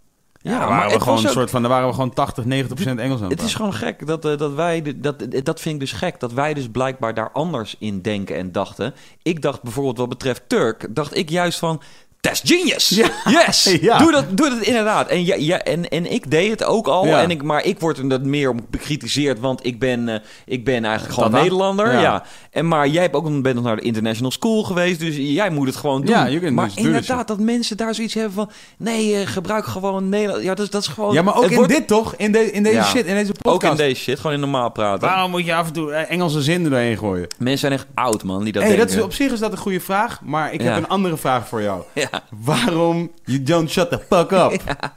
Ja, 0.44 0.58
maar 0.58 0.68
waren 0.68 0.92
we 0.92 1.00
gewoon 1.00 1.18
een 1.18 1.26
ook- 1.26 1.32
soort 1.32 1.50
van... 1.50 1.62
Dan 1.62 1.70
waren 1.70 1.88
we 1.88 1.94
gewoon 1.94 2.12
80, 2.12 2.44
90 2.44 2.74
procent 2.74 2.98
Engels 2.98 3.20
aan 3.20 3.28
het 3.28 3.38
Het 3.38 3.48
is 3.48 3.54
gewoon 3.54 3.74
gek 3.74 4.06
dat, 4.06 4.24
eh, 4.24 4.38
dat 4.38 4.54
wij... 4.54 4.82
Dat, 4.96 5.26
dat 5.42 5.60
vind 5.60 5.74
ik 5.74 5.80
dus 5.80 5.92
gek. 5.92 6.20
Dat 6.20 6.32
wij 6.32 6.54
dus 6.54 6.68
blijkbaar 6.68 7.14
daar 7.14 7.30
anders 7.32 7.76
in 7.78 8.00
denken 8.00 8.36
en 8.36 8.52
dachten. 8.52 8.94
Ik 9.22 9.42
dacht 9.42 9.62
bijvoorbeeld 9.62 9.98
wat 9.98 10.08
betreft 10.08 10.42
Turk... 10.46 10.86
dacht 10.90 11.16
ik 11.16 11.30
juist 11.30 11.58
van... 11.58 11.80
That's 12.24 12.40
genius! 12.44 12.88
Yes! 13.24 13.62
Ja. 13.80 13.98
Doe, 13.98 14.12
dat, 14.12 14.36
doe 14.36 14.48
dat 14.50 14.60
inderdaad. 14.60 15.08
En, 15.08 15.24
ja, 15.24 15.34
ja, 15.34 15.58
en, 15.62 15.88
en 15.88 16.12
ik 16.12 16.30
deed 16.30 16.50
het 16.50 16.64
ook 16.64 16.86
al. 16.86 17.06
Ja. 17.06 17.22
En 17.22 17.30
ik, 17.30 17.42
maar 17.42 17.64
ik 17.64 17.80
word 17.80 17.98
er 17.98 18.08
dat 18.08 18.22
meer 18.22 18.50
om 18.50 18.60
bekritiseerd... 18.70 19.40
want 19.40 19.66
ik 19.66 19.78
ben, 19.78 20.08
eh, 20.08 20.20
ik 20.46 20.64
ben 20.64 20.84
eigenlijk 20.84 21.14
gewoon 21.14 21.30
Tata? 21.30 21.42
Nederlander. 21.42 21.92
Ja. 21.92 22.00
Ja. 22.00 22.22
En, 22.50 22.68
maar 22.68 22.88
jij 22.88 23.02
hebt 23.02 23.14
ook, 23.14 23.42
bent 23.42 23.54
nog 23.54 23.64
naar 23.64 23.76
de 23.76 23.82
international 23.82 24.30
school 24.30 24.62
geweest... 24.62 25.00
dus 25.00 25.16
jij 25.16 25.50
moet 25.50 25.66
het 25.66 25.76
gewoon 25.76 26.00
doen. 26.02 26.30
Ja, 26.30 26.50
maar 26.50 26.70
inderdaad, 26.74 27.28
dat 27.28 27.38
mensen 27.38 27.76
daar 27.76 27.94
zoiets 27.94 28.14
hebben 28.14 28.32
van... 28.32 28.50
nee, 28.78 29.14
eh, 29.20 29.26
gebruik 29.26 29.64
gewoon 29.64 30.08
Nederland. 30.08 30.42
Ja, 30.42 30.54
dat, 30.54 30.64
is- 30.64 30.70
dat 30.70 30.82
is 30.82 30.88
gewoon... 30.88 31.12
Ja, 31.14 31.22
maar 31.22 31.36
ook 31.36 31.44
in 31.50 31.56
wordt- 31.56 31.72
dit 31.72 31.86
toch? 31.86 32.14
In, 32.16 32.32
de, 32.32 32.52
in 32.52 32.62
deze 32.62 32.74
Ja. 32.76 32.84
shit, 32.84 33.06
in 33.06 33.14
deze 33.14 33.30
Ook 33.30 33.42
podcast. 33.42 33.80
in 33.80 33.86
deze 33.86 34.00
shit, 34.00 34.16
gewoon 34.18 34.32
in 34.34 34.40
normaal 34.40 34.70
praten. 34.70 35.08
Waarom 35.08 35.30
moet 35.30 35.44
je 35.44 35.54
af 35.54 35.66
en 35.66 35.72
toe 35.72 35.92
eh, 35.92 36.10
Engelse 36.10 36.42
zinnen 36.42 36.72
erheen 36.72 36.98
gooien? 36.98 37.26
Mensen 37.38 37.58
zijn 37.58 37.72
echt 37.72 37.86
oud, 37.94 38.22
man, 38.22 38.44
die 38.44 38.52
dat 38.52 38.62
hey, 38.62 38.76
dat 38.76 38.90
is, 38.90 39.00
op 39.00 39.12
zich 39.12 39.32
is 39.32 39.38
dat 39.38 39.52
een 39.52 39.58
goede 39.58 39.80
vraag, 39.80 40.20
maar 40.22 40.52
ik 40.52 40.60
heb 40.60 40.70
Ja. 40.72 40.76
een 40.76 40.88
andere 40.88 41.16
vraag 41.16 41.48
voor 41.48 41.62
jou. 41.62 41.82
Waarom 42.30 43.12
you 43.24 43.42
don't 43.42 43.70
shut 43.70 43.90
the 43.90 43.98
fuck 43.98 44.32
up? 44.32 44.62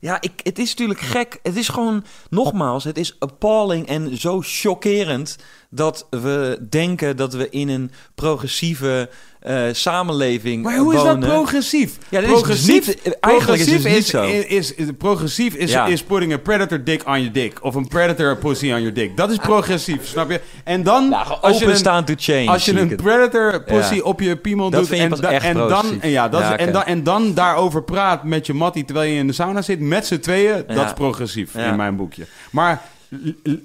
ja 0.00 0.20
ik, 0.20 0.40
het 0.42 0.58
is 0.58 0.68
natuurlijk 0.68 1.00
gek. 1.00 1.38
Het 1.42 1.56
is 1.56 1.68
gewoon, 1.68 2.04
nogmaals, 2.30 2.84
het 2.84 2.98
is 2.98 3.16
appalling 3.18 3.86
en 3.86 4.18
zo 4.18 4.40
chockerend... 4.44 5.36
dat 5.70 6.06
we 6.10 6.66
denken 6.68 7.16
dat 7.16 7.34
we 7.34 7.50
in 7.50 7.68
een 7.68 7.90
progressieve 8.14 9.10
eh, 9.40 9.62
samenleving 9.72 10.62
Maar 10.62 10.76
hoe 10.78 10.94
is 10.94 11.00
wonen. 11.00 11.20
dat 11.20 11.28
progressief? 11.30 11.98
Ja, 12.08 12.20
dat 12.20 12.30
is 12.30 12.42
dus 12.42 12.66
niet- 12.66 13.16
eigenlijk 13.20 13.60
is 13.60 13.66
het 13.70 13.80
progressief 13.82 13.84
niet 13.94 14.06
zo. 14.06 14.22
Is, 14.24 14.44
is, 14.44 14.74
is- 14.74 14.86
progressief 14.98 15.54
is, 15.54 15.70
Ja. 15.70 15.86
is 15.86 16.02
putting 16.02 16.32
a 16.32 16.36
predator 16.38 16.84
dick 16.84 17.06
on 17.06 17.12
your 17.18 17.32
dick. 17.32 17.64
Of 17.64 17.74
een 17.74 17.88
predator 17.88 18.36
pussy 18.36 18.64
on 18.72 18.78
your 18.78 18.92
dick. 18.92 19.16
Dat 19.16 19.30
is 19.30 19.36
progressief, 19.36 20.06
snap 20.06 20.30
je? 20.30 20.40
En 20.64 20.82
dan, 20.82 21.08
Nou, 21.08 21.26
als 21.40 21.58
je 21.58 21.66
een, 21.66 22.04
to 22.04 22.14
change. 22.16 22.48
als 22.48 22.64
je 22.64 22.80
een 22.80 22.96
predator 22.96 23.62
pussy 23.62 23.94
Ja. 23.94 24.02
op 24.02 24.20
je 24.20 24.36
piemel 24.36 24.70
Dat 24.70 24.80
doet... 24.80 24.88
je 24.96 25.02
en, 25.02 25.10
da- 25.10 25.30
en, 25.30 25.54
dan, 25.54 25.66
progressief. 25.66 26.02
en, 26.02 26.10
ja, 26.10 26.28
dat 26.28 26.40
Ja, 26.40 26.58
is, 26.58 26.66
en, 26.66 26.72
dan, 26.72 26.84
en 26.84 27.02
dan 27.02 27.34
daarover 27.34 27.82
praat 27.82 28.24
met 28.24 28.46
je 28.46 28.54
mattie 28.54 28.84
terwijl 28.84 29.10
je 29.10 29.18
in 29.18 29.26
de 29.26 29.32
sauna 29.32 29.62
zit... 29.62 29.80
met 29.80 30.06
z'n 30.06 30.18
tweeën, 30.18 30.64
dat 30.66 30.86
is 30.86 30.92
progressief 30.92 31.54
in 31.54 31.76
mijn 31.76 31.96
boekje. 31.96 32.24
Maar... 32.50 32.82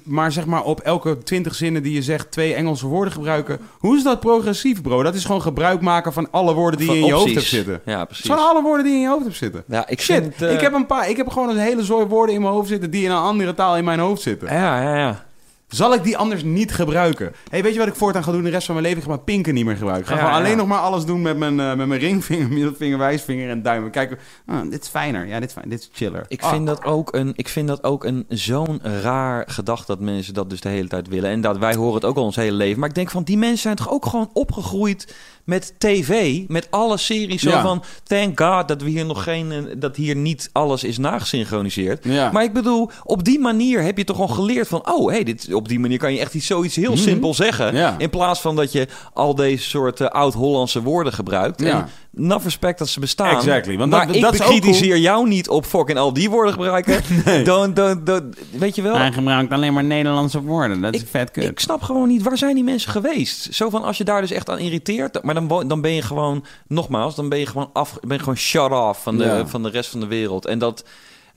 Maar 0.03 0.31
zeg 0.31 0.45
maar 0.45 0.63
op 0.63 0.79
elke 0.79 1.17
twintig 1.17 1.55
zinnen 1.55 1.83
die 1.83 1.93
je 1.93 2.01
zegt 2.01 2.31
twee 2.31 2.53
Engelse 2.53 2.87
woorden 2.87 3.13
gebruiken. 3.13 3.59
Hoe 3.79 3.97
is 3.97 4.03
dat 4.03 4.19
progressief, 4.19 4.81
bro? 4.81 5.03
Dat 5.03 5.15
is 5.15 5.25
gewoon 5.25 5.41
gebruik 5.41 5.81
maken 5.81 6.13
van 6.13 6.31
alle 6.31 6.53
woorden 6.53 6.79
die 6.79 6.87
Van 6.87 6.95
je 6.95 7.01
in 7.01 7.07
je 7.07 7.13
hoofd 7.13 7.33
hebt 7.33 7.45
zitten. 7.45 7.81
Ja, 7.85 8.05
precies. 8.05 8.25
zijn 8.25 8.39
alle 8.39 8.61
woorden 8.61 8.85
die 8.85 8.93
in 8.93 9.01
je 9.01 9.07
hoofd 9.07 9.23
hebt 9.23 9.35
zitten. 9.35 9.63
Ja, 9.67 9.87
ik 9.87 10.01
Shit, 10.01 10.21
vind, 10.21 10.41
eh, 10.41 10.53
ik 10.53 10.61
heb 10.61 10.73
een 10.73 10.85
paar. 10.85 11.09
Ik 11.09 11.17
heb 11.17 11.27
gewoon 11.27 11.49
een 11.49 11.57
hele 11.57 11.83
zooi 11.83 12.05
woorden 12.05 12.35
in 12.35 12.41
mijn 12.41 12.53
hoofd 12.53 12.67
zitten 12.67 12.91
die 12.91 13.03
in 13.03 13.11
een 13.11 13.17
andere 13.17 13.53
taal 13.53 13.77
in 13.77 13.83
mijn 13.83 13.99
hoofd 13.99 14.21
zitten. 14.21 14.53
Ja, 14.53 14.81
ja, 14.81 14.97
ja. 14.97 15.24
Zal 15.67 15.93
ik 15.93 16.03
die 16.03 16.17
anders 16.17 16.43
niet 16.43 16.73
gebruiken? 16.73 17.33
Hey, 17.49 17.63
weet 17.63 17.73
je 17.73 17.79
wat 17.79 17.87
ik 17.87 17.95
voortaan 17.95 18.23
ga 18.23 18.31
doen 18.31 18.43
de 18.43 18.49
rest 18.49 18.65
van 18.65 18.75
mijn 18.75 18.87
leven? 18.87 19.01
Ik 19.01 19.07
ga 19.09 19.13
mijn 19.13 19.23
pinken 19.25 19.53
niet 19.53 19.65
meer 19.65 19.75
gebruiken. 19.77 20.03
Ik 20.05 20.09
ga 20.09 20.15
Ja, 20.15 20.19
gewoon 20.25 20.39
ja. 20.41 20.45
alleen 20.45 20.57
nog 20.57 20.67
maar 20.67 20.79
alles 20.79 21.05
doen 21.05 21.21
met 21.21 21.37
mijn, 21.37 21.59
eh, 21.59 21.73
met 21.75 21.87
mijn 21.87 21.99
ringvinger, 21.99 22.47
middelvinger, 22.57 22.97
wijsvinger 22.97 23.49
en 23.49 23.61
duim. 23.61 23.89
Kijken, 23.89 24.17
ah, 24.45 24.61
dit 24.69 24.81
is 24.83 24.87
fijner. 24.87 25.27
Ja, 25.27 25.39
dit 25.39 25.47
is, 25.49 25.53
fijn. 25.55 25.69
dit 25.69 25.79
is 25.79 25.89
chiller. 25.93 26.25
Ik 26.27 26.41
Ah. 26.41 26.49
vind 26.49 26.67
dat 26.67 26.83
ook 26.83 27.13
een, 27.13 27.33
ik 27.35 27.47
vind 27.49 27.67
dat 27.67 27.83
ook 27.83 28.03
een 28.03 28.25
zo'n 28.29 28.79
raar 29.01 29.43
gedachte 29.47 29.85
dat 29.85 29.99
mensen 29.99 30.33
dat 30.33 30.49
dus 30.49 30.61
de 30.61 30.69
hele 30.69 30.87
tijd 30.87 31.07
willen. 31.07 31.29
En 31.29 31.41
dat 31.41 31.57
wij 31.57 31.75
horen 31.75 31.93
het 31.95 32.05
ook 32.05 32.17
al 32.17 32.23
ons 32.23 32.35
hele 32.35 32.51
leven. 32.57 32.79
Maar 32.79 32.89
ik 32.89 32.95
denk 32.95 33.09
van 33.11 33.23
die 33.23 33.37
mensen 33.37 33.57
zijn 33.59 33.75
toch 33.75 33.89
ook 33.91 34.05
gewoon 34.05 34.29
opgegroeid 34.33 35.15
met 35.45 35.73
tv, 35.77 36.41
met 36.47 36.67
alle 36.71 36.97
series 36.97 37.41
zo 37.41 37.49
Ja. 37.49 37.61
van 37.61 37.83
thank 38.03 38.39
God 38.41 38.67
dat 38.67 38.81
we 38.81 38.89
hier 38.89 39.05
nog 39.05 39.23
geen, 39.23 39.51
eh, 39.51 39.57
dat 39.77 39.95
hier 39.95 40.15
niet 40.15 40.49
alles 40.51 40.83
is 40.83 40.97
nagesynchroniseerd. 40.97 42.03
Ja. 42.03 42.31
Maar 42.31 42.43
ik 42.43 42.53
bedoel, 42.53 42.89
op 43.03 43.23
die 43.23 43.39
manier 43.39 43.81
heb 43.81 43.97
je 43.97 44.03
toch 44.03 44.15
gewoon 44.15 44.35
geleerd 44.35 44.67
van 44.67 44.89
oh, 44.91 45.09
hey, 45.11 45.23
dit, 45.23 45.53
op 45.53 45.67
die 45.67 45.79
manier 45.79 45.97
kan 45.97 46.13
je 46.13 46.19
echt 46.19 46.33
iets 46.33 46.47
zoiets 46.47 46.75
heel 46.75 46.91
Mhm. 46.91 47.01
simpel 47.01 47.33
zeggen. 47.33 47.75
Ja. 47.75 47.95
In 47.97 48.09
plaats 48.09 48.41
van 48.41 48.55
dat 48.55 48.71
je 48.71 48.87
al 49.13 49.35
deze 49.35 49.63
soort 49.69 50.01
eh, 50.01 50.07
oud-Hollandse 50.07 50.81
woorden 50.81 51.13
gebruikt. 51.13 51.61
Ja. 51.61 51.67
En 52.15 52.23
enough 52.23 52.43
respect 52.43 52.79
dat 52.79 52.87
ze 52.89 52.99
bestaan. 52.99 53.35
Exactly, 53.35 53.77
want 53.77 53.91
maar 53.91 54.07
dat- 54.07 54.15
ik 54.15 54.21
dat 54.21 54.37
jou 54.79 55.27
niet 55.27 55.49
op 55.49 55.65
fucking 55.65 55.97
al 55.97 56.13
die 56.13 56.29
woorden 56.29 56.53
gebruiken. 56.53 57.01
Don't, 57.45 57.75
don't, 57.75 58.05
don't, 58.05 58.35
weet 58.51 58.75
je 58.75 58.81
wel? 58.81 58.95
Hij 58.95 59.11
gebruikt 59.11 59.51
alleen 59.51 59.73
maar 59.73 59.83
Nederlandse 59.83 60.41
woorden. 60.41 60.81
Dat 60.81 60.93
is 60.93 61.01
Ik- 61.01 61.07
vet 61.11 61.31
kut. 61.31 61.43
Ik 61.43 61.59
snap 61.59 61.81
gewoon 61.81 62.07
niet, 62.07 62.23
waar 62.23 62.37
zijn 62.37 62.55
die 62.55 62.63
mensen 62.63 62.91
geweest? 62.91 63.47
Zo 63.53 63.69
van, 63.69 63.83
als 63.83 63.97
je 63.97 64.03
daar 64.03 64.21
dus 64.21 64.31
echt 64.31 64.49
aan 64.49 64.59
irriteert... 64.59 65.23
maar 65.23 65.34
dan, 65.35 65.67
dan 65.67 65.81
ben 65.81 65.91
je 65.91 66.01
gewoon, 66.01 66.45
nogmaals... 66.67 67.15
dan 67.15 67.29
ben 67.29 67.39
je 67.39 67.45
gewoon, 67.45 67.69
af, 67.73 67.97
ben 68.01 68.17
je 68.17 68.19
gewoon 68.23 68.37
shut 68.37 68.71
off 68.71 69.03
van 69.03 69.17
de, 69.17 69.23
Ja. 69.23 69.47
van 69.47 69.63
de 69.63 69.69
rest 69.69 69.89
van 69.89 69.99
de 69.99 70.07
wereld. 70.07 70.45
En 70.45 70.59
dat... 70.59 70.83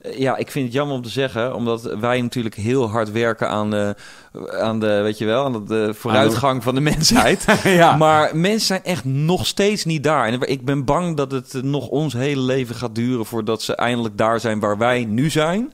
eh, 0.01 0.17
Ja, 0.19 0.37
ik 0.37 0.51
vind 0.51 0.65
het 0.65 0.73
jammer 0.73 0.95
om 0.95 1.01
te 1.01 1.09
zeggen, 1.09 1.55
omdat 1.55 1.81
wij 1.99 2.21
natuurlijk 2.21 2.55
heel 2.55 2.89
hard 2.89 3.11
werken 3.11 3.49
aan 3.49 3.69
de, 3.69 3.95
aan 4.59 4.79
de 4.79 4.87
weet 5.03 5.17
je 5.17 5.25
wel, 5.25 5.45
aan 5.45 5.65
de 5.65 5.93
vooruitgang 5.93 6.63
van 6.63 6.75
de 6.75 6.81
mensheid. 6.81 7.45
ja. 7.63 7.95
Maar 7.97 8.35
mensen 8.37 8.67
zijn 8.67 8.83
echt 8.83 9.05
nog 9.05 9.45
steeds 9.45 9.85
niet 9.85 10.03
daar. 10.03 10.25
En 10.27 10.41
ik 10.41 10.65
ben 10.65 10.85
bang 10.85 11.17
dat 11.17 11.31
het 11.31 11.59
nog 11.63 11.87
ons 11.87 12.13
hele 12.13 12.41
leven 12.41 12.75
gaat 12.75 12.95
duren 12.95 13.25
voordat 13.25 13.61
ze 13.61 13.75
eindelijk 13.75 14.17
daar 14.17 14.39
zijn 14.39 14.59
waar 14.59 14.77
wij 14.77 15.05
nu 15.05 15.29
zijn. 15.29 15.73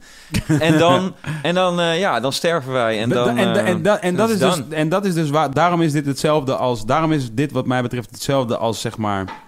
En 0.59 0.77
dan, 0.77 1.13
en 1.41 1.55
dan, 1.55 1.79
eh, 1.79 1.99
ja, 1.99 2.19
dan 2.19 2.33
sterven 2.33 2.71
wij. 2.73 3.01
En, 3.01 3.09
Da- 3.09 3.23
dan, 3.23 3.37
en, 3.37 3.55
eh, 3.55 3.67
en, 3.69 3.81
da- 3.81 4.01
en 4.01 4.15
dat 4.15 4.29
is 4.29 4.39
dus, 4.39 4.61
en 4.69 4.89
dat 4.89 5.05
is 5.05 5.13
dus 5.13 5.29
waar. 5.29 5.53
Daarom 5.53 5.81
is 5.81 5.91
dit 5.91 6.05
hetzelfde 6.05 6.55
als. 6.55 6.85
Daarom 6.85 7.11
is 7.11 7.31
dit, 7.31 7.51
wat 7.51 7.65
mij 7.65 7.81
betreft, 7.81 8.11
hetzelfde 8.11 8.57
als 8.57 8.81
zeg 8.81 8.97
maar. 8.97 9.43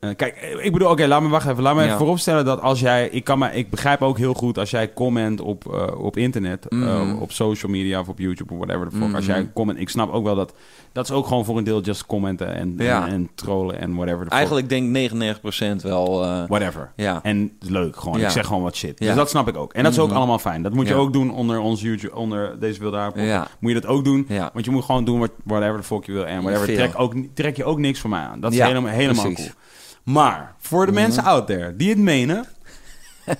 Eh, 0.00 0.10
kijk, 0.16 0.34
eh, 0.36 0.64
ik 0.64 0.72
bedoel, 0.72 0.88
oké, 0.90 1.06
laat 1.06 1.22
me 1.22 1.28
wachten 1.28 1.50
even. 1.50 1.62
Laat 1.62 1.74
me 1.74 1.80
Ja. 1.80 1.86
even 1.86 1.98
vooropstellen 1.98 2.44
dat 2.44 2.60
als 2.60 2.80
jij. 2.80 3.08
Ik, 3.08 3.24
kan 3.24 3.38
maar, 3.38 3.54
ik 3.56 3.70
begrijp 3.70 4.02
ook 4.02 4.18
heel 4.18 4.34
goed 4.34 4.58
als 4.58 4.70
jij 4.70 4.92
comment 4.92 5.40
op, 5.40 5.72
eh, 5.74 6.00
op 6.00 6.16
internet, 6.16 6.66
Mhm. 6.68 7.16
op 7.16 7.32
social 7.32 7.72
media 7.72 8.00
of 8.00 8.08
op 8.08 8.18
YouTube 8.18 8.52
of 8.52 8.58
whatever 8.58 8.88
the 8.90 8.96
fuck. 8.96 9.14
Als 9.14 9.26
Mhm. 9.26 9.32
jij 9.36 9.50
comment. 9.54 9.78
Ik 9.80 9.88
snap 9.88 10.12
ook 10.12 10.24
wel 10.24 10.34
dat. 10.34 10.54
Dat 10.92 11.04
is 11.04 11.10
ook 11.10 11.26
gewoon 11.26 11.44
voor 11.44 11.58
een 11.58 11.64
deel 11.64 11.80
just 11.80 12.06
commenten 12.06 12.54
en, 12.54 12.74
Ja. 12.78 13.06
en, 13.06 13.12
en 13.12 13.30
trollen 13.34 13.80
en 13.80 13.94
whatever 13.94 14.18
the 14.18 14.24
fuck. 14.24 14.32
Eigenlijk 14.32 14.68
denk 14.68 14.84
ik 14.84 14.90
99% 14.90 15.82
wel. 15.82 16.18
Whatever. 16.48 16.92
ja. 16.96 17.20
En 17.22 17.52
leuk 17.60 17.96
gewoon. 17.96 18.18
Ja. 18.18 18.24
Ik 18.24 18.30
zeg 18.30 18.46
gewoon 18.46 18.62
wat 18.62 18.76
shit. 18.76 18.98
Dus 18.98 19.14
dat 19.14 19.30
snap 19.30 19.48
ik 19.48 19.56
ook. 19.56 19.72
En 19.72 19.82
dat 19.82 19.92
is 19.92 19.98
ook 19.98 20.08
Mhm. 20.08 20.16
allemaal 20.16 20.38
fijn. 20.38 20.62
Dat 20.62 20.72
moet 20.74 20.88
je 20.88 20.94
ook 20.94 21.12
doen 21.12 21.30
onder 21.32 21.58
ons 21.58 21.80
YouTube, 21.80 22.14
onder 22.16 22.60
deze 22.60 22.80
wilde 22.80 22.96
Haar. 22.96 23.20
Ja. 23.24 23.46
Moet 23.58 23.72
je 23.72 23.80
dat 23.80 23.90
ook 23.90 24.04
doen. 24.04 24.24
Ja. 24.28 24.50
Want 24.52 24.64
je 24.64 24.70
moet 24.70 24.84
gewoon 24.84 25.04
doen 25.04 25.18
wat 25.18 25.30
whatever 25.44 25.76
the 25.80 25.82
fuck 25.86 26.04
je 26.04 26.12
wil. 26.12 26.26
En 26.26 26.42
whatever. 26.42 26.74
Trek, 26.74 26.92
ook, 26.96 27.14
trek 27.34 27.56
je 27.56 27.64
ook 27.64 27.78
niks 27.78 28.00
van 28.00 28.10
mij 28.10 28.20
aan. 28.20 28.40
Dat 28.40 28.52
is 28.52 28.58
helemaal, 28.58 28.92
helemaal 28.92 29.22
precies. 29.24 29.44
cool. 29.44 29.58
Maar 30.02 30.54
voor 30.58 30.86
de 30.86 30.92
Mhm. 30.92 31.00
mensen 31.00 31.24
out 31.24 31.46
there 31.46 31.76
die 31.76 31.88
het 31.88 31.98
menen. 31.98 32.46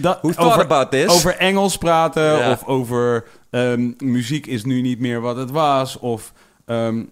dat, 0.00 0.18
Who 0.22 0.44
over, 0.46 0.60
about 0.62 0.90
this? 0.90 1.06
over 1.08 1.36
Engels 1.36 1.76
praten. 1.78 2.22
Ja. 2.22 2.50
Of 2.50 2.64
over 2.64 3.24
ehm, 3.50 3.92
muziek 3.98 4.46
is 4.46 4.64
nu 4.64 4.80
niet 4.80 4.98
meer 4.98 5.20
wat 5.20 5.36
het 5.36 5.50
was. 5.50 5.98
Of 5.98 6.32
ehm, 6.66 7.04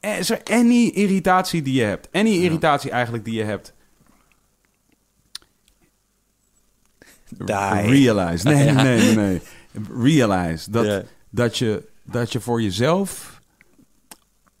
is 0.00 0.30
er 0.30 0.40
any 0.44 0.86
irritatie 0.86 1.62
die 1.62 1.74
je 1.74 1.82
hebt. 1.82 2.08
Any 2.12 2.30
irritatie 2.30 2.90
eigenlijk 2.90 3.24
die 3.24 3.34
je 3.34 3.42
hebt. 3.44 3.72
Die. 7.28 7.54
Realize. 7.90 8.48
Nee, 8.48 8.64
Ja. 8.72 8.82
nee, 8.82 9.14
nee. 9.14 9.40
Realize 10.00 10.70
dat, 10.70 11.04
dat, 11.30 11.58
je, 11.58 11.88
dat 12.02 12.32
je 12.32 12.40
voor 12.40 12.62
jezelf... 12.62 13.40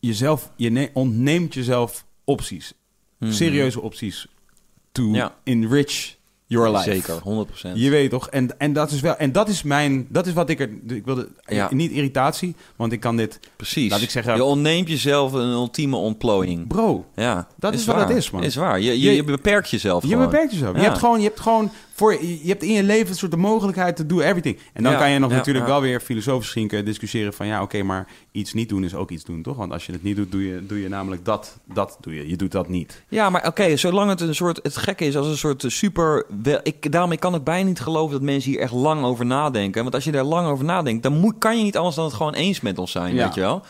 jezelf 0.00 0.50
je 0.56 0.70
ne- 0.70 0.90
ontneemt 0.92 1.54
jezelf 1.54 2.04
opties. 2.24 2.72
Mhm. 3.18 3.32
Serieuze 3.32 3.80
opties. 3.80 4.26
To 4.92 5.08
Ja. 5.12 5.34
enrich 5.44 6.16
your 6.46 6.70
life. 6.70 6.90
Zeker, 6.90 7.20
100%. 7.22 7.72
Je 7.74 7.90
weet 7.90 8.10
toch? 8.10 8.28
En, 8.28 8.58
en 8.60 8.72
dat 8.72 8.90
is 8.90 9.00
wel... 9.00 9.16
En 9.16 9.32
dat 9.32 9.48
is 9.48 9.62
mijn... 9.62 10.06
Dat 10.08 10.26
is 10.26 10.32
wat 10.32 10.48
ik 10.50 10.60
er... 10.60 10.70
Ik 10.86 11.04
wilde... 11.04 11.28
Ja. 11.46 11.68
Niet 11.72 11.90
irritatie, 11.90 12.54
want 12.76 12.92
ik 12.92 13.00
kan 13.00 13.16
dit... 13.16 13.40
Precies. 13.56 13.90
Laat 13.90 14.00
ik 14.00 14.10
zeggen- 14.10 14.34
je 14.36 14.44
ontneemt 14.44 14.88
jezelf 14.88 15.32
een 15.32 15.50
ultieme 15.50 15.96
ontplooiing. 15.96 16.66
Bro, 16.66 17.04
Ja, 17.16 17.48
Dat 17.56 17.74
is 17.74 17.84
wat 17.84 17.96
het 18.08 18.10
is, 18.10 18.30
man. 18.30 18.42
Is 18.42 18.54
waar. 18.56 18.80
Je, 18.80 19.00
je, 19.00 19.24
beperkt 19.24 19.70
jezelf 19.70 20.02
Je 20.02 20.08
gewoon. 20.08 20.24
beperkt 20.24 20.52
jezelf. 20.52 20.76
Je 20.76 20.82
hebt 20.82 20.98
gewoon, 20.98 21.18
je 21.20 21.26
hebt 21.26 21.40
gewoon 21.40 21.70
voor, 21.96 22.12
je 22.24 22.40
hebt 22.46 22.62
in 22.62 22.72
je 22.72 22.82
leven 22.82 23.08
een 23.08 23.14
soort 23.16 23.30
de 23.30 23.36
mogelijkheid 23.36 23.96
te 23.96 24.06
do 24.06 24.20
everything. 24.20 24.58
En 24.72 24.82
dan 24.82 24.92
Ja, 24.92 24.98
kan 24.98 25.10
je 25.10 25.18
nog 25.18 25.30
ja, 25.30 25.36
natuurlijk 25.36 25.66
ja. 25.66 25.70
wel 25.72 25.80
weer 25.80 26.00
filosofisch 26.00 26.40
misschien 26.40 26.68
kunnen 26.68 26.86
discussiëren 26.86 27.32
van 27.32 27.46
ja, 27.46 27.62
oké, 27.62 27.82
maar 27.82 28.06
iets 28.32 28.52
niet 28.52 28.68
doen 28.68 28.84
is 28.84 28.94
ook 28.94 29.10
iets 29.10 29.24
doen, 29.24 29.42
toch? 29.42 29.56
Want 29.56 29.72
als 29.72 29.86
je 29.86 29.92
het 29.92 30.02
niet 30.02 30.16
doet, 30.16 30.32
doe 30.32 30.46
je, 30.46 30.66
doe 30.66 30.80
je 30.82 30.88
namelijk 30.88 31.24
dat, 31.24 31.58
dat 31.72 31.96
doe 32.00 32.14
je. 32.14 32.28
Je 32.28 32.36
doet 32.36 32.52
dat 32.52 32.68
niet. 32.68 33.02
Ja, 33.08 33.30
maar 33.30 33.46
oké, 33.46 33.76
zolang 33.76 34.10
het 34.10 34.20
een 34.20 34.34
soort... 34.34 34.60
Het 34.62 34.76
gekke 34.76 35.04
is 35.04 35.16
als 35.16 35.26
een 35.26 35.36
soort 35.36 35.64
super... 35.66 36.26
wel- 36.42 36.60
Ik, 36.62 36.92
daarom 36.92 37.12
ik 37.12 37.20
kan 37.20 37.32
het 37.32 37.44
bijna 37.44 37.68
niet 37.68 37.80
geloven 37.80 38.12
dat 38.12 38.22
mensen 38.22 38.50
hier 38.50 38.60
echt 38.60 38.72
lang 38.72 39.04
over 39.04 39.26
nadenken. 39.26 39.82
Want 39.82 39.94
als 39.94 40.04
je 40.04 40.12
daar 40.12 40.24
lang 40.24 40.48
over 40.48 40.64
nadenkt, 40.64 41.02
dan 41.02 41.12
moet, 41.20 41.34
kan 41.38 41.56
je 41.58 41.62
niet 41.62 41.76
anders 41.76 41.96
dan 41.96 42.04
het 42.04 42.14
gewoon 42.14 42.34
eens 42.34 42.60
met 42.60 42.78
ons 42.78 42.90
zijn, 42.90 43.14
weet 43.16 43.34
je 43.34 43.40
wel? 43.40 43.62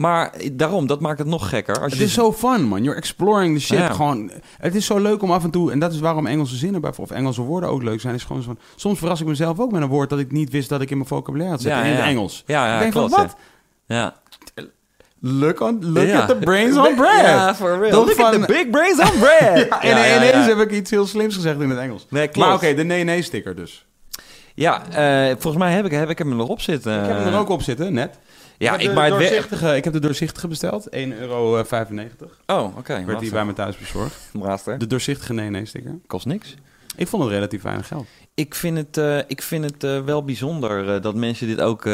Maar 0.00 0.32
daarom, 0.52 0.86
dat 0.86 1.00
maakt 1.00 1.18
het 1.18 1.28
nog 1.28 1.48
gekker. 1.48 1.80
Als 1.80 1.92
Het 1.92 2.00
is 2.00 2.12
zo 2.12 2.32
fun, 2.32 2.62
man. 2.62 2.82
You're 2.82 2.98
exploring 2.98 3.54
the 3.56 3.62
shit. 3.62 3.78
Ja. 3.78 3.92
Gewoon, 3.92 4.30
het 4.58 4.74
is 4.74 4.86
zo 4.86 4.98
leuk 4.98 5.22
om 5.22 5.32
af 5.32 5.44
en 5.44 5.50
toe... 5.50 5.72
En 5.72 5.78
dat 5.78 5.92
is 5.92 6.00
waarom 6.00 6.26
Engelse 6.26 6.56
zinnen 6.56 6.80
bijvoorbeeld... 6.80 7.10
of 7.10 7.16
Engelse 7.16 7.42
woorden 7.42 7.68
ook 7.68 7.82
leuk 7.82 8.00
zijn. 8.00 8.14
Is 8.14 8.24
gewoon 8.24 8.42
zo 8.42 8.48
van, 8.48 8.58
soms 8.76 8.98
verras 8.98 9.20
ik 9.20 9.26
mezelf 9.26 9.60
ook 9.60 9.72
met 9.72 9.82
een 9.82 9.88
woord... 9.88 10.10
dat 10.10 10.18
ik 10.18 10.32
niet 10.32 10.50
wist 10.50 10.68
dat 10.68 10.80
ik 10.80 10.90
in 10.90 10.96
mijn 10.96 11.08
vocabulaire 11.08 11.52
had 11.52 11.62
zitten. 11.62 11.80
Ja, 11.80 11.86
in 11.86 11.94
het. 11.94 12.04
Engels. 12.04 12.42
Ja, 12.46 12.66
ja, 12.66 12.74
ik 12.74 12.80
denk 12.80 12.92
klopt, 12.92 13.14
van, 13.14 13.22
wat? 13.22 13.36
Ja. 13.86 14.16
Look, 15.20 15.60
on, 15.60 15.92
look 15.92 16.12
at 16.12 16.28
the 16.28 16.36
brains 16.36 16.76
on 16.76 16.94
bread. 17.02 17.20
Ja, 17.20 17.54
for 17.54 17.78
real. 17.78 18.04
Look 18.04 18.18
at 18.18 18.32
the 18.32 18.46
big 18.46 18.70
brains 18.70 18.98
on 19.00 19.18
bread. 19.18 19.66
Ja, 19.68 19.82
en 19.82 19.88
Ja, 19.88 20.16
ineens 20.16 20.46
heb 20.46 20.58
ik 20.58 20.70
iets 20.70 20.90
heel 20.90 21.06
slims 21.06 21.34
gezegd 21.34 21.60
in 21.60 21.70
het 21.70 21.78
Engels. 21.78 22.06
Nee, 22.10 22.28
klopt. 22.28 22.48
Maar 22.48 22.56
oké, 22.56 22.74
de 22.74 22.84
nee-nee-sticker 22.84 23.56
dus. 23.56 23.86
Ja, 24.54 24.82
eh, 24.90 25.30
volgens 25.38 25.62
mij 25.62 25.72
heb 25.72 25.84
ik, 25.84 25.90
heb 25.90 26.10
ik 26.10 26.18
hem 26.18 26.40
erop 26.40 26.60
zitten. 26.60 27.02
ik 27.02 27.08
heb 27.08 27.16
hem 27.18 27.32
er 27.32 27.38
ook 27.38 27.48
op 27.48 27.62
zitten, 27.62 27.92
net. 27.92 28.18
Ja, 28.60 28.72
heb 28.72 28.80
ik 28.80 28.94
maar 28.94 29.04
het 29.04 29.14
we- 29.16 29.20
doorzichtige, 29.20 29.76
Ik 29.76 29.84
heb 29.84 29.92
de 29.92 29.98
doorzichtige 30.00 30.48
besteld, 30.48 30.88
1,95 30.90 31.18
euro. 31.20 31.60
Oh, 32.46 32.76
oké. 32.76 33.04
Werd 33.04 33.20
die 33.20 33.30
bij 33.30 33.44
me 33.44 33.52
thuis 33.52 33.76
bezorgd. 33.76 34.16
Master. 34.32 34.78
De 34.78 34.86
doorzichtige 34.86 35.32
nee-nee-sticker. 35.32 35.98
Kost 36.06 36.26
niks. 36.26 36.54
Ik 36.96 37.08
vond 37.08 37.22
het 37.22 37.32
relatief 37.32 37.62
weinig 37.62 37.86
geld. 37.86 38.06
Ik 38.34 38.54
vind 38.54 38.76
het, 38.76 38.96
eh, 38.96 39.18
ik 39.26 39.42
vind 39.42 39.64
het 39.64 39.84
eh, 39.84 40.00
wel 40.00 40.24
bijzonder 40.24 40.94
eh, 40.94 41.02
dat 41.02 41.14
mensen 41.14 41.46
dit 41.46 41.60
ook... 41.60 41.84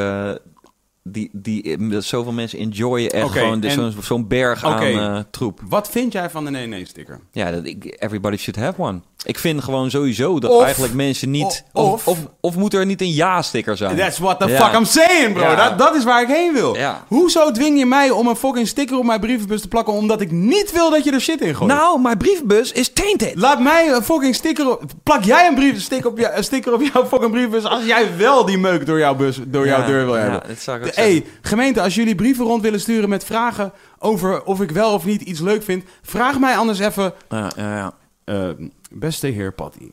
eh, 1.07 1.13
die, 1.13 1.31
die, 1.33 1.89
dat 1.89 2.05
zoveel 2.05 2.33
mensen 2.33 2.59
enjoyen 2.59 3.11
echt 3.11 3.25
Oké, 3.25 3.39
gewoon 3.39 3.63
zo'n 3.71 3.95
zo'n 4.03 4.29
berg 4.29 4.65
aan 4.65 4.83
eh, 4.83 5.19
troep. 5.31 5.61
Wat 5.69 5.89
vind 5.91 6.13
jij 6.13 6.31
van 6.31 6.45
de 6.45 6.51
nee-nee-sticker? 6.51 7.21
Ja, 7.33 7.51
dat 7.51 7.65
ik, 7.65 7.97
everybody 7.99 8.37
should 8.37 8.61
have 8.61 8.83
one. 8.83 9.01
Ik 9.25 9.39
vind 9.39 9.65
gewoon 9.65 9.91
sowieso 9.91 10.39
dat 10.41 10.51
Of- 10.51 10.63
eigenlijk 10.63 10.95
mensen 10.95 11.31
niet... 11.31 11.65
of- 11.73 11.93
Of, 11.93 12.07
of, 12.07 12.19
of, 12.41 12.57
moet 12.57 12.75
er 12.75 12.87
niet 12.87 13.01
een 13.01 13.13
ja-sticker 13.13 13.77
zijn? 13.77 13.97
That's 13.97 14.19
what 14.19 14.41
the 14.41 14.47
Ja. 14.49 14.65
fuck 14.65 14.75
I'm 14.79 14.85
saying, 14.85 15.33
bro. 15.33 15.43
Ja. 15.43 15.69
Dat, 15.69 15.79
dat 15.79 15.95
is 15.95 16.05
waar 16.05 16.23
ik 16.23 16.29
heen 16.29 16.53
wil. 16.53 16.77
Ja. 16.77 17.05
Hoezo 17.09 17.51
dwing 17.51 17.79
je 17.79 17.87
mij 17.87 18.11
om 18.11 18.27
een 18.27 18.37
fucking 18.37 18.69
sticker 18.69 18.99
op 18.99 19.05
mijn 19.05 19.21
brievenbus 19.21 19.61
te 19.61 19.69
plakken... 19.69 19.93
omdat 19.95 20.21
ik 20.21 20.31
niet 20.31 20.73
wil 20.73 20.91
dat 20.91 21.05
je 21.05 21.13
er 21.13 21.21
shit 21.21 21.41
in 21.41 21.55
gooit? 21.57 21.73
Nou, 21.73 22.01
mijn 22.01 22.17
brievenbus 22.19 22.73
is 22.73 22.93
tainted. 22.93 23.35
Laat 23.35 23.61
mij 23.61 23.93
een 23.93 24.03
fucking 24.03 24.35
sticker 24.35 24.71
op... 24.71 24.83
Plak 25.03 25.23
jij 25.25 25.47
een, 25.49 25.55
brief, 25.55 25.81
sticker, 25.83 26.11
op 26.11 26.19
jou, 26.19 26.35
een 26.37 26.45
sticker 26.45 26.73
op 26.73 26.83
jouw 26.93 27.07
fucking 27.07 27.31
brievenbus... 27.31 27.65
als 27.65 27.85
jij 27.85 28.17
wel 28.17 28.45
die 28.45 28.59
meuk 28.59 28.87
door 28.87 28.99
jouw, 28.99 29.15
bus, 29.15 29.39
door 29.47 29.67
jouw 29.67 29.87
deur 29.87 30.05
wil 30.05 30.15
hebben. 30.15 30.41
Ja, 30.43 30.49
dat 30.49 30.59
zou 30.61 30.79
ik 30.81 30.87
ook 30.87 30.93
hey, 30.97 31.25
gemeente, 31.41 31.83
als 31.83 31.95
jullie 31.95 32.15
brieven 32.15 32.45
rond 32.45 32.63
willen 32.63 32.81
sturen 32.81 33.09
met 33.09 33.25
vragen 33.25 33.73
over 33.99 34.43
of 34.45 34.61
ik 34.61 34.71
wel 34.71 34.93
of 34.93 35.05
niet 35.05 35.23
iets 35.23 35.41
leuk 35.41 35.63
vind, 35.63 35.85
vraag 36.03 36.39
mij 36.39 36.57
anders 36.57 36.79
even. 36.79 37.13
Ja, 37.29 37.53
ja, 37.57 37.77
ja. 37.77 37.95
Eh, 38.25 38.67
beste 38.91 39.27
heer 39.27 39.53
Patty, 39.53 39.91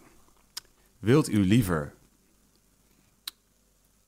wilt 1.00 1.30
u 1.30 1.46
liever 1.46 1.94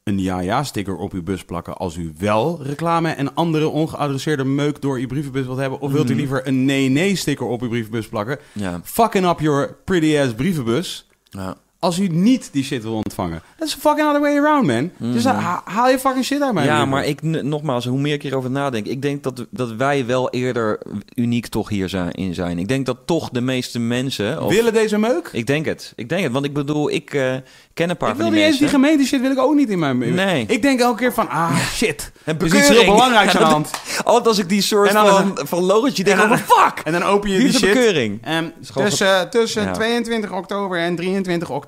een 0.03 0.19
ja-ja-sticker 0.19 0.95
op 0.95 1.13
uw 1.13 1.23
bus 1.23 1.45
plakken 1.45 1.77
als 1.77 1.95
u 1.95 2.13
wel 2.17 2.63
reclame 2.63 3.09
en 3.09 3.35
andere 3.35 3.67
ongeadresseerde 3.67 4.43
meuk 4.43 4.81
door 4.81 4.97
uw 4.97 5.07
brievenbus 5.07 5.45
wilt 5.45 5.57
hebben? 5.57 5.79
Of 5.79 5.91
wilt 5.91 6.09
u 6.09 6.15
liever 6.15 6.47
een 6.47 6.65
nee-nee-sticker 6.65 7.45
op 7.45 7.61
uw 7.61 7.69
brievenbus 7.69 8.07
plakken? 8.07 8.39
Ja. 8.51 8.81
Fucking 8.83 9.25
up 9.25 9.39
your 9.39 9.75
pretty-ass 9.83 10.33
brievenbus. 10.33 11.07
ja. 11.29 11.57
Als 11.85 11.99
u 11.99 12.07
niet 12.07 12.49
die 12.51 12.63
shit 12.63 12.83
wil 12.83 12.93
ontvangen. 12.93 13.41
Dat 13.57 13.67
is 13.67 13.73
fucking 13.73 14.07
other 14.07 14.21
way 14.21 14.37
around, 14.37 14.67
man. 14.67 14.91
Dus 15.13 15.25
ha- 15.25 15.61
haal 15.65 15.89
je 15.89 15.99
fucking 15.99 16.25
shit 16.25 16.41
uit 16.41 16.53
mij. 16.53 16.65
Ja, 16.65 16.85
maar 16.85 17.05
ik, 17.05 17.21
nogmaals, 17.21 17.85
hoe 17.85 17.99
meer 17.99 18.13
ik 18.13 18.21
hierover 18.21 18.51
nadenk, 18.51 18.85
ik 18.85 19.01
denk 19.01 19.23
dat, 19.23 19.45
dat 19.49 19.71
wij 19.71 20.05
wel 20.05 20.29
eerder 20.29 20.79
uniek 21.15 21.47
toch 21.47 21.69
hier 21.69 21.89
zijn, 21.89 22.11
in 22.11 22.33
zijn. 22.33 22.59
Ik 22.59 22.67
denk 22.67 22.85
dat 22.85 22.97
toch 23.05 23.29
de 23.29 23.41
meeste 23.41 23.79
mensen... 23.79 24.43
of- 24.43 24.49
Willen 24.53 24.73
deze 24.73 24.97
meuk? 24.97 25.29
ik 25.31 25.47
denk 25.47 25.65
het, 25.65 25.93
ik 25.95 26.09
denk 26.09 26.23
het. 26.23 26.31
Want 26.31 26.45
ik 26.45 26.53
bedoel, 26.53 26.91
ik 26.91 27.13
eh, 27.13 27.33
ken 27.73 27.89
een 27.89 27.97
paar 27.97 28.09
Ik 28.09 28.15
van 28.15 28.23
wil 28.23 28.25
die 28.25 28.35
niet 28.35 28.49
eens 28.49 28.51
die 28.59 28.61
mensen. 28.61 28.79
gemeente 28.79 29.05
shit 29.05 29.21
wil 29.21 29.31
ik 29.31 29.39
ook 29.39 29.55
niet 29.55 29.69
in 29.69 29.79
mijn... 29.79 29.97
Nee. 30.15 30.45
Ik 30.47 30.61
denk 30.61 30.79
elke 30.79 30.97
keer 30.97 31.13
van, 31.13 31.29
ah, 31.29 31.57
shit. 31.73 32.11
En 32.23 32.39
Er 32.39 32.45
is 32.45 32.53
iets 32.53 32.67
heel 32.67 32.85
belangrijks 32.85 33.35
aan 33.35 33.43
de 33.43 33.49
hand. 33.49 33.69
Altijd 34.03 34.27
als 34.27 34.37
ik 34.37 34.49
die 34.49 34.61
soort 34.61 34.87
En 34.89 34.93
dan 34.93 35.05
is 35.05 35.11
van, 35.11 35.47
van 35.47 35.63
logotje 35.63 36.03
denk, 36.03 36.17
dan- 36.17 36.37
fuck! 36.37 36.79
En 36.83 36.91
dan 36.91 37.03
open 37.03 37.29
je 37.29 37.37
die 37.37 37.47
de 37.47 37.57
shit. 37.57 37.61
bekeuring. 37.73 38.19
Ehm, 38.23 38.45
tussen 38.73 39.29
tussen 39.29 39.63
Ja. 39.63 39.71
22 39.71 40.31
oktober 40.31 40.79
en 40.79 40.95
23 40.95 41.49
oktober 41.49 41.63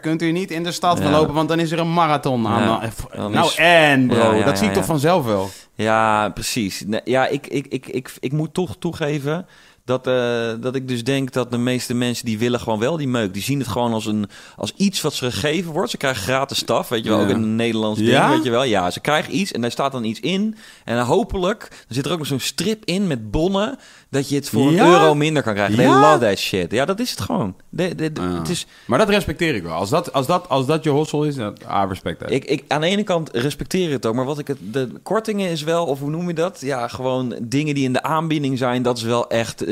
kunt 0.00 0.22
u 0.22 0.32
niet 0.32 0.50
in 0.50 0.62
de 0.62 0.72
stad 0.72 0.98
Ja. 0.98 1.02
verlopen, 1.04 1.34
want 1.34 1.48
dan 1.48 1.58
is 1.60 1.70
er 1.70 1.78
een 1.78 1.92
marathon 1.92 2.46
aan. 2.46 2.80
Dan 3.16 3.32
nou, 3.32 3.54
en 3.56 4.06
bro, 4.06 4.42
dat 4.42 4.58
zie 4.58 4.66
ik 4.68 4.74
toch 4.74 4.84
vanzelf 4.84 5.24
wel. 5.24 5.50
Ja, 5.74 6.28
precies. 6.28 6.84
Ja, 7.04 7.26
ik, 7.26 7.46
ik, 7.46 7.66
ik, 7.66 7.86
ik, 7.86 8.12
ik 8.20 8.32
moet 8.32 8.54
toch 8.54 8.76
toegeven 8.78 9.46
dat, 9.84 10.06
eh, 10.06 10.48
dat 10.60 10.74
ik 10.74 10.88
dus 10.88 11.04
denk 11.04 11.32
dat 11.32 11.50
de 11.50 11.58
meeste 11.58 11.94
mensen 11.94 12.24
die 12.24 12.38
willen 12.38 12.60
gewoon 12.60 12.78
wel 12.78 12.96
die 12.96 13.08
meuk. 13.08 13.32
Die 13.32 13.42
zien 13.42 13.58
het 13.58 13.68
gewoon 13.68 13.92
als, 13.92 14.06
een, 14.06 14.28
als 14.56 14.72
iets 14.76 15.00
wat 15.00 15.14
ze 15.14 15.30
gegeven 15.30 15.72
wordt. 15.72 15.90
Ze 15.90 15.96
krijgen 15.96 16.22
gratis 16.22 16.58
staf, 16.58 16.88
weet 16.88 17.04
je 17.04 17.10
wel, 17.10 17.18
Ja. 17.18 17.24
ook 17.24 17.30
een 17.30 17.56
Nederlands 17.56 17.98
ding, 17.98 18.10
Ja? 18.10 18.28
weet 18.30 18.44
je 18.44 18.50
wel. 18.50 18.62
Ja, 18.64 18.90
ze 18.90 19.00
krijgen 19.00 19.36
iets 19.36 19.52
en 19.52 19.60
daar 19.60 19.70
staat 19.70 19.92
dan 19.92 20.04
iets 20.04 20.20
in. 20.20 20.56
En 20.84 20.96
dan 20.96 21.06
hopelijk, 21.06 21.62
er 21.88 21.94
zit 21.94 22.06
er 22.06 22.12
ook 22.12 22.18
nog 22.18 22.26
zo'n 22.26 22.40
strip 22.40 22.84
in 22.84 23.06
met 23.06 23.30
bonnen, 23.30 23.78
dat 24.10 24.28
je 24.28 24.34
het 24.34 24.48
voor 24.48 24.72
Ja? 24.72 24.84
een 24.84 24.90
euro 24.92 25.14
minder 25.14 25.42
kan 25.42 25.54
krijgen. 25.54 25.74
They 25.76 25.84
Ja? 25.84 26.00
love 26.12 26.24
that 26.24 26.38
shit. 26.38 26.72
Ja, 26.72 26.84
dat 26.84 27.00
is 27.00 27.10
het 27.10 27.20
gewoon. 27.20 27.54
De, 27.68 27.94
de, 27.94 28.12
de- 28.12 28.20
Ja. 28.20 28.38
het 28.38 28.48
is, 28.48 28.66
Maar 28.86 28.98
dat 28.98 29.08
respecteer 29.08 29.54
ik 29.54 29.62
wel. 29.62 29.72
Als 29.72 29.90
dat, 29.90 30.12
als 30.12 30.26
dat, 30.26 30.48
als 30.48 30.66
dat 30.66 30.84
je 30.84 30.90
hossel 30.90 31.24
is, 31.24 31.34
dan, 31.34 31.56
ah, 31.66 31.88
respect 31.88 32.20
dat. 32.20 32.30
Ik, 32.30 32.44
ik, 32.44 32.64
aan 32.68 32.80
de 32.80 32.86
ene 32.86 33.02
kant 33.02 33.30
respecteer 33.32 33.86
ik 33.86 33.92
het 33.92 34.06
ook, 34.06 34.14
maar 34.14 34.24
wat 34.24 34.38
ik 34.38 34.46
het, 34.46 34.58
de 34.60 34.88
kortingen 35.02 35.50
is 35.50 35.62
wel, 35.62 35.86
of 35.86 36.00
hoe 36.00 36.10
noem 36.10 36.28
je 36.28 36.34
dat? 36.34 36.60
Ja, 36.60 36.88
gewoon 36.88 37.34
dingen 37.42 37.74
die 37.74 37.84
in 37.84 37.92
de 37.92 38.02
aanbieding 38.02 38.58
zijn, 38.58 38.82
dat 38.82 38.96
is 38.96 39.02
wel 39.02 39.28
echt. 39.30 39.64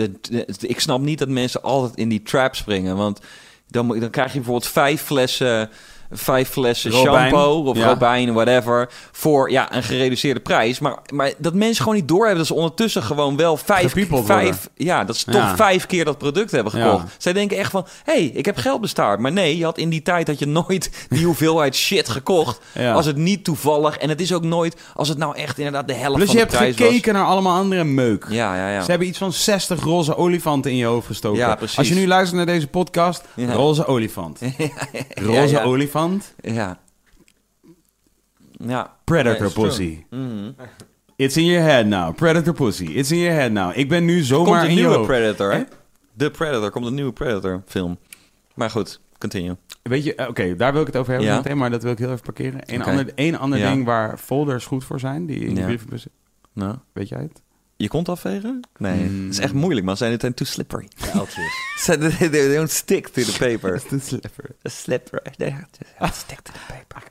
ik 0.60 0.80
snap 0.80 1.00
niet 1.00 1.18
dat 1.18 1.28
mensen 1.28 1.62
altijd 1.62 1.96
in 1.96 2.08
die 2.08 2.22
trap 2.22 2.54
springen, 2.54 2.96
want 2.96 3.20
dan, 3.70 3.88
dan 4.00 4.10
krijg 4.10 4.32
je 4.32 4.38
bijvoorbeeld 4.38 4.70
vijf 4.72 5.02
flessen. 5.02 5.70
Vijf 6.10 6.48
flessen 6.48 6.90
Robijn. 6.90 7.30
shampoo 7.30 7.62
of 7.64 7.76
Ja. 7.76 7.88
robijn, 7.88 8.32
whatever. 8.32 8.88
Voor 9.12 9.50
ja, 9.50 9.74
een 9.74 9.82
gereduceerde 9.82 10.40
prijs. 10.40 10.78
Maar, 10.78 10.98
maar 11.14 11.32
dat 11.38 11.54
mensen 11.54 11.82
gewoon 11.82 11.98
niet 11.98 12.08
doorhebben 12.08 12.38
dat 12.38 12.46
ze 12.46 12.54
ondertussen 12.54 13.02
gewoon 13.02 13.36
wel 13.36 13.56
vijf, 13.56 13.88
Gepiepeld 13.88 14.26
vijf 14.26 14.68
ja, 14.74 15.04
dat 15.04 15.16
ze 15.16 15.24
toch 15.24 15.34
Ja. 15.34 15.56
vijf 15.56 15.86
keer 15.86 16.04
dat 16.04 16.18
product 16.18 16.50
hebben 16.50 16.72
gekocht. 16.72 17.02
Ja. 17.02 17.08
Zij 17.18 17.32
denken 17.32 17.56
echt 17.58 17.70
van, 17.70 17.86
hé, 18.04 18.12
hey, 18.12 18.24
ik 18.24 18.44
heb 18.44 18.56
geld 18.56 18.80
bestaard. 18.80 19.20
Maar 19.20 19.32
nee, 19.32 19.56
je 19.56 19.64
had 19.64 19.78
in 19.78 19.88
die 19.88 20.02
tijd 20.02 20.26
had 20.28 20.38
je 20.38 20.46
nooit 20.46 20.90
die 21.08 21.24
hoeveelheid 21.30 21.74
shit 21.76 22.08
gekocht. 22.08 22.60
Als 22.94 23.06
het 23.06 23.16
niet 23.16 23.44
toevallig. 23.44 23.96
En 23.98 24.08
het 24.08 24.20
is 24.20 24.32
ook 24.32 24.44
nooit, 24.44 24.76
als 24.94 25.08
het 25.08 25.18
nou 25.18 25.36
echt 25.36 25.58
inderdaad 25.58 25.86
de 25.88 25.94
helft 25.94 26.14
Plus 26.16 26.26
van 26.30 26.38
je 26.38 26.44
de 26.44 26.50
hebt 26.50 26.62
prijs 26.74 26.76
gekeken 26.90 27.14
naar 27.14 27.24
allemaal 27.24 27.56
andere 27.58 27.84
meuk. 27.84 28.24
was. 28.24 28.32
Ja, 28.34 28.56
ja, 28.56 28.70
ja. 28.70 28.82
Ze 28.82 28.90
hebben 28.90 29.08
iets 29.08 29.18
van 29.18 29.32
60 29.32 29.82
roze 29.84 30.16
olifanten 30.16 30.70
in 30.70 30.76
je 30.76 30.84
hoofd 30.84 31.06
gestoken. 31.06 31.38
Ja, 31.38 31.54
precies. 31.54 31.78
Als 31.78 31.88
je 31.88 31.94
nu 31.94 32.06
luistert 32.06 32.36
naar 32.36 32.54
deze 32.54 32.66
podcast, 32.66 33.24
roze 33.36 33.86
olifant. 33.86 34.40
Roze 35.14 35.54
ja. 35.54 35.62
Olifant, 35.96 36.34
Ja. 36.40 36.78
Ja. 38.50 38.96
predator 39.04 39.52
pussy. 39.52 40.04
Mhm. 40.10 40.50
It's 41.16 41.36
in 41.36 41.44
your 41.44 41.62
head 41.68 41.86
now. 41.86 42.14
Predator 42.14 42.52
pussy. 42.52 42.84
It's 42.84 43.10
in 43.10 43.18
your 43.18 43.34
head 43.38 43.52
now. 43.52 43.76
Ik 43.78 43.88
ben 43.88 44.04
nu 44.04 44.14
Komt 44.14 44.26
zomaar 44.26 44.62
een 44.64 44.68
in 44.70 44.74
je 44.76 44.80
nieuwe. 44.88 45.06
Predator, 45.06 45.52
hè? 45.52 45.62
De 46.12 46.30
Predator. 46.30 46.70
Komt 46.70 46.86
een 46.86 46.94
nieuwe 46.94 47.12
Predator 47.12 47.62
film. 47.66 47.98
Maar 48.54 48.70
goed, 48.70 49.00
continue. 49.18 49.56
Weet 49.82 50.04
je, 50.04 50.14
eh, 50.14 50.28
oké, 50.28 50.56
daar 50.56 50.72
wil 50.72 50.80
ik 50.80 50.86
het 50.86 50.96
over 50.96 51.12
hebben 51.12 51.30
Ja. 51.30 51.36
meteen, 51.36 51.58
maar 51.58 51.70
dat 51.70 51.82
wil 51.82 51.92
ik 51.92 51.98
heel 51.98 52.10
even 52.10 52.22
parkeren. 52.22 52.60
Een 52.74 52.82
ander, 52.82 53.12
een 53.14 53.38
ander 53.38 53.58
Ja. 53.58 53.70
ding 53.70 53.84
waar 53.84 54.18
folders 54.18 54.66
goed 54.66 54.84
voor 54.84 55.00
zijn, 55.00 55.26
die 55.26 55.38
in 55.38 55.54
de 55.54 55.62
brievenbus... 55.62 56.06
Nou, 56.52 56.76
Weet 56.92 57.08
jij 57.08 57.20
het? 57.20 57.42
Je 57.76 57.88
kont 57.88 58.08
afvegen? 58.08 58.60
Nee, 58.78 59.08
Mm. 59.08 59.24
het 59.24 59.32
is 59.32 59.38
echt 59.40 59.52
moeilijk, 59.52 59.86
man. 59.86 59.96
Zijn 59.96 60.12
het 60.12 60.36
too 60.36 60.46
slippery. 60.46 60.88
Pijltjes. 61.12 61.74
They 61.84 62.28
they 62.28 62.54
don't 62.56 62.70
stick 62.70 63.08
to 63.08 63.22
the 63.22 63.36
paper. 63.38 63.74
It's 63.90 64.06
slipper. 64.06 64.50
The 64.62 64.68
slipper. 64.68 65.22
They 65.36 65.56
stick 66.12 66.40
to 66.40 66.52
the 66.52 66.58
paper. 66.68 67.02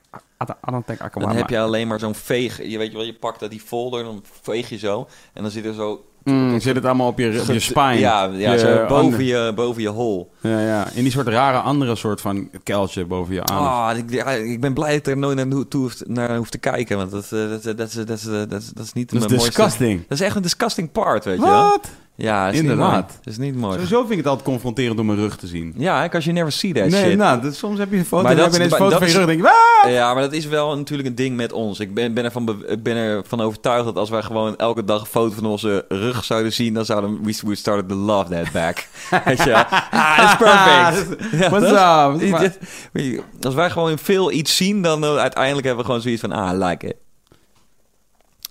I 0.42 0.44
don't, 0.44 0.58
I 0.68 0.70
don't 0.70 0.86
think 0.86 1.00
I 1.00 1.08
can 1.08 1.22
Dan 1.22 1.36
heb 1.36 1.48
je 1.48 1.58
alleen 1.58 1.88
maar 1.88 1.98
zo'n 1.98 2.14
veeg. 2.14 2.62
Je 2.62 2.78
weet 2.78 2.90
je 2.90 2.96
wel, 2.96 3.06
je 3.06 3.14
pakt 3.14 3.40
dat 3.40 3.50
die 3.50 3.60
folder, 3.60 4.04
dan 4.04 4.24
veeg 4.42 4.68
je 4.68 4.78
zo. 4.78 5.08
En 5.32 5.42
dan 5.42 5.50
zit 5.50 5.64
er 5.64 5.74
zo... 5.74 6.04
Mm, 6.26 6.60
zit 6.60 6.74
het 6.74 6.84
allemaal 6.84 7.08
op 7.08 7.18
je, 7.18 7.40
op 7.40 7.46
je 7.52 7.60
spine. 7.60 7.98
Ja, 7.98 8.24
ja 8.24 8.52
Je 8.52 8.58
zo 8.58 8.66
boven, 8.66 8.96
ander- 8.96 9.22
je, 9.22 9.52
boven 9.54 9.82
je 9.82 9.88
hol. 9.88 10.32
Ja, 10.40 10.60
ja. 10.60 10.88
In 10.94 11.02
die 11.02 11.12
soort 11.12 11.26
rare 11.28 11.58
andere 11.58 11.96
soort 11.96 12.20
van 12.20 12.50
kuiltje 12.62 13.04
boven 13.04 13.34
je 13.34 13.42
anus. 13.44 13.62
Ah, 13.68 13.96
ik, 13.96 14.40
ik 14.46 14.60
ben 14.60 14.74
blij 14.74 14.88
dat 14.88 14.96
ik 14.98 15.06
er 15.06 15.16
nooit 15.16 15.36
naar, 15.36 15.64
toe 15.68 15.80
hoeft, 15.80 16.02
naar 16.08 16.36
hoeft 16.36 16.50
te 16.50 16.58
kijken. 16.58 16.96
Want 16.96 17.10
dat, 17.10 17.24
eh, 17.24 17.30
dat, 17.30 17.62
dat, 17.62 17.76
dat, 17.76 17.92
dat, 17.94 18.06
dat, 18.06 18.50
dat, 18.50 18.70
dat 18.74 18.84
is 18.84 18.92
niet 18.92 19.12
dat 19.12 19.22
is 19.22 19.28
mooiste- 19.28 19.46
disgusting. 19.48 20.00
Dat 20.08 20.18
is 20.18 20.24
echt 20.26 20.36
een 20.36 20.42
disgusting 20.42 20.92
part, 20.92 21.24
weet 21.24 21.36
je 21.38 21.44
wel. 21.44 21.80
Ja, 22.18 22.48
is 22.48 22.58
Inderdaad. 22.58 23.08
Dat 23.22 23.32
is 23.32 23.38
niet 23.38 23.56
mooi. 23.56 23.72
Sowieso 23.72 23.98
vind 23.98 24.10
ik 24.10 24.16
het 24.16 24.26
altijd 24.26 24.46
confronterend 24.48 24.98
om 24.98 25.06
mijn 25.06 25.18
rug 25.18 25.36
te 25.36 25.46
zien. 25.46 25.74
Ja, 25.76 26.02
because 26.02 26.24
you 26.24 26.36
never 26.36 26.52
see 26.52 26.72
that 26.72 26.88
nee, 26.88 27.04
shit. 27.04 27.16
nou, 27.16 27.40
dat, 27.42 27.54
soms 27.54 27.78
heb 27.78 27.90
je 27.90 27.96
een 27.98 28.04
foto 28.04 28.22
Maar 28.22 28.32
en 28.32 28.36
dat- 28.38 28.46
heb 28.52 28.56
je 28.56 28.62
een 28.62 28.76
foto 28.76 28.98
van 28.98 29.06
je 29.06 29.12
rug 29.12 29.20
en 29.20 29.26
denk 29.26 29.40
je, 29.40 29.48
"Ah!" 29.84 29.90
Ja, 29.90 30.12
maar 30.14 30.22
dat 30.22 30.32
is 30.32 30.46
wel 30.46 30.76
natuurlijk 30.76 31.08
een 31.08 31.14
ding 31.14 31.36
met 31.36 31.52
ons. 31.52 31.80
Ik 31.80 31.94
ben, 31.94 32.14
ben, 32.14 32.24
ervan, 32.24 32.44
be- 32.44 32.64
ik 32.68 32.82
ben 32.82 32.96
ervan 32.96 33.40
overtuigd 33.40 33.84
dat 33.84 33.96
als 33.96 34.10
wij 34.10 34.22
gewoon 34.22 34.56
elke 34.56 34.84
dag 34.84 35.00
een 35.00 35.06
foto 35.06 35.34
van 35.34 35.46
onze 35.46 35.84
rug 35.88 36.24
zouden 36.24 36.52
zien, 36.52 36.74
dan 36.74 36.84
zouden 36.84 37.22
we 37.22 37.34
we 37.46 37.54
started 37.54 37.88
to 37.88 37.94
love 37.94 38.30
that 38.30 38.52
back. 38.52 38.86
Weet 39.24 39.42
je? 39.42 39.54
Ah, 39.66 40.36
perfect. 40.38 41.16
Ja, 41.40 41.50
What's 41.50 41.70
dat 41.70 42.52
up? 42.52 42.58
Je, 42.92 43.22
Als 43.42 43.54
wij 43.54 43.70
gewoon 43.70 43.98
veel 43.98 44.32
iets 44.32 44.56
zien, 44.56 44.82
dan 44.82 45.04
uiteindelijk 45.04 45.66
hebben 45.66 45.84
we 45.84 45.90
gewoon 45.90 46.02
zoiets 46.04 46.20
van, 46.20 46.32
ah, 46.32 46.52
I 46.54 46.64
like 46.64 46.86
it. 46.86 46.94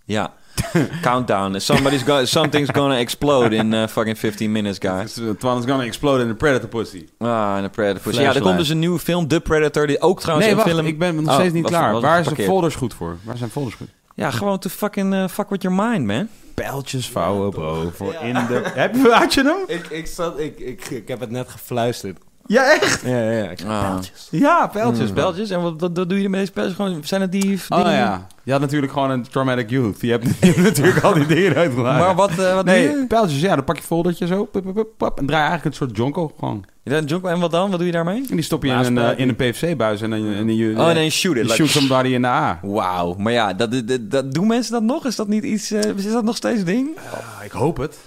Ja. 0.05 0.33
Countdown. 1.01 1.59
Somebody's 1.59 2.03
go 2.03 2.25
something's 2.25 2.69
gonna 2.71 2.97
explode 2.99 3.55
in 3.55 3.73
uh, 3.73 3.87
fucking 3.87 4.17
15 4.17 4.51
minutes, 4.51 4.77
guys. 4.79 5.17
Is 5.17 5.65
gonna 5.65 5.83
explode 5.83 6.21
in 6.21 6.27
the 6.27 6.35
predator 6.35 6.67
pussy. 6.67 7.05
Ah, 7.17 7.53
en 7.57 7.63
de 7.63 7.69
Predator. 7.69 8.01
Pussy. 8.01 8.21
Ja, 8.21 8.33
er 8.35 8.41
komt 8.41 8.57
dus 8.57 8.69
een 8.69 8.79
nieuwe 8.79 8.99
film, 8.99 9.27
The 9.27 9.39
Predator, 9.39 9.87
die 9.87 10.01
ook 10.01 10.19
trouwens 10.19 10.47
Nee, 10.47 10.57
een 10.57 10.63
wacht, 10.63 10.75
film... 10.75 10.87
ik 10.87 10.99
ben 10.99 11.15
nog 11.15 11.27
Oh, 11.27 11.33
steeds 11.33 11.53
niet 11.53 11.61
was- 11.63 11.71
klaar. 11.71 11.91
was 11.91 12.01
Waar 12.01 12.23
zijn 12.23 12.35
folders 12.35 12.75
goed 12.75 12.93
voor? 12.93 13.17
Waar 13.23 13.37
zijn 13.37 13.49
folders 13.49 13.75
goed? 13.75 13.87
Ja, 14.15 14.31
gewoon 14.31 14.59
to 14.59 14.69
fucking 14.69 15.13
uh, 15.13 15.27
fuck 15.27 15.49
with 15.49 15.61
your 15.61 15.83
mind, 15.89 16.05
man. 16.05 16.27
Pijltjes 16.53 17.07
vouwen, 17.09 17.49
bro. 17.51 17.91
Voor 17.95 18.13
in 18.21 18.33
de... 18.33 18.61
Heb 18.73 18.95
je, 18.95 19.09
had 19.11 19.33
je 19.33 19.43
hem? 19.43 19.77
ik, 19.77 19.87
ik, 19.87 20.07
zat, 20.07 20.39
ik, 20.39 20.59
ik, 20.59 20.85
ik 20.89 21.07
heb 21.07 21.19
het 21.19 21.31
net 21.31 21.49
gefluisterd. 21.49 22.17
Ja, 22.47 22.71
echt? 22.81 23.01
Ja, 23.05 23.17
ja, 23.19 23.31
ja. 23.31 23.49
Ah. 23.67 23.81
pijltjes. 23.89 24.27
Ja, 24.31 24.67
pijltjes. 24.67 25.11
bro. 25.11 25.19
Speltjes. 25.21 25.49
En 25.49 25.61
wat, 25.61 25.81
wat, 25.81 25.97
wat 25.97 26.09
doe 26.09 26.21
je 26.21 26.29
met 26.29 26.39
deze 26.39 26.51
spelletjes? 26.51 26.77
Gewoon, 26.77 27.03
zijn 27.03 27.21
het 27.21 27.31
die 27.31 27.59
Oh 27.69 27.77
dingen? 27.77 27.91
ja. 27.93 28.27
Je 28.43 28.51
had 28.51 28.61
natuurlijk 28.61 28.91
gewoon 28.91 29.09
een 29.09 29.21
traumatic 29.29 29.69
youth. 29.69 30.01
Je 30.01 30.11
hebt, 30.11 30.23
je 30.39 30.45
hebt 30.45 30.57
natuurlijk 30.57 31.03
al 31.03 31.13
die 31.13 31.25
dingen 31.25 31.55
uitgelaten. 31.55 32.05
Maar 32.05 32.15
wat, 32.15 32.29
eh, 32.29 32.53
wat 32.53 32.65
doe 32.65 32.73
Nee, 32.75 32.81
je? 32.83 33.05
pijltjes, 33.07 33.41
ja. 33.41 33.55
Dan 33.55 33.63
pak 33.63 33.75
je 33.77 33.83
foldertje 33.83 34.27
zo. 34.27 34.43
Pup, 34.45 34.63
pup, 34.97 35.17
en 35.19 35.25
draai 35.25 35.43
je 35.43 35.49
eigenlijk 35.49 35.65
een 35.65 35.73
soort 35.73 35.97
jonko 35.97 36.31
gewoon. 36.39 36.65
En 36.83 37.39
wat 37.39 37.51
dan? 37.51 37.69
Wat 37.69 37.77
doe 37.77 37.85
je 37.87 37.93
daarmee? 37.93 38.17
En 38.29 38.35
die 38.35 38.41
stop 38.41 38.63
je 38.63 38.69
in 38.69 38.75
een, 38.77 38.97
eh, 38.97 39.19
in 39.19 39.29
een 39.29 39.35
PFC-buis 39.35 40.01
en 40.01 40.09
dan, 40.09 40.19
en 40.33 40.45
dan 40.47 40.55
je, 40.55 40.73
Oh, 40.77 40.89
en 40.89 40.95
dan 40.95 41.09
shoot 41.09 41.35
it. 41.35 41.41
like- 41.43 41.55
shoot 41.55 41.69
somebody 41.69 42.09
in 42.09 42.21
de 42.21 42.27
A. 42.27 42.59
Wauw. 42.61 43.13
Maar 43.17 43.33
ja, 43.33 43.53
dat, 43.53 43.71
dat, 43.87 44.11
dat, 44.11 44.33
doen 44.33 44.47
mensen 44.47 44.71
dat 44.73 44.83
nog? 44.83 45.05
Is 45.05 45.15
dat 45.15 45.27
niet 45.27 45.43
iets... 45.43 45.71
eh, 45.71 45.95
is 45.95 46.11
dat 46.11 46.23
nog 46.23 46.35
steeds 46.35 46.59
een 46.59 46.65
ding? 46.65 46.89
ik 47.43 47.51
hoop 47.51 47.77
het. 47.77 47.97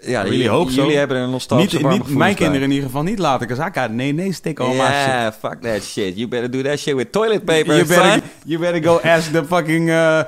Ja, 0.00 0.24
jullie, 0.24 0.44
so. 0.44 0.68
jullie 0.70 0.96
hebben 0.96 1.16
een 1.16 1.30
nostalgische 1.30 1.76
Niet, 1.76 1.88
niet, 1.88 2.06
mijn 2.06 2.18
bij. 2.18 2.34
kinderen 2.34 2.62
in 2.62 2.70
ieder 2.70 2.86
geval 2.86 3.02
niet 3.02 3.18
laten. 3.18 3.72
Got 3.74 3.90
nee, 3.90 4.12
nee, 4.12 4.32
stick 4.32 4.58
my 4.58 4.64
shit. 4.64 4.76
Yeah, 4.76 5.32
fuck 5.32 5.60
that 5.60 5.82
shit. 5.82 6.16
You 6.16 6.28
better 6.28 6.50
do 6.50 6.62
that 6.62 6.78
shit 6.78 6.94
with 6.94 7.12
toilet 7.12 7.44
paper, 7.44 7.74
You 7.74 7.86
better, 7.86 8.10
son. 8.10 8.22
you 8.44 8.60
better 8.60 8.82
go 8.82 9.00
ask 9.00 9.32
the 9.32 9.44
fucking 9.44 9.88
uh, 9.88 10.20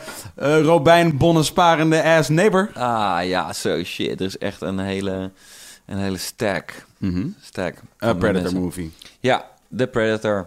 uh, 0.42 0.60
Robijn 0.62 1.16
bonnensparende 1.16 2.02
ass 2.02 2.28
neighbor. 2.28 2.70
Ah, 2.74 3.26
ja, 3.28 3.52
zo 3.52 3.84
shit. 3.84 4.20
Er 4.20 4.26
is 4.26 4.38
echt 4.38 4.60
een 4.60 4.78
hele, 4.78 5.30
een 5.86 5.98
hele 5.98 6.18
stack. 6.18 6.86
Stack. 7.40 7.74
A 7.76 8.06
van 8.06 8.18
Predator 8.18 8.60
movie. 8.60 8.92
Ja, 9.20 9.44
The 9.76 9.86
Predator. 9.86 10.47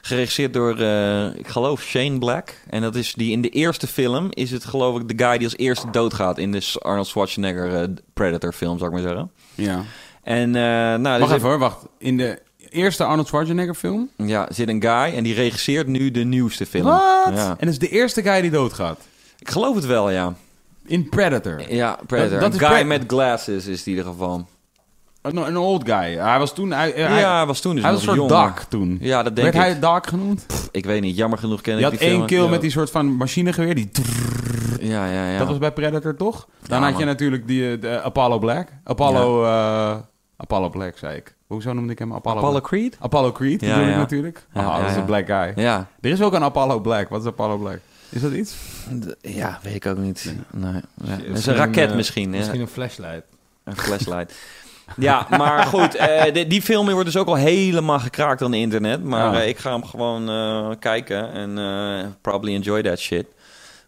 Geregisseerd 0.00 0.52
door, 0.52 0.78
eh, 0.78 1.34
ik 1.34 1.48
geloof, 1.48 1.82
Shane 1.82 2.18
Black. 2.18 2.54
En 2.70 2.82
dat 2.82 2.94
is 2.94 3.12
die 3.14 3.32
in 3.32 3.40
de 3.40 3.48
eerste 3.48 3.86
film 3.86 4.26
is 4.30 4.50
het 4.50 4.64
geloof 4.64 5.00
ik 5.00 5.08
de 5.18 5.24
guy 5.24 5.36
die 5.38 5.46
als 5.46 5.56
eerste 5.56 5.90
doodgaat 5.90 6.38
in 6.38 6.52
de 6.52 6.72
Arnold 6.78 7.06
Schwarzenegger 7.06 7.74
eh, 7.82 7.88
Predator 8.14 8.52
film, 8.52 8.78
zou 8.78 8.90
ik 8.90 8.96
maar 9.02 9.08
zeggen. 9.08 9.30
Ja. 9.54 9.82
En 10.22 10.54
eh 10.56 10.62
nou, 10.98 11.20
Wacht 11.20 11.32
even 11.32 11.48
hoor, 11.48 11.58
wacht. 11.58 11.84
In 11.98 12.16
de 12.16 12.38
eerste 12.70 13.04
Arnold 13.04 13.26
Schwarzenegger 13.26 13.74
film? 13.74 14.10
ja, 14.16 14.48
zit 14.52 14.68
een 14.68 14.82
guy 14.82 15.16
en 15.16 15.22
die 15.22 15.34
regisseert 15.34 15.86
nu 15.86 16.10
de 16.10 16.24
nieuwste 16.24 16.66
film. 16.66 16.84
Wat? 16.84 17.32
Ja. 17.34 17.48
En 17.48 17.56
dat 17.58 17.68
is 17.68 17.78
de 17.78 17.88
eerste 17.88 18.22
guy 18.22 18.40
die 18.40 18.50
doodgaat. 18.50 18.98
Ik 19.38 19.50
geloof 19.50 19.74
het 19.74 19.86
wel, 19.86 20.10
ja. 20.10 20.34
In 20.86 21.08
Predator. 21.08 21.72
Ja, 21.74 21.98
Predator. 22.06 22.40
Dat- 22.40 22.52
dat 22.52 22.60
een 22.60 22.66
guy 22.66 22.76
Pred- 22.76 22.86
met 22.86 23.04
glasses 23.06 23.66
is 23.66 23.82
die 23.82 23.92
in 23.94 23.98
ieder 23.98 24.12
geval. 24.12 24.46
Een, 25.22 25.36
een 25.36 25.56
old 25.56 25.84
guy. 25.84 26.16
Hij 26.18 26.38
was 26.38 26.54
toen... 26.54 26.70
Hij, 26.72 26.92
hij, 26.96 27.20
ja, 27.20 27.36
hij 27.36 27.46
was 27.46 27.60
toen 27.60 27.74
dus 27.74 27.82
hij 27.82 27.92
was 27.92 28.00
een 28.00 28.06
soort 28.14 28.30
jonger. 28.30 28.66
Toen. 28.68 28.98
Ja, 29.00 29.22
dat 29.22 29.36
denk 29.36 29.52
Werd 29.52 29.66
ik. 29.66 29.70
hij 29.72 29.80
Dark 29.80 30.06
genoemd? 30.06 30.46
Ik 30.72 30.84
weet 30.84 31.00
niet, 31.00 31.16
jammer 31.16 31.38
genoeg 31.38 31.60
ken 31.60 31.72
Je 31.72 31.78
ik 31.78 31.84
had 31.84 31.92
die 31.92 32.00
film. 32.08 32.18
één 32.18 32.26
kill 32.26 32.48
met 32.48 32.60
die 32.60 32.70
soort 32.70 32.90
van 32.90 33.06
machinegeweer. 33.06 33.74
Die 33.74 33.90
Ja, 34.80 35.06
ja, 35.06 35.30
ja. 35.30 35.38
Dat 35.38 35.46
was 35.48 35.58
bij 35.58 35.72
Predator, 35.72 36.16
toch? 36.16 36.48
Dan 36.66 36.82
had 36.82 36.98
je 36.98 37.04
natuurlijk 37.04 37.46
die 37.46 37.72
eh, 37.72 37.80
de 37.80 38.02
Apollo 38.02 38.38
Black. 38.38 38.68
Apollo... 38.84 39.44
eh, 39.44 39.96
Apollo 40.36 40.68
Black, 40.68 40.96
zei 40.98 41.16
ik. 41.16 41.34
Hoezo 41.46 41.72
noemde 41.72 41.92
ik 41.92 41.98
hem? 41.98 42.12
Apollo, 42.14 42.36
Apollo. 42.38 42.60
Creed? 42.60 42.96
Apollo 43.00 43.32
Creed, 43.32 43.60
Ja, 43.60 43.80
ja. 43.80 43.96
natuurlijk. 43.96 44.46
Ah, 44.52 44.62
ja, 44.62 44.80
dat 44.80 44.90
is 44.90 44.96
een 44.96 45.04
black 45.04 45.26
guy. 45.26 45.52
Ja. 45.56 45.86
Er 46.00 46.10
is 46.10 46.22
ook 46.22 46.32
een 46.32 46.42
Apollo 46.42 46.80
Black. 46.80 47.08
Wat 47.08 47.20
is 47.20 47.26
Apollo 47.26 47.56
Black? 47.56 47.78
Is 48.08 48.20
dat 48.20 48.32
iets? 48.32 48.54
Ja, 49.20 49.58
weet 49.62 49.74
ik 49.74 49.86
ook 49.86 49.98
niet. 49.98 50.34
Nee. 50.50 50.80
Is 51.32 51.46
een 51.46 51.54
raket 51.54 51.90
eh, 51.90 51.96
misschien. 51.96 52.30
Misschien 52.30 52.60
een 52.60 52.66
flashlight. 52.68 53.22
Een 53.64 53.76
flashlight. 53.76 54.34
Ja, 54.96 55.26
maar 55.30 55.66
goed. 55.66 55.94
eh, 55.94 56.32
die, 56.32 56.46
die 56.46 56.62
film 56.62 56.90
wordt 56.90 57.04
dus 57.04 57.16
ook 57.16 57.26
al 57.26 57.34
helemaal 57.34 57.98
gekraakt 58.00 58.42
aan 58.42 58.52
het 58.52 58.60
internet. 58.60 59.04
Maar 59.04 59.32
Ja. 59.34 59.40
eh, 59.40 59.48
ik 59.48 59.58
ga 59.58 59.72
hem 59.72 59.84
gewoon 59.84 60.28
eh, 60.28 60.70
kijken. 60.78 61.32
En 61.32 62.16
probably 62.20 62.54
enjoy 62.54 62.82
that 62.82 62.98
shit. 62.98 63.26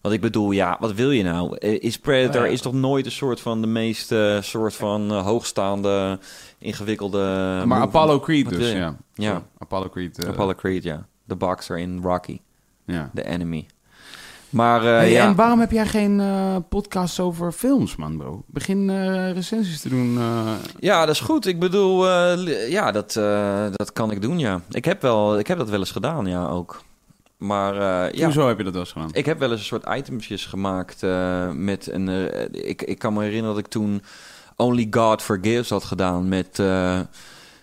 Want 0.00 0.14
ik 0.14 0.20
bedoel, 0.20 0.50
ja, 0.50 0.76
wat 0.80 0.92
wil 0.92 1.10
je 1.10 1.22
nou? 1.22 1.56
Is 1.58 1.98
Predator 1.98 2.44
Ja. 2.44 2.50
is 2.52 2.60
toch 2.60 2.72
nooit 2.72 3.06
een 3.06 3.12
soort 3.12 3.40
van 3.40 3.60
de 3.60 3.66
meest 3.66 4.14
soort 4.40 4.74
van 4.74 5.10
hoogstaande, 5.10 6.18
ingewikkelde... 6.58 7.18
maar 7.66 7.80
Apollo 7.80 8.20
Creed 8.20 8.44
wat 8.44 8.54
dus, 8.54 8.72
ja. 8.72 8.96
Ja. 9.14 9.42
Apollo 9.58 9.88
Creed. 9.88 10.26
Apollo 10.28 10.54
Creed, 10.54 10.82
ja. 10.82 11.06
De 11.24 11.36
boxer 11.36 11.78
in 11.78 12.00
Rocky, 12.02 12.40
Ja. 12.86 13.10
the 13.14 13.24
enemy. 13.26 13.66
Maar 14.52 14.80
eh, 14.80 14.96
Hey, 14.96 15.10
ja... 15.10 15.26
En 15.26 15.34
waarom 15.34 15.60
heb 15.60 15.70
jij 15.70 15.86
geen 15.86 16.20
eh 16.20 16.56
podcasts 16.68 17.20
over 17.20 17.52
films, 17.52 17.96
man, 17.96 18.16
bro? 18.16 18.42
Begin 18.46 18.90
eh, 18.90 19.32
recensies 19.32 19.80
te 19.80 19.88
doen. 19.88 20.18
Ja, 20.78 21.06
dat 21.06 21.14
is 21.14 21.20
goed. 21.20 21.46
Ik 21.46 21.60
bedoel, 21.60 22.08
ja, 22.68 22.92
dat, 22.92 23.12
dat 23.72 23.92
kan 23.92 24.10
ik 24.10 24.22
doen, 24.22 24.38
ja. 24.38 24.60
Ik 24.70 24.84
heb, 24.84 25.02
wel, 25.02 25.38
ik 25.38 25.46
heb 25.46 25.58
dat 25.58 25.70
wel 25.70 25.78
eens 25.78 25.90
gedaan, 25.90 26.26
ja, 26.26 26.46
ook. 26.46 26.82
Maar 27.36 27.74
ja, 28.16 28.24
Hoezo 28.24 28.48
heb 28.48 28.58
je 28.58 28.64
dat 28.64 28.72
wel 28.72 28.82
eens 28.82 28.92
gedaan? 28.92 29.08
ik 29.12 29.26
heb 29.26 29.38
wel 29.38 29.50
eens 29.50 29.60
een 29.60 29.66
soort 29.66 29.86
itemsjes 29.96 30.46
gemaakt 30.46 31.02
met 31.52 31.88
een... 31.92 32.08
ik, 32.68 32.82
ik 32.82 32.98
kan 32.98 33.12
me 33.12 33.22
herinneren 33.22 33.54
dat 33.54 33.64
ik 33.64 33.70
toen 33.70 34.02
Only 34.56 34.86
God 34.90 35.22
Forgives 35.22 35.70
had 35.70 35.84
gedaan 35.84 36.28
met... 36.28 36.62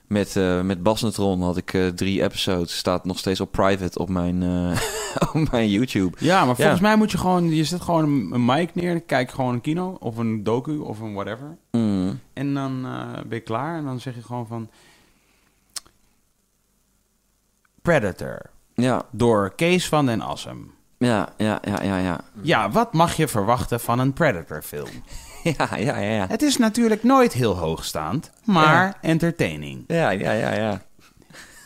met, 0.10 0.36
eh 0.36 0.62
met 0.62 0.84
Basnetron 0.84 1.42
had 1.42 1.58
ik 1.58 1.74
eh, 1.74 1.88
drie 1.88 2.24
episodes. 2.24 2.78
Staat 2.78 3.06
nog 3.06 3.18
steeds 3.18 3.40
op 3.40 3.52
private 3.52 4.00
op 4.00 4.10
mijn, 4.10 4.44
eh, 4.44 4.82
op 5.42 5.52
mijn 5.52 5.70
YouTube. 5.70 6.18
Ja, 6.20 6.46
maar 6.46 6.56
volgens 6.56 6.80
Ja. 6.80 6.88
mij 6.88 6.96
moet 6.96 7.12
je 7.12 7.18
gewoon... 7.18 7.50
Je 7.50 7.64
zet 7.64 7.82
gewoon 7.82 8.04
een, 8.04 8.30
een 8.34 8.46
mic 8.46 8.76
neer, 8.76 9.02
kijk 9.02 9.32
gewoon 9.32 9.54
een 9.54 9.62
kino 9.62 9.98
of 10.00 10.18
een 10.18 10.44
docu 10.44 10.78
of 10.78 11.00
een 11.00 11.14
whatever. 11.14 11.58
Mm. 11.72 12.20
En 12.34 12.54
dan 12.54 12.82
ben 13.28 13.38
je 13.38 13.40
klaar 13.40 13.78
en 13.78 13.84
dan 13.86 14.00
zeg 14.00 14.16
je 14.16 14.22
gewoon 14.24 14.48
van... 14.48 14.70
Predator, 17.82 18.42
Ja, 18.74 19.06
door 19.12 19.54
Kees 19.56 19.88
van 19.88 20.06
den 20.06 20.22
Assem. 20.22 20.72
ja, 20.98 21.30
ja, 21.38 21.60
ja, 21.62 21.84
ja, 21.84 21.98
ja. 21.98 22.22
Ja, 22.42 22.70
wat 22.72 22.94
mag 22.94 23.16
je 23.16 23.28
verwachten 23.28 23.80
van 23.80 24.00
een 24.00 24.14
Predator-film? 24.14 24.90
Ja, 25.58 25.68
ja, 25.78 25.98
ja, 25.98 26.12
ja. 26.12 26.26
Het 26.28 26.42
is 26.42 26.58
natuurlijk 26.58 27.04
nooit 27.04 27.34
heel 27.34 27.58
hoogstaand, 27.58 28.32
maar 28.44 28.98
entertaining. 29.02 29.84
Ja, 29.88 30.10
ja, 30.10 30.32
ja, 30.32 30.54
ja. 30.54 30.82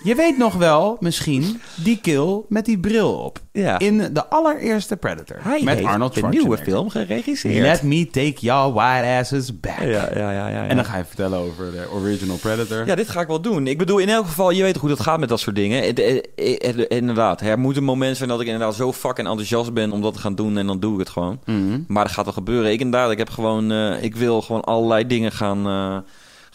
Je 0.04 0.16
weet 0.16 0.38
nog 0.38 0.54
wel, 0.54 0.98
misschien, 1.00 1.62
die 1.84 2.00
kill 2.02 2.42
met 2.50 2.66
die 2.66 2.80
bril 2.80 3.14
op. 3.14 3.40
Ja. 3.52 3.80
In 3.80 4.10
de 4.14 4.28
allereerste 4.28 4.98
Predator. 4.98 5.38
Hij 5.40 5.62
met 5.64 5.84
Arnold 5.84 6.14
de 6.14 6.20
Schwarzenegger. 6.20 6.32
nieuwe 6.58 6.58
film 6.72 6.90
geregisseerd. 6.90 7.66
Let 7.66 7.82
me 7.84 8.08
take 8.10 8.34
your 8.40 8.74
white 8.74 9.08
asses 9.08 9.60
back. 9.60 9.80
Ja, 9.80 9.88
ja, 9.88 10.10
ja, 10.16 10.32
ja, 10.32 10.48
ja. 10.48 10.68
En 10.68 10.76
dan 10.76 10.86
ga 10.86 10.98
je 10.98 11.06
vertellen 11.06 11.40
over 11.40 11.72
de 11.72 11.88
original 11.94 12.38
Predator. 12.38 12.86
Ja, 12.86 12.96
dit 12.96 13.10
ga 13.10 13.22
ik 13.22 13.28
wel 13.28 13.42
doen. 13.42 13.68
Ik 13.68 13.78
bedoel, 13.78 13.98
in 13.98 14.10
elk 14.10 14.26
geval, 14.26 14.50
je 14.52 14.64
weet 14.64 14.78
hoe 14.78 14.90
dat 14.90 15.00
gaat 15.00 15.20
met 15.20 15.30
dat 15.30 15.40
soort 15.40 15.56
dingen. 15.56 15.84
Het- 15.84 15.98
het- 15.98 16.28
het- 16.66 16.88
inderdaad, 16.90 17.42
er 17.42 17.60
moet 17.60 17.78
een 17.78 17.84
moment 17.84 18.18
zijn 18.18 18.30
dat 18.30 18.42
ik 18.42 18.46
inderdaad 18.48 18.76
zo 18.76 18.94
fucking 18.94 19.28
enthousiast 19.28 19.74
ben 19.74 19.92
om 19.92 20.02
dat 20.02 20.14
te 20.14 20.20
gaan 20.20 20.36
doen 20.36 20.58
en 20.58 20.68
dan 20.68 20.80
doe 20.80 20.94
ik 20.94 21.00
het 21.00 21.10
gewoon. 21.10 21.40
Mhm. 21.46 21.80
Maar 21.88 22.04
dat 22.04 22.14
gaat 22.14 22.26
wel 22.26 22.34
gebeuren. 22.34 22.72
Ik 22.72 22.80
inderdaad, 22.80 23.12
ik 23.12 23.18
heb 23.18 23.30
gewoon, 23.30 23.72
eh, 23.72 24.04
ik 24.04 24.16
wil 24.16 24.42
gewoon 24.42 24.62
allerlei 24.62 25.08
dingen 25.08 25.32
gaan, 25.32 25.68
eh, 25.68 25.98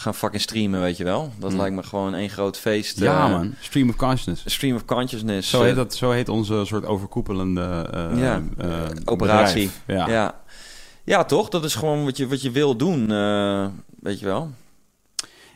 gaan 0.00 0.14
fucking 0.14 0.42
streamen, 0.42 0.80
weet 0.80 0.96
je 0.96 1.04
wel. 1.04 1.32
Dat 1.38 1.52
lijkt 1.52 1.76
me 1.76 1.82
gewoon 1.82 2.14
één 2.14 2.30
groot 2.30 2.58
feest. 2.58 2.98
Ja, 2.98 3.24
eh, 3.24 3.30
man. 3.30 3.54
Stream 3.60 3.88
of 3.88 3.96
consciousness. 3.96 4.54
Stream 4.54 4.76
of 4.76 4.84
consciousness. 4.84 5.50
Zo 5.50 5.60
eh, 5.60 5.66
heet, 5.66 5.76
dat, 5.76 5.94
zo 5.94 6.10
heet 6.10 6.28
onze 6.28 6.62
soort 6.64 6.84
overkoepelende 6.86 7.88
eh, 7.92 8.20
Ja, 8.20 8.42
eh, 8.58 8.68
operatie. 9.04 9.70
Ja. 9.86 10.08
Ja. 10.08 10.40
ja, 11.04 11.24
toch? 11.24 11.48
Dat 11.48 11.64
is 11.64 11.74
gewoon 11.74 12.04
wat 12.04 12.16
je, 12.16 12.28
wat 12.28 12.42
je 12.42 12.50
wil 12.50 12.76
doen, 12.76 13.10
eh, 13.10 13.66
weet 14.00 14.20
je 14.20 14.26
wel. 14.26 14.50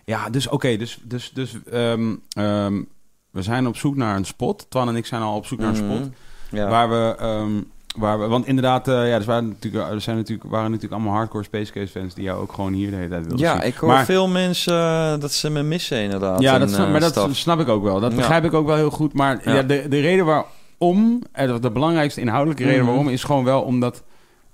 Ja, 0.05 0.31
dus 0.31 0.49
oké, 0.49 0.77
dus, 0.77 0.99
dus, 1.03 1.31
dus 1.35 1.57
ehm, 1.71 2.15
ehm, 2.29 2.83
we 3.31 3.43
zijn 3.43 3.67
op 3.67 3.77
zoek 3.77 3.97
naar 3.97 4.17
een 4.17 4.25
spot. 4.25 4.67
Twan 4.69 4.89
en 4.89 4.97
ik 4.97 5.07
zijn 5.07 5.23
al 5.23 5.37
op 5.37 5.47
zoek 5.47 5.59
naar 5.59 5.69
een 5.69 5.77
spot. 5.77 6.01
Mhm. 6.01 6.57
Ja. 6.57 6.69
Waar 6.69 6.91
we, 6.91 7.17
ehm, 7.19 7.61
waar 7.97 8.21
we, 8.21 8.27
want 8.27 8.47
inderdaad, 8.47 8.89
eh, 8.89 8.95
ja, 8.95 9.15
er 9.19 9.25
waren 9.25 9.49
natuurlijk, 9.49 9.91
er 9.91 10.01
zijn 10.01 10.17
natuurlijk, 10.17 10.51
waren 10.51 10.67
natuurlijk 10.71 10.95
allemaal 11.01 11.17
hardcore 11.19 11.45
Space 11.45 11.73
Case 11.73 11.87
fans 11.99 12.15
die 12.15 12.25
jou 12.25 12.41
ook 12.41 12.53
gewoon 12.53 12.73
hier 12.73 12.91
de 12.91 12.97
hele 12.97 13.09
tijd 13.09 13.27
wilden 13.27 13.47
Ja, 13.47 13.57
zien. 13.57 13.67
ik 13.67 13.75
hoor 13.77 13.89
Maar- 13.89 14.05
veel 14.05 14.29
mensen 14.29 14.75
eh, 14.79 15.19
dat 15.21 15.33
ze 15.33 15.51
me 15.51 15.63
missen 15.63 15.99
inderdaad. 16.03 16.41
Ja, 16.41 16.55
en, 16.55 16.61
dat 16.61 16.69
snap, 16.71 16.85
eh, 16.87 16.91
maar 16.93 17.01
dat 17.01 17.29
snap 17.33 17.61
ik 17.61 17.69
ook 17.69 17.83
wel. 17.83 18.01
Dat 18.01 18.11
Ja. 18.11 18.17
begrijp 18.17 18.45
ik 18.45 18.53
ook 18.53 18.67
wel 18.67 18.77
heel 18.77 18.91
goed. 18.91 19.13
Maar 19.13 19.41
Ja. 19.45 19.55
ja. 19.55 19.63
de, 19.63 19.87
de 19.89 20.01
reden 20.01 20.25
waarom, 20.25 21.23
eh, 21.33 21.61
de 21.61 21.71
belangrijkste 21.71 22.21
inhoudelijke 22.21 22.65
reden 22.65 22.79
Mhm. 22.79 22.89
waarom, 22.89 23.09
is 23.09 23.25
gewoon 23.25 23.45
wel 23.45 23.63
omdat 23.63 24.03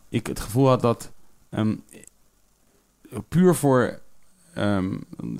ik 0.09 0.27
het 0.27 0.40
gevoel 0.40 0.69
had 0.69 0.81
dat 0.81 1.10
ehm, 1.51 1.74
puur 3.28 3.55
voor 3.55 3.98
ehm, 4.59 4.89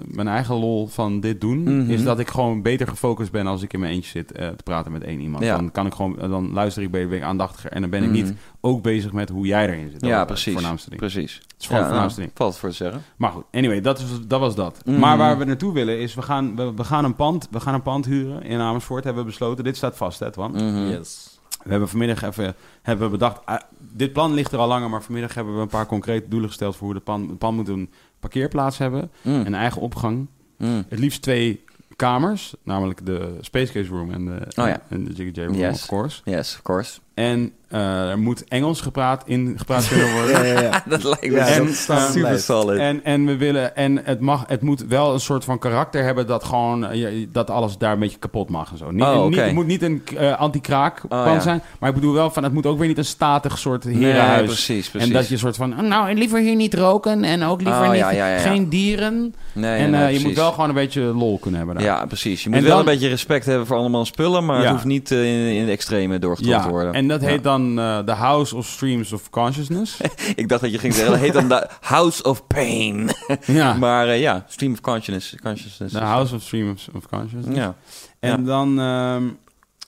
mijn 0.07 0.29
eigen 0.29 0.55
lol 0.55 0.87
van 0.87 1.21
dit 1.21 1.41
doen, 1.41 1.63
Mhm. 1.63 1.91
is 1.91 2.05
dat 2.05 2.19
ik 2.19 2.29
gewoon 2.29 2.63
beter 2.63 2.87
gefocust 2.89 3.33
ben 3.33 3.47
als 3.47 3.63
ik 3.63 3.73
in 3.73 3.81
mijn 3.81 3.93
eentje 3.93 4.11
zit 4.11 4.33
eh, 4.33 4.49
te 4.49 4.63
praten 4.63 4.93
met 4.93 5.03
één 5.03 5.21
iemand. 5.21 5.45
Ja. 5.45 5.57
Dan 5.57 5.71
kan 5.71 5.87
ik 5.87 5.95
gewoon, 5.95 6.17
dan 6.31 6.53
luister 6.53 6.83
ik 6.83 6.91
beter, 6.91 7.09
ben 7.09 7.19
ik 7.19 7.25
aandachtiger 7.25 7.71
en 7.73 7.81
dan 7.81 7.91
ben 7.91 8.03
ik 8.03 8.09
Mhm. 8.11 8.17
niet 8.23 8.35
ook 8.61 8.83
bezig 8.83 9.13
met 9.13 9.29
hoe 9.29 9.47
jij 9.47 9.69
erin 9.69 9.91
zit. 9.91 10.05
Ja, 10.07 10.25
precies. 10.25 10.53
voornaamste 10.53 10.89
ding. 10.89 11.01
Precies. 11.01 11.35
Het 11.35 11.55
is 11.59 11.67
gewoon 11.67 11.77
Ja, 11.77 11.83
het 11.83 11.89
voornaamste 11.93 12.21
ding. 12.21 12.33
Valt 12.35 12.57
voor 12.59 12.69
te 12.69 12.75
zeggen. 12.75 13.03
Maar 13.17 13.31
goed, 13.31 13.45
anyway, 13.53 13.81
dat, 13.81 13.99
is, 13.99 14.05
dat 14.27 14.41
was 14.41 14.55
dat. 14.55 14.83
Mhm. 14.85 14.99
Maar 14.99 15.17
waar 15.19 15.39
we 15.39 15.45
naartoe 15.45 15.73
willen 15.73 15.99
is, 15.99 16.15
we 16.15 16.23
gaan, 16.23 16.57
we, 16.57 16.75
we 16.75 16.85
gaan, 16.85 17.05
een, 17.05 17.15
pand, 17.17 17.49
we 17.51 17.61
gaan 17.61 17.75
een 17.75 17.83
pand 17.83 18.05
huren 18.07 18.43
in 18.43 18.61
Amersfoort, 18.61 19.05
hebben 19.05 19.23
we 19.23 19.29
besloten. 19.29 19.65
Dit 19.65 19.77
staat 19.77 19.97
vast, 19.97 20.19
hè, 20.21 20.31
Twan? 20.31 20.53
Yes. 20.89 21.33
We 21.63 21.71
hebben 21.71 21.89
vanmiddag 21.89 22.23
even 22.23 22.55
hebben 22.83 23.05
we 23.07 23.11
bedacht, 23.13 23.41
ah, 23.47 23.61
dit 23.93 24.13
plan 24.13 24.35
ligt 24.35 24.53
er 24.53 24.59
al 24.59 24.69
langer, 24.69 24.91
maar 24.91 25.03
vanmiddag 25.03 25.35
hebben 25.35 25.55
we 25.55 25.61
een 25.61 25.69
paar 25.69 25.87
concrete 25.87 26.29
doelen 26.29 26.49
gesteld 26.49 26.77
voor 26.77 26.87
hoe 26.87 26.95
het 26.97 27.05
pand, 27.05 27.29
het 27.31 27.39
pand 27.39 27.57
moet 27.57 27.69
een 27.69 27.91
parkeerplaats 28.21 28.79
hebben, 28.79 29.11
Mm. 29.23 29.33
een 29.47 29.55
eigen 29.55 29.81
opgang, 29.83 30.27
Mm. 30.57 30.85
het 30.89 30.99
liefst 30.99 31.23
twee 31.23 31.65
kamers, 31.97 32.55
namelijk 32.63 33.07
de 33.07 33.37
Space 33.41 33.73
Case 33.73 33.89
Room 33.91 34.11
en 34.11 34.25
de, 34.25 34.33
Oh 34.33 34.67
ja. 34.67 34.81
en 34.89 35.05
de 35.05 35.13
Jiggy 35.13 35.41
J 35.41 35.45
Room, 35.45 35.55
Yes. 35.57 35.75
of 35.83 35.87
course. 35.87 36.21
Yes, 36.25 36.55
of 36.55 36.63
course. 36.63 37.01
En 37.19 37.53
eh, 37.69 38.11
er 38.11 38.19
moet 38.19 38.45
Engels 38.49 38.81
gepraat, 38.81 39.23
in, 39.27 39.55
gepraat 39.57 39.89
kunnen 39.89 40.13
worden. 40.17 40.47
ja, 40.47 40.61
ja. 40.61 40.83
dat 40.89 41.03
lijkt 41.05 41.31
me 41.31 41.35
Ja, 41.35 41.61
op 41.61 41.69
super 42.11 42.39
solid. 42.39 42.79
En, 42.79 43.05
en 43.05 43.27
we 43.27 43.37
willen, 43.37 43.77
en 43.77 44.01
het, 44.05 44.21
mag, 44.21 44.45
het 44.47 44.63
moet 44.63 44.85
wel 44.87 45.13
een 45.13 45.21
soort 45.21 45.45
van 45.45 45.59
karakter 45.59 46.05
hebben 46.05 46.27
dat 46.27 46.45
gewoon, 46.45 46.87
eh, 46.87 46.95
je- 47.01 47.29
dat 47.33 47.51
alles 47.51 47.79
daar 47.79 47.93
een 47.93 47.99
beetje 47.99 48.19
kapot 48.19 48.49
mag 48.51 48.71
en 48.71 48.79
zo. 48.79 48.91
Niet, 48.91 49.03
Oh, 49.03 49.17
oké. 49.19 49.29
niet, 49.29 49.41
het 49.41 49.53
moet 49.53 49.67
niet 49.67 49.83
een 49.83 50.03
eh, 50.17 50.39
anti-kraak 50.39 51.03
Oh, 51.09 51.23
ja. 51.27 51.41
zijn, 51.41 51.63
maar 51.81 51.89
ik 51.89 51.95
bedoel 51.95 52.13
wel 52.13 52.31
van, 52.31 52.43
het 52.43 52.53
moet 52.53 52.67
ook 52.67 52.79
weer 52.79 52.89
niet 52.89 52.99
een 52.99 53.05
statig 53.05 53.59
soort 53.59 53.85
nee, 53.85 53.95
herenhuis. 53.97 54.47
precies, 54.47 54.89
precies. 54.91 55.09
En 55.09 55.15
dat 55.15 55.27
je 55.27 55.33
een 55.33 55.41
soort 55.41 55.57
van, 55.57 55.89
nou, 55.89 56.15
liever 56.15 56.41
hier 56.41 56.57
niet 56.57 56.75
roken 56.75 57.25
en 57.25 57.43
ook 57.43 57.63
liever 57.63 57.83
Oh, 57.83 57.91
niet, 57.91 57.99
ja, 57.99 58.11
ja, 58.11 58.27
ja, 58.29 58.35
ja. 58.35 58.39
geen 58.39 58.69
dieren. 58.69 59.35
nee, 59.53 59.79
en 59.79 59.91
nee, 59.91 60.03
eh, 60.05 60.13
je 60.19 60.21
moet 60.27 60.35
wel 60.37 60.51
gewoon 60.53 60.69
een 60.69 60.75
beetje 60.75 61.01
lol 61.03 61.39
kunnen 61.39 61.59
hebben 61.61 61.77
daar. 61.77 61.85
Ja, 61.87 62.07
precies. 62.07 62.43
Je 62.43 62.49
moet 62.49 62.59
En 62.59 62.65
wel 62.65 62.77
dan- 62.77 62.87
een 62.87 62.93
beetje 62.93 63.09
respect 63.09 63.47
hebben 63.47 63.67
voor 63.67 63.77
allemaal 63.77 64.05
spullen, 64.05 64.45
maar 64.45 64.57
het 64.57 64.65
Ja. 64.65 64.71
hoeft 64.73 64.85
niet 64.85 65.11
in, 65.11 65.19
in 65.55 65.67
de 65.67 65.73
extreme 65.73 66.19
doorgetrokken 66.19 66.63
te 66.65 66.71
worden. 66.71 66.93
en 66.95 67.08
dat 67.09 67.21
heet 67.21 67.31
Ja. 67.31 67.43
dan 67.43 67.79
eh 67.79 67.99
The 67.99 68.13
House 68.13 68.57
of 68.57 68.67
Streams 68.67 69.13
of 69.13 69.31
Consciousness. 69.31 70.01
Ik 70.35 70.49
dacht 70.49 70.61
dat 70.61 70.71
je 70.71 70.79
ging 70.79 70.95
zeggen, 70.95 71.13
dat 71.13 71.21
heet 71.23 71.33
dan 71.33 71.49
de 71.49 71.69
House 71.81 72.23
of 72.23 72.47
Pain. 72.47 73.11
ja, 73.47 73.73
maar 73.75 74.09
eh, 74.09 74.21
ja, 74.21 74.45
Stream 74.49 74.73
of 74.73 74.81
Consciousness. 74.81 75.43
consciousness 75.43 75.93
The 75.93 75.99
House 76.01 76.35
of 76.35 76.43
Streams 76.43 76.89
of 76.95 77.07
Consciousness. 77.09 77.57
Ja. 77.59 77.75
En, 78.21 78.31
Ja. 78.31 78.37
dan, 78.37 78.81
ehm, 78.81 79.29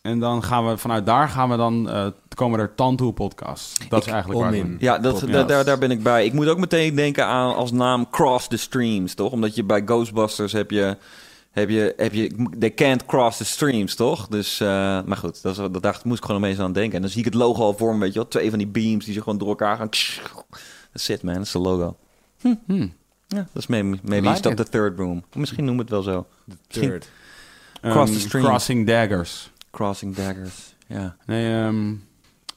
en 0.02 0.18
dan 0.18 0.42
gaan 0.44 0.66
we 0.68 0.76
vanuit 0.76 1.06
daar 1.06 1.28
gaan 1.28 1.50
we 1.50 1.56
dan 1.56 1.90
eh, 1.90 2.06
komen 2.34 2.60
er 2.60 2.74
Tantoe 2.74 3.12
podcasts. 3.12 3.78
Dat 3.88 4.06
is 4.06 4.12
eigenlijk 4.12 4.40
waar. 4.42 4.52
doen. 4.52 4.76
Ja, 4.80 4.98
dat, 4.98 5.20
da- 5.30 5.42
daar, 5.44 5.64
daar 5.64 5.78
ben 5.78 5.90
ik 5.90 6.02
bij. 6.02 6.24
Ik 6.24 6.32
moet 6.32 6.48
ook 6.48 6.58
meteen 6.58 6.94
denken 6.94 7.26
aan 7.26 7.54
als 7.54 7.72
naam 7.72 8.10
Cross 8.10 8.48
the 8.48 8.56
Streams, 8.56 9.14
toch? 9.14 9.32
Omdat 9.32 9.54
je 9.54 9.64
bij 9.64 9.82
Ghostbusters 9.86 10.52
heb 10.52 10.70
je... 10.70 10.96
Heb 11.50 11.68
je, 11.70 11.94
heb 11.96 12.12
je, 12.12 12.48
they 12.58 12.74
can't 12.74 13.06
cross 13.06 13.36
the 13.36 13.44
streams, 13.44 13.94
toch? 13.94 14.28
Dus, 14.28 14.60
eh, 14.60 14.66
maar 15.02 15.16
goed, 15.16 15.42
dat, 15.42 15.52
is, 15.52 15.72
dat, 15.72 15.82
daar 15.82 16.00
moest 16.04 16.18
ik 16.18 16.24
gewoon 16.24 16.42
ineens 16.42 16.58
aan 16.58 16.72
denken. 16.72 16.94
En 16.94 17.00
dan 17.00 17.10
zie 17.10 17.18
ik 17.18 17.24
het 17.24 17.34
logo 17.34 17.62
al 17.62 17.76
voor 17.76 17.94
me, 17.94 18.00
weet 18.00 18.12
je 18.12 18.18
wel. 18.18 18.28
Twee 18.28 18.50
van 18.50 18.58
die 18.58 18.68
beams 18.68 19.04
die 19.04 19.14
ze 19.14 19.22
gewoon 19.22 19.38
door 19.38 19.48
elkaar 19.48 19.76
gaan. 19.76 19.88
That's 20.92 21.08
it, 21.08 21.22
man. 21.22 21.34
Dat 21.34 21.42
is 21.44 21.50
de 21.52 21.58
logo. 21.58 21.96
Hm. 22.40 22.88
Ja, 23.26 23.36
dat 23.52 23.62
is 23.62 23.66
maybe, 23.66 23.98
maybe 24.02 24.26
Like 24.26 24.36
stop 24.36 24.56
the 24.56 24.68
third 24.68 24.98
room. 24.98 25.24
Misschien 25.34 25.64
noemen 25.64 25.86
we 25.86 25.94
het 25.94 26.04
wel 26.04 26.14
zo. 26.14 26.26
Misschien- 26.44 26.88
Third. 26.88 27.08
Cross 27.80 28.12
the 28.12 28.20
streams. 28.20 28.46
Crossing 28.46 28.86
Daggers. 28.86 29.50
Crossing 29.70 30.14
daggers. 30.14 30.74
Ja. 30.86 31.16
Nee, 31.26 31.54
ehm 31.62 31.94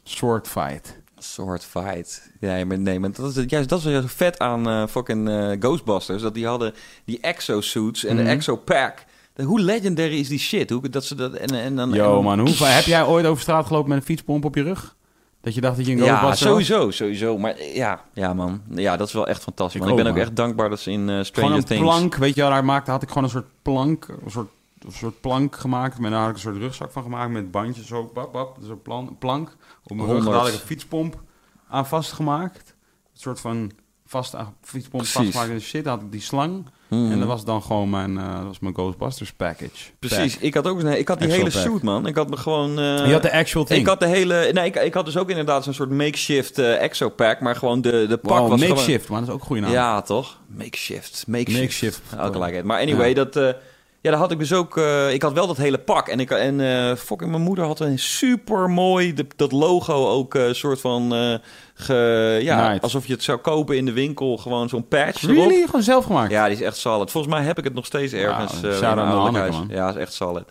sword 0.03 0.47
Fight. 0.47 0.97
Soort 1.23 1.63
fight. 1.65 2.31
Nee, 2.39 2.65
maar, 2.65 2.79
nee, 2.79 2.99
maar 2.99 3.11
dat 3.11 3.29
is 3.29 3.35
het- 3.35 3.49
juist 3.49 3.69
dat 3.69 3.79
is 3.79 3.85
juist 3.85 4.13
vet 4.13 4.39
aan 4.39 4.67
eh, 4.69 4.83
fucking 4.87 5.29
eh, 5.29 5.51
Ghostbusters. 5.59 6.21
Dat 6.21 6.33
die 6.33 6.47
hadden 6.47 6.73
die 7.05 7.19
exosuits 7.21 8.05
en 8.05 8.15
Mhm. 8.15 8.23
de 8.25 8.29
exopack. 8.31 9.05
De- 9.33 9.43
Hoe 9.43 9.59
legendary 9.59 10.19
is 10.19 10.27
die 10.27 10.39
shit? 10.39 10.69
Hoe 10.69 10.89
dat 10.89 11.05
ze 11.05 11.15
dat 11.15 11.33
en, 11.33 11.49
en 11.55 11.75
dan. 11.75 11.91
Yo 11.91 12.17
en- 12.17 12.23
man, 12.23 12.39
hoe, 12.39 12.65
heb 12.67 12.83
jij 12.85 13.05
ooit 13.05 13.25
over 13.25 13.41
straat 13.41 13.65
gelopen 13.65 13.89
met 13.89 13.97
een 13.97 14.03
fietspomp 14.05 14.45
op 14.45 14.55
je 14.55 14.63
rug? 14.63 14.95
Dat 15.41 15.53
je 15.55 15.61
dacht 15.61 15.77
dat 15.77 15.85
je 15.85 15.91
een 15.91 15.97
Ja, 15.97 16.03
Ghostbuster 16.17 16.49
was? 16.53 16.65
sowieso, 16.65 16.91
sowieso. 16.91 17.37
Maar 17.37 17.55
eh, 17.55 17.75
ja, 17.75 18.01
ja, 18.13 18.33
man. 18.33 18.61
Ja, 18.69 18.97
dat 18.97 19.07
is 19.07 19.13
wel 19.13 19.27
echt 19.27 19.43
fantastisch. 19.43 19.81
Ik 19.81 19.87
man. 19.87 19.97
Ik 19.97 20.03
ben 20.03 20.11
ook, 20.13 20.17
echt 20.19 20.35
dankbaar 20.35 20.69
dat 20.69 20.79
ze 20.79 20.91
in 20.91 21.07
Gewoon 21.07 21.25
Stranger 21.25 21.57
een 21.57 21.63
Things... 21.63 21.83
plank, 21.83 22.15
weet 22.15 22.35
je 22.35 22.41
wel, 22.41 22.49
daar 22.49 22.65
maakte, 22.65 22.91
had 22.91 23.01
ik 23.01 23.07
gewoon 23.07 23.23
een 23.23 23.29
soort 23.29 23.45
plank, 23.61 24.07
een 24.07 24.31
soort, 24.31 24.47
een 24.47 24.51
soort 24.91 25.21
plank 25.21 25.55
gemaakt. 25.55 25.97
En 25.97 26.01
daar 26.11 26.19
had 26.19 26.29
ik 26.29 26.35
een 26.35 26.41
soort 26.41 26.57
rugzak 26.57 26.91
van 26.91 27.03
gemaakt 27.03 27.31
met 27.31 27.51
bandjes 27.51 27.87
zo, 27.87 28.11
bap, 28.13 28.33
bap, 28.33 28.57
zo'n 28.61 28.81
plan, 28.81 29.15
plank. 29.19 29.55
Op 29.83 29.95
mijn 29.95 30.07
rug 30.07 30.23
100. 30.23 30.25
daar 30.25 30.35
had 30.43 30.47
ik 30.47 30.53
een 30.53 30.67
fietspomp 30.67 31.21
aan 31.69 31.87
vastgemaakt. 31.87 32.75
Een 33.13 33.19
soort 33.19 33.39
van 33.39 33.71
vast 34.05 34.35
aan 34.35 34.55
fietspomp 34.61 35.03
Precies. 35.03 35.13
vastgemaakt 35.13 35.49
en 35.51 35.61
shit. 35.61 35.85
Had 35.85 36.01
ik 36.01 36.11
die 36.11 36.21
slang. 36.21 36.65
Mhm. 36.87 37.11
En 37.11 37.19
dat 37.19 37.27
was 37.27 37.45
dan 37.45 37.61
gewoon 37.61 37.89
mijn, 37.89 38.17
eh, 38.17 38.35
dat 38.35 38.43
was 38.43 38.59
mijn 38.59 38.73
Ghostbusters 38.73 39.33
package. 39.33 39.91
Precies, 39.99 40.33
Pack. 40.33 40.43
ik 40.43 40.53
had 40.53 40.67
ook 40.67 40.79
een, 40.79 40.97
ik 40.99 41.07
had 41.07 41.19
die 41.19 41.27
Actual 41.27 41.45
hele 41.47 41.57
pack. 41.57 41.71
suit, 41.71 41.81
man. 41.83 42.07
Ik 42.07 42.15
had 42.15 42.29
me 42.29 42.37
gewoon... 42.37 42.79
eh, 42.79 42.99
En 42.99 43.07
je 43.07 43.13
had 43.13 43.21
de 43.21 43.31
actual 43.31 43.63
thing. 43.63 43.79
Ik 43.79 43.87
had 43.87 43.99
de 43.99 44.07
hele... 44.07 44.49
Nee, 44.53 44.65
ik, 44.65 44.75
ik 44.75 44.93
had 44.93 45.05
dus 45.05 45.17
ook 45.17 45.29
inderdaad 45.29 45.63
zo'n 45.63 45.73
soort 45.73 45.89
makeshift 45.89 46.57
eh 46.59 46.81
exo-pack, 46.83 47.39
maar 47.39 47.55
gewoon 47.55 47.81
de, 47.81 48.05
de 48.09 48.17
pak 48.17 48.37
Wow, 48.39 48.49
was 48.49 48.59
gewoon... 48.59 48.75
makeshift, 48.75 49.09
man. 49.09 49.19
Dat 49.19 49.27
is 49.27 49.33
ook 49.33 49.39
een 49.39 49.45
goede 49.45 49.61
naam. 49.61 49.71
Ja, 49.71 50.01
toch? 50.01 50.39
Makeshift. 50.47 51.23
Makeshift. 51.27 51.59
Makeshift. 51.61 52.01
Ook 52.19 52.31
gelijk. 52.33 52.63
Maar 52.63 52.79
anyway, 52.81 53.09
Ja. 53.13 53.23
dat... 53.25 53.55
eh, 54.03 54.11
ja, 54.11 54.11
daar 54.11 54.19
had 54.19 54.32
ik 54.32 54.40
dus 54.40 54.53
ook... 54.53 54.77
eh, 54.77 55.14
ik 55.14 55.22
had 55.22 55.33
wel 55.33 55.48
dat 55.48 55.57
hele 55.57 55.77
pak. 55.77 56.07
En, 56.07 56.19
ik, 56.19 56.32
en 56.32 56.59
eh 56.59 56.95
fucking 56.95 57.32
mijn 57.32 57.43
moeder 57.43 57.65
had 57.65 57.80
een 57.80 57.99
super 57.99 58.69
mooi... 58.69 59.14
Dat 59.35 59.51
logo 59.51 60.07
ook 60.09 60.33
een 60.33 60.56
soort 60.56 60.82
van... 60.82 61.14
eh, 61.14 61.33
ge, 61.73 62.40
ja, 62.41 62.77
alsof 62.82 63.06
je 63.07 63.14
het 63.14 63.23
zou 63.23 63.38
kopen 63.38 63.77
in 63.77 63.85
de 63.85 63.93
winkel. 63.93 64.38
Gewoon 64.38 64.69
zo'n 64.69 64.88
patch 64.88 65.23
erop. 65.23 65.35
Really? 65.35 65.65
Gewoon 65.65 65.83
zelf 65.83 66.06
gemaakt? 66.06 66.32
Ja, 66.32 66.45
die 66.45 66.56
is 66.56 66.61
echt 66.61 66.77
solid. 66.77 67.11
Volgens 67.11 67.33
mij 67.33 67.43
heb 67.43 67.57
ik 67.57 67.64
het 67.64 67.73
nog 67.73 67.85
steeds 67.85 68.14
ergens 68.14 68.53
eh, 68.64 68.72
shout-out 68.73 69.25
in 69.27 69.32
mijn 69.32 69.35
huis. 69.35 69.56
man. 69.56 69.67
Ja, 69.69 69.90
is 69.90 69.95
echt 69.95 70.14
solid. 70.14 70.45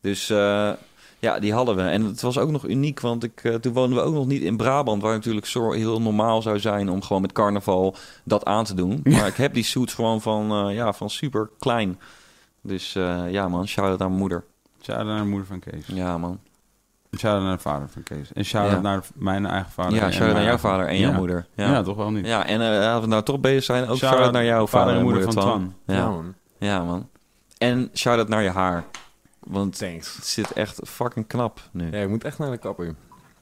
Dus 0.00 0.30
eh, 0.30 0.70
ja, 1.18 1.38
die 1.38 1.52
hadden 1.52 1.76
we. 1.76 1.82
En 1.82 2.04
het 2.04 2.20
was 2.20 2.38
ook 2.38 2.50
nog 2.50 2.66
uniek, 2.66 3.00
want 3.00 3.24
ik, 3.24 3.40
eh, 3.42 3.54
toen 3.54 3.72
woonden 3.72 3.98
we 3.98 4.04
ook 4.04 4.14
nog 4.14 4.26
niet 4.26 4.42
in 4.42 4.56
Brabant, 4.56 5.02
waar 5.02 5.14
natuurlijk 5.14 5.46
zo 5.46 5.72
heel 5.72 6.00
normaal 6.00 6.42
zou 6.42 6.58
zijn 6.58 6.88
om 6.90 7.02
gewoon 7.02 7.22
met 7.22 7.32
carnaval 7.32 7.94
dat 8.24 8.44
aan 8.44 8.64
te 8.64 8.74
doen. 8.74 9.00
Maar 9.04 9.26
ik 9.26 9.36
heb 9.36 9.54
die 9.54 9.64
suits 9.64 9.94
gewoon 9.94 10.20
van, 10.20 10.50
eh, 10.68 10.74
ja, 10.74 10.92
van 10.92 11.10
super 11.10 11.50
klein. 11.58 11.98
Dus 12.62 12.94
eh, 12.94 13.30
ja 13.30 13.48
man, 13.48 13.66
shout-out 13.68 14.00
aan 14.00 14.06
mijn 14.08 14.20
moeder. 14.20 14.44
Shout-out 14.82 15.06
naar 15.06 15.18
de 15.18 15.24
moeder 15.28 15.46
van 15.46 15.58
Kees. 15.58 15.86
Ja 15.86 16.18
man. 16.18 16.40
Shout-out 17.18 17.42
naar 17.42 17.56
de 17.56 17.62
vader 17.62 17.88
van 17.88 18.02
Kees. 18.02 18.32
En 18.32 18.44
shout-out 18.44 18.72
Ja. 18.76 18.80
naar 18.80 19.02
mijn 19.14 19.46
eigen 19.46 19.70
vader. 19.70 19.94
Ja, 19.94 20.10
shout-out 20.10 20.34
naar 20.36 20.44
jouw 20.44 20.58
vader 20.58 20.86
en 20.86 20.94
Ja. 20.94 21.00
jouw 21.08 21.12
moeder. 21.18 21.46
Ja. 21.54 21.70
Ja. 21.70 21.82
toch 21.82 21.96
wel 21.96 22.10
niet. 22.10 22.26
Ja, 22.26 22.46
en 22.46 22.60
eh, 22.82 22.92
als 22.92 23.00
we 23.00 23.06
nou 23.08 23.22
toch 23.22 23.40
bezig 23.40 23.64
zijn, 23.64 23.82
ook 23.82 23.96
Shout-out 23.96 24.10
shout-out 24.10 24.32
naar 24.32 24.44
jouw 24.44 24.66
vader, 24.66 24.94
en 24.94 25.02
moeder, 25.02 25.22
van 25.22 25.32
Twan. 25.32 25.44
Twan. 25.44 25.74
Ja. 25.86 25.94
Ja, 25.94 26.08
man. 26.10 26.34
ja 26.58 26.84
man. 26.84 27.08
En 27.58 27.90
shout-out 27.94 28.28
naar 28.28 28.42
je 28.42 28.50
haar. 28.50 28.84
Want 29.38 29.78
Thanks. 29.78 30.16
het 30.16 30.26
zit 30.26 30.52
echt 30.52 30.80
fucking 30.84 31.26
knap 31.26 31.60
nu. 31.72 31.90
Ja, 31.90 31.98
je 31.98 32.06
moet 32.08 32.24
echt 32.24 32.38
naar 32.38 32.50
de 32.50 32.58
kapper. 32.58 32.94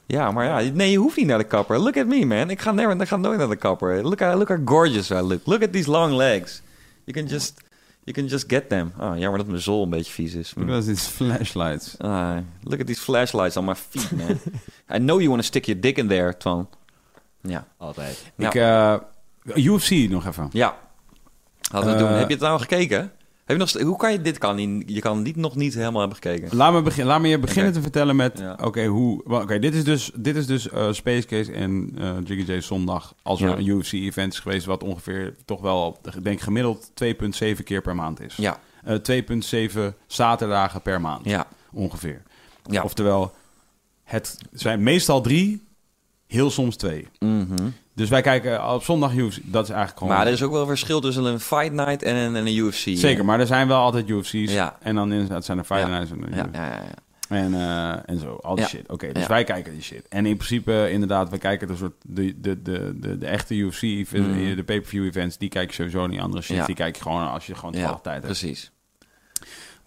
Ja, 0.05 0.31
maar 0.31 0.45
ja, 0.45 0.71
nee, 0.73 0.91
je 0.91 0.97
hoeft 0.97 1.17
niet 1.17 1.25
naar 1.25 1.37
de 1.37 1.43
kapper. 1.43 1.79
Look 1.79 1.97
at 1.97 2.05
me, 2.05 2.25
man. 2.25 2.49
Ik 2.49 2.61
ga, 2.61 2.71
never, 2.71 3.01
ik 3.01 3.07
ga 3.07 3.17
nooit 3.17 3.37
naar 3.37 3.49
de 3.49 3.55
kapper. 3.55 4.03
Look 4.03 4.19
how, 4.19 4.37
look 4.37 4.47
how 4.47 4.67
gorgeous 4.69 5.09
I 5.09 5.13
look. 5.21 5.41
Look 5.45 5.63
at 5.63 5.71
these 5.71 5.89
long 5.91 6.13
legs. 6.13 6.61
You 7.03 7.17
can 7.17 7.27
just, 7.33 7.61
you 8.07 8.13
can 8.13 8.27
just 8.27 8.45
get 8.49 8.69
them. 8.69 8.91
Ah, 8.97 9.17
jammer 9.17 9.37
dat 9.37 9.47
mijn 9.47 9.61
zool 9.61 9.83
een 9.83 9.89
beetje 9.89 10.11
vies 10.11 10.33
is. 10.33 10.53
Look 10.55 10.69
at 10.69 10.85
these 10.85 11.09
flashlights. 11.09 11.95
Ah, 11.97 12.37
look 12.63 12.79
at 12.79 12.85
these 12.87 13.01
flashlights 13.01 13.57
on 13.57 13.65
my 13.65 13.75
feet, 13.75 14.11
man. 14.11 14.39
I 14.95 14.97
know 14.97 15.17
you 15.19 15.29
want 15.29 15.41
to 15.41 15.47
stick 15.47 15.65
your 15.65 15.81
dick 15.81 15.97
in 15.97 16.07
there, 16.07 16.37
Twan. 16.37 16.69
Ja. 17.41 17.67
Altijd. 17.77 18.31
Ik, 18.37 18.55
eh, 18.55 18.95
UFC 19.55 19.89
nog 20.09 20.25
even. 20.25 20.49
Ja. 20.51 20.77
Hadden 21.71 21.91
we 21.93 21.97
Eh, 21.99 22.07
doen. 22.07 22.17
Heb 22.17 22.27
je 22.27 22.33
het 22.33 22.43
nou 22.43 22.59
gekeken? 22.59 23.11
Heb 23.47 23.57
je 23.57 23.63
nog, 23.63 23.81
hoe 23.87 23.97
kan 23.97 24.11
je 24.11 24.21
dit 24.21 24.37
kan 24.37 24.55
niet, 24.55 24.83
je 24.91 24.99
kan 24.99 25.21
niet, 25.21 25.35
nog 25.35 25.55
niet 25.55 25.73
helemaal 25.73 25.99
hebben 25.99 26.17
gekeken? 26.21 26.57
Laat 26.57 26.73
me, 26.73 26.81
begin, 26.81 27.05
laat 27.05 27.21
me 27.21 27.27
je 27.27 27.39
beginnen 27.39 27.73
te 27.73 27.81
vertellen 27.81 28.15
met... 28.15 28.39
Ja. 28.39 28.57
Oké, 28.63 28.85
hoe... 28.85 29.23
Oké, 29.23 29.59
dit 29.59 29.73
is 29.75 29.83
dus, 29.83 30.11
dit 30.15 30.35
is 30.35 30.45
dus 30.45 30.69
eh, 30.69 30.91
Space 30.91 31.27
Case 31.27 31.51
en 31.51 31.91
eh 31.97 32.15
Jiggy 32.23 32.51
J 32.51 32.59
zondag. 32.61 33.13
Als 33.21 33.41
er 33.41 33.49
Ja. 33.49 33.57
een 33.57 33.65
UFC-event 33.67 34.33
is 34.33 34.39
geweest... 34.39 34.65
wat 34.65 34.83
ongeveer 34.83 35.35
toch 35.45 35.61
wel, 35.61 35.99
denk 36.21 36.39
gemiddeld 36.39 36.91
2,7 37.03 37.63
keer 37.63 37.81
per 37.81 37.95
maand 37.95 38.21
is. 38.21 38.35
Ja, 38.35 38.59
Eh, 38.83 38.95
2,7 39.69 39.79
zaterdagen 40.07 40.81
per 40.81 41.01
maand. 41.01 41.25
ja, 41.25 41.47
Ongeveer. 41.71 42.21
ja. 42.63 42.83
Oftewel, 42.83 43.31
het 44.03 44.37
zijn 44.51 44.83
meestal 44.83 45.21
drie, 45.21 45.63
heel 46.27 46.49
soms 46.49 46.75
twee. 46.75 47.07
Mhm. 47.19 47.69
Dus 47.97 48.09
wij 48.09 48.21
kijken 48.21 48.73
op 48.73 48.83
zondag 48.83 49.13
UFC. 49.13 49.37
Dat 49.43 49.63
is 49.63 49.69
eigenlijk 49.69 49.99
gewoon... 49.99 50.13
Maar 50.13 50.27
er 50.27 50.33
is 50.33 50.43
ook 50.43 50.51
wel 50.51 50.61
een 50.61 50.67
verschil 50.67 50.99
tussen 51.01 51.23
een 51.25 51.39
fight 51.39 51.71
night 51.71 52.03
en 52.03 52.15
een, 52.15 52.35
en 52.35 52.45
een 52.47 52.55
UFC. 52.55 52.87
Zeker, 52.93 53.25
maar 53.25 53.39
er 53.39 53.47
zijn 53.47 53.67
wel 53.67 53.79
altijd 53.79 54.09
UFC's. 54.09 54.31
Ja. 54.53 54.77
En 54.81 54.95
dan 54.95 55.11
inderdaad 55.11 55.45
zijn 55.45 55.57
er 55.57 55.63
Fight 55.63 55.81
Ja. 55.81 55.87
Nights 55.87 56.11
en, 56.11 56.23
Ja, 56.29 56.49
ja, 56.53 56.65
ja. 56.65 56.73
ja. 57.29 57.35
en, 57.37 57.53
eh, 57.53 58.09
en 58.09 58.19
zo. 58.19 58.35
Al 58.41 58.55
die 58.55 58.65
shit. 58.65 58.89
Oké, 58.91 59.11
dus 59.11 59.27
wij 59.27 59.43
kijken 59.43 59.73
die 59.73 59.81
shit. 59.81 60.07
En 60.09 60.25
in 60.25 60.35
principe, 60.35 60.87
inderdaad, 60.91 61.29
we 61.29 61.37
kijken 61.37 61.67
de, 61.67 61.75
soort, 61.75 61.93
de, 62.05 62.39
de, 62.41 62.61
de, 62.61 62.93
de, 62.99 63.17
de 63.17 63.25
echte 63.25 63.55
UFC, 63.55 63.81
Mhm. 63.81 64.55
de 64.55 64.63
pay-per-view 64.65 65.05
events, 65.05 65.37
die 65.37 65.49
kijk 65.49 65.67
je 65.69 65.75
sowieso 65.75 66.07
niet. 66.07 66.19
Andere 66.19 66.41
shit, 66.41 66.65
die 66.65 66.75
kijk 66.75 66.95
je 66.95 67.01
gewoon 67.01 67.27
als 67.31 67.45
je 67.45 67.55
gewoon 67.55 67.71
toevallig 67.73 67.99
tijd 68.01 68.23
hebt. 68.23 68.39
precies. 68.39 68.71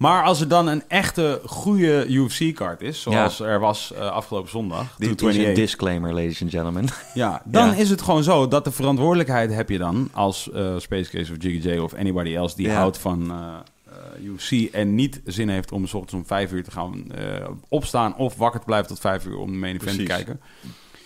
Maar 0.00 0.24
als 0.24 0.40
er 0.40 0.48
dan 0.48 0.66
een 0.66 0.82
echte 0.88 1.40
goede 1.46 2.06
UFC-kaart 2.06 2.80
is, 2.80 3.02
zoals 3.02 3.40
er 3.40 3.60
was 3.60 3.92
eh, 3.92 4.10
afgelopen 4.10 4.50
zondag, 4.50 4.80
Dit 4.96 5.00
is 5.00 5.08
een 5.08 5.16
228, 5.16 5.64
disclaimer, 5.64 6.14
ladies 6.14 6.42
and 6.42 6.50
gentlemen. 6.50 6.84
ja, 7.14 7.42
dan 7.44 7.66
Ja. 7.66 7.74
is 7.74 7.90
het 7.90 8.02
gewoon 8.02 8.22
zo 8.22 8.48
dat 8.48 8.64
de 8.64 8.70
verantwoordelijkheid 8.72 9.54
heb 9.54 9.68
je 9.68 9.78
dan 9.78 10.08
als 10.12 10.50
eh, 10.50 10.74
Space 10.78 11.10
Case 11.10 11.32
of 11.32 11.42
Jiggy 11.42 11.68
J 11.68 11.78
of 11.78 11.94
anybody 11.94 12.34
else 12.34 12.56
die 12.56 12.66
Ja. 12.66 12.74
houdt 12.74 12.98
van 12.98 13.30
eh, 13.30 13.36
eh, 14.16 14.24
UFC 14.24 14.72
en 14.74 14.94
niet 14.94 15.20
zin 15.24 15.48
heeft 15.48 15.72
om 15.72 15.86
s 15.86 15.94
ochtends 15.94 16.14
om 16.14 16.26
vijf 16.26 16.52
uur 16.52 16.64
te 16.64 16.70
gaan 16.70 17.12
eh, 17.12 17.48
opstaan 17.68 18.16
of 18.16 18.36
wakker 18.36 18.60
te 18.60 18.66
blijven 18.66 18.88
tot 18.88 19.00
vijf 19.00 19.26
uur 19.26 19.36
om 19.38 19.50
de 19.50 19.56
main 19.58 19.74
event 19.76 19.96
te 19.98 20.02
kijken. 20.02 20.40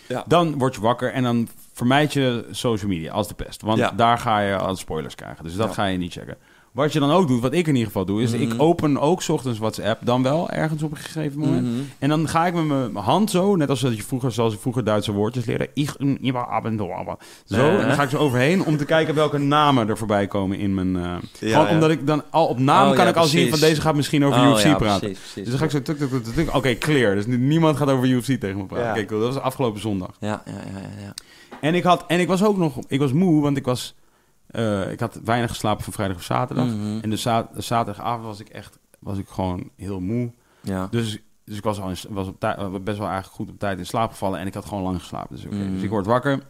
Ja. 0.08 0.24
Dan 0.26 0.58
word 0.58 0.74
je 0.74 0.80
wakker 0.80 1.12
en 1.12 1.22
dan 1.22 1.48
vermijd 1.72 2.12
je 2.12 2.46
social 2.50 2.90
media 2.90 3.12
als 3.12 3.28
de 3.28 3.34
pest. 3.34 3.62
Want 3.62 3.78
Ja. 3.78 3.90
daar 3.90 4.18
ga 4.18 4.38
je 4.40 4.56
al 4.56 4.76
spoilers 4.76 5.14
krijgen. 5.14 5.44
Dus 5.44 5.56
dat 5.56 5.68
Ja. 5.68 5.74
ga 5.74 5.84
je 5.86 5.98
niet 5.98 6.12
checken. 6.12 6.36
Wat 6.74 6.92
je 6.92 7.00
dan 7.00 7.10
ook 7.10 7.28
doet, 7.28 7.40
wat 7.40 7.52
ik 7.52 7.66
in 7.66 7.72
ieder 7.72 7.86
geval 7.86 8.04
doe, 8.04 8.22
is 8.22 8.32
Mhm. 8.32 8.42
ik 8.42 8.52
open 8.56 9.00
ook 9.00 9.22
's 9.22 9.28
ochtends 9.28 9.58
WhatsApp, 9.58 10.00
dan 10.06 10.22
wel 10.22 10.50
ergens 10.50 10.82
op 10.82 10.90
een 10.90 10.96
gegeven 10.96 11.38
moment. 11.38 11.62
Mhm. 11.66 11.72
En 11.98 12.08
dan 12.08 12.28
ga 12.28 12.46
ik 12.46 12.54
met 12.54 12.64
mijn 12.66 12.96
hand 12.96 13.30
zo, 13.30 13.56
net 13.56 13.68
als 13.68 13.80
dat 13.80 13.96
je 13.96 14.02
vroeger, 14.02 14.32
zoals 14.32 14.52
je 14.52 14.58
vroeger 14.58 14.84
Duitse 14.84 15.12
woordjes 15.12 15.44
leerde. 15.44 15.70
Ich, 15.74 15.98
n, 16.04 16.18
iwa, 16.20 16.40
ab 16.40 16.64
en 16.64 16.76
door, 16.76 16.92
ab. 16.94 17.22
Zo, 17.44 17.68
en 17.68 17.86
dan 17.86 17.92
ga 17.96 18.02
ik 18.02 18.10
zo 18.10 18.16
overheen 18.16 18.64
om 18.64 18.76
te 18.76 18.84
kijken 18.84 19.14
welke 19.14 19.38
namen 19.38 19.88
er 19.88 19.98
voorbij 19.98 20.26
komen 20.26 20.58
in 20.58 20.74
mijn... 20.74 20.96
eh 20.96 21.16
gewoon 21.38 21.66
ja. 21.66 21.70
omdat 21.72 21.90
ik 21.90 22.06
dan 22.06 22.22
al 22.30 22.46
op 22.46 22.58
naam 22.58 22.88
Oh, 22.88 22.94
kan 22.94 23.04
ja, 23.04 23.10
ik 23.10 23.16
al 23.16 23.26
zien 23.26 23.50
van 23.50 23.60
deze 23.60 23.80
gaat 23.80 23.94
misschien 23.94 24.24
over 24.24 24.40
Oh, 24.40 24.48
UFC 24.50 24.76
praten. 24.76 24.98
precies, 25.00 25.18
precies. 25.18 25.34
Dus 25.34 25.48
dan 25.48 25.58
ga 25.58 25.64
ik 25.64 25.70
zo 25.70 25.82
tuk, 25.82 25.98
tuk, 25.98 26.08
tuk, 26.10 26.24
tuk, 26.24 26.34
tuk. 26.34 26.54
Oké, 26.54 26.74
clear. 26.74 27.14
Dus 27.14 27.24
niemand 27.26 27.76
gaat 27.76 27.90
over 27.90 28.08
UFC 28.08 28.40
tegen 28.40 28.56
me 28.56 28.64
praten. 28.64 29.06
Cool. 29.06 29.20
Dat 29.20 29.34
was 29.34 29.42
afgelopen 29.42 29.80
zondag. 29.80 30.10
Ja, 30.20 30.42
ja, 30.46 30.52
ja, 30.52 30.80
ja, 30.80 31.02
ja. 31.04 31.14
En 31.60 31.74
ik, 31.74 31.82
had, 31.82 32.04
en 32.06 32.20
ik 32.20 32.28
was 32.28 32.44
ook 32.44 32.56
nog... 32.56 32.78
Ik 32.88 32.98
was 32.98 33.12
moe, 33.12 33.42
want 33.42 33.56
ik 33.56 33.64
was... 33.64 33.94
eh, 34.54 34.90
ik 34.92 35.00
had 35.00 35.20
weinig 35.24 35.50
geslapen 35.50 35.84
van 35.84 35.92
vrijdag 35.92 36.16
of 36.16 36.22
zaterdag. 36.22 36.66
Mhm. 36.66 36.98
En 37.02 37.10
de 37.10 37.16
za- 37.16 37.48
zaterdagavond 37.56 38.24
was 38.24 38.40
ik 38.40 38.48
echt... 38.48 38.78
Was 38.98 39.18
ik 39.18 39.28
gewoon 39.28 39.70
heel 39.76 40.00
moe. 40.00 40.30
Ja. 40.60 40.86
Dus, 40.90 41.18
dus 41.44 41.56
ik 41.56 41.62
was, 41.64 41.80
al 41.80 41.88
in, 41.90 41.96
was 42.08 42.26
op 42.28 42.40
best 42.84 42.98
wel 42.98 43.06
eigenlijk 43.08 43.26
goed 43.36 43.48
op 43.50 43.58
tijd 43.58 43.78
in 43.78 43.86
slaap 43.86 44.10
gevallen. 44.10 44.38
En 44.40 44.46
ik 44.46 44.54
had 44.54 44.64
gewoon 44.64 44.82
lang 44.82 44.98
geslapen. 45.00 45.36
Dus, 45.36 45.44
oké. 45.44 45.54
Mhm. 45.54 45.72
dus 45.72 45.82
ik 45.82 45.90
word 45.90 46.06
wakker. 46.06 46.42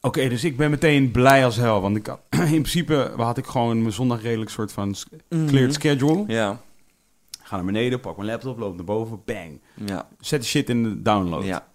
Oké, 0.00 0.28
dus 0.28 0.44
ik 0.44 0.56
ben 0.56 0.70
meteen 0.70 1.10
blij 1.10 1.44
als 1.44 1.56
hel. 1.56 1.80
Want 1.80 1.96
ik 1.96 2.06
had, 2.06 2.20
in 2.30 2.38
principe 2.46 3.12
had 3.16 3.38
ik 3.38 3.46
gewoon 3.46 3.80
mijn 3.80 3.92
zondag 3.92 4.22
redelijk 4.22 4.50
soort 4.50 4.72
van 4.72 4.94
s- 4.94 5.06
cleared 5.28 5.74
schedule. 5.74 6.24
Ja, 6.26 6.60
Ga 7.42 7.56
naar 7.56 7.64
beneden, 7.64 8.00
pak 8.00 8.16
mijn 8.16 8.28
laptop, 8.28 8.58
loop 8.58 8.74
naar 8.76 8.84
boven, 8.84 9.22
bang. 9.24 9.60
ja, 9.74 10.08
Zet 10.20 10.40
de 10.40 10.46
shit 10.46 10.68
in 10.68 10.82
de 10.82 11.02
download. 11.02 11.44
ja. 11.44 11.66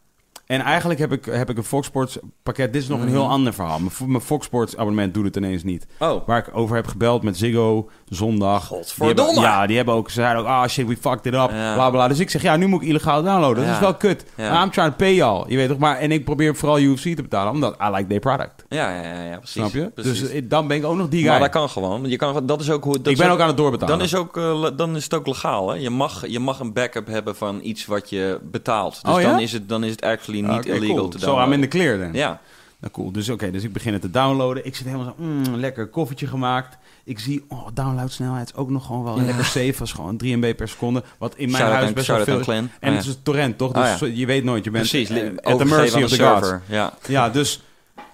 En 0.48 0.62
eigenlijk 0.62 1.00
heb 1.00 1.12
ik, 1.12 1.26
heb 1.26 1.50
ik 1.50 1.58
een 1.58 1.64
Fox 1.64 1.88
Sports 1.88 2.18
pakket. 2.44 2.74
Dit 2.74 2.82
is 2.82 2.88
nog 2.88 3.00
een 3.00 3.06
Mhm. 3.06 3.14
heel 3.16 3.30
ander 3.30 3.54
verhaal. 3.54 3.80
Mijn, 3.80 3.92
Fo- 3.92 4.06
mijn 4.06 4.22
Fox 4.24 4.46
Sports 4.46 4.78
abonnement 4.78 5.14
doet 5.14 5.26
het 5.26 5.36
ineens 5.36 5.64
niet. 5.64 5.88
Oh, 6.00 6.28
Waar 6.28 6.38
ik 6.38 6.50
over 6.54 6.76
heb 6.76 6.88
gebeld 6.88 7.24
met 7.24 7.38
Ziggo 7.38 7.90
zondag. 8.06 8.68
Die 8.68 9.06
hebben- 9.08 9.34
ja, 9.42 9.68
die 9.68 9.76
hebben 9.76 9.94
ook, 9.96 10.08
ze 10.10 10.14
zeiden 10.20 10.42
ook, 10.42 10.48
ah 10.48 10.68
shit, 10.68 10.88
we 10.88 10.98
fucked 11.02 11.26
it 11.26 11.34
up, 11.34 11.50
Ja. 11.52 11.74
bla 11.74 11.90
bla. 11.90 12.08
Dus 12.08 12.20
ik 12.20 12.30
zeg, 12.30 12.42
ja, 12.42 12.56
nu 12.56 12.68
moet 12.68 12.82
ik 12.82 12.88
illegaal 12.88 13.24
downloaden. 13.24 13.66
Dat 13.66 13.74
is 13.74 13.80
wel 13.80 13.94
kut. 13.96 14.26
Ja. 14.36 14.52
Maar 14.52 14.64
I'm 14.64 14.72
trying 14.72 14.90
to 14.92 14.96
pay 14.98 15.14
y'all. 15.16 15.44
Je 15.48 15.56
weet 15.56 15.68
toch, 15.68 15.78
maar, 15.78 15.98
en 15.98 16.12
ik 16.12 16.24
probeer 16.26 16.56
vooral 16.56 16.80
UFC 16.80 17.02
te 17.16 17.22
betalen, 17.22 17.54
omdat 17.54 17.76
I 17.82 17.90
like 17.96 18.08
their 18.08 18.20
product. 18.20 18.66
ja, 18.70 18.92
ja, 18.96 19.02
ja, 19.14 19.24
ja, 19.24 19.38
precies. 19.38 19.52
Snap 19.62 19.72
je? 19.74 19.90
Precies. 19.90 20.20
Dus 20.20 20.30
eh, 20.30 20.42
dan 20.46 20.68
ben 20.68 20.78
ik 20.78 20.86
ook 20.86 20.96
nog 20.98 21.10
die 21.10 21.20
guy. 21.22 21.30
maar 21.30 21.40
dat 21.40 21.50
kan 21.50 21.70
gewoon. 21.70 22.10
Je 22.10 22.16
kan, 22.18 22.46
dat 22.46 22.62
is 22.62 22.70
ook 22.72 22.84
hoe. 22.84 22.98
Dat 23.02 23.08
ik 23.08 23.18
ben 23.18 23.30
ook 23.30 23.40
aan 23.40 23.48
het 23.48 23.58
doorbetalen. 23.58 23.98
Dan 23.98 24.06
is, 24.06 24.16
ook, 24.16 24.38
eh, 24.38 24.66
dan 24.76 24.96
is 24.96 25.04
het 25.04 25.14
ook 25.14 25.28
legaal. 25.28 25.70
Hè? 25.70 25.76
Je, 25.76 25.90
mag, 25.90 26.28
je 26.28 26.40
mag 26.40 26.60
een 26.60 26.74
backup 26.74 27.08
hebben 27.08 27.36
van 27.36 27.60
iets 27.64 27.86
wat 27.86 28.10
je 28.10 28.40
betaalt. 28.44 29.00
Dus 29.04 29.14
Oh, 29.16 29.22
ja? 29.22 29.30
dan, 29.30 29.40
is 29.40 29.52
het, 29.52 29.70
dan 29.70 29.84
is 29.84 29.92
het 29.92 30.02
actually 30.46 30.72
niet 30.72 30.82
illegal 30.82 30.96
cool. 30.98 31.10
te 31.10 31.20
So. 31.20 31.44
I'm 31.44 31.54
in 31.54 31.62
the 31.62 31.68
clear 31.68 31.98
then. 31.98 32.14
Ja, 32.14 32.40
Nou, 32.80 32.94
cool. 32.94 33.12
Dus 33.12 33.30
oké, 33.30 33.52
dus 33.52 33.64
ik 33.64 33.74
begin 33.74 33.94
het 33.94 34.02
te 34.02 34.10
downloaden. 34.12 34.66
Ik 34.66 34.76
zit 34.76 34.86
helemaal 34.86 35.06
zo, 35.18 35.24
mm, 35.24 35.56
lekker 35.56 35.88
koffietje 35.88 36.28
gemaakt. 36.28 36.78
Ik 37.04 37.20
zie, 37.20 37.46
oh, 37.48 37.68
downloadsnelheid 37.74 38.46
is 38.48 38.56
ook 38.56 38.70
nog 38.70 38.86
gewoon 38.86 39.04
wel 39.04 39.18
Ja. 39.20 39.26
lekker 39.26 39.46
safe. 39.46 39.74
Was 39.80 39.92
gewoon 39.92 40.18
3 40.18 40.38
MB 40.38 40.56
per 40.56 40.68
seconde. 40.68 41.04
Wat 41.18 41.36
in 41.36 41.52
mijn 41.52 41.64
huis 41.64 41.94
best 41.94 42.08
wel 42.08 42.24
veel. 42.24 42.42
En 42.54 42.64
Oh, 42.64 42.70
het 42.80 42.94
ja. 42.94 43.00
is 43.00 43.08
een 43.08 43.22
torrent, 43.24 43.58
toch? 43.58 43.72
Dus 43.72 44.02
Oh, 44.02 44.08
ja. 44.08 44.14
je 44.16 44.26
weet 44.26 44.44
nooit. 44.44 44.64
Je 44.64 44.72
bent 44.72 44.90
Precies, 44.90 45.10
eh, 45.10 45.30
at 45.44 45.58
the 45.58 45.66
mercy 45.66 46.02
of 46.04 46.10
the 46.10 46.24
gods. 46.24 46.48
server. 46.48 46.62
Ja. 46.66 46.94
Ja, 47.08 47.30
dus... 47.30 47.62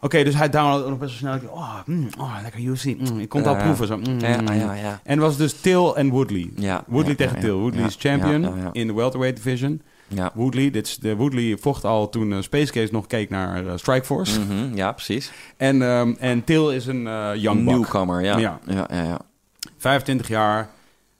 Oké, 0.01 0.23
dus 0.23 0.35
hij 0.35 0.49
downloadt 0.49 0.83
ook 0.83 0.89
nog 0.89 0.99
best 0.99 1.19
wel 1.21 1.37
snel. 1.39 1.49
Oh, 1.51 1.73
mm, 1.85 2.07
oh 2.19 2.35
lekker 2.41 2.61
UFC. 2.61 2.85
Mm, 2.85 3.19
ik 3.19 3.29
kon 3.29 3.39
het 3.39 3.49
al 3.49 3.55
proeven. 3.55 3.87
Zo. 3.87 3.97
mm, 3.97 4.19
Ja, 4.19 4.53
ja, 4.53 4.73
ja. 4.73 4.99
En 5.03 5.11
het 5.11 5.19
was 5.19 5.37
dus 5.37 5.53
Till 5.61 5.93
en 5.95 6.09
Woodley. 6.09 6.49
Woodley 6.87 7.15
tegen 7.15 7.39
Till. 7.39 7.51
Woodley 7.51 7.85
is 7.85 7.95
champion 7.99 8.53
in 8.71 8.87
de 8.87 8.93
welterweight 8.93 9.43
division. 9.43 9.81
Ja. 10.15 10.31
Woodley, 10.33 10.71
dit 10.71 10.87
is 10.87 10.97
de 10.97 11.15
Woodley 11.15 11.57
vocht 11.59 11.85
al 11.85 12.09
toen 12.09 12.33
eh, 12.33 12.41
Space 12.41 12.71
Case 12.71 12.91
nog 12.93 13.07
keek 13.07 13.29
naar 13.29 13.65
eh, 13.67 13.71
Strikeforce. 13.75 14.39
Mhm, 14.39 14.75
ja, 14.75 14.91
precies. 14.91 15.31
En, 15.57 15.81
ehm, 15.81 16.13
en 16.19 16.43
Till 16.43 16.69
is 16.69 16.85
een 16.85 17.07
eh 17.07 17.29
young 17.35 17.65
buck. 17.65 17.75
Newcomer, 17.75 18.23
ja. 18.23 18.37
Ja. 18.37 18.59
Ja. 18.67 18.87
Ja, 18.91 19.03
ja, 19.03 19.19
25 19.77 20.27
jaar, 20.27 20.69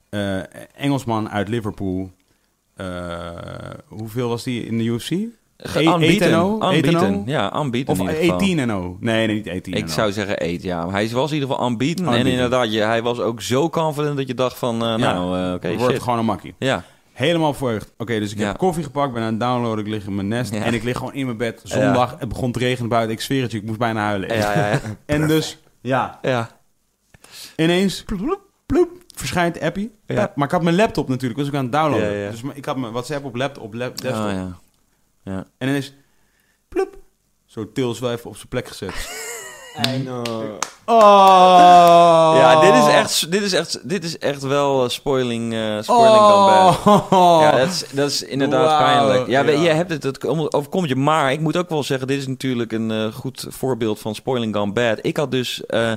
eh, 0.10 0.38
Engelsman 0.76 1.30
uit 1.30 1.48
Liverpool. 1.48 2.12
Eh, 2.76 2.88
hoeveel 3.88 4.30
was 4.30 4.44
die 4.44 4.66
in 4.66 4.78
de 4.78 4.84
UFC? 4.84 5.12
Unbeaten. 5.76 6.44
oh? 6.44 6.74
Unbeaten. 6.74 7.14
Oh? 7.16 7.28
Ja, 7.28 7.60
unbeaten 7.62 7.94
Of 7.94 8.00
in 8.00 8.04
ieder 8.06 8.20
geval. 8.20 8.36
18 8.36 8.60
en 8.60 8.68
0? 8.68 8.98
Nee, 9.00 9.28
nee, 9.28 9.36
niet 9.36 9.50
18 9.50 9.74
Ik 9.74 9.88
zou 9.88 10.12
zeggen 10.12 10.38
8, 10.38 10.64
ja. 10.64 10.90
Hij 10.90 11.10
was 11.10 11.30
in 11.32 11.34
ieder 11.40 11.50
geval 11.50 11.68
unbeaten. 11.70 12.08
En 12.08 12.26
inderdaad, 12.28 12.74
je, 12.74 12.80
hij 12.82 13.02
was 13.02 13.20
ook 13.20 13.42
zo 13.42 13.70
confident 13.70 14.18
dat 14.18 14.28
je 14.28 14.34
dacht 14.34 14.58
van... 14.58 14.76
eh, 14.84 14.88
Ja. 14.88 14.98
nou, 14.98 15.40
eh, 15.48 15.54
oké, 15.54 15.68
Het 15.68 15.78
wordt 15.78 15.94
shit. 15.94 16.04
gewoon 16.04 16.20
een 16.20 16.26
makkie. 16.26 16.54
Ja, 16.58 16.84
Helemaal 17.14 17.53
verheugd. 17.53 17.93
Oké, 17.98 18.19
dus 18.19 18.32
ik 18.32 18.38
Ja. 18.38 18.48
heb 18.48 18.58
koffie 18.58 18.83
gepakt, 18.83 19.14
ben 19.14 19.22
aan 19.24 19.30
het 19.32 19.40
downloaden, 19.40 19.85
ik 19.85 19.92
lig 19.92 20.06
in 20.06 20.16
mijn 20.16 20.27
nest. 20.27 20.53
Ja. 20.53 20.64
En 20.64 20.74
ik 20.74 20.83
lig 20.83 20.98
gewoon 20.98 21.14
in 21.14 21.25
mijn 21.25 21.38
bed. 21.38 21.61
Zondag, 21.64 22.16
het 22.19 22.30
begon 22.30 22.51
te 22.51 22.59
regenen 22.59 22.90
buiten. 22.90 23.11
Ik 23.16 23.22
zweer 23.22 23.42
het 23.42 23.51
je, 23.51 23.58
ik 23.58 23.64
moest 23.64 23.80
bijna 23.80 24.03
huilen. 24.06 24.35
ja, 24.38 24.53
ja. 24.53 24.67
ja. 24.72 24.80
En 25.06 25.27
dus, 25.27 25.58
ja, 25.82 26.19
ja. 26.22 26.50
ineens, 27.56 28.03
ploep, 28.03 28.42
ploep, 28.66 28.90
verschijnt 29.16 29.61
Appie. 29.61 29.92
Ja. 30.06 30.16
Pep. 30.16 30.35
Maar 30.35 30.45
ik 30.45 30.51
had 30.53 30.64
mijn 30.64 30.75
laptop 30.75 31.08
natuurlijk, 31.08 31.40
was 31.40 31.50
ik 31.50 31.56
aan 31.56 31.64
het 31.64 31.72
downloaden. 31.72 32.32
Dus 32.32 32.42
ik 32.53 32.66
had 32.66 32.77
mijn 32.77 32.92
WhatsApp 32.92 33.25
op 33.25 33.35
laptop, 33.35 33.64
op 33.64 33.74
lap, 33.74 34.01
desktop. 34.01 34.25
Oh, 34.25 34.48
ja. 35.24 35.45
En 35.58 35.67
ineens, 35.67 35.93
ploep, 36.67 36.98
zo 37.45 37.72
Tils 37.72 38.00
wel 38.00 38.11
even 38.11 38.30
op 38.30 38.35
zijn 38.35 38.48
plek 38.48 38.67
gezet. 38.67 38.92
Oh! 40.85 42.34
Ja, 42.38 42.60
dit 42.61 42.74
is 42.74 42.88
echt, 42.93 43.32
dit 43.32 43.42
is 43.42 43.53
echt, 43.53 43.90
dit 43.90 44.03
is 44.03 44.18
echt 44.18 44.42
wel 44.42 44.84
eh, 44.84 44.90
spoiling, 44.90 45.53
eh 45.53 45.77
spoiling 45.82 46.18
dan 46.27 46.45
bad. 46.45 46.80
Oh! 47.11 47.38
Ja, 47.42 47.52
dat 47.52 47.68
is, 47.68 47.84
dat 47.92 48.10
is 48.10 48.24
inderdaad 48.24 48.77
pijnlijk. 48.77 49.27
Ja, 49.27 49.42
je 49.50 49.69
hebt 49.69 49.90
het, 49.90 50.03
het 50.03 50.26
om- 50.26 50.48
overkomt 50.50 50.90
je. 50.90 50.95
Maar 50.95 51.32
ik 51.32 51.40
moet 51.40 51.58
ook 51.58 51.69
wel 51.69 51.84
zeggen, 51.84 52.08
dit 52.08 52.18
is 52.18 52.27
natuurlijk 52.27 52.72
een 52.72 52.92
eh, 52.92 53.14
goed 53.14 53.45
voorbeeld 53.50 54.00
van 54.00 54.16
spoiling 54.16 54.56
gone 54.56 54.72
bad. 54.74 55.00
Ik 55.02 55.18
had 55.18 55.32
dus 55.32 55.66
eh, 55.66 55.92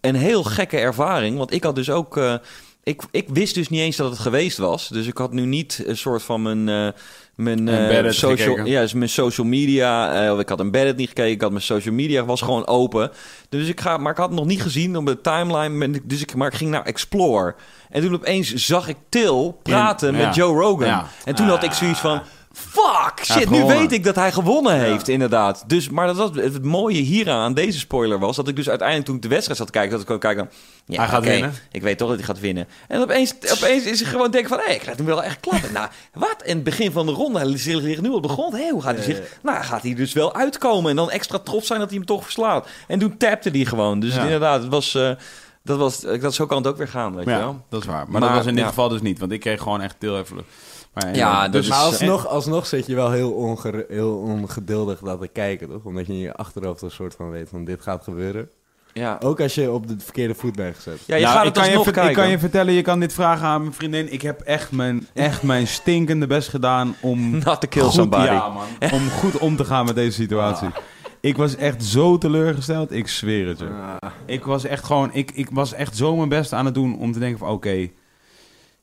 een 0.00 0.14
heel 0.16 0.42
gekke 0.42 0.78
ervaring. 0.78 1.36
Want 1.38 1.52
ik 1.52 1.62
had 1.64 1.74
dus 1.74 1.90
ook... 1.90 2.16
eh, 2.16 2.34
ik, 2.82 3.02
ik 3.10 3.28
wist 3.32 3.54
dus 3.54 3.68
niet 3.68 3.80
eens 3.80 3.96
dat 3.96 4.10
het 4.10 4.18
geweest 4.18 4.58
was. 4.58 4.88
Dus 4.88 5.06
ik 5.06 5.18
had 5.18 5.32
nu 5.32 5.44
niet 5.44 5.82
een 5.86 5.96
soort 5.96 6.22
van 6.22 6.42
mijn... 6.42 6.94
mijn, 7.38 7.68
eh, 7.68 8.10
social, 8.10 8.36
gekeken. 8.36 8.66
ja, 8.66 8.80
dus 8.80 8.92
mijn 8.92 9.08
social 9.08 9.46
media. 9.46 10.12
eh, 10.12 10.38
ik 10.38 10.48
had 10.48 10.60
embedded 10.60 10.96
niet 10.96 11.08
gekeken. 11.08 11.30
Ik 11.30 11.40
had 11.40 11.50
mijn 11.50 11.62
social 11.62 11.94
media 11.94 12.24
was 12.24 12.40
gewoon 12.40 12.66
open. 12.66 13.10
Dus 13.48 13.68
ik 13.68 13.80
ga, 13.80 13.96
maar 13.96 14.12
ik 14.12 14.18
had 14.18 14.28
het 14.28 14.38
nog 14.38 14.46
niet 14.46 14.62
gezien 14.62 14.96
op 14.96 15.06
de 15.06 15.20
timeline. 15.20 16.00
Dus 16.04 16.20
ik, 16.20 16.34
maar 16.34 16.48
ik 16.48 16.54
ging 16.54 16.70
naar 16.70 16.82
Explore. 16.82 17.54
En 17.90 18.02
toen 18.02 18.14
opeens 18.14 18.54
zag 18.54 18.88
ik 18.88 18.96
Till 19.08 19.58
praten 19.62 20.16
met 20.16 20.34
Joe 20.34 20.60
Rogan. 20.60 20.86
Ja. 20.86 21.06
En 21.24 21.34
toen 21.34 21.48
had 21.48 21.62
ik 21.62 21.72
zoiets 21.72 22.00
van... 22.00 22.22
Fuck, 22.58 23.24
shit, 23.24 23.50
nu 23.50 23.64
weet 23.64 23.92
ik 23.92 24.04
dat 24.04 24.14
hij 24.14 24.32
gewonnen 24.32 24.78
heeft, 24.80 25.08
inderdaad. 25.08 25.64
Dus, 25.66 25.88
maar 25.88 26.06
dat 26.06 26.16
was, 26.16 26.30
het 26.34 26.64
mooie 26.64 27.00
hieraan, 27.00 27.40
aan 27.40 27.54
deze 27.54 27.78
spoiler 27.78 28.18
was... 28.18 28.36
dat 28.36 28.48
ik 28.48 28.56
dus 28.56 28.68
uiteindelijk 28.68 29.06
toen 29.08 29.16
ik 29.16 29.22
de 29.22 29.28
wedstrijd 29.28 29.58
zat 29.58 29.66
te 29.66 29.72
kijken... 29.72 29.90
dat 29.92 30.00
ik 30.00 30.06
kon 30.06 30.18
kijken, 30.18 30.50
ja, 30.86 30.98
Hij 30.98 31.08
gaat 31.08 31.24
winnen. 31.24 31.52
Ik 31.72 31.82
weet 31.82 31.98
toch 31.98 32.08
dat 32.08 32.16
hij 32.16 32.26
gaat 32.26 32.40
winnen. 32.40 32.68
En 32.88 33.00
opeens, 33.00 33.34
opeens 33.52 33.84
is 33.84 34.00
hij 34.00 34.10
gewoon 34.10 34.30
denken 34.30 34.48
van... 34.50 34.58
hé, 34.66 34.72
ik 34.72 34.80
krijg 34.80 34.96
hem 34.96 35.06
wel 35.06 35.22
echt 35.22 35.40
klappen. 35.40 35.72
nou, 35.72 35.88
wat? 36.12 36.36
In 36.44 36.54
het 36.54 36.64
begin 36.64 36.92
van 36.92 37.06
de 37.06 37.12
ronde, 37.12 37.38
hij 37.38 37.46
ligt 37.46 38.00
nu 38.00 38.08
op 38.08 38.22
de 38.22 38.28
grond. 38.28 38.52
Hé, 38.52 38.68
hoe 38.70 38.82
gaat 38.82 38.94
hij 38.94 39.04
zich... 39.04 39.20
Nou, 39.42 39.62
gaat 39.64 39.82
hij 39.82 39.94
dus 39.94 40.12
wel 40.12 40.34
uitkomen. 40.34 40.90
En 40.90 40.96
dan 40.96 41.10
extra 41.10 41.38
trots 41.38 41.66
zijn 41.66 41.78
dat 41.78 41.88
hij 41.88 41.98
hem 41.98 42.06
toch 42.06 42.22
verslaat. 42.22 42.68
En 42.86 42.98
toen 42.98 43.16
tapte 43.16 43.50
hij 43.50 43.64
gewoon. 43.64 44.00
Dus 44.00 44.14
Ja. 44.14 44.22
inderdaad, 44.22 44.62
het 44.62 44.70
was... 44.70 44.94
eh, 44.94 45.10
dat, 45.62 45.78
was, 45.78 46.00
dat 46.00 46.34
zo 46.34 46.46
kan 46.46 46.56
het 46.58 46.66
ook 46.66 46.76
weer 46.76 46.88
gaan, 46.88 47.14
weet 47.14 47.24
je 47.24 47.30
wel. 47.30 47.64
dat 47.68 47.80
is 47.80 47.86
waar. 47.86 47.96
Maar, 48.08 48.20
Maar, 48.20 48.28
dat 48.28 48.38
was 48.38 48.46
in 48.46 48.54
dit 48.54 48.64
geval 48.66 48.88
dus 48.88 49.00
niet, 49.00 49.18
want 49.18 49.32
ik 49.32 49.40
kreeg 49.40 49.62
gewoon 49.62 49.80
echt 49.80 49.96
heel 49.98 50.18
even... 50.18 50.36
Maar, 50.94 51.14
Ja, 51.16 51.48
dus- 51.48 51.68
Maar 51.68 51.78
alsnog, 51.78 52.26
alsnog 52.26 52.66
zit 52.66 52.86
je 52.86 52.94
wel 52.94 53.10
heel, 53.10 53.30
onge- 53.30 53.86
heel 53.88 54.16
ongeduldig 54.16 55.00
dat 55.00 55.20
te 55.20 55.28
kijken, 55.28 55.68
toch? 55.68 55.84
Omdat 55.84 56.06
je 56.06 56.12
in 56.12 56.18
je 56.18 56.34
achterhoofd 56.34 56.82
een 56.82 56.90
soort 56.90 57.14
van 57.14 57.30
weet 57.30 57.48
van 57.48 57.64
dit 57.64 57.80
gaat 57.82 58.04
gebeuren. 58.04 58.48
Ja, 58.92 59.18
Ook 59.22 59.40
als 59.40 59.54
je 59.54 59.70
op 59.70 59.88
de 59.88 59.94
verkeerde 59.98 60.34
voet 60.34 60.56
bent 60.56 60.74
gezet. 60.76 60.98
ja 61.06 61.16
je 61.16 61.22
Nou, 61.22 61.34
gaat 61.36 61.46
ik 61.46 61.54
het 61.54 61.64
kan 61.64 61.72
je 61.72 61.84
kijken. 61.84 62.08
Ik 62.10 62.16
kan 62.16 62.28
je 62.30 62.38
vertellen, 62.38 62.72
je 62.72 62.82
kan 62.82 63.00
dit 63.00 63.12
vragen 63.12 63.46
aan 63.46 63.60
mijn 63.60 63.72
vriendin. 63.74 64.12
Ik 64.12 64.22
heb 64.22 64.40
echt 64.40 64.72
mijn, 64.72 65.06
echt 65.14 65.42
mijn 65.42 65.66
stinkende 65.66 66.26
best 66.26 66.48
gedaan 66.48 66.94
om... 67.00 67.30
Not 67.30 67.60
to 67.60 67.68
kill 67.68 67.82
goed, 67.82 67.92
somebody. 67.92 68.24
Ja, 68.24 68.48
man. 68.48 68.66
Om 69.00 69.08
goed 69.10 69.38
om 69.38 69.56
te 69.56 69.64
gaan 69.64 69.84
met 69.84 69.94
deze 69.94 70.22
situatie. 70.22 70.68
Ik 71.20 71.36
was 71.36 71.56
echt 71.56 71.84
zo 71.84 72.18
teleurgesteld, 72.18 72.92
ik 72.92 73.08
zweer 73.08 73.46
het 73.48 73.58
je. 73.58 73.68
Ik 74.26 74.44
was 74.44 74.64
echt 74.64 74.84
gewoon, 74.84 75.10
ik, 75.12 75.30
ik 75.34 75.48
was 75.52 75.72
echt 75.72 75.96
zo 75.96 76.16
mijn 76.16 76.28
best 76.28 76.52
aan 76.52 76.64
het 76.64 76.74
doen 76.74 76.98
om 76.98 77.12
te 77.12 77.18
denken 77.18 77.38
van 77.38 77.48
oké, 77.48 77.88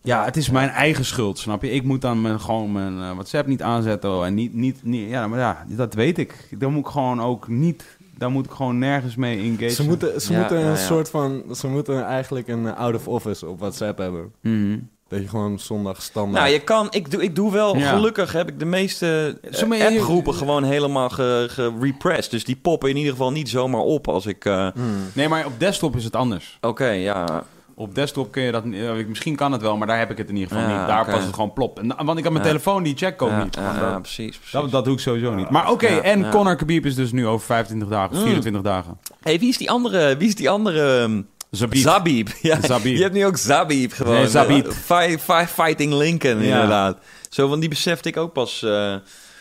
ja, 0.05 0.25
het 0.25 0.37
is 0.37 0.49
mijn 0.49 0.69
eigen 0.69 1.05
schuld, 1.05 1.37
snap 1.39 1.61
je? 1.61 1.71
Ik 1.71 1.83
moet 1.83 2.01
dan 2.01 2.21
mijn, 2.21 2.39
gewoon 2.39 2.71
mijn 2.71 3.01
eh, 3.01 3.11
WhatsApp 3.11 3.47
niet 3.47 3.61
aanzetten 3.61 4.23
en 4.25 4.33
niet, 4.33 4.53
niet, 4.53 4.79
niet, 4.83 5.09
ja, 5.09 5.27
maar 5.27 5.39
ja, 5.39 5.65
dat 5.67 5.93
weet 5.93 6.17
ik. 6.17 6.47
Dan 6.57 6.73
moet 6.73 6.85
ik 6.85 6.91
gewoon 6.91 7.21
ook 7.21 7.47
niet, 7.47 7.97
dan 8.17 8.31
moet 8.31 8.45
ik 8.45 8.51
gewoon 8.51 8.77
nergens 8.79 9.15
mee 9.15 9.37
engageren. 9.37 9.71
Ze 9.71 9.83
moeten, 9.83 10.21
ze 10.21 10.31
Ja, 10.33 10.39
moeten 10.39 10.57
een 10.57 10.65
ja, 10.69 10.75
soort 10.75 11.09
van, 11.09 11.43
ze 11.55 11.67
moeten 11.67 12.03
eigenlijk 12.05 12.47
een 12.47 12.67
eh, 12.67 12.77
out 12.77 12.95
of 12.95 13.07
office 13.07 13.47
op 13.47 13.59
WhatsApp 13.59 13.97
hebben. 13.97 14.31
Mhm. 14.41 14.77
Dat 15.07 15.19
je 15.21 15.27
gewoon 15.27 15.59
zondag 15.59 16.01
standaard... 16.01 16.43
Nou, 16.43 16.53
je 16.55 16.63
kan, 16.63 16.87
ik 16.89 17.11
doe, 17.11 17.23
ik 17.23 17.35
doe 17.35 17.51
wel, 17.51 17.77
Ja. 17.77 17.89
gelukkig 17.95 18.31
heb 18.31 18.49
ik 18.49 18.59
de 18.59 18.65
meeste 18.65 19.37
je- 19.51 19.85
appgroepen 19.97 20.33
gewoon 20.33 20.63
helemaal 20.63 21.09
ge- 21.09 21.47
gerepressed. 21.49 22.31
Dus 22.31 22.43
die 22.45 22.55
poppen 22.55 22.89
in 22.89 22.97
ieder 22.97 23.11
geval 23.11 23.31
niet 23.31 23.49
zomaar 23.49 23.81
op 23.81 24.07
als 24.07 24.25
ik... 24.25 24.45
eh, 24.45 24.67
Hmm. 24.73 24.95
Nee, 25.13 25.27
maar 25.29 25.45
op 25.45 25.59
desktop 25.59 25.95
is 25.95 26.03
het 26.03 26.15
anders. 26.15 26.57
Oké, 26.61 26.87
ja. 26.89 27.43
Op 27.77 27.95
desktop 27.95 28.31
kun 28.31 28.43
je 28.43 28.51
dat, 28.51 28.63
eh, 28.63 29.05
misschien 29.07 29.35
kan 29.35 29.51
het 29.51 29.61
wel, 29.61 29.77
maar 29.77 29.87
daar 29.87 29.97
heb 29.97 30.11
ik 30.11 30.17
het 30.17 30.29
in 30.29 30.35
ieder 30.35 30.51
geval 30.55 30.69
Ja, 30.69 30.77
niet. 30.79 30.87
Daar 30.87 31.05
past 31.05 31.25
het 31.25 31.33
gewoon 31.33 31.53
plop. 31.53 31.79
En, 31.79 31.87
want 32.05 32.17
ik 32.17 32.23
heb 32.23 32.33
mijn 32.33 32.45
Ja. 32.45 32.51
telefoon, 32.51 32.83
die 32.83 32.95
check 32.97 33.21
ook 33.21 33.29
ja, 33.29 33.43
niet. 33.43 33.55
ja, 33.55 33.99
precies. 34.01 34.25
precies. 34.37 34.51
Dat, 34.51 34.71
dat 34.71 34.85
doe 34.85 34.93
ik 34.93 34.99
sowieso 34.99 35.33
niet. 35.33 35.49
Maar 35.49 35.71
oké, 35.71 35.85
en 35.87 36.19
ja. 36.19 36.29
Conor 36.29 36.55
Khabib 36.55 36.85
is 36.85 36.95
dus 36.95 37.11
nu 37.11 37.27
over 37.27 37.45
25 37.45 37.87
dagen, 37.87 38.15
Mm. 38.17 38.23
24 38.23 38.61
dagen. 38.61 38.99
hey, 39.21 39.39
wie 39.39 39.49
is 39.49 39.57
die 39.57 39.69
andere... 39.69 40.17
Wie 40.17 40.27
is 40.27 40.35
die 40.35 40.49
andere 40.49 41.01
um, 41.01 41.27
Zabib. 41.51 41.81
Zabib. 41.81 42.29
Ja, 42.41 42.61
Zabib. 42.61 42.95
Je 42.97 43.01
hebt 43.01 43.13
nu 43.13 43.25
ook 43.25 43.37
Zabib 43.37 43.93
gewoon. 43.93 44.13
Nee, 44.13 44.27
Zabib. 44.27 44.67
Eh, 44.67 44.71
fi- 44.73 45.17
fi- 45.19 45.47
fighting 45.47 45.93
Lincoln, 45.93 46.39
inderdaad. 46.39 46.97
Zo, 47.29 47.47
want 47.47 47.59
die 47.61 47.69
besefte 47.69 48.09
ik 48.09 48.17
ook 48.17 48.33
pas 48.33 48.63
eh, 48.63 48.95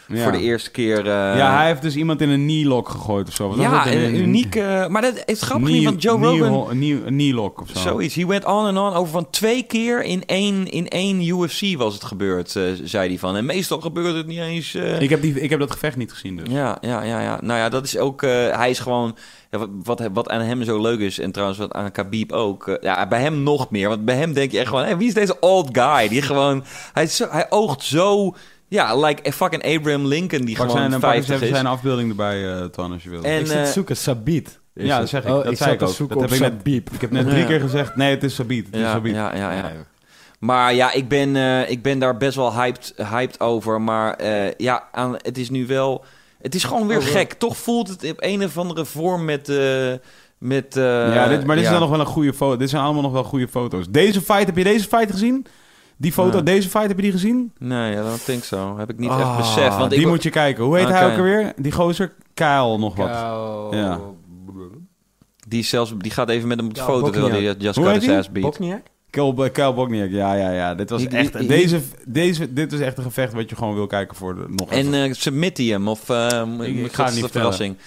Ja. 0.09 0.23
voor 0.23 0.33
de 0.33 0.41
eerste 0.41 0.71
keer. 0.71 0.99
eh, 0.99 1.05
ja, 1.37 1.57
hij 1.57 1.67
heeft 1.67 1.83
dus 1.83 1.97
iemand 1.97 2.21
in 2.21 2.29
een 2.29 2.43
knee-lock 2.43 2.89
gegooid 2.89 3.29
of 3.29 3.35
zo. 3.35 3.49
Wat 3.49 3.59
ja, 3.59 3.85
dat? 3.85 3.93
een 3.95 4.15
unieke... 4.17 4.87
Maar 4.91 5.03
dat 5.03 5.23
is 5.25 5.43
grappig 5.43 5.69
niet, 5.69 5.85
want 5.85 6.03
Joe 6.03 6.17
knee, 6.19 6.39
Rogan... 6.39 6.71
Een 6.71 6.77
knee- 6.79 6.93
een 7.05 7.05
knee-lock 7.15 7.61
of 7.61 7.69
zo. 7.75 7.79
Zoiets. 7.79 8.15
He 8.15 8.27
went 8.27 8.45
on 8.45 8.67
en 8.67 8.77
on 8.79 8.93
over 8.95 9.13
van 9.13 9.31
twee 9.31 9.63
keer 9.63 10.03
in 10.03 10.23
één, 10.27 10.71
in 10.71 10.89
één 10.89 11.23
UFC 11.29 11.77
was 11.77 11.95
het 11.95 12.05
gebeurd, 12.05 12.57
eh, 12.57 12.63
zei 12.85 13.09
hij 13.09 13.19
van. 13.19 13.37
En 13.37 13.45
meestal 13.47 13.81
gebeurt 13.81 14.17
het 14.17 14.27
niet 14.27 14.39
eens. 14.39 14.75
eh, 14.75 15.01
Ik 15.01 15.11
heb, 15.11 15.23
die, 15.23 15.41
ik 15.41 15.51
heb 15.51 15.59
dat 15.59 15.71
gevecht 15.71 15.97
niet 15.97 16.13
gezien 16.13 16.37
dus. 16.37 16.49
Ja, 16.51 16.79
ja, 16.81 17.03
ja, 17.03 17.21
ja. 17.21 17.39
Nou 17.43 17.59
ja, 17.59 17.69
dat 17.69 17.85
is 17.85 17.99
ook. 17.99 18.23
eh, 18.23 18.31
hij 18.57 18.71
is 18.71 18.79
gewoon. 18.79 19.17
Ja, 19.51 19.67
wat- 19.83 20.09
wat, 20.13 20.29
aan 20.29 20.41
hem 20.41 20.63
zo 20.65 20.81
leuk 20.81 20.99
is, 20.99 21.19
en 21.19 21.33
trouwens 21.33 21.59
wat 21.59 21.73
aan 21.73 21.91
Khabib 21.93 22.33
ook. 22.33 22.69
eh, 22.69 22.75
ja, 22.81 23.09
bij 23.09 23.21
hem 23.21 23.43
nog 23.43 23.71
meer. 23.71 23.89
Want 23.89 24.05
bij 24.05 24.17
hem 24.17 24.33
denk 24.33 24.51
je 24.53 24.59
echt 24.59 24.69
gewoon: 24.69 24.99
wie 24.99 25.09
is 25.09 25.15
deze 25.15 25.41
old 25.41 25.69
guy? 25.79 26.09
Die 26.09 26.23
gewoon. 26.23 26.65
Hij, 26.93 27.07
zo, 27.07 27.27
hij 27.31 27.47
oogt 27.51 27.83
zo. 27.85 28.35
Ja, 28.75 28.97
like 28.97 29.29
a 29.29 29.33
fucking 29.33 29.77
Abraham 29.77 30.07
Lincoln, 30.07 30.45
die 30.45 30.57
Pak 30.57 30.71
gewoon 30.71 30.91
zijn, 30.91 31.01
pak 31.01 31.15
eens 31.15 31.27
50 31.27 31.35
even 31.35 31.47
is. 31.47 31.55
zijn 31.55 31.67
afbeelding 31.67 32.09
erbij, 32.11 32.53
eh 32.55 32.65
Twan, 32.65 32.93
als 32.93 33.03
je 33.03 33.11
wil. 33.11 33.23
En, 33.23 33.41
ik 33.41 33.47
zit 33.47 33.57
te 33.57 33.63
eh, 33.63 33.67
zoeken, 33.69 33.97
Sabit. 33.97 34.61
Ja, 34.75 34.99
dat 34.99 35.09
zeg 35.09 35.23
ik. 35.25 35.29
Oh, 35.31 35.35
dat 35.43 35.53
ik 35.53 35.57
zei 35.59 35.73
ik 35.73 35.83
ook. 35.83 35.89
zoeken 35.89 36.17
Dat 36.19 36.25
op 36.25 36.31
heb 36.31 36.41
ik 36.41 36.45
net- 36.49 36.59
Sabib. 36.59 36.91
Ik 36.93 37.01
heb 37.01 37.11
net 37.11 37.27
drie 37.27 37.39
Ja. 37.39 37.47
keer 37.47 37.61
gezegd, 37.61 37.97
nee, 37.97 38.11
het 38.11 38.23
is 38.25 38.35
Sabit. 38.35 38.67
Het 38.67 38.75
is 38.75 38.81
ja, 38.81 38.93
Sabit. 38.93 39.15
ja, 39.15 39.35
ja, 39.37 39.53
ja. 39.53 39.73
Maar 40.39 40.75
ja, 40.75 40.93
ik 40.93 41.09
ben, 41.09 41.37
eh, 41.37 41.71
ik 41.71 41.83
ben 41.83 41.99
daar 41.99 42.17
best 42.17 42.37
wel 42.37 42.55
hyped, 42.55 42.95
hyped 43.11 43.41
over. 43.41 43.81
Maar 43.81 44.15
eh, 44.15 44.53
ja, 44.57 44.85
aan, 44.93 45.15
het 45.23 45.39
is 45.39 45.51
nu 45.51 45.67
wel... 45.67 46.05
Het 46.41 46.55
is 46.55 46.65
gewoon 46.65 46.87
weer 46.87 46.99
Oh, 46.99 47.05
wel. 47.05 47.13
gek. 47.13 47.33
Toch 47.33 47.57
voelt 47.57 47.89
het 47.89 48.11
op 48.11 48.17
een 48.19 48.45
of 48.45 48.59
andere 48.59 48.85
vorm 48.85 49.25
met... 49.25 49.49
eh, 49.49 49.93
met 50.39 50.77
eh, 50.77 50.83
ja, 51.15 51.29
dit, 51.29 51.45
maar 51.45 51.57
dit 51.57 51.65
ja. 51.65 51.71
is 51.71 51.79
dan 51.79 51.81
nog 51.89 51.91
wel 51.91 52.01
een 52.01 52.13
goede 52.13 52.35
foto. 52.35 52.57
Dit 52.57 52.71
zijn 52.71 52.83
allemaal 52.83 53.03
nog 53.03 53.13
wel 53.13 53.25
goede 53.25 53.49
foto's. 53.49 53.87
Deze 53.91 54.21
fight, 54.21 54.47
heb 54.47 54.57
je 54.57 54.65
deze 54.65 54.89
fight 54.89 55.11
gezien? 55.11 55.47
Die 55.97 56.13
foto, 56.13 56.33
Nee. 56.35 56.43
deze 56.43 56.69
fight, 56.69 56.87
heb 56.89 56.97
je 56.97 57.03
die 57.03 57.13
gezien? 57.13 57.53
Nee, 57.59 57.93
ja, 57.93 58.03
dat 58.03 58.23
denk 58.27 58.39
ik 58.39 58.45
zo. 58.45 58.79
Heb 58.79 58.91
ik 58.91 58.99
niet 58.99 59.11
echt 59.11 59.19
Ah, 59.21 59.37
beseft. 59.37 59.77
Want 59.77 59.91
die 59.91 60.01
ik, 60.01 60.07
moet 60.07 60.23
je 60.23 60.31
kijken. 60.31 60.65
Hoe 60.65 60.77
heet 60.79 60.89
hij 60.89 61.07
ook 61.13 61.17
alweer? 61.17 61.53
Die 61.57 61.73
gozer? 61.73 62.13
Kyle 62.35 62.79
nog 62.79 62.97
wat. 62.97 63.09
Ja. 63.71 64.01
die, 65.49 65.63
zelfs, 65.63 65.95
die 65.99 66.11
gaat 66.13 66.29
even 66.29 66.49
met 66.49 66.57
hem 66.59 66.67
op 66.67 66.75
de 66.75 66.81
Ja, 66.81 66.87
foto 66.87 67.11
terwijl 67.11 67.33
hij 67.33 67.55
just 67.59 67.77
Hoe 67.77 67.85
got 67.87 68.09
ass 68.09 68.31
beat. 68.33 68.45
Bokniak? 68.45 68.83
Kyle, 69.11 69.51
Kyle 69.51 69.75
Bogniak, 69.75 70.11
ja, 70.11 70.35
ja, 70.35 70.51
ja. 70.51 70.75
Dit 70.75 70.91
was 70.91 71.07
echt... 71.07 71.39
die- 71.39 71.49
deze, 71.49 71.81
deze, 72.07 72.53
dit 72.53 72.71
was 72.73 72.81
echt 72.81 72.99
een 72.99 73.05
gevecht 73.05 73.33
wat 73.33 73.51
je 73.51 73.57
gewoon 73.57 73.75
wil 73.75 73.87
kijken 73.87 74.17
voor 74.17 74.35
de, 74.35 74.45
nog 74.49 74.71
En 74.71 74.79
even. 74.79 74.95
eh 75.05 75.13
submit 75.13 75.57
hij 75.57 75.67
hem? 75.67 75.89
Of 75.89 76.09
uh, 76.09 76.17
Ik- 76.61 76.93
ga 76.93 77.05
het 77.05 77.15
niet 77.15 77.23
een 77.25 77.31
vertellen. 77.31 77.79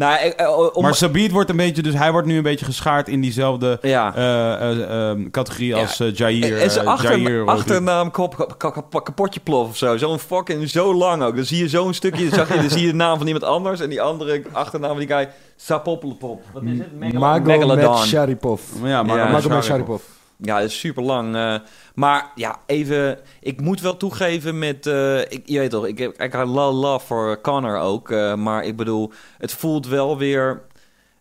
Nou, 0.00 0.18
eh, 0.36 0.70
om, 0.76 0.82
Maar 0.82 0.94
Sabit 0.94 1.30
wordt 1.30 1.50
een 1.50 1.56
beetje, 1.56 1.82
dus 1.82 1.94
hij 1.94 2.12
wordt 2.12 2.26
nu 2.26 2.36
een 2.36 2.42
beetje 2.42 2.64
geschaard 2.64 3.08
in 3.08 3.20
diezelfde 3.20 3.78
ja. 3.82 4.14
eh, 4.14 4.52
eh, 4.52 5.10
ehm, 5.10 5.30
categorie 5.30 5.68
Ja. 5.68 5.78
als 5.80 5.96
Jair. 6.12 6.58
En 6.58 6.70
zijn 6.70 6.86
achter, 6.86 7.18
Jair 7.18 7.46
achternaam 7.46 8.10
kop, 8.10 8.36
kap- 8.36 8.72
kap- 8.90 9.04
kapotje 9.04 9.40
plof 9.40 9.68
of 9.68 9.76
zo. 9.76 9.96
Zo'n 9.96 10.18
fucking 10.18 10.68
zo 10.70 10.94
lang 10.94 11.22
ook. 11.22 11.36
Dan 11.36 11.44
zie 11.44 11.58
je 11.58 11.68
zo'n 11.68 11.94
stukje, 11.94 12.24
dan, 12.28 12.34
zag 12.38 12.48
je, 12.48 12.60
dan 12.60 12.70
zie 12.70 12.80
je 12.80 12.86
de 12.86 12.94
naam 12.94 13.18
van 13.18 13.26
iemand 13.26 13.44
anders. 13.44 13.80
En 13.80 13.88
die 13.88 14.02
andere 14.02 14.42
achternaam 14.52 14.90
van 14.90 14.98
die 14.98 15.08
guy, 15.08 15.28
Sapopelpop. 15.56 16.42
Wat 16.52 16.62
is 16.62 16.78
het? 16.78 16.98
Megalo- 16.98 17.18
Mago 17.20 17.44
Megalodon. 17.44 17.90
met 17.90 17.98
Sharipov. 18.06 18.60
Ja, 18.82 19.02
maar 19.02 19.16
Ja. 19.16 19.28
Mago 19.30 19.48
met 19.48 19.64
Sharipov. 19.64 20.02
Ja, 20.42 20.60
dat 20.60 20.68
is 20.68 20.78
super 20.78 21.02
lang. 21.02 21.60
maar 21.94 22.32
ja, 22.34 22.58
even. 22.66 23.18
Ik 23.40 23.60
moet 23.60 23.80
wel 23.80 23.96
toegeven 23.96 24.58
met. 24.58 24.86
eh, 24.86 25.20
ik, 25.20 25.42
je 25.44 25.58
weet 25.58 25.70
toch, 25.70 25.86
ik 25.86 25.98
heb 25.98 26.22
ik 26.22 26.32
had 26.32 26.48
love, 26.48 27.06
voor 27.06 27.40
Connor 27.40 27.78
ook. 27.78 28.10
eh, 28.10 28.34
maar 28.34 28.64
ik 28.64 28.76
bedoel, 28.76 29.12
het 29.38 29.52
voelt 29.52 29.86
wel 29.86 30.18
weer 30.18 30.62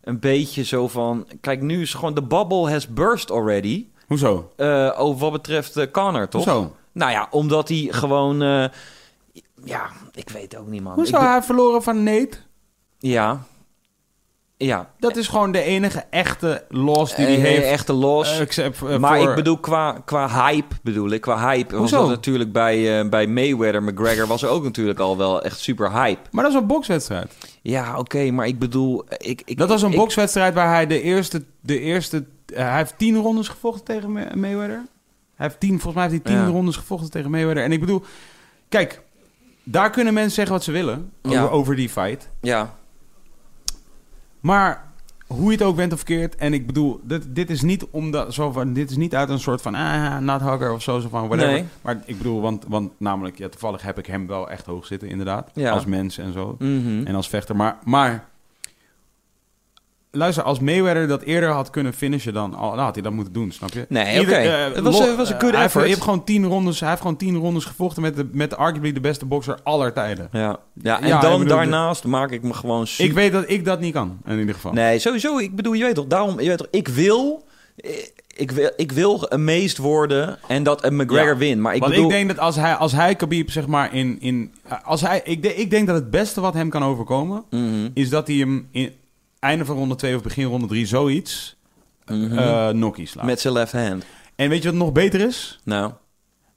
een 0.02 0.20
beetje 0.20 0.64
zo 0.64 0.88
van. 0.88 1.28
Kijk, 1.42 1.62
nu 1.62 1.82
is 1.82 1.94
gewoon 1.94 2.14
de 2.14 2.24
bubble 2.24 2.72
has 2.72 2.88
burst 2.88 3.32
already. 3.32 3.88
Hoezo? 4.08 4.52
eh, 4.56 4.92
over 4.98 5.20
wat 5.20 5.32
betreft 5.32 5.78
eh, 5.78 5.92
Connor, 5.92 6.28
toch? 6.30 6.44
Hoezo? 6.46 6.76
Nou 6.92 7.12
ja, 7.12 7.28
omdat 7.32 7.68
hij 7.70 7.88
gewoon. 7.92 8.42
eh, 8.42 8.66
ja, 9.64 9.90
ik 10.14 10.30
weet 10.30 10.58
ook 10.58 10.68
niet, 10.68 10.82
man. 10.84 10.94
Hoezo? 10.94 11.16
Ik 11.18 11.22
Hij 11.24 11.42
verloren 11.44 11.84
van 11.84 12.04
Nate? 12.04 12.38
Ja. 13.00 13.44
Ja. 14.62 14.90
Dat 15.00 15.16
is 15.16 15.28
gewoon 15.28 15.52
de 15.52 15.62
enige 15.62 16.04
echte 16.10 16.64
loss 16.70 17.16
die 17.16 17.26
hij 17.26 17.36
Eh, 17.36 17.42
heeft. 17.42 17.66
Echte 17.66 17.94
los. 17.94 18.32
eh, 18.34 18.40
except, 18.40 18.82
eh, 18.82 18.98
maar 18.98 19.20
voor- 19.20 19.30
ik 19.30 19.36
bedoel, 19.36 19.58
qua, 19.58 20.02
qua 20.06 20.46
hype 20.46 20.76
bedoel 20.84 21.10
ik, 21.10 21.22
qua 21.22 21.50
hype 21.50 21.72
was 21.72 21.80
Hoezo? 21.80 22.00
dat 22.00 22.10
natuurlijk 22.10 22.52
bij, 22.52 23.00
eh, 23.00 23.10
bij 23.10 23.28
Mayweather, 23.28 23.84
McGregor 23.84 24.28
was 24.28 24.42
er 24.42 24.50
ook 24.50 24.64
natuurlijk 24.64 25.00
al 25.00 25.18
wel 25.18 25.42
echt 25.42 25.60
super 25.60 25.92
hype. 25.92 26.20
Maar 26.32 26.44
dat 26.44 26.54
is 26.54 26.60
een 26.60 26.68
bokswedstrijd. 26.68 27.34
Ja, 27.62 27.98
oké, 27.98 28.32
maar 28.32 28.48
ik 28.48 28.60
bedoel, 28.60 29.06
ik, 29.18 29.42
ik, 29.46 29.58
Dat 29.58 29.70
was 29.70 29.82
een 29.82 29.92
ik- 29.92 29.98
bokswedstrijd 29.98 30.54
waar 30.54 30.68
hij 30.74 30.88
de 30.88 31.02
eerste... 31.02 31.44
De 31.62 31.80
eerste 31.80 32.26
eh, 32.54 32.58
hij 32.68 32.78
heeft 32.78 32.98
tien 32.98 33.18
rondes 33.18 33.48
gevochten 33.48 33.86
tegen 33.86 34.12
May- 34.12 34.32
Mayweather. 34.36 34.82
Hij 35.36 35.48
heeft 35.48 35.60
tien, 35.60 35.70
volgens 35.80 35.94
mij 35.94 36.04
heeft 36.10 36.24
hij 36.26 36.34
tien 36.36 36.44
Ja. 36.46 36.52
rondes 36.52 36.76
gevochten 36.76 37.10
tegen 37.12 37.32
Mayweather. 37.32 37.64
En 37.64 37.72
ik 37.72 37.80
bedoel... 37.80 38.04
Kijk, 38.70 39.02
daar 39.64 39.90
kunnen 39.90 40.14
mensen 40.14 40.34
zeggen 40.34 40.54
wat 40.54 40.64
ze 40.64 40.72
willen 40.72 41.12
Ja. 41.22 41.42
over, 41.42 41.50
over 41.52 41.76
die 41.76 41.90
fight. 41.90 42.30
Ja, 42.42 42.78
Maar 44.40 44.88
hoe 45.28 45.46
je 45.46 45.52
het 45.52 45.62
ook 45.62 45.76
bent 45.76 45.92
of 45.92 45.98
verkeerd... 45.98 46.36
En 46.36 46.54
ik 46.54 46.68
bedoel, 46.68 47.00
dit, 47.04 47.36
dit 47.36 47.50
is 47.50 47.62
niet 47.62 47.86
omdat, 47.92 48.34
zo 48.34 48.52
van, 48.52 48.74
dit 48.74 48.90
is 48.90 48.98
niet 48.98 49.16
uit 49.16 49.30
een 49.30 49.40
soort 49.40 49.62
van... 49.62 49.76
Ah, 49.76 50.18
not 50.18 50.42
hugger 50.42 50.74
of 50.74 50.82
zo, 50.82 51.00
zo 51.00 51.10
van 51.10 51.28
whatever. 51.28 51.54
Nee. 51.54 51.66
Maar 51.82 52.02
ik 52.06 52.18
bedoel, 52.18 52.42
want, 52.42 52.66
want 52.68 52.92
namelijk... 52.98 53.38
Ja, 53.38 53.50
toevallig 53.50 53.82
heb 53.82 53.98
ik 53.98 54.06
hem 54.06 54.28
wel 54.28 54.50
echt 54.50 54.66
hoog 54.66 54.86
zitten, 54.86 55.10
inderdaad. 55.10 55.52
Ja. 55.54 55.72
Als 55.72 55.86
mens 55.86 56.18
en 56.18 56.34
zo. 56.34 56.56
mhm. 56.60 57.06
En 57.06 57.16
als 57.16 57.30
vechter. 57.30 57.56
Maar, 57.56 57.78
maar 57.84 58.29
luister, 60.12 60.44
als 60.44 60.60
Mayweather 60.60 61.08
dat 61.08 61.22
eerder 61.22 61.50
had 61.50 61.70
kunnen 61.70 61.94
finishen, 61.94 62.34
dan 62.34 62.54
al- 62.54 62.76
dan 62.76 62.84
had 62.86 62.94
hij 62.94 63.04
dat 63.04 63.12
moeten 63.14 63.34
doen, 63.34 63.52
snap 63.52 63.74
je? 63.74 63.86
Nee, 63.90 64.22
oké. 64.22 64.32
eh, 64.32 64.64
Het 64.74 64.80
was- 64.84 65.00
lo- 65.00 65.08
het 65.08 65.16
was 65.16 65.30
een 65.30 65.36
eh, 65.36 65.42
good 65.42 65.52
hij 65.52 65.62
heeft- 65.62 65.64
effort. 65.66 65.84
Hij 65.84 65.88
heeft 65.94 66.02
gewoon 66.04 66.24
tien 66.24 66.46
rondes, 66.46 66.80
hij 66.80 66.90
heeft 66.90 67.02
gewoon 67.02 67.18
tien 67.18 67.36
rondes 67.36 67.66
gevochten 67.66 68.02
met, 68.02 68.16
de, 68.16 68.30
met 68.32 68.58
arguably 68.58 68.92
de 68.92 69.00
beste 69.00 69.26
bokser 69.26 69.58
aller 69.64 69.94
tijden. 69.94 70.30
ja. 70.32 70.60
ja, 70.82 71.02
en 71.02 71.08
Ja, 71.08 71.20
dan 71.20 71.40
bedoel, 71.40 71.56
daarnaast 71.58 72.04
maak 72.04 72.32
ik 72.32 72.44
me 72.44 72.54
gewoon 72.54 72.88
super... 72.88 73.06
Ik 73.06 73.14
weet 73.14 73.32
dat 73.32 73.44
ik 73.50 73.66
dat 73.66 73.80
niet 73.80 73.94
kan, 73.94 74.18
in 74.26 74.40
ieder 74.40 74.56
geval. 74.56 74.72
Nee, 74.74 75.00
sowieso. 75.00 75.38
Ik 75.38 75.56
bedoel, 75.56 75.74
je 75.74 75.84
weet 75.84 75.96
toch, 75.96 76.08
daarom, 76.08 76.40
je 76.40 76.48
weet 76.48 76.58
toch, 76.58 76.68
ik 76.72 76.88
wil, 76.88 77.44
ik 78.36 78.52
wil, 78.52 78.72
ik 78.78 78.92
wil 78.92 79.30
amazed 79.32 79.78
worden 79.78 80.38
en 80.48 80.64
dat 80.64 80.84
een 80.84 80.96
McGregor 80.96 81.28
Ja. 81.34 81.38
wint. 81.38 81.62
Maar 81.62 81.74
ik 81.76 81.80
Want 81.80 81.92
bedoel, 81.92 82.10
ik 82.10 82.16
denk 82.16 82.28
dat 82.28 82.40
als 82.40 82.56
hij, 82.56 82.76
als 82.76 82.92
hij 82.92 83.16
Khabib, 83.16 83.52
zeg 83.52 83.68
maar, 83.68 83.94
in... 83.96 84.18
in 84.20 84.54
als 84.84 85.02
hij, 85.02 85.22
ik, 85.24 85.44
de- 85.44 85.56
ik 85.56 85.70
denk 85.70 85.88
dat 85.88 85.96
het 85.96 86.12
beste 86.12 86.42
wat 86.42 86.54
hem 86.54 86.70
kan 86.70 86.84
overkomen, 86.84 87.44
Mhm, 87.50 87.90
is 87.94 88.10
dat 88.10 88.28
hij 88.28 88.36
hem 88.36 88.68
in 88.72 88.92
einde 89.40 89.66
van 89.66 89.76
ronde 89.76 89.96
2 89.96 90.16
of 90.16 90.22
begin 90.22 90.46
ronde 90.46 90.68
3 90.68 90.86
zoiets 90.86 91.58
eh 92.06 92.70
nokkie 92.70 93.08
slaat. 93.08 93.26
met 93.26 93.40
zijn 93.40 93.54
left 93.54 93.72
hand. 93.72 94.04
En 94.36 94.50
weet 94.50 94.64
je 94.64 94.70
wat 94.70 94.78
nog 94.78 94.92
beter 94.92 95.20
is? 95.22 95.60
Nou, 95.64 95.92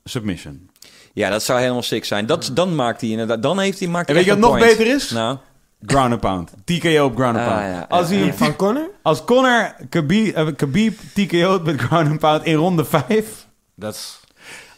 Submission. 0.04 0.70
ja, 1.12 1.30
dat 1.30 1.42
zou 1.42 1.60
helemaal 1.60 1.82
sick 1.82 2.04
zijn. 2.04 2.26
Dat, 2.26 2.50
dan 2.54 2.74
maakt 2.74 3.00
hij 3.00 3.10
inderdaad, 3.10 3.42
dan 3.42 3.58
heeft 3.58 3.78
hij 3.78 3.88
maakt 3.88 4.08
En 4.08 4.14
weet 4.14 4.24
je 4.24 4.30
wat 4.30 4.38
nog 4.38 4.58
point. 4.58 4.64
beter 4.76 4.94
is? 4.94 5.10
Nou, 5.10 5.36
Ground 5.86 6.12
and 6.12 6.20
pound. 6.20 6.52
TKO 6.64 7.04
op 7.04 7.14
ground 7.16 7.36
and 7.36 7.46
Ah, 7.46 7.52
pound. 7.54 7.74
ja, 7.74 7.86
als, 7.88 8.08
hij, 8.08 8.18
ja. 8.18 8.32
Van 8.32 8.56
Connor? 8.56 8.90
als 9.02 9.24
Connor 9.24 9.74
Khabib, 9.88 10.34
eh, 10.34 10.46
Khabib 10.56 10.98
TKO't 11.14 11.64
met 11.64 11.80
ground 11.80 12.08
and 12.08 12.18
pound 12.18 12.44
in 12.44 12.54
ronde 12.54 12.84
5... 12.84 13.46
Dat 13.74 13.94
is... 13.94 14.20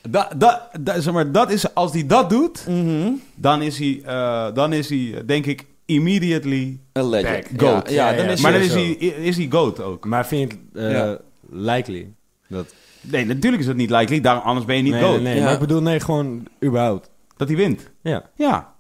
Dat, 0.09 0.29
dat, 0.37 0.61
dat, 0.81 1.03
zeg 1.03 1.13
maar, 1.13 1.33
dat 1.33 1.51
is, 1.51 1.75
als 1.75 1.93
hij 1.93 2.07
dat 2.07 2.31
doet, 2.31 2.67
mhm. 2.69 3.11
dan 3.35 3.63
is 3.63 3.79
hij, 3.79 4.01
eh, 4.05 4.47
dan 4.55 4.73
is 4.73 4.89
hij 4.89 5.23
denk 5.27 5.47
ik, 5.47 5.65
immediately 5.87 6.81
a 6.99 7.03
legend. 7.03 7.49
Back. 7.51 7.61
GOAT. 7.61 7.91
Ja, 7.91 7.95
ja, 7.95 8.11
Ja, 8.11 8.17
dan 8.17 8.27
ja. 8.27 8.31
is 8.33 8.41
maar 8.41 8.51
hij 8.53 8.61
dan 8.61 8.69
is 8.69 8.75
sowieso. 8.75 8.99
hij, 9.17 9.25
is 9.25 9.37
hij 9.37 9.47
GOAT 9.51 9.81
ook. 9.81 10.05
Maar 10.07 10.27
vind 10.27 10.53
je 10.53 10.59
het 10.73 10.85
eh, 10.85 10.93
Ja. 10.93 11.19
likely? 11.51 12.13
Dat... 12.49 12.75
Nee, 13.01 13.25
natuurlijk 13.27 13.63
is 13.63 13.69
dat 13.69 13.77
niet 13.77 13.91
likely, 13.91 14.21
daarom, 14.21 14.43
anders 14.43 14.67
ben 14.67 14.77
je 14.77 14.83
niet 14.83 14.93
nee, 14.93 15.03
GOAT. 15.03 15.21
nee, 15.21 15.43
maar 15.43 15.53
ik 15.53 15.59
bedoel, 15.59 15.83
nee, 15.83 16.01
gewoon 16.01 16.47
überhaupt. 16.65 17.11
Dat 17.37 17.49
hij 17.49 17.57
wint. 17.57 17.91
Ja. 18.03 18.31
Ja, 18.37 18.73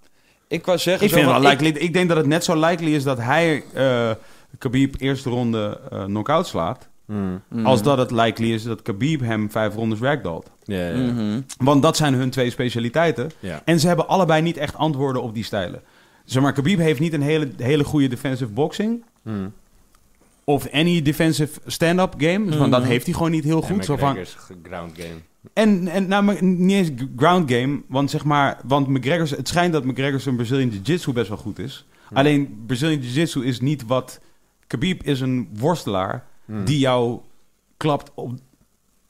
Ik 0.48 0.66
wou 0.66 0.78
zeggen, 0.78 1.04
ik 1.04 1.10
zo, 1.12 1.16
vind 1.18 1.30
het 1.30 1.40
wel 1.40 1.50
likely. 1.50 1.68
Ik, 1.68 1.92
denk 1.92 2.08
dat 2.08 2.16
het 2.16 2.26
net 2.26 2.44
zo 2.44 2.60
likely 2.60 2.94
is 2.94 3.02
dat 3.02 3.18
hij 3.18 3.64
eh 3.74 4.10
Khabib 4.58 4.94
eerste 4.98 5.30
ronde 5.30 5.80
eh 5.90 6.04
knock-out 6.04 6.46
slaat... 6.46 6.88
Mm. 7.06 7.42
Mhm. 7.48 7.66
als 7.66 7.82
dat 7.82 7.98
het 7.98 8.10
likely 8.10 8.52
is 8.52 8.62
dat 8.62 8.82
Khabib 8.82 9.20
hem 9.20 9.50
vijf 9.50 9.74
rondes 9.74 9.98
ja, 9.98 10.14
ja. 10.66 10.96
Mhm. 10.96 11.40
Want 11.56 11.82
dat 11.82 11.96
zijn 11.96 12.14
hun 12.14 12.30
twee 12.30 12.50
specialiteiten. 12.50 13.30
ja. 13.40 13.62
En 13.64 13.80
ze 13.80 13.86
hebben 13.86 14.08
allebei 14.08 14.42
niet 14.42 14.56
echt 14.56 14.76
antwoorden 14.76 15.22
op 15.22 15.34
die 15.34 15.44
stijlen. 15.44 15.82
Zeg 16.24 16.42
maar, 16.42 16.52
Khabib 16.52 16.78
heeft 16.78 17.00
niet 17.00 17.12
een 17.12 17.22
hele, 17.22 17.48
hele 17.56 17.84
goede 17.84 18.08
defensive 18.08 18.52
boxing. 18.52 19.04
Mm. 19.22 19.52
Of 20.44 20.70
any 20.70 21.02
defensive 21.02 21.60
stand-up 21.66 22.14
game. 22.18 22.44
Dus 22.46 22.56
van, 22.56 22.70
dat 22.70 22.84
heeft 22.84 23.04
hij 23.04 23.14
gewoon 23.14 23.30
niet 23.30 23.44
heel 23.44 23.60
goed. 23.60 23.78
En 23.78 23.84
Zo 23.84 23.96
van, 23.96 24.16
ground 24.62 24.92
game. 24.96 25.20
en 25.52 25.88
en 25.88 26.08
nou, 26.08 26.22
maar 26.24 26.44
niet 26.44 26.76
eens 26.76 26.90
ground 27.16 27.50
game. 27.52 27.82
Want 27.86 28.10
zeg 28.10 28.24
maar, 28.24 28.60
want 28.64 28.88
McGregor's, 28.88 29.30
het 29.30 29.48
schijnt 29.48 29.72
dat 29.72 29.84
McGregor's 29.84 30.26
een 30.26 30.36
Brazilian 30.36 30.68
Jiu-Jitsu 30.68 31.12
best 31.12 31.28
wel 31.28 31.36
goed 31.36 31.58
is. 31.58 31.86
Ja. 32.10 32.16
Alleen 32.16 32.62
Brazilian 32.66 33.00
Jiu-Jitsu 33.00 33.44
is 33.44 33.60
niet 33.60 33.86
wat... 33.86 34.20
Khabib 34.66 35.02
is 35.02 35.20
een 35.20 35.48
worstelaar 35.52 36.24
die 36.64 36.78
jou 36.78 37.20
klapt 37.76 38.10
op... 38.14 38.32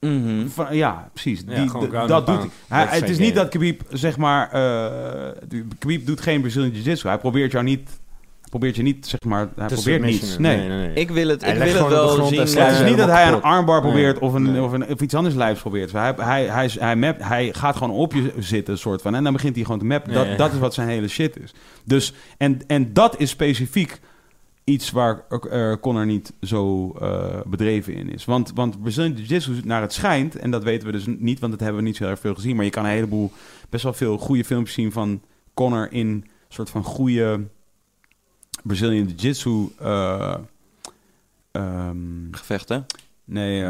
Mhm. 0.05 0.49
Van, 0.49 0.77
ja, 0.77 1.11
precies. 1.13 1.43
Ja, 1.47 1.55
die, 1.55 1.89
dat 2.07 2.27
doet 2.27 2.47
hij. 2.69 2.87
Het 2.87 3.09
is 3.09 3.19
niet 3.19 3.35
dat 3.35 3.49
Khabib, 3.49 3.83
zeg 3.91 4.17
maar... 4.17 4.51
eh, 4.53 5.59
Khabib 5.79 6.07
doet 6.07 6.21
geen 6.21 6.41
Brazilian 6.41 6.71
Jiu-Jitsu. 6.71 7.09
Hij 7.09 7.19
probeert 7.19 7.53
jou 7.53 7.65
niet... 7.65 8.03
Probeert 8.51 8.77
je 8.77 8.83
niet, 8.83 9.07
zeg 9.07 9.21
maar... 9.23 9.49
Hij 9.57 9.69
Te 9.69 9.75
probeert 9.75 10.03
niets. 10.03 10.39
Nee. 10.39 10.57
nee, 10.59 10.69
nee, 10.69 10.79
nee. 10.87 10.95
Ik 10.95 11.11
wil 11.11 11.29
het, 11.29 11.45
Hij 11.45 11.53
ik 11.57 11.73
wil 11.73 11.83
het 11.83 11.89
wel 11.89 12.27
zien. 12.27 12.41
Het 12.41 12.81
is 12.81 12.89
niet 12.89 12.97
dat 12.97 13.09
hij 13.09 13.29
een 13.29 13.43
armbar 13.43 13.81
probeert 13.81 14.21
Nee. 14.21 14.29
of, 14.29 14.35
een, 14.35 14.53
Nee. 14.53 14.63
of, 14.63 14.73
een, 14.73 14.89
of 14.89 15.01
iets 15.01 15.15
anders 15.15 15.35
lijfs 15.35 15.61
probeert. 15.61 15.93
Hij, 15.93 16.15
hij, 16.17 16.45
hij, 16.45 16.71
hij, 16.79 16.97
map, 16.97 17.17
hij 17.23 17.53
gaat 17.53 17.77
gewoon 17.77 17.97
op 17.97 18.13
je 18.13 18.33
zitten, 18.39 18.79
soort 18.79 19.03
van. 19.03 19.15
En 19.15 19.25
dan 19.25 19.33
begint 19.33 19.55
hij 19.55 19.65
gewoon 19.65 19.79
te 19.79 19.85
mappen. 19.85 20.13
Dat, 20.13 20.27
ja. 20.27 20.37
dat 20.37 20.53
is 20.53 20.59
wat 20.59 20.75
zijn 20.75 20.89
hele 20.89 21.09
shit 21.09 21.37
is. 21.43 21.55
Dus, 21.85 22.13
en, 22.39 22.61
en 22.67 22.93
dat 22.93 23.21
is 23.21 23.31
specifiek 23.31 24.01
iets 24.65 24.91
waar 24.91 25.25
eh 25.29 25.75
Connor 25.81 26.07
niet 26.07 26.33
zo 26.41 26.91
eh, 26.93 27.41
bedreven 27.47 27.95
in 27.95 28.09
is. 28.11 28.25
Want, 28.25 28.53
want 28.55 28.83
Brazilian 28.83 29.13
Jiu-Jitsu, 29.13 29.61
naar 29.65 29.81
het 29.81 29.93
schijnt... 29.93 30.37
en 30.37 30.51
dat 30.51 30.63
weten 30.63 30.87
we 30.87 30.93
dus 30.93 31.07
niet, 31.07 31.39
want 31.41 31.53
dat 31.53 31.61
hebben 31.61 31.81
we 31.83 31.87
niet 31.89 31.97
zo 31.97 32.05
erg 32.05 32.19
veel 32.21 32.35
gezien... 32.35 32.57
maar 32.57 32.65
je 32.65 32.71
kan 32.71 32.85
een 32.85 32.91
heleboel, 32.91 33.33
best 33.69 33.83
wel 33.83 33.93
veel 33.93 34.19
goede 34.19 34.45
filmpjes 34.45 34.75
zien 34.75 34.93
van 34.93 35.23
Connor... 35.55 35.93
in 35.93 36.07
een 36.07 36.25
soort 36.49 36.71
van 36.71 36.83
goede 36.85 37.47
Brazilian 38.63 39.07
Jiu-Jitsu... 39.07 39.69
eh, 39.79 40.35
ehm, 41.53 41.97
Gevechten. 42.31 42.87
nee, 43.25 43.65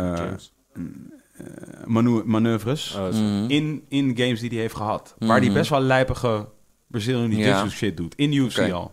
manoeuvres 2.24 2.94
Oh. 2.97 3.08
Mhm. 3.08 3.50
in, 3.50 3.84
in 3.89 4.16
games 4.16 4.40
die 4.40 4.50
hij 4.50 4.58
heeft 4.58 4.74
gehad. 4.76 5.14
Mhm. 5.18 5.28
Waar 5.28 5.40
hij 5.40 5.52
best 5.52 5.70
wel 5.70 5.81
lijpige 5.81 6.48
Brazilian 6.86 7.28
Jiu-Jitsu 7.31 7.64
Ja. 7.64 7.68
shit 7.68 7.97
doet. 7.97 8.14
In 8.14 8.32
UFC 8.32 8.58
al. 8.73 8.92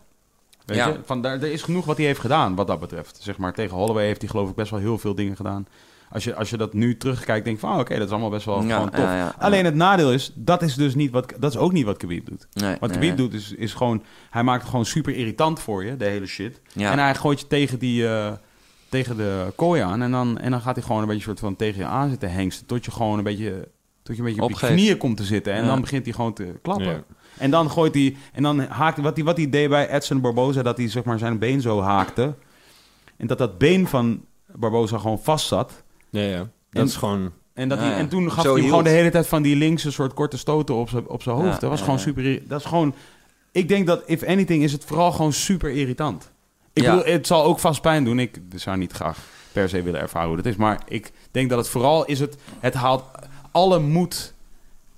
Weet 0.65 0.77
Ja. 0.77 0.87
je? 0.87 0.99
Van, 1.05 1.21
daar, 1.21 1.33
er 1.41 1.51
is 1.51 1.61
genoeg 1.61 1.85
wat 1.85 1.97
hij 1.97 2.05
heeft 2.05 2.19
gedaan, 2.19 2.55
wat 2.55 2.67
dat 2.67 2.79
betreft. 2.79 3.19
Zeg 3.21 3.37
maar, 3.37 3.53
tegen 3.53 3.77
Holloway 3.77 4.05
heeft 4.05 4.21
hij 4.21 4.29
geloof 4.29 4.49
ik 4.49 4.55
best 4.55 4.71
wel 4.71 4.79
heel 4.79 4.97
veel 4.97 5.15
dingen 5.15 5.35
gedaan. 5.35 5.67
Als 6.09 6.23
je, 6.23 6.35
als 6.35 6.49
je 6.49 6.57
dat 6.57 6.73
nu 6.73 6.97
terugkijkt, 6.97 7.45
denk 7.45 7.55
je 7.59 7.61
van... 7.67 7.73
oh, 7.73 7.79
oké, 7.79 7.93
dat 7.97 8.05
is 8.05 8.11
allemaal 8.11 8.29
best 8.29 8.45
wel 8.45 8.63
Ja, 8.63 8.73
gewoon 8.75 8.89
tof. 8.89 8.99
ja, 9.03 9.15
ja. 9.15 9.35
Alleen 9.39 9.65
het 9.65 9.75
nadeel 9.75 10.13
is, 10.13 10.31
dat 10.35 10.61
is 10.61 10.75
dus 10.75 10.95
niet 10.95 11.11
wat... 11.11 11.33
Dat 11.39 11.51
is 11.51 11.57
ook 11.57 11.71
niet 11.71 11.85
wat 11.85 11.97
Khabib 11.97 12.25
doet. 12.25 12.47
Nee, 12.53 12.75
Wat 12.79 12.89
Khabib 12.91 13.07
nee. 13.07 13.17
doet 13.17 13.33
is, 13.33 13.51
is 13.53 13.73
gewoon... 13.73 14.03
Hij 14.29 14.43
maakt 14.43 14.61
het 14.61 14.69
gewoon 14.69 14.85
super 14.85 15.15
irritant 15.15 15.59
voor 15.59 15.85
je, 15.85 15.97
de 15.97 16.05
hele 16.05 16.25
shit. 16.25 16.61
Ja. 16.73 16.91
En 16.91 16.99
hij 16.99 17.15
gooit 17.15 17.39
je 17.39 17.47
tegen 17.47 17.79
die... 17.79 18.07
eh, 18.07 18.31
tegen 18.89 19.17
de 19.17 19.53
kooi 19.55 19.81
aan. 19.81 20.01
En 20.01 20.11
dan, 20.11 20.37
en 20.37 20.51
dan 20.51 20.61
gaat 20.61 20.75
hij 20.75 20.83
gewoon 20.85 21.01
een 21.01 21.07
beetje 21.07 21.23
soort 21.23 21.39
van 21.39 21.55
tegen 21.55 21.79
je 21.79 21.85
aan 21.85 22.09
zitten 22.09 22.31
hengsten. 22.31 22.65
Tot 22.65 22.85
je 22.85 22.91
gewoon 22.91 23.17
een 23.17 23.23
beetje... 23.23 23.67
Tot 24.03 24.15
je 24.15 24.21
een 24.21 24.27
beetje 24.27 24.41
op 24.41 24.51
je 24.51 24.67
knieën 24.67 24.97
komt 24.97 25.17
te 25.17 25.23
zitten. 25.23 25.53
En 25.53 25.61
Ja. 25.61 25.67
dan 25.67 25.81
begint 25.81 26.05
hij 26.05 26.13
gewoon 26.13 26.33
te 26.33 26.59
klappen. 26.61 26.85
Ja. 26.87 27.03
En 27.41 27.51
dan 27.51 27.71
gooit 27.71 27.93
hij... 27.93 28.15
En 28.33 28.43
dan 28.43 28.59
haakt 28.59 28.97
wat 28.97 29.15
hij, 29.15 29.25
wat 29.25 29.37
hij 29.37 29.49
deed 29.49 29.69
bij 29.69 29.89
Edson 29.89 30.21
Barboza... 30.21 30.61
Dat 30.61 30.77
hij 30.77 30.89
zeg 30.89 31.03
maar 31.03 31.19
zijn 31.19 31.39
been 31.39 31.61
zo 31.61 31.81
haakte. 31.81 32.33
En 33.17 33.27
dat 33.27 33.37
dat 33.37 33.57
been 33.57 33.87
van 33.87 34.25
Barboza 34.55 34.97
gewoon 34.97 35.19
vast 35.19 35.47
zat. 35.47 35.83
Ja, 36.09 36.21
ja. 36.21 36.37
Dat 36.37 36.47
En- 36.69 36.85
is 36.85 36.95
gewoon... 36.95 37.31
En, 37.53 37.69
dat 37.69 37.77
Ja, 37.77 37.83
hij, 37.83 37.93
ja. 37.93 37.99
en 37.99 38.09
toen 38.09 38.31
gaf 38.31 38.43
hij 38.43 38.61
gewoon 38.61 38.83
de 38.83 38.89
hele 38.89 39.09
tijd 39.09 39.27
van 39.27 39.41
die 39.41 39.55
linkse 39.55 39.91
soort 39.91 40.13
korte 40.13 40.37
stoten 40.37 40.75
op 40.75 40.89
zijn 40.89 41.07
op 41.07 41.21
zijn 41.23 41.35
hoofd. 41.35 41.47
Ja, 41.47 41.57
dat 41.59 41.69
was 41.69 41.79
ja, 41.79 41.83
gewoon 41.85 41.99
ja. 41.99 42.05
super... 42.05 42.47
Dat 42.47 42.59
is 42.59 42.65
gewoon... 42.65 42.93
Ik 43.51 43.67
denk 43.67 43.87
dat, 43.87 44.03
if 44.05 44.23
anything, 44.23 44.63
is 44.63 44.71
het 44.71 44.85
vooral 44.85 45.11
gewoon 45.11 45.33
super 45.33 45.69
irritant. 45.71 46.31
Ik 46.73 46.83
Ja. 46.83 46.95
bedoel, 46.95 47.13
het 47.13 47.27
zal 47.27 47.43
ook 47.43 47.59
vast 47.59 47.81
pijn 47.81 48.03
doen. 48.03 48.19
Ik 48.19 48.39
zou 48.55 48.77
niet 48.77 48.91
graag 48.91 49.17
per 49.51 49.69
se 49.69 49.81
willen 49.81 49.99
ervaren 49.99 50.27
hoe 50.27 50.37
dat 50.37 50.45
is. 50.45 50.55
Maar 50.55 50.81
ik 50.87 51.11
denk 51.31 51.49
dat 51.49 51.57
het 51.57 51.67
vooral 51.67 52.05
is 52.05 52.19
het... 52.19 52.35
Het 52.59 52.73
haalt 52.73 53.03
alle 53.51 53.79
moed 53.79 54.33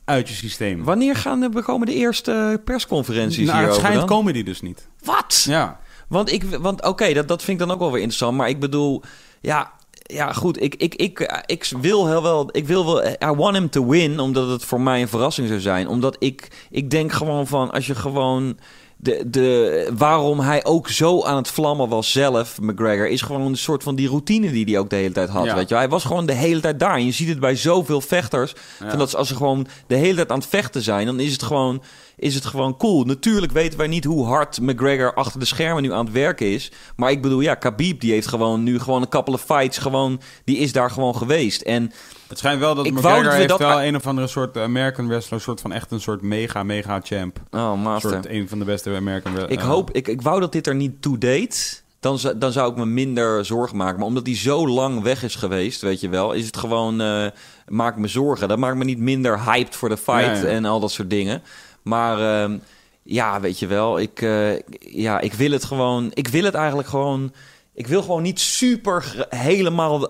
uit 0.06 0.30
je 0.30 0.36
systeem. 0.36 0.84
Wanneer 0.84 1.16
gaan 1.16 1.40
de, 1.40 1.62
komen 1.62 1.88
de 1.88 1.94
eerste 1.94 2.62
persconferenties 2.66 3.38
nou, 3.38 3.50
het 3.50 3.58
hierover 3.58 3.86
schijnt 3.86 4.06
komen 4.06 4.34
die 4.34 4.44
dus 4.44 4.62
niet. 4.62 4.88
Wat? 5.04 5.46
Ja. 5.48 5.80
Want, 6.08 6.32
ik, 6.32 6.44
want 6.44 6.86
oké, 6.86 7.14
dat, 7.14 7.28
dat 7.28 7.44
vind 7.44 7.62
ik 7.62 7.68
dan 7.68 7.76
ook 7.76 7.82
wel 7.82 7.92
weer 7.92 8.02
interessant. 8.02 8.38
Maar 8.38 8.50
ik 8.50 8.60
bedoel, 8.60 9.02
ja, 9.42 9.72
ja 9.92 10.34
goed, 10.34 10.62
ik, 10.62 10.76
ik, 10.76 10.96
ik, 10.96 11.44
ik 11.46 11.72
wil 11.82 12.08
heel 12.08 12.22
wel, 12.22 12.50
ik 12.52 12.68
wil 12.68 12.86
wel, 12.86 13.06
I 13.06 13.36
want 13.36 13.56
him 13.56 13.70
to 13.70 13.88
win, 13.88 14.20
omdat 14.20 14.50
het 14.50 14.66
voor 14.66 14.82
mij 14.82 15.02
een 15.02 15.08
verrassing 15.08 15.48
zou 15.48 15.60
zijn. 15.60 15.88
Omdat 15.88 16.16
ik, 16.20 16.68
ik 16.70 16.90
denk 16.90 17.12
gewoon 17.12 17.48
van, 17.48 17.72
als 17.72 17.88
je 17.88 17.96
gewoon... 17.96 18.58
De, 19.04 19.24
de, 19.30 19.90
waarom 19.98 20.40
hij 20.40 20.66
ook 20.66 20.90
zo 20.90 21.24
aan 21.24 21.36
het 21.38 21.48
vlammen 21.48 21.90
was 21.90 22.12
zelf, 22.12 22.62
McGregor, 22.62 23.08
is 23.08 23.22
gewoon 23.22 23.42
een 23.42 23.58
soort 23.58 23.84
van 23.84 23.96
die 23.96 24.08
routine 24.08 24.52
die 24.52 24.66
hij 24.66 24.80
ook 24.80 24.90
de 24.90 24.96
hele 24.96 25.12
tijd 25.14 25.30
had. 25.30 25.46
Ja. 25.46 25.56
Weet 25.56 25.70
je? 25.70 25.76
Hij 25.76 25.90
was 25.90 26.04
gewoon 26.04 26.26
de 26.26 26.34
hele 26.34 26.60
tijd 26.60 26.80
daar. 26.80 26.96
En 26.96 27.06
je 27.06 27.12
ziet 27.12 27.28
het 27.30 27.40
bij 27.40 27.56
zoveel 27.56 28.02
vechters. 28.02 28.54
Ja. 28.80 28.90
Van 28.90 29.00
dat 29.00 29.10
ze- 29.10 29.18
als 29.18 29.28
ze 29.28 29.36
gewoon 29.36 29.68
de 29.88 29.96
hele 29.96 30.16
tijd 30.16 30.32
aan 30.32 30.38
het 30.40 30.48
vechten 30.48 30.82
zijn, 30.82 31.06
dan 31.06 31.20
is 31.20 31.32
het 31.32 31.44
gewoon, 31.44 31.82
is 32.18 32.36
het 32.36 32.46
gewoon 32.46 32.78
cool. 32.78 33.04
Natuurlijk 33.04 33.52
weten 33.52 33.78
wij 33.78 33.88
niet 33.88 34.04
hoe 34.04 34.26
hard 34.26 34.62
McGregor 34.62 35.14
achter 35.14 35.40
de 35.40 35.46
schermen 35.46 35.84
nu 35.84 35.94
aan 35.94 36.06
het 36.06 36.14
werken 36.14 36.52
is. 36.52 36.72
Maar 36.96 37.12
ik 37.12 37.22
bedoel, 37.22 37.40
ja, 37.40 37.56
Khabib 37.56 38.00
die 38.00 38.12
heeft 38.12 38.28
gewoon 38.28 38.64
nu 38.64 38.80
gewoon 38.80 39.02
een 39.02 39.10
couple 39.10 39.34
of 39.34 39.42
fights. 39.42 39.78
Gewoon, 39.78 40.22
die 40.46 40.58
is 40.58 40.72
daar 40.72 40.92
gewoon 40.92 41.16
geweest. 41.16 41.62
En 41.62 41.92
Het 42.28 42.38
schijnt 42.38 42.60
wel 42.60 42.76
dat 42.76 42.86
Ik 42.86 42.92
McGregor 42.94 43.24
dat 43.24 43.32
we 43.32 43.38
heeft 43.38 43.50
dat- 43.50 43.60
wel 43.60 43.84
een 43.84 43.96
of 43.96 44.08
andere 44.08 44.28
soort 44.28 44.58
American 44.58 45.08
wrestler, 45.08 45.34
een 45.34 45.42
soort 45.46 45.62
van 45.62 45.72
echt 45.72 45.92
een 45.92 46.02
soort 46.02 46.22
mega, 46.22 46.64
mega 46.64 47.00
champ. 47.04 47.38
oh, 47.52 47.72
Een 47.74 47.80
master. 47.80 48.12
soort 48.12 48.28
een 48.30 48.50
van 48.50 48.60
de 48.60 48.66
beste 48.66 48.96
American 48.96 49.50
Ik 49.50 49.60
eh, 49.60 49.66
hoop, 49.66 49.92
ik, 49.92 50.08
ik 50.08 50.22
wou 50.22 50.40
dat 50.40 50.52
dit 50.52 50.68
er 50.68 50.76
niet 50.76 51.02
toe 51.02 51.18
deed. 51.18 51.82
Dan, 52.00 52.20
zou- 52.20 52.38
dan 52.38 52.52
zou 52.52 52.72
ik 52.72 52.78
me 52.78 52.86
minder 52.86 53.46
zorgen 53.46 53.78
maken. 53.78 53.98
Maar 53.98 54.08
omdat 54.08 54.26
hij 54.26 54.36
zo 54.36 54.68
lang 54.68 55.02
weg 55.02 55.24
is 55.24 55.36
geweest, 55.36 55.82
weet 55.82 56.00
je 56.00 56.10
wel, 56.10 56.32
is 56.34 56.46
het 56.46 56.58
gewoon. 56.58 57.02
eh 57.02 57.26
maakt 57.68 57.98
me 57.98 58.08
zorgen. 58.08 58.48
Dat 58.48 58.58
maakt 58.58 58.78
me 58.78 58.84
niet 58.84 58.98
minder 59.00 59.44
hyped 59.44 59.76
voor 59.76 59.90
de 59.90 59.98
fight 59.98 60.26
Ja, 60.26 60.34
ja. 60.36 60.44
en 60.46 60.66
al 60.66 60.80
dat 60.80 60.92
soort 60.92 61.10
dingen. 61.10 61.42
Maar 61.84 62.44
ehm, 62.44 62.58
ja, 63.04 63.40
weet 63.40 63.60
je 63.60 63.68
wel, 63.68 64.00
ik, 64.00 64.22
eh, 64.22 64.60
ja, 64.80 65.20
ik 65.20 65.34
wil 65.34 65.52
het 65.52 65.64
gewoon. 65.66 66.12
Ik 66.14 66.28
wil 66.28 66.44
het 66.44 66.54
eigenlijk 66.54 66.88
gewoon. 66.88 67.34
Ik 67.74 67.88
wil 67.88 68.02
gewoon 68.02 68.22
niet 68.22 68.40
super 68.40 69.26
helemaal. 69.30 70.08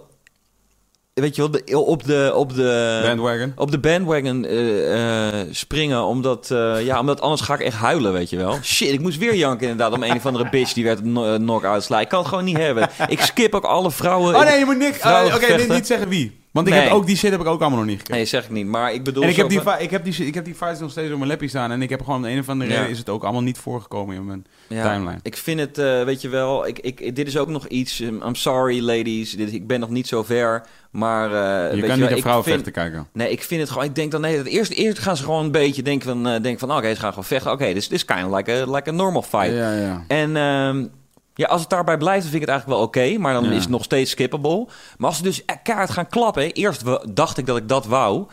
Weet 1.13 1.35
je 1.35 1.49
wel, 1.65 1.83
op 1.83 2.03
de. 2.03 2.31
Op 2.35 2.53
de 2.55 3.01
bandwagon. 3.05 3.53
op 3.55 3.71
de 3.71 3.79
bandwagon 3.79 4.45
eh, 4.45 5.41
eh, 5.41 5.47
springen, 5.51 6.03
omdat, 6.03 6.51
eh, 6.51 6.85
ja, 6.85 6.99
omdat 6.99 7.21
anders 7.21 7.41
ga 7.41 7.53
ik 7.53 7.59
echt 7.59 7.77
huilen, 7.77 8.13
weet 8.13 8.29
je 8.29 8.37
wel. 8.37 8.57
Shit, 8.63 8.91
ik 8.91 8.99
moest 8.99 9.17
weer 9.17 9.35
janken 9.35 9.67
inderdaad 9.69 9.93
om 9.97 10.03
een 10.03 10.15
of 10.15 10.25
andere 10.25 10.49
bitch 10.49 10.73
die 10.73 10.83
werd 10.83 11.03
no- 11.03 11.37
knock-out 11.37 11.83
slaan. 11.83 12.01
Ik 12.01 12.07
kan 12.07 12.19
het 12.19 12.27
gewoon 12.27 12.43
niet 12.43 12.57
hebben. 12.57 12.89
Ik 13.07 13.21
skip 13.21 13.55
ook 13.55 13.65
alle 13.65 13.91
vrouwen. 13.91 14.35
Oh 14.35 14.43
nee, 14.43 14.59
je 14.59 14.65
moet 14.65 14.77
niks. 14.77 15.01
Oh, 15.01 15.21
Oké, 15.25 15.45
vechten. 15.45 15.75
niet 15.75 15.87
zeggen 15.87 16.07
wie. 16.09 16.41
Want 16.53 16.67
ik 16.67 16.73
Nee. 16.73 16.83
heb 16.83 16.91
ook 16.91 17.05
die 17.05 17.15
shit 17.17 17.31
heb 17.31 17.39
ik 17.41 17.47
ook 17.47 17.59
allemaal 17.61 17.79
nog 17.79 17.87
niet 17.87 17.97
gekeken. 17.97 18.15
Nee, 18.15 18.25
zeg 18.25 18.43
ik 18.43 18.49
niet, 18.49 18.65
maar 18.65 18.93
ik 18.93 19.03
bedoel... 19.03 19.23
en 19.23 19.29
ik 19.29 19.35
heb, 19.35 19.49
die, 19.49 19.61
van- 19.61 19.79
ik, 19.79 19.89
heb 19.89 20.03
die, 20.03 20.25
ik 20.25 20.33
heb 20.33 20.45
die 20.45 20.55
fights 20.55 20.79
nog 20.79 20.91
steeds 20.91 21.11
op 21.11 21.17
mijn 21.17 21.29
lappie 21.29 21.49
staan. 21.49 21.71
En 21.71 21.81
ik 21.81 21.89
heb 21.89 21.99
gewoon 21.99 22.15
om 22.15 22.21
de 22.21 22.29
een 22.29 22.39
of 22.39 22.49
andere 22.49 22.69
Ja. 22.71 22.75
reden 22.77 22.91
is 22.91 22.97
het 22.97 23.09
ook 23.09 23.23
allemaal 23.23 23.41
niet 23.41 23.57
voorgekomen 23.57 24.15
in 24.15 24.25
mijn 24.25 24.45
Ja, 24.67 24.83
timeline. 24.93 25.19
Ik 25.23 25.37
vind 25.37 25.59
het, 25.59 25.77
eh, 25.77 26.03
weet 26.03 26.21
je 26.21 26.29
wel, 26.29 26.67
ik, 26.67 26.79
ik, 26.79 27.15
dit 27.15 27.27
is 27.27 27.37
ook 27.37 27.47
nog 27.47 27.67
iets. 27.67 27.99
um, 27.99 28.21
I'm 28.25 28.35
sorry, 28.35 28.83
ladies. 28.85 29.31
Dit, 29.31 29.53
ik 29.53 29.67
ben 29.67 29.79
nog 29.79 29.89
niet 29.89 30.07
zo 30.07 30.23
ver. 30.23 30.63
Maar. 30.91 31.25
eh, 31.25 31.33
je 31.75 31.81
weet 31.81 31.89
kan 31.89 31.89
wel, 31.89 31.97
niet 31.97 32.09
naar 32.09 32.19
vrouwen 32.19 32.43
vind- 32.43 32.55
vechten 32.55 32.73
kijken. 32.73 33.07
Nee, 33.13 33.31
ik 33.31 33.43
vind 33.43 33.61
het 33.61 33.69
gewoon. 33.69 33.85
Ik 33.85 33.95
denk 33.95 34.11
dan 34.11 34.21
nee. 34.21 34.43
Eerst, 34.43 34.71
eerst 34.71 34.99
gaan 34.99 35.17
ze 35.17 35.23
gewoon 35.23 35.43
een 35.45 35.51
beetje 35.51 35.81
denken 35.81 36.07
van. 36.09 36.27
eh 36.27 36.41
denken 36.41 36.59
van 36.67 36.77
oké, 36.77 36.93
ze 36.93 36.99
gaan 36.99 37.09
gewoon 37.09 37.23
vechten. 37.25 37.51
Oké, 37.51 37.73
this 37.73 37.87
is 37.87 38.05
kind 38.05 38.25
of 38.25 38.35
like 38.37 38.51
a, 38.51 38.71
like 38.71 38.89
a 38.89 38.93
normal 38.93 39.21
fight. 39.21 39.53
Ja, 39.53 39.71
ja. 39.73 40.03
En 40.07 40.37
ehm, 40.37 40.85
ja, 41.35 41.47
als 41.47 41.61
het 41.61 41.69
daarbij 41.69 41.97
blijft, 41.97 42.21
dan 42.21 42.31
vind 42.31 42.43
ik 42.43 42.49
het 42.49 42.57
eigenlijk 42.57 42.79
wel 42.79 42.87
oké. 42.87 43.17
maar 43.19 43.33
dan 43.33 43.43
Ja. 43.43 43.51
is 43.51 43.61
het 43.61 43.69
nog 43.69 43.83
steeds 43.83 44.11
skippable. 44.11 44.67
Maar 44.97 45.07
als 45.09 45.17
ze 45.17 45.23
dus 45.23 45.45
kaart 45.63 45.89
gaan 45.89 46.07
klappen... 46.07 46.51
Eerst 46.51 46.83
dacht 47.15 47.37
ik 47.37 47.45
dat 47.45 47.57
ik 47.57 47.67
dat 47.69 47.85
wou. 47.85 48.25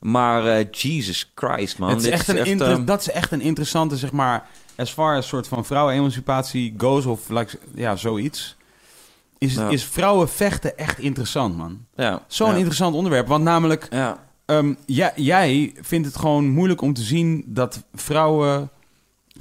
Maar 0.00 0.46
eh, 0.46 0.66
Jesus 0.70 1.32
Christ, 1.34 1.78
man. 1.78 1.88
Het 1.88 2.02
is 2.04 2.08
echt 2.08 2.28
een 2.28 2.60
ehm, 2.60 2.84
dat 2.84 3.00
is 3.00 3.10
echt 3.10 3.32
een 3.32 3.40
interessante, 3.40 3.96
zeg 3.96 4.12
maar, 4.12 4.46
as 4.76 4.90
far 4.90 5.16
as 5.16 5.28
soort 5.28 5.48
van 5.48 5.64
vrouwenemancipatie 5.64 6.74
goes 6.78 7.06
of 7.06 7.28
like, 7.28 7.58
ja, 7.74 7.96
zoiets. 7.96 8.56
Is, 9.38 9.54
Ja. 9.54 9.68
is 9.68 9.84
vrouwen 9.84 10.28
vechten 10.28 10.78
echt 10.78 10.98
interessant, 10.98 11.56
man. 11.56 11.78
ja, 11.96 12.22
Zo'n 12.26 12.50
ja. 12.50 12.56
interessant 12.56 12.94
onderwerp. 12.94 13.26
Want 13.26 13.44
namelijk, 13.44 13.86
Ja, 13.90 14.18
ehm, 14.46 14.74
jij 15.16 15.72
vindt 15.80 16.06
het 16.06 16.16
gewoon 16.16 16.48
moeilijk 16.48 16.80
om 16.80 16.92
te 16.94 17.02
zien 17.02 17.44
dat 17.46 17.82
vrouwen 17.94 18.70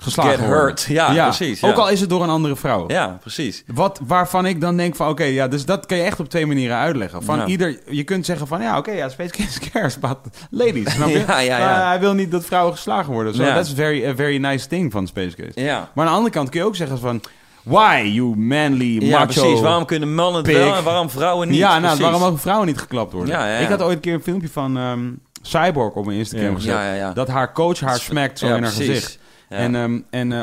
geslagen 0.01 0.31
Get 0.31 0.39
worden. 0.39 0.57
hurt. 0.63 0.81
Ja, 0.89 1.23
precies, 1.23 1.59
ja. 1.59 1.67
Ook 1.67 1.75
al 1.77 1.89
is 1.89 1.99
het 1.99 2.09
door 2.09 2.23
een 2.23 2.29
andere 2.29 2.55
vrouw. 2.55 2.83
ja, 2.87 3.17
precies. 3.21 3.63
Wat, 3.67 3.99
waarvan 4.07 4.45
ik 4.45 4.61
dan 4.61 4.77
denk 4.77 4.95
van, 4.95 5.07
oké, 5.09 5.23
ja, 5.23 5.47
dus 5.47 5.65
dat 5.65 5.85
kan 5.85 5.97
je 5.97 6.03
echt 6.03 6.19
op 6.19 6.29
twee 6.29 6.45
manieren 6.45 6.77
uitleggen. 6.77 7.23
Van 7.23 7.37
Ja. 7.37 7.45
ieder, 7.45 7.79
je 7.89 8.03
kunt 8.03 8.25
zeggen 8.25 8.47
van, 8.47 8.61
ja, 8.61 8.77
oké, 8.77 8.91
ja, 8.91 9.09
Space 9.09 9.29
Kids 9.37 9.59
cares 9.59 9.95
about 9.95 10.17
ladies, 10.49 10.93
snap 10.93 11.07
je? 11.09 11.23
Ja, 11.27 11.39
ja, 11.39 11.57
ja. 11.57 11.87
Hij 11.87 11.99
wil 11.99 12.13
niet 12.13 12.31
dat 12.31 12.45
vrouwen 12.45 12.73
geslagen 12.73 13.13
worden. 13.13 13.35
So 13.35 13.43
that's 13.43 13.73
very, 13.73 14.05
a 14.05 14.15
very 14.15 14.37
nice 14.37 14.67
thing 14.67 14.91
van 14.91 15.07
Space 15.07 15.35
Kids. 15.35 15.55
Ja. 15.61 15.89
Maar 15.93 16.05
aan 16.05 16.11
de 16.11 16.17
andere 16.17 16.33
kant 16.35 16.49
kun 16.49 16.59
je 16.59 16.65
ook 16.65 16.75
zeggen 16.75 16.99
van, 16.99 17.21
why, 17.63 18.09
you 18.13 18.35
manly 18.37 19.05
Ja, 19.05 19.19
macho... 19.19 19.41
precies. 19.41 19.59
Waarom 19.61 19.85
kunnen 19.85 20.15
mannen 20.15 20.43
het 20.43 20.53
wel 20.53 20.75
en 20.75 20.83
waarom 20.83 21.09
vrouwen 21.09 21.47
niet? 21.47 21.57
Ja, 21.57 21.79
nou, 21.79 21.99
waarom 21.99 22.19
mogen 22.21 22.39
vrouwen 22.39 22.67
niet 22.67 22.77
geklapt 22.77 23.11
worden? 23.13 23.33
Ja, 23.35 23.45
ja, 23.47 23.53
ja. 23.53 23.59
Ik 23.59 23.67
had 23.69 23.81
ooit 23.81 23.95
een 23.95 23.99
keer 24.01 24.13
een 24.13 24.23
filmpje 24.23 24.49
van 24.49 24.77
ehm, 24.77 24.99
Cyborg 25.41 25.93
op 25.93 26.05
mijn 26.05 26.17
Instagram 26.17 26.55
gezet. 26.55 26.73
Ja, 26.73 26.85
ja, 26.85 26.93
ja. 26.93 27.13
Dat 27.13 27.27
haar 27.27 27.53
coach 27.53 27.79
haar 27.79 27.99
smakt 27.99 28.39
zo 28.39 28.45
in 28.45 28.51
haar 28.51 28.61
precies. 28.61 28.77
gezicht. 28.85 29.21
En, 29.57 29.75
ehm, 29.75 29.99
en 30.09 30.31
eh, 30.31 30.41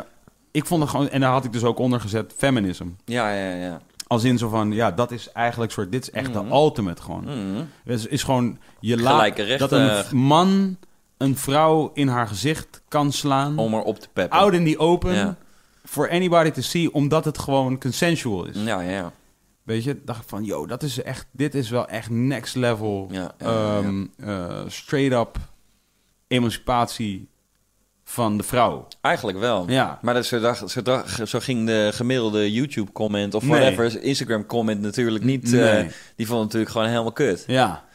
ik 0.50 0.66
vond 0.66 0.80
het 0.80 0.90
gewoon... 0.90 1.08
En 1.08 1.20
daar 1.20 1.32
had 1.32 1.44
ik 1.44 1.52
dus 1.52 1.64
ook 1.64 1.78
onder 1.78 2.00
gezet 2.00 2.34
feminism. 2.36 2.86
ja, 3.04 3.32
ja, 3.34 3.54
ja. 3.54 3.80
Als 4.06 4.24
in 4.24 4.38
zo 4.38 4.48
van, 4.48 4.72
ja, 4.72 4.90
dat 4.90 5.10
is 5.10 5.32
eigenlijk 5.32 5.72
soort... 5.72 5.92
Dit 5.92 6.02
is 6.02 6.10
echt 6.10 6.32
Mhm. 6.34 6.44
de 6.48 6.54
ultimate 6.54 7.02
gewoon. 7.02 7.24
Mhm. 7.24 7.64
Het 7.84 7.98
is, 7.98 8.06
is 8.06 8.22
gewoon... 8.22 8.58
Je 8.80 8.96
Gelijke 8.96 9.40
laat 9.40 9.48
rechten. 9.48 9.68
dat 9.68 10.10
een 10.12 10.18
man 10.18 10.76
een 11.16 11.36
vrouw 11.36 11.90
in 11.94 12.08
haar 12.08 12.26
gezicht 12.28 12.82
kan 12.88 13.12
slaan. 13.12 13.58
Om 13.58 13.74
er 13.74 13.82
op 13.82 13.98
te 13.98 14.08
peppen. 14.12 14.38
Out 14.38 14.52
in 14.52 14.64
the 14.72 14.78
open. 14.78 15.14
Ja. 15.14 15.36
For 15.84 16.10
anybody 16.10 16.50
to 16.50 16.60
see. 16.60 16.92
Omdat 16.94 17.24
het 17.24 17.38
gewoon 17.38 17.78
consensual 17.78 18.44
is. 18.44 18.56
Ja, 18.62 18.80
ja, 18.80 18.90
ja. 18.90 19.12
Weet 19.62 19.84
je? 19.84 20.00
dacht 20.04 20.22
ik 20.22 20.28
van, 20.28 20.44
yo, 20.44 20.66
dat 20.66 20.82
is 20.82 21.02
echt... 21.02 21.26
Dit 21.30 21.54
is 21.54 21.70
wel 21.70 21.86
echt 21.88 22.10
next 22.10 22.54
level. 22.54 23.08
Ja, 23.10 23.32
ja, 23.38 23.76
ehm, 23.78 24.06
eh, 24.16 24.60
straight 24.66 25.12
up 25.20 25.38
emancipatie 26.28 27.28
van 28.10 28.36
de 28.36 28.42
vrouw. 28.42 28.86
Eigenlijk 29.00 29.38
wel. 29.38 29.64
Ja. 29.68 29.98
Maar 30.02 30.14
dat, 30.14 30.26
zo, 30.26 30.40
dacht- 30.40 30.70
zo, 30.70 30.82
dacht- 30.82 31.28
zo 31.28 31.38
ging 31.40 31.66
de 31.66 31.90
gemiddelde 31.94 32.52
YouTube-comment 32.52 33.34
of 33.34 33.42
Nee. 33.44 33.60
whatever, 33.60 34.02
Instagram-comment 34.02 34.80
natuurlijk 34.80 35.24
niet. 35.24 35.52
eh, 35.52 35.78
die 36.16 36.26
vond 36.26 36.38
het 36.38 36.46
natuurlijk 36.46 36.70
gewoon 36.70 36.86
helemaal 36.88 37.12
kut. 37.12 37.44
Ja. 37.46 37.88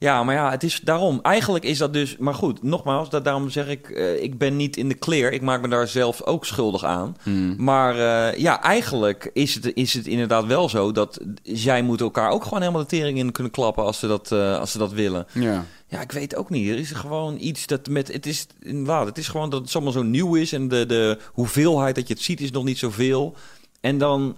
Ja, 0.00 0.22
maar 0.24 0.34
ja, 0.34 0.50
het 0.50 0.62
is 0.62 0.80
daarom. 0.80 1.18
Eigenlijk 1.22 1.64
is 1.64 1.78
dat 1.78 1.92
dus... 1.92 2.16
Maar 2.16 2.34
goed, 2.34 2.62
nogmaals, 2.62 3.10
dat, 3.10 3.24
daarom 3.24 3.50
zeg 3.50 3.68
ik... 3.68 3.90
eh, 3.90 4.22
ik 4.22 4.38
ben 4.38 4.56
niet 4.56 4.76
in 4.76 4.88
de 4.88 4.94
clear. 4.98 5.32
Ik 5.32 5.42
maak 5.42 5.60
me 5.60 5.68
daar 5.68 5.88
zelf 5.88 6.22
ook 6.22 6.44
schuldig 6.46 6.84
aan. 6.84 7.16
Hmm. 7.22 7.54
Maar 7.58 7.94
eh, 8.30 8.38
ja, 8.40 8.62
eigenlijk 8.62 9.30
is 9.32 9.54
het, 9.54 9.70
is 9.74 9.94
het 9.94 10.06
inderdaad 10.06 10.46
wel 10.46 10.68
zo... 10.68 10.92
dat 10.92 11.20
zij 11.42 11.82
moeten 11.82 12.06
elkaar 12.06 12.30
ook 12.30 12.42
gewoon 12.44 12.60
helemaal 12.60 12.80
de 12.82 12.88
tering 12.88 13.18
in 13.18 13.32
kunnen 13.32 13.52
klappen... 13.52 13.84
als 13.84 13.98
ze 13.98 14.06
dat, 14.06 14.32
als 14.32 14.72
ze 14.72 14.78
dat 14.78 14.92
willen. 14.92 15.26
Ja. 15.32 15.64
Ja, 15.88 16.00
ik 16.00 16.12
weet 16.12 16.36
ook 16.36 16.50
niet. 16.50 16.68
Er 16.68 16.78
is 16.78 16.90
gewoon 16.90 17.36
iets 17.40 17.66
dat 17.66 17.88
met... 17.88 18.12
Het 18.12 18.26
is, 18.26 18.46
het 18.86 19.18
is 19.18 19.28
gewoon 19.28 19.50
dat 19.50 19.60
het 19.60 19.74
allemaal 19.74 19.92
zo 19.92 20.02
nieuw 20.02 20.34
is... 20.34 20.52
en 20.52 20.68
de, 20.68 20.86
de 20.86 21.18
hoeveelheid 21.32 21.94
dat 21.94 22.08
je 22.08 22.14
het 22.14 22.22
ziet 22.22 22.40
is 22.40 22.50
nog 22.50 22.64
niet 22.64 22.78
zoveel. 22.78 23.34
En 23.80 23.98
dan... 23.98 24.36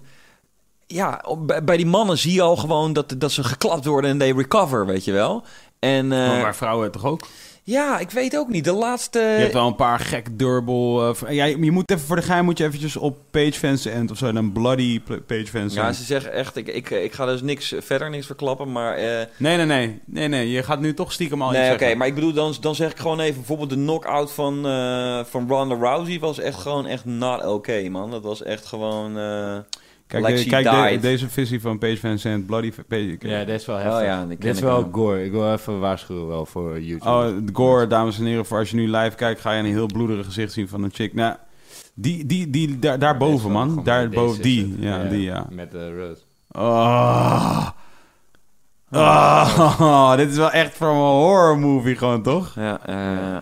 Ja, 0.87 1.25
bij, 1.37 1.63
bij 1.63 1.77
die 1.77 1.85
mannen 1.85 2.17
zie 2.17 2.33
je 2.33 2.41
al 2.41 2.55
gewoon 2.57 2.93
dat, 2.93 3.15
dat 3.17 3.31
ze 3.31 3.43
geklapt 3.43 3.85
worden 3.85 4.09
en 4.09 4.17
they 4.17 4.31
recover, 4.31 4.85
weet 4.85 5.05
je 5.05 5.11
wel. 5.11 5.43
En 5.79 6.11
eh, 6.11 6.41
maar 6.41 6.55
vrouwen 6.55 6.91
toch 6.91 7.05
ook? 7.05 7.27
Ja, 7.63 7.99
ik 7.99 8.11
weet 8.11 8.37
ook 8.37 8.49
niet. 8.49 8.63
De 8.63 8.71
laatste... 8.71 9.19
Je 9.19 9.25
hebt 9.25 9.53
wel 9.53 9.67
een 9.67 9.75
paar 9.75 9.99
gek 9.99 10.27
eh, 10.37 11.13
v- 11.13 11.29
ja, 11.29 11.45
je 11.45 11.71
moet 11.71 11.91
even 11.91 12.03
voor 12.05 12.15
de 12.15 12.21
geheim 12.21 12.45
moet 12.45 12.57
je 12.57 12.63
eventjes 12.63 12.95
op 12.97 13.17
pagefans 13.31 13.85
end 13.85 14.11
of 14.11 14.17
zo. 14.17 14.25
Een 14.25 14.51
bloody 14.51 15.01
pagefans 15.27 15.73
Ja, 15.73 15.91
ze 15.91 16.03
zeggen 16.03 16.33
echt, 16.33 16.55
ik, 16.55 16.67
ik, 16.67 16.89
ik 16.89 17.13
ga 17.13 17.25
dus 17.25 17.41
niks 17.41 17.73
verder 17.77 18.09
niks 18.09 18.25
verklappen, 18.25 18.71
maar... 18.71 18.95
eh, 18.95 19.25
Nee, 19.37 19.57
nee, 19.57 19.65
nee. 19.65 19.99
Nee, 20.05 20.27
nee. 20.27 20.51
Je 20.51 20.63
gaat 20.63 20.79
nu 20.79 20.93
toch 20.93 21.11
stiekem 21.11 21.41
al 21.41 21.51
nee, 21.51 21.73
oké, 21.73 21.95
maar 21.95 22.07
ik 22.07 22.15
bedoel, 22.15 22.33
dan, 22.33 22.55
dan 22.61 22.75
zeg 22.75 22.91
ik 22.91 22.99
gewoon 22.99 23.19
even... 23.19 23.35
bijvoorbeeld 23.35 23.69
de 23.69 23.75
knockout 23.75 24.31
van, 24.31 24.65
eh 24.67 25.19
van 25.23 25.47
Ronda 25.49 25.75
Rousey 25.75 26.19
was 26.19 26.39
echt 26.39 26.59
gewoon 26.59 26.85
echt 26.87 27.05
not 27.05 27.45
oké, 27.45 27.89
man. 27.89 28.11
Dat 28.11 28.23
was 28.23 28.43
echt 28.43 28.65
gewoon... 28.65 29.17
eh, 30.13 30.21
Kijk, 30.21 30.25
like 30.25 30.37
she 30.41 30.49
kijk 30.49 30.91
de- 30.91 30.99
deze 30.99 31.29
visie 31.29 31.61
van 31.61 31.77
pagefans 31.77 32.25
end. 32.25 32.45
Bloody... 32.45 32.71
Page, 32.87 33.17
Ja, 33.19 33.43
dit 33.43 33.59
is 33.59 33.65
wel 33.65 33.75
heftig. 33.75 33.99
Oh 33.99 34.03
ja, 34.03 34.25
dit 34.25 34.45
is 34.45 34.57
ik 34.57 34.63
wel 34.63 34.89
gore. 34.91 35.25
Ik 35.25 35.31
wil 35.31 35.53
even 35.53 35.79
waarschuwen 35.79 36.27
wel 36.27 36.45
voor 36.45 36.81
YouTube. 36.81 37.09
Oh, 37.09 37.27
gore, 37.53 37.87
dames 37.87 38.19
en 38.19 38.25
heren. 38.25 38.45
Voor 38.45 38.57
als 38.59 38.69
je 38.69 38.75
nu 38.75 38.89
live 38.89 39.15
kijkt, 39.15 39.41
ga 39.41 39.51
je 39.51 39.59
een 39.59 39.65
heel 39.65 39.85
bloederig 39.85 40.25
gezicht 40.25 40.53
zien 40.53 40.67
van 40.67 40.83
een 40.83 40.91
chick. 40.93 41.13
Nou, 41.13 41.35
die, 41.93 42.25
die, 42.25 42.49
die, 42.49 42.79
daar, 42.79 42.99
daarboven, 42.99 43.51
man. 43.51 43.81
Daarboven, 43.83 44.41
die. 44.41 44.75
Ja, 44.79 45.03
die, 45.03 45.21
ja. 45.21 45.45
Met 45.49 45.71
de 45.71 45.97
rood. 45.97 46.25
Oh. 46.51 47.67
Oh, 48.91 50.15
dit 50.17 50.29
is 50.29 50.37
wel 50.37 50.51
echt 50.51 50.77
van 50.77 50.87
een 50.87 50.95
horror 50.95 51.59
movie 51.59 51.95
gewoon, 51.95 52.21
toch? 52.21 52.55
ja, 52.55 52.79
eh, 52.85 53.39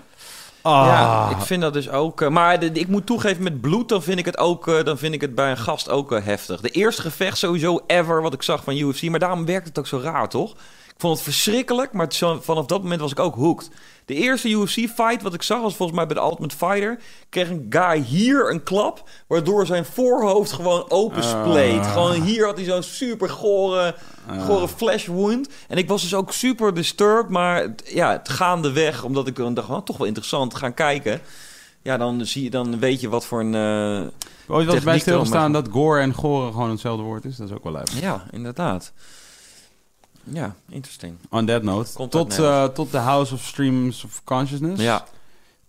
Ah. 0.61 0.85
Ja, 0.85 1.29
ik 1.29 1.41
vind 1.41 1.61
dat 1.61 1.73
dus 1.73 1.89
ook. 1.89 2.21
eh, 2.21 2.29
maar 2.29 2.63
ik 2.63 2.87
moet 2.87 3.05
toegeven, 3.05 3.43
met 3.43 3.61
bloed, 3.61 3.89
dan 3.89 4.01
vind 4.03 4.19
ik 4.19 4.25
het 4.25 4.37
ook. 4.37 4.67
eh, 4.67 4.83
dan 4.83 4.97
vind 4.97 5.13
ik 5.13 5.21
het 5.21 5.35
bij 5.35 5.49
een 5.49 5.57
gast 5.57 5.89
ook 5.89 6.11
eh, 6.11 6.23
heftig. 6.25 6.61
De 6.61 6.69
eerste 6.69 7.01
gevecht 7.01 7.37
sowieso 7.37 7.79
ever 7.87 8.21
wat 8.21 8.33
ik 8.33 8.41
zag 8.43 8.63
van 8.63 8.77
UFC. 8.77 9.01
Maar 9.09 9.19
daarom 9.19 9.45
werkt 9.45 9.67
het 9.67 9.79
ook 9.79 9.87
zo 9.87 9.99
raar, 10.03 10.29
toch? 10.29 10.55
Vond 11.01 11.13
het 11.13 11.23
verschrikkelijk, 11.23 11.93
maar 11.93 12.05
zo- 12.13 12.39
vanaf 12.41 12.65
dat 12.65 12.81
moment 12.81 13.01
was 13.01 13.11
ik 13.11 13.19
ook 13.19 13.35
hooked. 13.35 13.69
De 14.05 14.13
eerste 14.13 14.49
UFC-fight 14.49 15.21
wat 15.21 15.33
ik 15.33 15.41
zag 15.43 15.61
was 15.61 15.75
volgens 15.75 15.97
mij 15.97 16.07
bij 16.07 16.15
de 16.15 16.21
Ultimate 16.21 16.55
Fighter. 16.55 16.99
Kreeg 17.29 17.49
een 17.49 17.65
guy 17.69 18.01
hier 18.01 18.49
een 18.51 18.63
klap, 18.63 19.09
waardoor 19.27 19.65
zijn 19.65 19.85
voorhoofd 19.85 20.51
gewoon 20.51 20.85
openspleet. 20.89 21.79
Ah. 21.79 21.91
Gewoon 21.93 22.21
hier 22.21 22.45
had 22.45 22.55
hij 22.55 22.65
zo'n 22.65 22.83
super 22.83 23.29
gore, 23.29 23.95
gore 24.45 24.67
flash 24.67 25.05
wound. 25.05 25.49
En 25.67 25.77
ik 25.77 25.87
was 25.87 26.01
dus 26.01 26.13
ook 26.13 26.33
super 26.33 26.73
disturbed, 26.73 27.29
maar 27.29 27.67
ja, 27.85 28.11
het 28.11 28.29
gaandeweg, 28.29 29.03
omdat 29.03 29.27
ik 29.27 29.35
dan 29.35 29.53
dacht, 29.53 29.69
oh, 29.69 29.81
toch 29.81 29.97
wel 29.97 30.07
interessant, 30.07 30.55
gaan 30.55 30.73
kijken. 30.73 31.21
Ja, 31.81 31.97
dan, 31.97 32.25
zie 32.25 32.43
je, 32.43 32.49
dan 32.49 32.79
weet 32.79 33.01
je 33.01 33.09
wat 33.09 33.25
voor 33.25 33.39
een... 33.39 33.55
eh, 33.55 34.07
Ooit 34.55 34.65
was 34.65 34.75
bij 34.83 34.93
erom, 35.05 35.25
dat 35.53 35.67
gore 35.71 36.01
en 36.01 36.13
gore 36.13 36.51
gewoon 36.51 36.69
hetzelfde 36.69 37.03
woord 37.03 37.25
is. 37.25 37.35
Dat 37.37 37.47
is 37.49 37.55
ook 37.55 37.63
wel 37.63 37.73
leuk. 37.73 37.89
ja, 38.01 38.23
inderdaad. 38.31 38.91
Ja, 40.33 40.55
interesting. 40.69 41.13
On 41.29 41.45
that 41.45 41.63
note, 41.63 41.93
Komt 41.93 42.11
tot, 42.11 42.39
eh, 42.39 42.63
tot 42.65 42.91
de 42.91 42.97
House 42.97 43.33
of 43.33 43.41
Streams 43.43 44.03
of 44.03 44.21
Consciousness. 44.23 44.81
Ja, 44.81 45.05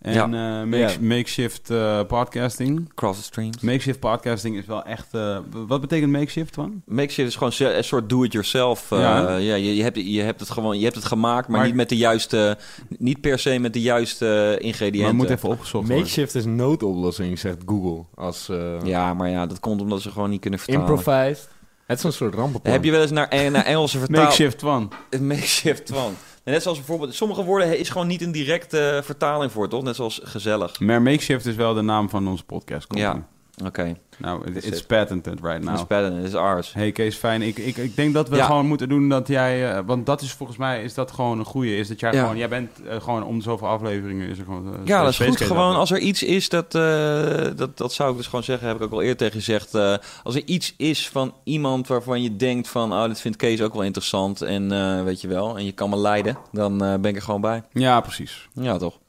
En 0.01 0.13
Ja. 0.13 0.23
eh, 0.23 0.67
make- 0.67 0.97
makeshift 1.01 1.69
eh, 1.69 1.99
podcasting. 2.07 2.91
cross 2.95 3.17
the 3.17 3.23
streams. 3.23 3.59
Makeshift 3.59 3.99
podcasting 3.99 4.57
is 4.57 4.65
wel 4.65 4.83
echt... 4.83 5.07
eh, 5.13 5.37
wat 5.67 5.81
betekent 5.81 6.11
makeshift, 6.11 6.53
van? 6.55 6.81
Makeshift 6.85 7.27
is 7.29 7.35
gewoon 7.35 7.73
een 7.75 7.83
soort 7.83 8.09
do-it-yourself. 8.09 8.91
eh, 8.91 8.99
Ja. 8.99 9.35
ja, 9.37 9.55
je, 9.55 9.75
je, 9.75 9.83
hebt, 9.83 9.95
je 10.05 10.21
hebt 10.21 10.39
het 10.39 10.49
gewoon, 10.49 10.77
je 10.77 10.83
hebt 10.83 10.95
het 10.95 11.05
gemaakt, 11.05 11.47
maar, 11.47 11.57
Maar- 11.57 11.67
niet 11.67 11.75
met 11.75 11.89
de 11.89 11.97
juiste, 11.97 12.57
niet 12.97 13.21
per 13.21 13.39
se 13.39 13.59
met 13.59 13.73
de 13.73 13.81
juiste 13.81 14.25
Maar 14.25 14.59
ingrediënten. 14.61 15.07
het 15.07 15.17
moet 15.17 15.29
even 15.29 15.49
opgezocht 15.49 15.87
worden. 15.87 15.97
Makeshift 15.97 16.35
is 16.35 16.45
noodoplossing, 16.45 17.39
zegt 17.39 17.57
Google. 17.65 18.03
Als 18.15 18.49
eh 18.49 18.73
Ja, 18.83 19.13
maar 19.13 19.29
ja, 19.29 19.45
dat 19.45 19.59
komt 19.59 19.81
omdat 19.81 20.01
ze 20.01 20.11
gewoon 20.11 20.29
niet 20.29 20.41
kunnen 20.41 20.59
vertalen. 20.59 20.87
improvised. 20.89 21.49
Het 21.91 21.99
is 21.99 22.05
een 22.05 22.13
soort 22.13 22.35
rampenplan. 22.35 22.73
Heb 22.73 22.83
je 22.83 22.91
wel 22.91 23.01
eens 23.01 23.11
naar, 23.11 23.27
eh, 23.27 23.51
naar 23.51 23.65
Engelse 23.65 23.99
vertaal... 24.05 24.23
Makeshift. 24.23 24.61
Een 24.61 24.89
makeshift 25.27 25.89
van. 25.93 26.15
Net 26.43 26.61
zoals 26.61 26.77
bijvoorbeeld, 26.77 27.15
sommige 27.15 27.43
woorden 27.43 27.79
is 27.79 27.89
gewoon 27.89 28.07
niet 28.07 28.21
een 28.21 28.31
directe 28.31 29.01
vertaling 29.03 29.51
voor, 29.51 29.69
toch? 29.69 29.83
Net 29.83 29.95
zoals 29.95 30.21
gezellig. 30.23 30.79
Maar 30.79 31.01
makeshift 31.01 31.45
is 31.45 31.55
wel 31.55 31.73
de 31.73 31.81
naam 31.81 32.09
van 32.09 32.27
onze 32.27 32.43
podcast. 32.43 32.87
Ja. 32.89 33.27
Oké, 33.65 33.95
Nou, 34.17 34.47
it- 34.47 34.65
it's 34.65 34.79
it. 34.79 34.87
patented 34.87 35.39
right 35.41 35.63
now. 35.63 35.87
better, 35.87 36.09
dat 36.15 36.23
is 36.23 36.35
ours. 36.35 36.73
Hey 36.73 36.91
Kees, 36.91 37.15
fijn. 37.15 37.41
Ik, 37.41 37.57
ik, 37.57 37.77
ik 37.77 37.95
denk 37.95 38.13
dat 38.13 38.29
we 38.29 38.35
Ja. 38.35 38.45
gewoon 38.45 38.65
moeten 38.65 38.89
doen 38.89 39.09
dat 39.09 39.27
jij... 39.27 39.71
eh, 39.71 39.79
want 39.85 40.05
dat 40.05 40.21
is 40.21 40.31
volgens 40.31 40.57
mij 40.57 40.83
is 40.83 40.93
dat 40.93 41.11
gewoon 41.11 41.39
een 41.39 41.45
goeie. 41.45 41.77
Is 41.77 41.87
dat 41.87 41.99
jij 41.99 42.11
Ja. 42.13 42.19
gewoon... 42.21 42.37
Jij 42.37 42.49
bent 42.49 42.69
eh, 42.87 43.01
gewoon 43.01 43.23
om 43.23 43.41
zoveel 43.41 43.67
afleveringen 43.67 44.27
is 44.29 44.37
er 44.37 44.45
gewoon... 44.45 44.73
eh, 44.73 44.79
Ja, 44.85 45.01
dat 45.03 45.09
is 45.11 45.17
goed. 45.27 45.41
Gewoon 45.41 45.75
als 45.75 45.91
er 45.91 45.99
iets 45.99 46.23
is, 46.23 46.49
dat, 46.49 46.71
dat, 46.71 47.77
dat 47.77 47.93
zou 47.93 48.11
ik 48.11 48.17
dus 48.17 48.25
gewoon 48.25 48.43
zeggen, 48.43 48.67
heb 48.67 48.77
ik 48.77 48.83
ook 48.83 48.91
al 48.91 49.01
eerder 49.01 49.17
tegen 49.17 49.33
gezegd. 49.33 49.75
als 50.23 50.35
er 50.35 50.43
iets 50.45 50.73
is 50.77 51.09
van 51.09 51.33
iemand 51.43 51.87
waarvan 51.87 52.21
je 52.21 52.35
denkt 52.35 52.67
van, 52.67 52.93
oh, 52.93 53.05
dit 53.07 53.21
vindt 53.21 53.37
Kees 53.37 53.61
ook 53.61 53.73
wel 53.73 53.83
interessant 53.83 54.41
en 54.41 54.69
weet 55.05 55.21
je 55.21 55.27
wel, 55.27 55.57
en 55.57 55.65
je 55.65 55.71
kan 55.71 55.89
me 55.89 55.97
leiden, 55.97 56.37
dan 56.51 56.77
ben 56.77 57.05
ik 57.05 57.15
er 57.15 57.21
gewoon 57.21 57.41
bij. 57.41 57.63
Ja, 57.73 58.01
precies. 58.01 58.47
Ja, 58.53 58.77
toch? 58.77 58.99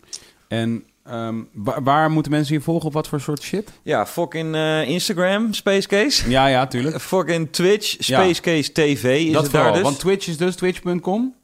En 0.49 0.85
ehm, 1.05 1.35
wa- 1.53 1.83
waar 1.83 2.11
moeten 2.11 2.33
mensen 2.33 2.55
je 2.55 2.61
volgen? 2.61 2.87
Op 2.87 2.93
wat 2.93 3.09
voor 3.09 3.21
soort 3.21 3.43
shit? 3.43 3.71
Ja, 3.83 4.07
fucking 4.07 4.55
eh, 4.55 4.89
Instagram, 4.89 5.53
Spacecase. 5.53 6.31
Ja, 6.31 6.47
ja, 6.47 6.67
tuurlijk. 6.67 7.01
Fucking 7.13 7.53
Twitch, 7.53 8.07
Ja. 8.07 8.23
Spacecase 8.23 8.73
TV 8.73 9.25
is 9.27 9.33
dat 9.33 9.43
het 9.43 9.53
daar 9.53 9.73
dus. 9.73 9.83
Want 9.83 9.99
Twitch 9.99 10.27
is 10.29 10.37
dus 10.37 10.55
twitch.com. 10.57 11.35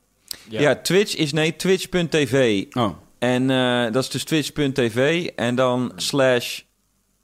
ja. 0.48 0.76
Twitch 0.76 1.16
is 1.16 1.32
nee, 1.32 1.56
twitch.tv. 1.56 2.64
Oh, 2.72 2.90
En 3.18 3.50
eh, 3.50 3.92
dat 3.92 4.02
is 4.02 4.10
dus 4.10 4.24
twitch.tv 4.24 5.26
en 5.36 5.54
dan 5.54 5.92
slash 5.96 6.60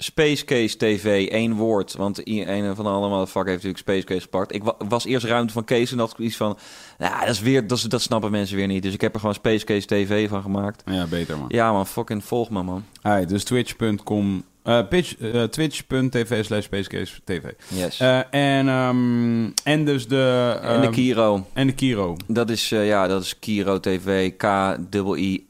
Spacecase 0.05 0.77
TV, 0.77 1.29
één 1.31 1.53
woord. 1.53 1.95
Want 1.95 2.21
een 2.29 2.75
van 2.75 2.85
de 2.85 2.91
allemaal 2.91 3.27
fuck 3.27 3.47
heeft 3.47 3.63
natuurlijk 3.63 3.79
Spacecase 3.79 4.21
gepakt. 4.21 4.55
Ik 4.55 4.65
wa- 4.65 4.75
was 4.89 5.05
eerst 5.05 5.27
ruimte 5.27 5.53
van 5.53 5.65
Kees 5.65 5.91
en 5.91 5.97
dat 5.97 6.11
ik 6.11 6.19
iets 6.19 6.37
van... 6.37 6.59
Ja, 6.99 7.21
dat 7.21 7.29
is 7.29 7.41
weer, 7.41 7.67
dat, 7.67 8.03
snappen 8.03 8.31
mensen 8.31 8.57
weer 8.57 8.67
niet. 8.67 8.83
Dus 8.83 8.93
ik 8.93 9.01
heb 9.01 9.15
er 9.15 9.21
gewoon 9.21 9.35
Spacecase 9.35 9.87
TV 9.87 10.29
van 10.29 10.43
gemaakt. 10.43 10.83
ja, 10.87 11.07
beter 11.07 11.39
man. 11.39 11.45
Ja 11.49 11.73
man, 11.73 11.87
fucking 11.87 12.25
volg 12.25 12.51
me 12.51 12.63
man. 12.63 12.85
Hi, 13.03 13.25
dus 13.25 13.45
twitch.com... 13.45 14.45
eh, 14.63 14.79
eh, 14.79 15.43
twitch.tv 15.43 16.45
slash 16.45 16.65
spacecase 16.65 17.21
tv. 17.25 17.43
Yes. 17.69 18.01
Eh, 18.01 18.19
en, 18.31 18.69
ehm, 18.69 19.51
en 19.65 19.85
dus 19.85 20.09
de... 20.09 20.59
en 20.63 20.81
de 20.81 20.87
ehm, 20.87 20.95
Kiro. 20.95 21.47
En 21.53 21.67
de 21.67 21.73
Kiro. 21.73 22.17
Dat 22.27 22.51
is, 22.51 22.69
ja, 22.69 23.07
dat 23.07 23.23
is 23.23 23.39
Kiro 23.39 23.81
TV. 23.81 24.37
K-I-I-1-R-O. 24.37 25.45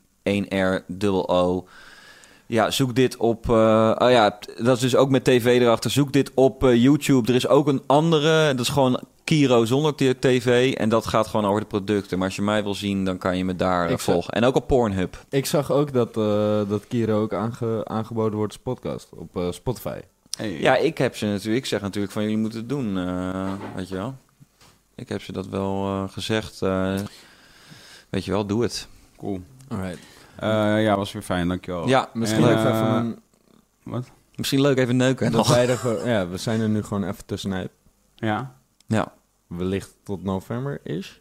Ja, 2.47 2.71
zoek 2.71 2.95
dit 2.95 3.17
op. 3.17 3.49
eh, 3.51 3.95
oh 3.99 4.11
ja, 4.11 4.39
dat 4.59 4.75
is 4.77 4.83
dus 4.83 4.97
ook 4.97 5.11
met 5.11 5.25
tv 5.25 5.61
erachter. 5.61 5.91
Zoek 5.91 6.13
dit 6.13 6.31
op 6.35 6.65
eh, 6.65 6.83
YouTube. 6.83 7.29
Er 7.29 7.35
is 7.35 7.49
ook 7.49 7.67
een 7.67 7.83
andere. 7.87 8.47
Dat 8.55 8.61
is 8.61 8.69
gewoon 8.69 9.01
Kiro 9.25 9.65
zonder 9.65 9.95
tv. 10.19 10.73
En 10.75 10.89
dat 10.89 11.07
gaat 11.07 11.27
gewoon 11.27 11.47
over 11.47 11.61
de 11.61 11.67
producten. 11.67 12.19
Maar 12.19 12.27
als 12.27 12.37
je 12.37 12.43
mij 12.43 12.63
wil 12.63 12.75
zien, 12.75 13.05
dan 13.05 13.19
kan 13.19 13.37
je 13.37 13.45
me 13.45 13.57
daar 13.57 13.89
eh, 13.91 13.97
volgen. 13.97 14.33
En 14.35 14.45
ook 14.45 14.57
op 14.57 14.67
Pornhub. 14.67 15.25
Ik 15.29 15.47
zag 15.47 15.73
ook 15.73 15.93
dat, 15.93 16.17
eh, 16.17 16.69
dat 16.69 16.87
Kiro 16.89 17.23
ook 17.23 17.33
aange- 17.35 17.85
aangeboden 17.85 18.39
wordt 18.39 18.53
als 18.53 18.63
podcast 18.63 19.09
op 19.17 19.37
eh, 19.37 19.47
Spotify. 19.51 19.99
Hey. 20.37 20.61
Ja, 20.61 20.77
ik 20.77 20.99
heb 20.99 21.17
ze 21.17 21.27
natuurlijk. 21.27 21.57
Ik 21.57 21.67
zeg 21.67 21.81
natuurlijk 21.81 22.13
van 22.13 22.23
jullie 22.23 22.37
moeten 22.39 22.59
het 22.59 22.69
doen. 22.69 22.99
eh, 22.99 23.53
weet 23.77 23.89
je 23.89 23.95
wel. 23.95 24.15
Ik 24.95 25.09
heb 25.09 25.23
ze 25.23 25.33
dat 25.33 25.47
wel 25.47 25.85
eh, 25.87 26.03
gezegd. 26.13 26.63
eh, 26.63 26.95
weet 28.11 28.25
je 28.25 28.31
wel, 28.31 28.47
doe 28.47 28.63
het. 28.63 28.89
Cool. 29.17 29.41
Alright. 29.69 29.99
Eh, 30.39 30.83
ja, 30.83 30.97
was 30.97 31.13
weer 31.13 31.23
fijn, 31.23 31.49
dankjewel. 31.49 31.89
Ja, 31.89 32.09
Misschien 32.13 32.43
En, 32.43 32.49
leuk 32.49 32.57
eh, 32.57 32.65
even 32.65 32.87
een, 32.95 33.19
Wat? 33.83 34.11
Misschien 34.35 34.61
leuk 34.61 34.79
even 34.79 34.97
neuken. 34.97 35.31
dat 35.33 35.37
nog. 35.47 35.49
wij 35.55 35.69
er 35.69 36.07
ja, 36.13 36.29
we 36.29 36.37
zijn 36.37 36.61
er 36.61 36.69
nu 36.69 36.83
gewoon 36.83 37.05
even 37.05 37.27
tussenuit. 37.27 37.71
Ja? 38.15 38.55
Ja. 38.87 39.13
Wellicht 39.47 39.97
tot 40.03 40.23
november 40.23 40.81
is. 40.83 41.21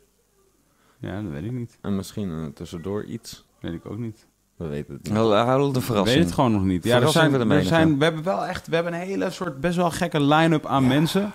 Ja, 0.99 1.21
dat 1.21 1.31
weet 1.31 1.43
ik 1.43 1.51
niet. 1.51 1.77
En 1.81 1.95
misschien 1.95 2.29
eh, 2.31 2.45
tussendoor 2.53 3.03
iets. 3.03 3.45
Weet 3.59 3.73
ik 3.73 3.85
ook 3.85 3.97
niet. 3.97 4.27
We 4.55 4.67
weten 4.67 4.93
het 4.93 5.03
niet. 5.03 5.13
Hou 5.13 5.33
hou 5.35 5.65
het 5.65 5.75
een 5.75 5.81
Ik 5.81 5.85
verrassing. 5.87 6.15
weet 6.17 6.25
het 6.25 6.33
gewoon 6.35 6.51
nog 6.51 6.63
niet. 6.63 6.83
Ja, 6.83 7.01
er 7.01 7.09
zijn, 7.09 7.31
de 7.31 7.55
er 7.55 7.63
zijn, 7.63 7.97
we 7.97 8.03
hebben 8.03 8.23
wel 8.23 8.45
echt, 8.45 8.67
we 8.67 8.75
hebben 8.75 8.93
een 8.93 8.99
hele 8.99 9.29
soort 9.29 9.59
best 9.61 9.75
wel 9.75 9.91
gekke 9.91 10.21
line-up 10.21 10.65
aan 10.65 10.87
mensen. 10.87 11.31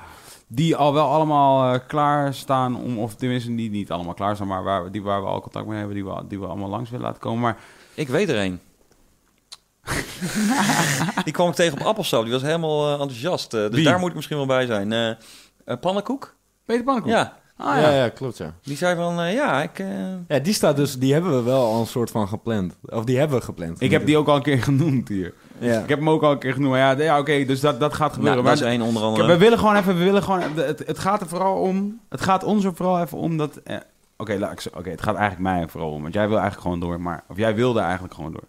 Die 0.51 0.77
al 0.77 0.93
wel 0.95 1.07
allemaal 1.13 1.75
eh, 1.75 1.81
klaar 1.87 2.35
staan 2.35 2.77
om, 2.77 2.99
of 2.99 3.15
tenminste 3.15 3.55
die 3.55 3.71
niet 3.71 3.91
allemaal 3.91 4.15
klaar 4.15 4.35
staan, 4.35 4.47
maar 4.47 4.63
waar, 4.63 4.85
we- 4.85 4.91
die 4.91 5.03
waar 5.03 5.23
we 5.23 5.29
al 5.29 5.41
contact 5.41 5.67
mee 5.67 5.77
hebben, 5.79 5.95
die 5.95 6.05
we, 6.05 6.23
die 6.29 6.41
we 6.41 6.47
allemaal 6.47 6.69
langs 6.69 6.91
willen 6.91 7.05
laten 7.07 7.21
komen. 7.21 7.41
Maar 7.41 7.57
Ik 7.95 8.09
weet 8.09 8.29
er 8.29 8.37
een. 8.45 8.61
die 11.25 11.33
kwam 11.33 11.49
ik 11.49 11.55
tegen 11.55 11.81
op 11.81 11.87
Appelsap. 11.87 12.23
Die 12.23 12.33
was 12.33 12.43
helemaal 12.43 12.87
eh, 12.87 12.93
enthousiast. 12.93 13.55
eh, 13.55 13.61
dus 13.61 13.71
Wie? 13.71 13.85
daar 13.85 13.99
moet 13.99 14.09
ik 14.09 14.15
misschien 14.15 14.37
wel 14.37 14.47
bij 14.47 14.67
zijn. 14.67 15.17
Pannenkoek? 15.81 16.35
Peter 16.65 16.85
Pannenkoek? 16.85 17.13
Ja. 17.13 17.37
Ah, 17.57 17.77
ja. 17.77 17.81
ja. 17.91 17.95
ja, 17.97 18.09
klopt 18.09 18.37
ja. 18.37 18.55
Die 18.63 18.77
zei 18.77 18.97
van, 18.97 19.33
ja, 19.33 19.63
ik... 19.63 19.79
eh, 19.79 19.89
Ja, 20.29 20.39
die 20.39 20.53
staat 20.53 20.77
dus, 20.77 20.99
die 20.99 21.13
hebben 21.13 21.31
we 21.37 21.43
wel 21.43 21.65
al 21.73 21.81
een 21.81 21.87
soort 21.87 22.11
van 22.11 22.29
gepland. 22.29 22.77
Of 22.85 23.05
die 23.05 23.19
hebben 23.19 23.39
we 23.39 23.45
gepland. 23.45 23.81
Ik 23.81 23.91
heb 23.91 24.07
die 24.07 24.17
ook 24.17 24.29
al 24.29 24.37
een 24.37 24.43
keer 24.43 24.63
genoemd 24.63 25.09
hier. 25.09 25.35
Ja. 25.61 25.81
Ik 25.83 25.89
heb 25.89 25.99
hem 25.99 26.11
ook 26.11 26.23
al 26.23 26.33
een 26.33 26.39
keer 26.39 26.53
genoemd. 26.53 26.75
Ja, 26.77 26.91
ja 26.91 27.19
oké, 27.19 27.45
dus 27.45 27.61
dat, 27.61 27.81
dat 27.81 27.95
gaat 27.95 28.13
gebeuren. 28.13 28.43
nou, 28.45 28.57
Maar- 28.57 28.67
is 28.67 28.73
één 28.73 28.81
onder 28.81 29.03
Kijk, 29.03 29.13
andere. 29.13 29.29
we 29.33 29.39
willen 29.39 29.59
gewoon 29.59 29.77
even, 29.77 29.99
we 29.99 30.05
willen 30.05 30.23
gewoon, 30.23 30.41
het, 30.55 30.83
het 30.87 30.99
gaat 30.99 31.21
er 31.21 31.29
vooral 31.29 31.57
om, 31.57 32.01
het 32.09 32.21
gaat 32.21 32.45
ons 32.45 32.65
er 32.65 32.75
vooral 32.75 33.01
even 33.01 33.19
om 33.19 33.37
dat, 33.37 33.57
eh, 33.65 33.77
oké, 34.17 34.37
laat 34.39 34.53
ik 34.53 34.61
zo- 34.61 34.71
oké, 34.77 34.91
het 34.91 35.03
gaat 35.03 35.17
eigenlijk 35.17 35.57
mij 35.57 35.69
vooral 35.69 35.91
om, 35.91 36.03
want 36.03 36.15
jij 36.15 36.29
wil 36.29 36.37
eigenlijk 36.39 36.63
gewoon 36.67 36.81
door, 36.81 37.01
maar, 37.01 37.25
of 37.29 37.37
jij 37.37 37.55
wilde 37.55 37.81
eigenlijk 37.81 38.15
gewoon 38.15 38.33
door. 38.33 38.45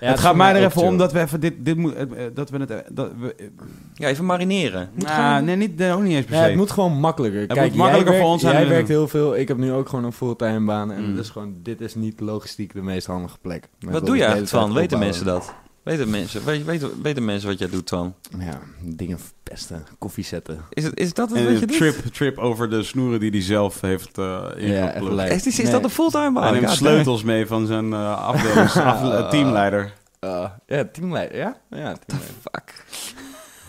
Ja, 0.00 0.08
het 0.08 0.18
gaat 0.20 0.34
mij 0.34 0.54
er 0.54 0.64
even 0.64 0.82
om 0.82 0.96
dat 0.98 1.12
we 1.12 1.20
even 1.20 1.40
dit, 1.40 1.54
dit 1.58 1.76
moet, 1.76 1.94
eh, 1.94 2.02
eh, 2.02 2.34
dat 2.34 2.50
we 2.50 2.58
het, 2.58 2.70
eh, 2.70 2.76
dat 2.88 3.10
we, 3.20 3.50
Ja, 3.94 4.08
even 4.08 4.24
marineren. 4.24 4.90
Nou, 4.94 5.08
gewoon- 5.14 5.44
nee, 5.44 5.56
niet, 5.56 5.82
ook 5.82 6.02
niet 6.02 6.14
eens 6.16 6.24
per 6.24 6.34
Ja, 6.34 6.42
se. 6.42 6.48
het 6.48 6.56
moet 6.56 6.70
gewoon 6.70 6.92
makkelijker. 7.00 7.46
Kijk, 7.46 7.60
moet 7.68 7.74
makkelijker 7.76 8.04
werkt, 8.10 8.22
voor 8.24 8.32
ons 8.32 8.42
zijn 8.42 8.54
Jij 8.56 8.68
werkt 8.68 8.88
heel 8.88 9.08
veel. 9.08 9.36
Ik 9.36 9.48
heb 9.48 9.56
nu 9.56 9.72
ook 9.72 9.88
gewoon 9.88 10.04
een 10.04 10.12
fulltime 10.12 10.60
baan. 10.66 10.92
En 10.92 11.08
Mm. 11.08 11.14
dus 11.16 11.30
gewoon, 11.30 11.54
dit 11.62 11.80
is 11.80 11.94
niet 11.94 12.20
logistiek 12.20 12.72
de 12.72 12.82
meest 12.82 13.06
handige 13.06 13.38
plek. 13.40 13.68
Met 13.80 13.92
Wat 13.92 14.06
doe 14.06 14.16
je 14.16 14.24
eigenlijk? 14.24 14.72
Weten 14.72 14.98
mensen 14.98 15.24
dat? 15.24 15.54
Weten 15.82 16.10
mensen, 16.10 16.44
weet, 16.44 16.64
weten, 16.64 17.02
weten 17.02 17.24
mensen 17.24 17.48
wat 17.48 17.58
jij 17.58 17.68
doet, 17.68 17.86
Twan? 17.86 18.14
Ja, 18.38 18.60
dingen 18.80 19.18
verpesten, 19.18 19.86
koffie 19.98 20.24
zetten. 20.24 20.60
Is, 20.70 20.84
het, 20.84 20.98
is 20.98 21.14
dat 21.14 21.28
het 21.30 21.38
en 21.38 21.44
wat 21.44 21.54
je 21.54 21.60
een 21.60 21.66
doet? 21.68 21.76
trip, 21.76 21.94
trip 22.14 22.38
over 22.38 22.70
de 22.70 22.82
snoeren 22.82 23.20
die 23.20 23.30
hij 23.30 23.42
zelf 23.42 23.80
heeft 23.80 24.18
eh 24.18 24.44
ingeplukt. 24.56 24.94
echt 24.94 25.04
lijp. 25.04 25.30
Is, 25.32 25.46
is, 25.46 25.58
is 25.58 25.62
Nee. 25.62 25.72
dat 25.72 25.84
een 25.84 25.90
fulltime 25.90 26.32
baan? 26.32 26.42
Hij 26.52 26.60
neemt 26.60 26.72
sleutels 26.72 27.22
mee 27.22 27.46
van 27.46 27.66
zijn 27.66 27.92
eh 27.92 28.16
afdelings, 28.24 28.76
af- 28.92 29.30
teamleider. 29.30 29.92
Uh, 30.20 30.50
ja, 30.66 30.84
teamleider. 30.92 31.36
Ja, 31.36 31.56
ja 31.70 31.96
teamleider. 32.06 32.36
Fuck. 32.42 32.84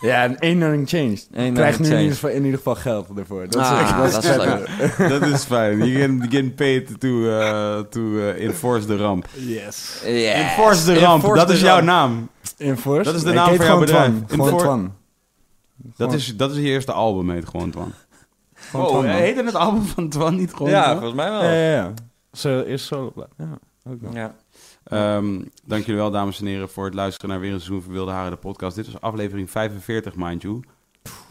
Ja, 0.01 0.23
en 0.23 0.37
één 0.39 0.57
nothing 0.57 0.89
changed. 0.89 1.27
Eén 1.31 1.53
Krijgt 1.53 1.79
nothing 1.79 1.87
nu 1.87 1.95
in 1.95 2.01
ieder, 2.01 2.13
geval, 2.15 2.29
in 2.29 2.43
ieder 2.43 2.57
geval 2.57 2.75
geld 2.75 3.07
ervoor. 3.17 3.47
Dat 3.49 3.61
is, 3.61 3.67
Ah, 3.67 4.01
dat 4.01 4.11
dat 4.11 4.23
is 4.23 4.29
is 4.29 4.35
vet. 4.35 4.97
leuk. 4.97 5.09
dat 5.21 5.21
is 5.29 5.43
fijn. 5.43 5.77
You 5.77 5.91
get, 5.91 5.99
you 6.09 6.21
getting 6.21 6.55
paid 6.55 6.99
to, 6.99 7.29
eh, 7.39 7.79
to 7.79 8.19
eh, 8.19 8.45
enforce 8.45 8.85
the 8.87 8.97
ramp. 8.97 9.27
Yes. 9.35 10.01
Yes. 10.05 10.33
Enforce 10.33 10.83
the 10.85 10.99
ramp, 10.99 11.21
Enforce 11.23 11.45
dat 11.45 11.49
is 11.55 11.61
jouw 11.61 11.75
ramp. 11.75 11.85
naam. 11.87 12.29
Enforce? 12.57 13.03
Dat 13.03 13.15
is 13.15 13.23
de 13.23 13.33
naam 13.33 13.55
van 13.55 13.65
jouw 13.65 13.79
bedrijf. 13.79 14.05
Twan. 14.11 14.23
Gewoon 14.29 14.45
Enfor- 14.47 14.59
Twan. 14.63 14.93
Dat 15.95 16.13
is, 16.13 16.35
dat 16.37 16.51
is 16.51 16.57
je 16.57 16.63
eerste 16.63 16.91
album, 16.91 17.29
heet 17.29 17.45
gewoon 17.49 17.71
Twan. 17.71 17.93
Gewoon 18.53 18.85
Oh, 18.85 18.91
Twan, 18.91 19.05
man. 19.05 19.15
heette 19.15 19.43
het 19.43 19.55
album 19.55 19.83
van 19.85 20.09
Twan 20.09 20.35
niet 20.35 20.53
gewoon 20.53 20.71
Ja, 20.71 20.81
Twan? 20.83 20.93
volgens 20.93 21.15
mij 21.15 21.29
wel. 21.29 21.43
Ja, 21.43 21.51
ja, 21.53 21.71
ja. 21.75 21.93
Zo, 22.31 22.61
eerst 22.61 22.85
solo. 22.85 23.13
Ja. 23.37 23.57
Ook 23.89 24.01
nog. 24.01 24.13
Ja. 24.13 24.35
Ehm, 24.89 25.41
dank 25.65 25.85
jullie 25.85 26.01
wel, 26.01 26.11
dames 26.11 26.39
en 26.39 26.45
heren, 26.45 26.69
voor 26.69 26.85
het 26.85 26.93
luisteren 26.93 27.29
naar 27.29 27.39
weer 27.39 27.53
een 27.53 27.59
seizoen 27.59 27.81
van 27.81 27.91
Wilde 27.93 28.11
Haren, 28.11 28.31
de 28.31 28.37
podcast. 28.37 28.75
Dit 28.75 28.85
was 28.91 29.01
aflevering 29.01 29.49
45, 29.51 30.15
mind 30.15 30.41
you. 30.41 30.59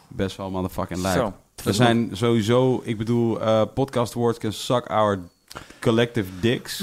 Best 0.08 0.36
wel 0.36 0.50
motherfucking 0.50 1.00
lijp. 1.00 1.32
We 1.64 1.72
zijn 1.72 2.10
sowieso, 2.12 2.80
ik 2.84 2.98
bedoel, 2.98 3.40
eh, 3.40 3.62
podcast 3.74 4.14
awards 4.16 4.38
can 4.38 4.52
suck 4.52 4.86
our 4.90 5.18
collective 5.80 6.28
dicks. 6.40 6.80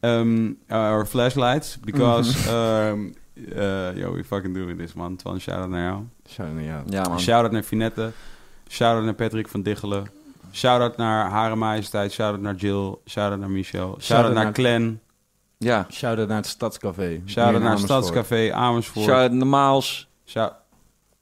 Um, 0.00 0.58
our 0.68 1.06
flashlights, 1.06 1.78
because, 1.80 2.50
um, 2.90 3.14
uh, 3.34 3.96
yo, 3.96 4.12
we 4.12 4.24
fucking 4.24 4.54
doing 4.54 4.78
this, 4.78 4.92
man. 4.92 5.16
Twan, 5.16 5.40
shout-out 5.40 5.68
naar 5.68 5.82
jou. 5.90 6.02
Shout 6.28 6.48
out, 6.54 6.64
ja. 6.64 6.82
Ja, 6.86 7.08
man. 7.08 7.20
Shout-out 7.20 7.52
naar 7.52 7.62
Finette. 7.62 8.12
Shout-out 8.68 9.04
naar 9.04 9.14
Patrick 9.14 9.48
van 9.48 9.62
Diggelen. 9.62 10.10
Shout-out 10.52 10.96
naar 10.96 11.30
Hare 11.30 11.54
Majesteit. 11.54 12.12
Shout-out 12.12 12.40
naar 12.40 12.54
Jill. 12.54 12.94
Shout-out 13.06 13.40
naar 13.40 13.50
Michel. 13.50 13.80
Shout-out 13.80 14.02
Shout-out 14.02 14.34
naar 14.34 14.44
naar- 14.44 14.52
Clan. 14.52 14.98
Ja. 15.58 15.86
Shout-out 15.92 16.28
naar 16.28 16.36
het 16.36 16.46
Stadscafé. 16.46 17.20
Shout-out 17.26 17.62
naar 17.62 17.70
Amersfoort. 17.70 18.04
Stadscafé 18.04 18.52
Amersfoort. 18.52 19.06
Shout-out 19.06 19.32
naar 19.32 19.46
Maals. 19.46 20.08
Shout- 20.26 20.52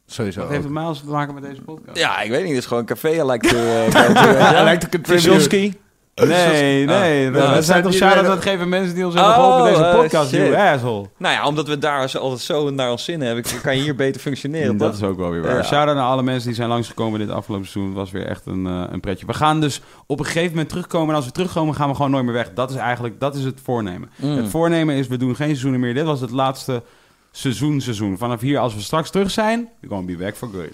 Sowieso 0.07 0.41
Wat 0.41 0.49
heeft 0.51 0.65
het 0.65 0.73
Miles 0.73 0.99
te 1.01 1.07
maken 1.07 1.35
met 1.35 1.43
deze 1.43 1.63
podcast? 1.63 1.99
Ja, 1.99 2.21
ik 2.21 2.31
weet 2.31 2.41
niet. 2.41 2.49
Het 2.49 2.59
is 2.59 2.67
gewoon 2.67 2.83
een 2.83 2.89
café. 2.89 3.11
I 3.11 3.23
like 3.25 3.49
to... 3.49 3.57
uh, 3.57 3.85
go 3.85 4.13
to, 4.13 4.21
uh, 4.21 4.61
I 4.61 4.65
like 4.71 4.79
to 4.79 4.89
contribute. 4.89 5.79
Nee, 6.25 6.85
nee. 6.85 7.27
Ah. 7.27 7.33
we 7.33 7.41
zijn 7.41 7.63
zijn 7.63 7.83
toch 7.83 7.93
shout-out 7.93 8.27
dat 8.27 8.43
geven 8.43 8.69
mensen 8.69 8.95
die 8.95 9.05
ons 9.05 9.15
hebben 9.15 9.33
Oh, 9.33 9.39
geholpen 9.39 9.65
met 9.65 9.73
deze 9.75 9.85
eh, 9.85 10.01
podcast, 10.01 10.31
you 10.31 10.55
asshole. 10.57 11.09
Nou 11.17 11.35
ja, 11.35 11.47
omdat 11.47 11.69
we 11.69 11.79
daar 11.79 12.17
altijd 12.19 12.41
zo 12.41 12.71
naar 12.71 12.91
ons 12.91 13.05
zin 13.05 13.21
hebben, 13.21 13.45
kan 13.63 13.77
je 13.77 13.83
hier 13.83 13.95
beter 13.95 14.21
functioneren. 14.21 14.77
dat 14.77 14.93
toch? 14.93 15.01
is 15.01 15.07
ook 15.07 15.17
wel 15.17 15.31
weer 15.31 15.43
waar. 15.43 15.65
Shout-out 15.65 15.97
naar 15.97 16.07
alle 16.07 16.23
mensen 16.23 16.47
die 16.47 16.55
zijn 16.55 16.69
langsgekomen 16.69 17.19
dit 17.19 17.31
afgelopen 17.31 17.67
seizoen. 17.67 17.91
Het 17.91 18.01
was 18.01 18.11
weer 18.11 18.27
echt 18.27 18.47
een, 18.47 18.67
eh, 18.67 18.85
een 18.91 19.01
pretje. 19.01 19.27
We 19.27 19.35
gaan 19.35 19.61
dus 19.61 19.81
op 20.07 20.19
een 20.19 20.25
gegeven 20.25 20.51
moment 20.51 20.69
terugkomen. 20.69 21.09
En 21.09 21.15
als 21.15 21.25
we 21.25 21.33
terugkomen, 21.33 21.75
gaan 21.75 21.89
we 21.89 21.95
gewoon 21.95 22.11
nooit 22.11 22.25
meer 22.25 22.35
weg. 22.35 22.53
Dat 22.55 22.71
is 22.71 22.77
eigenlijk 22.77 23.21
dat 23.21 23.35
is 23.35 23.45
het 23.45 23.61
voornemen. 23.65 24.11
Mm. 24.17 24.37
Het 24.37 24.49
voornemen 24.49 24.95
is, 24.95 25.07
we 25.07 25.17
doen 25.17 25.37
geen 25.37 25.47
seizoenen 25.47 25.81
meer. 25.81 25.95
Dit 25.95 26.05
was 26.05 26.21
het 26.21 26.31
laatste 26.31 26.83
seizoen, 27.31 27.81
seizoen. 27.81 28.19
Vanaf 28.19 28.41
hier, 28.41 28.59
als 28.59 28.75
we 28.75 28.81
straks 28.81 29.11
terug 29.11 29.31
zijn, 29.31 29.69
we're 29.81 29.95
gonna 29.95 30.07
be 30.07 30.17
back 30.17 30.37
for 30.37 30.49
good. 30.49 30.73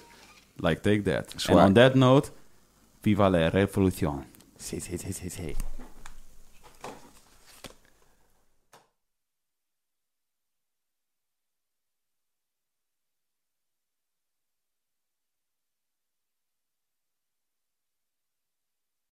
Like, 0.55 0.81
take 0.81 1.01
that. 1.01 1.49
And 1.49 1.67
on 1.67 1.73
that 1.73 1.93
note, 1.93 2.29
viva 3.01 3.29
la 3.29 3.47
revolution. 3.47 4.23
Zit, 4.63 4.83
zit, 4.83 5.01
zit, 5.01 5.15
zit, 5.15 5.33
zit. 5.33 5.57